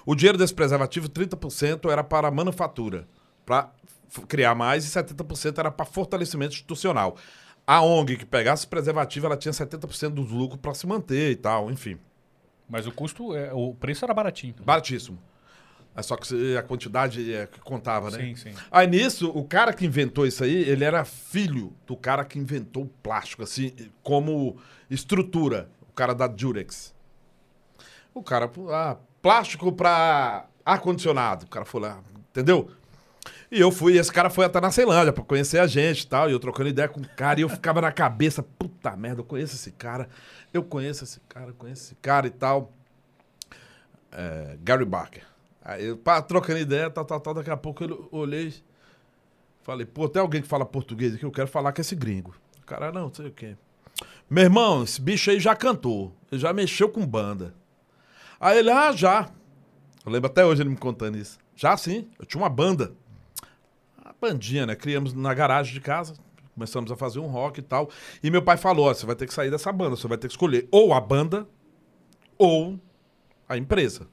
O 0.04 0.16
dinheiro 0.16 0.36
desse 0.36 0.52
preservativo, 0.52 1.08
30% 1.08 1.88
era 1.88 2.02
para 2.02 2.28
manufatura, 2.28 3.06
para 3.46 3.70
criar 4.26 4.56
mais, 4.56 4.84
e 4.84 4.88
70% 4.88 5.58
era 5.58 5.70
para 5.70 5.86
fortalecimento 5.86 6.54
institucional. 6.54 7.16
A 7.64 7.82
ONG 7.82 8.16
que 8.16 8.26
pegasse 8.26 8.66
preservativo, 8.66 9.26
ela 9.26 9.36
tinha 9.36 9.52
70% 9.52 10.10
dos 10.10 10.28
lucros 10.32 10.60
para 10.60 10.74
se 10.74 10.88
manter 10.88 11.30
e 11.30 11.36
tal, 11.36 11.70
enfim. 11.70 11.96
Mas 12.68 12.88
o 12.88 12.92
custo, 12.92 13.36
é, 13.36 13.52
o 13.54 13.74
preço 13.74 14.04
era 14.04 14.12
baratinho. 14.12 14.56
Baratíssimo. 14.64 15.20
É 16.00 16.02
só 16.02 16.16
que 16.16 16.56
a 16.56 16.62
quantidade 16.62 17.32
é 17.32 17.46
que 17.46 17.60
contava, 17.60 18.10
né? 18.10 18.18
Sim, 18.18 18.34
sim. 18.34 18.54
Aí 18.70 18.86
nisso, 18.86 19.30
o 19.30 19.44
cara 19.44 19.72
que 19.72 19.86
inventou 19.86 20.26
isso 20.26 20.42
aí, 20.42 20.68
ele 20.68 20.82
era 20.82 21.04
filho 21.04 21.72
do 21.86 21.96
cara 21.96 22.24
que 22.24 22.38
inventou 22.38 22.84
o 22.84 22.88
plástico, 23.02 23.42
assim, 23.42 23.72
como 24.02 24.56
estrutura. 24.90 25.70
O 25.88 25.92
cara 25.92 26.14
da 26.14 26.26
Durex. 26.26 26.94
O 28.14 28.22
cara, 28.22 28.50
ah, 28.72 28.96
plástico 29.20 29.70
para 29.70 30.46
ar-condicionado. 30.64 31.44
O 31.44 31.48
cara 31.48 31.64
foi 31.64 31.80
lá, 31.82 32.00
entendeu? 32.30 32.70
E 33.50 33.60
eu 33.60 33.70
fui, 33.70 33.98
esse 33.98 34.12
cara 34.12 34.30
foi 34.30 34.44
até 34.44 34.60
na 34.60 34.70
Ceilândia 34.70 35.12
pra 35.12 35.24
conhecer 35.24 35.58
a 35.58 35.66
gente 35.66 36.02
e 36.02 36.06
tal. 36.06 36.30
E 36.30 36.32
eu 36.32 36.38
trocando 36.38 36.68
ideia 36.68 36.88
com 36.88 37.00
o 37.00 37.08
cara, 37.08 37.40
e 37.40 37.42
eu 37.42 37.48
ficava 37.48 37.80
na 37.80 37.92
cabeça, 37.92 38.42
puta 38.42 38.96
merda, 38.96 39.20
eu 39.20 39.24
conheço 39.24 39.56
esse 39.56 39.72
cara, 39.72 40.08
eu 40.52 40.62
conheço 40.62 41.04
esse 41.04 41.20
cara, 41.28 41.48
eu 41.48 41.54
conheço 41.54 41.82
esse 41.84 41.94
cara 41.96 42.26
e 42.26 42.30
tal. 42.30 42.72
É, 44.12 44.56
Gary 44.62 44.84
Barker. 44.84 45.29
Aí 45.62 45.86
eu 45.86 45.96
pá, 45.96 46.22
trocando 46.22 46.58
ideia, 46.58 46.90
tal, 46.90 47.04
tal, 47.04 47.20
tal. 47.20 47.34
Daqui 47.34 47.50
a 47.50 47.56
pouco 47.56 47.84
eu 47.84 48.08
olhei, 48.10 48.54
falei, 49.62 49.86
pô, 49.86 50.08
tem 50.08 50.20
alguém 50.20 50.42
que 50.42 50.48
fala 50.48 50.64
português 50.64 51.14
aqui, 51.14 51.24
eu 51.24 51.30
quero 51.30 51.48
falar 51.48 51.72
com 51.72 51.80
esse 51.80 51.94
gringo. 51.94 52.34
O 52.62 52.66
cara, 52.66 52.90
não, 52.90 53.02
não 53.02 53.14
sei 53.14 53.26
o 53.26 53.32
quê. 53.32 53.56
Meu 54.28 54.44
irmão, 54.44 54.84
esse 54.84 55.00
bicho 55.00 55.30
aí 55.30 55.40
já 55.40 55.54
cantou, 55.54 56.14
ele 56.30 56.40
já 56.40 56.52
mexeu 56.52 56.88
com 56.88 57.04
banda. 57.06 57.54
Aí 58.38 58.58
ele, 58.58 58.70
ah, 58.70 58.92
já. 58.92 59.30
Eu 60.04 60.12
lembro 60.12 60.30
até 60.30 60.44
hoje 60.44 60.62
ele 60.62 60.70
me 60.70 60.76
contando 60.76 61.18
isso. 61.18 61.38
Já 61.54 61.76
sim, 61.76 62.08
eu 62.18 62.24
tinha 62.24 62.42
uma 62.42 62.48
banda. 62.48 62.94
Uma 64.02 64.14
bandinha, 64.18 64.64
né? 64.64 64.74
Criamos 64.74 65.12
na 65.12 65.34
garagem 65.34 65.74
de 65.74 65.80
casa, 65.80 66.14
começamos 66.54 66.90
a 66.90 66.96
fazer 66.96 67.18
um 67.18 67.26
rock 67.26 67.60
e 67.60 67.62
tal. 67.62 67.90
E 68.22 68.30
meu 68.30 68.40
pai 68.40 68.56
falou: 68.56 68.88
ó, 68.88 68.94
você 68.94 69.04
vai 69.04 69.14
ter 69.14 69.26
que 69.26 69.34
sair 69.34 69.50
dessa 69.50 69.70
banda, 69.70 69.96
você 69.96 70.08
vai 70.08 70.16
ter 70.16 70.28
que 70.28 70.32
escolher 70.32 70.66
ou 70.70 70.94
a 70.94 71.00
banda 71.00 71.46
ou 72.38 72.80
a 73.46 73.58
empresa. 73.58 74.08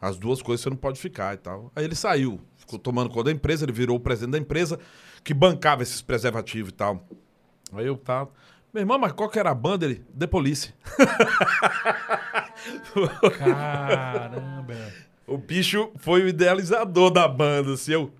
As 0.00 0.18
duas 0.18 0.40
coisas 0.40 0.62
você 0.62 0.70
não 0.70 0.76
pode 0.76 1.00
ficar 1.00 1.34
e 1.34 1.38
tal. 1.38 1.72
Aí 1.74 1.84
ele 1.84 1.94
saiu, 1.94 2.40
ficou 2.56 2.78
tomando 2.78 3.10
conta 3.10 3.24
da 3.24 3.32
empresa, 3.32 3.64
ele 3.64 3.72
virou 3.72 3.96
o 3.96 4.00
presidente 4.00 4.32
da 4.32 4.38
empresa 4.38 4.78
que 5.24 5.34
bancava 5.34 5.82
esses 5.82 6.00
preservativos 6.00 6.70
e 6.70 6.74
tal. 6.74 7.04
Aí 7.72 7.86
eu 7.86 7.96
tava. 7.96 8.30
Meu 8.72 8.82
irmão, 8.82 8.98
mas 8.98 9.12
qual 9.12 9.28
que 9.28 9.38
era 9.38 9.50
a 9.50 9.54
banda? 9.54 9.86
Ele, 9.86 10.04
The 10.16 10.26
Police. 10.26 10.74
Caramba. 13.38 14.74
O 15.26 15.38
bicho 15.38 15.90
foi 15.96 16.22
o 16.22 16.28
idealizador 16.28 17.10
da 17.10 17.26
banda, 17.26 17.74
assim, 17.74 17.92
eu... 17.92 18.12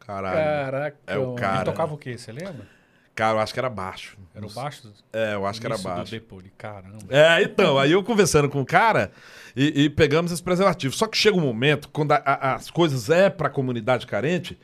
Caralho. 0.00 0.36
Caraca. 0.36 0.98
É 1.06 1.18
o 1.18 1.34
cara. 1.34 1.56
Ele 1.56 1.64
tocava 1.64 1.94
o 1.94 1.98
quê? 1.98 2.18
Você 2.18 2.32
lembra? 2.32 2.66
Cara, 3.14 3.36
eu 3.36 3.40
acho 3.40 3.52
que 3.52 3.58
era 3.60 3.68
baixo. 3.68 4.16
Era 4.34 4.46
o 4.46 4.50
baixo? 4.50 4.90
É, 5.12 5.34
eu 5.34 5.44
acho 5.46 5.60
que 5.60 5.66
era 5.66 5.74
início 5.74 5.90
do 5.90 5.96
baixo. 5.96 6.10
Depoli. 6.12 6.52
Caramba. 6.56 6.98
É, 7.10 7.42
então, 7.42 7.78
aí 7.78 7.92
eu 7.92 8.02
conversando 8.02 8.48
com 8.48 8.60
o 8.62 8.66
cara 8.66 9.12
e, 9.54 9.84
e 9.84 9.90
pegamos 9.90 10.32
esse 10.32 10.42
preservativo. 10.42 10.94
Só 10.94 11.06
que 11.06 11.16
chega 11.18 11.36
um 11.36 11.40
momento, 11.40 11.88
quando 11.90 12.12
a- 12.12 12.22
a- 12.24 12.54
as 12.54 12.70
coisas 12.70 13.10
é 13.10 13.28
pra 13.28 13.50
comunidade 13.50 14.06
carente, 14.06 14.58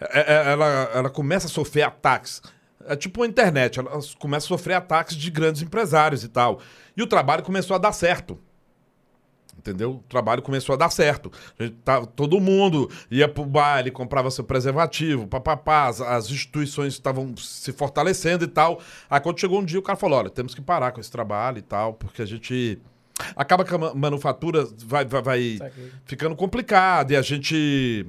é- 0.00 0.20
é- 0.34 0.52
ela, 0.52 0.66
ela 0.94 1.10
começa 1.10 1.46
a 1.46 1.50
sofrer 1.50 1.82
ataques. 1.82 2.40
É 2.86 2.94
tipo 2.94 3.22
a 3.22 3.26
internet, 3.26 3.78
ela 3.80 3.90
começa 4.18 4.46
a 4.46 4.48
sofrer 4.48 4.74
ataques 4.74 5.16
de 5.16 5.30
grandes 5.30 5.62
empresários 5.62 6.22
e 6.22 6.28
tal. 6.28 6.60
E 6.96 7.02
o 7.02 7.06
trabalho 7.06 7.42
começou 7.42 7.74
a 7.74 7.78
dar 7.78 7.92
certo. 7.92 8.38
Entendeu? 9.66 9.92
O 9.92 9.98
trabalho 10.10 10.42
começou 10.42 10.74
a 10.74 10.76
dar 10.76 10.90
certo. 10.90 11.32
A 11.58 11.62
gente 11.64 11.76
tava- 11.82 12.06
todo 12.06 12.38
mundo 12.38 12.90
ia 13.10 13.26
pro 13.26 13.46
baile, 13.46 13.90
comprava 13.90 14.30
seu 14.30 14.44
preservativo, 14.44 15.26
papapá, 15.26 15.86
as, 15.88 16.02
as 16.02 16.30
instituições 16.30 16.92
estavam 16.92 17.34
se 17.38 17.72
fortalecendo 17.72 18.44
e 18.44 18.46
tal. 18.46 18.78
Aí 19.08 19.18
quando 19.20 19.40
chegou 19.40 19.58
um 19.58 19.64
dia, 19.64 19.78
o 19.78 19.82
cara 19.82 19.96
falou: 19.96 20.18
olha, 20.18 20.28
temos 20.28 20.54
que 20.54 20.60
parar 20.60 20.92
com 20.92 21.00
esse 21.00 21.10
trabalho 21.10 21.56
e 21.56 21.62
tal, 21.62 21.94
porque 21.94 22.20
a 22.20 22.26
gente. 22.26 22.78
Acaba 23.34 23.64
que 23.64 23.74
a 23.74 23.78
ma- 23.78 23.94
manufatura 23.94 24.68
vai, 24.84 25.06
vai, 25.06 25.22
vai 25.22 25.58
ficando 26.04 26.36
complicado 26.36 27.12
e 27.12 27.16
a 27.16 27.22
gente. 27.22 28.06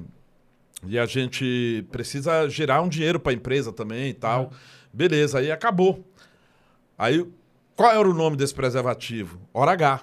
E 0.86 0.98
a 0.98 1.06
gente 1.06 1.86
precisa 1.90 2.50
gerar 2.50 2.82
um 2.82 2.88
dinheiro 2.88 3.18
para 3.18 3.32
a 3.32 3.34
empresa 3.34 3.72
também 3.72 4.10
e 4.10 4.14
tal. 4.14 4.52
Beleza, 4.92 5.38
aí 5.38 5.50
acabou. 5.50 6.04
Aí, 6.98 7.26
qual 7.74 7.92
era 7.92 8.06
o 8.06 8.12
nome 8.12 8.36
desse 8.36 8.52
preservativo? 8.54 9.40
Hora 9.54 9.72
H. 9.72 10.02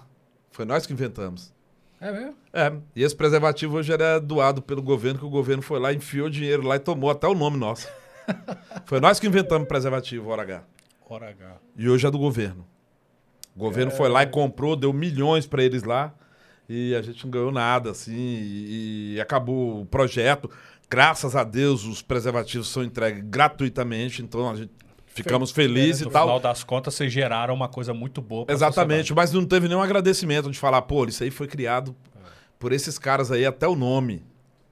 Foi 0.53 0.65
nós 0.65 0.85
que 0.85 0.93
inventamos. 0.93 1.51
É 1.99 2.11
mesmo? 2.11 2.35
É, 2.53 2.71
e 2.95 3.03
esse 3.03 3.15
preservativo 3.15 3.75
hoje 3.75 3.91
era 3.91 4.19
doado 4.19 4.61
pelo 4.61 4.83
governo, 4.83 5.19
que 5.19 5.25
o 5.25 5.29
governo 5.29 5.63
foi 5.63 5.79
lá, 5.79 5.91
enfiou 5.91 6.29
dinheiro 6.29 6.61
lá 6.61 6.75
e 6.75 6.79
tomou 6.79 7.09
até 7.09 7.27
o 7.27 7.33
nome 7.33 7.57
nosso. 7.57 7.87
foi 8.85 8.99
nós 8.99 9.19
que 9.19 9.25
inventamos 9.25 9.65
o 9.65 9.67
preservativo 9.67 10.29
Hora 10.29 10.43
H. 10.43 10.63
Hora 11.09 11.29
H. 11.29 11.55
E 11.75 11.89
hoje 11.89 12.05
é 12.05 12.11
do 12.11 12.19
governo. 12.19 12.67
O 13.55 13.59
governo 13.59 13.91
foi 13.91 14.07
lá 14.09 14.21
e 14.21 14.27
comprou, 14.27 14.75
deu 14.75 14.93
milhões 14.93 15.47
para 15.47 15.63
eles 15.63 15.83
lá. 15.83 16.13
E 16.69 16.93
a 16.93 17.01
gente 17.01 17.23
não 17.23 17.31
ganhou 17.31 17.51
nada, 17.51 17.89
assim. 17.89 18.13
E, 18.15 19.15
e 19.15 19.21
acabou 19.21 19.81
o 19.81 19.85
projeto. 19.87 20.51
Graças 20.87 21.35
a 21.35 21.43
Deus, 21.43 21.83
os 21.83 22.03
preservativos 22.03 22.67
são 22.67 22.83
entregues 22.83 23.23
gratuitamente. 23.25 24.21
Então 24.21 24.49
a 24.51 24.55
gente 24.55 24.71
ficamos 25.13 25.51
felizes 25.51 26.01
No 26.01 26.09
e 26.09 26.11
tal. 26.11 26.23
final 26.23 26.39
das 26.39 26.63
contas, 26.63 26.93
vocês 26.95 27.11
geraram 27.11 27.53
uma 27.53 27.67
coisa 27.69 27.93
muito 27.93 28.21
boa 28.21 28.45
pra 28.45 28.53
Exatamente, 28.53 29.13
mas 29.13 29.31
não 29.31 29.45
teve 29.45 29.67
nenhum 29.67 29.81
agradecimento 29.81 30.49
de 30.51 30.57
falar, 30.59 30.81
pô, 30.83 31.05
isso 31.05 31.23
aí 31.23 31.29
foi 31.31 31.47
criado 31.47 31.95
por 32.59 32.71
esses 32.71 32.97
caras 32.97 33.31
aí, 33.31 33.45
até 33.45 33.67
o 33.67 33.75
nome. 33.75 34.23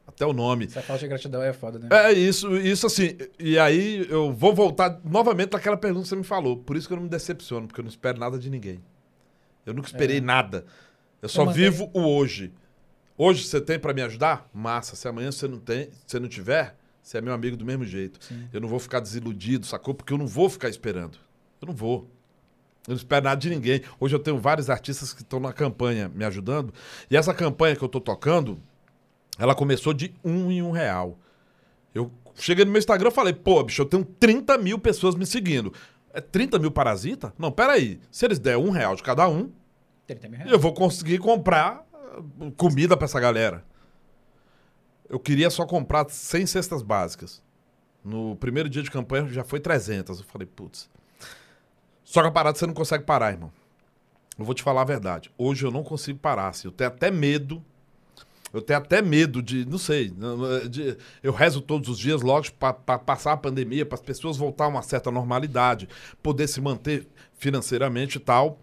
Até 0.08 0.26
o 0.26 0.34
nome. 0.34 0.66
Essa 0.66 0.82
falta 0.82 1.00
de 1.02 1.08
gratidão 1.08 1.42
é 1.42 1.54
foda, 1.54 1.80
né? 1.80 1.88
É 1.92 2.12
isso, 2.12 2.56
isso 2.58 2.86
assim. 2.86 3.16
E 3.40 3.58
aí 3.58 4.06
eu 4.10 4.32
vou 4.34 4.54
voltar 4.54 5.00
novamente 5.06 5.54
naquela 5.54 5.78
pergunta 5.78 6.04
que 6.04 6.10
você 6.10 6.16
me 6.16 6.24
falou. 6.24 6.58
Por 6.58 6.76
isso 6.76 6.86
que 6.88 6.94
eu 6.94 6.98
não 6.98 7.04
me 7.04 7.10
decepciono, 7.10 7.66
porque 7.68 7.80
eu 7.80 7.84
não 7.84 7.90
espero 7.90 8.20
nada 8.20 8.38
de 8.38 8.50
ninguém. 8.50 8.80
Eu 9.66 9.74
nunca 9.74 9.88
esperei 9.88 10.18
É. 10.18 10.22
nada. 10.22 10.66
Eu 11.22 11.30
só 11.30 11.46
mantém- 11.46 11.64
vivo 11.64 11.90
o 11.94 12.02
hoje. 12.02 12.52
Hoje 13.18 13.46
você 13.46 13.62
tem 13.62 13.80
pra 13.80 13.94
me 13.94 14.02
ajudar? 14.02 14.50
Massa. 14.54 14.96
Se 14.96 15.08
amanhã 15.08 15.32
você 15.32 15.48
não 15.48 15.60
tem, 15.60 15.86
se 15.86 15.98
você 16.08 16.20
não 16.20 16.28
tiver, 16.28 16.76
você 17.12 17.18
é 17.18 17.22
meu 17.22 17.34
amigo 17.34 17.58
do 17.58 17.66
mesmo 17.66 17.84
jeito. 17.84 18.20
Eu 18.54 18.62
não 18.62 18.70
vou 18.70 18.80
ficar 18.80 19.02
desiludido, 19.02 19.66
sacou? 19.66 19.94
Porque 19.94 20.14
eu 20.14 20.18
não 20.18 20.26
vou 20.26 20.50
ficar 20.50 20.70
esperando. 20.70 21.18
Eu 21.62 21.68
não 21.68 21.76
vou. 21.76 22.10
Eu 22.88 22.92
não 22.92 22.96
espero 22.96 23.26
nada 23.26 23.40
de 23.40 23.50
ninguém. 23.50 23.82
Hoje 24.00 24.16
eu 24.16 24.20
tenho 24.20 24.40
vários 24.40 24.70
artistas 24.70 25.14
que 25.14 25.22
estão 25.22 25.40
na 25.40 25.52
campanha 25.52 26.10
me 26.10 26.24
ajudando. 26.24 26.74
E 27.10 27.18
essa 27.18 27.34
campanha 27.34 27.76
que 27.76 27.84
eu 27.84 27.90
tô 27.90 28.00
tocando, 28.00 28.60
ela 29.38 29.54
começou 29.54 29.94
de 29.94 30.16
um 30.24 30.50
em 30.50 30.62
um 30.62 30.72
real. 30.72 31.20
Eu 31.94 32.10
cheguei 32.36 32.64
no 32.64 32.72
meu 32.72 32.80
Instagram 32.80 33.10
e 33.10 33.14
falei, 33.14 33.34
pô, 33.34 33.62
bicho, 33.62 33.82
eu 33.82 33.86
tenho 33.86 34.06
30 34.06 34.58
mil 34.58 34.80
pessoas 34.80 35.14
me 35.14 35.26
seguindo. 35.26 35.74
É 36.14 36.22
30 36.22 36.60
mil 36.60 36.72
parasita? 36.72 37.34
Não, 37.38 37.52
peraí. 37.52 38.00
Se 38.10 38.26
eles 38.26 38.40
der 38.40 38.58
um 38.58 38.70
real 38.70 38.96
de 38.96 39.04
cada 39.04 39.28
um, 39.28 39.52
30 40.08 40.30
mil 40.30 40.38
reais. 40.38 40.52
eu 40.52 40.60
vou 40.60 40.74
conseguir 40.74 41.18
comprar 41.18 41.86
uh, 42.40 42.52
comida 42.52 42.96
pra 42.96 43.04
essa 43.04 43.20
galera. 43.20 43.66
Eu 45.12 45.20
queria 45.20 45.50
só 45.50 45.66
comprar 45.66 46.10
100 46.10 46.46
cestas 46.46 46.82
básicas. 46.82 47.42
No 48.04 48.36
primeiro 48.38 48.70
dia 48.70 48.82
de 48.82 48.90
campanha 48.90 49.28
já 49.28 49.44
foi 49.44 49.60
300. 49.60 50.20
Eu 50.20 50.26
falei, 50.26 50.48
putz. 50.48 50.90
Só 52.04 52.22
que 52.22 52.28
a 52.30 52.32
parada 52.32 52.58
você 52.58 52.66
não 52.66 52.74
consegue 52.74 53.04
parar, 53.04 53.32
irmão. 53.34 53.52
Eu 54.40 54.46
vou 54.46 54.56
te 54.56 54.64
falar 54.64 54.82
a 54.82 54.86
verdade. 54.86 55.30
Hoje 55.38 55.66
eu 55.66 55.72
não 55.72 55.84
consigo 55.84 56.18
parar. 56.18 56.48
Assim. 56.48 56.68
Eu 56.68 56.72
tenho 56.72 56.88
até 56.90 57.12
medo. 57.12 57.62
Eu 58.54 58.62
tenho 58.62 58.80
até 58.80 59.02
medo 59.02 59.42
de, 59.42 59.66
não 59.66 59.78
sei, 59.78 60.14
de- 60.70 60.98
eu 61.24 61.32
rezo 61.32 61.62
todos 61.62 61.88
os 61.88 61.98
dias, 61.98 62.22
lógico, 62.22 62.58
para 62.58 62.74
passar 63.00 63.32
a 63.34 63.38
pandemia, 63.38 63.86
para 63.86 63.96
as 63.96 64.02
pessoas 64.02 64.36
voltar 64.36 64.66
a 64.66 64.68
uma 64.68 64.82
certa 64.82 65.10
normalidade, 65.10 65.88
poder 66.22 66.48
se 66.48 66.60
manter 66.60 67.08
financeiramente 67.38 68.18
e 68.18 68.20
tal. 68.20 68.60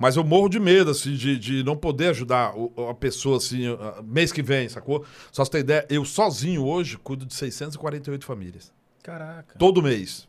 Mas 0.00 0.16
eu 0.16 0.24
morro 0.24 0.48
de 0.48 0.58
medo, 0.58 0.90
assim, 0.90 1.14
de, 1.14 1.38
de 1.38 1.62
não 1.62 1.76
poder 1.76 2.08
ajudar 2.08 2.56
o- 2.56 2.88
a 2.88 2.94
pessoa, 2.94 3.36
assim, 3.36 3.64
mês 4.02 4.32
que 4.32 4.42
vem, 4.42 4.66
sacou? 4.66 5.04
Só 5.30 5.44
você 5.44 5.50
ter 5.50 5.58
ideia, 5.58 5.86
eu 5.90 6.06
sozinho 6.06 6.64
hoje 6.64 6.96
cuido 6.96 7.26
de 7.26 7.34
648 7.34 8.24
famílias. 8.24 8.72
Caraca. 9.02 9.58
Todo 9.58 9.82
mês. 9.82 10.26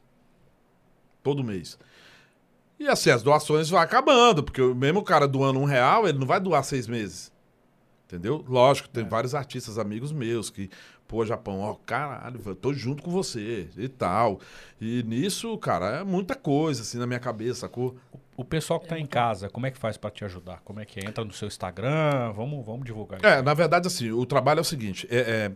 Todo 1.23 1.41
mês. 1.43 1.80
E 2.77 2.85
assim, 2.88 3.11
as 3.11 3.23
doações 3.23 3.69
vão 3.69 3.80
acabando, 3.80 4.43
porque 4.43 4.61
o 4.61 4.76
mesmo 4.76 5.02
cara 5.03 5.26
doando 5.26 5.60
um 5.60 5.65
real, 5.65 6.06
ele 6.06 6.18
não 6.19 6.27
vai 6.27 6.39
doar 6.41 6.64
seis 6.65 6.85
meses. 6.85 7.31
Entendeu? 8.07 8.43
Lógico, 8.49 8.89
tem 8.89 9.07
vários 9.07 9.34
artistas 9.34 9.77
amigos 9.77 10.11
meus 10.11 10.49
que, 10.49 10.69
pô, 11.07 11.26
Japão, 11.26 11.61
ó, 11.61 11.76
caralho, 11.85 12.41
eu 12.45 12.56
tô 12.56 12.73
junto 12.73 13.02
com 13.02 13.10
você 13.10 13.69
e 13.77 13.88
tal. 13.88 14.41
E 14.81 15.02
nisso, 15.03 15.57
cara, 15.60 15.99
é 15.99 16.03
muita 16.03 16.35
coisa, 16.35 16.81
assim, 16.81 16.98
na 16.98 17.07
minha 17.07 17.19
cabeça, 17.22 17.61
sacou? 17.61 17.95
O 18.38 18.45
pessoal 18.45 18.80
que 18.80 18.88
tá 18.88 18.98
em 18.98 19.06
casa, 19.06 19.49
como 19.49 19.66
é 19.68 19.72
que 19.72 19.78
faz 19.78 19.98
pra 19.98 20.10
te 20.10 20.24
ajudar? 20.26 20.62
Como 20.64 20.80
é 20.80 20.86
que 20.86 20.99
é? 20.99 21.08
Entra 21.08 21.24
no 21.24 21.32
seu 21.34 21.48
Instagram? 21.48 22.32
Vamos, 22.34 22.66
vamos 22.66 22.86
divulgar 22.86 23.20
isso. 23.20 23.28
É, 23.28 23.41
na 23.41 23.53
verdade, 23.53 23.88
assim, 23.88 24.12
o 24.12 24.26
trabalho 24.26 24.60
é 24.60 24.62
o 24.62 24.66
seguinte: 24.66 25.08
é, 25.12 25.18
é, 25.20 25.52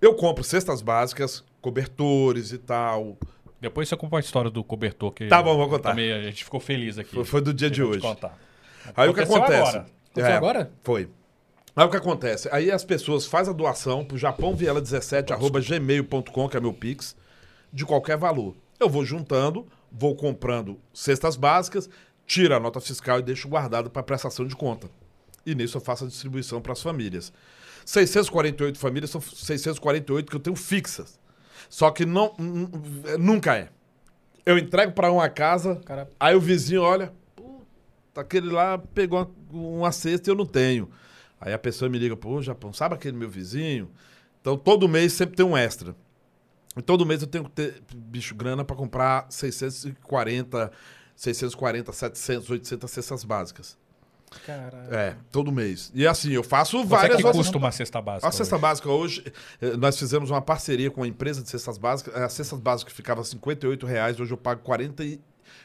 eu 0.00 0.14
compro 0.14 0.44
cestas 0.44 0.80
básicas, 0.82 1.44
cobertores 1.60 2.52
e 2.52 2.58
tal. 2.58 3.16
Depois 3.60 3.88
você 3.88 3.96
conta 3.96 4.16
a 4.16 4.20
história 4.20 4.50
do 4.50 4.62
cobertor 4.64 5.12
que 5.12 5.26
Tá 5.28 5.42
bom, 5.42 5.56
vou 5.56 5.68
contar. 5.68 5.90
também 5.90 6.12
a 6.12 6.22
gente 6.22 6.44
ficou 6.44 6.60
feliz 6.60 6.98
aqui. 6.98 7.14
Foi, 7.14 7.24
foi 7.24 7.40
do 7.42 7.52
dia 7.52 7.70
de 7.70 7.80
Eu 7.80 7.88
vou 7.88 7.96
te 7.98 7.98
hoje. 8.06 8.14
contar. 8.14 8.38
Aí 8.96 9.08
o 9.08 9.14
que 9.14 9.20
Aconteceu 9.20 9.36
acontece? 9.42 9.60
agora. 9.68 9.86
Aconteceu 10.04 10.30
É, 10.30 10.36
agora? 10.36 10.72
Foi. 10.82 11.08
Aí 11.76 11.84
o 11.84 11.90
que 11.90 11.96
acontece? 11.96 12.48
Aí 12.52 12.70
as 12.70 12.84
pessoas 12.84 13.26
fazem 13.26 13.52
a 13.52 13.56
doação 13.56 14.04
pro 14.04 14.16
japãoviela17 14.16 15.30
arroba 15.32 15.60
gmail.com, 15.60 16.48
que 16.48 16.56
é 16.56 16.60
meu 16.60 16.72
pix, 16.72 17.14
de 17.72 17.84
qualquer 17.84 18.16
valor. 18.16 18.56
Eu 18.78 18.88
vou 18.88 19.04
juntando, 19.04 19.66
vou 19.90 20.14
comprando 20.14 20.78
cestas 20.92 21.36
básicas, 21.36 21.88
tiro 22.26 22.54
a 22.54 22.60
nota 22.60 22.80
fiscal 22.80 23.18
e 23.18 23.22
deixo 23.22 23.48
guardado 23.48 23.90
para 23.90 24.02
prestação 24.02 24.46
de 24.46 24.54
conta. 24.54 24.88
E 25.44 25.54
nisso 25.54 25.76
eu 25.76 25.80
faço 25.80 26.04
a 26.04 26.08
distribuição 26.08 26.60
para 26.60 26.72
as 26.72 26.82
famílias. 26.82 27.32
648 27.84 28.78
famílias 28.78 29.10
são 29.10 29.20
648 29.20 30.30
que 30.30 30.36
eu 30.36 30.40
tenho 30.40 30.56
fixas. 30.56 31.18
Só 31.68 31.90
que 31.90 32.04
não 32.06 32.34
nunca 33.18 33.56
é. 33.56 33.68
Eu 34.44 34.58
entrego 34.58 34.92
para 34.92 35.10
uma 35.10 35.28
casa, 35.28 35.80
Aí 36.18 36.34
o 36.34 36.40
vizinho 36.40 36.82
olha, 36.82 37.12
aquele 38.14 38.50
lá 38.50 38.78
pegou 38.78 39.32
uma, 39.50 39.68
uma 39.78 39.92
cesta 39.92 40.28
e 40.28 40.32
eu 40.32 40.36
não 40.36 40.46
tenho. 40.46 40.90
Aí 41.40 41.52
a 41.52 41.58
pessoa 41.58 41.88
me 41.88 41.98
liga, 41.98 42.16
pô, 42.16 42.40
Japão, 42.42 42.72
sabe 42.72 42.94
aquele 42.94 43.16
meu 43.16 43.28
vizinho? 43.28 43.90
Então 44.40 44.56
todo 44.56 44.88
mês 44.88 45.12
sempre 45.12 45.36
tem 45.36 45.46
um 45.46 45.56
extra. 45.56 45.94
E 46.76 46.82
todo 46.82 47.04
mês 47.04 47.20
eu 47.22 47.26
tenho 47.28 47.44
que 47.44 47.50
ter, 47.50 47.82
bicho, 47.94 48.34
grana 48.34 48.64
pra 48.64 48.76
comprar 48.76 49.26
640, 49.30 50.70
640, 51.16 51.92
700, 51.92 52.50
800 52.50 52.90
cestas 52.90 53.24
básicas. 53.24 53.76
caralho. 54.46 54.94
É, 54.94 55.16
todo 55.32 55.50
mês. 55.50 55.90
E 55.92 56.06
assim, 56.06 56.30
eu 56.30 56.44
faço 56.44 56.76
Quanto 56.78 56.86
é 56.86 56.88
várias 56.96 57.16
que 57.16 57.24
outras- 57.26 57.46
custa 57.46 57.58
uma 57.58 57.72
cesta 57.72 58.00
básica? 58.00 58.28
a 58.28 58.30
cesta 58.32 58.54
hoje? 58.54 58.62
básica 58.62 58.88
hoje, 58.90 59.32
eh, 59.60 59.76
nós 59.76 59.98
fizemos 59.98 60.30
uma 60.30 60.40
parceria 60.40 60.88
com 60.90 61.02
a 61.02 61.08
empresa 61.08 61.42
de 61.42 61.48
cestas 61.50 61.76
básicas. 61.76 62.14
A 62.14 62.28
cestas 62.28 62.60
básicas 62.60 62.92
ficava 62.94 63.24
58 63.24 63.84
reais, 63.86 64.20
hoje 64.20 64.32
eu 64.32 64.36
pago 64.38 64.62
40 64.62 65.02
e 65.04 65.20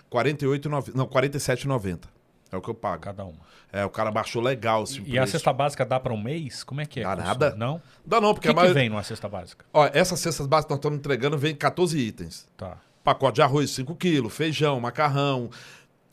48,90. 0.10 0.96
Não, 0.98 1.06
47,90. 1.08 2.10
É 2.56 2.58
o 2.58 2.62
que 2.62 2.70
eu 2.70 2.74
pago. 2.74 3.02
Cada 3.02 3.24
uma. 3.26 3.40
É, 3.72 3.84
o 3.86 3.90
cara 3.90 4.10
baixou 4.12 4.42
legal 4.42 4.84
esse 4.84 5.00
E 5.02 5.18
a 5.18 5.22
preço. 5.22 5.34
cesta 5.34 5.52
básica 5.52 5.86
dá 5.86 6.00
pra 6.00 6.14
um 6.14 6.22
mês? 6.22 6.64
Como 6.64 6.80
é 6.82 6.86
que 6.86 7.02
é? 7.02 7.04
Dá 7.04 7.16
que 7.18 7.22
nada. 7.24 7.56
Não? 7.56 7.76
O 7.76 7.82
Dá 8.06 8.22
não, 8.22 8.34
porque 8.34 8.48
que, 8.48 8.52
a 8.52 8.54
que 8.54 8.56
maioria... 8.56 8.74
vem 8.82 8.90
numa 8.90 9.04
cesta 9.04 9.28
básica? 9.28 9.66
Ó, 9.74 9.86
essas 9.94 10.20
cestas 10.20 10.48
básicas 10.48 10.68
que 10.68 10.72
nós 10.72 10.78
estamos 10.80 10.98
entregando 11.00 11.38
vem 11.38 11.54
14 11.56 11.98
itens. 12.00 12.48
Tá. 12.58 12.78
Pacote 13.04 13.36
de 13.36 13.42
arroz 13.42 13.70
5 13.72 13.94
quilos, 13.96 14.34
feijão, 14.34 14.80
macarrão. 14.80 15.50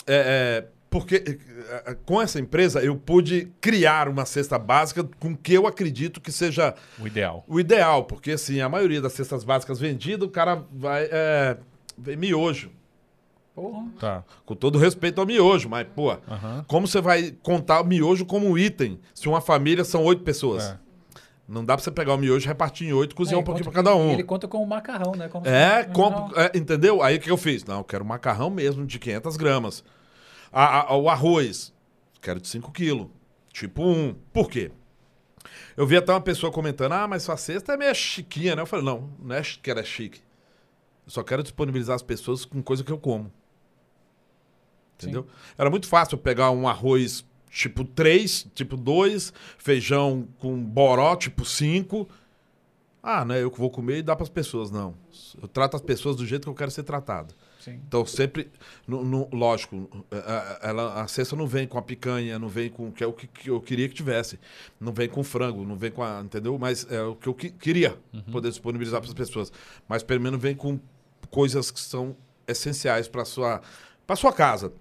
É, 0.07 0.65
é, 0.67 0.69
porque 0.91 1.39
é, 1.87 1.91
é, 1.93 1.95
com 2.05 2.21
essa 2.21 2.39
empresa 2.39 2.83
eu 2.83 2.97
pude 2.97 3.51
criar 3.61 4.09
uma 4.09 4.27
cesta 4.27 4.59
básica 4.59 5.05
com 5.19 5.35
que 5.37 5.55
eu 5.55 5.67
acredito 5.67 6.21
que 6.21 6.31
seja 6.33 6.75
O 6.99 7.07
ideal. 7.07 7.45
o 7.49 7.59
ideal, 7.61 8.05
porque 8.05 8.33
assim, 8.33 8.61
a 8.61 8.69
maioria 8.69 9.01
das 9.01 9.13
cestas 9.15 9.43
básicas 9.45 9.79
vendidas, 9.81 10.29
o 10.29 10.31
cara 10.31 10.65
vai. 10.73 11.09
É, 11.11 11.57
vem 11.97 12.17
miojo. 12.17 12.71
Porra. 13.55 13.87
Tá. 13.99 14.25
Com 14.47 14.55
todo 14.55 14.79
respeito 14.79 15.21
ao 15.21 15.27
miojo, 15.27 15.69
mas, 15.69 15.87
pô, 15.95 16.11
Aham. 16.11 16.65
como 16.67 16.87
você 16.87 17.01
vai 17.01 17.33
contar 17.43 17.81
o 17.83 17.85
miojo 17.85 18.25
como 18.25 18.49
um 18.49 18.57
item 18.57 18.99
se 19.15 19.29
uma 19.29 19.41
família 19.41 19.85
são 19.85 20.03
oito 20.05 20.23
pessoas? 20.23 20.65
É. 20.65 20.79
Não 21.47 21.63
dá 21.63 21.75
pra 21.77 21.85
você 21.85 21.91
pegar 21.91 22.15
o 22.15 22.19
miojo, 22.19 22.47
repartir 22.49 22.89
em 22.89 22.93
oito 22.95 23.13
e 23.13 23.15
cozinhar 23.15 23.39
É, 23.39 23.43
um 23.43 23.45
pouquinho 23.45 23.65
pra 23.65 23.73
cada 23.75 23.95
um. 23.95 24.11
Ele 24.13 24.25
conta 24.25 24.49
com 24.49 24.63
o 24.63 24.67
macarrão, 24.67 25.13
né? 25.15 25.29
Como 25.29 25.47
É, 25.47 25.85
compro, 25.85 26.39
é, 26.41 26.51
entendeu? 26.55 27.03
Aí 27.03 27.17
o 27.17 27.21
que 27.21 27.31
eu 27.31 27.37
fiz? 27.37 27.63
Não, 27.65 27.79
eu 27.79 27.85
quero 27.85 28.05
macarrão 28.05 28.49
mesmo 28.49 28.87
de 28.87 28.99
500 28.99 29.37
gramas. 29.37 29.85
A- 30.51 30.93
a- 30.93 30.97
o 30.97 31.11
arroz, 31.11 31.73
quero 32.23 32.41
de 32.41 32.49
5 32.49 32.71
quilos. 32.73 33.09
Tipo 33.53 33.83
1. 33.85 34.15
Por 34.33 34.49
quê? 34.49 34.71
Eu 35.77 35.87
vi 35.87 35.97
até 35.97 36.13
uma 36.13 36.21
pessoa 36.23 36.51
comentando, 36.51 36.93
ah, 36.93 37.07
mas 37.07 37.23
sua 37.25 37.37
cesta 37.37 37.75
é 37.75 37.77
meio 37.77 37.95
chiquinha, 37.95 38.57
né? 38.57 38.63
Eu 38.63 38.67
falei, 38.67 38.85
não, 38.85 39.11
não 39.19 39.35
é 39.37 39.43
que 39.43 39.71
ela 39.71 39.81
é 39.81 39.85
chique. 39.85 40.21
Eu 41.05 41.11
só 41.11 41.23
quero 41.23 41.43
disponibilizar 41.43 41.97
as 41.97 42.03
pessoas 42.03 42.45
com 42.47 42.63
coisa 42.63 42.83
que 42.85 42.93
eu 42.93 42.99
como. 42.99 43.31
Entendeu? 44.97 45.27
Era 45.59 45.69
muito 45.71 45.87
fácil 45.89 46.15
eu 46.15 46.19
pegar 46.19 46.51
um 46.51 46.69
arroz 46.69 47.25
tipo 47.51 47.85
3, 47.85 48.47
tipo 48.55 48.77
2, 48.77 49.33
feijão 49.59 50.27
com 50.39 50.57
boró 50.63 51.15
tipo 51.17 51.45
5. 51.45 52.09
Ah, 53.03 53.25
né? 53.25 53.43
Eu 53.43 53.51
que 53.51 53.59
vou 53.59 53.69
comer 53.71 53.99
e 53.99 54.03
dá 54.03 54.15
para 54.15 54.23
as 54.23 54.29
pessoas. 54.29 54.71
Não. 54.71 54.95
Eu 55.41 55.49
trato 55.49 55.75
as 55.75 55.83
pessoas 55.83 56.15
do 56.17 56.25
jeito 56.25 56.45
que 56.45 56.49
eu 56.49 56.55
quero 56.55 56.71
ser 56.71 56.85
tratado. 56.85 57.35
Sim. 57.59 57.81
Então, 57.87 58.05
sempre, 58.07 58.51
no, 58.87 59.05
no- 59.05 59.29
lógico, 59.33 60.05
a, 60.11 60.17
a- 60.17 60.59
ela, 60.69 61.03
a 61.03 61.09
cesta 61.09 61.35
não 61.37 61.47
vem 61.47 61.67
com 61.67 61.79
a 61.79 61.83
picanha, 61.83 62.39
não 62.39 62.49
vem 62.49 62.69
com 62.71 62.91
que 62.93 63.03
é 63.03 63.07
o 63.07 63.13
que, 63.13 63.27
que 63.27 63.51
eu 63.51 63.61
queria 63.61 63.89
que 63.89 63.95
tivesse. 63.95 64.39
Não 64.81 64.93
vem 64.93 65.09
com 65.09 65.23
frango, 65.25 65.65
não 65.65 65.77
vem 65.77 65.91
com 65.91 66.03
a. 66.03 66.21
Entendeu? 66.21 66.57
Mas 66.59 66.87
é 66.91 67.03
o 67.03 67.17
que 67.17 67.29
eu 67.29 67.35
que- 67.35 67.51
queria 67.51 67.99
poder 68.31 68.51
disponibilizar 68.51 69.01
para 69.01 69.09
as 69.11 69.15
pessoas. 69.15 69.53
Mas 69.89 70.03
pelo 70.05 70.21
menos 70.21 70.41
vem 70.41 70.55
com 70.55 70.79
coisas 71.29 71.71
que 71.73 71.81
são 71.81 72.17
essenciais 72.47 73.09
para 73.09 73.25
sua 73.25 73.61
para 74.07 74.17
sua 74.17 74.33
casa. 74.33 74.73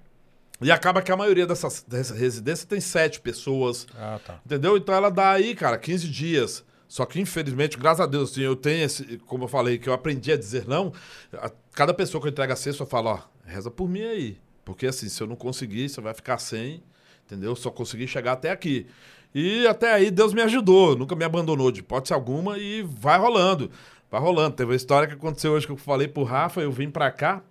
E 0.62 0.72
acaba 0.72 1.02
que 1.02 1.12
a 1.12 1.18
maioria 1.18 1.48
dessas, 1.48 1.84
dessa 1.88 2.14
residência 2.14 2.68
tem 2.68 2.80
sete 2.80 3.20
pessoas. 3.20 3.88
Ah, 3.98 4.20
tá. 4.26 4.40
Entendeu? 4.46 4.78
Então 4.78 4.94
ela 4.94 5.10
dá 5.10 5.32
aí, 5.32 5.56
cara, 5.56 5.78
15 5.78 6.08
dias. 6.08 6.64
Só 6.88 7.06
que, 7.06 7.20
infelizmente, 7.22 7.78
graças 7.78 8.02
a 8.02 8.06
Deus, 8.06 8.32
assim, 8.32 8.42
eu 8.42 8.56
tenho 8.56 8.84
esse, 8.84 9.18
como 9.26 9.46
eu 9.46 9.48
falei, 9.48 9.78
que 9.78 9.88
eu 9.90 9.94
aprendi 9.94 10.32
a 10.32 10.38
dizer 10.38 10.68
não. 10.68 10.92
a- 11.34 11.50
cada 11.74 11.94
pessoa 11.94 12.22
que 12.22 12.28
eu 12.28 12.32
entrego 12.32 12.52
a 12.52 12.56
cesta, 12.56 12.84
eu 12.84 12.88
falo, 12.88 13.10
ó, 13.12 13.20
reza 13.46 13.72
por 13.72 13.88
mim 13.90 14.02
aí. 14.04 14.38
Porque 14.66 14.86
assim, 14.86 15.08
se 15.10 15.22
eu 15.24 15.26
não 15.28 15.36
conseguir, 15.36 15.88
você 15.90 16.00
vai 16.02 16.14
ficar 16.14 16.38
sem, 16.38 16.84
entendeu? 17.26 17.56
Só 17.56 17.72
consegui 17.72 18.08
chegar 18.08 18.34
até 18.34 18.52
aqui. 18.52 18.86
E 19.34 19.66
até 19.66 19.94
aí 19.94 20.12
Deus 20.12 20.34
me 20.34 20.42
ajudou, 20.42 20.96
nunca 20.98 21.16
me 21.16 21.24
abandonou 21.24 21.72
de 21.72 21.80
hipótese 21.80 22.14
alguma 22.14 22.58
e 22.58 22.84
vai 22.84 23.18
rolando. 23.18 23.72
Vai 24.12 24.20
rolando. 24.20 24.56
Teve 24.58 24.72
uma 24.72 24.76
história 24.76 25.08
que 25.08 25.14
aconteceu 25.14 25.54
hoje 25.54 25.66
que 25.66 25.72
eu 25.72 25.78
falei 25.78 26.08
pro 26.10 26.24
Rafa, 26.24 26.60
eu 26.62 26.72
vim 26.72 26.90
pra 26.92 27.10
cá, 27.10 27.42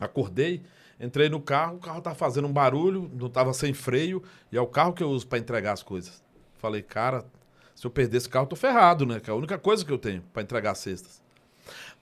acordei, 0.00 0.62
entrei 1.00 1.28
no 1.28 1.40
carro, 1.40 1.76
o 1.76 1.80
carro 1.80 2.00
tava 2.00 2.16
fazendo 2.16 2.48
um 2.48 2.52
barulho, 2.52 3.10
não 3.14 3.28
tava 3.28 3.52
sem 3.52 3.72
freio, 3.74 4.22
e 4.50 4.56
é 4.56 4.60
o 4.60 4.66
carro 4.66 4.92
que 4.92 5.02
eu 5.02 5.10
uso 5.10 5.26
pra 5.26 5.38
entregar 5.38 5.72
as 5.72 5.82
coisas. 5.82 6.22
Falei, 6.58 6.82
cara, 6.82 7.24
se 7.74 7.86
eu 7.86 7.90
perder 7.90 8.16
esse 8.16 8.28
carro, 8.28 8.44
eu 8.44 8.50
tô 8.50 8.56
ferrado, 8.56 9.04
né? 9.04 9.20
Que 9.20 9.30
é 9.30 9.32
a 9.32 9.36
única 9.36 9.58
coisa 9.58 9.84
que 9.84 9.92
eu 9.92 9.98
tenho 9.98 10.22
pra 10.32 10.42
entregar 10.42 10.72
as 10.72 10.78
cestas. 10.78 11.22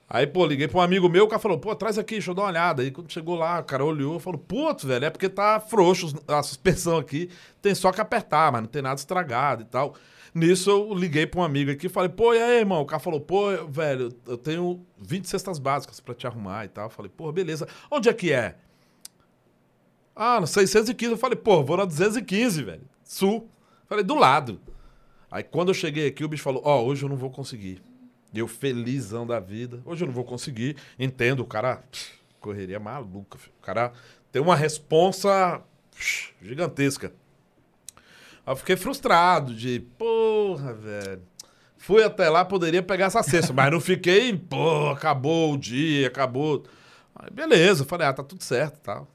Aí, 0.09 0.27
pô, 0.27 0.45
liguei 0.45 0.69
pra 0.69 0.79
um 0.79 0.83
amigo 0.83 1.09
meu, 1.09 1.25
o 1.25 1.29
cara 1.29 1.41
falou, 1.41 1.59
pô, 1.59 1.75
traz 1.75 1.99
aqui, 1.99 2.15
deixa 2.15 2.31
eu 2.31 2.35
dar 2.35 2.43
uma 2.43 2.49
olhada. 2.49 2.83
Aí 2.83 2.91
quando 2.91 3.11
chegou 3.11 3.37
lá, 3.37 3.59
o 3.61 3.65
cara 3.65 3.85
olhou 3.85 4.21
falou, 4.21 4.39
putz, 4.39 4.85
velho, 4.85 5.07
é 5.07 5.11
porque 5.11 5.29
tá 5.29 5.59
frouxo 5.59 6.15
a 6.29 6.43
suspensão 6.43 6.99
aqui, 6.99 7.31
tem 7.63 7.75
só 7.75 7.91
que 7.91 8.01
apertar, 8.01 8.53
mas 8.53 8.61
não 8.61 8.69
tem 8.69 8.83
nada 8.83 9.01
estragado 9.01 9.63
e 9.63 9.65
tal. 9.65 9.95
Nisso 10.35 10.69
eu 10.69 10.93
liguei 10.93 11.27
pra 11.27 11.41
um 11.41 11.45
amigo 11.45 11.71
aqui 11.71 11.87
e 11.87 11.89
falei, 11.89 12.11
pô, 12.11 12.35
e 12.35 12.43
aí, 12.43 12.59
irmão? 12.59 12.83
O 12.83 12.87
cara 12.87 13.01
falou, 13.01 13.21
pô, 13.21 13.51
velho, 13.67 14.11
eu 14.27 14.37
tenho 14.37 14.85
20 14.99 15.29
cestas 15.29 15.59
básicas 15.59 16.01
pra 16.01 16.15
te 16.15 16.27
arrumar 16.27 16.65
e 16.65 16.69
tal. 16.69 16.87
Eu 16.87 16.91
falei, 16.91 17.11
pô, 17.11 17.31
beleza. 17.33 17.67
Onde 17.91 18.09
é 18.09 18.13
que 18.13 18.33
é? 18.33 18.57
Ah, 20.15 20.41
no 20.41 20.47
615. 20.47 21.13
Eu 21.13 21.19
falei, 21.19 21.37
pô, 21.37 21.63
vou 21.63 21.77
na 21.77 21.85
215, 21.85 22.63
velho. 22.63 22.89
Sul. 23.03 23.49
Falei, 23.87 24.05
do 24.05 24.15
lado. 24.15 24.61
Aí 25.31 25.43
quando 25.43 25.69
eu 25.69 25.75
cheguei 25.75 26.07
aqui, 26.07 26.25
o 26.25 26.29
bicho 26.29 26.43
falou, 26.43 26.63
ó, 26.65 26.83
hoje 26.83 27.05
eu 27.05 27.09
não 27.09 27.17
vou 27.17 27.31
conseguir. 27.31 27.83
E 28.33 28.39
eu 28.39 28.49
felizão 28.49 29.27
da 29.27 29.41
vida. 29.41 29.83
Hoje 29.85 30.05
eu 30.05 30.07
não 30.07 30.15
vou 30.15 30.25
conseguir. 30.25 30.77
Entendo, 30.99 31.41
o 31.41 31.47
cara, 31.47 31.83
correria 32.41 32.79
maluca. 32.79 33.39
filho. 33.39 33.53
O 33.61 33.65
cara 33.65 33.93
tem 34.31 34.41
uma 34.41 34.57
responsa 34.57 35.61
gigantesca. 36.41 37.13
Aí 38.47 38.53
eu 38.53 38.57
fiquei 38.57 38.77
frustrado 38.77 39.55
de, 39.55 39.81
porra, 39.99 40.73
velho. 40.75 41.23
Fui 41.79 42.03
até 42.03 42.31
lá, 42.31 42.45
poderia 42.45 42.83
pegar 42.83 43.07
essa 43.07 43.23
cesta, 43.23 43.53
mas 43.53 43.71
não 43.71 43.81
fiquei, 43.81 44.37
pô, 44.37 44.89
acabou 44.89 45.53
o 45.53 45.59
dia, 45.59 46.07
acabou. 46.07 46.65
Aí 47.15 47.31
beleza, 47.31 47.83
eu 47.83 47.87
falei, 47.87 48.07
ah, 48.07 48.13
tá 48.13 48.23
tudo 48.23 48.43
certo, 48.43 48.79
tal. 48.81 49.14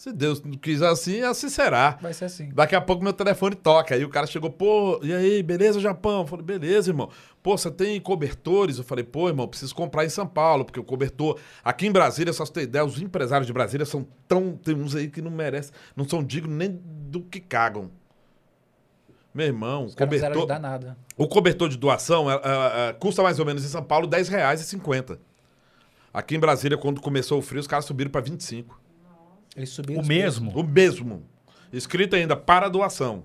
Se 0.00 0.14
Deus 0.14 0.42
não 0.42 0.52
quis 0.52 0.80
assim, 0.80 1.20
assim 1.20 1.50
será. 1.50 1.98
Vai 2.00 2.14
ser 2.14 2.24
assim. 2.24 2.48
Daqui 2.54 2.74
a 2.74 2.80
pouco 2.80 3.04
meu 3.04 3.12
telefone 3.12 3.54
toca. 3.54 3.94
Aí 3.94 4.02
o 4.02 4.08
cara 4.08 4.26
chegou, 4.26 4.48
pô, 4.48 4.98
e 5.02 5.12
aí, 5.12 5.42
beleza, 5.42 5.78
Japão? 5.78 6.22
Eu 6.22 6.26
falei, 6.26 6.42
beleza, 6.42 6.88
irmão. 6.88 7.10
Pô, 7.42 7.54
você 7.58 7.70
tem 7.70 8.00
cobertores? 8.00 8.78
Eu 8.78 8.84
falei, 8.84 9.04
pô, 9.04 9.28
irmão, 9.28 9.46
preciso 9.46 9.74
comprar 9.74 10.06
em 10.06 10.08
São 10.08 10.26
Paulo, 10.26 10.64
porque 10.64 10.80
o 10.80 10.82
cobertor. 10.82 11.38
Aqui 11.62 11.86
em 11.86 11.92
Brasília, 11.92 12.32
só 12.32 12.46
você 12.46 12.52
ter 12.54 12.62
ideia, 12.62 12.82
os 12.82 12.98
empresários 12.98 13.46
de 13.46 13.52
Brasília 13.52 13.84
são 13.84 14.06
tão. 14.26 14.56
Tem 14.56 14.74
uns 14.74 14.96
aí 14.96 15.06
que 15.06 15.20
não 15.20 15.30
merecem, 15.30 15.74
não 15.94 16.08
são 16.08 16.24
dignos 16.24 16.56
nem 16.56 16.80
do 16.82 17.20
que 17.20 17.38
cagam. 17.38 17.90
Meu 19.34 19.48
irmão, 19.48 19.84
Os 19.84 19.94
não 19.94 20.06
cobertor, 20.06 20.30
ajudar 20.30 20.58
nada. 20.58 20.96
o 21.14 21.28
cobertor 21.28 21.68
de 21.68 21.76
doação 21.76 22.30
é, 22.30 22.36
é, 22.36 22.88
é, 22.88 22.92
custa 22.94 23.22
mais 23.22 23.38
ou 23.38 23.44
menos 23.44 23.66
em 23.66 23.68
São 23.68 23.82
Paulo 23.82 24.08
R$ 24.10 24.16
10,50. 24.18 25.18
Aqui 26.10 26.36
em 26.36 26.40
Brasília, 26.40 26.78
quando 26.78 27.02
começou 27.02 27.38
o 27.38 27.42
frio, 27.42 27.60
os 27.60 27.66
caras 27.66 27.84
subiram 27.84 28.10
para 28.10 28.22
25. 28.22 28.79
Eles 29.56 29.70
subiram. 29.70 30.02
O 30.02 30.06
mesmo? 30.06 30.50
O 30.58 30.62
mesmo. 30.62 31.22
Escrito 31.72 32.16
ainda 32.16 32.36
para 32.36 32.68
doação. 32.68 33.24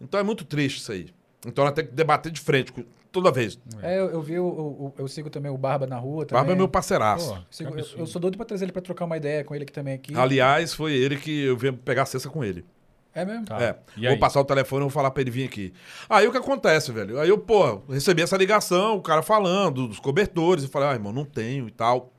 Então 0.00 0.18
é 0.18 0.22
muito 0.22 0.44
triste 0.44 0.78
isso 0.78 0.92
aí. 0.92 1.08
Então 1.46 1.64
ela 1.64 1.72
tem 1.72 1.86
que 1.86 1.92
debater 1.92 2.30
de 2.30 2.40
frente 2.40 2.72
com, 2.72 2.84
toda 3.10 3.30
vez. 3.30 3.58
É, 3.82 3.98
eu, 3.98 4.10
eu 4.10 4.22
vi, 4.22 4.38
o- 4.38 4.44
o- 4.44 4.86
o- 4.86 4.94
eu 4.98 5.08
sigo 5.08 5.30
também 5.30 5.50
o 5.50 5.56
Barba 5.56 5.86
na 5.86 5.96
rua 5.96 6.24
também. 6.26 6.40
Barba 6.40 6.52
é 6.52 6.56
meu 6.56 6.68
parceiraço. 6.68 7.34
Pô, 7.34 7.38
Sigo- 7.50 7.72
que 7.72 7.80
eu, 7.80 7.86
eu 8.00 8.06
sou 8.06 8.20
doido 8.20 8.36
pra 8.36 8.44
trazer 8.46 8.64
ele 8.66 8.72
pra 8.72 8.82
trocar 8.82 9.04
uma 9.06 9.16
ideia 9.16 9.42
com 9.44 9.54
ele 9.54 9.64
aqui 9.64 9.72
também 9.72 9.94
aqui. 9.94 10.14
Aliás, 10.16 10.74
foi 10.74 10.92
ele 10.94 11.16
que 11.16 11.44
eu 11.44 11.56
vim 11.56 11.72
pegar 11.72 12.02
a 12.02 12.06
cesta 12.06 12.28
com 12.28 12.44
ele. 12.44 12.64
É 13.12 13.24
mesmo? 13.24 13.44
Tá. 13.44 13.60
É. 13.60 13.76
E 13.96 14.02
vou 14.02 14.10
aí? 14.10 14.18
passar 14.18 14.40
o 14.40 14.44
telefone 14.44 14.82
e 14.82 14.84
vou 14.84 14.90
falar 14.90 15.10
pra 15.10 15.20
ele 15.20 15.30
vir 15.32 15.44
aqui. 15.44 15.72
Aí 16.08 16.28
o 16.28 16.30
que 16.30 16.38
acontece, 16.38 16.92
velho? 16.92 17.18
Aí 17.18 17.28
eu, 17.28 17.38
pô, 17.38 17.82
recebi 17.88 18.22
essa 18.22 18.36
ligação, 18.36 18.96
o 18.96 19.02
cara 19.02 19.20
falando 19.22 19.88
dos 19.88 19.98
cobertores. 19.98 20.62
Eu 20.64 20.70
falei, 20.70 20.88
ah, 20.90 20.92
irmão, 20.92 21.12
não 21.12 21.24
tenho 21.24 21.66
e 21.66 21.70
tal. 21.72 22.12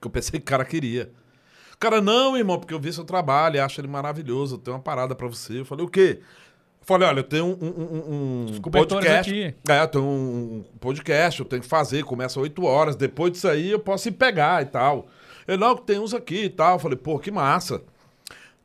Que 0.00 0.06
eu 0.06 0.10
pensei 0.10 0.32
que 0.38 0.44
o 0.44 0.46
cara 0.48 0.64
queria. 0.66 1.10
O 1.78 1.80
cara, 1.80 2.00
não, 2.02 2.36
irmão, 2.36 2.58
porque 2.58 2.74
eu 2.74 2.80
vi 2.80 2.92
seu 2.92 3.04
trabalho 3.04 3.62
acho 3.64 3.80
ele 3.80 3.86
maravilhoso. 3.86 4.56
Eu 4.56 4.58
tenho 4.58 4.76
uma 4.76 4.82
parada 4.82 5.14
pra 5.14 5.28
você. 5.28 5.60
Eu 5.60 5.64
falei, 5.64 5.84
o 5.86 5.88
quê? 5.88 6.18
Eu 6.20 6.86
falei, 6.86 7.06
olha, 7.06 7.20
eu 7.20 7.24
tenho 7.24 7.44
um, 7.46 7.50
um- 7.50 8.46
um- 8.56 8.60
podcast. 8.62 9.30
aqui. 9.30 9.54
É, 9.68 9.82
eu 9.82 9.86
tenho 9.88 10.04
um 10.04 10.64
podcast, 10.80 11.38
eu 11.38 11.46
tenho 11.46 11.62
que 11.62 11.68
fazer, 11.68 12.02
começa 12.02 12.40
às 12.40 12.42
8 12.42 12.64
horas. 12.64 12.96
Depois 12.96 13.30
disso 13.32 13.46
aí 13.46 13.70
eu 13.70 13.78
posso 13.78 14.08
ir 14.08 14.12
pegar 14.12 14.60
e 14.60 14.66
tal. 14.66 15.06
Ele, 15.46 15.56
não, 15.56 15.76
tem 15.76 16.00
uns 16.00 16.12
aqui 16.12 16.46
e 16.46 16.50
tal. 16.50 16.74
Eu 16.74 16.78
falei, 16.80 16.98
pô, 16.98 17.16
que 17.18 17.30
massa. 17.30 17.80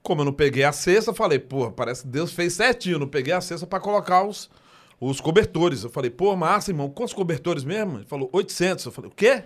Como 0.02 0.22
eu 0.22 0.26
não 0.26 0.34
peguei 0.34 0.64
a 0.64 0.72
cesta, 0.72 1.14
falei, 1.14 1.38
pô, 1.38 1.72
parece 1.72 2.02
que 2.02 2.07
Deus 2.07 2.31
fez 2.34 2.53
certinho. 2.53 2.95
Eu 2.95 2.99
não 2.99 3.07
peguei 3.07 3.31
a 3.31 3.40
cesta 3.41 3.68
pra 3.68 3.80
colocar 3.80 4.23
os, 4.23 4.49
os 5.10 5.20
cobertores. 5.22 5.84
Eu 5.84 5.90
falei, 5.90 6.10
pô, 6.10 6.36
massa, 6.36 6.72
irmão, 6.72 6.90
quantos 6.90 7.14
cobertores 7.14 7.64
mesmo? 7.64 7.98
Ele 7.98 8.06
falou, 8.06 8.30
800. 8.32 8.86
Eu 8.86 8.92
falei, 8.92 9.10
o 9.12 9.14
quê? 9.14 9.44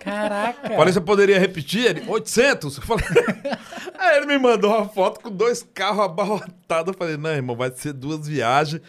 Caraca! 0.00 0.70
Falei, 0.76 0.92
você 0.92 1.00
poderia 1.00 1.38
repetir? 1.38 1.84
Ele, 1.86 2.04
800? 2.08 2.76
Eu 2.76 2.82
falei... 2.82 3.04
Aí 3.98 4.16
ele 4.18 4.26
me 4.26 4.38
mandou 4.38 4.70
uma 4.74 4.88
foto 4.88 5.20
com 5.20 5.30
dois 5.30 5.66
carros 5.74 6.04
abarrotados. 6.04 6.92
Eu 6.92 6.98
falei, 6.98 7.16
não, 7.16 7.30
irmão, 7.30 7.56
vai 7.56 7.70
ser 7.74 7.92
duas 7.92 8.26
viagens. 8.28 8.80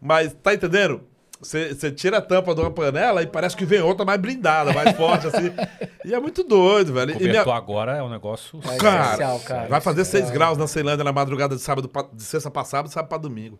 Mas, 0.00 0.34
tá 0.42 0.54
entendendo? 0.54 1.02
Você 1.42 1.90
tira 1.90 2.18
a 2.18 2.20
tampa 2.20 2.54
de 2.54 2.60
uma 2.60 2.70
panela 2.70 3.22
e 3.22 3.26
parece 3.26 3.56
que 3.56 3.64
vem 3.64 3.80
outra 3.80 4.04
mais 4.04 4.20
blindada, 4.20 4.74
mais 4.74 4.94
forte, 4.94 5.26
assim. 5.26 5.50
E 6.04 6.12
é 6.12 6.20
muito 6.20 6.44
doido, 6.44 6.92
velho. 6.92 7.12
E 7.12 7.14
Cobertor 7.14 7.44
minha- 7.46 7.56
agora 7.56 7.96
é 7.96 8.02
um 8.02 8.10
negócio... 8.10 8.60
É 8.70 8.76
Cara, 8.76 9.04
especial, 9.04 9.40
cara. 9.40 9.66
vai 9.68 9.80
fazer 9.80 10.02
Especial. 10.02 10.26
6 10.28 10.34
graus 10.34 10.58
na 10.58 10.66
Ceilândia 10.66 11.02
na 11.02 11.12
madrugada 11.12 11.56
de 11.56 11.62
sábado, 11.62 11.88
pra- 11.88 12.06
de 12.12 12.22
sexta 12.22 12.50
pra 12.50 12.62
sábado, 12.64 12.92
sábado 12.92 13.08
pra 13.08 13.16
domingo. 13.16 13.58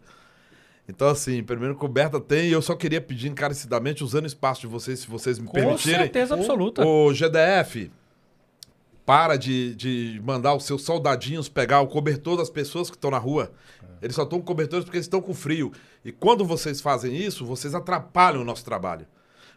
Então, 0.90 1.08
assim, 1.08 1.42
primeiro 1.42 1.76
coberta 1.76 2.20
tem, 2.20 2.48
e 2.48 2.52
eu 2.52 2.60
só 2.60 2.74
queria 2.74 3.00
pedir 3.00 3.28
encarecidamente, 3.28 4.02
usando 4.02 4.24
o 4.24 4.26
espaço 4.26 4.60
de 4.62 4.66
vocês, 4.66 4.98
se 4.98 5.08
vocês 5.08 5.38
me 5.38 5.46
Com 5.46 5.52
permitirem. 5.52 6.00
certeza 6.00 6.34
absoluta. 6.34 6.84
O 6.84 7.12
GDF, 7.12 7.90
para 9.06 9.36
de, 9.36 9.74
de 9.76 10.20
mandar 10.24 10.54
os 10.54 10.64
seus 10.64 10.82
soldadinhos 10.82 11.48
pegar 11.48 11.80
o 11.80 11.86
cobertor 11.86 12.36
das 12.36 12.50
pessoas 12.50 12.90
que 12.90 12.96
estão 12.96 13.10
na 13.10 13.18
rua. 13.18 13.52
Eles 14.02 14.16
só 14.16 14.24
estão 14.24 14.40
com 14.40 14.44
cobertores 14.44 14.84
porque 14.84 14.96
eles 14.96 15.06
estão 15.06 15.20
com 15.20 15.32
frio. 15.32 15.72
E 16.04 16.10
quando 16.10 16.44
vocês 16.44 16.80
fazem 16.80 17.14
isso, 17.14 17.44
vocês 17.44 17.74
atrapalham 17.74 18.42
o 18.42 18.44
nosso 18.44 18.64
trabalho. 18.64 19.06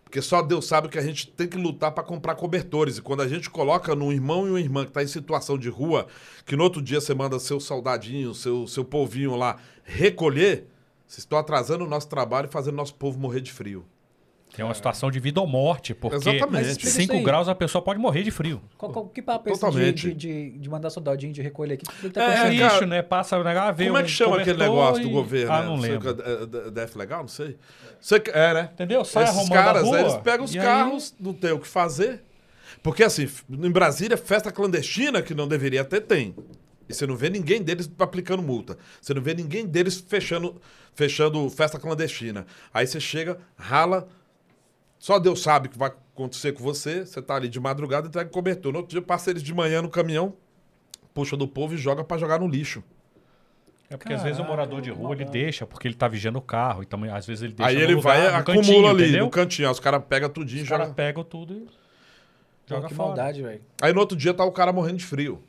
Porque 0.03 0.21
só 0.21 0.41
Deus 0.41 0.67
sabe 0.67 0.89
que 0.89 0.99
a 0.99 1.01
gente 1.01 1.27
tem 1.27 1.47
que 1.47 1.57
lutar 1.57 1.91
para 1.91 2.03
comprar 2.03 2.35
cobertores. 2.35 2.97
E 2.97 3.01
quando 3.01 3.21
a 3.21 3.27
gente 3.27 3.49
coloca 3.49 3.95
num 3.95 4.11
irmão 4.11 4.45
e 4.45 4.49
uma 4.51 4.59
irmã 4.59 4.83
que 4.83 4.91
está 4.91 5.01
em 5.01 5.07
situação 5.07 5.57
de 5.57 5.69
rua, 5.69 6.05
que 6.45 6.55
no 6.55 6.63
outro 6.63 6.81
dia 6.81 7.01
você 7.01 7.15
manda 7.15 7.39
seu 7.39 7.59
soldadinho, 7.59 8.33
seu, 8.35 8.67
seu 8.67 8.85
polvinho 8.85 9.35
lá 9.35 9.57
recolher, 9.83 10.67
vocês 11.13 11.23
estão 11.23 11.37
atrasando 11.37 11.83
o 11.85 11.87
nosso 11.87 12.07
trabalho 12.07 12.47
e 12.47 12.51
fazendo 12.51 12.75
nosso 12.75 12.95
povo 12.95 13.19
morrer 13.19 13.41
de 13.41 13.51
frio. 13.51 13.85
Tem 14.55 14.63
uma 14.63 14.73
situação 14.75 15.09
de 15.09 15.19
vida 15.19 15.41
ou 15.41 15.47
morte, 15.47 15.95
porque 15.95 16.15
Exatamente. 16.15 16.51
Mas 16.51 16.67
explica 16.67 16.89
isso 16.89 16.97
5 17.01 17.13
aí. 17.13 17.23
graus 17.23 17.47
a 17.49 17.55
pessoa 17.55 17.81
pode 17.83 17.99
morrer 17.99 18.21
de 18.21 18.29
frio. 18.29 18.61
Qual, 18.77 18.91
qual- 18.91 19.07
que 19.07 19.19
papo 19.19 19.49
é 19.49 19.51
esse 19.51 19.59
de, 19.59 19.65
Totalmente. 19.65 20.13
de, 20.13 20.13
de, 20.13 20.59
de 20.59 20.69
mandar 20.69 20.91
soldadinho 20.91 21.33
de 21.33 21.41
recolher 21.41 21.73
aqui? 21.73 21.85
O 21.87 21.91
que 22.01 22.09
tá 22.11 22.21
É, 22.21 22.25
É, 22.25 22.35
cara, 22.35 22.49
lixo, 22.49 22.85
né? 22.85 23.01
Passa, 23.01 23.43
né? 23.43 23.57
Ah, 23.57 23.71
vê 23.71 23.85
Como 23.87 23.97
é 23.97 24.03
que 24.03 24.09
chama 24.09 24.39
aquele 24.39 24.59
negócio 24.59 25.01
do 25.01 25.09
e- 25.09 25.11
governo? 25.11 25.51
Ah, 25.51 25.61
né? 25.61 25.65
não 25.67 25.81
sei 25.81 25.91
lembro. 25.91 26.15
que 26.15 26.21
é, 26.21 26.25
é, 26.27 26.67
é 26.67 26.71
DF 26.85 26.97
legal? 26.99 27.21
Não 27.21 27.27
sei. 27.27 27.57
Que- 28.23 28.29
é, 28.31 28.53
né? 28.53 28.69
Entendeu? 28.73 29.03
Sai 29.03 29.23
Esses 29.23 29.35
arrumando 29.37 29.57
a 29.59 29.63
caras, 29.63 29.83
rua, 29.83 29.97
aí 29.97 30.03
eles 30.03 30.17
pegam 30.17 30.45
os 30.45 30.53
e 30.53 30.59
aí- 30.59 30.65
carros, 30.65 31.15
não 31.19 31.33
tem 31.33 31.51
o 31.51 31.59
que 31.59 31.67
fazer. 31.67 32.21
Porque 32.83 33.03
assim, 33.03 33.27
em 33.49 33.71
Brasília, 33.71 34.17
festa 34.17 34.51
clandestina 34.51 35.21
que 35.23 35.33
não 35.33 35.47
deveria 35.47 35.83
ter, 35.83 36.01
tem. 36.01 36.35
E 36.87 36.93
você 36.93 37.07
não 37.07 37.15
vê 37.15 37.29
ninguém 37.29 37.61
deles 37.61 37.89
aplicando 37.99 38.43
multa. 38.43 38.77
Você 39.01 39.13
não 39.13 39.21
vê 39.21 39.33
ninguém 39.33 39.65
deles 39.65 40.03
fechando, 40.07 40.61
fechando 40.93 41.49
festa 41.49 41.79
clandestina. 41.79 42.45
Aí 42.73 42.85
você 42.85 42.99
chega, 42.99 43.37
rala, 43.55 44.07
só 44.99 45.17
Deus 45.19 45.41
sabe 45.41 45.67
o 45.67 45.71
que 45.71 45.77
vai 45.77 45.89
acontecer 45.89 46.51
com 46.53 46.63
você. 46.63 47.05
Você 47.05 47.21
tá 47.21 47.35
ali 47.35 47.47
de 47.47 47.59
madrugada, 47.59 48.07
entrega 48.07 48.29
cobertor. 48.29 48.71
No 48.73 48.79
outro 48.79 48.91
dia, 48.91 49.01
passa 49.01 49.29
eles 49.29 49.41
de 49.43 49.53
manhã 49.53 49.81
no 49.81 49.89
caminhão, 49.89 50.33
puxa 51.13 51.37
do 51.37 51.47
povo 51.47 51.73
e 51.73 51.77
joga 51.77 52.03
pra 52.03 52.17
jogar 52.17 52.39
no 52.39 52.47
lixo. 52.47 52.83
É 53.89 53.95
porque 53.97 54.13
às 54.13 54.23
vezes 54.23 54.39
o 54.39 54.43
morador 54.43 54.81
de 54.81 54.89
rua 54.89 55.13
ele 55.13 55.25
deixa, 55.25 55.67
porque 55.67 55.87
ele 55.87 55.93
tá 55.95 56.07
vigiando 56.07 56.39
o 56.39 56.41
carro. 56.41 56.81
E 56.83 56.85
também, 56.85 57.11
às 57.11 57.25
vezes 57.27 57.43
ele 57.43 57.53
deixa 57.53 57.69
Aí 57.69 57.75
no 57.77 57.81
ele 57.83 57.93
lugar, 57.95 58.17
vai, 58.17 58.27
acumula 58.27 58.61
cantinho, 58.63 58.87
ali 58.89 59.03
entendeu? 59.03 59.25
no 59.25 59.31
cantinho. 59.31 59.67
Aí 59.67 59.71
os 59.71 59.79
caras 59.79 60.03
pegam 60.09 60.29
tudinho 60.29 60.59
e 60.59 60.63
Os 60.63 60.67
jogam. 60.67 60.85
caras 60.85 60.95
pegam 60.95 61.23
tudo 61.23 61.53
e 61.53 61.59
Pô, 61.59 62.75
joga 62.75 62.87
que 62.87 62.93
fora. 62.95 63.07
maldade, 63.09 63.41
velho. 63.43 63.61
Aí 63.81 63.93
no 63.93 63.99
outro 63.99 64.17
dia 64.17 64.33
tá 64.33 64.43
o 64.43 64.51
cara 64.51 64.73
morrendo 64.73 64.97
de 64.97 65.05
frio. 65.05 65.43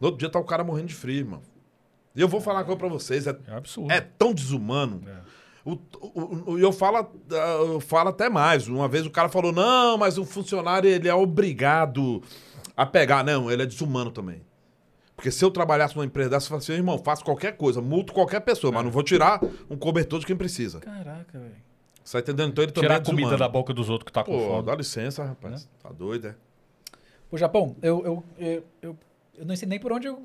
No 0.00 0.06
outro 0.08 0.18
dia 0.18 0.28
tá 0.30 0.38
o 0.38 0.44
cara 0.44 0.62
morrendo 0.64 0.88
de 0.88 0.94
frio, 0.94 1.18
irmão. 1.18 1.40
E 2.14 2.20
eu 2.20 2.28
vou 2.28 2.40
falar 2.40 2.60
uma 2.60 2.64
coisa 2.64 2.78
pra 2.78 2.88
vocês, 2.88 3.26
é, 3.26 3.36
É 3.48 3.54
absurdo. 3.54 3.92
é 3.92 4.00
tão 4.00 4.32
desumano. 4.32 5.02
É. 5.06 5.26
O- 5.64 5.72
o- 6.00 6.52
o- 6.52 6.58
eu, 6.58 6.72
falo, 6.72 7.10
eu 7.68 7.80
falo 7.80 8.10
até 8.10 8.28
mais. 8.28 8.68
Uma 8.68 8.86
vez 8.88 9.04
o 9.04 9.10
cara 9.10 9.28
falou, 9.28 9.52
não, 9.52 9.98
mas 9.98 10.16
o 10.16 10.24
funcionário 10.24 10.88
ele 10.88 11.08
é 11.08 11.14
obrigado 11.14 12.22
a 12.76 12.86
pegar. 12.86 13.24
Não, 13.24 13.50
ele 13.50 13.62
é 13.62 13.66
desumano 13.66 14.10
também. 14.10 14.42
Porque 15.16 15.30
se 15.30 15.44
eu 15.44 15.50
trabalhasse 15.50 15.96
numa 15.96 16.04
empresa 16.04 16.30
dessa, 16.30 16.44
eu 16.46 16.48
falaria 16.50 16.64
assim, 16.64 16.72
irmão, 16.74 16.98
faço 16.98 17.24
qualquer 17.24 17.56
coisa, 17.56 17.80
multo 17.80 18.12
qualquer 18.12 18.40
pessoa, 18.40 18.72
mas 18.72 18.84
não 18.84 18.90
vou 18.90 19.02
tirar 19.02 19.40
um 19.68 19.76
cobertor 19.76 20.20
de 20.20 20.26
quem 20.26 20.36
precisa. 20.36 20.78
Caraca, 20.80 21.38
velho. 21.38 21.56
Você 22.04 22.12
tá 22.22 22.32
entendendo? 22.32 22.52
Então 22.52 22.62
ele 22.62 22.70
também 22.72 22.88
Tirar 22.88 22.94
é 22.94 22.98
a 22.98 23.04
comida 23.04 23.22
desumano. 23.30 23.38
da 23.38 23.48
boca 23.48 23.72
dos 23.74 23.88
outros 23.88 24.06
que 24.06 24.12
tá 24.12 24.22
com 24.22 24.30
Pô, 24.32 24.46
fome. 24.46 24.62
dá 24.66 24.74
licença, 24.76 25.24
rapaz. 25.24 25.68
Tá 25.82 25.88
doido, 25.90 26.28
é? 26.28 26.34
Pô, 27.28 27.36
Japão, 27.36 27.74
eu, 27.82 28.04
eu, 28.04 28.24
eu, 28.38 28.64
eu, 28.82 28.98
eu 29.38 29.44
não 29.44 29.56
sei 29.56 29.68
nem 29.68 29.78
por 29.78 29.92
onde 29.92 30.06
eu. 30.06 30.22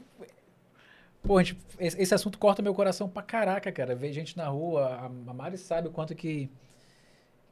Pô, 1.24 1.42
gente, 1.42 1.58
esse, 1.80 2.14
assunto 2.14 2.38
corta 2.40 2.62
meu 2.62 2.74
coração 2.74 3.08
pra 3.08 3.22
caraca, 3.22 3.72
cara. 3.72 3.96
Ver 3.96 4.12
gente 4.12 4.36
na 4.36 4.48
rua, 4.48 4.88
a, 4.88 5.06
a 5.06 5.34
Mari 5.34 5.58
sabe 5.58 5.88
o 5.88 5.92
quanto 5.92 6.16
que. 6.16 6.50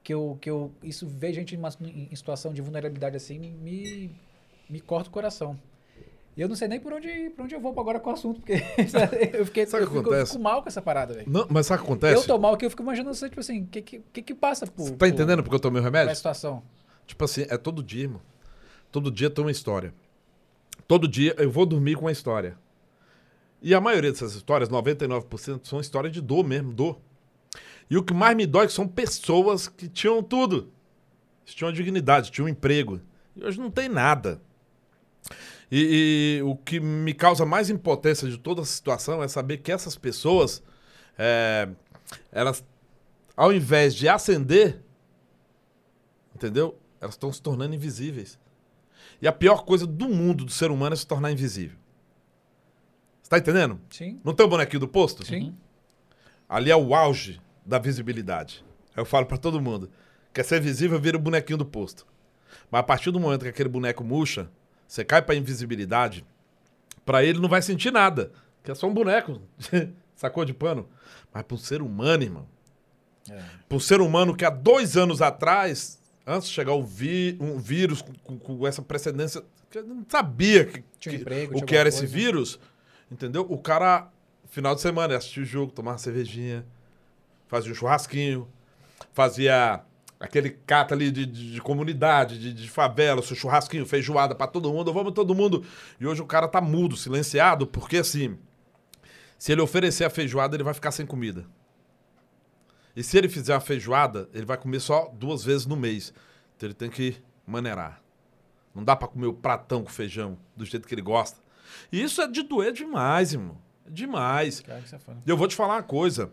Que 0.03 0.13
eu, 0.13 0.37
que 0.41 0.49
eu. 0.49 0.71
Isso, 0.81 1.05
ver 1.07 1.33
gente 1.33 1.53
em, 1.55 1.57
uma- 1.57 1.69
em 1.83 2.15
situação 2.15 2.53
de 2.53 2.61
vulnerabilidade 2.61 3.15
assim, 3.15 3.37
me, 3.37 4.09
me 4.69 4.79
corta 4.79 5.09
o 5.09 5.11
coração. 5.11 5.59
E 6.35 6.41
eu 6.41 6.47
não 6.47 6.55
sei 6.55 6.67
nem 6.69 6.79
por 6.79 6.93
onde, 6.93 7.29
por 7.31 7.43
onde 7.43 7.53
eu 7.53 7.59
vou 7.59 7.77
agora 7.77 7.99
com 7.99 8.09
o 8.09 8.13
assunto, 8.13 8.39
porque 8.39 8.53
eu 9.33 9.45
fiquei. 9.45 9.65
Sabe 9.67 9.83
eu, 9.83 9.89
que 9.89 9.97
fico, 9.97 10.13
eu 10.13 10.25
fico 10.25 10.39
mal 10.39 10.63
com 10.63 10.69
essa 10.69 10.81
parada, 10.81 11.13
velho. 11.13 11.29
Não, 11.29 11.45
mas 11.49 11.67
sabe 11.67 11.81
o 11.81 11.85
que 11.85 11.91
acontece? 11.91 12.23
Eu 12.23 12.25
tô 12.27 12.37
mal 12.39 12.53
aqui, 12.53 12.65
eu 12.65 12.69
fico 12.69 12.81
imaginando, 12.81 13.11
assim, 13.11 13.27
tipo 13.27 13.39
assim, 13.41 13.63
o 13.63 13.67
que, 13.67 13.81
que, 13.81 14.21
que 14.21 14.33
passa 14.33 14.65
por. 14.65 14.87
Você 14.87 14.95
tá 14.95 15.07
entendendo 15.07 15.43
porque 15.43 15.55
eu 15.55 15.59
tomei 15.59 15.79
o 15.79 15.83
Por 15.83 15.87
remédio? 15.87 16.11
essa 16.11 16.15
situação. 16.17 16.63
Tipo 17.05 17.25
assim, 17.25 17.45
é 17.49 17.57
todo 17.57 17.83
dia, 17.83 18.03
irmão. 18.03 18.21
Todo 18.91 19.11
dia 19.11 19.29
tem 19.29 19.43
uma 19.43 19.51
história. 19.51 19.93
Todo 20.89 21.07
dia 21.07 21.35
eu 21.37 21.51
vou 21.51 21.67
dormir 21.67 21.93
com 21.93 22.05
uma 22.05 22.11
história. 22.11 22.57
E 23.61 23.75
a 23.75 23.79
maioria 23.79 24.11
dessas 24.11 24.33
histórias, 24.33 24.69
99%, 24.69 25.67
são 25.67 25.79
histórias 25.79 26.11
de 26.11 26.19
dor 26.19 26.43
mesmo, 26.43 26.73
dor. 26.73 26.99
E 27.87 27.95
o 27.95 28.01
que 28.01 28.11
mais 28.11 28.35
me 28.35 28.47
dói 28.47 28.65
é 28.65 28.69
são 28.69 28.87
pessoas 28.87 29.67
que 29.67 29.87
tinham 29.87 30.23
tudo. 30.23 30.73
Tinham 31.45 31.71
dignidade, 31.71 32.31
tinham 32.31 32.47
um 32.47 32.49
emprego. 32.49 32.99
E 33.35 33.43
hoje 33.43 33.59
não 33.59 33.69
tem 33.69 33.87
nada. 33.87 34.41
E, 35.71 36.39
e 36.39 36.41
o 36.41 36.55
que 36.55 36.79
me 36.79 37.13
causa 37.13 37.45
mais 37.45 37.69
impotência 37.69 38.27
de 38.27 38.39
toda 38.39 38.63
a 38.63 38.65
situação 38.65 39.21
é 39.21 39.27
saber 39.27 39.57
que 39.57 39.71
essas 39.71 39.95
pessoas, 39.95 40.63
é, 41.19 41.69
elas, 42.31 42.65
ao 43.37 43.53
invés 43.53 43.93
de 43.93 44.07
ascender, 44.07 44.81
entendeu? 46.33 46.75
Elas 46.99 47.13
estão 47.13 47.31
se 47.31 47.39
tornando 47.39 47.75
invisíveis. 47.75 48.39
E 49.21 49.27
a 49.27 49.31
pior 49.31 49.63
coisa 49.65 49.85
do 49.85 50.07
mundo 50.07 50.45
do 50.45 50.51
ser 50.51 50.71
humano 50.71 50.93
é 50.93 50.95
se 50.97 51.05
tornar 51.05 51.31
invisível. 51.31 51.77
Você 53.21 53.29
tá 53.29 53.37
entendendo? 53.37 53.79
Sim, 53.89 54.19
Não 54.23 54.33
tem 54.33 54.45
o 54.45 54.49
bonequinho 54.49 54.79
do 54.79 54.87
posto? 54.87 55.25
sim. 55.25 55.55
Ali 56.47 56.71
é 56.71 56.75
o 56.75 56.95
auge 56.95 57.39
da 57.63 57.77
visibilidade. 57.77 58.65
Eu 58.95 59.05
falo 59.05 59.27
pra 59.27 59.37
todo 59.37 59.61
mundo. 59.61 59.91
Quer 60.33 60.43
ser 60.43 60.59
visível, 60.59 60.99
vira 60.99 61.15
o 61.15 61.19
bonequinho 61.19 61.57
do 61.59 61.65
posto. 61.65 62.07
Mas 62.71 62.79
a 62.79 62.83
partir 62.83 63.11
do 63.11 63.19
momento 63.19 63.43
que 63.43 63.49
aquele 63.49 63.69
boneco 63.69 64.03
murcha, 64.03 64.49
você 64.87 65.05
cai 65.05 65.21
pra 65.21 65.35
invisibilidade, 65.35 66.25
pra 67.05 67.23
ele 67.23 67.37
não 67.39 67.47
vai 67.47 67.61
sentir 67.61 67.91
nada. 67.91 68.31
Que 68.63 68.71
é 68.71 68.75
só 68.75 68.87
um 68.87 68.93
boneco. 68.93 69.39
Sacou 70.15 70.43
de 70.43 70.53
pano. 70.53 70.89
Mas 71.31 71.45
um 71.51 71.57
ser 71.57 71.83
humano, 71.83 72.23
irmão. 72.23 72.47
É. 73.29 73.43
Um 73.69 73.79
ser 73.79 74.01
humano 74.01 74.35
que 74.35 74.43
há 74.43 74.49
dois 74.49 74.97
anos 74.97 75.21
atrás, 75.21 75.98
antes 76.29 76.47
de 76.49 76.53
chegar 76.53 76.73
vi- 76.81 77.37
um 77.39 77.57
vírus 77.57 78.01
com, 78.01 78.13
com- 78.37 78.57
com 78.57 78.67
essa 78.67 78.81
precedência, 78.81 79.41
que 79.69 79.79
eu 79.79 79.85
não 79.85 80.05
sabia 80.07 80.65
que, 80.65 80.83
que- 80.99 81.15
emprego, 81.17 81.57
o 81.57 81.63
que 81.65 81.75
era 81.75 81.89
alguma 81.89 81.89
esse 81.89 81.99
coisa. 81.99 82.13
vírus, 82.13 82.59
entendeu? 83.11 83.45
O 83.49 83.57
cara, 83.57 84.09
final 84.49 84.75
de 84.75 84.81
semana, 84.81 85.13
ia 85.13 85.17
assistir 85.17 85.41
o 85.41 85.45
jogo, 85.45 85.71
tomar 85.71 85.91
uma 85.91 85.97
cervejinha, 85.97 86.65
fazia 87.47 87.71
um 87.71 87.75
churrasquinho, 87.75 88.47
fazia 89.13 89.81
aquele 90.19 90.49
cata 90.49 90.93
ali 90.93 91.09
de, 91.11 91.25
de- 91.25 91.53
de 91.53 91.61
comunidade, 91.61 92.37
de, 92.37 92.53
de 92.53 92.69
favela, 92.69 93.21
seu 93.21 93.35
churrasquinho, 93.35 93.85
feijoada 93.85 94.35
pra 94.35 94.47
todo 94.47 94.71
mundo, 94.71 94.91
vamos 94.93 95.13
todo 95.13 95.33
mundo. 95.33 95.63
E 95.99 96.05
hoje 96.05 96.21
o 96.21 96.25
cara 96.25 96.47
tá 96.47 96.59
mudo, 96.61 96.95
silenciado, 96.97 97.65
porque 97.65 97.97
assim, 97.97 98.37
se 99.37 99.51
ele 99.51 99.61
oferecer 99.61 100.03
a 100.03 100.09
feijoada, 100.09 100.55
ele 100.55 100.63
vai 100.63 100.73
ficar 100.73 100.91
sem 100.91 101.05
comida. 101.05 101.45
E 102.99 103.03
se 103.03 103.17
ele 103.17 103.29
fizer 103.29 103.55
a 103.55 103.61
feijoada, 103.61 104.29
ele 104.33 104.45
vai 104.45 104.57
comer 104.57 104.81
só 104.81 105.07
duas 105.13 105.41
vezes 105.41 105.65
no 105.65 105.77
mês. 105.77 106.13
Então 106.57 106.67
ele 106.67 106.73
tem 106.73 106.89
que 106.89 107.15
maneirar. 107.47 108.01
Não 108.75 108.83
dá 108.83 108.93
pra 108.93 109.07
comer 109.07 109.27
o 109.27 109.33
pratão 109.33 109.85
com 109.85 109.89
feijão 109.89 110.37
do 110.53 110.65
jeito 110.65 110.85
que 110.85 110.93
ele 110.93 111.01
gosta. 111.01 111.39
E 111.93 112.03
isso 112.03 112.21
é 112.21 112.27
de 112.27 112.43
doer 112.43 112.73
demais, 112.73 113.31
irmão. 113.31 113.57
Demais. 113.89 114.59
Cara, 114.59 114.81
que 114.81 114.89
você 114.89 114.97
é 114.97 114.99
fã. 114.99 115.15
E 115.25 115.29
eu 115.29 115.37
vou 115.37 115.47
te 115.47 115.55
falar 115.55 115.75
uma 115.75 115.83
coisa. 115.83 116.29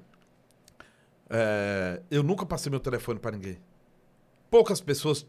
É, 1.31 2.03
eu 2.11 2.25
nunca 2.25 2.45
passei 2.45 2.69
meu 2.69 2.81
telefone 2.81 3.21
pra 3.21 3.31
ninguém. 3.31 3.59
Poucas 4.51 4.81
pessoas 4.81 5.25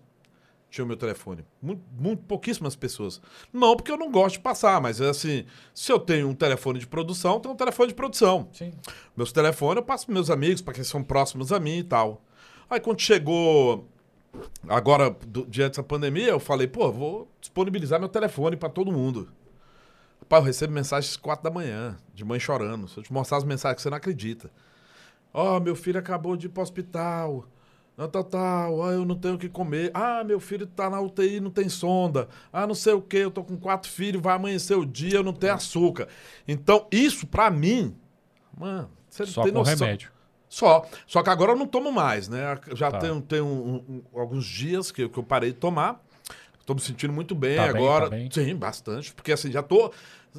tinham 0.70 0.88
meu 0.88 0.98
telefone. 0.98 1.46
Muito, 1.62 1.82
muito 1.98 2.24
pouquíssimas 2.24 2.76
pessoas. 2.76 3.22
Não 3.52 3.76
porque 3.76 3.92
eu 3.92 3.98
não 3.98 4.12
gosto 4.12 4.36
de 4.36 4.42
passar, 4.42 4.82
mas 4.82 5.00
é 5.00 5.10
assim, 5.10 5.46
se 5.74 5.92
eu 5.92 6.00
tenho 6.00 6.28
um 6.28 6.36
telefone 6.36 6.80
de 6.80 6.88
produção, 6.88 7.36
eu 7.36 7.40
tenho 7.40 7.54
um 7.54 7.58
telefone 7.58 7.90
de 7.90 7.96
produção. 7.96 8.50
Sim. 8.54 8.74
Meus 9.16 9.32
telefones 9.32 9.78
eu 9.78 9.84
passo 9.84 10.06
pros 10.06 10.14
meus 10.14 10.30
amigos, 10.30 10.62
para 10.62 10.74
quem 10.74 10.84
são 10.84 11.04
próximos 11.04 11.52
a 11.52 11.60
mim 11.60 11.80
e 11.80 11.84
tal. 11.84 12.22
Aí 12.70 12.80
quando 12.80 13.00
chegou 13.00 13.88
agora, 14.68 15.10
do, 15.26 15.46
diante 15.46 15.72
dessa 15.72 15.84
pandemia, 15.84 16.30
eu 16.30 16.40
falei, 16.40 16.68
pô, 16.68 16.92
vou 16.92 17.32
disponibilizar 17.40 18.00
meu 18.00 18.10
telefone 18.10 18.56
para 18.56 18.70
todo 18.70 18.92
mundo. 18.92 19.30
Rapaz, 20.22 20.42
eu 20.42 20.48
recebo 20.48 20.74
mensagens 20.74 21.12
às 21.12 21.18
quatro 21.18 21.44
da 21.44 21.50
manhã, 21.50 21.98
de 22.14 22.26
mãe 22.26 22.40
chorando. 22.40 22.88
Se 22.88 22.98
eu 22.98 23.04
te 23.04 23.14
mostrar 23.14 23.38
as 23.38 23.44
mensagens 23.44 23.78
que 23.78 23.82
você 23.84 23.90
não 23.90 23.98
acredita. 23.98 24.52
Ó, 25.34 25.60
meu 25.60 25.76
filho 25.76 26.00
acabou 26.00 26.36
de 26.36 26.48
ir 26.48 26.50
pro 26.50 26.62
hospital. 26.62 27.46
Não, 27.98 28.08
tal, 28.08 28.24
tal. 28.24 28.84
Ah, 28.84 28.92
eu 28.92 29.04
não 29.04 29.16
tenho 29.16 29.34
o 29.34 29.38
que 29.40 29.50
comer. 29.50 29.90
Ah, 29.94 30.24
meu 30.24 30.40
filho 30.40 30.68
tá 30.68 30.88
na 30.90 31.02
UTI, 31.02 31.40
não 31.40 31.50
tem 31.50 31.68
sonda. 31.68 32.28
Ah, 32.54 32.68
não 32.68 32.76
sei 32.76 32.94
o 32.94 33.02
que, 33.02 33.18
eu 33.18 33.32
tô 33.32 33.44
com 33.44 33.58
quatro 33.58 33.90
filhos, 33.90 34.22
vai 34.22 34.36
amanhecer 34.36 34.78
o 34.78 34.86
dia, 34.86 35.16
eu 35.16 35.24
não 35.24 35.34
tenho 35.34 35.54
açúcar. 35.54 36.08
Então, 36.48 36.86
isso 36.92 37.26
pra 37.26 37.50
mim, 37.50 37.96
mano, 38.56 38.88
você 39.10 39.24
não 39.24 39.30
Só 39.32 39.44
tem 39.44 39.52
com 39.52 39.60
noção. 39.60 39.76
remédio. 39.88 40.12
Só. 40.48 40.86
Só 41.08 41.24
que 41.24 41.30
agora 41.32 41.54
eu 41.54 41.56
não 41.58 41.66
tomo 41.68 41.92
mais, 41.92 42.30
né? 42.30 42.58
Já 42.74 42.92
Tá. 42.92 43.00
tenho, 43.00 43.20
tenho 43.22 43.46
um- 43.46 43.76
um- 44.14 44.20
alguns 44.20 44.46
dias 44.46 44.92
que, 44.92 45.10
que 45.10 45.18
eu 45.18 45.24
parei 45.24 45.52
de 45.52 45.58
tomar. 45.58 46.02
Tô 46.66 46.74
me 46.74 46.82
sentindo 46.82 47.12
muito 47.14 47.34
bem 47.34 47.56
Tá 47.56 47.64
bem, 47.72 47.82
agora. 47.82 48.06
tá 48.06 48.16
bem? 48.16 48.30
Sim, 48.32 48.56
bastante. 48.56 49.14
Porque 49.14 49.32
assim, 49.32 49.52
já 49.52 49.64
tô. 49.64 49.92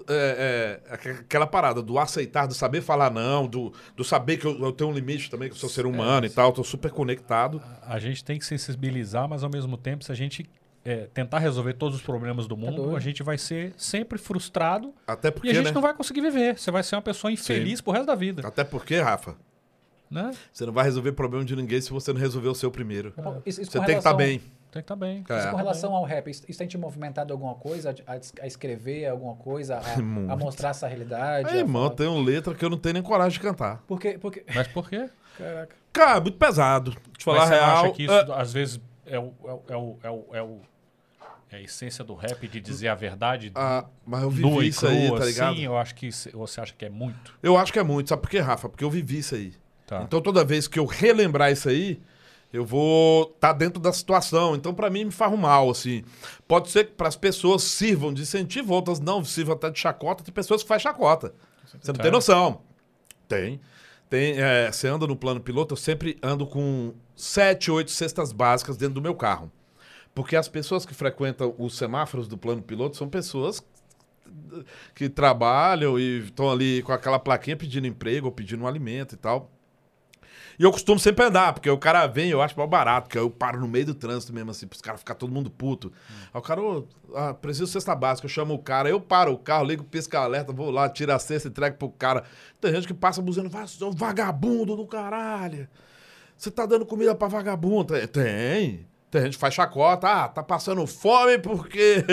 É, 0.09 0.81
é, 0.89 0.94
aqu- 0.94 1.09
aquela 1.20 1.47
parada 1.47 1.82
do 1.82 1.98
aceitar, 1.98 2.47
do 2.47 2.55
saber 2.55 2.81
falar 2.82 3.10
não, 3.10 3.47
do, 3.47 3.73
do 3.97 4.05
saber 4.05 4.36
que 4.36 4.47
eu, 4.47 4.59
eu 4.60 4.73
tenho 4.73 4.90
um 4.90 4.93
limite 4.93 5.31
também, 5.31 5.48
que 5.48 5.55
eu 5.55 5.59
sou 5.59 5.69
ser 5.69 5.86
humano 5.86 6.27
e 6.27 6.31
tal, 6.31 6.52
tô 6.52 6.62
super 6.65 6.90
conectado. 6.90 7.60
A 7.82 7.98
gente 7.98 8.24
tem 8.24 8.39
que 8.39 8.44
sensibilizar, 8.47 9.28
mas 9.28 9.43
ao 9.43 9.51
mesmo 9.51 9.77
tempo, 9.77 10.05
se 10.05 10.12
a 10.12 10.15
gente 10.15 10.48
é, 10.85 11.06
tentar 11.12 11.39
resolver 11.40 11.74
todos 11.74 11.97
os 11.97 12.02
problemas 12.02 12.47
do 12.47 12.56
mundo, 12.56 12.77
doido. 12.77 12.97
a 12.97 13.01
gente 13.01 13.23
vai 13.23 13.36
ser 13.36 13.74
sempre 13.77 14.16
frustrado 14.19 14.94
Até 15.06 15.28
e 15.28 15.32
porque, 15.32 15.48
a 15.51 15.55
gente 15.55 15.65
né? 15.66 15.73
não 15.73 15.82
vai 15.82 15.93
conseguir 15.93 16.20
viver. 16.20 16.59
Você 16.59 16.70
vai 16.70 16.82
ser 16.82 16.94
uma 16.97 17.02
pessoa 17.02 17.31
infeliz 17.32 17.81
pro 17.81 17.93
resto 17.93 18.06
da 18.06 18.15
vida. 18.15 18.47
Até 18.47 18.62
porque, 18.65 18.98
Rafa, 19.01 19.35
Né? 20.10 20.31
você 20.52 20.65
não 20.65 20.73
vai 20.73 20.85
resolver 20.85 21.12
problema 21.12 21.44
de 21.44 21.55
ninguém 21.55 21.81
se 21.81 21.90
você 21.90 22.12
não 22.12 22.20
resolver 22.20 22.48
o 22.48 22.55
seu 22.55 22.70
primeiro. 22.70 23.12
Isso- 23.44 23.60
isso 23.60 23.70
Você 23.73 23.78
tem 23.81 23.86
que 23.86 23.93
estar 23.98 24.10
relação- 24.10 24.16
bem. 24.16 24.40
Tem 24.70 24.82
que 24.82 24.85
estar 24.85 24.97
bem. 24.97 25.24
É. 25.28 25.51
Com 25.51 25.57
relação 25.57 25.95
ao 25.95 26.05
rap, 26.05 26.31
isso, 26.31 26.45
isso 26.49 26.59
tem 26.59 26.69
te 26.69 26.77
movimentado 26.77 27.32
alguma 27.32 27.55
coisa, 27.55 27.95
a, 28.07 28.43
a 28.43 28.47
escrever 28.47 29.07
alguma 29.07 29.35
coisa, 29.35 29.77
a, 29.78 29.95
a 30.32 30.36
mostrar 30.36 30.70
essa 30.70 30.86
realidade? 30.86 31.49
Aí, 31.49 31.59
irmão, 31.59 31.85
falar- 31.85 31.95
tem 31.97 32.07
uma 32.07 32.23
letra 32.24 32.55
que 32.55 32.65
eu 32.65 32.69
não 32.70 32.77
tenho 32.78 32.95
nem 32.95 33.03
coragem 33.03 33.32
de 33.39 33.40
cantar. 33.40 33.82
Porque, 33.86 34.19
porque... 34.19 34.45
Mas 34.55 34.69
por 34.69 34.89
quê? 34.89 35.09
Caraca. 35.39 35.77
Cara, 35.93 36.20
muito 36.20 36.36
pesado. 36.36 36.95
Te 37.16 37.24
falar 37.24 37.39
Mas 37.40 37.49
você 37.49 37.55
real. 37.55 37.70
acha 37.85 37.90
que 37.93 38.03
isso, 38.05 38.12
é, 38.12 38.40
às 38.40 38.53
vezes, 38.53 38.81
é 39.07 39.19
o, 39.19 39.32
é 39.45 39.53
o, 39.53 39.62
é 39.69 39.77
o, 39.77 39.97
é 40.03 40.11
o, 40.11 40.24
é 40.35 40.43
o- 40.43 40.61
é 41.51 41.57
a 41.57 41.61
essência 41.62 42.05
do 42.05 42.15
rap 42.15 42.47
de 42.47 42.61
dizer 42.61 42.89
a 42.89 42.95
verdade 42.95 43.51
ah, 43.55 43.86
mas 44.05 44.23
eu 44.23 44.28
vivi 44.28 44.69
isso 44.69 44.86
aí, 44.86 45.09
tá 45.11 45.24
ligado? 45.24 45.53
assim? 45.55 45.62
Eu 45.65 45.78
acho 45.78 45.95
que 45.95 46.11
você 46.35 46.61
acha 46.61 46.74
que 46.77 46.85
é 46.85 46.90
muito. 46.90 47.32
Eu 47.43 47.57
acho 47.57 47.73
que 47.73 47.78
é 47.78 47.82
muito. 47.82 48.11
Sabe 48.11 48.20
por 48.20 48.28
quê, 48.28 48.39
Rafa? 48.39 48.69
Porque 48.69 48.85
eu 48.85 48.90
vivi 48.90 49.20
isso 49.20 49.35
aí. 49.35 49.55
Tá. 49.86 50.03
Então 50.03 50.20
toda 50.20 50.45
vez 50.45 50.69
que 50.69 50.78
eu 50.78 50.85
relembrar 50.85 51.51
isso 51.51 51.70
aí, 51.70 52.03
eu 52.53 52.65
vou 52.65 53.31
estar 53.35 53.53
dentro 53.53 53.81
da 53.81 53.93
situação. 53.93 54.55
Então 54.55 54.73
pra 54.75 54.89
mim 54.91 55.05
me 55.07 55.11
faz 55.11 55.33
um 55.33 55.37
mal, 55.37 55.70
assim. 55.70 56.03
Pode 56.47 56.70
ser 56.70 56.85
que 56.87 56.93
para 56.93 57.09
as 57.09 57.16
pessoas 57.16 57.62
sirvam 57.62 58.12
de 58.12 58.23
incentivo, 58.23 58.73
outras 58.73 59.01
não 59.01 59.25
sirvam 59.25 59.55
até 59.55 59.70
de 59.70 59.79
chacota. 59.79 60.25
Tem 60.25 60.33
pessoas 60.33 60.62
que 60.62 60.69
faz 60.69 60.83
chacota. 60.83 61.35
Você 61.66 61.93
não 61.93 61.95
tem 61.95 62.05
Tá. 62.07 62.11
noção. 62.11 62.62
Tem. 63.27 63.61
Tem, 64.09 64.41
é, 64.41 64.73
você 64.73 64.89
anda 64.89 65.07
no 65.07 65.15
plano 65.15 65.39
piloto, 65.39 65.75
eu 65.75 65.77
sempre 65.77 66.16
ando 66.23 66.47
com 66.47 66.95
sete, 67.15 67.70
oito 67.70 67.91
cestas 67.91 68.33
básicas 68.33 68.79
dentro 68.79 68.95
do 68.95 69.03
meu 69.03 69.15
carro. 69.15 69.53
Porque 70.15 70.35
as 70.35 70.49
pessoas 70.49 70.87
que 70.87 70.95
frequentam 70.95 71.55
os 71.59 71.77
semáforos 71.77 72.27
do 72.27 72.39
plano 72.39 72.62
piloto 72.62 72.97
são 72.97 73.07
pessoas 73.09 73.62
que 74.95 75.09
trabalham 75.09 75.99
e 75.99 76.20
estão 76.20 76.51
ali 76.51 76.83
com 76.83 76.93
aquela 76.93 77.19
plaquinha 77.19 77.57
pedindo 77.57 77.87
emprego 77.87 78.27
ou 78.27 78.33
pedindo 78.33 78.65
um 78.65 78.66
alimento 78.66 79.15
e 79.15 79.19
tal. 79.19 79.51
E 80.59 80.63
eu 80.65 80.73
costumo 80.73 80.99
sempre 80.99 81.25
andar, 81.25 81.53
porque 81.53 81.71
o 81.71 81.79
cara 81.79 82.07
vem, 82.09 82.31
eu 82.31 82.43
acho 82.43 82.59
mal 82.59 82.67
barato, 82.67 83.07
porque 83.07 83.19
eu 83.19 83.31
paro 83.31 83.61
no 83.61 83.69
meio 83.69 83.87
do 83.87 83.95
trânsito 83.95 84.33
mesmo, 84.33 84.51
assim, 84.51 84.67
pros 84.67 84.81
caras 84.81 85.01
ficar 85.01 85.15
todo 85.15 85.33
mundo 85.33 85.49
puto. 85.49 85.93
Aí 86.35 86.39
o 86.39 86.43
cara, 86.43 86.61
ô, 86.61 86.85
ah, 87.15 87.33
preciso 87.33 87.67
de 87.67 87.71
cesta 87.71 87.95
básica, 87.95 88.27
eu 88.27 88.31
chamo 88.31 88.55
o 88.55 88.59
cara, 88.59 88.89
eu 88.89 89.01
paro 89.01 89.33
o 89.33 89.39
carro, 89.39 89.65
ligo 89.65 89.85
o 89.85 89.87
pisca-alerta, 89.87 90.53
vou 90.53 90.71
lá, 90.71 90.89
tiro 90.89 91.13
a 91.13 91.19
cesta, 91.19 91.49
entrego 91.49 91.77
pro 91.77 91.91
cara. 91.91 92.25
Tem 92.61 92.73
gente 92.75 92.89
que 92.89 92.95
passa 92.95 93.23
buzando, 93.23 93.49
vagabundo 93.95 94.75
do 94.75 94.85
caralho. 94.85 95.69
Você 96.37 96.51
tá 96.51 96.67
dando 96.67 96.85
comida 96.85 97.15
pra 97.15 97.29
vagabundo? 97.29 97.95
Tem. 97.95 98.07
Tem, 98.09 98.87
tem 99.13 99.23
gente 99.23 99.35
que 99.35 99.41
faz 99.41 99.55
chacota, 99.55 100.09
ah, 100.09 100.29
tá 100.29 100.43
passando 100.43 100.85
fome 100.89 101.39
porque, 101.39 102.05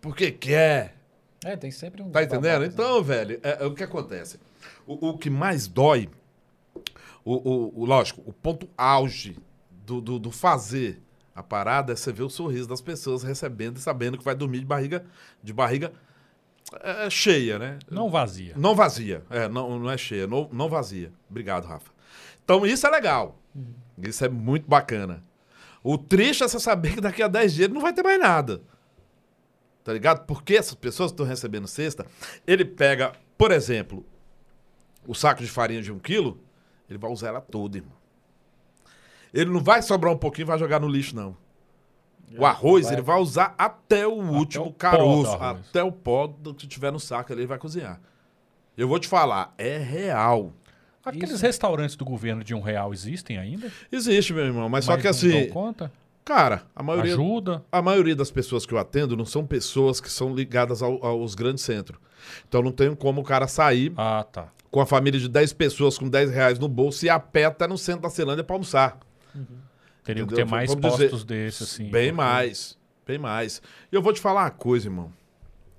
porque 0.00 0.32
quer. 0.32 0.96
É, 1.44 1.56
tem 1.56 1.70
sempre 1.70 2.02
um... 2.02 2.10
Tá 2.10 2.24
entendendo? 2.24 2.42
babacas, 2.42 2.68
né? 2.68 2.74
Então, 2.74 3.02
velho, 3.04 3.40
é, 3.44 3.62
é 3.62 3.66
o 3.66 3.74
que 3.74 3.84
acontece. 3.84 4.40
O, 4.84 5.10
o 5.10 5.18
que 5.18 5.30
mais 5.30 5.68
dói, 5.68 6.08
o, 7.34 7.82
o- 7.82 7.84
lógico, 7.84 8.22
o 8.24 8.32
ponto 8.32 8.68
auge 8.76 9.36
do, 9.70 10.00
do, 10.00 10.18
do 10.18 10.30
fazer 10.30 11.02
a 11.34 11.42
parada 11.42 11.92
é 11.92 11.96
você 11.96 12.12
ver 12.12 12.22
o 12.22 12.30
sorriso 12.30 12.68
das 12.68 12.80
pessoas 12.80 13.22
recebendo 13.22 13.76
e 13.76 13.80
sabendo 13.80 14.16
que 14.16 14.24
vai 14.24 14.34
dormir 14.34 14.60
de 14.60 14.64
barriga, 14.66 15.04
de 15.42 15.52
barriga 15.52 15.92
é, 16.82 17.10
cheia, 17.10 17.58
né? 17.58 17.78
Não 17.90 18.08
vazia. 18.10 18.54
Não 18.56 18.74
vazia. 18.74 19.22
É, 19.28 19.46
não, 19.48 19.78
não 19.78 19.90
é 19.90 19.98
cheia, 19.98 20.26
não, 20.26 20.48
não 20.52 20.68
vazia. 20.68 21.12
Obrigado, 21.28 21.66
Rafa. 21.66 21.90
Então, 22.44 22.64
isso 22.66 22.86
é 22.86 22.90
legal. 22.90 23.38
Isso 24.02 24.24
é 24.24 24.28
muito 24.28 24.66
bacana. 24.68 25.22
O 25.82 25.96
triste 25.98 26.42
é 26.42 26.48
você 26.48 26.58
saber 26.58 26.94
que 26.94 27.00
daqui 27.00 27.22
a 27.22 27.28
10 27.28 27.54
dias 27.54 27.68
não 27.70 27.80
vai 27.80 27.92
ter 27.92 28.02
mais 28.02 28.18
nada. 28.18 28.62
Tá 29.84 29.92
ligado? 29.92 30.26
Porque 30.26 30.56
essas 30.56 30.74
pessoas 30.74 31.10
que 31.10 31.14
estão 31.14 31.26
recebendo 31.26 31.68
cesta, 31.68 32.06
ele 32.46 32.64
pega, 32.64 33.12
por 33.38 33.52
exemplo, 33.52 34.04
o 35.06 35.14
saco 35.14 35.42
de 35.42 35.48
farinha 35.48 35.80
de 35.82 35.92
um 35.92 35.98
quilo, 35.98 36.40
ele 36.88 36.98
vai 36.98 37.10
usar 37.10 37.28
ela 37.28 37.40
toda, 37.40 37.78
irmão. 37.78 37.92
Ele 39.32 39.50
não 39.50 39.60
vai 39.60 39.82
sobrar 39.82 40.12
um 40.12 40.16
pouquinho 40.16 40.44
e 40.44 40.48
vai 40.48 40.58
jogar 40.58 40.80
no 40.80 40.88
lixo, 40.88 41.14
não. 41.14 41.36
O 42.36 42.44
arroz, 42.44 42.86
vai- 42.86 42.94
ele 42.94 43.02
vai 43.02 43.18
usar 43.20 43.54
até 43.56 44.06
o 44.06 44.14
último 44.14 44.66
o 44.66 44.72
caroço, 44.72 45.34
até 45.36 45.82
o 45.82 45.92
pó 45.92 46.26
do 46.26 46.52
que 46.54 46.66
tiver 46.66 46.90
no 46.90 46.98
saco 46.98 47.32
ali, 47.32 47.42
ele 47.42 47.46
vai 47.48 47.58
cozinhar. 47.58 48.00
Eu 48.76 48.88
vou 48.88 48.98
te 48.98 49.06
falar, 49.08 49.54
é 49.56 49.78
real. 49.78 50.52
Aqueles 51.04 51.30
Isso. 51.30 51.42
restaurantes 51.42 51.94
do 51.94 52.04
governo 52.04 52.42
de 52.42 52.52
um 52.52 52.60
real 52.60 52.92
existem 52.92 53.38
ainda? 53.38 53.70
Existe, 53.92 54.32
meu 54.32 54.44
irmão, 54.44 54.68
mas, 54.68 54.84
só 54.84 54.92
Mas 54.92 55.00
que 55.02 55.04
não 55.06 55.10
assim, 55.12 55.46
dão 55.46 55.48
conta? 55.54 55.92
cara, 56.24 56.64
a 56.74 56.82
maioria, 56.82 57.12
Ajuda? 57.12 57.64
a 57.70 57.80
maioria 57.80 58.16
das 58.16 58.30
pessoas 58.32 58.66
que 58.66 58.74
eu 58.74 58.78
atendo 58.78 59.16
não 59.16 59.24
são 59.24 59.46
pessoas 59.46 60.00
que 60.00 60.10
são 60.10 60.34
ligadas 60.34 60.82
ao- 60.82 61.04
aos 61.06 61.36
grandes 61.36 61.62
centros. 61.62 62.00
Então 62.48 62.60
não 62.60 62.72
tem 62.72 62.92
como 62.96 63.20
o 63.20 63.24
cara 63.24 63.46
sair 63.46 63.92
Ah, 63.96 64.24
tá. 64.30 64.48
Com 64.76 64.80
a 64.82 64.84
família 64.84 65.18
de 65.18 65.26
10 65.26 65.54
pessoas 65.54 65.96
com 65.96 66.06
10 66.06 66.30
reais 66.30 66.58
no 66.58 66.68
bolso 66.68 67.06
e 67.06 67.08
a 67.08 67.18
pé 67.18 67.46
até 67.46 67.66
no 67.66 67.78
centro 67.78 68.02
da 68.02 68.10
Celândia 68.10 68.44
pra 68.44 68.54
almoçar. 68.56 68.98
Teria 70.04 70.26
que 70.26 70.34
ter 70.34 70.44
mais 70.44 70.68
Vamos 70.68 70.90
dizer, 70.92 71.04
postos 71.08 71.24
desses, 71.24 71.62
assim. 71.62 71.84
bem 71.84 72.10
porque- 72.10 72.12
mais, 72.12 72.78
bem 73.06 73.16
mais. 73.18 73.62
E 73.90 73.96
eu 73.96 74.02
vou 74.02 74.12
te 74.12 74.20
falar 74.20 74.42
uma 74.44 74.50
coisa, 74.50 74.88
irmão. 74.88 75.10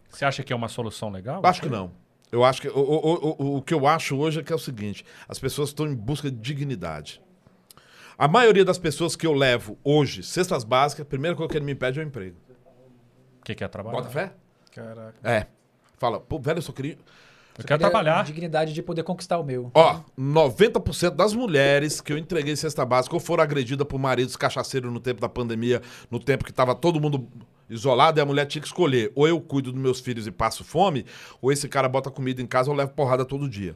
Você 0.09 0.25
acha 0.25 0.41
que 0.41 0.51
é 0.51 0.55
uma 0.55 0.67
solução 0.67 1.11
legal? 1.11 1.45
Acho 1.45 1.61
que 1.61 1.69
não. 1.69 1.91
Eu 2.31 2.43
acho 2.43 2.59
que 2.59 2.69
o, 2.69 2.73
o, 2.75 3.35
o, 3.53 3.57
o- 3.57 3.61
que 3.61 3.71
eu 3.71 3.85
acho 3.85 4.17
hoje 4.17 4.39
é 4.39 4.43
que 4.43 4.51
é 4.51 4.55
o 4.55 4.59
seguinte: 4.59 5.05
as 5.29 5.37
pessoas 5.37 5.69
estão 5.69 5.85
em 5.85 5.93
busca 5.93 6.31
de 6.31 6.37
dignidade. 6.37 7.21
A 8.17 8.27
maioria 8.27 8.65
das 8.65 8.79
pessoas 8.79 9.15
que 9.15 9.27
eu 9.27 9.31
levo 9.33 9.77
hoje, 9.83 10.23
cestas 10.23 10.63
básicas, 10.63 11.03
a 11.05 11.07
primeira 11.07 11.37
coisa 11.37 11.51
que 11.51 11.55
ele 11.59 11.65
me 11.65 11.75
pede 11.75 11.99
é 11.99 12.03
o 12.03 12.07
emprego. 12.07 12.35
O 13.41 13.43
que, 13.45 13.53
que 13.53 13.63
é 13.63 13.67
trabalhar? 13.67 13.97
Bota 13.97 14.09
fé? 14.09 14.33
Caraca. 14.71 15.13
É. 15.23 15.45
Fala, 15.99 16.19
pô, 16.19 16.39
velho, 16.39 16.57
eu 16.57 16.61
só 16.63 16.71
queria. 16.71 16.97
Eu 17.57 17.63
quero 17.65 17.79
trabalhar. 17.79 18.23
Dignidade 18.23 18.73
de 18.73 18.83
poder 18.83 19.03
conquistar 19.03 19.37
o 19.39 19.43
meu. 19.43 19.71
Ó, 19.73 20.01
90% 20.17 21.11
das 21.11 21.33
mulheres 21.33 21.99
que 21.99 22.13
eu 22.13 22.17
entreguei 22.17 22.55
cesta 22.55 22.85
básica 22.85 23.15
ou 23.15 23.19
foram 23.19 23.43
agredidas 23.43 23.87
por 23.87 23.99
maridos 23.99 24.35
cachaceiros 24.35 24.91
no 24.91 24.99
tempo 24.99 25.19
da 25.19 25.27
pandemia, 25.27 25.81
no 26.11 26.19
tempo 26.19 26.45
que 26.45 26.53
tava 26.53 26.75
todo 26.75 27.01
mundo 27.01 27.27
isolado 27.69 28.19
e 28.19 28.21
a 28.21 28.25
mulher 28.25 28.45
tinha 28.45 28.61
que 28.61 28.67
escolher. 28.67 29.11
Ou 29.15 29.27
eu 29.27 29.41
cuido 29.41 29.71
dos 29.71 29.81
meus 29.81 29.99
filhos 29.99 30.27
e 30.27 30.31
passo 30.31 30.63
fome, 30.63 31.05
ou 31.41 31.51
esse 31.51 31.67
cara 31.67 31.89
bota 31.89 32.11
comida 32.11 32.41
em 32.41 32.47
casa 32.47 32.69
ou 32.69 32.75
eu 32.75 32.77
levo 32.77 32.91
porrada 32.91 33.25
todo 33.25 33.49
dia. 33.49 33.75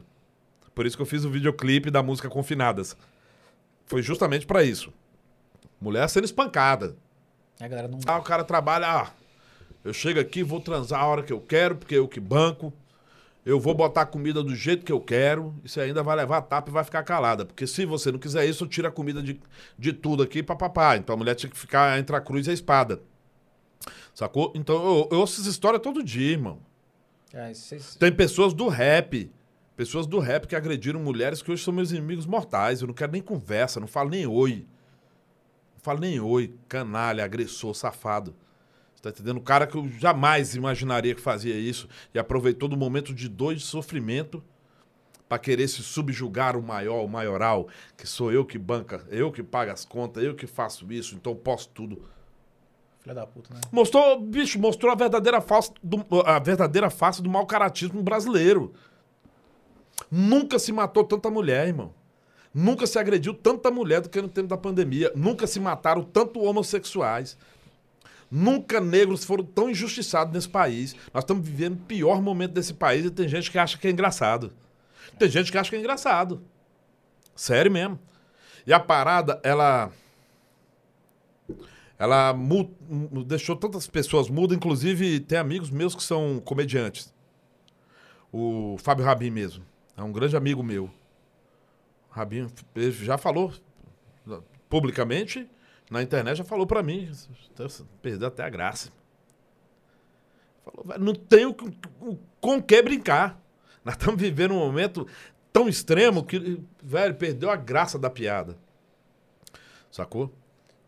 Por 0.74 0.86
isso 0.86 0.96
que 0.96 1.02
eu 1.02 1.06
fiz 1.06 1.24
o 1.24 1.30
videoclipe 1.30 1.90
da 1.90 2.02
música 2.02 2.28
Confinadas. 2.28 2.96
Foi 3.84 4.00
justamente 4.00 4.46
pra 4.46 4.62
isso. 4.62 4.92
Mulher 5.80 6.08
sendo 6.08 6.24
espancada. 6.24 6.96
A 7.60 7.68
galera 7.68 7.88
não... 7.88 7.98
Ah, 8.06 8.18
o 8.18 8.22
cara 8.22 8.44
trabalha, 8.44 8.86
ah, 8.86 9.10
eu 9.84 9.92
chego 9.92 10.20
aqui, 10.20 10.42
vou 10.42 10.60
transar 10.60 11.00
a 11.00 11.06
hora 11.06 11.22
que 11.22 11.32
eu 11.32 11.40
quero, 11.40 11.76
porque 11.76 11.94
eu 11.94 12.08
que 12.08 12.20
banco. 12.20 12.72
Eu 13.44 13.58
vou 13.58 13.74
botar 13.74 14.02
a 14.02 14.06
comida 14.06 14.42
do 14.42 14.54
jeito 14.54 14.84
que 14.84 14.92
eu 14.92 15.00
quero 15.00 15.52
e 15.64 15.68
você 15.68 15.80
ainda 15.80 16.00
vai 16.02 16.14
levar 16.16 16.36
a 16.38 16.42
tapa 16.42 16.70
e 16.70 16.72
vai 16.72 16.84
ficar 16.84 17.02
calada. 17.02 17.44
Porque 17.44 17.66
se 17.66 17.84
você 17.84 18.12
não 18.12 18.18
quiser 18.18 18.46
isso, 18.46 18.62
eu 18.64 18.68
tiro 18.68 18.86
a 18.86 18.90
comida 18.92 19.20
de, 19.20 19.40
de 19.76 19.92
tudo 19.92 20.22
aqui 20.22 20.42
pra 20.44 20.54
papai. 20.54 20.98
Então 20.98 21.14
a 21.14 21.16
mulher 21.18 21.34
tinha 21.34 21.50
que 21.50 21.58
ficar 21.58 21.98
entre 21.98 22.14
a 22.14 22.20
cruz 22.20 22.46
e 22.46 22.50
a 22.50 22.52
espada. 22.52 23.02
Sacou? 24.14 24.52
Então 24.54 24.76
eu, 24.76 25.08
eu 25.10 25.18
ouço 25.20 25.34
essas 25.40 25.46
histórias 25.52 25.82
todo 25.82 26.02
dia, 26.04 26.32
irmão. 26.32 26.60
É, 27.32 27.52
vocês- 27.52 27.96
Tem 27.96 28.12
pessoas 28.12 28.52
do 28.54 28.68
rap. 28.68 29.30
Pessoas 29.74 30.06
do 30.06 30.18
rap 30.20 30.46
que 30.46 30.54
agrediram 30.54 31.00
mulheres 31.00 31.42
que 31.42 31.50
hoje 31.50 31.64
são 31.64 31.72
meus 31.74 31.90
inimigos 31.90 32.26
mortais. 32.26 32.80
Eu 32.80 32.86
não 32.86 32.94
quero 32.94 33.10
nem 33.10 33.22
conversa, 33.22 33.80
não 33.80 33.88
falo 33.88 34.10
nem 34.10 34.24
oi. 34.26 34.66
Não 35.74 35.80
falo 35.82 35.98
nem 35.98 36.20
oi. 36.20 36.54
Canalha, 36.68 37.24
agressor, 37.24 37.74
safado. 37.74 38.34
Tá 39.02 39.10
entendendo? 39.10 39.40
Cara 39.40 39.66
que 39.66 39.76
eu 39.76 39.88
jamais 39.98 40.54
imaginaria 40.54 41.12
que 41.12 41.20
fazia 41.20 41.56
isso 41.56 41.88
e 42.14 42.20
aproveitou 42.20 42.68
do 42.68 42.76
momento 42.76 43.12
de 43.12 43.28
dor 43.28 43.52
e 43.52 43.56
de 43.56 43.62
sofrimento 43.62 44.42
pra 45.28 45.40
querer 45.40 45.66
se 45.66 45.82
subjugar 45.82 46.56
o 46.56 46.62
maior, 46.62 47.02
o 47.02 47.08
maioral, 47.08 47.66
que 47.96 48.06
sou 48.06 48.30
eu 48.30 48.44
que 48.44 48.58
banca, 48.58 49.04
eu 49.10 49.32
que 49.32 49.42
pago 49.42 49.72
as 49.72 49.84
contas, 49.84 50.22
eu 50.22 50.36
que 50.36 50.46
faço 50.46 50.90
isso, 50.92 51.16
então 51.16 51.34
posso 51.34 51.68
tudo. 51.70 52.02
Filha 53.00 53.14
da 53.14 53.26
puta, 53.26 53.52
né? 53.52 53.60
Mostrou, 53.72 54.20
bicho, 54.20 54.60
mostrou 54.60 54.92
a 54.92 54.94
verdadeira 54.94 55.40
face 55.40 55.72
do, 55.82 56.04
a 56.24 56.38
verdadeira 56.38 56.88
face 56.88 57.20
do 57.20 57.28
mau 57.28 57.44
caratismo 57.44 58.00
brasileiro. 58.02 58.72
Nunca 60.08 60.60
se 60.60 60.70
matou 60.70 61.02
tanta 61.02 61.28
mulher, 61.28 61.66
irmão. 61.66 61.92
Nunca 62.54 62.86
se 62.86 62.98
agrediu 62.98 63.32
tanta 63.34 63.70
mulher 63.70 64.02
do 64.02 64.10
que 64.10 64.20
no 64.20 64.28
tempo 64.28 64.48
da 64.48 64.56
pandemia. 64.56 65.10
Nunca 65.16 65.46
se 65.46 65.58
mataram 65.58 66.04
tanto 66.04 66.40
homossexuais. 66.40 67.36
Nunca 68.34 68.80
negros 68.80 69.26
foram 69.26 69.44
tão 69.44 69.68
injustiçados 69.68 70.32
nesse 70.32 70.48
país. 70.48 70.96
Nós 71.12 71.22
estamos 71.22 71.46
vivendo 71.46 71.74
o 71.74 71.84
pior 71.84 72.22
momento 72.22 72.52
desse 72.52 72.72
país 72.72 73.04
e 73.04 73.10
tem 73.10 73.28
gente 73.28 73.50
que 73.50 73.58
acha 73.58 73.76
que 73.76 73.86
é 73.86 73.90
engraçado. 73.90 74.50
Tem 75.18 75.28
gente 75.28 75.52
que 75.52 75.58
acha 75.58 75.68
que 75.68 75.76
é 75.76 75.78
engraçado. 75.78 76.42
Sério 77.36 77.70
mesmo. 77.70 77.98
E 78.66 78.72
a 78.72 78.80
parada, 78.80 79.38
ela 79.44 79.92
ela 81.98 82.34
deixou 83.26 83.54
tantas 83.54 83.86
pessoas 83.86 84.30
mudas, 84.30 84.56
inclusive 84.56 85.20
tem 85.20 85.36
amigos 85.36 85.68
meus 85.68 85.94
que 85.94 86.02
são 86.02 86.40
comediantes. 86.42 87.12
O 88.32 88.78
Fábio 88.78 89.04
Rabin 89.04 89.30
mesmo. 89.30 89.62
É 89.94 90.02
um 90.02 90.10
grande 90.10 90.38
amigo 90.38 90.62
meu. 90.62 90.90
Rabin 92.08 92.48
já 93.02 93.18
falou 93.18 93.52
publicamente, 94.70 95.46
na 95.92 96.02
internet 96.02 96.38
já 96.38 96.44
falou 96.44 96.66
pra 96.66 96.82
mim. 96.82 97.10
Perdeu 98.00 98.28
até 98.28 98.42
a 98.42 98.48
graça. 98.50 98.90
Falou, 100.64 100.84
"Velho, 100.86 101.04
não 101.04 101.14
tem 101.14 101.46
o, 101.46 101.54
que- 101.54 101.66
o- 102.00 102.18
com 102.40 102.56
o 102.56 102.62
que 102.62 102.80
brincar. 102.82 103.40
Nós 103.84 103.94
estamos 103.94 104.20
vivendo 104.20 104.52
um 104.54 104.58
momento 104.58 105.06
tão 105.52 105.68
extremo 105.68 106.24
que, 106.24 106.62
velho, 106.82 107.14
perdeu 107.14 107.50
a 107.50 107.56
graça 107.56 107.98
da 107.98 108.08
piada. 108.08 108.56
Sacou? 109.90 110.32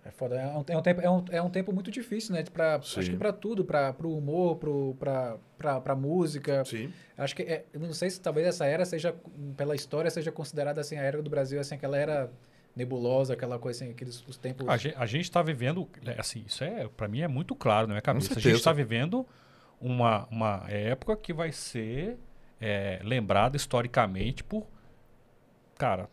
É 0.04 0.10
foda. 0.10 0.36
É 0.36 0.46
um, 0.46 0.64
é 0.68 0.76
um 0.78 0.82
tempo, 0.82 1.00
é, 1.00 1.10
um, 1.10 1.24
é 1.30 1.42
um 1.42 1.50
tempo 1.50 1.72
muito 1.72 1.90
difícil, 1.90 2.34
né? 2.34 2.44
Pra, 2.44 2.80
Sim. 2.82 3.00
acho 3.00 3.10
que 3.10 3.16
pra 3.16 3.32
tudo, 3.32 3.64
pra, 3.64 3.92
pro 3.92 4.10
humor, 4.14 4.56
pro, 4.56 4.94
pra, 4.98 5.36
pra, 5.58 5.80
pra 5.80 5.94
música. 5.96 6.64
Sim. 6.64 6.92
Acho 7.16 7.34
que, 7.34 7.42
é, 7.42 7.64
não 7.74 7.92
sei 7.92 8.10
se 8.10 8.20
talvez 8.20 8.46
essa 8.46 8.66
era 8.66 8.84
seja, 8.84 9.14
pela 9.56 9.74
história, 9.74 10.10
seja 10.10 10.30
considerada 10.30 10.80
assim, 10.80 10.96
a 10.96 11.02
era 11.02 11.22
do 11.22 11.30
Brasil, 11.30 11.58
assim, 11.58 11.74
aquela 11.74 11.96
era 11.98 12.30
nebulosa, 12.74 13.34
aquela 13.34 13.58
coisa 13.58 13.84
assim, 13.84 13.92
aqueles 13.92 14.24
os 14.26 14.36
tempos... 14.36 14.68
A 14.68 14.76
gente, 14.76 14.94
a 14.96 15.06
gente 15.06 15.30
tá 15.30 15.42
vivendo, 15.42 15.88
é, 16.04 16.20
assim, 16.20 16.44
isso 16.46 16.64
é, 16.64 16.88
para 16.88 17.06
mim 17.08 17.20
é 17.20 17.28
muito 17.28 17.54
claro 17.54 17.86
na 17.86 17.94
minha 17.94 18.02
cabeça. 18.02 18.32
A 18.36 18.40
gente 18.40 18.56
está 18.56 18.72
vivendo 18.72 19.26
uma, 19.80 20.26
uma 20.30 20.64
época 20.68 21.16
que 21.16 21.32
vai 21.32 21.52
ser 21.52 22.18
é, 22.60 23.00
lembrada 23.04 23.56
historicamente 23.56 24.42
por, 24.42 24.66
cara, 25.76 26.08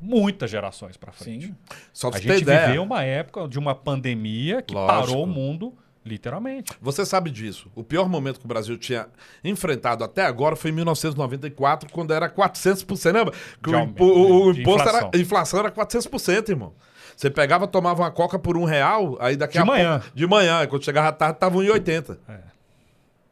muitas 0.00 0.50
gerações 0.50 0.96
para 0.96 1.12
frente. 1.12 1.46
Sim. 1.46 1.56
Só 1.92 2.10
pra 2.10 2.18
A 2.18 2.22
gente 2.22 2.42
ideia. 2.42 2.66
viveu 2.66 2.82
uma 2.82 3.02
época 3.02 3.48
de 3.48 3.58
uma 3.58 3.74
pandemia 3.74 4.62
que 4.62 4.74
Lógico. 4.74 4.92
parou 4.94 5.24
o 5.24 5.26
mundo, 5.26 5.74
literalmente. 6.06 6.72
Você 6.80 7.04
sabe 7.04 7.30
disso. 7.30 7.70
O 7.74 7.82
pior 7.82 8.08
momento 8.08 8.38
que 8.38 8.44
o 8.46 8.48
Brasil 8.48 8.78
tinha 8.78 9.08
enfrentado 9.44 10.04
até 10.04 10.24
agora 10.24 10.54
foi 10.56 10.70
em 10.70 10.74
1994, 10.74 11.90
quando 11.92 12.12
era 12.14 12.30
400%. 12.30 13.12
Lembra? 13.12 13.34
Que 13.62 13.70
o, 13.70 13.78
impo- 13.80 14.04
o 14.04 14.50
imposto 14.52 14.80
inflação. 14.88 14.96
era. 15.08 15.10
A 15.12 15.18
inflação 15.20 15.58
era 15.60 15.70
400%, 15.70 16.48
irmão. 16.48 16.72
Você 17.16 17.30
pegava, 17.30 17.66
tomava 17.66 18.02
uma 18.02 18.10
coca 18.10 18.38
por 18.38 18.56
um 18.56 18.64
real, 18.64 19.16
aí 19.20 19.36
daqui 19.36 19.54
De 19.54 19.58
a 19.58 19.64
manhã. 19.64 20.00
pouco. 20.00 20.16
De 20.16 20.26
manhã. 20.26 20.66
Quando 20.66 20.84
chegava 20.84 21.08
à 21.08 21.12
tarde, 21.12 21.38
tava 21.38 21.58
1,80. 21.58 22.18
É. 22.28 22.38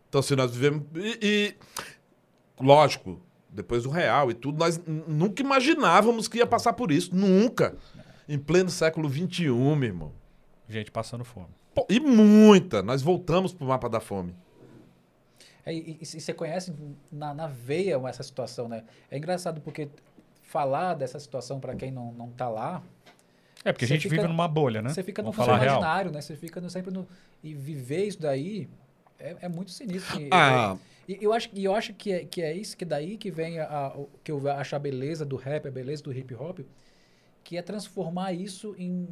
Então, 0.08 0.18
assim, 0.20 0.34
nós 0.34 0.50
vivemos. 0.54 0.82
E, 0.94 1.18
e, 1.22 1.54
lógico, 2.60 3.20
depois 3.50 3.82
do 3.82 3.90
real 3.90 4.30
e 4.30 4.34
tudo, 4.34 4.58
nós 4.58 4.80
nunca 5.06 5.42
imaginávamos 5.42 6.28
que 6.28 6.38
ia 6.38 6.46
passar 6.46 6.72
por 6.72 6.90
isso. 6.90 7.14
Nunca. 7.14 7.76
Em 8.28 8.38
pleno 8.38 8.70
século 8.70 9.08
XXI, 9.08 9.48
meu 9.50 9.82
irmão. 9.84 10.12
Gente 10.68 10.90
passando 10.90 11.24
fome. 11.24 11.48
E 11.88 11.98
muita. 12.00 12.82
Nós 12.82 13.02
voltamos 13.02 13.52
pro 13.52 13.66
mapa 13.66 13.88
da 13.88 14.00
fome. 14.00 14.34
É, 15.66 15.72
e, 15.72 15.78
e- 15.78 15.98
e 16.02 16.06
você 16.06 16.32
conhece 16.34 16.72
na, 17.10 17.32
na 17.34 17.46
veia 17.46 18.00
essa 18.06 18.22
situação, 18.22 18.68
né? 18.68 18.84
É 19.10 19.16
engraçado 19.16 19.60
porque 19.60 19.88
falar 20.42 20.94
dessa 20.94 21.18
situação 21.18 21.58
para 21.58 21.74
quem 21.74 21.90
não, 21.90 22.12
não 22.12 22.28
tá 22.30 22.48
lá, 22.48 22.82
É, 23.64 23.72
porque 23.72 23.86
a 23.86 23.88
gente 23.88 24.02
fica- 24.02 24.16
vive 24.16 24.28
numa 24.28 24.46
bolha, 24.46 24.82
né? 24.82 24.90
você 24.90 25.02
fica 25.02 25.22
no 25.22 25.32
Vamos 25.32 25.36
seu 25.36 25.44
falar 25.46 25.58
real. 25.58 25.76
imaginário, 25.78 26.10
né? 26.12 26.20
Você 26.20 26.36
fica 26.36 26.60
no- 26.60 26.68
sempre 26.70 26.92
no... 26.92 27.08
E 27.42 27.54
viver 27.54 28.04
isso 28.04 28.20
daí 28.20 28.68
é, 29.18 29.36
é 29.42 29.48
muito 29.48 29.70
sinistro. 29.70 30.20
E- 30.20 30.28
Ah, 30.30 30.76
E 31.08 31.18
eu 31.20 31.32
acho, 31.34 31.48
e 31.52 31.64
eu 31.64 31.74
acho 31.74 31.92
que, 31.94 32.12
é, 32.12 32.24
que 32.24 32.40
é 32.42 32.52
isso, 32.54 32.76
que 32.76 32.84
daí 32.84 33.16
que 33.18 33.30
vem 33.30 33.58
a, 33.58 33.66
a- 33.66 33.96
o- 33.96 34.08
que 34.22 34.30
eu 34.32 34.50
acho 34.50 34.74
a 34.76 34.78
beleza 34.78 35.24
do 35.24 35.36
rap, 35.36 35.66
a 35.66 35.70
beleza 35.70 36.02
do 36.02 36.12
hip 36.12 36.34
hop, 36.34 36.60
que 37.42 37.56
é 37.58 37.62
transformar 37.62 38.32
isso 38.32 38.74
em 38.78 39.08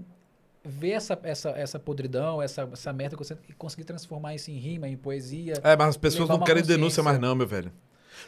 ver 0.64 0.90
essa, 0.90 1.18
essa, 1.22 1.50
essa 1.50 1.78
podridão, 1.78 2.40
essa, 2.40 2.68
essa 2.72 2.92
merda 2.92 3.16
e 3.48 3.52
conseguir 3.54 3.84
transformar 3.84 4.34
isso 4.34 4.50
em 4.50 4.58
rima, 4.58 4.88
em 4.88 4.96
poesia. 4.96 5.54
É, 5.62 5.76
mas 5.76 5.88
as 5.90 5.96
pessoas 5.96 6.28
não 6.28 6.40
querem 6.40 6.62
denúncia 6.62 7.02
mais 7.02 7.18
não, 7.18 7.34
meu 7.34 7.46
velho. 7.46 7.72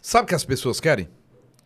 Sabe 0.02 0.24
o 0.24 0.28
que 0.28 0.34
as 0.34 0.44
pessoas 0.44 0.80
querem? 0.80 1.08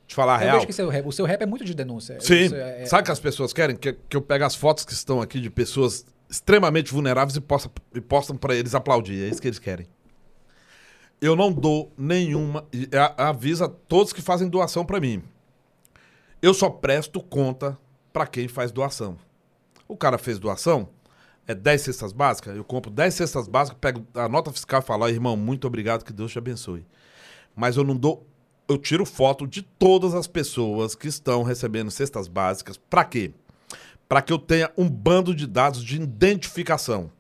Te 0.06 0.14
falar 0.14 0.36
a 0.36 0.38
eu 0.38 0.40
real. 0.44 0.54
vejo 0.56 0.66
que 0.66 0.72
seu 0.72 0.88
rap, 0.88 1.06
o 1.06 1.12
seu 1.12 1.26
rap 1.26 1.42
é 1.42 1.46
muito 1.46 1.64
de 1.64 1.74
denúncia. 1.74 2.18
Sim. 2.20 2.54
É- 2.54 2.82
é- 2.82 2.86
Sabe 2.86 3.02
o 3.02 3.04
que 3.06 3.12
as 3.12 3.20
pessoas 3.20 3.52
querem? 3.52 3.76
Que, 3.76 3.92
que 3.92 4.16
eu 4.16 4.22
pego 4.22 4.44
as 4.44 4.54
fotos 4.54 4.84
que 4.84 4.92
estão 4.92 5.20
aqui 5.20 5.40
de 5.40 5.50
pessoas 5.50 6.06
extremamente 6.30 6.92
vulneráveis 6.92 7.36
e, 7.36 7.40
posta, 7.40 7.70
e 7.94 8.00
postam 8.00 8.36
pra 8.36 8.54
eles 8.54 8.74
aplaudir. 8.74 9.22
É 9.24 9.28
isso 9.28 9.40
que 9.40 9.48
eles 9.48 9.58
querem. 9.58 9.86
Eu 11.20 11.34
não 11.34 11.52
dou 11.52 11.92
nenhuma. 11.96 12.66
Avisa 13.16 13.68
todos 13.68 14.12
que 14.12 14.22
fazem 14.22 14.48
doação 14.48 14.84
pra 14.84 15.00
mim. 15.00 15.22
Eu 16.40 16.54
só 16.54 16.70
presto 16.70 17.20
conta 17.20 17.76
pra 18.12 18.26
quem 18.26 18.46
faz 18.48 18.70
doação. 18.70 19.18
O 19.88 19.96
cara 19.96 20.18
fez 20.18 20.38
doação, 20.38 20.88
é 21.46 21.54
10 21.54 21.80
cestas 21.80 22.12
básicas, 22.12 22.54
eu 22.54 22.62
compro 22.62 22.90
10 22.90 23.14
cestas 23.14 23.48
básicas, 23.48 23.78
pego 23.80 24.06
a 24.14 24.28
nota 24.28 24.52
fiscal 24.52 24.80
e 24.80 24.84
falo, 24.84 25.04
"Ó, 25.04 25.08
irmão, 25.08 25.36
muito 25.36 25.66
obrigado, 25.66 26.04
que 26.04 26.12
Deus 26.12 26.30
te 26.30 26.38
abençoe. 26.38 26.84
Mas 27.56 27.76
eu 27.76 27.84
não 27.84 27.96
dou. 27.96 28.26
Eu 28.68 28.76
tiro 28.76 29.06
foto 29.06 29.46
de 29.46 29.62
todas 29.62 30.14
as 30.14 30.26
pessoas 30.26 30.94
que 30.94 31.08
estão 31.08 31.42
recebendo 31.42 31.90
cestas 31.90 32.28
básicas. 32.28 32.76
Pra 32.76 33.02
quê? 33.02 33.32
Para 34.06 34.20
que 34.20 34.32
eu 34.32 34.38
tenha 34.38 34.70
um 34.76 34.88
bando 34.88 35.34
de 35.34 35.46
dados 35.46 35.82
de 35.82 35.96
identificação. 35.96 37.10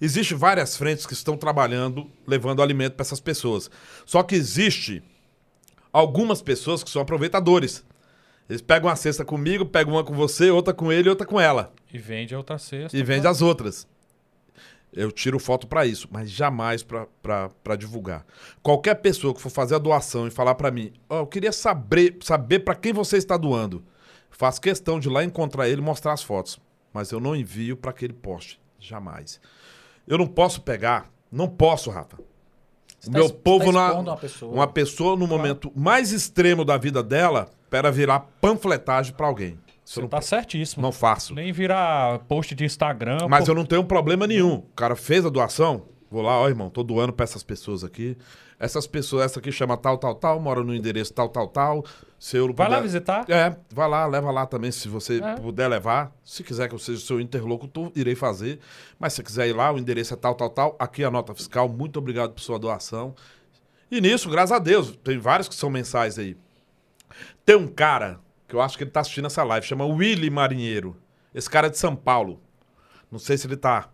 Existem 0.00 0.36
várias 0.36 0.76
frentes 0.76 1.06
que 1.06 1.14
estão 1.14 1.36
trabalhando, 1.36 2.10
levando 2.26 2.62
alimento 2.62 2.92
para 2.94 3.04
essas 3.04 3.20
pessoas. 3.20 3.70
Só 4.04 4.22
que 4.22 4.34
existe 4.34 5.02
algumas 5.92 6.42
pessoas 6.42 6.84
que 6.84 6.90
são 6.90 7.00
aproveitadores. 7.00 7.82
Eles 8.48 8.60
pegam 8.60 8.88
uma 8.88 8.96
cesta 8.96 9.24
comigo, 9.24 9.64
pegam 9.64 9.94
uma 9.94 10.04
com 10.04 10.14
você, 10.14 10.50
outra 10.50 10.74
com 10.74 10.92
ele 10.92 11.08
outra 11.08 11.26
com 11.26 11.40
ela. 11.40 11.72
E 11.92 11.98
vende 11.98 12.34
a 12.34 12.38
outra 12.38 12.58
cesta. 12.58 12.96
E 12.96 13.02
vende 13.02 13.26
as 13.26 13.42
outras. 13.42 13.86
Eu 14.92 15.10
tiro 15.10 15.38
foto 15.38 15.66
pra 15.66 15.86
isso, 15.86 16.06
mas 16.10 16.30
jamais 16.30 16.82
pra- 16.82 17.06
pra 17.22 17.48
pra 17.64 17.76
divulgar. 17.76 18.26
Qualquer 18.62 18.94
pessoa 18.96 19.32
que 19.34 19.40
for 19.40 19.48
fazer 19.50 19.74
a 19.74 19.78
doação 19.78 20.26
e 20.26 20.30
falar 20.30 20.54
pra 20.54 20.70
mim, 20.70 20.92
ó, 21.08 21.20
eu 21.20 21.26
queria 21.26 21.50
saber, 21.52 22.18
saber 22.22 22.60
para 22.60 22.74
quem 22.74 22.92
você 22.92 23.16
está 23.16 23.36
doando. 23.38 23.82
Faço 24.30 24.60
questão 24.60 25.00
de 25.00 25.08
ir 25.08 25.12
lá 25.12 25.24
encontrar 25.24 25.68
ele 25.68 25.80
e 25.80 25.84
mostrar 25.84 26.12
as 26.12 26.22
fotos. 26.22 26.58
Mas 26.92 27.10
eu 27.10 27.20
não 27.20 27.34
envio 27.34 27.74
pra 27.76 27.92
que 27.92 28.04
ele 28.04 28.12
poste. 28.12 28.60
Jamais. 28.78 29.40
Eu 30.06 30.18
não 30.18 30.26
posso 30.26 30.60
pegar, 30.60 31.10
não 31.30 31.48
posso, 31.48 31.88
Rafa. 31.90 32.18
Você 32.98 33.10
tá 33.10 33.16
meu 33.18 33.26
es- 33.26 33.32
povo 33.32 33.66
tá 33.66 33.72
na, 33.72 33.92
uma 33.94 34.16
pessoa. 34.16 34.52
uma 34.52 34.66
pessoa 34.66 35.16
no 35.16 35.26
momento 35.26 35.72
mais 35.74 36.12
extremo 36.12 36.64
da 36.66 36.76
vida 36.76 37.02
dela 37.02 37.48
para 37.70 37.90
virar 37.90 38.20
panfletagem 38.42 39.14
pra 39.14 39.26
alguém. 39.26 39.58
Você 39.94 40.00
não, 40.00 40.08
tá 40.08 40.20
certíssimo. 40.20 40.82
não 40.82 40.92
faço. 40.92 41.34
Nem 41.34 41.52
virar 41.52 42.20
post 42.20 42.54
de 42.54 42.64
Instagram. 42.64 43.26
Mas 43.28 43.44
pô, 43.44 43.50
eu 43.50 43.54
não 43.54 43.64
tenho 43.66 43.84
problema 43.84 44.26
nenhum. 44.26 44.54
O 44.54 44.72
cara 44.74 44.96
fez 44.96 45.24
a 45.26 45.28
doação, 45.28 45.82
vou 46.10 46.22
lá, 46.22 46.38
ó, 46.38 46.48
irmão, 46.48 46.70
tô 46.70 46.82
doando 46.82 47.12
pra 47.12 47.24
essas 47.24 47.42
pessoas 47.42 47.84
aqui. 47.84 48.16
Essas 48.58 48.86
pessoas, 48.86 49.24
essa 49.24 49.40
aqui 49.40 49.50
chama 49.50 49.76
tal, 49.76 49.98
tal, 49.98 50.14
tal, 50.14 50.38
mora 50.40 50.62
no 50.62 50.72
endereço 50.72 51.12
tal, 51.12 51.28
tal, 51.28 51.48
tal. 51.48 51.84
Se 52.16 52.36
eu 52.36 52.52
Vai 52.54 52.68
lá 52.70 52.78
visitar. 52.80 53.28
É, 53.28 53.56
vai 53.74 53.88
lá, 53.88 54.06
leva 54.06 54.30
lá 54.30 54.46
também, 54.46 54.70
se 54.70 54.88
você 54.88 55.20
É. 55.20 55.34
puder 55.34 55.66
levar. 55.66 56.12
Se 56.22 56.44
quiser 56.44 56.68
que 56.68 56.74
eu 56.74 56.78
seja 56.78 57.04
seu 57.04 57.20
interlocutor, 57.20 57.90
irei 57.96 58.14
fazer. 58.14 58.60
Mas 59.00 59.14
se 59.14 59.22
quiser 59.24 59.48
ir 59.48 59.52
lá, 59.52 59.72
o 59.72 59.78
endereço 59.78 60.14
é 60.14 60.16
tal, 60.16 60.36
tal, 60.36 60.48
tal. 60.48 60.76
Aqui 60.78 61.02
a 61.02 61.10
nota 61.10 61.34
fiscal. 61.34 61.68
Muito 61.68 61.98
obrigado 61.98 62.30
por 62.32 62.40
sua 62.40 62.56
doação. 62.56 63.16
E 63.90 64.00
nisso, 64.00 64.30
graças 64.30 64.52
a 64.52 64.60
Deus, 64.60 64.96
tem 65.02 65.18
vários 65.18 65.48
que 65.48 65.56
são 65.56 65.68
mensais 65.68 66.16
aí. 66.16 66.36
Tem 67.44 67.56
um 67.56 67.66
cara, 67.66 68.20
que 68.52 68.56
eu 68.56 68.60
acho 68.60 68.76
que 68.76 68.84
ele 68.84 68.90
tá 68.90 69.00
assistindo 69.00 69.26
essa 69.28 69.42
live, 69.42 69.66
chama 69.66 69.86
Willy 69.86 70.28
Marinheiro. 70.28 70.94
Esse 71.34 71.48
cara 71.48 71.68
é 71.68 71.70
de 71.70 71.78
São 71.78 71.96
Paulo. 71.96 72.38
Não 73.10 73.18
sei 73.18 73.38
se 73.38 73.46
ele 73.46 73.56
tá 73.56 73.88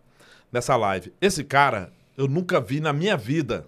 nessa 0.51 0.75
live. 0.75 1.13
Esse 1.21 1.45
cara, 1.45 1.93
eu 2.17 2.27
nunca 2.27 2.59
vi 2.59 2.81
na 2.81 2.91
minha 2.91 3.15
vida. 3.15 3.65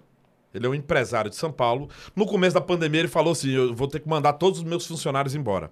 Ele 0.52 0.66
é 0.66 0.68
um 0.68 0.74
empresário 0.74 1.30
de 1.30 1.36
São 1.36 1.50
Paulo. 1.50 1.88
No 2.14 2.26
começo 2.26 2.52
da 2.52 2.60
pandemia, 2.60 3.00
ele 3.00 3.08
falou 3.08 3.32
assim: 3.32 3.52
eu 3.52 3.74
vou 3.74 3.88
ter 3.88 4.00
que 4.00 4.08
mandar 4.08 4.34
todos 4.34 4.58
os 4.58 4.64
meus 4.66 4.86
funcionários 4.86 5.34
embora. 5.34 5.70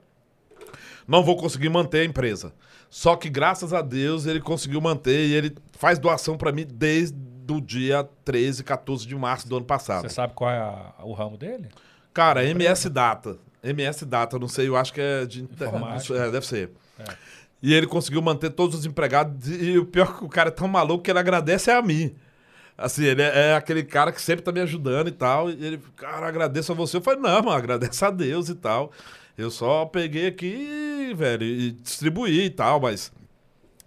Não 1.07 1.23
vou 1.23 1.37
conseguir 1.37 1.69
manter 1.69 2.01
a 2.01 2.05
empresa. 2.07 2.55
Só 2.89 3.15
que, 3.15 3.29
graças 3.29 3.75
a 3.75 3.83
Deus, 3.83 4.25
ele 4.25 4.41
conseguiu 4.41 4.81
manter 4.81 5.27
e 5.29 5.35
ele 5.35 5.55
faz 5.73 5.99
doação 5.99 6.39
para 6.39 6.51
mim 6.51 6.67
desde 6.67 7.15
o 7.51 7.61
dia 7.61 8.09
13, 8.25 8.65
14 8.65 9.07
de 9.07 9.15
março 9.15 9.47
do 9.47 9.57
ano 9.59 9.67
passado. 9.67 10.03
Você 10.09 10.15
sabe 10.15 10.33
qual 10.33 10.51
é 10.51 10.59
a- 10.59 10.95
o 11.03 11.13
ramo 11.13 11.37
dele? 11.37 11.69
Cara, 12.15 12.43
MS 12.45 12.89
Data. 12.89 13.37
MS 13.63 14.05
Data, 14.05 14.39
não 14.39 14.49
sei, 14.49 14.69
eu 14.69 14.77
acho 14.77 14.93
que 14.93 15.01
é 15.01 15.27
de 15.27 15.43
Informática. 15.43 16.15
É, 16.15 16.31
deve 16.31 16.47
ser. 16.47 16.71
É. 16.99 17.05
E 17.63 17.75
ele 17.75 17.87
conseguiu 17.87 18.23
manter 18.23 18.51
todos 18.51 18.79
os 18.79 18.87
empregados. 18.87 19.49
E 19.49 19.79
o 19.79 19.85
pior 19.85 20.09
é 20.09 20.19
que 20.19 20.25
o 20.25 20.29
cara 20.29 20.49
é 20.49 20.53
tão 20.53 20.67
maluco 20.67 21.05
que 21.05 21.11
ele 21.11 21.19
agradece 21.19 21.71
a 21.71 21.83
mim. 21.83 22.15
Assim, 22.77 23.05
ele 23.05 23.21
é, 23.21 23.51
é 23.51 23.55
aquele 23.55 23.83
cara 23.85 24.11
que 24.11 24.23
sempre 24.23 24.43
tá 24.43 24.51
me 24.51 24.61
ajudando 24.61 25.09
e 25.09 25.13
tal. 25.13 25.51
E 25.51 25.65
ele, 25.65 25.81
cara, 25.97 26.27
agradeço 26.27 26.73
a 26.73 26.75
você. 26.75 26.97
Eu 26.97 27.03
falei, 27.03 27.21
não, 27.21 27.43
mano, 27.43 27.51
agradece 27.51 28.03
a 28.05 28.11
Deus 28.11 28.49
e 28.49 28.55
tal. 28.55 28.91
Eu 29.37 29.51
só 29.51 29.85
peguei 29.85 30.27
aqui, 30.27 31.13
velho, 31.15 31.45
e 31.45 31.73
distribuí 31.73 32.47
e 32.47 32.51
tal, 32.51 32.81
mas. 32.81 33.13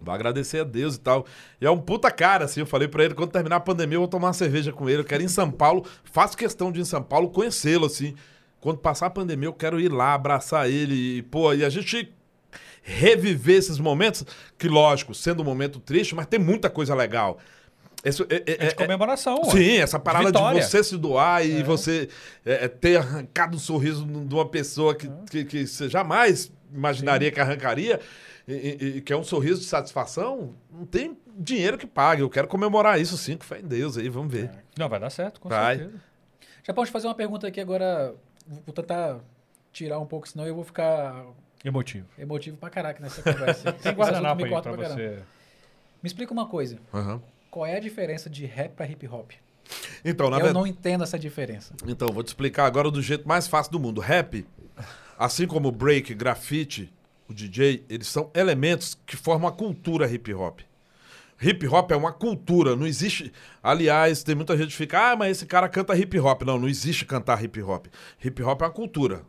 Vai 0.00 0.16
agradecer 0.16 0.60
a 0.60 0.64
Deus 0.64 0.96
e 0.96 1.00
tal. 1.00 1.24
E 1.60 1.66
é 1.66 1.70
um 1.70 1.78
puta 1.78 2.10
cara, 2.10 2.44
assim. 2.44 2.60
Eu 2.60 2.66
falei 2.66 2.86
pra 2.86 3.04
ele, 3.04 3.14
quando 3.14 3.30
terminar 3.30 3.56
a 3.56 3.60
pandemia, 3.60 3.96
eu 3.96 4.00
vou 4.00 4.08
tomar 4.08 4.28
uma 4.28 4.34
cerveja 4.34 4.70
com 4.70 4.88
ele. 4.88 5.00
Eu 5.00 5.04
quero 5.04 5.22
ir 5.22 5.26
em 5.26 5.28
São 5.28 5.50
Paulo. 5.50 5.86
Faço 6.04 6.36
questão 6.36 6.70
de 6.70 6.80
ir 6.80 6.82
em 6.82 6.84
São 6.84 7.02
Paulo 7.02 7.30
conhecê-lo, 7.30 7.86
assim. 7.86 8.14
Quando 8.64 8.78
passar 8.78 9.06
a 9.08 9.10
pandemia, 9.10 9.46
eu 9.46 9.52
quero 9.52 9.78
ir 9.78 9.92
lá, 9.92 10.14
abraçar 10.14 10.70
ele. 10.70 11.18
E, 11.18 11.22
pô, 11.22 11.52
e 11.52 11.62
a 11.62 11.68
gente 11.68 12.10
reviver 12.82 13.56
esses 13.56 13.78
momentos, 13.78 14.24
que, 14.58 14.68
lógico, 14.68 15.14
sendo 15.14 15.42
um 15.42 15.44
momento 15.44 15.78
triste, 15.78 16.14
mas 16.14 16.26
tem 16.26 16.40
muita 16.40 16.70
coisa 16.70 16.94
legal. 16.94 17.38
Esse- 18.02 18.22
é- 18.22 18.36
é- 18.36 18.42
É 18.46 18.56
de 18.56 18.64
é- 18.68 18.72
comemoração. 18.72 19.42
ué. 19.44 19.50
Sim, 19.50 19.76
essa 19.76 19.98
parada 19.98 20.32
de 20.32 20.62
você 20.62 20.82
se 20.82 20.96
doar 20.96 21.44
e 21.46 21.62
você 21.62 22.08
é, 22.44 22.64
é, 22.64 22.68
ter 22.68 22.96
arrancado 22.96 23.54
um 23.54 23.60
sorriso 23.60 24.06
de 24.06 24.34
uma 24.34 24.46
pessoa 24.48 24.94
que, 24.94 25.10
que, 25.30 25.44
que 25.44 25.66
você 25.66 25.86
jamais 25.90 26.50
imaginaria 26.74 27.30
que 27.30 27.40
arrancaria, 27.40 28.00
e, 28.48 28.52
e- 28.96 29.00
que 29.02 29.12
é 29.12 29.16
um 29.16 29.22
sorriso 29.24 29.60
de 29.60 29.66
satisfação, 29.66 30.54
não 30.72 30.86
tem 30.86 31.16
dinheiro 31.38 31.76
que 31.76 31.86
pague. 31.86 32.22
Eu 32.22 32.30
quero 32.30 32.48
comemorar 32.48 32.98
isso 32.98 33.16
sim, 33.18 33.36
com 33.36 33.44
fé 33.44 33.60
em 33.60 33.66
Deus 33.66 33.98
aí, 33.98 34.08
vamos 34.08 34.32
ver. 34.32 34.50
Não, 34.78 34.88
vai 34.88 34.98
dar 35.00 35.10
certo, 35.10 35.38
com 35.38 35.50
Vai. 35.50 35.76
certeza. 35.76 36.00
Já 36.66 36.72
pode 36.72 36.90
fazer 36.90 37.06
uma 37.08 37.14
pergunta 37.14 37.46
aqui 37.46 37.60
agora. 37.60 38.14
Vou 38.46 38.74
tentar 38.74 39.20
tirar 39.72 39.98
um 39.98 40.06
pouco, 40.06 40.28
senão 40.28 40.46
eu 40.46 40.54
vou 40.54 40.64
ficar 40.64 41.26
Emotivo. 41.64 42.06
emotivo 42.18 42.56
pra 42.56 42.70
caraca 42.70 43.00
nessa 43.02 43.22
conversa. 43.22 43.72
Tem 43.82 43.92
guardanapo 43.92 44.36
me 44.36 44.44
aí 44.44 44.50
corta 44.50 44.68
pra 44.70 44.78
pra 44.78 44.88
caramba. 44.88 45.10
você. 45.16 45.22
Me 46.02 46.06
explica 46.06 46.32
uma 46.32 46.46
coisa. 46.46 46.78
Aham. 46.92 47.22
Qual 47.50 47.64
é 47.64 47.76
a 47.76 47.80
diferença 47.80 48.28
de 48.28 48.44
rap 48.46 48.72
pra 48.72 48.86
hip 48.86 49.06
hop? 49.08 49.32
Então, 50.04 50.28
na 50.28 50.36
eu 50.36 50.44
verdade. 50.44 50.54
não 50.54 50.66
entendo 50.66 51.02
essa 51.04 51.18
diferença. 51.18 51.72
Então, 51.86 52.08
vou 52.12 52.22
te 52.22 52.28
explicar 52.28 52.66
agora 52.66 52.90
do 52.90 53.00
jeito 53.00 53.26
mais 53.26 53.46
fácil 53.46 53.72
do 53.72 53.80
mundo. 53.80 54.00
Rap, 54.00 54.46
assim 55.18 55.46
como 55.46 55.68
o 55.68 55.72
break, 55.72 56.12
grafite, 56.14 56.92
o 57.28 57.32
DJ, 57.32 57.82
eles 57.88 58.06
são 58.08 58.30
elementos 58.34 58.98
que 59.06 59.16
formam 59.16 59.48
a 59.48 59.52
cultura 59.52 60.06
hip 60.10 60.34
hop. 60.34 60.60
Hip 61.42 61.66
hop 61.66 61.90
é 61.90 61.96
uma 61.96 62.12
cultura, 62.12 62.76
não 62.76 62.86
existe. 62.86 63.32
Aliás, 63.62 64.22
tem 64.22 64.34
muita 64.34 64.56
gente 64.56 64.68
que 64.68 64.76
fica, 64.76 65.10
ah, 65.12 65.16
mas 65.16 65.32
esse 65.38 65.46
cara 65.46 65.68
canta 65.68 65.96
hip 65.96 66.18
hop. 66.18 66.42
Não, 66.42 66.58
não 66.58 66.68
existe 66.68 67.04
cantar 67.04 67.42
hip 67.44 67.60
hop. 67.62 67.86
Hip 68.24 68.42
hop 68.42 68.62
é 68.62 68.64
uma 68.64 68.70
cultura. 68.70 69.22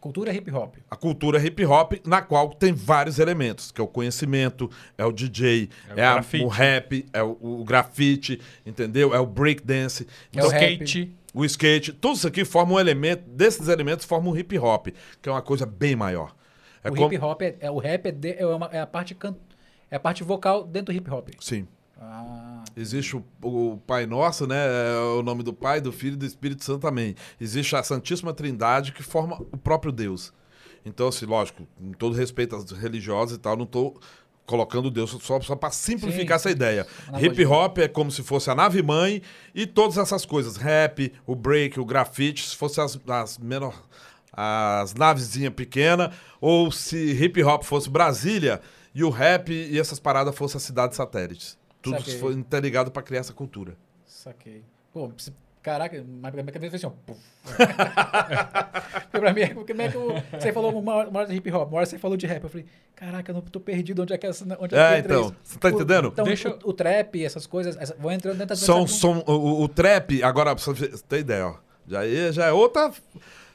Cultura 0.00 0.30
é 0.30 0.34
hip 0.36 0.50
hop. 0.50 0.74
A 0.90 0.96
cultura 0.96 1.38
hip 1.42 1.64
hop, 1.64 1.94
na 2.04 2.20
qual 2.20 2.50
tem 2.50 2.72
vários 2.74 3.18
elementos, 3.18 3.72
que 3.72 3.80
é 3.80 3.84
o 3.84 3.86
conhecimento, 3.86 4.70
é 4.98 5.04
o 5.04 5.10
DJ, 5.12 5.70
É 5.88 5.94
o 5.94 5.98
é, 5.98 6.04
a- 6.06 6.24
o 6.42 6.48
rap, 6.48 7.06
é 7.12 7.22
o, 7.22 7.38
o 7.40 7.64
grafite, 7.64 8.38
entendeu? 8.66 9.14
É 9.14 9.18
o 9.18 9.24
breakdance. 9.26 10.06
É 10.34 10.44
o 10.44 10.48
rap. 10.48 10.72
skate. 10.84 11.14
O 11.32 11.44
skate, 11.44 11.92
tudo 11.92 12.16
isso 12.16 12.28
aqui 12.28 12.44
forma 12.44 12.74
um 12.74 12.78
elemento, 12.78 13.22
desses 13.28 13.66
elementos 13.68 14.04
forma 14.04 14.30
um 14.30 14.36
hip 14.36 14.56
hop, 14.58 14.88
que 15.22 15.28
é 15.28 15.32
uma 15.32 15.42
coisa 15.42 15.64
bem 15.64 15.96
maior. 15.96 16.34
É 16.82 16.90
o 16.90 16.94
como- 16.94 17.06
hip 17.12 17.24
hop 17.24 17.40
é, 17.42 17.56
é- 17.60 17.70
o 17.70 17.78
rap 17.78 18.06
é, 18.06 18.12
de- 18.12 18.36
é, 18.38 18.46
uma- 18.46 18.68
é 18.72 18.80
a 18.80 18.86
parte 18.86 19.14
can, 19.14 19.34
é 19.94 19.96
a 19.96 20.00
parte 20.00 20.24
vocal 20.24 20.64
dentro 20.64 20.92
do 20.92 20.96
hip 20.96 21.08
hop. 21.08 21.28
Sim. 21.38 21.68
Ah, 22.00 22.64
Existe 22.76 23.16
o, 23.16 23.24
o 23.40 23.78
Pai 23.86 24.06
Nosso, 24.06 24.44
né? 24.44 24.56
É 24.56 24.98
o 24.98 25.22
nome 25.22 25.44
do 25.44 25.52
Pai, 25.52 25.80
do 25.80 25.92
Filho 25.92 26.14
e 26.14 26.16
do 26.16 26.26
Espírito 26.26 26.64
Santo 26.64 26.80
também. 26.80 27.14
Existe 27.40 27.76
a 27.76 27.82
Santíssima 27.84 28.34
Trindade 28.34 28.90
que 28.90 29.04
forma 29.04 29.40
o 29.52 29.56
próprio 29.56 29.92
Deus. 29.92 30.32
Então, 30.84 31.06
assim, 31.06 31.26
lógico, 31.26 31.64
com 31.78 31.92
todo 31.92 32.16
respeito 32.16 32.56
às 32.56 32.72
religiosas 32.72 33.36
e 33.36 33.40
tal, 33.40 33.56
não 33.56 33.64
estou 33.64 33.96
colocando 34.44 34.90
Deus 34.90 35.16
só, 35.22 35.40
só 35.40 35.54
para 35.54 35.70
simplificar 35.70 36.40
Sim, 36.40 36.48
essa 36.48 36.50
ideia. 36.50 36.86
Analogia. 37.06 37.30
Hip 37.30 37.46
hop 37.46 37.78
é 37.78 37.86
como 37.86 38.10
se 38.10 38.24
fosse 38.24 38.50
a 38.50 38.54
nave 38.54 38.82
mãe 38.82 39.22
e 39.54 39.64
todas 39.64 39.96
essas 39.96 40.26
coisas. 40.26 40.56
Rap, 40.56 41.12
o 41.24 41.36
break, 41.36 41.78
o 41.78 41.84
grafite, 41.84 42.48
se 42.48 42.56
fosse 42.56 42.80
as, 42.80 42.98
as 43.08 43.38
menor 43.38 43.80
as 44.36 44.94
navezinhas 44.94 45.54
pequenas, 45.54 46.12
ou 46.40 46.72
se 46.72 47.12
hip 47.12 47.40
hop 47.44 47.62
fosse 47.62 47.88
Brasília 47.88 48.60
e 48.94 49.02
o 49.04 49.10
rap 49.10 49.50
e 49.52 49.78
essas 49.78 49.98
paradas 49.98 50.34
fossem 50.36 50.56
as 50.58 50.62
cidades 50.62 50.96
satélites. 50.96 51.58
Tudo 51.82 51.98
Saquei. 51.98 52.18
foi 52.18 52.32
interligado 52.34 52.90
para 52.90 53.02
criar 53.02 53.20
essa 53.20 53.32
cultura. 53.32 53.76
saquei. 54.06 54.62
Pô, 54.92 55.10
se- 55.18 55.32
caraca, 55.62 56.02
mas 56.20 56.32
pra 56.32 56.42
minha 56.42 56.52
cabeça 56.52 56.78
foi 56.78 56.88
assim, 56.88 56.96
ó. 57.08 57.14
pra 59.10 59.32
mim, 59.32 59.40
é- 59.42 59.54
porque 59.54 59.72
como 59.72 59.82
é 59.82 59.88
que 59.90 59.96
eu, 59.96 60.14
você 60.38 60.52
falou 60.52 60.78
uma 60.78 60.94
hora, 60.94 61.08
uma 61.10 61.20
hora 61.20 61.28
de 61.28 61.34
hip 61.36 61.50
hop, 61.52 61.68
uma 61.68 61.78
hora 61.78 61.86
você 61.86 61.98
falou 61.98 62.16
de 62.16 62.26
rap. 62.26 62.42
Eu 62.44 62.48
falei, 62.48 62.66
caraca, 62.94 63.30
eu 63.30 63.34
não 63.34 63.42
tô 63.42 63.60
perdido 63.60 64.02
onde 64.02 64.12
é 64.12 64.18
que, 64.18 64.26
essa, 64.26 64.44
onde 64.60 64.74
é, 64.74 64.78
É, 64.78 65.00
que 65.02 65.06
então, 65.08 65.22
isso? 65.22 65.36
você 65.42 65.58
tá 65.58 65.68
O- 65.68 65.70
entendendo? 65.72 66.08
Então, 66.12 66.24
Deixa 66.24 66.50
o, 66.50 66.70
o 66.70 66.72
trap, 66.72 67.24
essas 67.24 67.46
coisas, 67.46 67.76
essa, 67.76 67.94
vão 67.98 68.12
entrando 68.12 68.34
dentro 68.38 68.48
das 68.50 68.60
São, 68.60 68.82
dessa- 68.84 68.94
são, 68.98 69.24
o, 69.26 69.32
o- 69.32 69.62
o 69.64 69.68
trap, 69.68 70.22
agora, 70.22 70.54
pra 70.54 70.64
você 70.64 70.88
ter 71.08 71.18
ideia, 71.20 71.48
ó. 71.48 71.56
Já 71.86 72.06
é, 72.06 72.32
já 72.32 72.46
é 72.46 72.52
outra. 72.52 72.90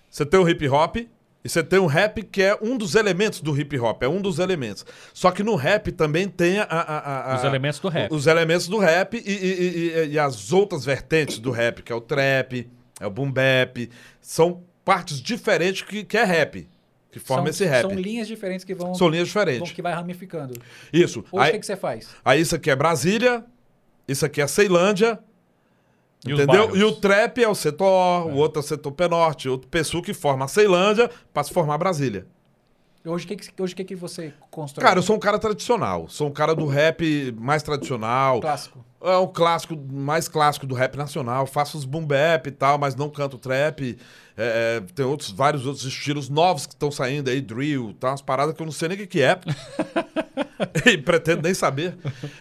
Você 0.09 0.26
tem 0.26 0.40
o 0.40 0.48
hip 0.48 0.68
hop 0.69 0.98
e 1.43 1.48
você 1.50 1.64
tem 1.64 1.80
o 1.80 1.85
rap, 1.85 2.22
que 2.24 2.42
é 2.42 2.58
um 2.61 2.77
dos 2.77 2.95
elementos 2.95 3.40
do 3.40 3.58
hip 3.58 3.77
hop, 3.80 4.03
é 4.03 4.08
um 4.09 4.22
dos 4.22 4.40
elementos. 4.40 4.85
Só 5.14 5.32
que 5.32 5.42
no 5.43 5.56
rap 5.56 5.92
também 5.92 6.27
tem 6.27 6.59
a, 6.59 6.64
a- 6.64 7.34
a- 7.34 7.35
Os 7.38 7.43
elementos 7.45 7.80
do 7.80 7.88
rap. 7.90 8.14
Os 8.14 8.27
elementos 8.27 8.68
do 8.68 8.77
rap 8.77 9.14
e, 9.16 9.32
e- 9.32 10.03
e- 10.06 10.08
e- 10.14 10.19
as 10.19 10.51
outras 10.51 10.84
vertentes 10.84 11.40
do 11.40 11.50
rap, 11.51 11.82
que 11.82 11.92
é 11.92 11.95
o 11.95 12.01
trap, 12.01 12.69
é 13.00 13.08
o 13.08 13.09
boom 13.09 13.32
bap. 13.32 13.90
São 14.22 14.64
partes 14.84 15.22
diferentes 15.22 15.82
que, 15.84 16.03
que 16.03 16.18
é 16.18 16.24
rap, 16.26 16.68
que 17.11 17.19
formam 17.19 17.45
são, 17.45 17.50
esse 17.51 17.66
rap. 17.66 17.82
São 17.84 17.93
linhas 17.93 18.27
diferentes 18.27 18.66
que 18.66 18.76
vão, 18.76 18.93
São 18.93 19.08
linhas 19.08 19.32
vão 19.32 19.42
diferentes. 19.45 19.72
que 19.72 19.82
vai 19.82 19.93
ramificando. 19.93 20.53
Isso. 20.92 21.24
Hoje, 21.32 21.51
o 21.56 21.59
que 21.59 21.66
você 21.66 21.76
faz? 21.77 22.09
aí 22.26 22.42
isso 22.42 22.53
aqui 22.56 22.69
é 22.69 22.76
Brasília, 22.76 23.45
isso 24.08 24.26
aqui 24.26 24.42
é 24.42 24.48
Ceilândia, 24.48 25.18
E 26.26 26.34
Entendeu? 26.34 26.76
E 26.76 26.84
o 26.84 26.92
trap 26.92 27.42
é 27.42 27.48
o 27.48 27.56
setor, 27.56 28.28
o 28.28 28.36
outro 28.36 28.60
é 28.60 28.64
o 28.64 28.68
setor 28.68 28.92
P-Norte, 28.92 29.48
outro 29.48 29.68
pessoal 29.70 30.04
que 30.04 30.14
forma 30.14 30.46
a 30.46 30.48
Ceilândia 30.48 31.10
para 31.34 31.44
se 31.44 31.54
formar 31.54 31.78
Brasília. 31.78 32.28
Hoje, 33.10 33.26
o 33.26 33.28
que, 33.28 33.62
hoje, 33.62 33.76
que, 33.76 33.84
que 33.84 33.96
você 33.96 34.34
constrói? 34.52 34.86
Cara, 34.86 35.00
eu 35.00 35.04
sou 35.04 35.16
um 35.16 35.20
cara 35.20 35.40
tradicional. 35.40 36.08
Sou 36.08 36.28
um 36.28 36.32
cara 36.32 36.54
do 36.54 36.66
rap 36.68 37.34
mais 37.40 37.64
tradicional. 37.64 38.40
Clássico. 38.40 38.86
É 39.02 39.16
o 39.16 39.28
clássico, 39.28 39.78
mais 39.78 40.28
clássico 40.28 40.68
do 40.68 40.76
rap 40.76 40.96
nacional. 40.98 41.46
Faço 41.48 41.78
os 41.78 41.86
boom 41.86 42.06
bap 42.06 42.48
e 42.48 42.52
tal, 42.52 42.78
mas 42.78 42.96
não 42.96 43.10
canto 43.10 43.38
trap. 43.38 43.98
É, 44.38 44.78
é, 44.78 44.94
tem 44.94 45.06
outros, 45.06 45.32
vários 45.32 45.66
outros 45.66 45.86
estilos 45.86 46.30
novos 46.30 46.66
que 46.66 46.74
estão 46.74 46.92
saindo 46.92 47.30
aí, 47.30 47.42
drill, 47.42 47.94
tá? 48.00 48.10
Umas 48.12 48.22
paradas 48.22 48.56
que 48.56 48.62
eu 48.62 48.66
não 48.66 48.72
sei 48.72 48.90
nem 48.90 48.98
o 48.98 49.02
que, 49.02 49.08
que 49.08 49.22
é. 49.22 49.40
e 50.86 50.98
pretendo 50.98 51.42
nem 51.42 51.54
saber. 51.54 51.98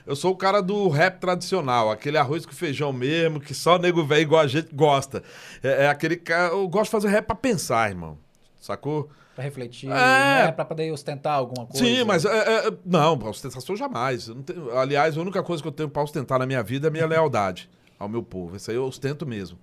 Eu 0.06 0.16
sou 0.16 0.32
o 0.32 0.36
cara 0.36 0.60
do 0.60 0.88
rap 0.88 1.18
tradicional, 1.20 1.90
aquele 1.90 2.18
arroz 2.18 2.44
com 2.44 2.52
feijão 2.52 2.92
mesmo, 2.92 3.40
que 3.40 3.54
só 3.54 3.78
nego 3.78 4.04
velho 4.04 4.22
igual 4.22 4.42
a 4.42 4.46
gente 4.46 4.74
gosta. 4.74 5.22
É, 5.62 5.84
é 5.84 5.88
aquele 5.88 6.16
cara. 6.16 6.52
Eu 6.52 6.68
gosto 6.68 6.86
de 6.86 6.90
fazer 6.90 7.08
rap 7.08 7.26
pra 7.26 7.36
pensar, 7.36 7.88
irmão. 7.88 8.18
Sacou? 8.58 9.08
Pra 9.34 9.44
refletir, 9.44 9.86
É. 9.86 9.90
não 9.90 10.48
é 10.48 10.52
pra 10.52 10.64
poder 10.64 10.90
ostentar 10.90 11.34
alguma 11.34 11.66
coisa. 11.66 11.84
Sim, 11.84 12.02
mas 12.04 12.24
é, 12.24 12.66
é, 12.68 12.72
não, 12.84 13.16
pra 13.16 13.30
ostentação 13.30 13.76
jamais. 13.76 14.28
Tenho- 14.44 14.76
aliás, 14.76 15.16
a 15.16 15.20
única 15.20 15.42
coisa 15.44 15.62
que 15.62 15.68
eu 15.68 15.72
tenho 15.72 15.88
pra 15.88 16.02
ostentar 16.02 16.38
na 16.40 16.46
minha 16.46 16.62
vida 16.62 16.86
é 16.86 16.88
a 16.88 16.90
minha 16.90 17.06
lealdade 17.06 17.70
ao 17.98 18.08
meu 18.08 18.22
povo. 18.22 18.56
Isso 18.56 18.70
aí 18.70 18.76
eu 18.76 18.84
ostento 18.84 19.24
mesmo. 19.24 19.56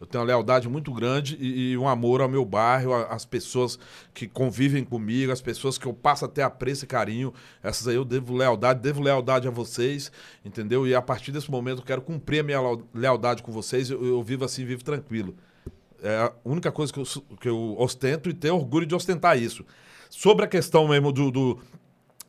Eu 0.00 0.06
tenho 0.06 0.22
uma 0.22 0.28
lealdade 0.28 0.68
muito 0.68 0.92
grande 0.94 1.36
e, 1.40 1.72
e 1.72 1.76
um 1.78 1.88
amor 1.88 2.20
ao 2.20 2.28
meu 2.28 2.44
bairro, 2.44 2.94
às 2.94 3.24
pessoas 3.26 3.78
que 4.14 4.28
convivem 4.28 4.84
comigo, 4.84 5.32
as 5.32 5.42
pessoas 5.42 5.76
que 5.76 5.86
eu 5.86 5.92
passo 5.92 6.24
até 6.24 6.40
apreço 6.42 6.84
e 6.84 6.86
carinho. 6.88 7.34
Essas 7.62 7.88
aí 7.88 7.96
eu 7.96 8.04
devo 8.04 8.32
lealdade, 8.32 8.80
devo 8.80 9.02
lealdade 9.02 9.48
a 9.48 9.50
vocês, 9.50 10.10
entendeu? 10.44 10.86
E 10.86 10.94
a 10.94 11.02
partir 11.02 11.32
desse 11.32 11.50
momento 11.50 11.80
eu 11.80 11.84
quero 11.84 12.00
cumprir 12.00 12.38
a 12.38 12.42
minha 12.44 12.60
lealdade 12.94 13.42
com 13.42 13.50
vocês. 13.50 13.90
Eu, 13.90 14.02
eu 14.06 14.22
vivo 14.22 14.44
assim, 14.44 14.64
vivo 14.64 14.84
tranquilo. 14.84 15.34
É 16.02 16.16
a 16.16 16.32
única 16.44 16.70
coisa 16.70 16.92
que 16.92 17.00
eu, 17.00 17.04
que 17.40 17.48
eu 17.48 17.74
ostento 17.78 18.28
e 18.28 18.34
tenho 18.34 18.54
orgulho 18.56 18.86
de 18.86 18.94
ostentar 18.94 19.38
isso. 19.38 19.64
Sobre 20.10 20.44
a 20.44 20.48
questão 20.48 20.86
mesmo 20.88 21.12
do, 21.12 21.30
do, 21.30 21.58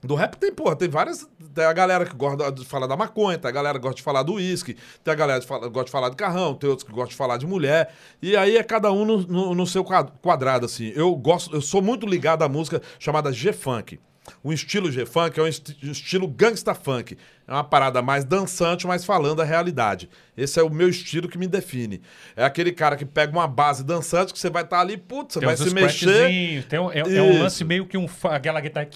Do 0.02 0.16
rap 0.16 0.36
tem, 0.38 0.52
porra, 0.54 0.76
tem 0.76 0.88
várias. 0.90 1.28
Tem 1.54 1.66
a 1.66 1.74
galera 1.74 2.06
que 2.06 2.16
gosta 2.16 2.52
de 2.52 2.64
falar 2.66 2.88
da 2.88 2.96
maconha, 2.96 3.38
tem 3.38 3.50
a 3.50 3.52
galera 3.52 3.78
que 3.78 3.84
gosta 3.84 3.98
de 3.98 4.04
falar 4.04 4.24
do 4.24 4.34
uísque, 4.36 4.76
tem 5.04 5.12
a 5.12 5.16
galera 5.16 5.40
que 5.42 5.48
fala- 5.48 5.68
gosta 5.68 5.86
de 5.86 5.92
falar 5.92 6.10
de 6.10 6.16
carrão, 6.16 6.56
tem 6.56 6.70
outros 6.70 6.88
que 6.88 6.92
gostam 6.94 7.10
de 7.10 7.16
falar 7.16 7.38
de 7.38 7.46
mulher. 7.46 7.94
E 8.22 8.36
aí 8.38 8.56
é 8.58 8.64
cada 8.64 8.92
um 8.92 9.04
no, 9.06 9.18
no- 9.28 9.56
no 9.56 9.68
seu 9.68 9.84
quad- 9.84 10.12
quadrado, 10.22 10.66
assim. 10.66 10.92
Eu 10.96 11.14
gosto, 11.16 11.54
eu 11.54 11.62
sou 11.62 11.82
muito 11.82 12.06
ligado 12.08 12.44
à 12.44 12.50
música 12.50 12.82
chamada 12.98 13.32
G-Funk. 13.32 14.00
O 14.44 14.52
estilo 14.54 14.92
G-Funk 14.92 15.40
é 15.40 15.44
um 15.44 15.48
esti- 15.48 15.78
estilo 15.84 16.28
gangsta 16.28 16.74
funk. 16.74 17.18
É 17.48 17.52
uma 17.52 17.64
parada 17.64 18.00
mais 18.02 18.24
dançante, 18.24 18.86
mas 18.86 19.04
falando 19.04 19.42
a 19.42 19.46
realidade. 19.46 20.08
Esse 20.38 20.60
é 20.60 20.64
o 20.64 20.70
meu 20.70 20.88
estilo 20.88 21.28
que 21.28 21.38
me 21.38 21.48
define. 21.48 22.00
É 22.36 22.46
aquele 22.46 22.72
cara 22.72 22.96
que 22.96 23.04
pega 23.06 23.32
uma 23.34 23.48
base 23.48 23.84
dançante 23.84 24.32
que 24.32 24.38
você 24.38 24.52
vai 24.52 24.62
estar 24.64 24.80
ali, 24.80 24.98
putz, 24.98 25.34
você 25.34 25.46
vai 25.46 25.58
se 25.58 25.74
mexer. 25.74 26.64
Tem 26.70 26.80
um, 26.80 26.92
é, 26.92 27.00
é 27.00 27.22
um 27.22 27.42
lance 27.42 27.64
meio 27.64 27.88
que 27.88 27.98
um, 27.98 28.06
aquela 28.26 28.62
guitarra. 28.62 28.88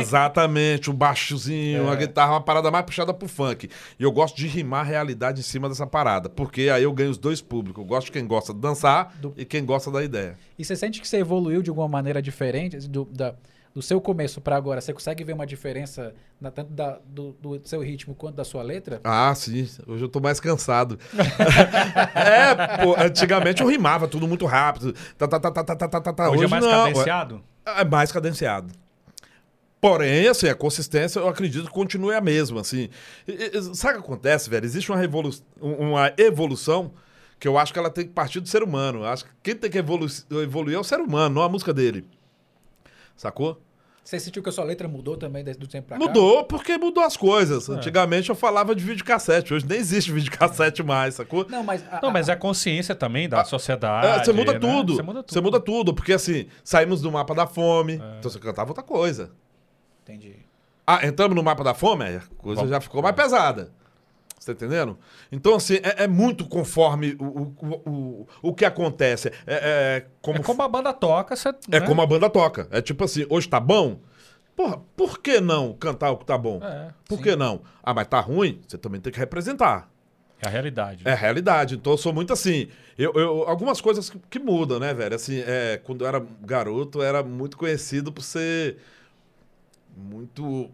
Exatamente, 0.00 0.90
um 0.90 0.94
baixozinho, 0.94 1.78
É. 1.78 1.82
uma 1.82 1.94
guitarra, 1.94 2.32
uma 2.32 2.40
parada 2.40 2.70
mais 2.70 2.84
puxada 2.84 3.14
pro 3.14 3.28
funk. 3.28 3.68
E 3.98 4.02
eu 4.02 4.10
gosto 4.10 4.36
de 4.36 4.46
rimar 4.46 4.80
a 4.80 4.84
realidade 4.88 5.40
em 5.40 5.42
cima 5.44 5.68
dessa 5.68 5.86
parada, 5.86 6.28
porque 6.28 6.62
aí 6.68 6.82
eu 6.82 6.92
ganho 6.92 7.10
os 7.10 7.18
dois 7.18 7.40
públicos. 7.40 7.80
Eu 7.82 7.86
gosto 7.88 8.06
de 8.06 8.12
quem 8.12 8.26
gosta 8.26 8.52
de 8.52 8.58
dançar 8.60 9.14
Do- 9.20 9.32
e 9.36 9.44
quem 9.44 9.64
gosta 9.64 9.90
da 9.90 10.02
ideia. 10.02 10.36
E 10.58 10.64
você 10.64 10.74
sente 10.74 11.00
que 11.00 11.06
você 11.08 11.18
evoluiu 11.18 11.62
de 11.62 11.70
alguma 11.70 11.88
maneira 11.88 12.20
diferente 12.20 12.76
do, 12.88 13.04
da- 13.04 13.34
do 13.74 13.80
seu 13.80 14.00
começo 14.00 14.40
pra 14.40 14.56
agora? 14.56 14.80
Você 14.80 14.92
consegue 14.92 15.22
ver 15.22 15.32
uma 15.32 15.46
diferença 15.46 16.12
na- 16.40 16.50
tanto 16.50 16.72
da- 16.72 16.98
do, 17.06 17.32
do 17.40 17.60
seu 17.64 17.80
ritmo 17.80 18.14
quanto 18.14 18.34
da 18.36 18.44
sua 18.44 18.62
letra? 18.62 19.00
Ah, 19.04 19.32
sim, 19.34 19.68
hoje 19.86 20.04
eu 20.04 20.08
tô 20.08 20.18
mais 20.20 20.40
cansado. 20.40 20.98
é, 22.14 22.82
pô, 22.84 22.94
antigamente 22.98 23.62
eu 23.62 23.68
rimava 23.68 24.08
tudo 24.08 24.26
muito 24.26 24.46
rápido. 24.46 24.92
Tá, 25.16 25.28
tá, 25.28 25.38
tá, 25.40 25.50
tá, 25.50 25.64
tá, 25.64 25.76
tá, 25.76 26.00
tá, 26.00 26.12
tá. 26.12 26.30
Hoje, 26.30 26.44
é 26.44 26.48
mais 26.48 26.64
não, 26.64 26.70
cadenciado? 26.70 27.42
É 27.64 27.84
mais 27.84 28.10
cadenciado. 28.12 28.72
Porém, 29.80 30.28
assim, 30.28 30.48
a 30.48 30.54
consistência 30.54 31.20
eu 31.20 31.28
acredito 31.28 31.64
que 31.66 31.70
continue 31.72 32.14
a 32.14 32.20
mesma, 32.20 32.60
assim. 32.60 32.90
E- 33.26 33.50
e- 33.56 33.74
sabe 33.74 33.94
o 33.98 34.02
que 34.02 34.06
acontece, 34.08 34.50
velho? 34.50 34.64
Existe 34.66 34.90
uma, 34.90 34.98
revolu 34.98 35.30
uma 35.60 36.12
evolução 36.18 36.92
que 37.38 37.48
eu 37.48 37.56
acho 37.56 37.72
que 37.72 37.78
ela 37.78 37.88
tem 37.88 38.04
que 38.06 38.12
partir 38.12 38.40
do 38.40 38.48
ser 38.48 38.62
humano. 38.62 38.98
Eu 39.00 39.06
acho 39.06 39.24
que 39.24 39.30
quem 39.42 39.54
tem 39.56 39.70
que 39.70 39.78
evolu 39.78 40.06
evoluir 40.42 40.76
é 40.76 40.78
o 40.78 40.84
ser 40.84 41.00
humano, 41.00 41.36
não 41.36 41.42
a 41.42 41.48
música 41.48 41.72
dele. 41.72 42.04
Sacou? 43.20 43.60
Você 44.02 44.18
sentiu 44.18 44.42
que 44.42 44.48
a 44.48 44.52
sua 44.52 44.64
letra 44.64 44.88
mudou 44.88 45.14
também 45.14 45.44
desde 45.44 45.60
do 45.60 45.66
tempo 45.68 45.88
pra 45.88 45.98
cá? 45.98 46.02
Mudou 46.02 46.42
porque 46.44 46.78
mudou 46.78 47.04
as 47.04 47.18
coisas. 47.18 47.68
É. 47.68 47.72
Antigamente 47.74 48.30
eu 48.30 48.34
falava 48.34 48.74
de 48.74 48.82
videocassete, 48.82 49.52
hoje 49.52 49.66
nem 49.68 49.76
existe 49.78 50.10
videocassete 50.10 50.82
mais, 50.82 51.16
sacou? 51.16 51.46
Não, 51.50 51.62
mas... 51.62 51.84
a- 51.92 52.00
Não, 52.02 52.10
mas 52.10 52.30
a- 52.30 52.32
é 52.32 52.34
a 52.34 52.38
consciência 52.38 52.94
também 52.94 53.28
da 53.28 53.44
sociedade. 53.44 54.06
É, 54.06 54.24
você 54.24 54.32
muda 54.32 54.54
né? 54.54 54.58
tudo. 54.58 54.96
Você 54.96 55.02
muda 55.02 55.22
tudo. 55.22 55.32
Você 55.34 55.40
muda 55.42 55.60
tudo, 55.60 55.92
porque 55.94 56.14
assim, 56.14 56.46
saímos 56.64 57.02
do 57.02 57.12
mapa 57.12 57.34
da 57.34 57.46
fome, 57.46 58.00
É. 58.02 58.18
então 58.18 58.30
você 58.30 58.38
cantava 58.38 58.70
outra 58.70 58.82
coisa. 58.82 59.30
Entendi. 60.02 60.34
Ah, 60.86 61.06
entramos 61.06 61.36
no 61.36 61.42
mapa 61.42 61.62
da 61.62 61.74
fome, 61.74 62.04
aí 62.06 62.16
a 62.16 62.22
coisa 62.38 62.56
Vamos. 62.62 62.70
já 62.70 62.80
ficou 62.80 63.02
mais 63.02 63.14
pesada. 63.14 63.70
Você 64.40 64.54
tá 64.54 64.64
entendendo? 64.64 64.98
Então, 65.30 65.54
assim, 65.54 65.74
é, 65.82 66.04
é 66.04 66.08
muito 66.08 66.46
conforme 66.48 67.14
o, 67.20 67.24
o, 67.24 67.90
o, 67.90 68.26
o 68.40 68.54
que 68.54 68.64
acontece. 68.64 69.28
É, 69.46 70.00
é 70.00 70.06
como, 70.22 70.38
É 70.38 70.42
como 70.42 70.62
a 70.62 70.68
banda 70.68 70.94
toca, 70.94 71.36
você. 71.36 71.50
é 71.70 71.78
né? 71.78 71.86
como 71.86 72.00
a 72.00 72.06
banda 72.06 72.30
toca. 72.30 72.66
É 72.70 72.80
tipo 72.80 73.04
assim, 73.04 73.26
hoje 73.28 73.46
tá 73.46 73.60
bom? 73.60 74.00
Porra, 74.56 74.78
por 74.96 75.18
que 75.20 75.40
não 75.40 75.74
cantar 75.74 76.10
o 76.10 76.16
que 76.16 76.24
tá 76.24 76.38
bom? 76.38 76.58
É, 76.62 76.88
por 77.06 77.18
sim. 77.18 77.22
que 77.22 77.36
não? 77.36 77.60
Ah, 77.82 77.92
mas 77.92 78.06
tá 78.06 78.18
ruim? 78.18 78.62
Você 78.66 78.78
também 78.78 78.98
tem 78.98 79.12
que 79.12 79.18
representar. 79.18 79.90
É 80.40 80.46
a 80.46 80.50
realidade. 80.50 81.02
É 81.06 81.12
a 81.12 81.16
realidade. 81.16 81.74
Então 81.74 81.92
eu 81.92 81.98
sou 81.98 82.10
muito 82.14 82.32
assim. 82.32 82.68
Eu, 82.96 83.12
eu- 83.12 83.42
algumas 83.46 83.78
coisas 83.78 84.08
que, 84.08 84.18
que 84.30 84.38
mudam, 84.38 84.78
né, 84.80 84.94
velho? 84.94 85.14
Assim, 85.14 85.38
é, 85.46 85.78
quando 85.84 86.00
eu 86.02 86.08
era 86.08 86.26
garoto, 86.40 87.00
eu 87.00 87.02
era 87.02 87.22
muito 87.22 87.58
conhecido 87.58 88.10
por 88.10 88.22
ser 88.22 88.78
muito. 89.94 90.70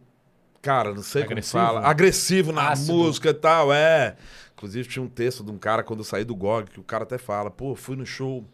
Cara, 0.67 0.93
não 0.93 1.03
sei 1.03 1.23
Agressivo? 1.23 1.59
como 1.62 1.67
fala. 1.73 1.86
Agressivo 1.86 2.53
na 2.53 2.70
Ácido. 2.70 2.93
música 2.93 3.31
e 3.31 3.35
tal, 3.35 3.73
é. 3.73 4.17
Inclusive 4.53 4.89
tinha 4.89 5.03
um 5.03 5.09
texto 5.09 5.45
de 5.45 5.51
um 5.53 5.59
cara 5.59 5.85
quando 5.85 6.01
eu 6.01 6.05
saí 6.05 6.25
do 6.25 6.35
GOG, 6.35 6.70
que 6.70 6.81
o 6.81 6.83
cara 6.83 7.05
até 7.05 7.19
fala, 7.19 7.51
pô, 7.51 7.77
fui 7.77 7.95
no 7.95 8.05
show 8.05 8.45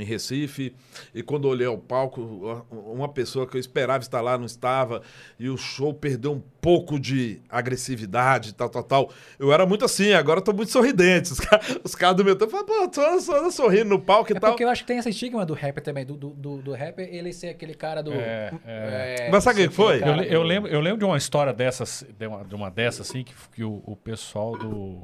em 0.00 0.04
Recife, 0.04 0.74
e 1.14 1.22
quando 1.22 1.46
olhei 1.48 1.66
ao 1.66 1.78
palco, 1.78 2.64
uma 2.70 3.08
pessoa 3.08 3.46
que 3.46 3.56
eu 3.56 3.60
esperava 3.60 4.02
estar 4.02 4.20
lá 4.20 4.36
não 4.36 4.46
estava, 4.46 5.02
e 5.38 5.48
o 5.48 5.56
show 5.56 5.92
perdeu 5.94 6.32
um 6.32 6.42
pouco 6.60 6.98
de 6.98 7.40
agressividade, 7.48 8.52
tal, 8.54 8.68
tal, 8.68 8.82
tal. 8.82 9.10
Eu 9.38 9.52
era 9.52 9.64
muito 9.64 9.84
assim, 9.84 10.12
agora 10.12 10.40
eu 10.40 10.44
tô 10.44 10.52
muito 10.52 10.72
sorridente. 10.72 11.32
Os 11.84 11.94
caras 11.94 12.14
os 12.14 12.16
do 12.16 12.24
meu 12.24 12.36
tempo 12.36 12.50
falam, 12.50 12.66
pô, 12.66 12.88
tô, 12.88 13.00
tô 13.02 13.50
sorrindo 13.50 13.90
no 13.90 14.00
palco 14.00 14.32
e 14.32 14.36
É 14.36 14.40
tal. 14.40 14.50
porque 14.50 14.64
eu 14.64 14.68
acho 14.68 14.82
que 14.82 14.88
tem 14.88 14.98
esse 14.98 15.10
estigma 15.10 15.46
do 15.46 15.54
rapper 15.54 15.82
também, 15.82 16.04
do, 16.04 16.14
do, 16.16 16.30
do, 16.30 16.62
do 16.62 16.72
rapper 16.72 17.08
ele 17.12 17.32
ser 17.32 17.48
aquele 17.48 17.74
cara 17.74 18.02
do... 18.02 18.12
É, 18.12 18.52
é, 18.66 19.28
Mas 19.30 19.44
sabe 19.44 19.64
o 19.64 19.68
que 19.68 19.74
foi? 19.74 20.02
Eu, 20.02 20.22
eu 20.22 20.42
lembro, 20.42 20.70
eu 20.70 20.80
lembro 20.80 20.98
de 20.98 21.04
uma 21.04 21.16
história 21.16 21.52
dessas, 21.52 22.04
de 22.18 22.26
uma, 22.26 22.44
de 22.44 22.54
uma 22.54 22.70
dessas, 22.70 23.08
assim, 23.08 23.22
que, 23.22 23.34
que 23.52 23.64
o, 23.64 23.82
o 23.86 23.96
pessoal 23.96 24.56
do. 24.56 25.02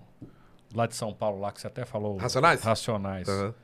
Lá 0.75 0.87
de 0.87 0.95
São 0.97 1.13
Paulo, 1.13 1.39
lá 1.41 1.53
que 1.53 1.61
você 1.61 1.67
até 1.67 1.85
falou. 1.85 2.17
Racionais? 2.17 2.63
Racionais. 2.63 3.29
Aham. 3.29 3.55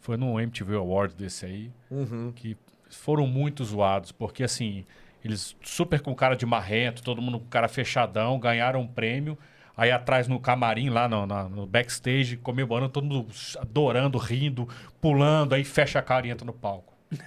Foi 0.00 0.16
num 0.16 0.38
MTV 0.40 0.76
Awards 0.76 1.14
desse 1.16 1.44
aí, 1.46 1.70
Uhum. 1.90 2.32
que 2.34 2.56
foram 2.90 3.26
muito 3.26 3.64
zoados, 3.64 4.12
porque 4.12 4.42
assim, 4.42 4.84
eles 5.24 5.54
super 5.62 6.00
com 6.00 6.14
cara 6.14 6.34
de 6.36 6.46
marrento, 6.46 7.02
todo 7.02 7.20
mundo 7.20 7.38
com 7.40 7.46
cara 7.46 7.68
fechadão, 7.68 8.38
ganharam 8.38 8.80
um 8.80 8.86
prêmio. 8.86 9.36
Aí 9.76 9.90
atrás 9.92 10.26
no 10.26 10.40
camarim, 10.40 10.88
lá 10.88 11.06
no, 11.08 11.24
na- 11.26 11.48
no 11.48 11.64
backstage, 11.66 12.36
comemorando, 12.36 12.90
todo 12.90 13.04
mundo 13.04 13.26
adorando, 13.58 14.18
rindo, 14.18 14.68
pulando, 15.00 15.54
aí 15.54 15.62
fecha 15.64 15.98
a 16.00 16.02
cara 16.02 16.26
e 16.26 16.30
entra 16.30 16.44
no 16.44 16.52
palco. 16.52 16.94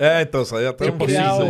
É, 0.00 0.22
então, 0.22 0.42
isso 0.42 0.54
aí 0.56 0.66
até 0.66 0.84
Tem 0.84 0.92
um 0.94 0.98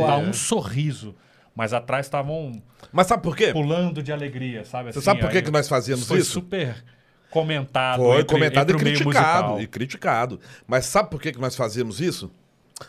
Dá 0.07 0.17
aí, 0.17 0.23
um 0.23 0.27
né? 0.27 0.33
sorriso. 0.33 1.15
Mas 1.55 1.73
atrás 1.73 2.05
estavam 2.07 2.53
Mas 2.93 3.07
sabe 3.07 3.23
por 3.23 3.35
quê? 3.35 3.51
pulando 3.53 4.03
de 4.03 4.13
alegria, 4.13 4.63
sabe? 4.65 4.93
Você 4.93 4.99
assim, 4.99 5.05
sabe 5.07 5.21
por 5.21 5.31
que, 5.31 5.41
que 5.43 5.51
nós 5.51 5.67
fazíamos 5.69 6.07
Foi 6.07 6.19
isso? 6.19 6.33
super 6.33 6.85
comentado. 7.31 7.99
Foi 8.03 8.21
entre- 8.21 8.35
comentado 8.35 8.73
entre 8.73 8.91
e 8.91 8.95
criticado. 8.95 9.43
musical. 9.49 9.61
E 9.61 9.67
criticado. 9.67 10.41
Mas 10.67 10.87
sabe 10.87 11.11
por 11.11 11.21
que, 11.21 11.33
que 11.33 11.41
nós 11.41 11.55
fazíamos 11.57 12.01
isso? 12.01 12.31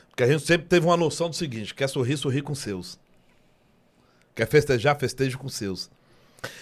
Porque 0.09 0.23
a 0.23 0.27
gente 0.27 0.45
sempre 0.45 0.67
teve 0.67 0.85
uma 0.85 0.97
noção 0.97 1.29
do 1.29 1.35
seguinte: 1.35 1.73
quer 1.75 1.87
sorrir, 1.87 2.17
sorrir 2.17 2.41
com 2.41 2.55
seus. 2.55 2.97
Quer 4.35 4.47
festejar, 4.47 4.97
festeje 4.97 5.37
com 5.37 5.49
seus. 5.49 5.89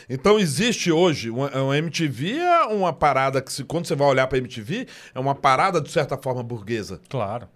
Então 0.09 0.39
existe 0.39 0.89
hoje 0.91 1.29
uma, 1.29 1.49
uma 1.49 1.77
MTV 1.77 2.37
é 2.37 2.63
uma 2.67 2.93
parada 2.93 3.41
que 3.41 3.51
se, 3.51 3.63
quando 3.65 3.85
você 3.85 3.93
vai 3.95 4.07
olhar 4.07 4.25
pra 4.27 4.37
MTV 4.37 4.87
é 5.13 5.19
uma 5.19 5.35
parada 5.35 5.81
de 5.81 5.91
certa 5.91 6.17
forma 6.17 6.41
burguesa. 6.41 7.01
Claro. 7.09 7.47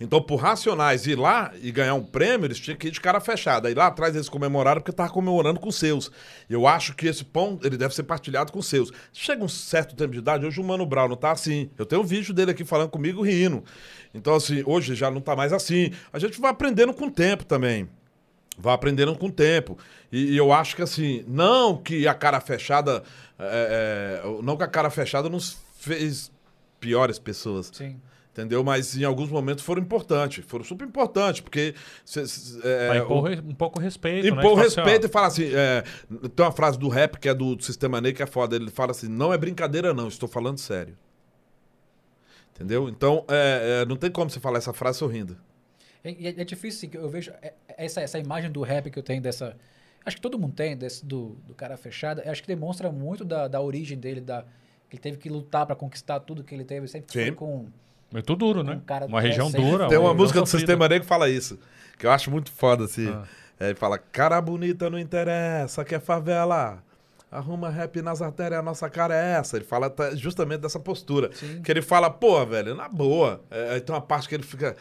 Então, 0.00 0.20
por 0.20 0.36
Racionais 0.36 1.06
ir 1.06 1.18
lá 1.18 1.52
e 1.62 1.70
ganhar 1.70 1.94
um 1.94 2.02
prêmio, 2.02 2.46
eles 2.46 2.58
tinham 2.58 2.76
que 2.76 2.88
ir 2.88 2.90
de 2.90 3.00
cara 3.00 3.20
fechada. 3.20 3.68
Aí 3.68 3.74
lá 3.74 3.86
atrás 3.86 4.14
eles 4.14 4.28
comemoraram 4.28 4.80
porque 4.80 4.90
estavam 4.90 5.12
comemorando 5.12 5.60
com 5.60 5.68
os 5.68 5.76
seus. 5.76 6.10
Eu 6.48 6.66
acho 6.66 6.94
que 6.94 7.06
esse 7.06 7.24
pão 7.24 7.58
ele 7.62 7.76
deve 7.76 7.94
ser 7.94 8.04
partilhado 8.04 8.52
com 8.52 8.58
os 8.58 8.66
seus. 8.66 8.92
Chega 9.12 9.44
um 9.44 9.48
certo 9.48 9.94
tempo 9.94 10.12
de 10.12 10.18
idade, 10.18 10.46
hoje 10.46 10.60
o 10.60 10.64
Mano 10.64 10.86
Brown 10.86 11.08
não 11.08 11.16
tá 11.16 11.32
assim. 11.32 11.70
Eu 11.78 11.86
tenho 11.86 12.02
um 12.02 12.04
vídeo 12.04 12.32
dele 12.34 12.50
aqui 12.50 12.64
falando 12.64 12.90
comigo 12.90 13.22
rindo. 13.22 13.62
Então, 14.14 14.34
assim, 14.34 14.62
hoje 14.64 14.94
já 14.94 15.10
não 15.10 15.20
tá 15.20 15.36
mais 15.36 15.52
assim. 15.52 15.92
A 16.12 16.18
gente 16.18 16.40
vai 16.40 16.50
aprendendo 16.50 16.92
com 16.94 17.06
o 17.06 17.10
tempo 17.10 17.44
também. 17.44 17.88
Vai 18.58 18.74
aprendendo 18.74 19.14
com 19.16 19.26
o 19.26 19.32
tempo. 19.32 19.78
E, 20.10 20.32
e 20.32 20.36
eu 20.36 20.52
acho 20.52 20.76
que 20.76 20.82
assim, 20.82 21.24
não 21.28 21.76
que 21.76 22.08
a 22.08 22.14
cara 22.14 22.40
fechada. 22.40 23.02
é, 23.38 24.22
é, 24.22 24.42
não 24.42 24.56
que 24.56 24.64
a 24.64 24.68
cara 24.68 24.88
fechada 24.88 25.28
nos 25.28 25.58
fez 25.78 26.32
piores 26.80 27.18
pessoas. 27.18 27.70
Sim. 27.72 28.00
Entendeu? 28.36 28.62
Mas 28.62 28.94
em 28.94 29.02
alguns 29.02 29.30
momentos 29.30 29.64
foram 29.64 29.80
importantes. 29.80 30.44
Foram 30.46 30.62
super 30.62 30.86
importantes, 30.86 31.40
porque. 31.40 31.74
cê- 32.04 32.26
cê- 32.26 32.60
é, 32.62 32.88
Pra 32.88 32.98
impor 32.98 33.30
o- 33.30 33.48
um 33.50 33.54
pouco 33.54 33.80
respeito. 33.80 34.24
né? 34.24 34.42
impor 34.42 34.52
assim, 34.60 34.78
ó, 34.78 34.84
respeito 34.84 35.06
e 35.06 35.08
fala 35.08 35.26
assim. 35.28 35.44
é, 35.54 35.82
tem 36.34 36.44
uma 36.44 36.52
frase 36.52 36.78
do 36.78 36.86
rap 36.88 37.18
que 37.18 37.30
é 37.30 37.34
do 37.34 37.58
Sistema 37.62 37.98
Negro 37.98 38.18
que 38.18 38.22
é 38.22 38.26
foda. 38.26 38.54
Ele 38.54 38.70
fala 38.70 38.90
assim: 38.90 39.08
não 39.08 39.32
é 39.32 39.38
brincadeira, 39.38 39.94
não, 39.94 40.06
estou 40.08 40.28
falando 40.28 40.58
sério. 40.58 40.94
Entendeu? 42.54 42.88
Então, 42.88 43.24
é, 43.28 43.82
é, 43.82 43.86
não 43.86 43.96
tem 43.96 44.10
como 44.10 44.30
você 44.30 44.40
falar 44.40 44.58
essa 44.58 44.72
frase 44.72 44.98
sorrindo. 44.98 45.36
É, 46.04 46.10
é- 46.10 46.40
é 46.40 46.44
difícil, 46.44 46.80
sim, 46.80 46.88
que 46.88 46.96
eu 46.96 47.08
vejo 47.08 47.30
é- 47.42 47.54
é 47.68 47.84
essa, 47.86 48.00
essa 48.00 48.18
imagem 48.18 48.50
do 48.50 48.60
rap 48.62 48.90
que 48.90 48.98
eu 48.98 49.02
tenho 49.02 49.20
dessa... 49.20 49.56
Acho 50.04 50.16
que 50.16 50.22
todo 50.22 50.38
mundo 50.38 50.54
tem, 50.54 50.76
desse, 50.76 51.04
do, 51.04 51.36
do 51.46 51.54
cara 51.54 51.76
fechado. 51.76 52.22
Acho 52.24 52.40
que 52.42 52.48
demonstra 52.48 52.92
muito 52.92 53.24
da, 53.24 53.48
da 53.48 53.60
origem 53.60 53.98
dele, 53.98 54.20
da, 54.20 54.42
que 54.88 54.94
ele 54.96 55.00
teve 55.02 55.16
que 55.16 55.28
lutar 55.28 55.66
pra 55.66 55.74
conquistar 55.74 56.20
tudo 56.20 56.44
que 56.44 56.54
ele 56.54 56.64
teve. 56.64 56.86
Sempre 56.86 57.12
Sim. 57.12 57.32
Com... 58.08 58.16
Muito 58.16 58.36
duro, 58.36 58.62
né? 58.62 58.74
Um 58.74 58.80
cara 58.80 59.06
uma 59.06 59.20
região 59.20 59.50
dura. 59.50 59.88
Tem 59.88 59.98
uma 59.98 60.14
música 60.14 60.40
do. 60.40 60.46
Sistema 60.46 60.88
Negro 60.88 61.02
que 61.02 61.08
fala 61.08 61.28
isso. 61.28 61.58
Que 61.98 62.06
eu 62.06 62.10
acho 62.10 62.30
muito 62.30 62.50
foda, 62.50 62.84
assim. 62.84 63.08
Ah. 63.08 63.24
É, 63.58 63.66
ele 63.66 63.74
fala, 63.74 63.98
cara 63.98 64.40
bonita 64.40 64.90
não 64.90 64.98
interessa, 64.98 65.84
que 65.84 65.94
é 65.94 66.00
favela. 66.00 66.82
Arruma 67.30 67.68
rap 67.68 68.00
nas 68.02 68.22
artérias, 68.22 68.60
a 68.60 68.62
nossa 68.62 68.88
cara 68.88 69.14
é 69.14 69.38
essa. 69.38 69.56
Ele 69.56 69.64
fala 69.64 69.90
tá, 69.90 70.14
justamente 70.14 70.60
dessa 70.60 70.78
postura. 70.78 71.30
Sim. 71.32 71.60
Que 71.62 71.72
ele 71.72 71.82
fala, 71.82 72.08
pô, 72.08 72.44
velho, 72.46 72.74
na 72.74 72.88
boa. 72.88 73.40
É, 73.50 73.74
aí 73.74 73.80
tem 73.80 73.94
uma 73.94 74.00
parte 74.00 74.28
que 74.28 74.34
ele 74.34 74.44
fica, 74.44 74.76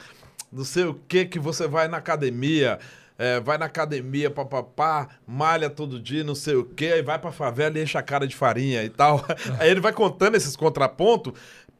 não 0.52 0.64
sei 0.64 0.84
o 0.86 0.94
que, 0.94 1.26
que 1.26 1.40
você 1.40 1.68
vai 1.68 1.88
na 1.88 1.98
academia, 1.98 2.80
é, 3.18 3.40
vai 3.40 3.58
na 3.58 3.66
academia, 3.66 4.30
papapá, 4.30 5.08
malha 5.26 5.70
todo 5.70 6.00
dia, 6.00 6.24
não 6.24 6.36
sei 6.36 6.56
o 6.56 6.64
que, 6.64 6.86
aí 6.86 7.02
vai 7.02 7.18
pra 7.18 7.32
favela 7.32 7.80
e 7.80 7.84
enche 7.84 7.98
a 7.98 8.04
cara 8.04 8.28
de 8.28 8.36
farinha 8.36 8.84
e 8.84 8.90
tal. 8.90 9.26
aí 9.60 9.70
ele 9.70 9.80
vai 9.80 9.92
contando 9.92 10.36
esses 10.36 10.56
contrapontos, 10.56 11.34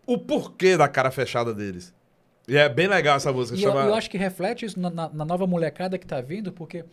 o 0.06 0.18
porquê 0.18 0.78
da 0.78 0.88
cara 0.88 1.12
fechada 1.12 1.54
deles. 1.54 1.94
E 2.48 2.56
é 2.58 2.70
bem 2.70 2.88
legal 2.88 3.18
essa 3.18 3.32
música. 3.34 3.58
E 3.58 3.64
eu, 3.64 3.72
chama... 3.72 3.86
eu 3.86 3.94
acho 3.96 4.10
que 4.10 4.18
reflete 4.18 4.66
isso 4.66 4.80
na, 4.80 4.90
na- 4.90 5.10
na 5.10 5.26
nova 5.26 5.48
molecada 5.48 5.98
que 5.98 6.06
tá 6.06 6.22
vindo, 6.22 6.52
porque 6.52 6.86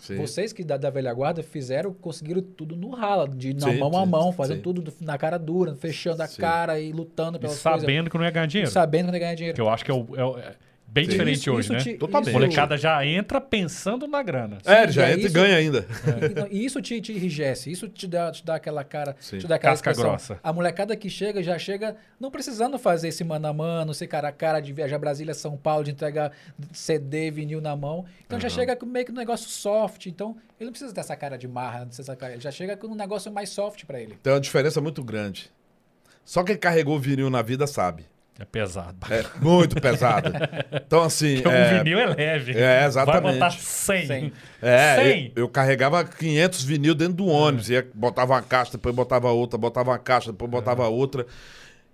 Sim. 0.00 0.16
Vocês 0.16 0.52
que 0.52 0.64
da, 0.64 0.76
da 0.76 0.90
velha 0.90 1.14
guarda 1.14 1.44
fizeram, 1.44 1.92
conseguiram 1.94 2.42
tudo 2.42 2.74
no 2.74 2.90
rala, 2.90 3.28
de 3.28 3.54
na 3.54 3.68
Sim, 3.68 3.78
mão 3.78 3.96
a 3.96 4.04
sim, 4.04 4.10
mão, 4.10 4.32
fazendo 4.32 4.56
sim. 4.56 4.62
tudo 4.62 4.82
do- 4.82 4.92
na 5.00 5.16
cara 5.16 5.38
dura, 5.38 5.76
fechando 5.76 6.20
a 6.24 6.26
Sim. 6.26 6.40
cara 6.40 6.80
e 6.80 6.90
lutando 6.90 7.38
E 7.38 7.40
pelas 7.40 7.62
coisas. 7.62 7.80
sabendo 7.82 8.10
que 8.10 8.18
não 8.18 8.24
ia 8.24 8.30
ganhar 8.32 8.46
E 8.46 8.48
dinheiro. 8.48 8.70
sabendo 8.72 9.04
quando 9.06 9.14
ia 9.14 9.20
ganhar 9.20 9.34
dinheiro. 9.36 9.54
Que 9.54 9.60
eu 9.60 9.68
acho 9.68 9.84
que 9.84 9.92
é, 9.92 9.94
o- 9.94 10.08
é 10.16 10.24
o- 10.24 10.38
é 10.38 10.56
bem 10.92 11.04
Sim. 11.04 11.10
diferente 11.12 11.38
Isso- 11.38 11.50
hoje, 11.52 11.60
isso 11.60 11.72
né? 11.72 11.78
te- 11.80 11.94
Totalmente. 11.98 12.28
A 12.28 12.32
molecada 12.32 12.76
já 12.76 13.04
entra 13.06 13.40
pensando 13.40 14.06
na 14.06 14.22
grana. 14.22 14.58
É, 14.64 14.82
ele 14.82 14.92
já 14.92 15.02
e 15.02 15.04
aí 15.06 15.10
entra 15.12 15.22
e 15.22 15.24
isso- 15.26 15.34
ganha 15.34 15.56
ainda. 15.56 15.86
Então, 16.30 16.46
E 16.52 16.64
isso 16.64 16.82
te, 16.82 17.00
te 17.00 17.12
enrijece, 17.12 17.70
isso 17.72 17.88
te 17.88 18.06
dá, 18.06 18.30
te 18.30 18.44
dá 18.44 18.56
aquela 18.56 18.84
cara, 18.84 19.16
Sim. 19.18 19.38
te 19.38 19.46
dá 19.46 19.54
aquela 19.56 19.72
Casca 19.72 19.90
expressão. 19.90 20.10
grossa. 20.10 20.38
A 20.42 20.52
molecada 20.52 20.94
que 20.94 21.08
chega, 21.08 21.42
já 21.42 21.58
chega 21.58 21.96
não 22.20 22.30
precisando 22.30 22.78
fazer 22.78 23.08
esse 23.08 23.24
mano 23.24 23.46
a 23.48 23.52
mano, 23.52 23.94
ser 23.94 24.06
cara 24.06 24.28
a 24.28 24.32
cara, 24.32 24.60
de 24.60 24.72
viajar 24.72 24.98
Brasília, 24.98 25.32
São 25.34 25.56
Paulo, 25.56 25.82
de 25.84 25.90
entregar 25.92 26.30
CD, 26.72 27.30
vinil 27.30 27.60
na 27.60 27.74
mão. 27.74 28.04
Então 28.26 28.38
já 28.38 28.48
chega 28.48 28.76
com 28.76 28.84
meio 28.84 29.06
que 29.06 29.12
um 29.12 29.14
negócio 29.14 29.48
soft. 29.48 30.06
Então 30.06 30.36
ele 30.60 30.66
não 30.66 30.72
precisa 30.72 30.92
dessa 30.92 31.16
cara 31.16 31.36
de 31.38 31.48
marra, 31.48 31.84
dessa 31.86 32.14
cara. 32.14 32.32
Ele 32.34 32.40
já 32.42 32.50
chega 32.50 32.76
com 32.76 32.86
um 32.88 32.94
negócio 32.94 33.32
mais 33.32 33.48
soft 33.48 33.84
pra 33.86 33.98
ele. 34.00 34.16
Tem 34.22 34.32
uma 34.32 34.40
diferença 34.40 34.80
muito 34.80 35.02
grande. 35.02 35.50
Só 36.24 36.44
quem 36.44 36.56
carregou 36.56 36.98
vinil 37.00 37.28
na 37.30 37.42
vida 37.42 37.66
sabe. 37.66 38.04
É 38.38 38.44
pesado. 38.44 38.96
É 39.10 39.24
muito 39.40 39.80
pesado. 39.80 40.32
Então, 40.72 41.02
assim. 41.02 41.36
Porque 41.42 41.56
é, 41.56 41.74
o 41.74 41.78
vinil 41.78 41.98
é 41.98 42.06
leve. 42.06 42.58
é, 42.58 42.84
exatamente. 42.86 43.22
Vai 43.22 43.32
botar 43.34 43.50
100. 43.50 44.06
Cem. 44.06 44.32
É, 44.60 44.96
100. 44.96 45.32
eu, 45.36 45.42
eu 45.42 45.48
carregava 45.48 46.04
500 46.04 46.64
vinil 46.64 46.94
dentro 46.94 47.14
do 47.14 47.26
ônibus. 47.26 47.68
Ia, 47.68 47.86
botava 47.94 48.32
uma 48.32 48.42
caixa, 48.42 48.72
depois 48.72 48.94
botava 48.94 49.30
outra, 49.30 49.58
botava 49.58 49.90
uma 49.90 49.98
caixa, 49.98 50.32
depois 50.32 50.50
botava 50.50 50.88
outra. 50.88 51.26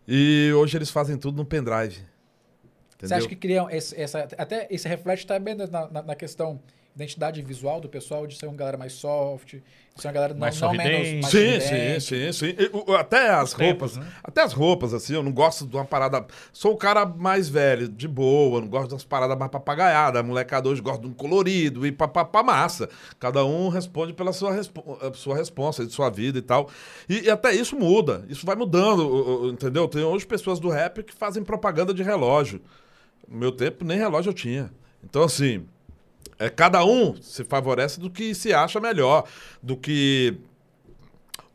E 0.07 0.52
hoje 0.55 0.78
eles 0.78 0.91
fazem 0.91 1.18
tudo 1.18 1.36
no 1.36 1.44
pendrive. 1.44 1.99
Entendeu? 2.94 3.08
Você 3.08 3.15
acha 3.15 3.28
que 3.28 3.36
criam 3.36 3.68
esse, 3.68 4.00
essa. 4.00 4.28
Até 4.39 4.67
esse 4.70 4.89
reflete 4.89 5.26
também 5.26 5.55
na, 5.55 5.67
na, 5.67 6.02
na 6.02 6.15
questão 6.15 6.60
identidade 6.94 7.41
visual 7.42 7.81
do 7.81 7.89
pessoal, 7.89 8.26
de 8.26 8.36
ser 8.36 8.47
uma 8.47 8.57
galera 8.57 8.76
mais 8.76 8.92
soft, 8.94 9.55
de 9.55 9.62
ser 10.02 10.08
uma 10.08 10.12
galera 10.15 10.34
não, 10.34 10.41
Mais 10.41 10.60
não 10.60 10.73
menos. 10.73 11.07
sorridente. 11.08 11.23
Mais 11.23 11.60
Sim, 11.60 12.00
sim, 12.00 12.00
sim, 12.00 12.33
sim. 12.33 12.55
E, 12.58 12.70
o- 12.73 12.94
Até 12.97 13.31
as 13.31 13.52
tempos, 13.52 13.94
roupas, 13.94 13.97
né? 13.97 14.12
até 14.25 14.42
as 14.42 14.52
roupas, 14.52 14.92
assim, 14.94 15.15
eu 15.15 15.23
não 15.23 15.31
gosto 15.33 15.65
de 15.67 15.76
uma 15.76 15.84
parada. 15.84 16.26
Sou 16.52 16.73
o 16.73 16.76
cara 16.76 17.07
mais 17.07 17.49
velho, 17.49 17.89
de 17.89 18.08
boa, 18.08 18.60
não 18.60 18.67
gosto 18.68 18.89
de 18.89 18.94
umas 18.94 19.05
paradas 19.05 19.39
mais 19.39 19.50
papagaiadas. 19.50 20.20
A 20.20 20.25
molecada 20.25 20.68
hoje 20.68 20.81
gosta 20.83 21.00
de 21.02 21.07
um 21.08 21.12
colorido 21.12 21.86
e 21.86 21.92
papapá 21.92 22.42
massa. 22.42 22.89
Cada 23.20 23.44
um 23.44 23.68
responde 23.68 24.12
pela 24.12 24.33
sua, 24.33 24.52
respo 24.52 24.99
eh, 25.00 25.12
sua 25.15 25.36
resposta, 25.36 25.86
de 25.86 25.92
sua 25.92 26.10
vida 26.10 26.39
e 26.39 26.42
tal. 26.42 26.68
E, 27.08 27.20
e 27.26 27.31
até 27.31 27.55
isso 27.55 27.76
muda, 27.76 28.25
isso 28.28 28.44
vai 28.44 28.57
mudando, 28.57 29.49
entendeu? 29.52 29.86
Tem 29.86 30.02
hoje 30.02 30.26
pessoas 30.26 30.58
do 30.58 30.68
rap 30.68 31.02
que 31.05 31.15
fazem 31.15 31.44
propaganda 31.44 31.94
de 31.94 32.02
relógio. 32.02 32.60
No 33.28 33.39
meu 33.39 33.52
tempo, 33.52 33.84
nem 33.84 33.97
relógio 33.99 34.31
eu 34.31 34.34
tinha. 34.34 34.70
Então, 35.05 35.23
assim, 35.23 35.65
é, 36.39 36.49
cada 36.49 36.84
um 36.84 37.20
se 37.20 37.44
favorece 37.44 37.99
do 37.99 38.10
que 38.10 38.34
se 38.34 38.52
acha 38.52 38.78
melhor, 38.78 39.25
do 39.62 39.76
que 39.76 40.39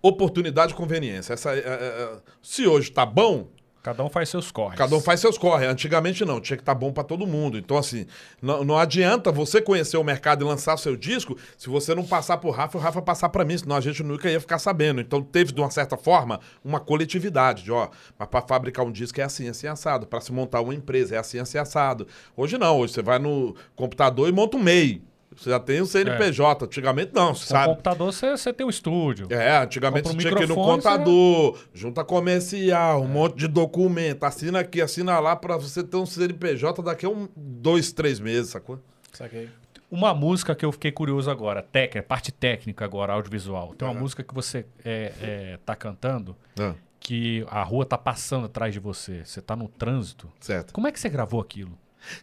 oportunidade 0.01 0.73
e 0.73 0.75
conveniência. 0.75 1.33
Essa, 1.33 1.55
é, 1.55 1.59
é, 1.59 1.61
é, 1.61 2.17
se 2.41 2.67
hoje 2.67 2.91
tá 2.91 3.05
bom, 3.05 3.47
Cada 3.83 4.01
um 4.01 4.09
faz 4.09 4.29
seus 4.29 4.49
corres. 4.49 4.77
cada 4.77 4.95
um 4.95 5.01
faz 5.01 5.19
seus 5.19 5.37
corre. 5.37 5.65
Antigamente 5.65 6.23
não, 6.23 6.39
tinha 6.39 6.55
que 6.55 6.61
estar 6.61 6.73
bom 6.73 6.93
para 6.93 7.03
todo 7.03 7.27
mundo. 7.27 7.57
Então, 7.57 7.77
assim, 7.77 8.07
não, 8.41 8.63
não 8.63 8.77
adianta 8.77 9.29
você 9.29 9.61
conhecer 9.61 9.97
o 9.97 10.03
mercado 10.05 10.45
e 10.45 10.47
lançar 10.47 10.77
seu 10.77 10.95
disco 10.95 11.37
se 11.57 11.69
você 11.69 11.93
não 11.93 12.05
passar 12.05 12.37
por 12.37 12.51
Rafa 12.51 12.77
e 12.77 12.79
o 12.79 12.81
Rafa 12.81 13.01
passar 13.01 13.27
para 13.27 13.43
mim, 13.43 13.57
senão 13.57 13.75
a 13.75 13.81
gente 13.81 14.01
nunca 14.01 14.31
ia 14.31 14.39
ficar 14.39 14.57
sabendo. 14.57 15.01
Então, 15.01 15.21
teve, 15.21 15.51
de 15.51 15.59
uma 15.59 15.69
certa 15.69 15.97
forma, 15.97 16.39
uma 16.63 16.79
coletividade 16.79 17.63
de, 17.63 17.73
ó, 17.73 17.89
mas 18.17 18.29
para 18.29 18.41
fabricar 18.41 18.85
um 18.85 18.91
disco 18.91 19.19
é 19.19 19.23
assim, 19.25 19.49
assim, 19.49 19.67
assado. 19.67 20.07
Para 20.07 20.21
se 20.21 20.31
montar 20.31 20.61
uma 20.61 20.73
empresa 20.73 21.15
é 21.15 21.17
assim, 21.17 21.39
assim, 21.39 21.57
assado. 21.57 22.07
Hoje 22.37 22.57
não, 22.57 22.79
hoje 22.79 22.93
você 22.93 23.01
vai 23.01 23.19
no 23.19 23.53
computador 23.75 24.29
e 24.29 24.31
monta 24.31 24.55
um 24.55 24.63
MEI. 24.63 25.01
Você 25.35 25.49
já 25.49 25.59
tem 25.59 25.81
o 25.81 25.85
CNPJ. 25.85 26.65
Antigamente 26.65 27.11
não, 27.13 27.33
você 27.33 27.47
sabe. 27.47 27.69
computador 27.69 28.13
você, 28.13 28.31
você 28.31 28.53
tem 28.53 28.65
o 28.65 28.69
estúdio. 28.69 29.27
É, 29.29 29.57
antigamente 29.57 30.07
você 30.07 30.13
um 30.13 30.17
tinha 30.17 30.35
que 30.35 30.43
ir 30.43 30.47
no 30.47 30.55
contador, 30.55 31.57
junta 31.73 32.03
comercial, 32.03 33.01
um 33.01 33.07
monte 33.07 33.37
de 33.37 33.47
documento, 33.47 34.23
assina 34.23 34.59
aqui, 34.59 34.81
assina 34.81 35.19
lá 35.19 35.35
pra 35.35 35.57
você 35.57 35.83
ter 35.83 35.97
um 35.97 36.05
CNPJ 36.05 36.81
daqui 36.83 37.05
a 37.05 37.09
um, 37.09 37.27
dois, 37.35 37.91
três 37.91 38.19
meses, 38.19 38.51
sacou? 38.51 38.79
Saquei. 39.11 39.49
Uma 39.89 40.13
música 40.13 40.55
que 40.55 40.65
eu 40.65 40.71
fiquei 40.71 40.91
curioso 40.91 41.29
agora, 41.29 41.61
técnica, 41.61 42.01
parte 42.01 42.31
técnica 42.31 42.83
agora, 42.83 43.13
audiovisual. 43.13 43.75
Tem 43.75 43.87
uma 43.87 43.93
Aham. 43.93 44.01
música 44.01 44.23
que 44.23 44.33
você 44.33 44.65
é, 44.83 45.11
é, 45.21 45.59
tá 45.63 45.75
cantando 45.75 46.35
Ah, 46.59 46.73
que 46.99 47.45
a 47.47 47.61
rua 47.61 47.85
tá 47.85 47.97
passando 47.97 48.45
atrás 48.45 48.73
de 48.73 48.79
você. 48.79 49.23
Você 49.23 49.39
tá 49.39 49.55
no 49.55 49.67
trânsito. 49.67 50.27
certo. 50.39 50.73
Como 50.73 50.87
é 50.87 50.91
que 50.91 50.99
você 50.99 51.09
gravou 51.09 51.39
aquilo? 51.39 51.77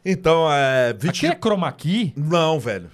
Então, 0.04 0.50
é. 0.52 0.92
20 0.92 1.08
Aqui 1.08 1.26
é 1.26 1.38
chroma 1.40 1.70
key? 1.70 2.12
Não, 2.16 2.58
velho. 2.58 2.90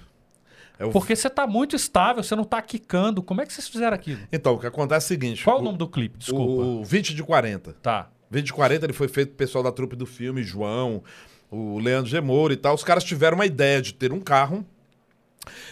É 0.79 0.85
o- 0.85 0.91
Porque 0.91 1.15
você 1.15 1.29
tá 1.29 1.47
muito 1.47 1.75
estável, 1.75 2.21
você 2.23 2.35
não 2.35 2.43
tá 2.43 2.61
quicando. 2.61 3.21
Como 3.23 3.41
é 3.41 3.45
que 3.45 3.53
vocês 3.53 3.67
fizeram 3.67 3.95
aquilo? 3.95 4.19
Então, 4.31 4.53
o 4.53 4.59
que 4.59 4.67
acontece 4.67 5.05
é 5.05 5.05
o 5.05 5.19
seguinte. 5.19 5.43
Qual 5.43 5.57
é 5.57 5.59
o 5.59 5.63
nome 5.63 5.77
do 5.77 5.87
clipe? 5.87 6.17
Desculpa. 6.17 6.63
O 6.63 6.83
20 6.83 7.13
de 7.15 7.23
40. 7.23 7.73
Tá. 7.81 8.09
20 8.29 8.45
de 8.47 8.53
40 8.53 8.85
ele 8.85 8.93
foi 8.93 9.07
feito 9.07 9.29
pro 9.29 9.37
pessoal 9.37 9.63
da 9.63 9.71
trupe 9.71 9.95
do 9.95 10.05
filme, 10.05 10.43
João, 10.43 11.01
o 11.49 11.79
Leandro 11.79 12.09
Gemoro 12.09 12.53
e 12.53 12.57
tal. 12.57 12.75
Os 12.75 12.83
caras 12.83 13.03
tiveram 13.03 13.35
uma 13.37 13.45
ideia 13.45 13.81
de 13.81 13.93
ter 13.93 14.11
um 14.11 14.19
carro 14.19 14.65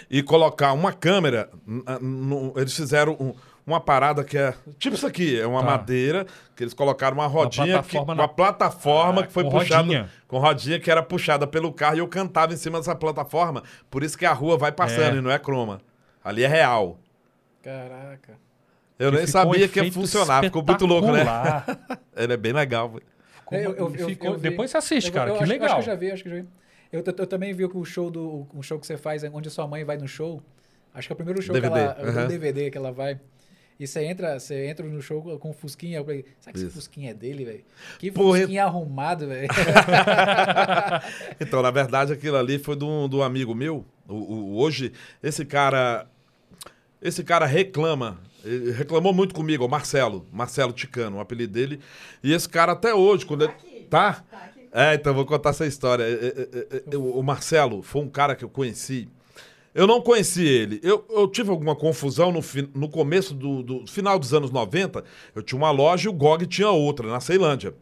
e 0.10 0.24
colocar 0.24 0.72
uma 0.74 0.94
câmera. 0.94 1.50
no- 2.02 2.54
eles 2.56 2.74
fizeram 2.76 3.14
um- 3.20 3.34
uma 3.66 3.80
parada 3.80 4.24
que 4.24 4.38
é. 4.38 4.54
Tipo 4.78 4.96
isso 4.96 5.08
aqui, 5.08 5.40
é 5.40 5.46
uma 5.48 5.62
Tá. 5.62 5.66
madeira, 5.72 6.26
que 6.56 6.64
eles 6.64 6.74
colocaram 6.74 7.16
uma 7.18 7.28
rodinha. 7.28 7.66
que, 7.66 7.72
plataforma 7.74 8.16
na- 8.16 8.22
uma 8.24 8.28
plataforma 8.30 9.22
Ah, 9.22 9.28
que 9.28 9.34
foi 9.34 9.44
puxada. 9.44 9.82
rodinha. 9.82 10.10
Com 10.28 10.38
rodinha 10.40 10.80
que 10.80 10.90
era 10.92 11.02
puxada 11.02 11.48
pelo 11.48 11.72
carro 11.74 11.96
e 11.96 12.00
eu 12.00 12.08
cantava 12.08 12.54
em 12.54 12.58
cima 12.58 12.78
dessa 12.80 12.96
plataforma. 12.96 13.64
Por 13.90 14.04
isso 14.04 14.18
que 14.18 14.26
a 14.26 14.34
rua 14.34 14.58
vai 14.58 14.72
passando 14.72 15.16
É. 15.16 15.18
e 15.18 15.22
não 15.22 15.32
é 15.32 15.40
croma. 15.40 15.82
Ali 16.24 16.44
é 16.44 16.48
real. 16.48 16.98
Caraca. 17.64 18.34
Eu 18.98 19.12
Que 19.12 19.18
nem 19.18 19.28
ficou 19.28 19.42
um 19.42 19.44
sabia 19.54 19.68
que 19.68 19.82
ia 19.82 19.92
funcionar. 19.92 20.44
Ficou 20.44 20.64
muito 20.64 20.86
louco, 20.86 21.12
né? 21.12 21.24
Ele 22.16 22.34
é 22.34 22.38
bem 22.38 22.54
legal. 22.54 22.90
velho. 22.90 23.04
Ficou- 23.40 23.58
Eu- 23.58 23.76
eu- 23.76 23.96
eu- 23.96 24.08
ficou- 24.08 24.32
eu 24.32 24.38
Depois 24.40 24.72
você 24.72 24.78
assiste, 24.78 25.08
Eu- 25.08 25.14
cara. 25.14 25.30
eu 25.32 25.36
que 25.38 25.44
acho, 25.44 25.52
legal. 25.52 25.66
Acho 25.68 25.76
que 25.76 25.82
eu 25.82 25.86
já 25.94 25.96
vi, 25.96 26.12
acho 26.12 26.24
que 26.24 26.30
já 26.30 26.36
vi. 26.38 26.48
Eu, 26.92 27.04
eu 27.06 27.28
também 27.28 27.54
vi 27.54 27.68
que 27.68 27.78
o 27.78 27.84
show 27.84 28.10
do 28.10 28.48
o 28.54 28.64
show 28.64 28.80
que 28.80 28.88
você 28.88 28.96
faz, 28.98 29.24
onde 29.24 29.50
sua 29.50 29.68
mãe 29.68 29.84
vai 29.84 29.98
no 29.98 30.08
show. 30.08 30.42
Acho 30.94 31.08
que 31.08 31.12
é 31.12 31.16
o 31.16 31.18
primeiro 31.18 31.42
show 31.42 31.54
DVD, 31.54 31.74
que 31.74 31.80
ela. 32.02 32.22
é. 32.22 32.24
O 32.24 32.28
DVD 32.28 32.72
que 32.72 32.78
ela 32.78 32.92
vai. 32.92 33.20
E 33.78 33.86
você 33.86 34.06
entra, 34.06 34.40
você 34.40 34.68
entra 34.68 34.86
no 34.86 35.02
show 35.02 35.22
com 35.38 35.50
o 35.50 35.54
Fusquinha. 35.54 35.98
Eu 35.98 36.06
falei, 36.06 36.24
será 36.40 36.54
que 36.54 36.60
esse 36.60 36.68
Isso. 36.68 36.76
Fusquinha 36.76 37.12
é 37.12 37.14
dele, 37.14 37.44
velho? 37.44 37.64
Que 38.00 38.10
Porra, 38.10 38.38
Fusquinha 38.40 38.64
arrumado, 38.64 39.28
velho. 39.28 39.48
Então, 41.40 41.62
na 41.62 41.72
verdade, 41.72 42.14
aquilo 42.14 42.38
ali 42.38 42.58
foi 42.60 42.76
de 42.76 42.86
um, 42.86 43.08
de 43.10 43.16
um 43.16 43.22
amigo 43.22 43.54
meu. 43.54 43.86
O, 44.08 44.14
o- 44.16 44.58
hoje, 44.58 44.92
esse 45.22 45.46
cara. 45.46 46.08
Esse 47.02 47.24
cara 47.24 47.46
reclama. 47.46 48.20
Ele 48.44 48.72
reclamou 48.72 49.14
muito 49.14 49.34
comigo, 49.36 49.66
o 49.66 49.70
Marcelo. 49.70 50.26
Marcelo 50.32 50.72
Ticano, 50.72 51.18
o 51.18 51.20
apelido 51.20 51.54
dele. 51.54 51.80
E 52.24 52.34
esse 52.34 52.48
cara 52.48 52.72
até 52.74 52.94
hoje, 52.94 53.26
quando 53.26 53.44
ele. 53.44 53.54
Tá? 53.90 54.24
É, 54.72 54.94
então 54.96 55.14
vou 55.14 55.26
contar 55.26 55.52
essa 55.52 55.66
história. 55.66 56.04
É, 56.04 56.08
é, 56.08 56.82
é, 56.94 56.98
O 56.98 57.22
Marcelo 57.22 57.82
foi 57.82 58.02
um 58.02 58.10
cara 58.10 58.36
que 58.36 58.44
eu 58.44 58.50
conheci. 58.50 59.08
Eu 59.76 59.86
não 59.86 60.00
conheci 60.00 60.42
ele. 60.42 60.80
Eu, 60.82 61.06
eu 61.10 61.28
tive 61.28 61.50
alguma 61.50 61.76
confusão 61.76 62.32
no, 62.32 62.40
no 62.74 62.88
começo 62.88 63.34
do, 63.34 63.62
do 63.62 63.86
final 63.86 64.18
dos 64.18 64.34
anos 64.34 64.50
90. 64.50 65.04
Eu 65.36 65.44
tinha 65.44 65.58
uma 65.58 65.70
loja 65.70 66.08
e 66.08 66.10
o 66.10 66.14
GOG 66.14 66.48
tinha 66.48 66.70
outra, 66.70 67.10
na 67.10 67.20
Ceilândia. 67.20 67.76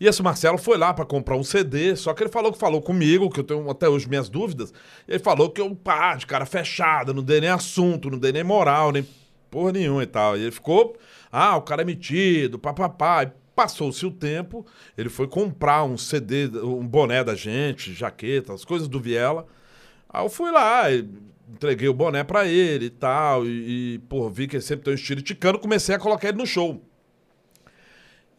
E 0.00 0.06
esse 0.06 0.22
Marcelo 0.22 0.56
foi 0.56 0.78
lá 0.78 0.94
para 0.94 1.04
comprar 1.04 1.36
um 1.36 1.44
CD, 1.44 1.94
só 1.94 2.14
que 2.14 2.22
ele 2.22 2.30
falou 2.30 2.50
que 2.50 2.58
falou 2.58 2.80
comigo, 2.80 3.28
que 3.28 3.40
eu 3.40 3.44
tenho 3.44 3.68
até 3.68 3.86
hoje 3.86 4.08
minhas 4.08 4.30
dúvidas. 4.30 4.72
Ele 5.06 5.18
falou 5.18 5.50
que 5.50 5.60
eu, 5.60 5.76
pá, 5.76 6.14
de 6.14 6.26
cara 6.26 6.46
fechada, 6.46 7.12
não 7.12 7.22
dei 7.22 7.42
nem 7.42 7.50
assunto, 7.50 8.08
não 8.08 8.18
dei 8.18 8.32
nem 8.32 8.42
moral, 8.42 8.90
nem 8.90 9.06
porra 9.50 9.72
nenhuma 9.72 10.02
e 10.02 10.06
tal. 10.06 10.38
E 10.38 10.40
ele 10.40 10.50
ficou, 10.50 10.96
ah, 11.30 11.58
o 11.58 11.62
cara 11.62 11.82
é 11.82 11.84
metido, 11.84 12.58
papapá. 12.58 13.30
Passou-se 13.54 14.06
o 14.06 14.10
tempo, 14.10 14.64
ele 14.96 15.10
foi 15.10 15.28
comprar 15.28 15.84
um 15.84 15.98
CD, 15.98 16.48
um 16.62 16.86
boné 16.86 17.22
da 17.22 17.34
gente, 17.34 17.92
jaqueta, 17.92 18.54
as 18.54 18.64
coisas 18.64 18.88
do 18.88 18.98
Viela. 18.98 19.46
Aí 20.12 20.24
eu 20.24 20.28
fui 20.28 20.50
lá, 20.50 20.90
e 20.90 21.08
entreguei 21.48 21.88
o 21.88 21.94
boné 21.94 22.24
pra 22.24 22.46
ele 22.46 22.86
e 22.86 22.90
tal, 22.90 23.46
e, 23.46 23.94
e 23.94 23.98
pô, 24.00 24.28
vi 24.28 24.46
que 24.48 24.56
ele 24.56 24.62
sempre 24.62 24.84
tem 24.84 24.92
um 24.92 24.96
estilo 24.96 25.22
ticano, 25.22 25.58
comecei 25.58 25.94
a 25.94 25.98
colocar 25.98 26.28
ele 26.28 26.38
no 26.38 26.46
show. 26.46 26.82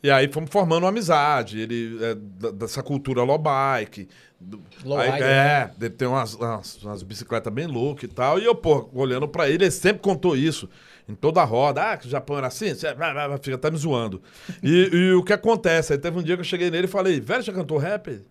E 0.03 0.09
aí 0.09 0.27
fomos 0.31 0.49
formando 0.49 0.83
uma 0.83 0.89
amizade. 0.89 1.59
Ele 1.59 2.03
é 2.03 2.15
da- 2.15 2.49
dessa 2.51 2.81
cultura 2.81 3.21
low 3.23 3.37
bike. 3.37 4.07
do- 4.39 4.59
Low 4.83 4.97
aí, 4.97 5.11
rider, 5.11 5.27
é, 5.27 5.71
ele 5.79 5.89
tem 5.91 6.07
umas, 6.07 6.33
umas, 6.33 6.81
umas 6.83 7.03
bicicletas 7.03 7.53
bem 7.53 7.67
loucas 7.67 8.05
e 8.05 8.07
tal. 8.07 8.39
E 8.39 8.45
eu, 8.45 8.55
pô, 8.55 8.89
olhando 8.93 9.27
pra 9.27 9.47
ele, 9.47 9.65
ele 9.65 9.71
sempre 9.71 10.01
contou 10.01 10.35
isso. 10.35 10.67
Em 11.07 11.13
toda 11.13 11.41
a 11.41 11.43
roda. 11.43 11.91
Ah, 11.91 11.97
que 11.97 12.07
o 12.07 12.09
Japão 12.09 12.37
era 12.39 12.47
assim? 12.47 12.73
Você 12.73 12.91
vai, 12.95 13.13
vai, 13.13 13.27
vai, 13.29 13.37
fica 13.37 13.55
até 13.55 13.69
me 13.69 13.77
zoando. 13.77 14.19
E, 14.63 14.89
e 14.91 15.13
o 15.13 15.23
que 15.23 15.33
acontece? 15.33 15.93
Aí 15.93 15.99
teve 15.99 16.17
um 16.17 16.23
dia 16.23 16.35
que 16.35 16.41
eu 16.41 16.45
cheguei 16.45 16.71
nele 16.71 16.85
e 16.85 16.89
falei, 16.89 17.19
velho, 17.19 17.43
já 17.43 17.53
cantou 17.53 17.77
rap? 17.77 18.23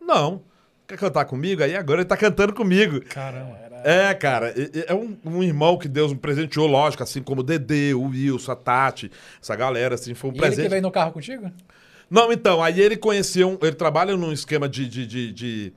Não. 0.00 0.42
Quer 0.86 0.96
cantar 0.98 1.24
comigo? 1.24 1.62
Aí 1.62 1.74
agora 1.76 2.00
ele 2.00 2.08
tá 2.08 2.16
cantando 2.16 2.52
comigo. 2.54 3.00
Caramba. 3.02 3.56
É, 3.84 4.12
cara, 4.14 4.52
é 4.86 4.94
um, 4.94 5.16
um 5.24 5.42
irmão 5.42 5.76
que 5.78 5.86
Deus 5.86 6.12
me 6.12 6.18
presenteou, 6.18 6.66
lógico, 6.66 7.02
assim 7.02 7.22
como 7.22 7.40
o 7.40 7.44
Dedê, 7.44 7.94
o 7.94 8.02
Wilson, 8.08 8.52
a 8.52 8.56
Tati, 8.56 9.10
essa 9.40 9.54
galera, 9.54 9.94
assim, 9.94 10.14
foi 10.14 10.30
um 10.30 10.32
E 10.32 10.36
ele 10.36 10.42
que 10.42 10.46
presente. 10.48 10.68
veio 10.70 10.82
no 10.82 10.90
carro 10.90 11.12
contigo? 11.12 11.50
Não, 12.10 12.32
então, 12.32 12.62
aí 12.62 12.80
ele 12.80 12.96
conheceu, 12.96 13.48
um- 13.50 13.58
ele 13.62 13.74
trabalha 13.76 14.16
num 14.16 14.32
esquema 14.32 14.68
de, 14.68 14.88
de, 14.88 15.06
de, 15.06 15.32
de, 15.32 15.72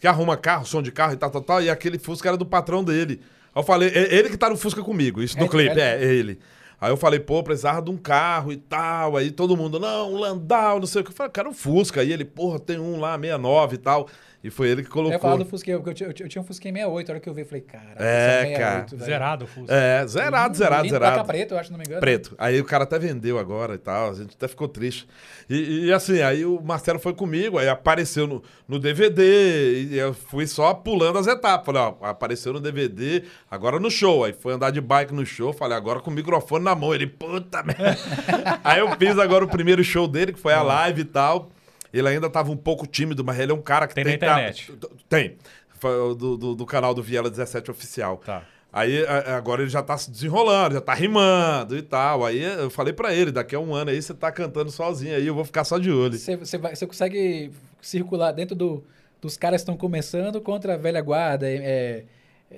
que 0.00 0.06
arruma 0.06 0.36
carro, 0.36 0.66
som 0.66 0.82
de 0.82 0.90
carro 0.92 1.12
e 1.14 1.16
tal, 1.16 1.30
tal, 1.30 1.40
tal, 1.42 1.62
e 1.62 1.70
aquele 1.70 1.98
Fusca 1.98 2.28
era 2.28 2.36
do 2.36 2.44
patrão 2.44 2.82
dele. 2.84 3.20
Aí 3.54 3.60
eu 3.60 3.62
falei, 3.62 3.88
é 3.90 4.14
ele 4.14 4.28
que 4.28 4.36
tá 4.36 4.50
no 4.50 4.56
Fusca 4.56 4.82
comigo, 4.82 5.22
isso 5.22 5.38
É, 5.38 5.48
clipe, 5.48 5.78
é. 5.80 6.02
é, 6.02 6.04
ele. 6.04 6.38
Aí 6.80 6.90
eu 6.90 6.96
falei, 6.98 7.20
pô, 7.20 7.42
precisava 7.42 7.80
de 7.80 7.90
um 7.90 7.96
carro 7.96 8.52
e 8.52 8.56
tal. 8.58 9.16
Aí 9.16 9.30
todo 9.30 9.56
mundo, 9.56 9.78
não, 9.78 10.12
um 10.12 10.18
Landau, 10.18 10.80
não 10.80 10.86
sei 10.86 11.00
o 11.00 11.04
que. 11.04 11.10
Eu 11.12 11.14
falei, 11.14 11.32
cara, 11.32 11.48
um 11.48 11.54
Fusca. 11.54 12.00
Aí 12.02 12.12
ele, 12.12 12.24
porra, 12.26 12.58
tem 12.58 12.78
um 12.78 12.98
lá, 13.00 13.16
69 13.18 13.76
e 13.76 13.78
tal. 13.78 14.08
E 14.44 14.50
foi 14.50 14.68
ele 14.68 14.82
que 14.84 14.90
Eu 14.96 15.04
ia 15.06 15.18
falar 15.18 15.18
colocou. 15.18 15.38
do 15.38 15.46
Fusquinha, 15.46 15.76
porque 15.78 15.88
eu 15.90 15.94
tinha, 15.94 16.08
eu 16.10 16.12
tinha- 16.12 16.28
eu 16.36 16.42
um 16.42 16.44
Fusquinha 16.44 16.74
68, 16.74 17.08
a 17.08 17.12
hora 17.14 17.20
que 17.20 17.28
eu 17.30 17.32
vi, 17.32 17.40
eu 17.40 17.46
falei, 17.46 17.62
cara, 17.62 17.94
É, 17.96 18.42
esse 18.50 18.60
cara. 18.60 18.86
velho. 18.90 19.02
Zerado 19.04 19.44
o 19.46 19.48
Fusca. 19.48 19.74
É, 19.74 20.06
zerado, 20.06 20.54
zerado, 20.56 20.82
Lindo, 20.82 20.92
zerado. 20.92 21.14
Placa 21.14 21.26
preta, 21.26 21.54
eu 21.54 21.58
acho, 21.58 21.66
se 21.68 21.72
não 21.72 21.78
me 21.78 21.84
engano. 21.86 22.00
Preto. 22.00 22.34
Aí 22.36 22.60
o 22.60 22.64
cara 22.64 22.84
até 22.84 22.98
vendeu 22.98 23.38
agora 23.38 23.74
e 23.74 23.78
tal, 23.78 24.10
a 24.10 24.14
gente 24.14 24.34
até 24.36 24.46
ficou 24.46 24.68
triste. 24.68 25.08
E, 25.48 25.86
e, 25.86 25.92
assim, 25.94 26.20
aí 26.20 26.44
o 26.44 26.60
Marcelo 26.62 26.98
foi 26.98 27.14
comigo, 27.14 27.56
aí 27.58 27.68
apareceu 27.70 28.26
no, 28.26 28.42
no 28.68 28.78
DVD, 28.78 29.86
e 29.90 29.96
eu 29.98 30.12
fui 30.12 30.46
só 30.46 30.74
pulando 30.74 31.18
as 31.18 31.26
etapas. 31.26 31.64
Falei, 31.64 31.80
ó, 31.80 31.94
apareceu 32.06 32.52
no 32.52 32.60
DVD, 32.60 33.24
agora 33.50 33.80
no 33.80 33.90
show. 33.90 34.24
Aí 34.24 34.34
foi 34.34 34.52
andar 34.52 34.70
de 34.70 34.80
bike 34.82 35.14
no 35.14 35.24
show, 35.24 35.54
falei, 35.54 35.74
agora 35.76 36.00
com 36.00 36.10
o 36.10 36.14
microfone 36.14 36.62
na 36.62 36.74
mão. 36.74 36.94
Ele, 36.94 37.06
puta 37.06 37.62
merda. 37.64 37.96
aí 38.62 38.80
eu 38.80 38.90
fiz 38.98 39.18
agora 39.18 39.42
o 39.42 39.48
primeiro 39.48 39.82
show 39.82 40.06
dele, 40.06 40.34
que 40.34 40.38
foi 40.40 40.52
a 40.52 40.60
live 40.62 41.00
e 41.00 41.04
tal. 41.06 41.48
Ele 41.96 42.08
ainda 42.08 42.28
tava 42.28 42.50
um 42.50 42.56
pouco 42.56 42.86
tímido, 42.86 43.24
mas 43.24 43.38
ele 43.38 43.52
é 43.52 43.54
um 43.54 43.62
cara 43.62 43.86
que 43.86 43.94
Tem 43.94 44.04
tem... 44.04 44.12
na 44.12 44.16
internet. 44.16 44.72
Tem. 45.08 45.36
Foi 45.78 45.96
o 46.00 46.14
do, 46.14 46.36
do, 46.36 46.54
do 46.54 46.66
canal 46.66 46.92
do 46.94 47.02
Viela 47.02 47.30
17 47.30 47.70
Oficial. 47.70 48.16
Tá. 48.24 48.42
Aí 48.72 49.06
a- 49.06 49.36
agora 49.36 49.62
ele 49.62 49.70
já 49.70 49.82
tá 49.82 49.96
se 49.96 50.10
desenrolando, 50.10 50.74
já 50.74 50.80
tá 50.80 50.94
rimando 50.94 51.76
e 51.76 51.82
tal. 51.82 52.24
Aí 52.26 52.42
eu 52.42 52.68
falei 52.70 52.92
pra 52.92 53.14
ele, 53.14 53.30
daqui 53.30 53.54
a 53.54 53.60
um 53.60 53.72
ano 53.74 53.90
aí 53.90 54.02
você 54.02 54.12
tá 54.12 54.32
cantando 54.32 54.70
sozinho 54.70 55.14
aí, 55.14 55.26
eu 55.26 55.34
vou 55.34 55.44
ficar 55.44 55.62
só 55.62 55.78
de 55.78 55.90
olho. 55.92 56.18
Você, 56.18 56.36
você, 56.36 56.58
vai- 56.58 56.74
você 56.74 56.86
consegue 56.86 57.52
circular 57.80 58.32
dentro 58.32 58.56
do, 58.56 58.82
dos 59.20 59.36
caras 59.36 59.60
que 59.60 59.62
estão 59.62 59.76
começando 59.76 60.40
contra 60.40 60.74
a 60.74 60.76
velha 60.76 61.00
guarda, 61.00 61.46
é, 61.48 62.04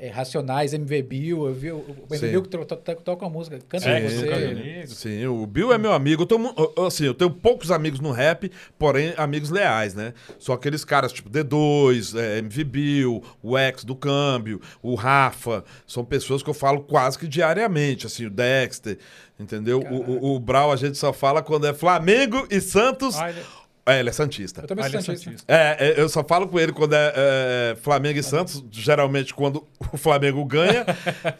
é, 0.00 0.08
Racionais, 0.08 0.72
MV 0.74 1.02
Bill, 1.02 1.46
eu 1.46 1.54
vi 1.54 1.72
o 1.72 1.78
MV 2.10 2.18
Sim. 2.18 2.28
Bill 2.30 2.42
que 2.42 2.48
to- 2.48 2.64
to- 2.64 2.76
to- 2.76 2.94
toca 3.02 3.26
a 3.26 3.28
música, 3.28 3.58
canta 3.68 3.88
É, 3.88 4.00
com 4.00 4.08
sim, 4.08 4.16
você. 4.16 4.86
Sim, 4.86 5.26
o 5.26 5.46
Bill 5.46 5.72
é 5.72 5.78
meu 5.78 5.92
amigo. 5.92 6.26
Eu 6.30 6.72
eu- 6.76 6.84
assim, 6.86 7.04
eu 7.04 7.14
tenho 7.14 7.30
poucos 7.30 7.70
amigos 7.70 8.00
no 8.00 8.10
rap, 8.12 8.50
porém 8.78 9.12
amigos 9.16 9.50
leais, 9.50 9.94
né? 9.94 10.12
São 10.38 10.54
aqueles 10.54 10.84
caras 10.84 11.12
tipo 11.12 11.28
D2, 11.30 12.14
é, 12.14 12.38
MV 12.38 12.64
Bill, 12.64 13.22
o 13.42 13.56
X 13.56 13.84
do 13.84 13.94
Câmbio, 13.94 14.60
o 14.82 14.94
Rafa. 14.94 15.64
São 15.86 16.04
pessoas 16.04 16.42
que 16.42 16.50
eu 16.50 16.54
falo 16.54 16.80
quase 16.82 17.18
que 17.18 17.26
diariamente, 17.26 18.06
assim, 18.06 18.26
o 18.26 18.30
Dexter, 18.30 18.98
entendeu? 19.38 19.80
O, 19.80 20.10
o, 20.32 20.34
o 20.36 20.40
Brau 20.40 20.72
a 20.72 20.76
gente 20.76 20.96
só 20.98 21.12
fala 21.12 21.42
quando 21.42 21.66
é 21.66 21.74
Flamengo 21.74 22.46
e 22.50 22.60
Santos. 22.60 23.16
Ele- 23.18 23.40
É, 23.88 24.00
ele 24.00 24.08
é 24.08 24.12
Santista. 24.12 24.62
Eu 24.62 24.66
também 24.66 24.84
Ah, 24.84 24.88
sou 24.88 24.96
ele 24.98 24.98
é 24.98 25.06
Santista. 25.06 25.30
Santista. 25.30 25.52
É, 25.52 25.76
é, 25.90 26.00
eu 26.00 26.08
só 26.08 26.24
falo 26.24 26.48
com 26.48 26.58
ele 26.58 26.72
quando 26.72 26.92
é, 26.94 27.12
é, 27.14 27.76
Flamengo 27.80 28.18
e 28.18 28.22
Santos, 28.22 28.64
geralmente 28.70 29.32
quando 29.32 29.64
o 29.92 29.96
Flamengo 29.96 30.44
ganha. 30.44 30.84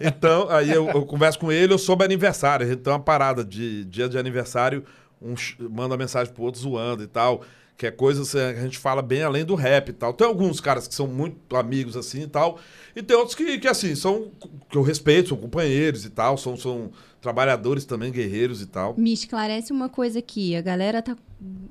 Então, 0.01 0.49
aí 0.49 0.71
eu, 0.71 0.89
eu 0.89 1.05
converso 1.05 1.39
com 1.41 1.51
ele, 1.51 1.73
eu 1.73 1.79
soube 1.79 2.05
aniversário. 2.05 2.65
A 2.65 2.69
gente 2.69 2.83
tem 2.83 2.93
uma 2.93 3.01
parada 3.01 3.45
de 3.45 3.85
dia 3.87 4.09
de 4.09 4.17
aniversário, 4.17 4.85
um, 5.21 5.35
manda 5.69 5.97
mensagem 5.97 6.33
pro 6.33 6.45
outro 6.45 6.61
zoando 6.61 7.03
e 7.03 7.09
tal. 7.09 7.43
Que 7.77 7.87
é 7.87 7.91
coisa 7.91 8.23
assim, 8.23 8.39
que 8.39 8.59
a 8.59 8.63
gente 8.63 8.79
fala 8.79 9.03
bem 9.03 9.23
além 9.23 9.45
do 9.45 9.55
rap 9.55 9.91
e 9.91 9.93
tal. 9.93 10.15
Tem 10.15 10.27
alguns 10.27 10.61
caras 10.61 10.89
que 10.89 10.95
são 10.95 11.07
muito 11.07 11.55
amigos 11.57 11.95
assim 11.95 12.23
e 12.23 12.27
tal. 12.27 12.59
E 12.95 13.03
tem 13.03 13.15
outros 13.15 13.35
que, 13.35 13.59
que 13.59 13.69
assim, 13.69 13.95
são. 13.95 14.31
que 14.71 14.79
eu 14.79 14.83
respeito, 14.83 15.29
são 15.31 15.37
companheiros 15.39 16.05
e 16.07 16.11
tal, 16.11 16.39
são, 16.39 16.57
são 16.57 16.91
trabalhadores 17.21 17.85
também, 17.85 18.11
guerreiros 18.11 18.63
e 18.63 18.67
tal. 18.67 18.95
Me 18.97 19.13
esclarece 19.13 19.73
uma 19.73 19.91
coisa 19.91 20.21
aqui. 20.21 20.57
A 20.57 20.63
galera 20.63 21.03
tá 21.03 21.15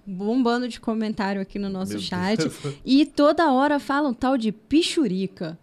bombando 0.06 0.68
de 0.68 0.80
comentário 0.80 1.42
aqui 1.42 1.58
no 1.58 1.70
nosso 1.70 1.94
Meu 1.94 2.02
chat. 2.02 2.38
Deus. 2.38 2.54
E 2.86 3.04
toda 3.08 3.52
hora 3.52 3.80
falam 3.80 4.14
tal 4.14 4.38
de 4.38 4.52
pichurica. 4.52 5.58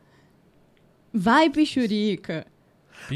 Vai, 1.14 1.50
pichurica. 1.50 2.46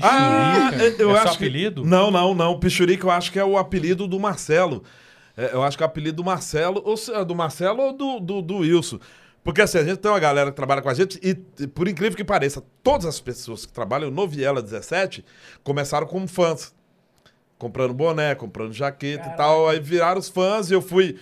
Ah, 0.03 0.71
Pichurica. 0.73 1.03
eu 1.03 1.11
é 1.11 1.15
acho 1.15 1.23
seu 1.31 1.39
que- 1.39 1.45
apelido? 1.45 1.85
Não, 1.85 2.11
não, 2.11 2.35
não. 2.35 2.59
Pichurica 2.61 3.07
eu 3.07 3.11
acho 3.11 3.33
que 3.33 3.39
é 3.39 3.45
o 3.45 3.57
apelido 3.57 4.07
do 4.07 4.21
Marcelo. 4.21 4.85
É, 5.37 5.51
eu 5.53 5.63
acho 5.63 5.77
que 5.77 5.83
é 5.83 5.87
o 5.87 5.89
apelido 5.89 6.17
do 6.17 6.25
Marcelo, 6.25 6.83
ou 6.85 6.95
é 7.15 7.25
do 7.25 7.35
Marcelo 7.35 7.83
ou 7.83 7.93
do, 7.93 8.21
do, 8.21 8.43
do 8.43 8.57
Wilson. 8.59 8.99
Porque 9.45 9.61
assim, 9.61 9.79
a 9.79 9.85
gente 9.85 9.99
tem 9.99 10.11
uma 10.11 10.19
galera 10.19 10.51
que 10.51 10.57
trabalha 10.57 10.83
com 10.83 10.89
a 10.89 10.95
gente 10.95 11.21
e, 11.23 11.67
por 11.69 11.87
incrível 11.87 12.17
que 12.17 12.25
pareça, 12.25 12.63
todas 12.83 13.07
as 13.07 13.21
pessoas 13.21 13.65
que 13.65 13.73
trabalham 13.73 14.11
no 14.11 14.27
Viela 14.27 14.61
17 14.63 15.25
começaram 15.63 16.07
como 16.07 16.27
fãs. 16.27 16.75
Comprando 17.59 17.95
boné, 17.95 18.35
comprando 18.35 18.73
jaqueta 18.73 19.29
e 19.29 19.37
tal. 19.37 19.69
Aí 19.69 19.79
viraram 19.81 20.19
os 20.19 20.29
fãs 20.29 20.71
e 20.71 20.75
eu 20.75 20.83
fui 20.83 21.17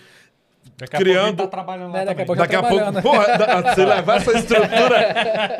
Daqui 0.77 0.95
a 0.95 0.99
criando- 0.99 1.25
pouco 1.37 1.41
ele 1.43 1.47
tá 1.47 1.47
trabalhando 1.47 1.91
lá 1.93 1.99
É, 1.99 2.05
daqui 2.05 2.21
a 2.21 2.25
pouco- 2.25 2.41
Daqui 2.41 2.55
a 2.55 2.63
pouco, 2.63 3.01
porra, 3.01 3.37
da- 3.37 3.75
se 3.75 3.85
levar 3.85 4.15
essa 4.17 4.31
estrutura. 4.37 4.97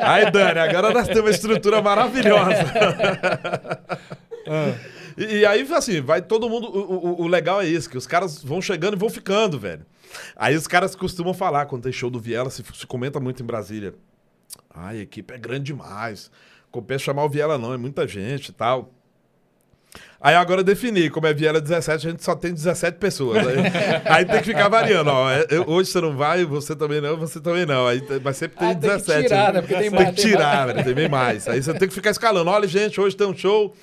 Aí, 0.00 0.30
Dani, 0.30 0.58
agora 0.58 0.90
nós 0.92 1.06
temos 1.06 1.22
uma 1.22 1.30
estrutura 1.30 1.80
maravilhosa. 1.80 2.64
E, 5.16 5.38
e 5.38 5.46
aí, 5.46 5.66
assim, 5.72 6.00
vai 6.00 6.20
todo 6.22 6.48
mundo. 6.48 6.66
O, 6.68 7.20
o- 7.20 7.22
o 7.22 7.26
legal 7.26 7.60
é 7.60 7.66
isso, 7.66 7.88
que 7.88 7.96
os 7.96 8.06
caras 8.06 8.42
vão 8.42 8.60
chegando 8.60 8.94
e 8.94 8.98
vão 8.98 9.08
ficando, 9.08 9.58
velho. 9.58 9.84
Aí 10.36 10.54
os 10.56 10.66
caras 10.66 10.94
costumam 10.94 11.34
falar, 11.34 11.66
quando 11.66 11.82
tem 11.84 11.92
show 11.92 12.10
do 12.10 12.20
Viela, 12.20 12.50
se, 12.50 12.62
se 12.74 12.86
comenta 12.86 13.18
muito 13.20 13.42
em 13.42 13.46
Brasília. 13.46 13.94
Ai, 14.74 14.98
a 14.98 15.02
equipe 15.02 15.32
é 15.34 15.38
grande 15.38 15.64
demais. 15.64 16.30
Compensa 16.70 17.04
chamar 17.04 17.24
o 17.24 17.28
Viela, 17.28 17.56
não, 17.58 17.72
é 17.72 17.76
muita 17.76 18.06
gente 18.06 18.48
e 18.48 18.52
tal. 18.52 18.92
Aí 20.20 20.34
agora 20.34 20.60
eu 20.60 20.64
defini, 20.64 21.08
como 21.10 21.26
é 21.26 21.32
Viela 21.34 21.60
17, 21.60 22.06
a 22.06 22.10
gente 22.10 22.24
só 22.24 22.34
tem 22.34 22.52
17 22.52 22.98
pessoas. 22.98 23.46
Aí, 23.46 23.56
aí 24.06 24.24
tem 24.24 24.38
que 24.38 24.44
ficar 24.46 24.68
variando, 24.68 25.10
ó. 25.10 25.30
é, 25.30 25.46
eu- 25.50 25.64
hoje 25.68 25.90
você 25.90 26.00
não 26.00 26.16
vai, 26.16 26.44
você 26.44 26.74
também 26.74 27.00
não, 27.00 27.16
você 27.16 27.40
também 27.40 27.64
não. 27.66 27.86
Aí, 27.86 28.00
tem- 28.00 28.20
mas 28.22 28.36
sempre 28.36 28.58
tem 28.58 28.68
Ah, 28.68 28.74
tem 28.74 28.80
que 28.90 28.96
17. 28.96 29.22
tirar, 29.28 29.46
né? 29.48 29.52
né? 29.52 29.60
Porque 29.60 29.74
tem 29.74 29.82
Tem 29.82 29.90
mais- 29.90 30.08
que 30.10 30.16
tem 30.16 30.24
tirar, 30.30 30.56
mais. 30.56 30.72
velho, 30.72 30.84
tem 30.84 30.94
bem 30.94 31.08
mais. 31.08 31.48
Aí 31.48 31.62
você 31.62 31.72
tem 31.74 31.88
que 31.88 31.94
ficar 31.94 32.10
escalando. 32.10 32.50
Olha, 32.50 32.66
gente, 32.66 33.00
hoje 33.00 33.16
tem 33.16 33.26
um 33.26 33.36
show. 33.36 33.74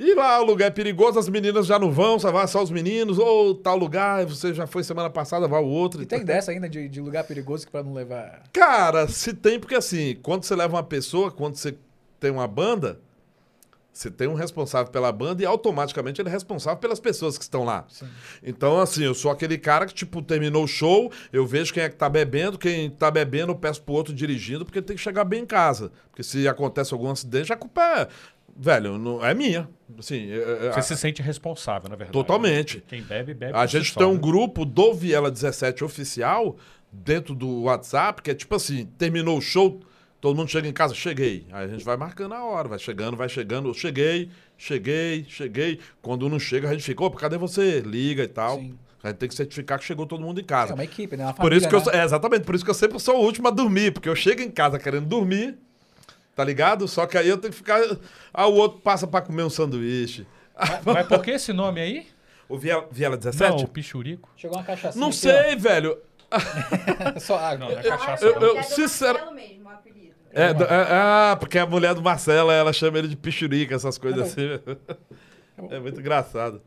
E 0.00 0.14
lá 0.14 0.40
o 0.40 0.44
lugar 0.44 0.66
é 0.66 0.70
perigoso, 0.70 1.18
as 1.18 1.28
meninas 1.28 1.66
já 1.66 1.76
não 1.76 1.90
vão, 1.90 2.20
só 2.20 2.30
vai 2.30 2.46
só 2.46 2.62
os 2.62 2.70
meninos. 2.70 3.18
Ou 3.18 3.52
tal 3.52 3.76
lugar, 3.76 4.24
você 4.24 4.54
já 4.54 4.64
foi 4.64 4.84
semana 4.84 5.10
passada, 5.10 5.48
vai 5.48 5.60
o 5.60 5.66
outro. 5.66 6.00
E 6.00 6.06
tem 6.06 6.24
dessa 6.24 6.52
ainda 6.52 6.68
de, 6.68 6.88
de 6.88 7.00
lugar 7.00 7.24
perigoso 7.24 7.66
que 7.66 7.72
pra 7.72 7.82
não 7.82 7.92
levar. 7.92 8.44
Cara, 8.52 9.08
se 9.08 9.34
tem, 9.34 9.58
porque 9.58 9.74
assim, 9.74 10.16
quando 10.22 10.44
você 10.44 10.54
leva 10.54 10.76
uma 10.76 10.84
pessoa, 10.84 11.32
quando 11.32 11.56
você 11.56 11.76
tem 12.20 12.30
uma 12.30 12.46
banda, 12.46 13.00
você 13.98 14.08
tem 14.08 14.28
um 14.28 14.34
responsável 14.34 14.92
pela 14.92 15.10
banda 15.10 15.42
e 15.42 15.46
automaticamente 15.46 16.20
ele 16.22 16.28
é 16.28 16.32
responsável 16.32 16.78
pelas 16.78 17.00
pessoas 17.00 17.36
que 17.36 17.42
estão 17.42 17.64
lá. 17.64 17.84
Então, 18.40 18.78
assim, 18.78 19.02
eu 19.02 19.12
sou 19.12 19.28
aquele 19.28 19.58
cara 19.58 19.86
que, 19.86 19.94
tipo, 19.94 20.22
terminou 20.22 20.62
o 20.62 20.68
show, 20.68 21.10
eu 21.32 21.44
vejo 21.44 21.74
quem 21.74 21.82
é 21.82 21.88
que 21.88 21.96
tá 21.96 22.08
bebendo, 22.08 22.56
quem 22.56 22.88
tá 22.88 23.10
bebendo, 23.10 23.50
eu 23.50 23.56
peço 23.56 23.82
pro 23.82 23.94
outro 23.94 24.14
dirigindo, 24.14 24.64
porque 24.64 24.80
tem 24.80 24.94
que 24.94 25.02
chegar 25.02 25.24
bem 25.24 25.42
em 25.42 25.46
casa. 25.46 25.90
Porque 26.10 26.22
se 26.22 26.46
acontece 26.46 26.94
algum 26.94 27.10
acidente, 27.10 27.52
a 27.52 27.56
culpa 27.56 27.82
é. 27.82 28.08
Velho, 28.60 28.98
não, 28.98 29.24
é 29.24 29.32
minha. 29.34 29.68
Assim, 29.98 30.30
é- 30.30 30.66
é- 30.66 30.72
Você 30.72 30.82
se 30.94 30.96
sente 31.00 31.22
responsável, 31.22 31.88
na 31.88 31.94
verdade. 31.96 32.12
Totalmente. 32.12 32.82
Quem 32.88 33.02
bebe, 33.02 33.32
bebe. 33.32 33.52
a 33.56 33.64
gente 33.66 33.92
só, 33.92 34.00
tem 34.00 34.08
um 34.08 34.14
né? 34.14 34.18
grupo 34.20 34.64
do 34.64 34.92
Viela 34.92 35.30
17 35.30 35.84
oficial 35.84 36.56
dentro 36.90 37.34
do 37.34 37.62
WhatsApp, 37.62 38.20
que 38.22 38.30
é 38.30 38.34
tipo 38.34 38.54
assim, 38.56 38.86
terminou 38.98 39.38
o 39.38 39.40
show, 39.40 39.80
todo 40.20 40.36
mundo 40.36 40.48
chega 40.50 40.66
em 40.66 40.72
casa, 40.72 40.92
cheguei. 40.94 41.46
Aí 41.52 41.66
a 41.66 41.68
gente 41.68 41.84
vai 41.84 41.96
marcando 41.96 42.34
a 42.34 42.44
hora, 42.44 42.68
vai 42.68 42.78
chegando, 42.78 43.16
vai 43.16 43.28
chegando, 43.28 43.68
eu 43.68 43.74
cheguei, 43.74 44.28
cheguei, 44.56 45.24
cheguei. 45.28 45.78
Quando 46.02 46.28
não 46.28 46.38
chega, 46.40 46.68
a 46.68 46.72
gente 46.72 46.82
fica, 46.82 47.04
opa, 47.04 47.16
cadê 47.18 47.38
você? 47.38 47.80
Liga 47.80 48.24
e 48.24 48.28
tal. 48.28 48.58
Sim. 48.58 48.76
A 49.02 49.08
gente 49.10 49.18
tem 49.18 49.28
que 49.28 49.34
certificar 49.36 49.78
que 49.78 49.84
chegou 49.84 50.04
todo 50.06 50.20
mundo 50.20 50.40
em 50.40 50.42
É 50.42 50.46
casa. 50.46 50.74
uma 50.74 50.82
equipe, 50.82 51.16
né? 51.16 51.22
Uma 51.24 51.32
Por 51.34 51.52
isso 51.52 51.68
que 51.68 51.74
eu 51.74 51.78
família, 51.80 51.92
sou, 51.92 52.02
é, 52.02 52.04
exatamente, 52.04 52.42
por 52.44 52.54
isso 52.56 52.64
que 52.64 52.70
eu 52.70 52.74
sempre 52.74 52.98
sou 52.98 53.16
o 53.20 53.24
último 53.24 53.46
a 53.46 53.50
dormir, 53.52 53.92
porque 53.92 54.08
eu 54.08 54.16
chego 54.16 54.42
em 54.42 54.50
casa 54.50 54.76
querendo 54.78 55.06
dormir, 55.06 55.56
tá 56.38 56.44
ligado? 56.44 56.86
Só 56.86 57.04
que 57.04 57.18
aí 57.18 57.28
eu 57.28 57.36
tenho 57.36 57.50
que 57.50 57.56
ficar. 57.56 57.80
Ah, 58.32 58.46
o 58.46 58.54
outro 58.54 58.78
passa 58.80 59.08
pra 59.08 59.20
comer 59.20 59.42
um 59.42 59.50
sanduíche. 59.50 60.24
Mas, 60.56 60.84
mas 60.84 61.06
por 61.08 61.20
que 61.20 61.32
esse 61.32 61.52
nome 61.52 61.80
aí? 61.80 62.06
O 62.48 62.56
Viela, 62.56 62.86
Viela 62.92 63.16
17? 63.16 63.50
Não, 63.56 63.64
o 63.64 63.68
Pichurico. 63.68 64.30
Chegou 64.36 64.56
uma 64.56 64.62
cachaça. 64.62 64.96
Não 64.96 65.10
sei, 65.10 65.56
velho. 65.56 65.98
Só 67.18 67.36
água. 67.36 67.66
Não, 67.70 67.76
é 67.76 67.80
Eu 67.84 67.90
cachaça. 67.90 68.24
é 68.24 68.28
Eu- 68.28 68.32
a 68.32 68.40
eu- 68.40 68.48
mulher 68.50 68.62
do 68.62 68.68
sincero- 68.72 69.14
Marcelo 69.18 69.34
mesmo, 69.34 69.64
o 69.68 69.72
apelido. 69.72 70.14
É, 70.32 70.42
é, 70.44 70.54
ah, 70.92 71.36
porque 71.40 71.58
a 71.58 71.66
mulher 71.66 71.94
do 71.94 72.02
Marcelo, 72.02 72.52
ela 72.52 72.72
chama 72.72 72.98
ele 72.98 73.08
de 73.08 73.16
pichurica, 73.16 73.74
essas 73.74 73.98
coisas 73.98 74.28
assim. 74.28 74.42
É 75.70 75.80
muito 75.80 75.98
engraçado. 75.98 76.62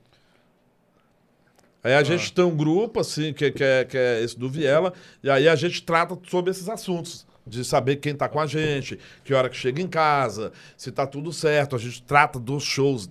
Aí 1.81 1.93
a 1.93 2.03
gente 2.03 2.33
tem 2.33 2.43
um 2.43 2.53
grupo, 2.55 2.99
assim, 2.99 3.31
que, 3.31 3.49
que, 3.51 3.63
é, 3.63 3.85
que 3.85 3.97
é 3.97 4.21
esse 4.21 4.37
do 4.37 4.49
Viela, 4.49 4.91
e 5.23 5.29
aí 5.29 5.47
a 5.47 5.55
gente 5.55 5.81
trata 5.81 6.19
sobre 6.29 6.51
esses 6.51 6.67
assuntos. 6.67 7.25
De 7.45 7.65
saber 7.65 7.95
quem 7.97 8.15
tá 8.15 8.29
com 8.29 8.39
a 8.39 8.45
gente, 8.45 8.99
que 9.23 9.33
hora 9.33 9.49
que 9.49 9.55
chega 9.57 9.81
em 9.81 9.87
casa, 9.87 10.51
se 10.77 10.91
tá 10.91 11.07
tudo 11.07 11.33
certo. 11.33 11.75
A 11.75 11.79
gente 11.79 12.03
trata 12.03 12.39
dos 12.39 12.63
shows 12.63 13.09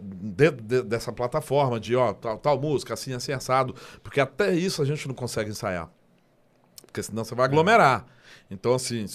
dentro 0.00 0.62
de- 0.62 0.82
dessa 0.82 1.12
plataforma, 1.12 1.78
de 1.78 1.94
ó, 1.96 2.12
tal, 2.12 2.38
tal 2.38 2.60
música, 2.60 2.94
assim, 2.94 3.12
assim, 3.12 3.32
assado. 3.32 3.74
Porque 4.02 4.20
até 4.20 4.54
isso 4.54 4.80
a 4.80 4.84
gente 4.84 5.06
não 5.08 5.14
consegue 5.14 5.50
ensaiar. 5.50 5.90
Porque 6.86 7.02
senão 7.02 7.24
você 7.24 7.34
vai 7.34 7.44
aglomerar. 7.46 8.06
Então, 8.50 8.74
assim, 8.74 9.06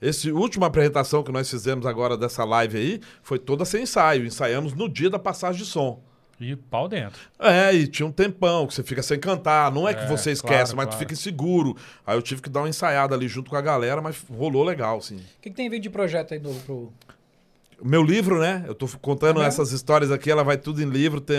esse 0.00 0.30
última 0.30 0.66
apresentação 0.66 1.22
que 1.22 1.32
nós 1.32 1.48
fizemos 1.50 1.86
agora 1.86 2.16
dessa 2.16 2.44
live 2.44 2.76
aí 2.76 3.00
foi 3.22 3.38
toda 3.38 3.64
sem 3.64 3.82
ensaio. 3.82 4.26
Ensaiamos 4.26 4.74
no 4.74 4.88
dia 4.88 5.08
da 5.10 5.18
passagem 5.18 5.62
de 5.62 5.68
som. 5.68 6.02
E 6.38 6.54
pau 6.54 6.86
dentro. 6.86 7.18
É, 7.38 7.72
e 7.74 7.86
tinha 7.86 8.06
um 8.06 8.12
tempão 8.12 8.66
que 8.66 8.74
você 8.74 8.82
fica 8.82 9.02
sem 9.02 9.18
cantar. 9.18 9.72
Não 9.72 9.88
é, 9.88 9.94
que 9.94 10.02
É, 10.02 10.06
você 10.06 10.32
esquece, 10.32 10.72
claro, 10.72 10.76
mas 10.76 10.86
tu 10.86 10.90
claro. 10.90 10.98
fica 10.98 11.12
inseguro. 11.14 11.76
Aí 12.06 12.16
eu 12.16 12.20
tive 12.20 12.42
que 12.42 12.50
dar 12.50 12.60
uma 12.60 12.68
ensaiada 12.68 13.14
ali 13.14 13.26
junto 13.26 13.48
com 13.50 13.56
a 13.56 13.62
galera, 13.62 14.02
mas 14.02 14.22
rolou 14.30 14.62
legal, 14.62 14.98
assim. 14.98 15.16
O 15.16 15.20
que, 15.40 15.50
que 15.50 15.56
tem 15.56 15.70
vindo 15.70 15.82
de 15.82 15.90
projeto 15.90 16.34
aí 16.34 16.40
novo 16.40 16.60
pro. 16.60 16.92
Meu 17.82 18.02
livro, 18.02 18.38
né? 18.40 18.64
Eu 18.66 18.74
tô 18.74 18.86
contando 19.00 19.42
É 19.42 19.46
essas 19.46 19.70
histórias 19.72 20.10
aqui, 20.10 20.30
ela 20.30 20.42
vai 20.42 20.56
tudo 20.56 20.82
em 20.82 20.88
livro. 20.88 21.20
Tem 21.20 21.38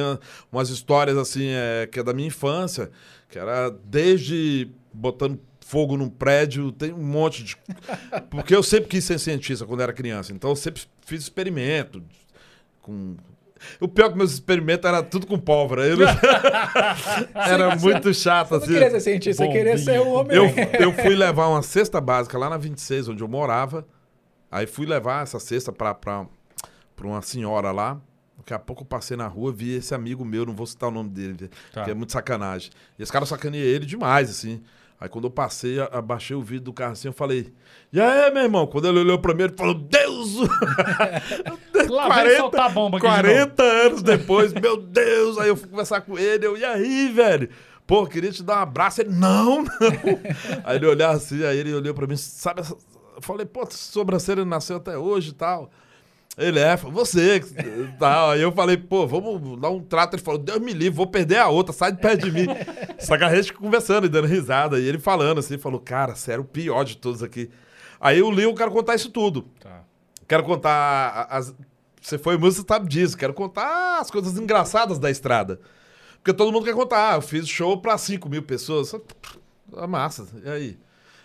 umas 0.51 0.69
histórias, 0.69 1.17
assim, 1.17 1.47
é, 1.49 1.87
que 1.91 1.99
é 1.99 2.03
da 2.03 2.13
minha 2.13 2.27
infância, 2.27 2.91
que 3.29 3.37
era 3.39 3.69
desde 3.69 4.69
botando 4.93 5.39
fogo 5.61 5.97
num 5.97 6.09
prédio, 6.09 6.71
tem 6.71 6.93
um 6.93 7.03
monte 7.03 7.43
de. 7.43 7.57
Porque 8.31 8.55
eu 8.55 8.63
sempre 8.63 8.87
quis 8.89 9.03
ser 9.03 9.19
cientista 9.19 9.65
quando 9.65 9.81
era 9.81 9.91
criança, 9.91 10.31
então 10.31 10.49
eu 10.49 10.55
sempre 10.55 10.81
fiz 11.05 11.21
experimento 11.23 12.01
com. 12.81 13.15
O 13.79 13.87
pior 13.87 14.07
é 14.07 14.09
que 14.11 14.17
meus 14.17 14.31
experimentos 14.33 14.85
era 14.87 15.01
tudo 15.03 15.25
com 15.27 15.37
pólvora. 15.37 15.85
Eu 15.85 15.97
era 17.35 17.75
muito 17.75 18.13
chato, 18.13 18.49
Você 18.49 18.55
não 18.55 18.63
assim. 18.63 18.73
queria 18.73 18.89
ser 18.91 18.99
cientista, 18.99 19.45
você 19.45 19.51
queria 19.51 19.77
ser 19.77 19.99
um 20.01 20.13
homem. 20.13 20.35
Eu, 20.35 20.45
eu 20.79 20.93
fui 20.93 21.15
levar 21.15 21.47
uma 21.47 21.61
cesta 21.61 21.99
básica 22.01 22.37
lá 22.37 22.49
na 22.49 22.57
26, 22.57 23.09
onde 23.09 23.23
eu 23.23 23.27
morava. 23.27 23.85
Aí 24.51 24.65
fui 24.65 24.85
levar 24.85 25.23
essa 25.23 25.39
cesta 25.39 25.71
pra, 25.71 25.93
pra, 25.93 26.25
pra 26.95 27.07
uma 27.07 27.21
senhora 27.21 27.71
lá. 27.71 27.99
Daqui 28.37 28.53
a 28.53 28.59
pouco 28.59 28.83
eu 28.83 28.85
passei 28.85 29.17
na 29.17 29.27
rua, 29.27 29.51
vi 29.51 29.75
esse 29.75 29.93
amigo 29.93 30.23
meu, 30.23 30.45
não 30.45 30.53
vou 30.55 30.65
citar 30.65 30.87
o 30.89 30.91
nome 30.91 31.09
dele, 31.09 31.49
Tá. 31.73 31.83
que 31.83 31.91
é 31.91 31.93
muito 31.93 32.13
sacanagem. 32.13 32.71
E 32.97 33.03
esse 33.03 33.11
cara 33.11 33.25
sacaneia 33.25 33.63
ele 33.63 33.85
demais, 33.85 34.29
assim. 34.29 34.61
Aí 34.99 35.07
quando 35.07 35.25
eu 35.25 35.31
passei, 35.31 35.79
abaixei 35.91 36.35
o 36.35 36.41
vidro 36.41 36.65
do 36.65 36.73
carro 36.73 36.93
assim, 36.93 37.07
eu 37.07 37.13
falei, 37.13 37.53
e 37.93 38.01
aí, 38.01 38.31
meu 38.31 38.43
irmão? 38.43 38.65
Quando 38.65 38.87
ele 38.87 38.99
olhou 38.99 39.19
pra 39.19 39.33
mim, 39.33 39.43
ele 39.43 39.53
falou, 39.55 39.75
Deus! 39.75 40.37
Lá 41.87 42.23
vem 42.23 42.37
soltar 42.37 42.65
a 42.65 42.69
bomba 42.69 42.97
aqui 42.97 43.05
de 43.07 43.13
novo. 43.13 43.23
40 43.23 43.63
anos 43.63 44.01
depois, 44.01 44.53
meu 44.53 44.75
Deus! 44.75 45.37
Aí 45.37 45.49
eu 45.49 45.55
fui 45.55 45.69
conversar 45.69 46.01
com 46.01 46.17
ele, 46.17 46.47
eu, 46.47 46.57
e 46.57 46.65
aí, 46.65 47.09
velho? 47.09 47.47
Pô, 47.85 48.05
queria 48.05 48.31
te 48.31 48.43
dar 48.43 48.57
um 48.57 48.61
abraço. 48.61 49.01
Ele, 49.01 49.11
não, 49.11 49.63
não. 49.63 49.69
aí 50.65 50.75
ele 50.75 50.85
olhava 50.87 51.13
assim, 51.13 51.43
aí 51.45 51.57
ele 51.57 51.73
olhou 51.73 51.93
pra 51.93 52.07
mim, 52.07 52.17
sabe? 52.17 52.61
Eu 52.61 53.21
falei, 53.21 53.45
pô, 53.45 53.65
sobrancelha 53.69 54.43
nasceu 54.43 54.77
até 54.77 54.97
hoje 54.97 55.29
e 55.29 55.33
tal. 55.33 55.71
Ele 56.37 56.59
é, 56.59 56.77
falou, 56.77 56.93
você, 57.03 57.41
tal. 57.97 58.29
Aí 58.31 58.41
eu 58.41 58.51
falei, 58.51 58.77
pô, 58.77 59.07
vamos 59.07 59.59
dar 59.59 59.69
um 59.71 59.81
trato. 59.81 60.15
Ele 60.15 60.21
falou, 60.21 60.39
Deus 60.39 60.59
me 60.59 60.71
livre, 60.71 60.95
vou 60.95 61.07
perder 61.07 61.37
a 61.37 61.47
outra, 61.47 61.73
sai 61.73 61.91
de 61.91 61.99
perto 61.99 62.25
de 62.25 62.31
mim. 62.31 62.45
Só 62.99 63.17
que 63.17 63.23
a 63.23 63.35
gente 63.35 63.51
conversando 63.53 64.05
e 64.05 64.09
dando 64.09 64.27
risada. 64.27 64.79
E 64.79 64.85
ele 64.85 64.99
falando 64.99 65.39
assim, 65.39 65.57
falou, 65.57 65.79
cara, 65.79 66.13
você 66.15 66.33
era 66.33 66.41
o 66.41 66.45
pior 66.45 66.83
de 66.83 66.97
todos 66.97 67.23
aqui. 67.23 67.49
Aí 67.99 68.19
eu 68.19 68.29
li, 68.29 68.43
eu 68.43 68.53
quero 68.53 68.69
contar 68.69 68.93
isso 68.93 69.09
tudo. 69.09 69.47
Tá. 69.59 69.81
Quero 70.27 70.43
contar. 70.43 70.71
a- 71.27 71.37
As... 71.37 71.55
Você 71.99 72.19
foi 72.19 72.37
músico, 72.37 72.61
você 72.67 72.73
sabe 72.73 72.87
disso. 72.87 73.17
Quero 73.17 73.33
contar 73.33 73.99
as 73.99 74.11
coisas 74.11 74.37
engraçadas 74.37 74.99
da 74.99 75.09
estrada. 75.09 75.59
Porque 76.17 76.31
todo 76.33 76.51
mundo 76.53 76.65
quer 76.65 76.75
contar. 76.75 77.13
Ah, 77.13 77.15
eu 77.15 77.21
fiz 77.21 77.47
show 77.49 77.81
pra 77.81 77.97
5 77.97 78.29
mil 78.29 78.43
pessoas. 78.43 78.93
Ah, 79.75 79.87
massa. 79.87 80.27
E 80.45 80.49
aí? 80.49 80.77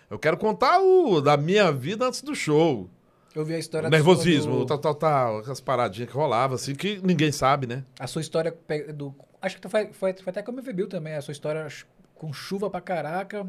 Eu 0.09 0.17
quero 0.17 0.37
contar 0.37 0.79
o 0.81 1.21
da 1.21 1.37
minha 1.37 1.71
vida 1.71 2.07
antes 2.07 2.21
do 2.23 2.33
show. 2.35 2.89
Eu 3.35 3.43
vi 3.43 3.55
a 3.55 3.59
história 3.59 3.87
O 3.87 3.89
do- 3.89 3.93
nervosismo, 3.93 4.59
do- 4.59 4.65
tal, 4.65 4.77
tal, 4.77 4.95
tal. 4.95 5.37
Aquelas 5.39 5.59
paradinhas 5.59 6.09
que 6.09 6.15
rolavam, 6.15 6.55
assim, 6.55 6.75
que 6.75 6.99
ninguém 7.03 7.31
sabe, 7.31 7.65
né? 7.67 7.83
A 7.99 8.05
sua 8.07 8.21
história 8.21 8.55
do. 8.95 9.13
Acho 9.41 9.59
que 9.59 9.67
foi, 9.67 9.87
foi, 9.91 10.13
foi 10.13 10.29
até 10.31 10.41
como 10.43 10.59
eu 10.59 10.63
viu 10.73 10.87
também. 10.87 11.15
A 11.15 11.21
sua 11.21 11.31
história 11.31 11.67
com 12.15 12.31
chuva 12.31 12.69
pra 12.69 12.79
caraca. 12.79 13.45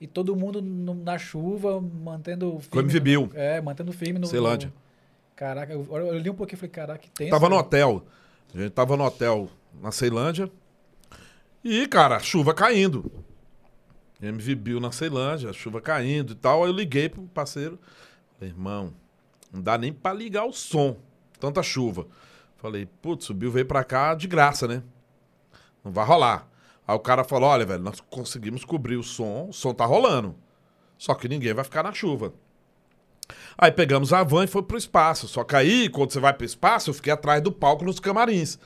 E 0.00 0.06
todo 0.06 0.34
mundo 0.36 0.60
no- 0.62 0.94
na 0.94 1.18
chuva, 1.18 1.80
mantendo 1.80 2.58
firme. 2.60 2.82
MV 2.82 3.00
Bill. 3.00 3.30
no- 3.32 3.38
É, 3.38 3.60
mantendo 3.60 3.92
firme 3.92 4.18
no. 4.18 4.26
Ceilândia. 4.26 4.68
no- 4.68 4.84
Caraca, 5.36 5.72
eu, 5.72 5.84
eu 5.90 6.18
li 6.18 6.30
um 6.30 6.34
pouquinho 6.34 6.56
e 6.56 6.60
falei, 6.60 6.70
caraca, 6.70 6.98
que 7.00 7.10
tenso. 7.10 7.30
Tava 7.30 7.48
no 7.48 7.56
né? 7.56 7.60
hotel. 7.60 8.04
A 8.54 8.58
gente 8.58 8.70
tava 8.70 8.96
no 8.96 9.04
hotel 9.04 9.48
na 9.82 9.90
Ceilândia. 9.90 10.48
E, 11.64 11.88
cara, 11.88 12.20
chuva 12.20 12.54
caindo. 12.54 13.10
MV 14.22 14.54
Bill 14.54 14.80
na 14.80 14.92
Ceilândia, 14.92 15.50
a 15.50 15.52
chuva 15.52 15.80
caindo 15.80 16.32
e 16.32 16.36
tal. 16.36 16.62
Aí 16.62 16.70
eu 16.70 16.74
liguei 16.74 17.08
pro 17.08 17.22
parceiro. 17.22 17.78
Falei, 18.38 18.52
irmão, 18.52 18.92
não 19.52 19.62
dá 19.62 19.78
nem 19.78 19.92
pra 19.92 20.12
ligar 20.12 20.44
o 20.44 20.52
som. 20.52 20.96
Tanta 21.38 21.62
chuva. 21.62 22.06
Falei, 22.56 22.86
putz, 22.86 23.30
Bill 23.30 23.50
veio 23.50 23.66
pra 23.66 23.84
cá 23.84 24.14
de 24.14 24.26
graça, 24.26 24.66
né? 24.66 24.82
Não 25.84 25.92
vai 25.92 26.04
rolar. 26.04 26.48
Aí 26.86 26.94
o 26.94 27.00
cara 27.00 27.24
falou: 27.24 27.48
olha, 27.48 27.64
velho, 27.64 27.82
nós 27.82 28.00
conseguimos 28.00 28.64
cobrir 28.64 28.96
o 28.96 29.02
som, 29.02 29.48
o 29.48 29.52
som 29.52 29.74
tá 29.74 29.84
rolando. 29.84 30.34
Só 30.96 31.14
que 31.14 31.28
ninguém 31.28 31.52
vai 31.52 31.64
ficar 31.64 31.82
na 31.82 31.92
chuva. 31.92 32.32
Aí 33.56 33.70
pegamos 33.70 34.12
a 34.12 34.22
van 34.22 34.44
e 34.44 34.46
foi 34.48 34.62
pro 34.62 34.76
espaço. 34.76 35.28
Só 35.28 35.44
que 35.44 35.56
aí, 35.56 35.88
quando 35.88 36.12
você 36.12 36.20
vai 36.20 36.32
pro 36.32 36.44
espaço, 36.44 36.90
eu 36.90 36.94
fiquei 36.94 37.12
atrás 37.12 37.42
do 37.42 37.52
palco 37.52 37.84
nos 37.84 37.98
camarins. 37.98 38.58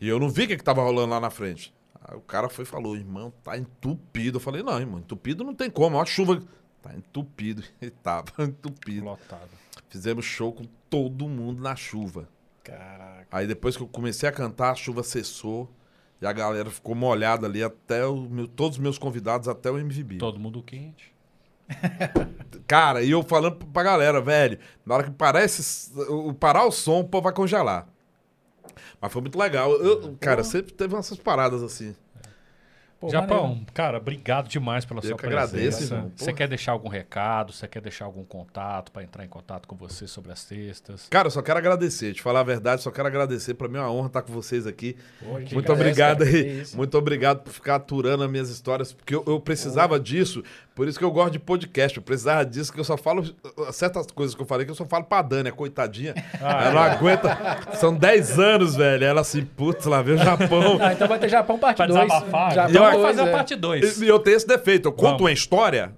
E 0.00 0.08
eu 0.08 0.18
não 0.18 0.28
vi 0.28 0.44
o 0.44 0.48
que, 0.48 0.56
que 0.56 0.64
tava 0.64 0.82
rolando 0.82 1.10
lá 1.10 1.20
na 1.20 1.30
frente. 1.30 1.72
Aí 2.04 2.16
o 2.16 2.20
cara 2.20 2.48
foi 2.48 2.64
e 2.64 2.66
falou, 2.66 2.96
irmão, 2.96 3.32
tá 3.42 3.56
entupido. 3.56 4.36
Eu 4.36 4.40
falei, 4.40 4.62
não, 4.62 4.78
irmão, 4.78 4.98
entupido 4.98 5.44
não 5.44 5.54
tem 5.54 5.70
como. 5.70 5.96
Olha 5.96 6.02
a 6.02 6.06
chuva. 6.06 6.42
Tá 6.82 6.92
entupido. 6.94 7.62
E 7.80 7.90
tava 7.90 8.30
entupido. 8.40 9.06
Lotado. 9.06 9.50
Fizemos 9.88 10.24
show 10.24 10.52
com 10.52 10.64
todo 10.90 11.28
mundo 11.28 11.62
na 11.62 11.76
chuva. 11.76 12.28
Caraca. 12.62 13.26
Aí 13.30 13.46
depois 13.46 13.76
que 13.76 13.82
eu 13.82 13.88
comecei 13.88 14.28
a 14.28 14.32
cantar, 14.32 14.72
a 14.72 14.74
chuva 14.74 15.02
cessou. 15.02 15.70
E 16.20 16.26
a 16.26 16.32
galera 16.32 16.70
ficou 16.70 16.94
molhada 16.94 17.46
ali 17.46 17.62
até 17.64 18.06
o 18.06 18.16
meu, 18.16 18.46
todos 18.46 18.78
os 18.78 18.82
meus 18.82 18.98
convidados, 18.98 19.48
até 19.48 19.70
o 19.70 19.78
MVB. 19.78 20.18
Todo 20.18 20.38
mundo 20.38 20.62
quente. 20.62 21.12
Cara, 22.66 23.02
e 23.02 23.10
eu 23.10 23.22
falando 23.22 23.56
pra 23.66 23.82
galera, 23.82 24.20
velho, 24.20 24.58
na 24.84 24.94
hora 24.94 25.04
que 25.04 25.10
parece 25.10 25.92
o 26.08 26.32
parar 26.32 26.64
o 26.64 26.70
som, 26.70 27.00
o 27.00 27.08
povo 27.08 27.24
vai 27.24 27.32
congelar. 27.32 27.88
Mas 29.00 29.12
foi 29.12 29.20
muito 29.20 29.36
legal. 29.36 29.72
Eu, 29.72 30.16
cara, 30.20 30.44
sempre 30.44 30.72
teve 30.72 30.94
essas 30.94 31.18
paradas 31.18 31.62
assim. 31.62 31.94
Pô, 33.02 33.08
Japão, 33.10 33.48
maneiro. 33.48 33.66
cara, 33.74 33.98
obrigado 33.98 34.48
demais 34.48 34.84
pela 34.84 35.00
Eu 35.00 35.08
sua 35.08 35.16
que 35.18 35.26
agradeço, 35.26 35.52
presença. 35.78 35.94
irmão. 35.96 36.12
Você 36.14 36.32
quer 36.32 36.46
deixar 36.48 36.70
algum 36.72 36.88
recado? 36.88 37.52
Você 37.52 37.66
quer 37.66 37.80
deixar 37.82 38.04
algum 38.04 38.22
contato 38.24 38.92
para 38.92 39.02
entrar 39.02 39.24
em 39.24 39.28
contato 39.28 39.66
com 39.66 39.74
você 39.74 40.06
sobre 40.06 40.30
as 40.30 40.38
cestas? 40.38 41.08
Cara, 41.10 41.26
eu 41.26 41.30
só 41.32 41.42
quero 41.42 41.58
agradecer, 41.58 42.12
te 42.14 42.22
falar 42.22 42.40
a 42.40 42.44
verdade, 42.44 42.80
só 42.80 42.92
quero 42.92 43.08
agradecer. 43.08 43.54
Pra 43.54 43.66
mim 43.66 43.78
é 43.78 43.80
uma 43.80 43.90
honra 43.90 44.06
estar 44.06 44.22
com 44.22 44.32
vocês 44.32 44.66
aqui. 44.68 44.96
Pô, 45.20 45.38
Muito 45.52 45.72
obrigado 45.72 46.22
aí. 46.22 46.62
Muito 46.74 46.96
obrigado 46.96 47.40
por 47.42 47.52
ficar 47.52 47.74
aturando 47.74 48.22
as 48.22 48.30
minhas 48.30 48.48
histórias, 48.50 48.92
porque 48.92 49.14
eu, 49.16 49.24
eu 49.26 49.40
precisava 49.40 49.98
disso. 49.98 50.42
Por 50.74 50.88
isso 50.88 50.98
que 50.98 51.04
eu 51.04 51.10
gosto 51.10 51.32
de 51.32 51.38
podcast. 51.38 51.98
Eu 51.98 52.02
precisava 52.04 52.46
disso, 52.46 52.72
que 52.72 52.80
eu 52.80 52.84
só 52.84 52.96
falo 52.96 53.22
uh, 53.22 53.72
certas 53.72 54.06
coisas 54.06 54.34
que 54.34 54.40
eu 54.40 54.46
falei, 54.46 54.64
que 54.64 54.70
eu 54.70 54.74
só 54.76 54.86
falo 54.86 55.04
pra 55.04 55.20
Dani, 55.20 55.48
a 55.50 55.52
coitadinha. 55.52 56.14
Ah, 56.40 56.64
ela 56.64 56.72
não 56.72 56.80
aguenta. 56.82 57.36
São 57.74 57.94
10 57.94 58.38
anos, 58.38 58.76
velho. 58.76 59.04
Ela 59.04 59.20
assim, 59.20 59.44
putz, 59.44 59.84
lá 59.84 60.00
vem 60.00 60.14
o 60.14 60.18
Japão. 60.18 60.78
Ah, 60.80 60.92
então 60.94 61.06
vai 61.08 61.18
ter 61.18 61.28
Japão 61.28 61.58
parte 61.58 61.76
Pra 61.76 61.86
2. 61.86 62.00
desabafar? 62.00 62.54
Japão 62.54 62.72
vai 62.98 63.10
fazer 63.12 63.22
a 63.22 63.26
é. 63.28 63.32
parte 63.32 63.56
2. 63.56 64.00
E 64.02 64.08
eu 64.08 64.18
tenho 64.18 64.36
esse 64.36 64.46
defeito. 64.46 64.88
Eu 64.88 64.92
conto 64.92 65.02
Vamos. 65.04 65.20
uma 65.22 65.32
história, 65.32 65.92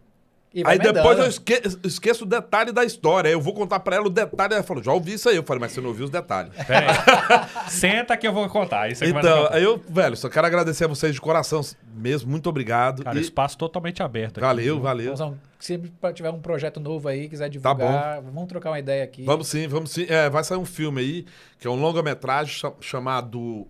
aí 0.64 0.78
depois 0.78 1.18
eu 1.18 1.26
esque- 1.26 1.62
esqueço 1.84 2.23
o 2.24 2.26
detalhe 2.26 2.70
da 2.70 2.84
história. 2.84 3.28
Aí 3.28 3.34
eu 3.34 3.40
vou 3.40 3.52
contar 3.55 3.81
pra 3.81 3.97
ela 3.97 4.06
o 4.06 4.10
detalhe. 4.10 4.55
Ela 4.55 4.62
falou, 4.62 4.82
já 4.82 4.92
ouvi 4.92 5.14
isso 5.14 5.28
aí. 5.28 5.34
Eu 5.36 5.42
falei, 5.42 5.60
mas 5.60 5.73
você 5.73 5.81
não 5.81 5.89
ouviu 5.89 6.05
os 6.05 6.10
detalhes. 6.10 6.52
Pera 6.66 6.86
aí. 6.92 7.66
Senta 7.70 8.16
que 8.16 8.26
eu 8.26 8.32
vou 8.32 8.48
contar. 8.48 8.89
Vai 8.94 9.08
Então, 9.08 9.42
contar. 9.42 9.55
aí 9.55 9.64
eu, 9.64 9.82
velho, 9.89 10.16
só 10.16 10.28
quero 10.28 10.47
agradecer 10.47 10.84
a 10.84 10.89
vocês 10.89 11.12
de 11.14 11.20
coração 11.20 11.60
mesmo. 11.94 12.31
Muito 12.31 12.48
obrigado. 12.48 13.02
Cara, 13.02 13.18
E 13.18 13.20
espaço 13.20 13.58
totalmente 13.58 14.02
aberto. 14.02 14.39
aqui, 14.39 14.47
valeu, 14.47 14.81
valeu. 14.81 15.14
Se 15.58 15.81
tiver 16.14 16.31
um 16.31 16.40
projeto 16.40 16.78
novo 16.78 17.08
aí, 17.08 17.26
quiser 17.28 17.48
divulgar, 17.48 18.20
vamos 18.20 18.47
trocar 18.47 18.70
uma 18.70 18.78
ideia 18.78 19.02
aqui. 19.02 19.24
Vamos 19.24 19.48
sim, 19.48 19.66
vamos 19.66 19.90
sim. 19.90 20.05
É, 20.10 20.28
vai 20.28 20.44
sair 20.44 20.58
um 20.58 20.64
filme 20.66 21.00
aí, 21.00 21.26
que 21.58 21.66
é 21.66 21.70
um 21.70 21.81
longa-metragem 21.81 22.52
cha- 22.55 22.73
chamado 22.81 23.66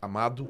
Amado. 0.00 0.46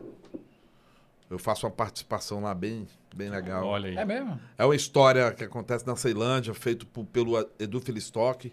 Eu 1.32 1.38
faço 1.38 1.64
uma 1.66 1.72
participação 1.72 2.42
lá 2.42 2.54
bem, 2.54 2.86
bem 3.16 3.30
legal. 3.30 3.64
Olha 3.66 3.88
aí. 3.88 3.96
É 3.96 4.04
mesmo? 4.04 4.38
É 4.58 4.64
uma 4.64 4.76
história 4.76 5.32
que 5.32 5.42
acontece 5.44 5.86
na 5.86 5.96
Ceilândia, 5.96 6.52
feito 6.52 6.86
por- 6.86 7.06
pelo 7.06 7.38
Edu 7.58 7.80
Felistock, 7.80 8.52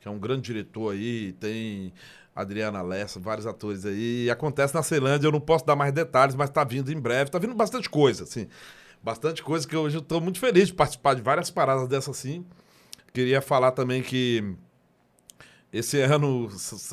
que 0.00 0.08
é 0.08 0.10
um 0.10 0.18
grande 0.18 0.42
diretor 0.42 0.92
aí, 0.92 1.32
tem 1.34 1.92
Adriana 2.34 2.82
Lessa, 2.82 3.20
vários 3.20 3.46
atores 3.46 3.86
aí. 3.86 4.24
E 4.24 4.30
acontece 4.30 4.74
na 4.74 4.82
Ceilândia, 4.82 5.28
eu 5.28 5.32
não 5.32 5.40
posso 5.40 5.64
dar 5.64 5.76
mais 5.76 5.92
detalhes, 5.92 6.34
mas 6.34 6.50
tá 6.50 6.64
vindo 6.64 6.92
em 6.92 6.98
breve, 7.00 7.30
tá 7.30 7.38
vindo 7.38 7.54
bastante 7.54 7.88
coisa, 7.88 8.24
assim. 8.24 8.48
Bastante 9.02 9.40
coisa 9.42 9.66
que 9.66 9.76
hoje 9.76 9.96
eu 9.98 10.02
tô 10.02 10.20
muito 10.20 10.40
feliz 10.40 10.66
de 10.66 10.74
participar 10.74 11.14
de 11.14 11.22
várias 11.22 11.48
paradas 11.48 11.86
dessas 11.86 12.18
assim. 12.18 12.44
Queria 13.12 13.40
falar 13.40 13.70
também 13.70 14.02
que 14.02 14.42
esse 15.72 16.00
ano, 16.00 16.48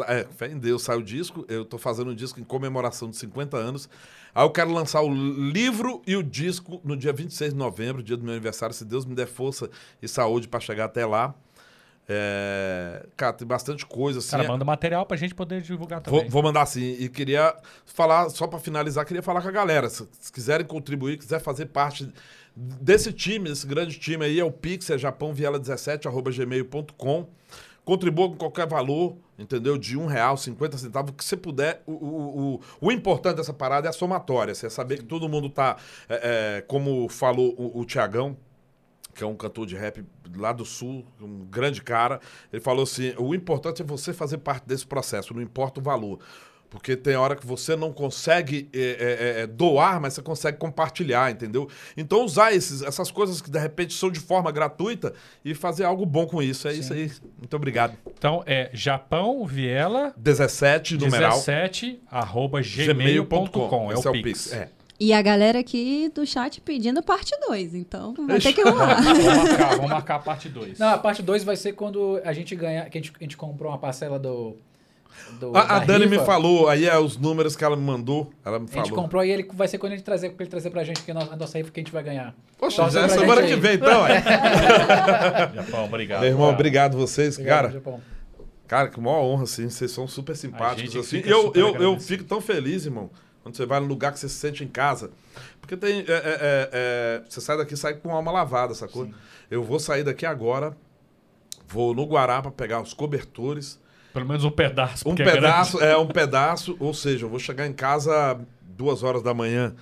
é, 0.08 0.26
fé 0.36 0.48
em 0.52 0.58
Deus, 0.58 0.84
sai 0.84 0.98
o 0.98 1.04
disco. 1.04 1.46
Eu 1.48 1.64
tô 1.66 1.78
fazendo 1.78 2.12
um 2.12 2.16
disco 2.16 2.40
em 2.40 2.44
comemoração 2.44 3.10
de 3.10 3.16
50 3.18 3.58
anos. 3.58 3.90
Aí 4.36 4.44
eu 4.44 4.50
quero 4.50 4.72
lançar 4.72 5.02
o 5.02 5.14
livro 5.14 6.02
e 6.08 6.16
o 6.16 6.24
disco 6.24 6.82
no 6.84 6.98
dia 6.98 7.14
26 7.14 7.52
de 7.54 7.58
novembro, 7.58 8.02
dia 8.02 8.18
do 8.18 8.24
meu 8.24 8.34
aniversário, 8.34 8.74
se 8.74 8.84
Deus 8.84 9.06
me 9.06 9.14
der 9.14 9.28
força 9.28 9.70
e 10.02 10.08
saúde 10.08 10.48
para 10.48 10.60
chegar 10.60 10.86
até 10.86 11.06
lá. 11.06 11.36
É, 12.08 13.06
Cara, 13.16 13.32
tem 13.32 13.48
bastante 13.48 13.86
coisa 13.86 14.20
assim. 14.20 14.32
Cara, 14.32 14.48
manda 14.48 14.66
material 14.66 15.06
pra 15.06 15.16
gente 15.16 15.34
poder 15.34 15.62
divulgar 15.62 16.02
Vou, 16.02 16.20
também. 16.20 16.30
vou 16.30 16.44
mandar 16.44 16.66
sim. 16.66 16.98
E 17.00 17.08
queria 17.08 17.56
falar, 17.86 18.30
só 18.30 18.46
para 18.48 18.60
finalizar, 18.60 19.06
queria 19.06 19.24
falar 19.24 19.42
com 19.42 19.48
a 19.48 19.52
galera. 19.52 19.90
Se, 19.90 20.08
se 20.20 20.32
quiserem 20.32 20.66
contribuir, 20.66 21.18
quiser 21.18 21.40
fazer 21.40 21.68
parte 21.68 22.12
desse 22.56 23.14
time, 23.14 23.50
desse 23.50 23.66
grande 23.66 23.98
time 23.98 24.26
aí, 24.26 24.40
é 24.40 24.44
o 24.44 24.52
Pix, 24.52 24.90
é 24.90 24.98
japãoviela17, 24.98 26.06
arroba 26.06 26.32
gmail.com. 26.32 27.28
Contribua 27.86 28.30
com 28.30 28.36
qualquer 28.36 28.68
valor. 28.68 29.16
Entendeu? 29.38 29.78
De 29.78 29.98
um 29.98 30.06
real, 30.06 30.38
50 30.38 30.78
centavos, 30.78 31.12
o 31.12 31.14
que 31.14 31.24
você 31.24 31.38
puder. 31.38 31.82
O, 31.86 31.92
o, 31.92 32.56
o, 32.56 32.62
o 32.82 32.92
importante 32.92 33.38
dessa 33.38 33.54
parada 33.54 33.88
é 33.88 33.90
a 33.90 33.94
somatória. 33.94 34.54
Você 34.54 34.68
é 34.68 34.70
saber 34.70 34.98
que 34.98 35.06
todo 35.06 35.28
mundo 35.30 35.50
tá, 35.50 35.78
é, 36.08 36.58
é, 36.58 36.62
como 36.62 37.08
falou 37.10 37.54
o, 37.58 37.80
o 37.80 37.86
Tiagão, 37.86 38.38
que 39.14 39.24
é 39.24 39.28
um 39.28 39.36
cantor 39.36 39.66
de 39.66 39.76
rap 39.76 40.04
lá 40.36 40.52
do 40.52 40.66
sul, 40.66 41.06
um 41.22 41.46
grande 41.46 41.82
cara, 41.82 42.20
ele 42.52 42.62
falou 42.62 42.84
assim: 42.84 43.14
o 43.18 43.34
importante 43.36 43.82
é 43.82 43.86
você 43.86 44.14
fazer 44.14 44.40
parte 44.40 44.68
desse 44.68 44.86
processo, 44.86 45.34
não 45.34 45.42
importa 45.42 45.80
o 45.80 45.84
valor. 45.84 46.20
Porque 46.74 46.98
tem 46.98 47.16
hora 47.16 47.36
que 47.36 47.46
você 47.46 47.76
não 47.76 47.94
consegue 47.94 48.68
é, 48.74 48.80
é, 48.80 49.42
é, 49.42 49.48
doar, 49.48 50.02
mas 50.02 50.16
você 50.16 50.24
consegue 50.24 50.58
compartilhar, 50.58 51.32
entendeu? 51.32 51.70
Então 51.96 52.26
usar 52.26 52.52
esses, 52.52 52.82
essas 52.82 53.12
coisas 53.12 53.40
que 53.40 53.52
de 53.52 53.60
repente 53.60 53.94
são 53.94 54.10
de 54.10 54.20
forma 54.20 54.52
gratuita 54.52 55.14
e 55.46 55.54
fazer 55.54 55.84
algo 55.84 56.04
bom 56.04 56.26
com 56.26 56.42
isso. 56.42 56.68
É 56.68 56.74
Sim. 56.74 56.80
isso 56.80 56.94
aí. 56.94 57.12
Muito 57.38 57.56
obrigado. 57.56 57.96
Então 58.18 58.42
é 58.48 58.72
Japão 58.74 59.46
Viela 59.46 60.16
17, 60.18 60.98
numeral. 60.98 61.34
17 61.34 62.02
arroba 62.10 62.60
gmail.com. 62.60 63.92
É 63.92 63.96
o 63.96 64.12
Pix. 64.12 64.52
É. 64.52 64.70
E 65.00 65.14
a 65.14 65.22
galera 65.22 65.60
aqui 65.60 66.10
do 66.14 66.26
chat 66.26 66.60
pedindo 66.62 67.04
parte 67.04 67.38
2, 67.48 67.76
então 67.76 68.16
vai 68.26 68.40
ter 68.40 68.54
que 68.54 68.64
Vamos 68.66 68.80
rolar. 68.80 69.02
marcar, 69.04 69.76
vamos 69.76 69.92
marcar 69.92 70.16
a 70.16 70.20
parte 70.20 70.50
2. 70.50 70.80
Não, 70.80 70.88
a 70.88 70.98
parte 70.98 71.22
2 71.22 71.44
vai 71.44 71.56
ser 71.56 71.74
quando 71.74 72.20
a 72.24 72.34
gente 72.34 72.56
ganhar, 72.56 72.90
que 72.90 72.98
a 72.98 73.02
gente, 73.02 73.14
a 73.20 73.24
gente 73.24 73.38
comprou 73.38 73.72
uma 73.72 73.78
parcela 73.78 74.18
do. 74.18 74.58
Do 75.40 75.56
A, 75.56 75.62
a 75.62 75.80
da 75.80 75.86
Dani 75.86 76.06
me 76.06 76.14
rifa. 76.18 76.26
falou, 76.26 76.68
aí 76.70 76.86
é 76.86 76.98
os 76.98 77.18
números 77.18 77.56
que 77.56 77.64
ela 77.64 77.76
me 77.76 77.84
mandou. 77.84 78.32
Ela 78.46 78.60
me 78.60 78.66
A 78.66 78.76
gente 78.76 78.90
falou. 78.90 79.04
comprou 79.04 79.24
e 79.24 79.32
ele 79.32 79.48
vai 79.54 79.68
ser 79.68 79.78
quando 79.78 79.94
ele 79.94 80.02
trazer, 80.02 80.32
pra 80.32 80.44
ele 80.44 80.50
trazer 80.50 80.70
pra 80.70 80.84
gente 80.84 81.02
que 81.02 81.12
a 81.12 81.14
nossa, 81.14 81.58
rifa 81.58 81.72
que 81.72 81.80
a 81.80 81.84
gente 81.84 81.92
vai 81.92 82.04
ganhar. 82.04 82.36
Poxa, 82.58 82.78
Torce 82.78 82.94
já 82.96 83.06
é 83.06 83.10
semana 83.10 83.42
que 83.44 83.56
vem, 83.56 83.76
então. 83.76 84.06
É. 84.08 84.22
Japão, 85.56 85.86
obrigado. 85.86 86.22
Meu 86.22 86.30
irmão, 86.30 86.46
cara. 86.46 86.56
obrigado 86.56 86.98
vocês. 86.98 87.36
Obrigado, 87.36 87.62
cara, 87.62 87.74
Japão. 87.74 88.02
cara, 88.68 88.90
que 88.90 89.00
maior 89.00 89.22
honra, 89.22 89.44
assim. 89.44 89.70
Vocês 89.70 89.92
são 89.92 90.08
super 90.08 90.36
simpáticos, 90.36 90.96
assim. 90.96 91.22
Eu, 91.26 91.52
eu, 91.56 91.76
eu 91.76 92.00
fico 92.00 92.24
tão 92.24 92.42
feliz, 92.42 92.86
irmão, 92.86 93.10
quando 93.42 93.56
você 93.56 93.66
vai 93.66 93.80
num 93.80 93.88
lugar 93.88 94.12
que 94.12 94.20
você 94.20 94.30
se 94.30 94.36
sente 94.36 94.64
em 94.64 94.68
casa. 94.68 95.12
Porque 95.60 95.78
tem. 95.78 96.00
é, 96.00 96.02
é, 96.02 96.06
é, 96.08 96.70
é, 96.74 97.24
você 97.28 97.40
sai 97.40 97.58
daqui 97.58 97.76
sai 97.78 97.94
com 97.96 98.12
a 98.12 98.16
alma 98.16 98.32
lavada, 98.32 98.74
sacou? 98.74 99.08
Eu 99.50 99.64
vou 99.64 99.80
sair 99.80 100.04
daqui 100.04 100.26
agora, 100.26 100.76
vou 101.68 101.94
no 101.94 102.06
Guará 102.06 102.42
pra 102.42 102.52
pegar 102.52 102.82
os 102.82 102.94
cobertores. 102.94 103.80
Pelo 104.14 104.28
menos 104.28 104.44
um 104.44 104.52
pedaço. 104.52 105.10
Um 105.10 105.14
é 105.14 105.16
pedaço, 105.16 105.78
grande. 105.78 105.94
é, 105.94 105.98
um 105.98 106.08
pedaço, 106.08 106.78
ou 106.80 106.94
seja, 106.94 107.26
eu 107.26 107.30
vou 107.30 107.40
chegar 107.40 107.66
em 107.66 107.74
casa 107.74 108.40
duas 108.62 109.02
horas 109.04 109.24
da 109.24 109.34
manhã. 109.34 109.74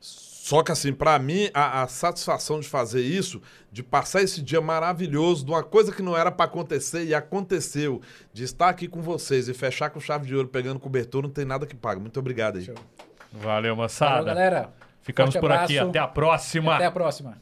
Só 0.00 0.62
que 0.62 0.72
assim, 0.72 0.94
pra 0.94 1.18
mim, 1.18 1.50
a, 1.52 1.82
a 1.82 1.86
satisfação 1.88 2.58
de 2.58 2.66
fazer 2.66 3.02
isso, 3.02 3.40
de 3.70 3.82
passar 3.82 4.22
esse 4.22 4.40
dia 4.40 4.60
maravilhoso, 4.62 5.44
de 5.44 5.50
uma 5.50 5.62
coisa 5.62 5.92
que 5.92 6.00
não 6.00 6.16
era 6.16 6.30
pra 6.32 6.46
acontecer 6.46 7.04
e 7.04 7.14
aconteceu, 7.14 8.00
de 8.32 8.44
estar 8.44 8.68
aqui 8.70 8.88
com 8.88 9.02
vocês 9.02 9.46
e 9.48 9.52
fechar 9.54 9.90
com 9.90 10.00
chave 10.00 10.26
de 10.26 10.34
ouro 10.34 10.48
pegando 10.48 10.80
cobertura, 10.80 11.26
não 11.26 11.32
tem 11.34 11.44
nada 11.44 11.66
que 11.66 11.76
pague. 11.76 12.00
Muito 12.00 12.18
obrigado 12.18 12.56
aí. 12.56 12.64
Show. 12.64 12.74
Valeu, 13.30 13.44
Valeu, 13.44 13.76
moçada. 13.76 14.24
galera. 14.24 14.70
Ficamos 15.02 15.34
Forte 15.34 15.42
por 15.42 15.52
aqui. 15.52 15.78
abraço. 15.78 15.90
Até 15.90 15.98
a 15.98 16.08
próxima. 16.08 16.74
Até 16.74 16.86
a 16.86 16.90
próxima. 16.90 17.38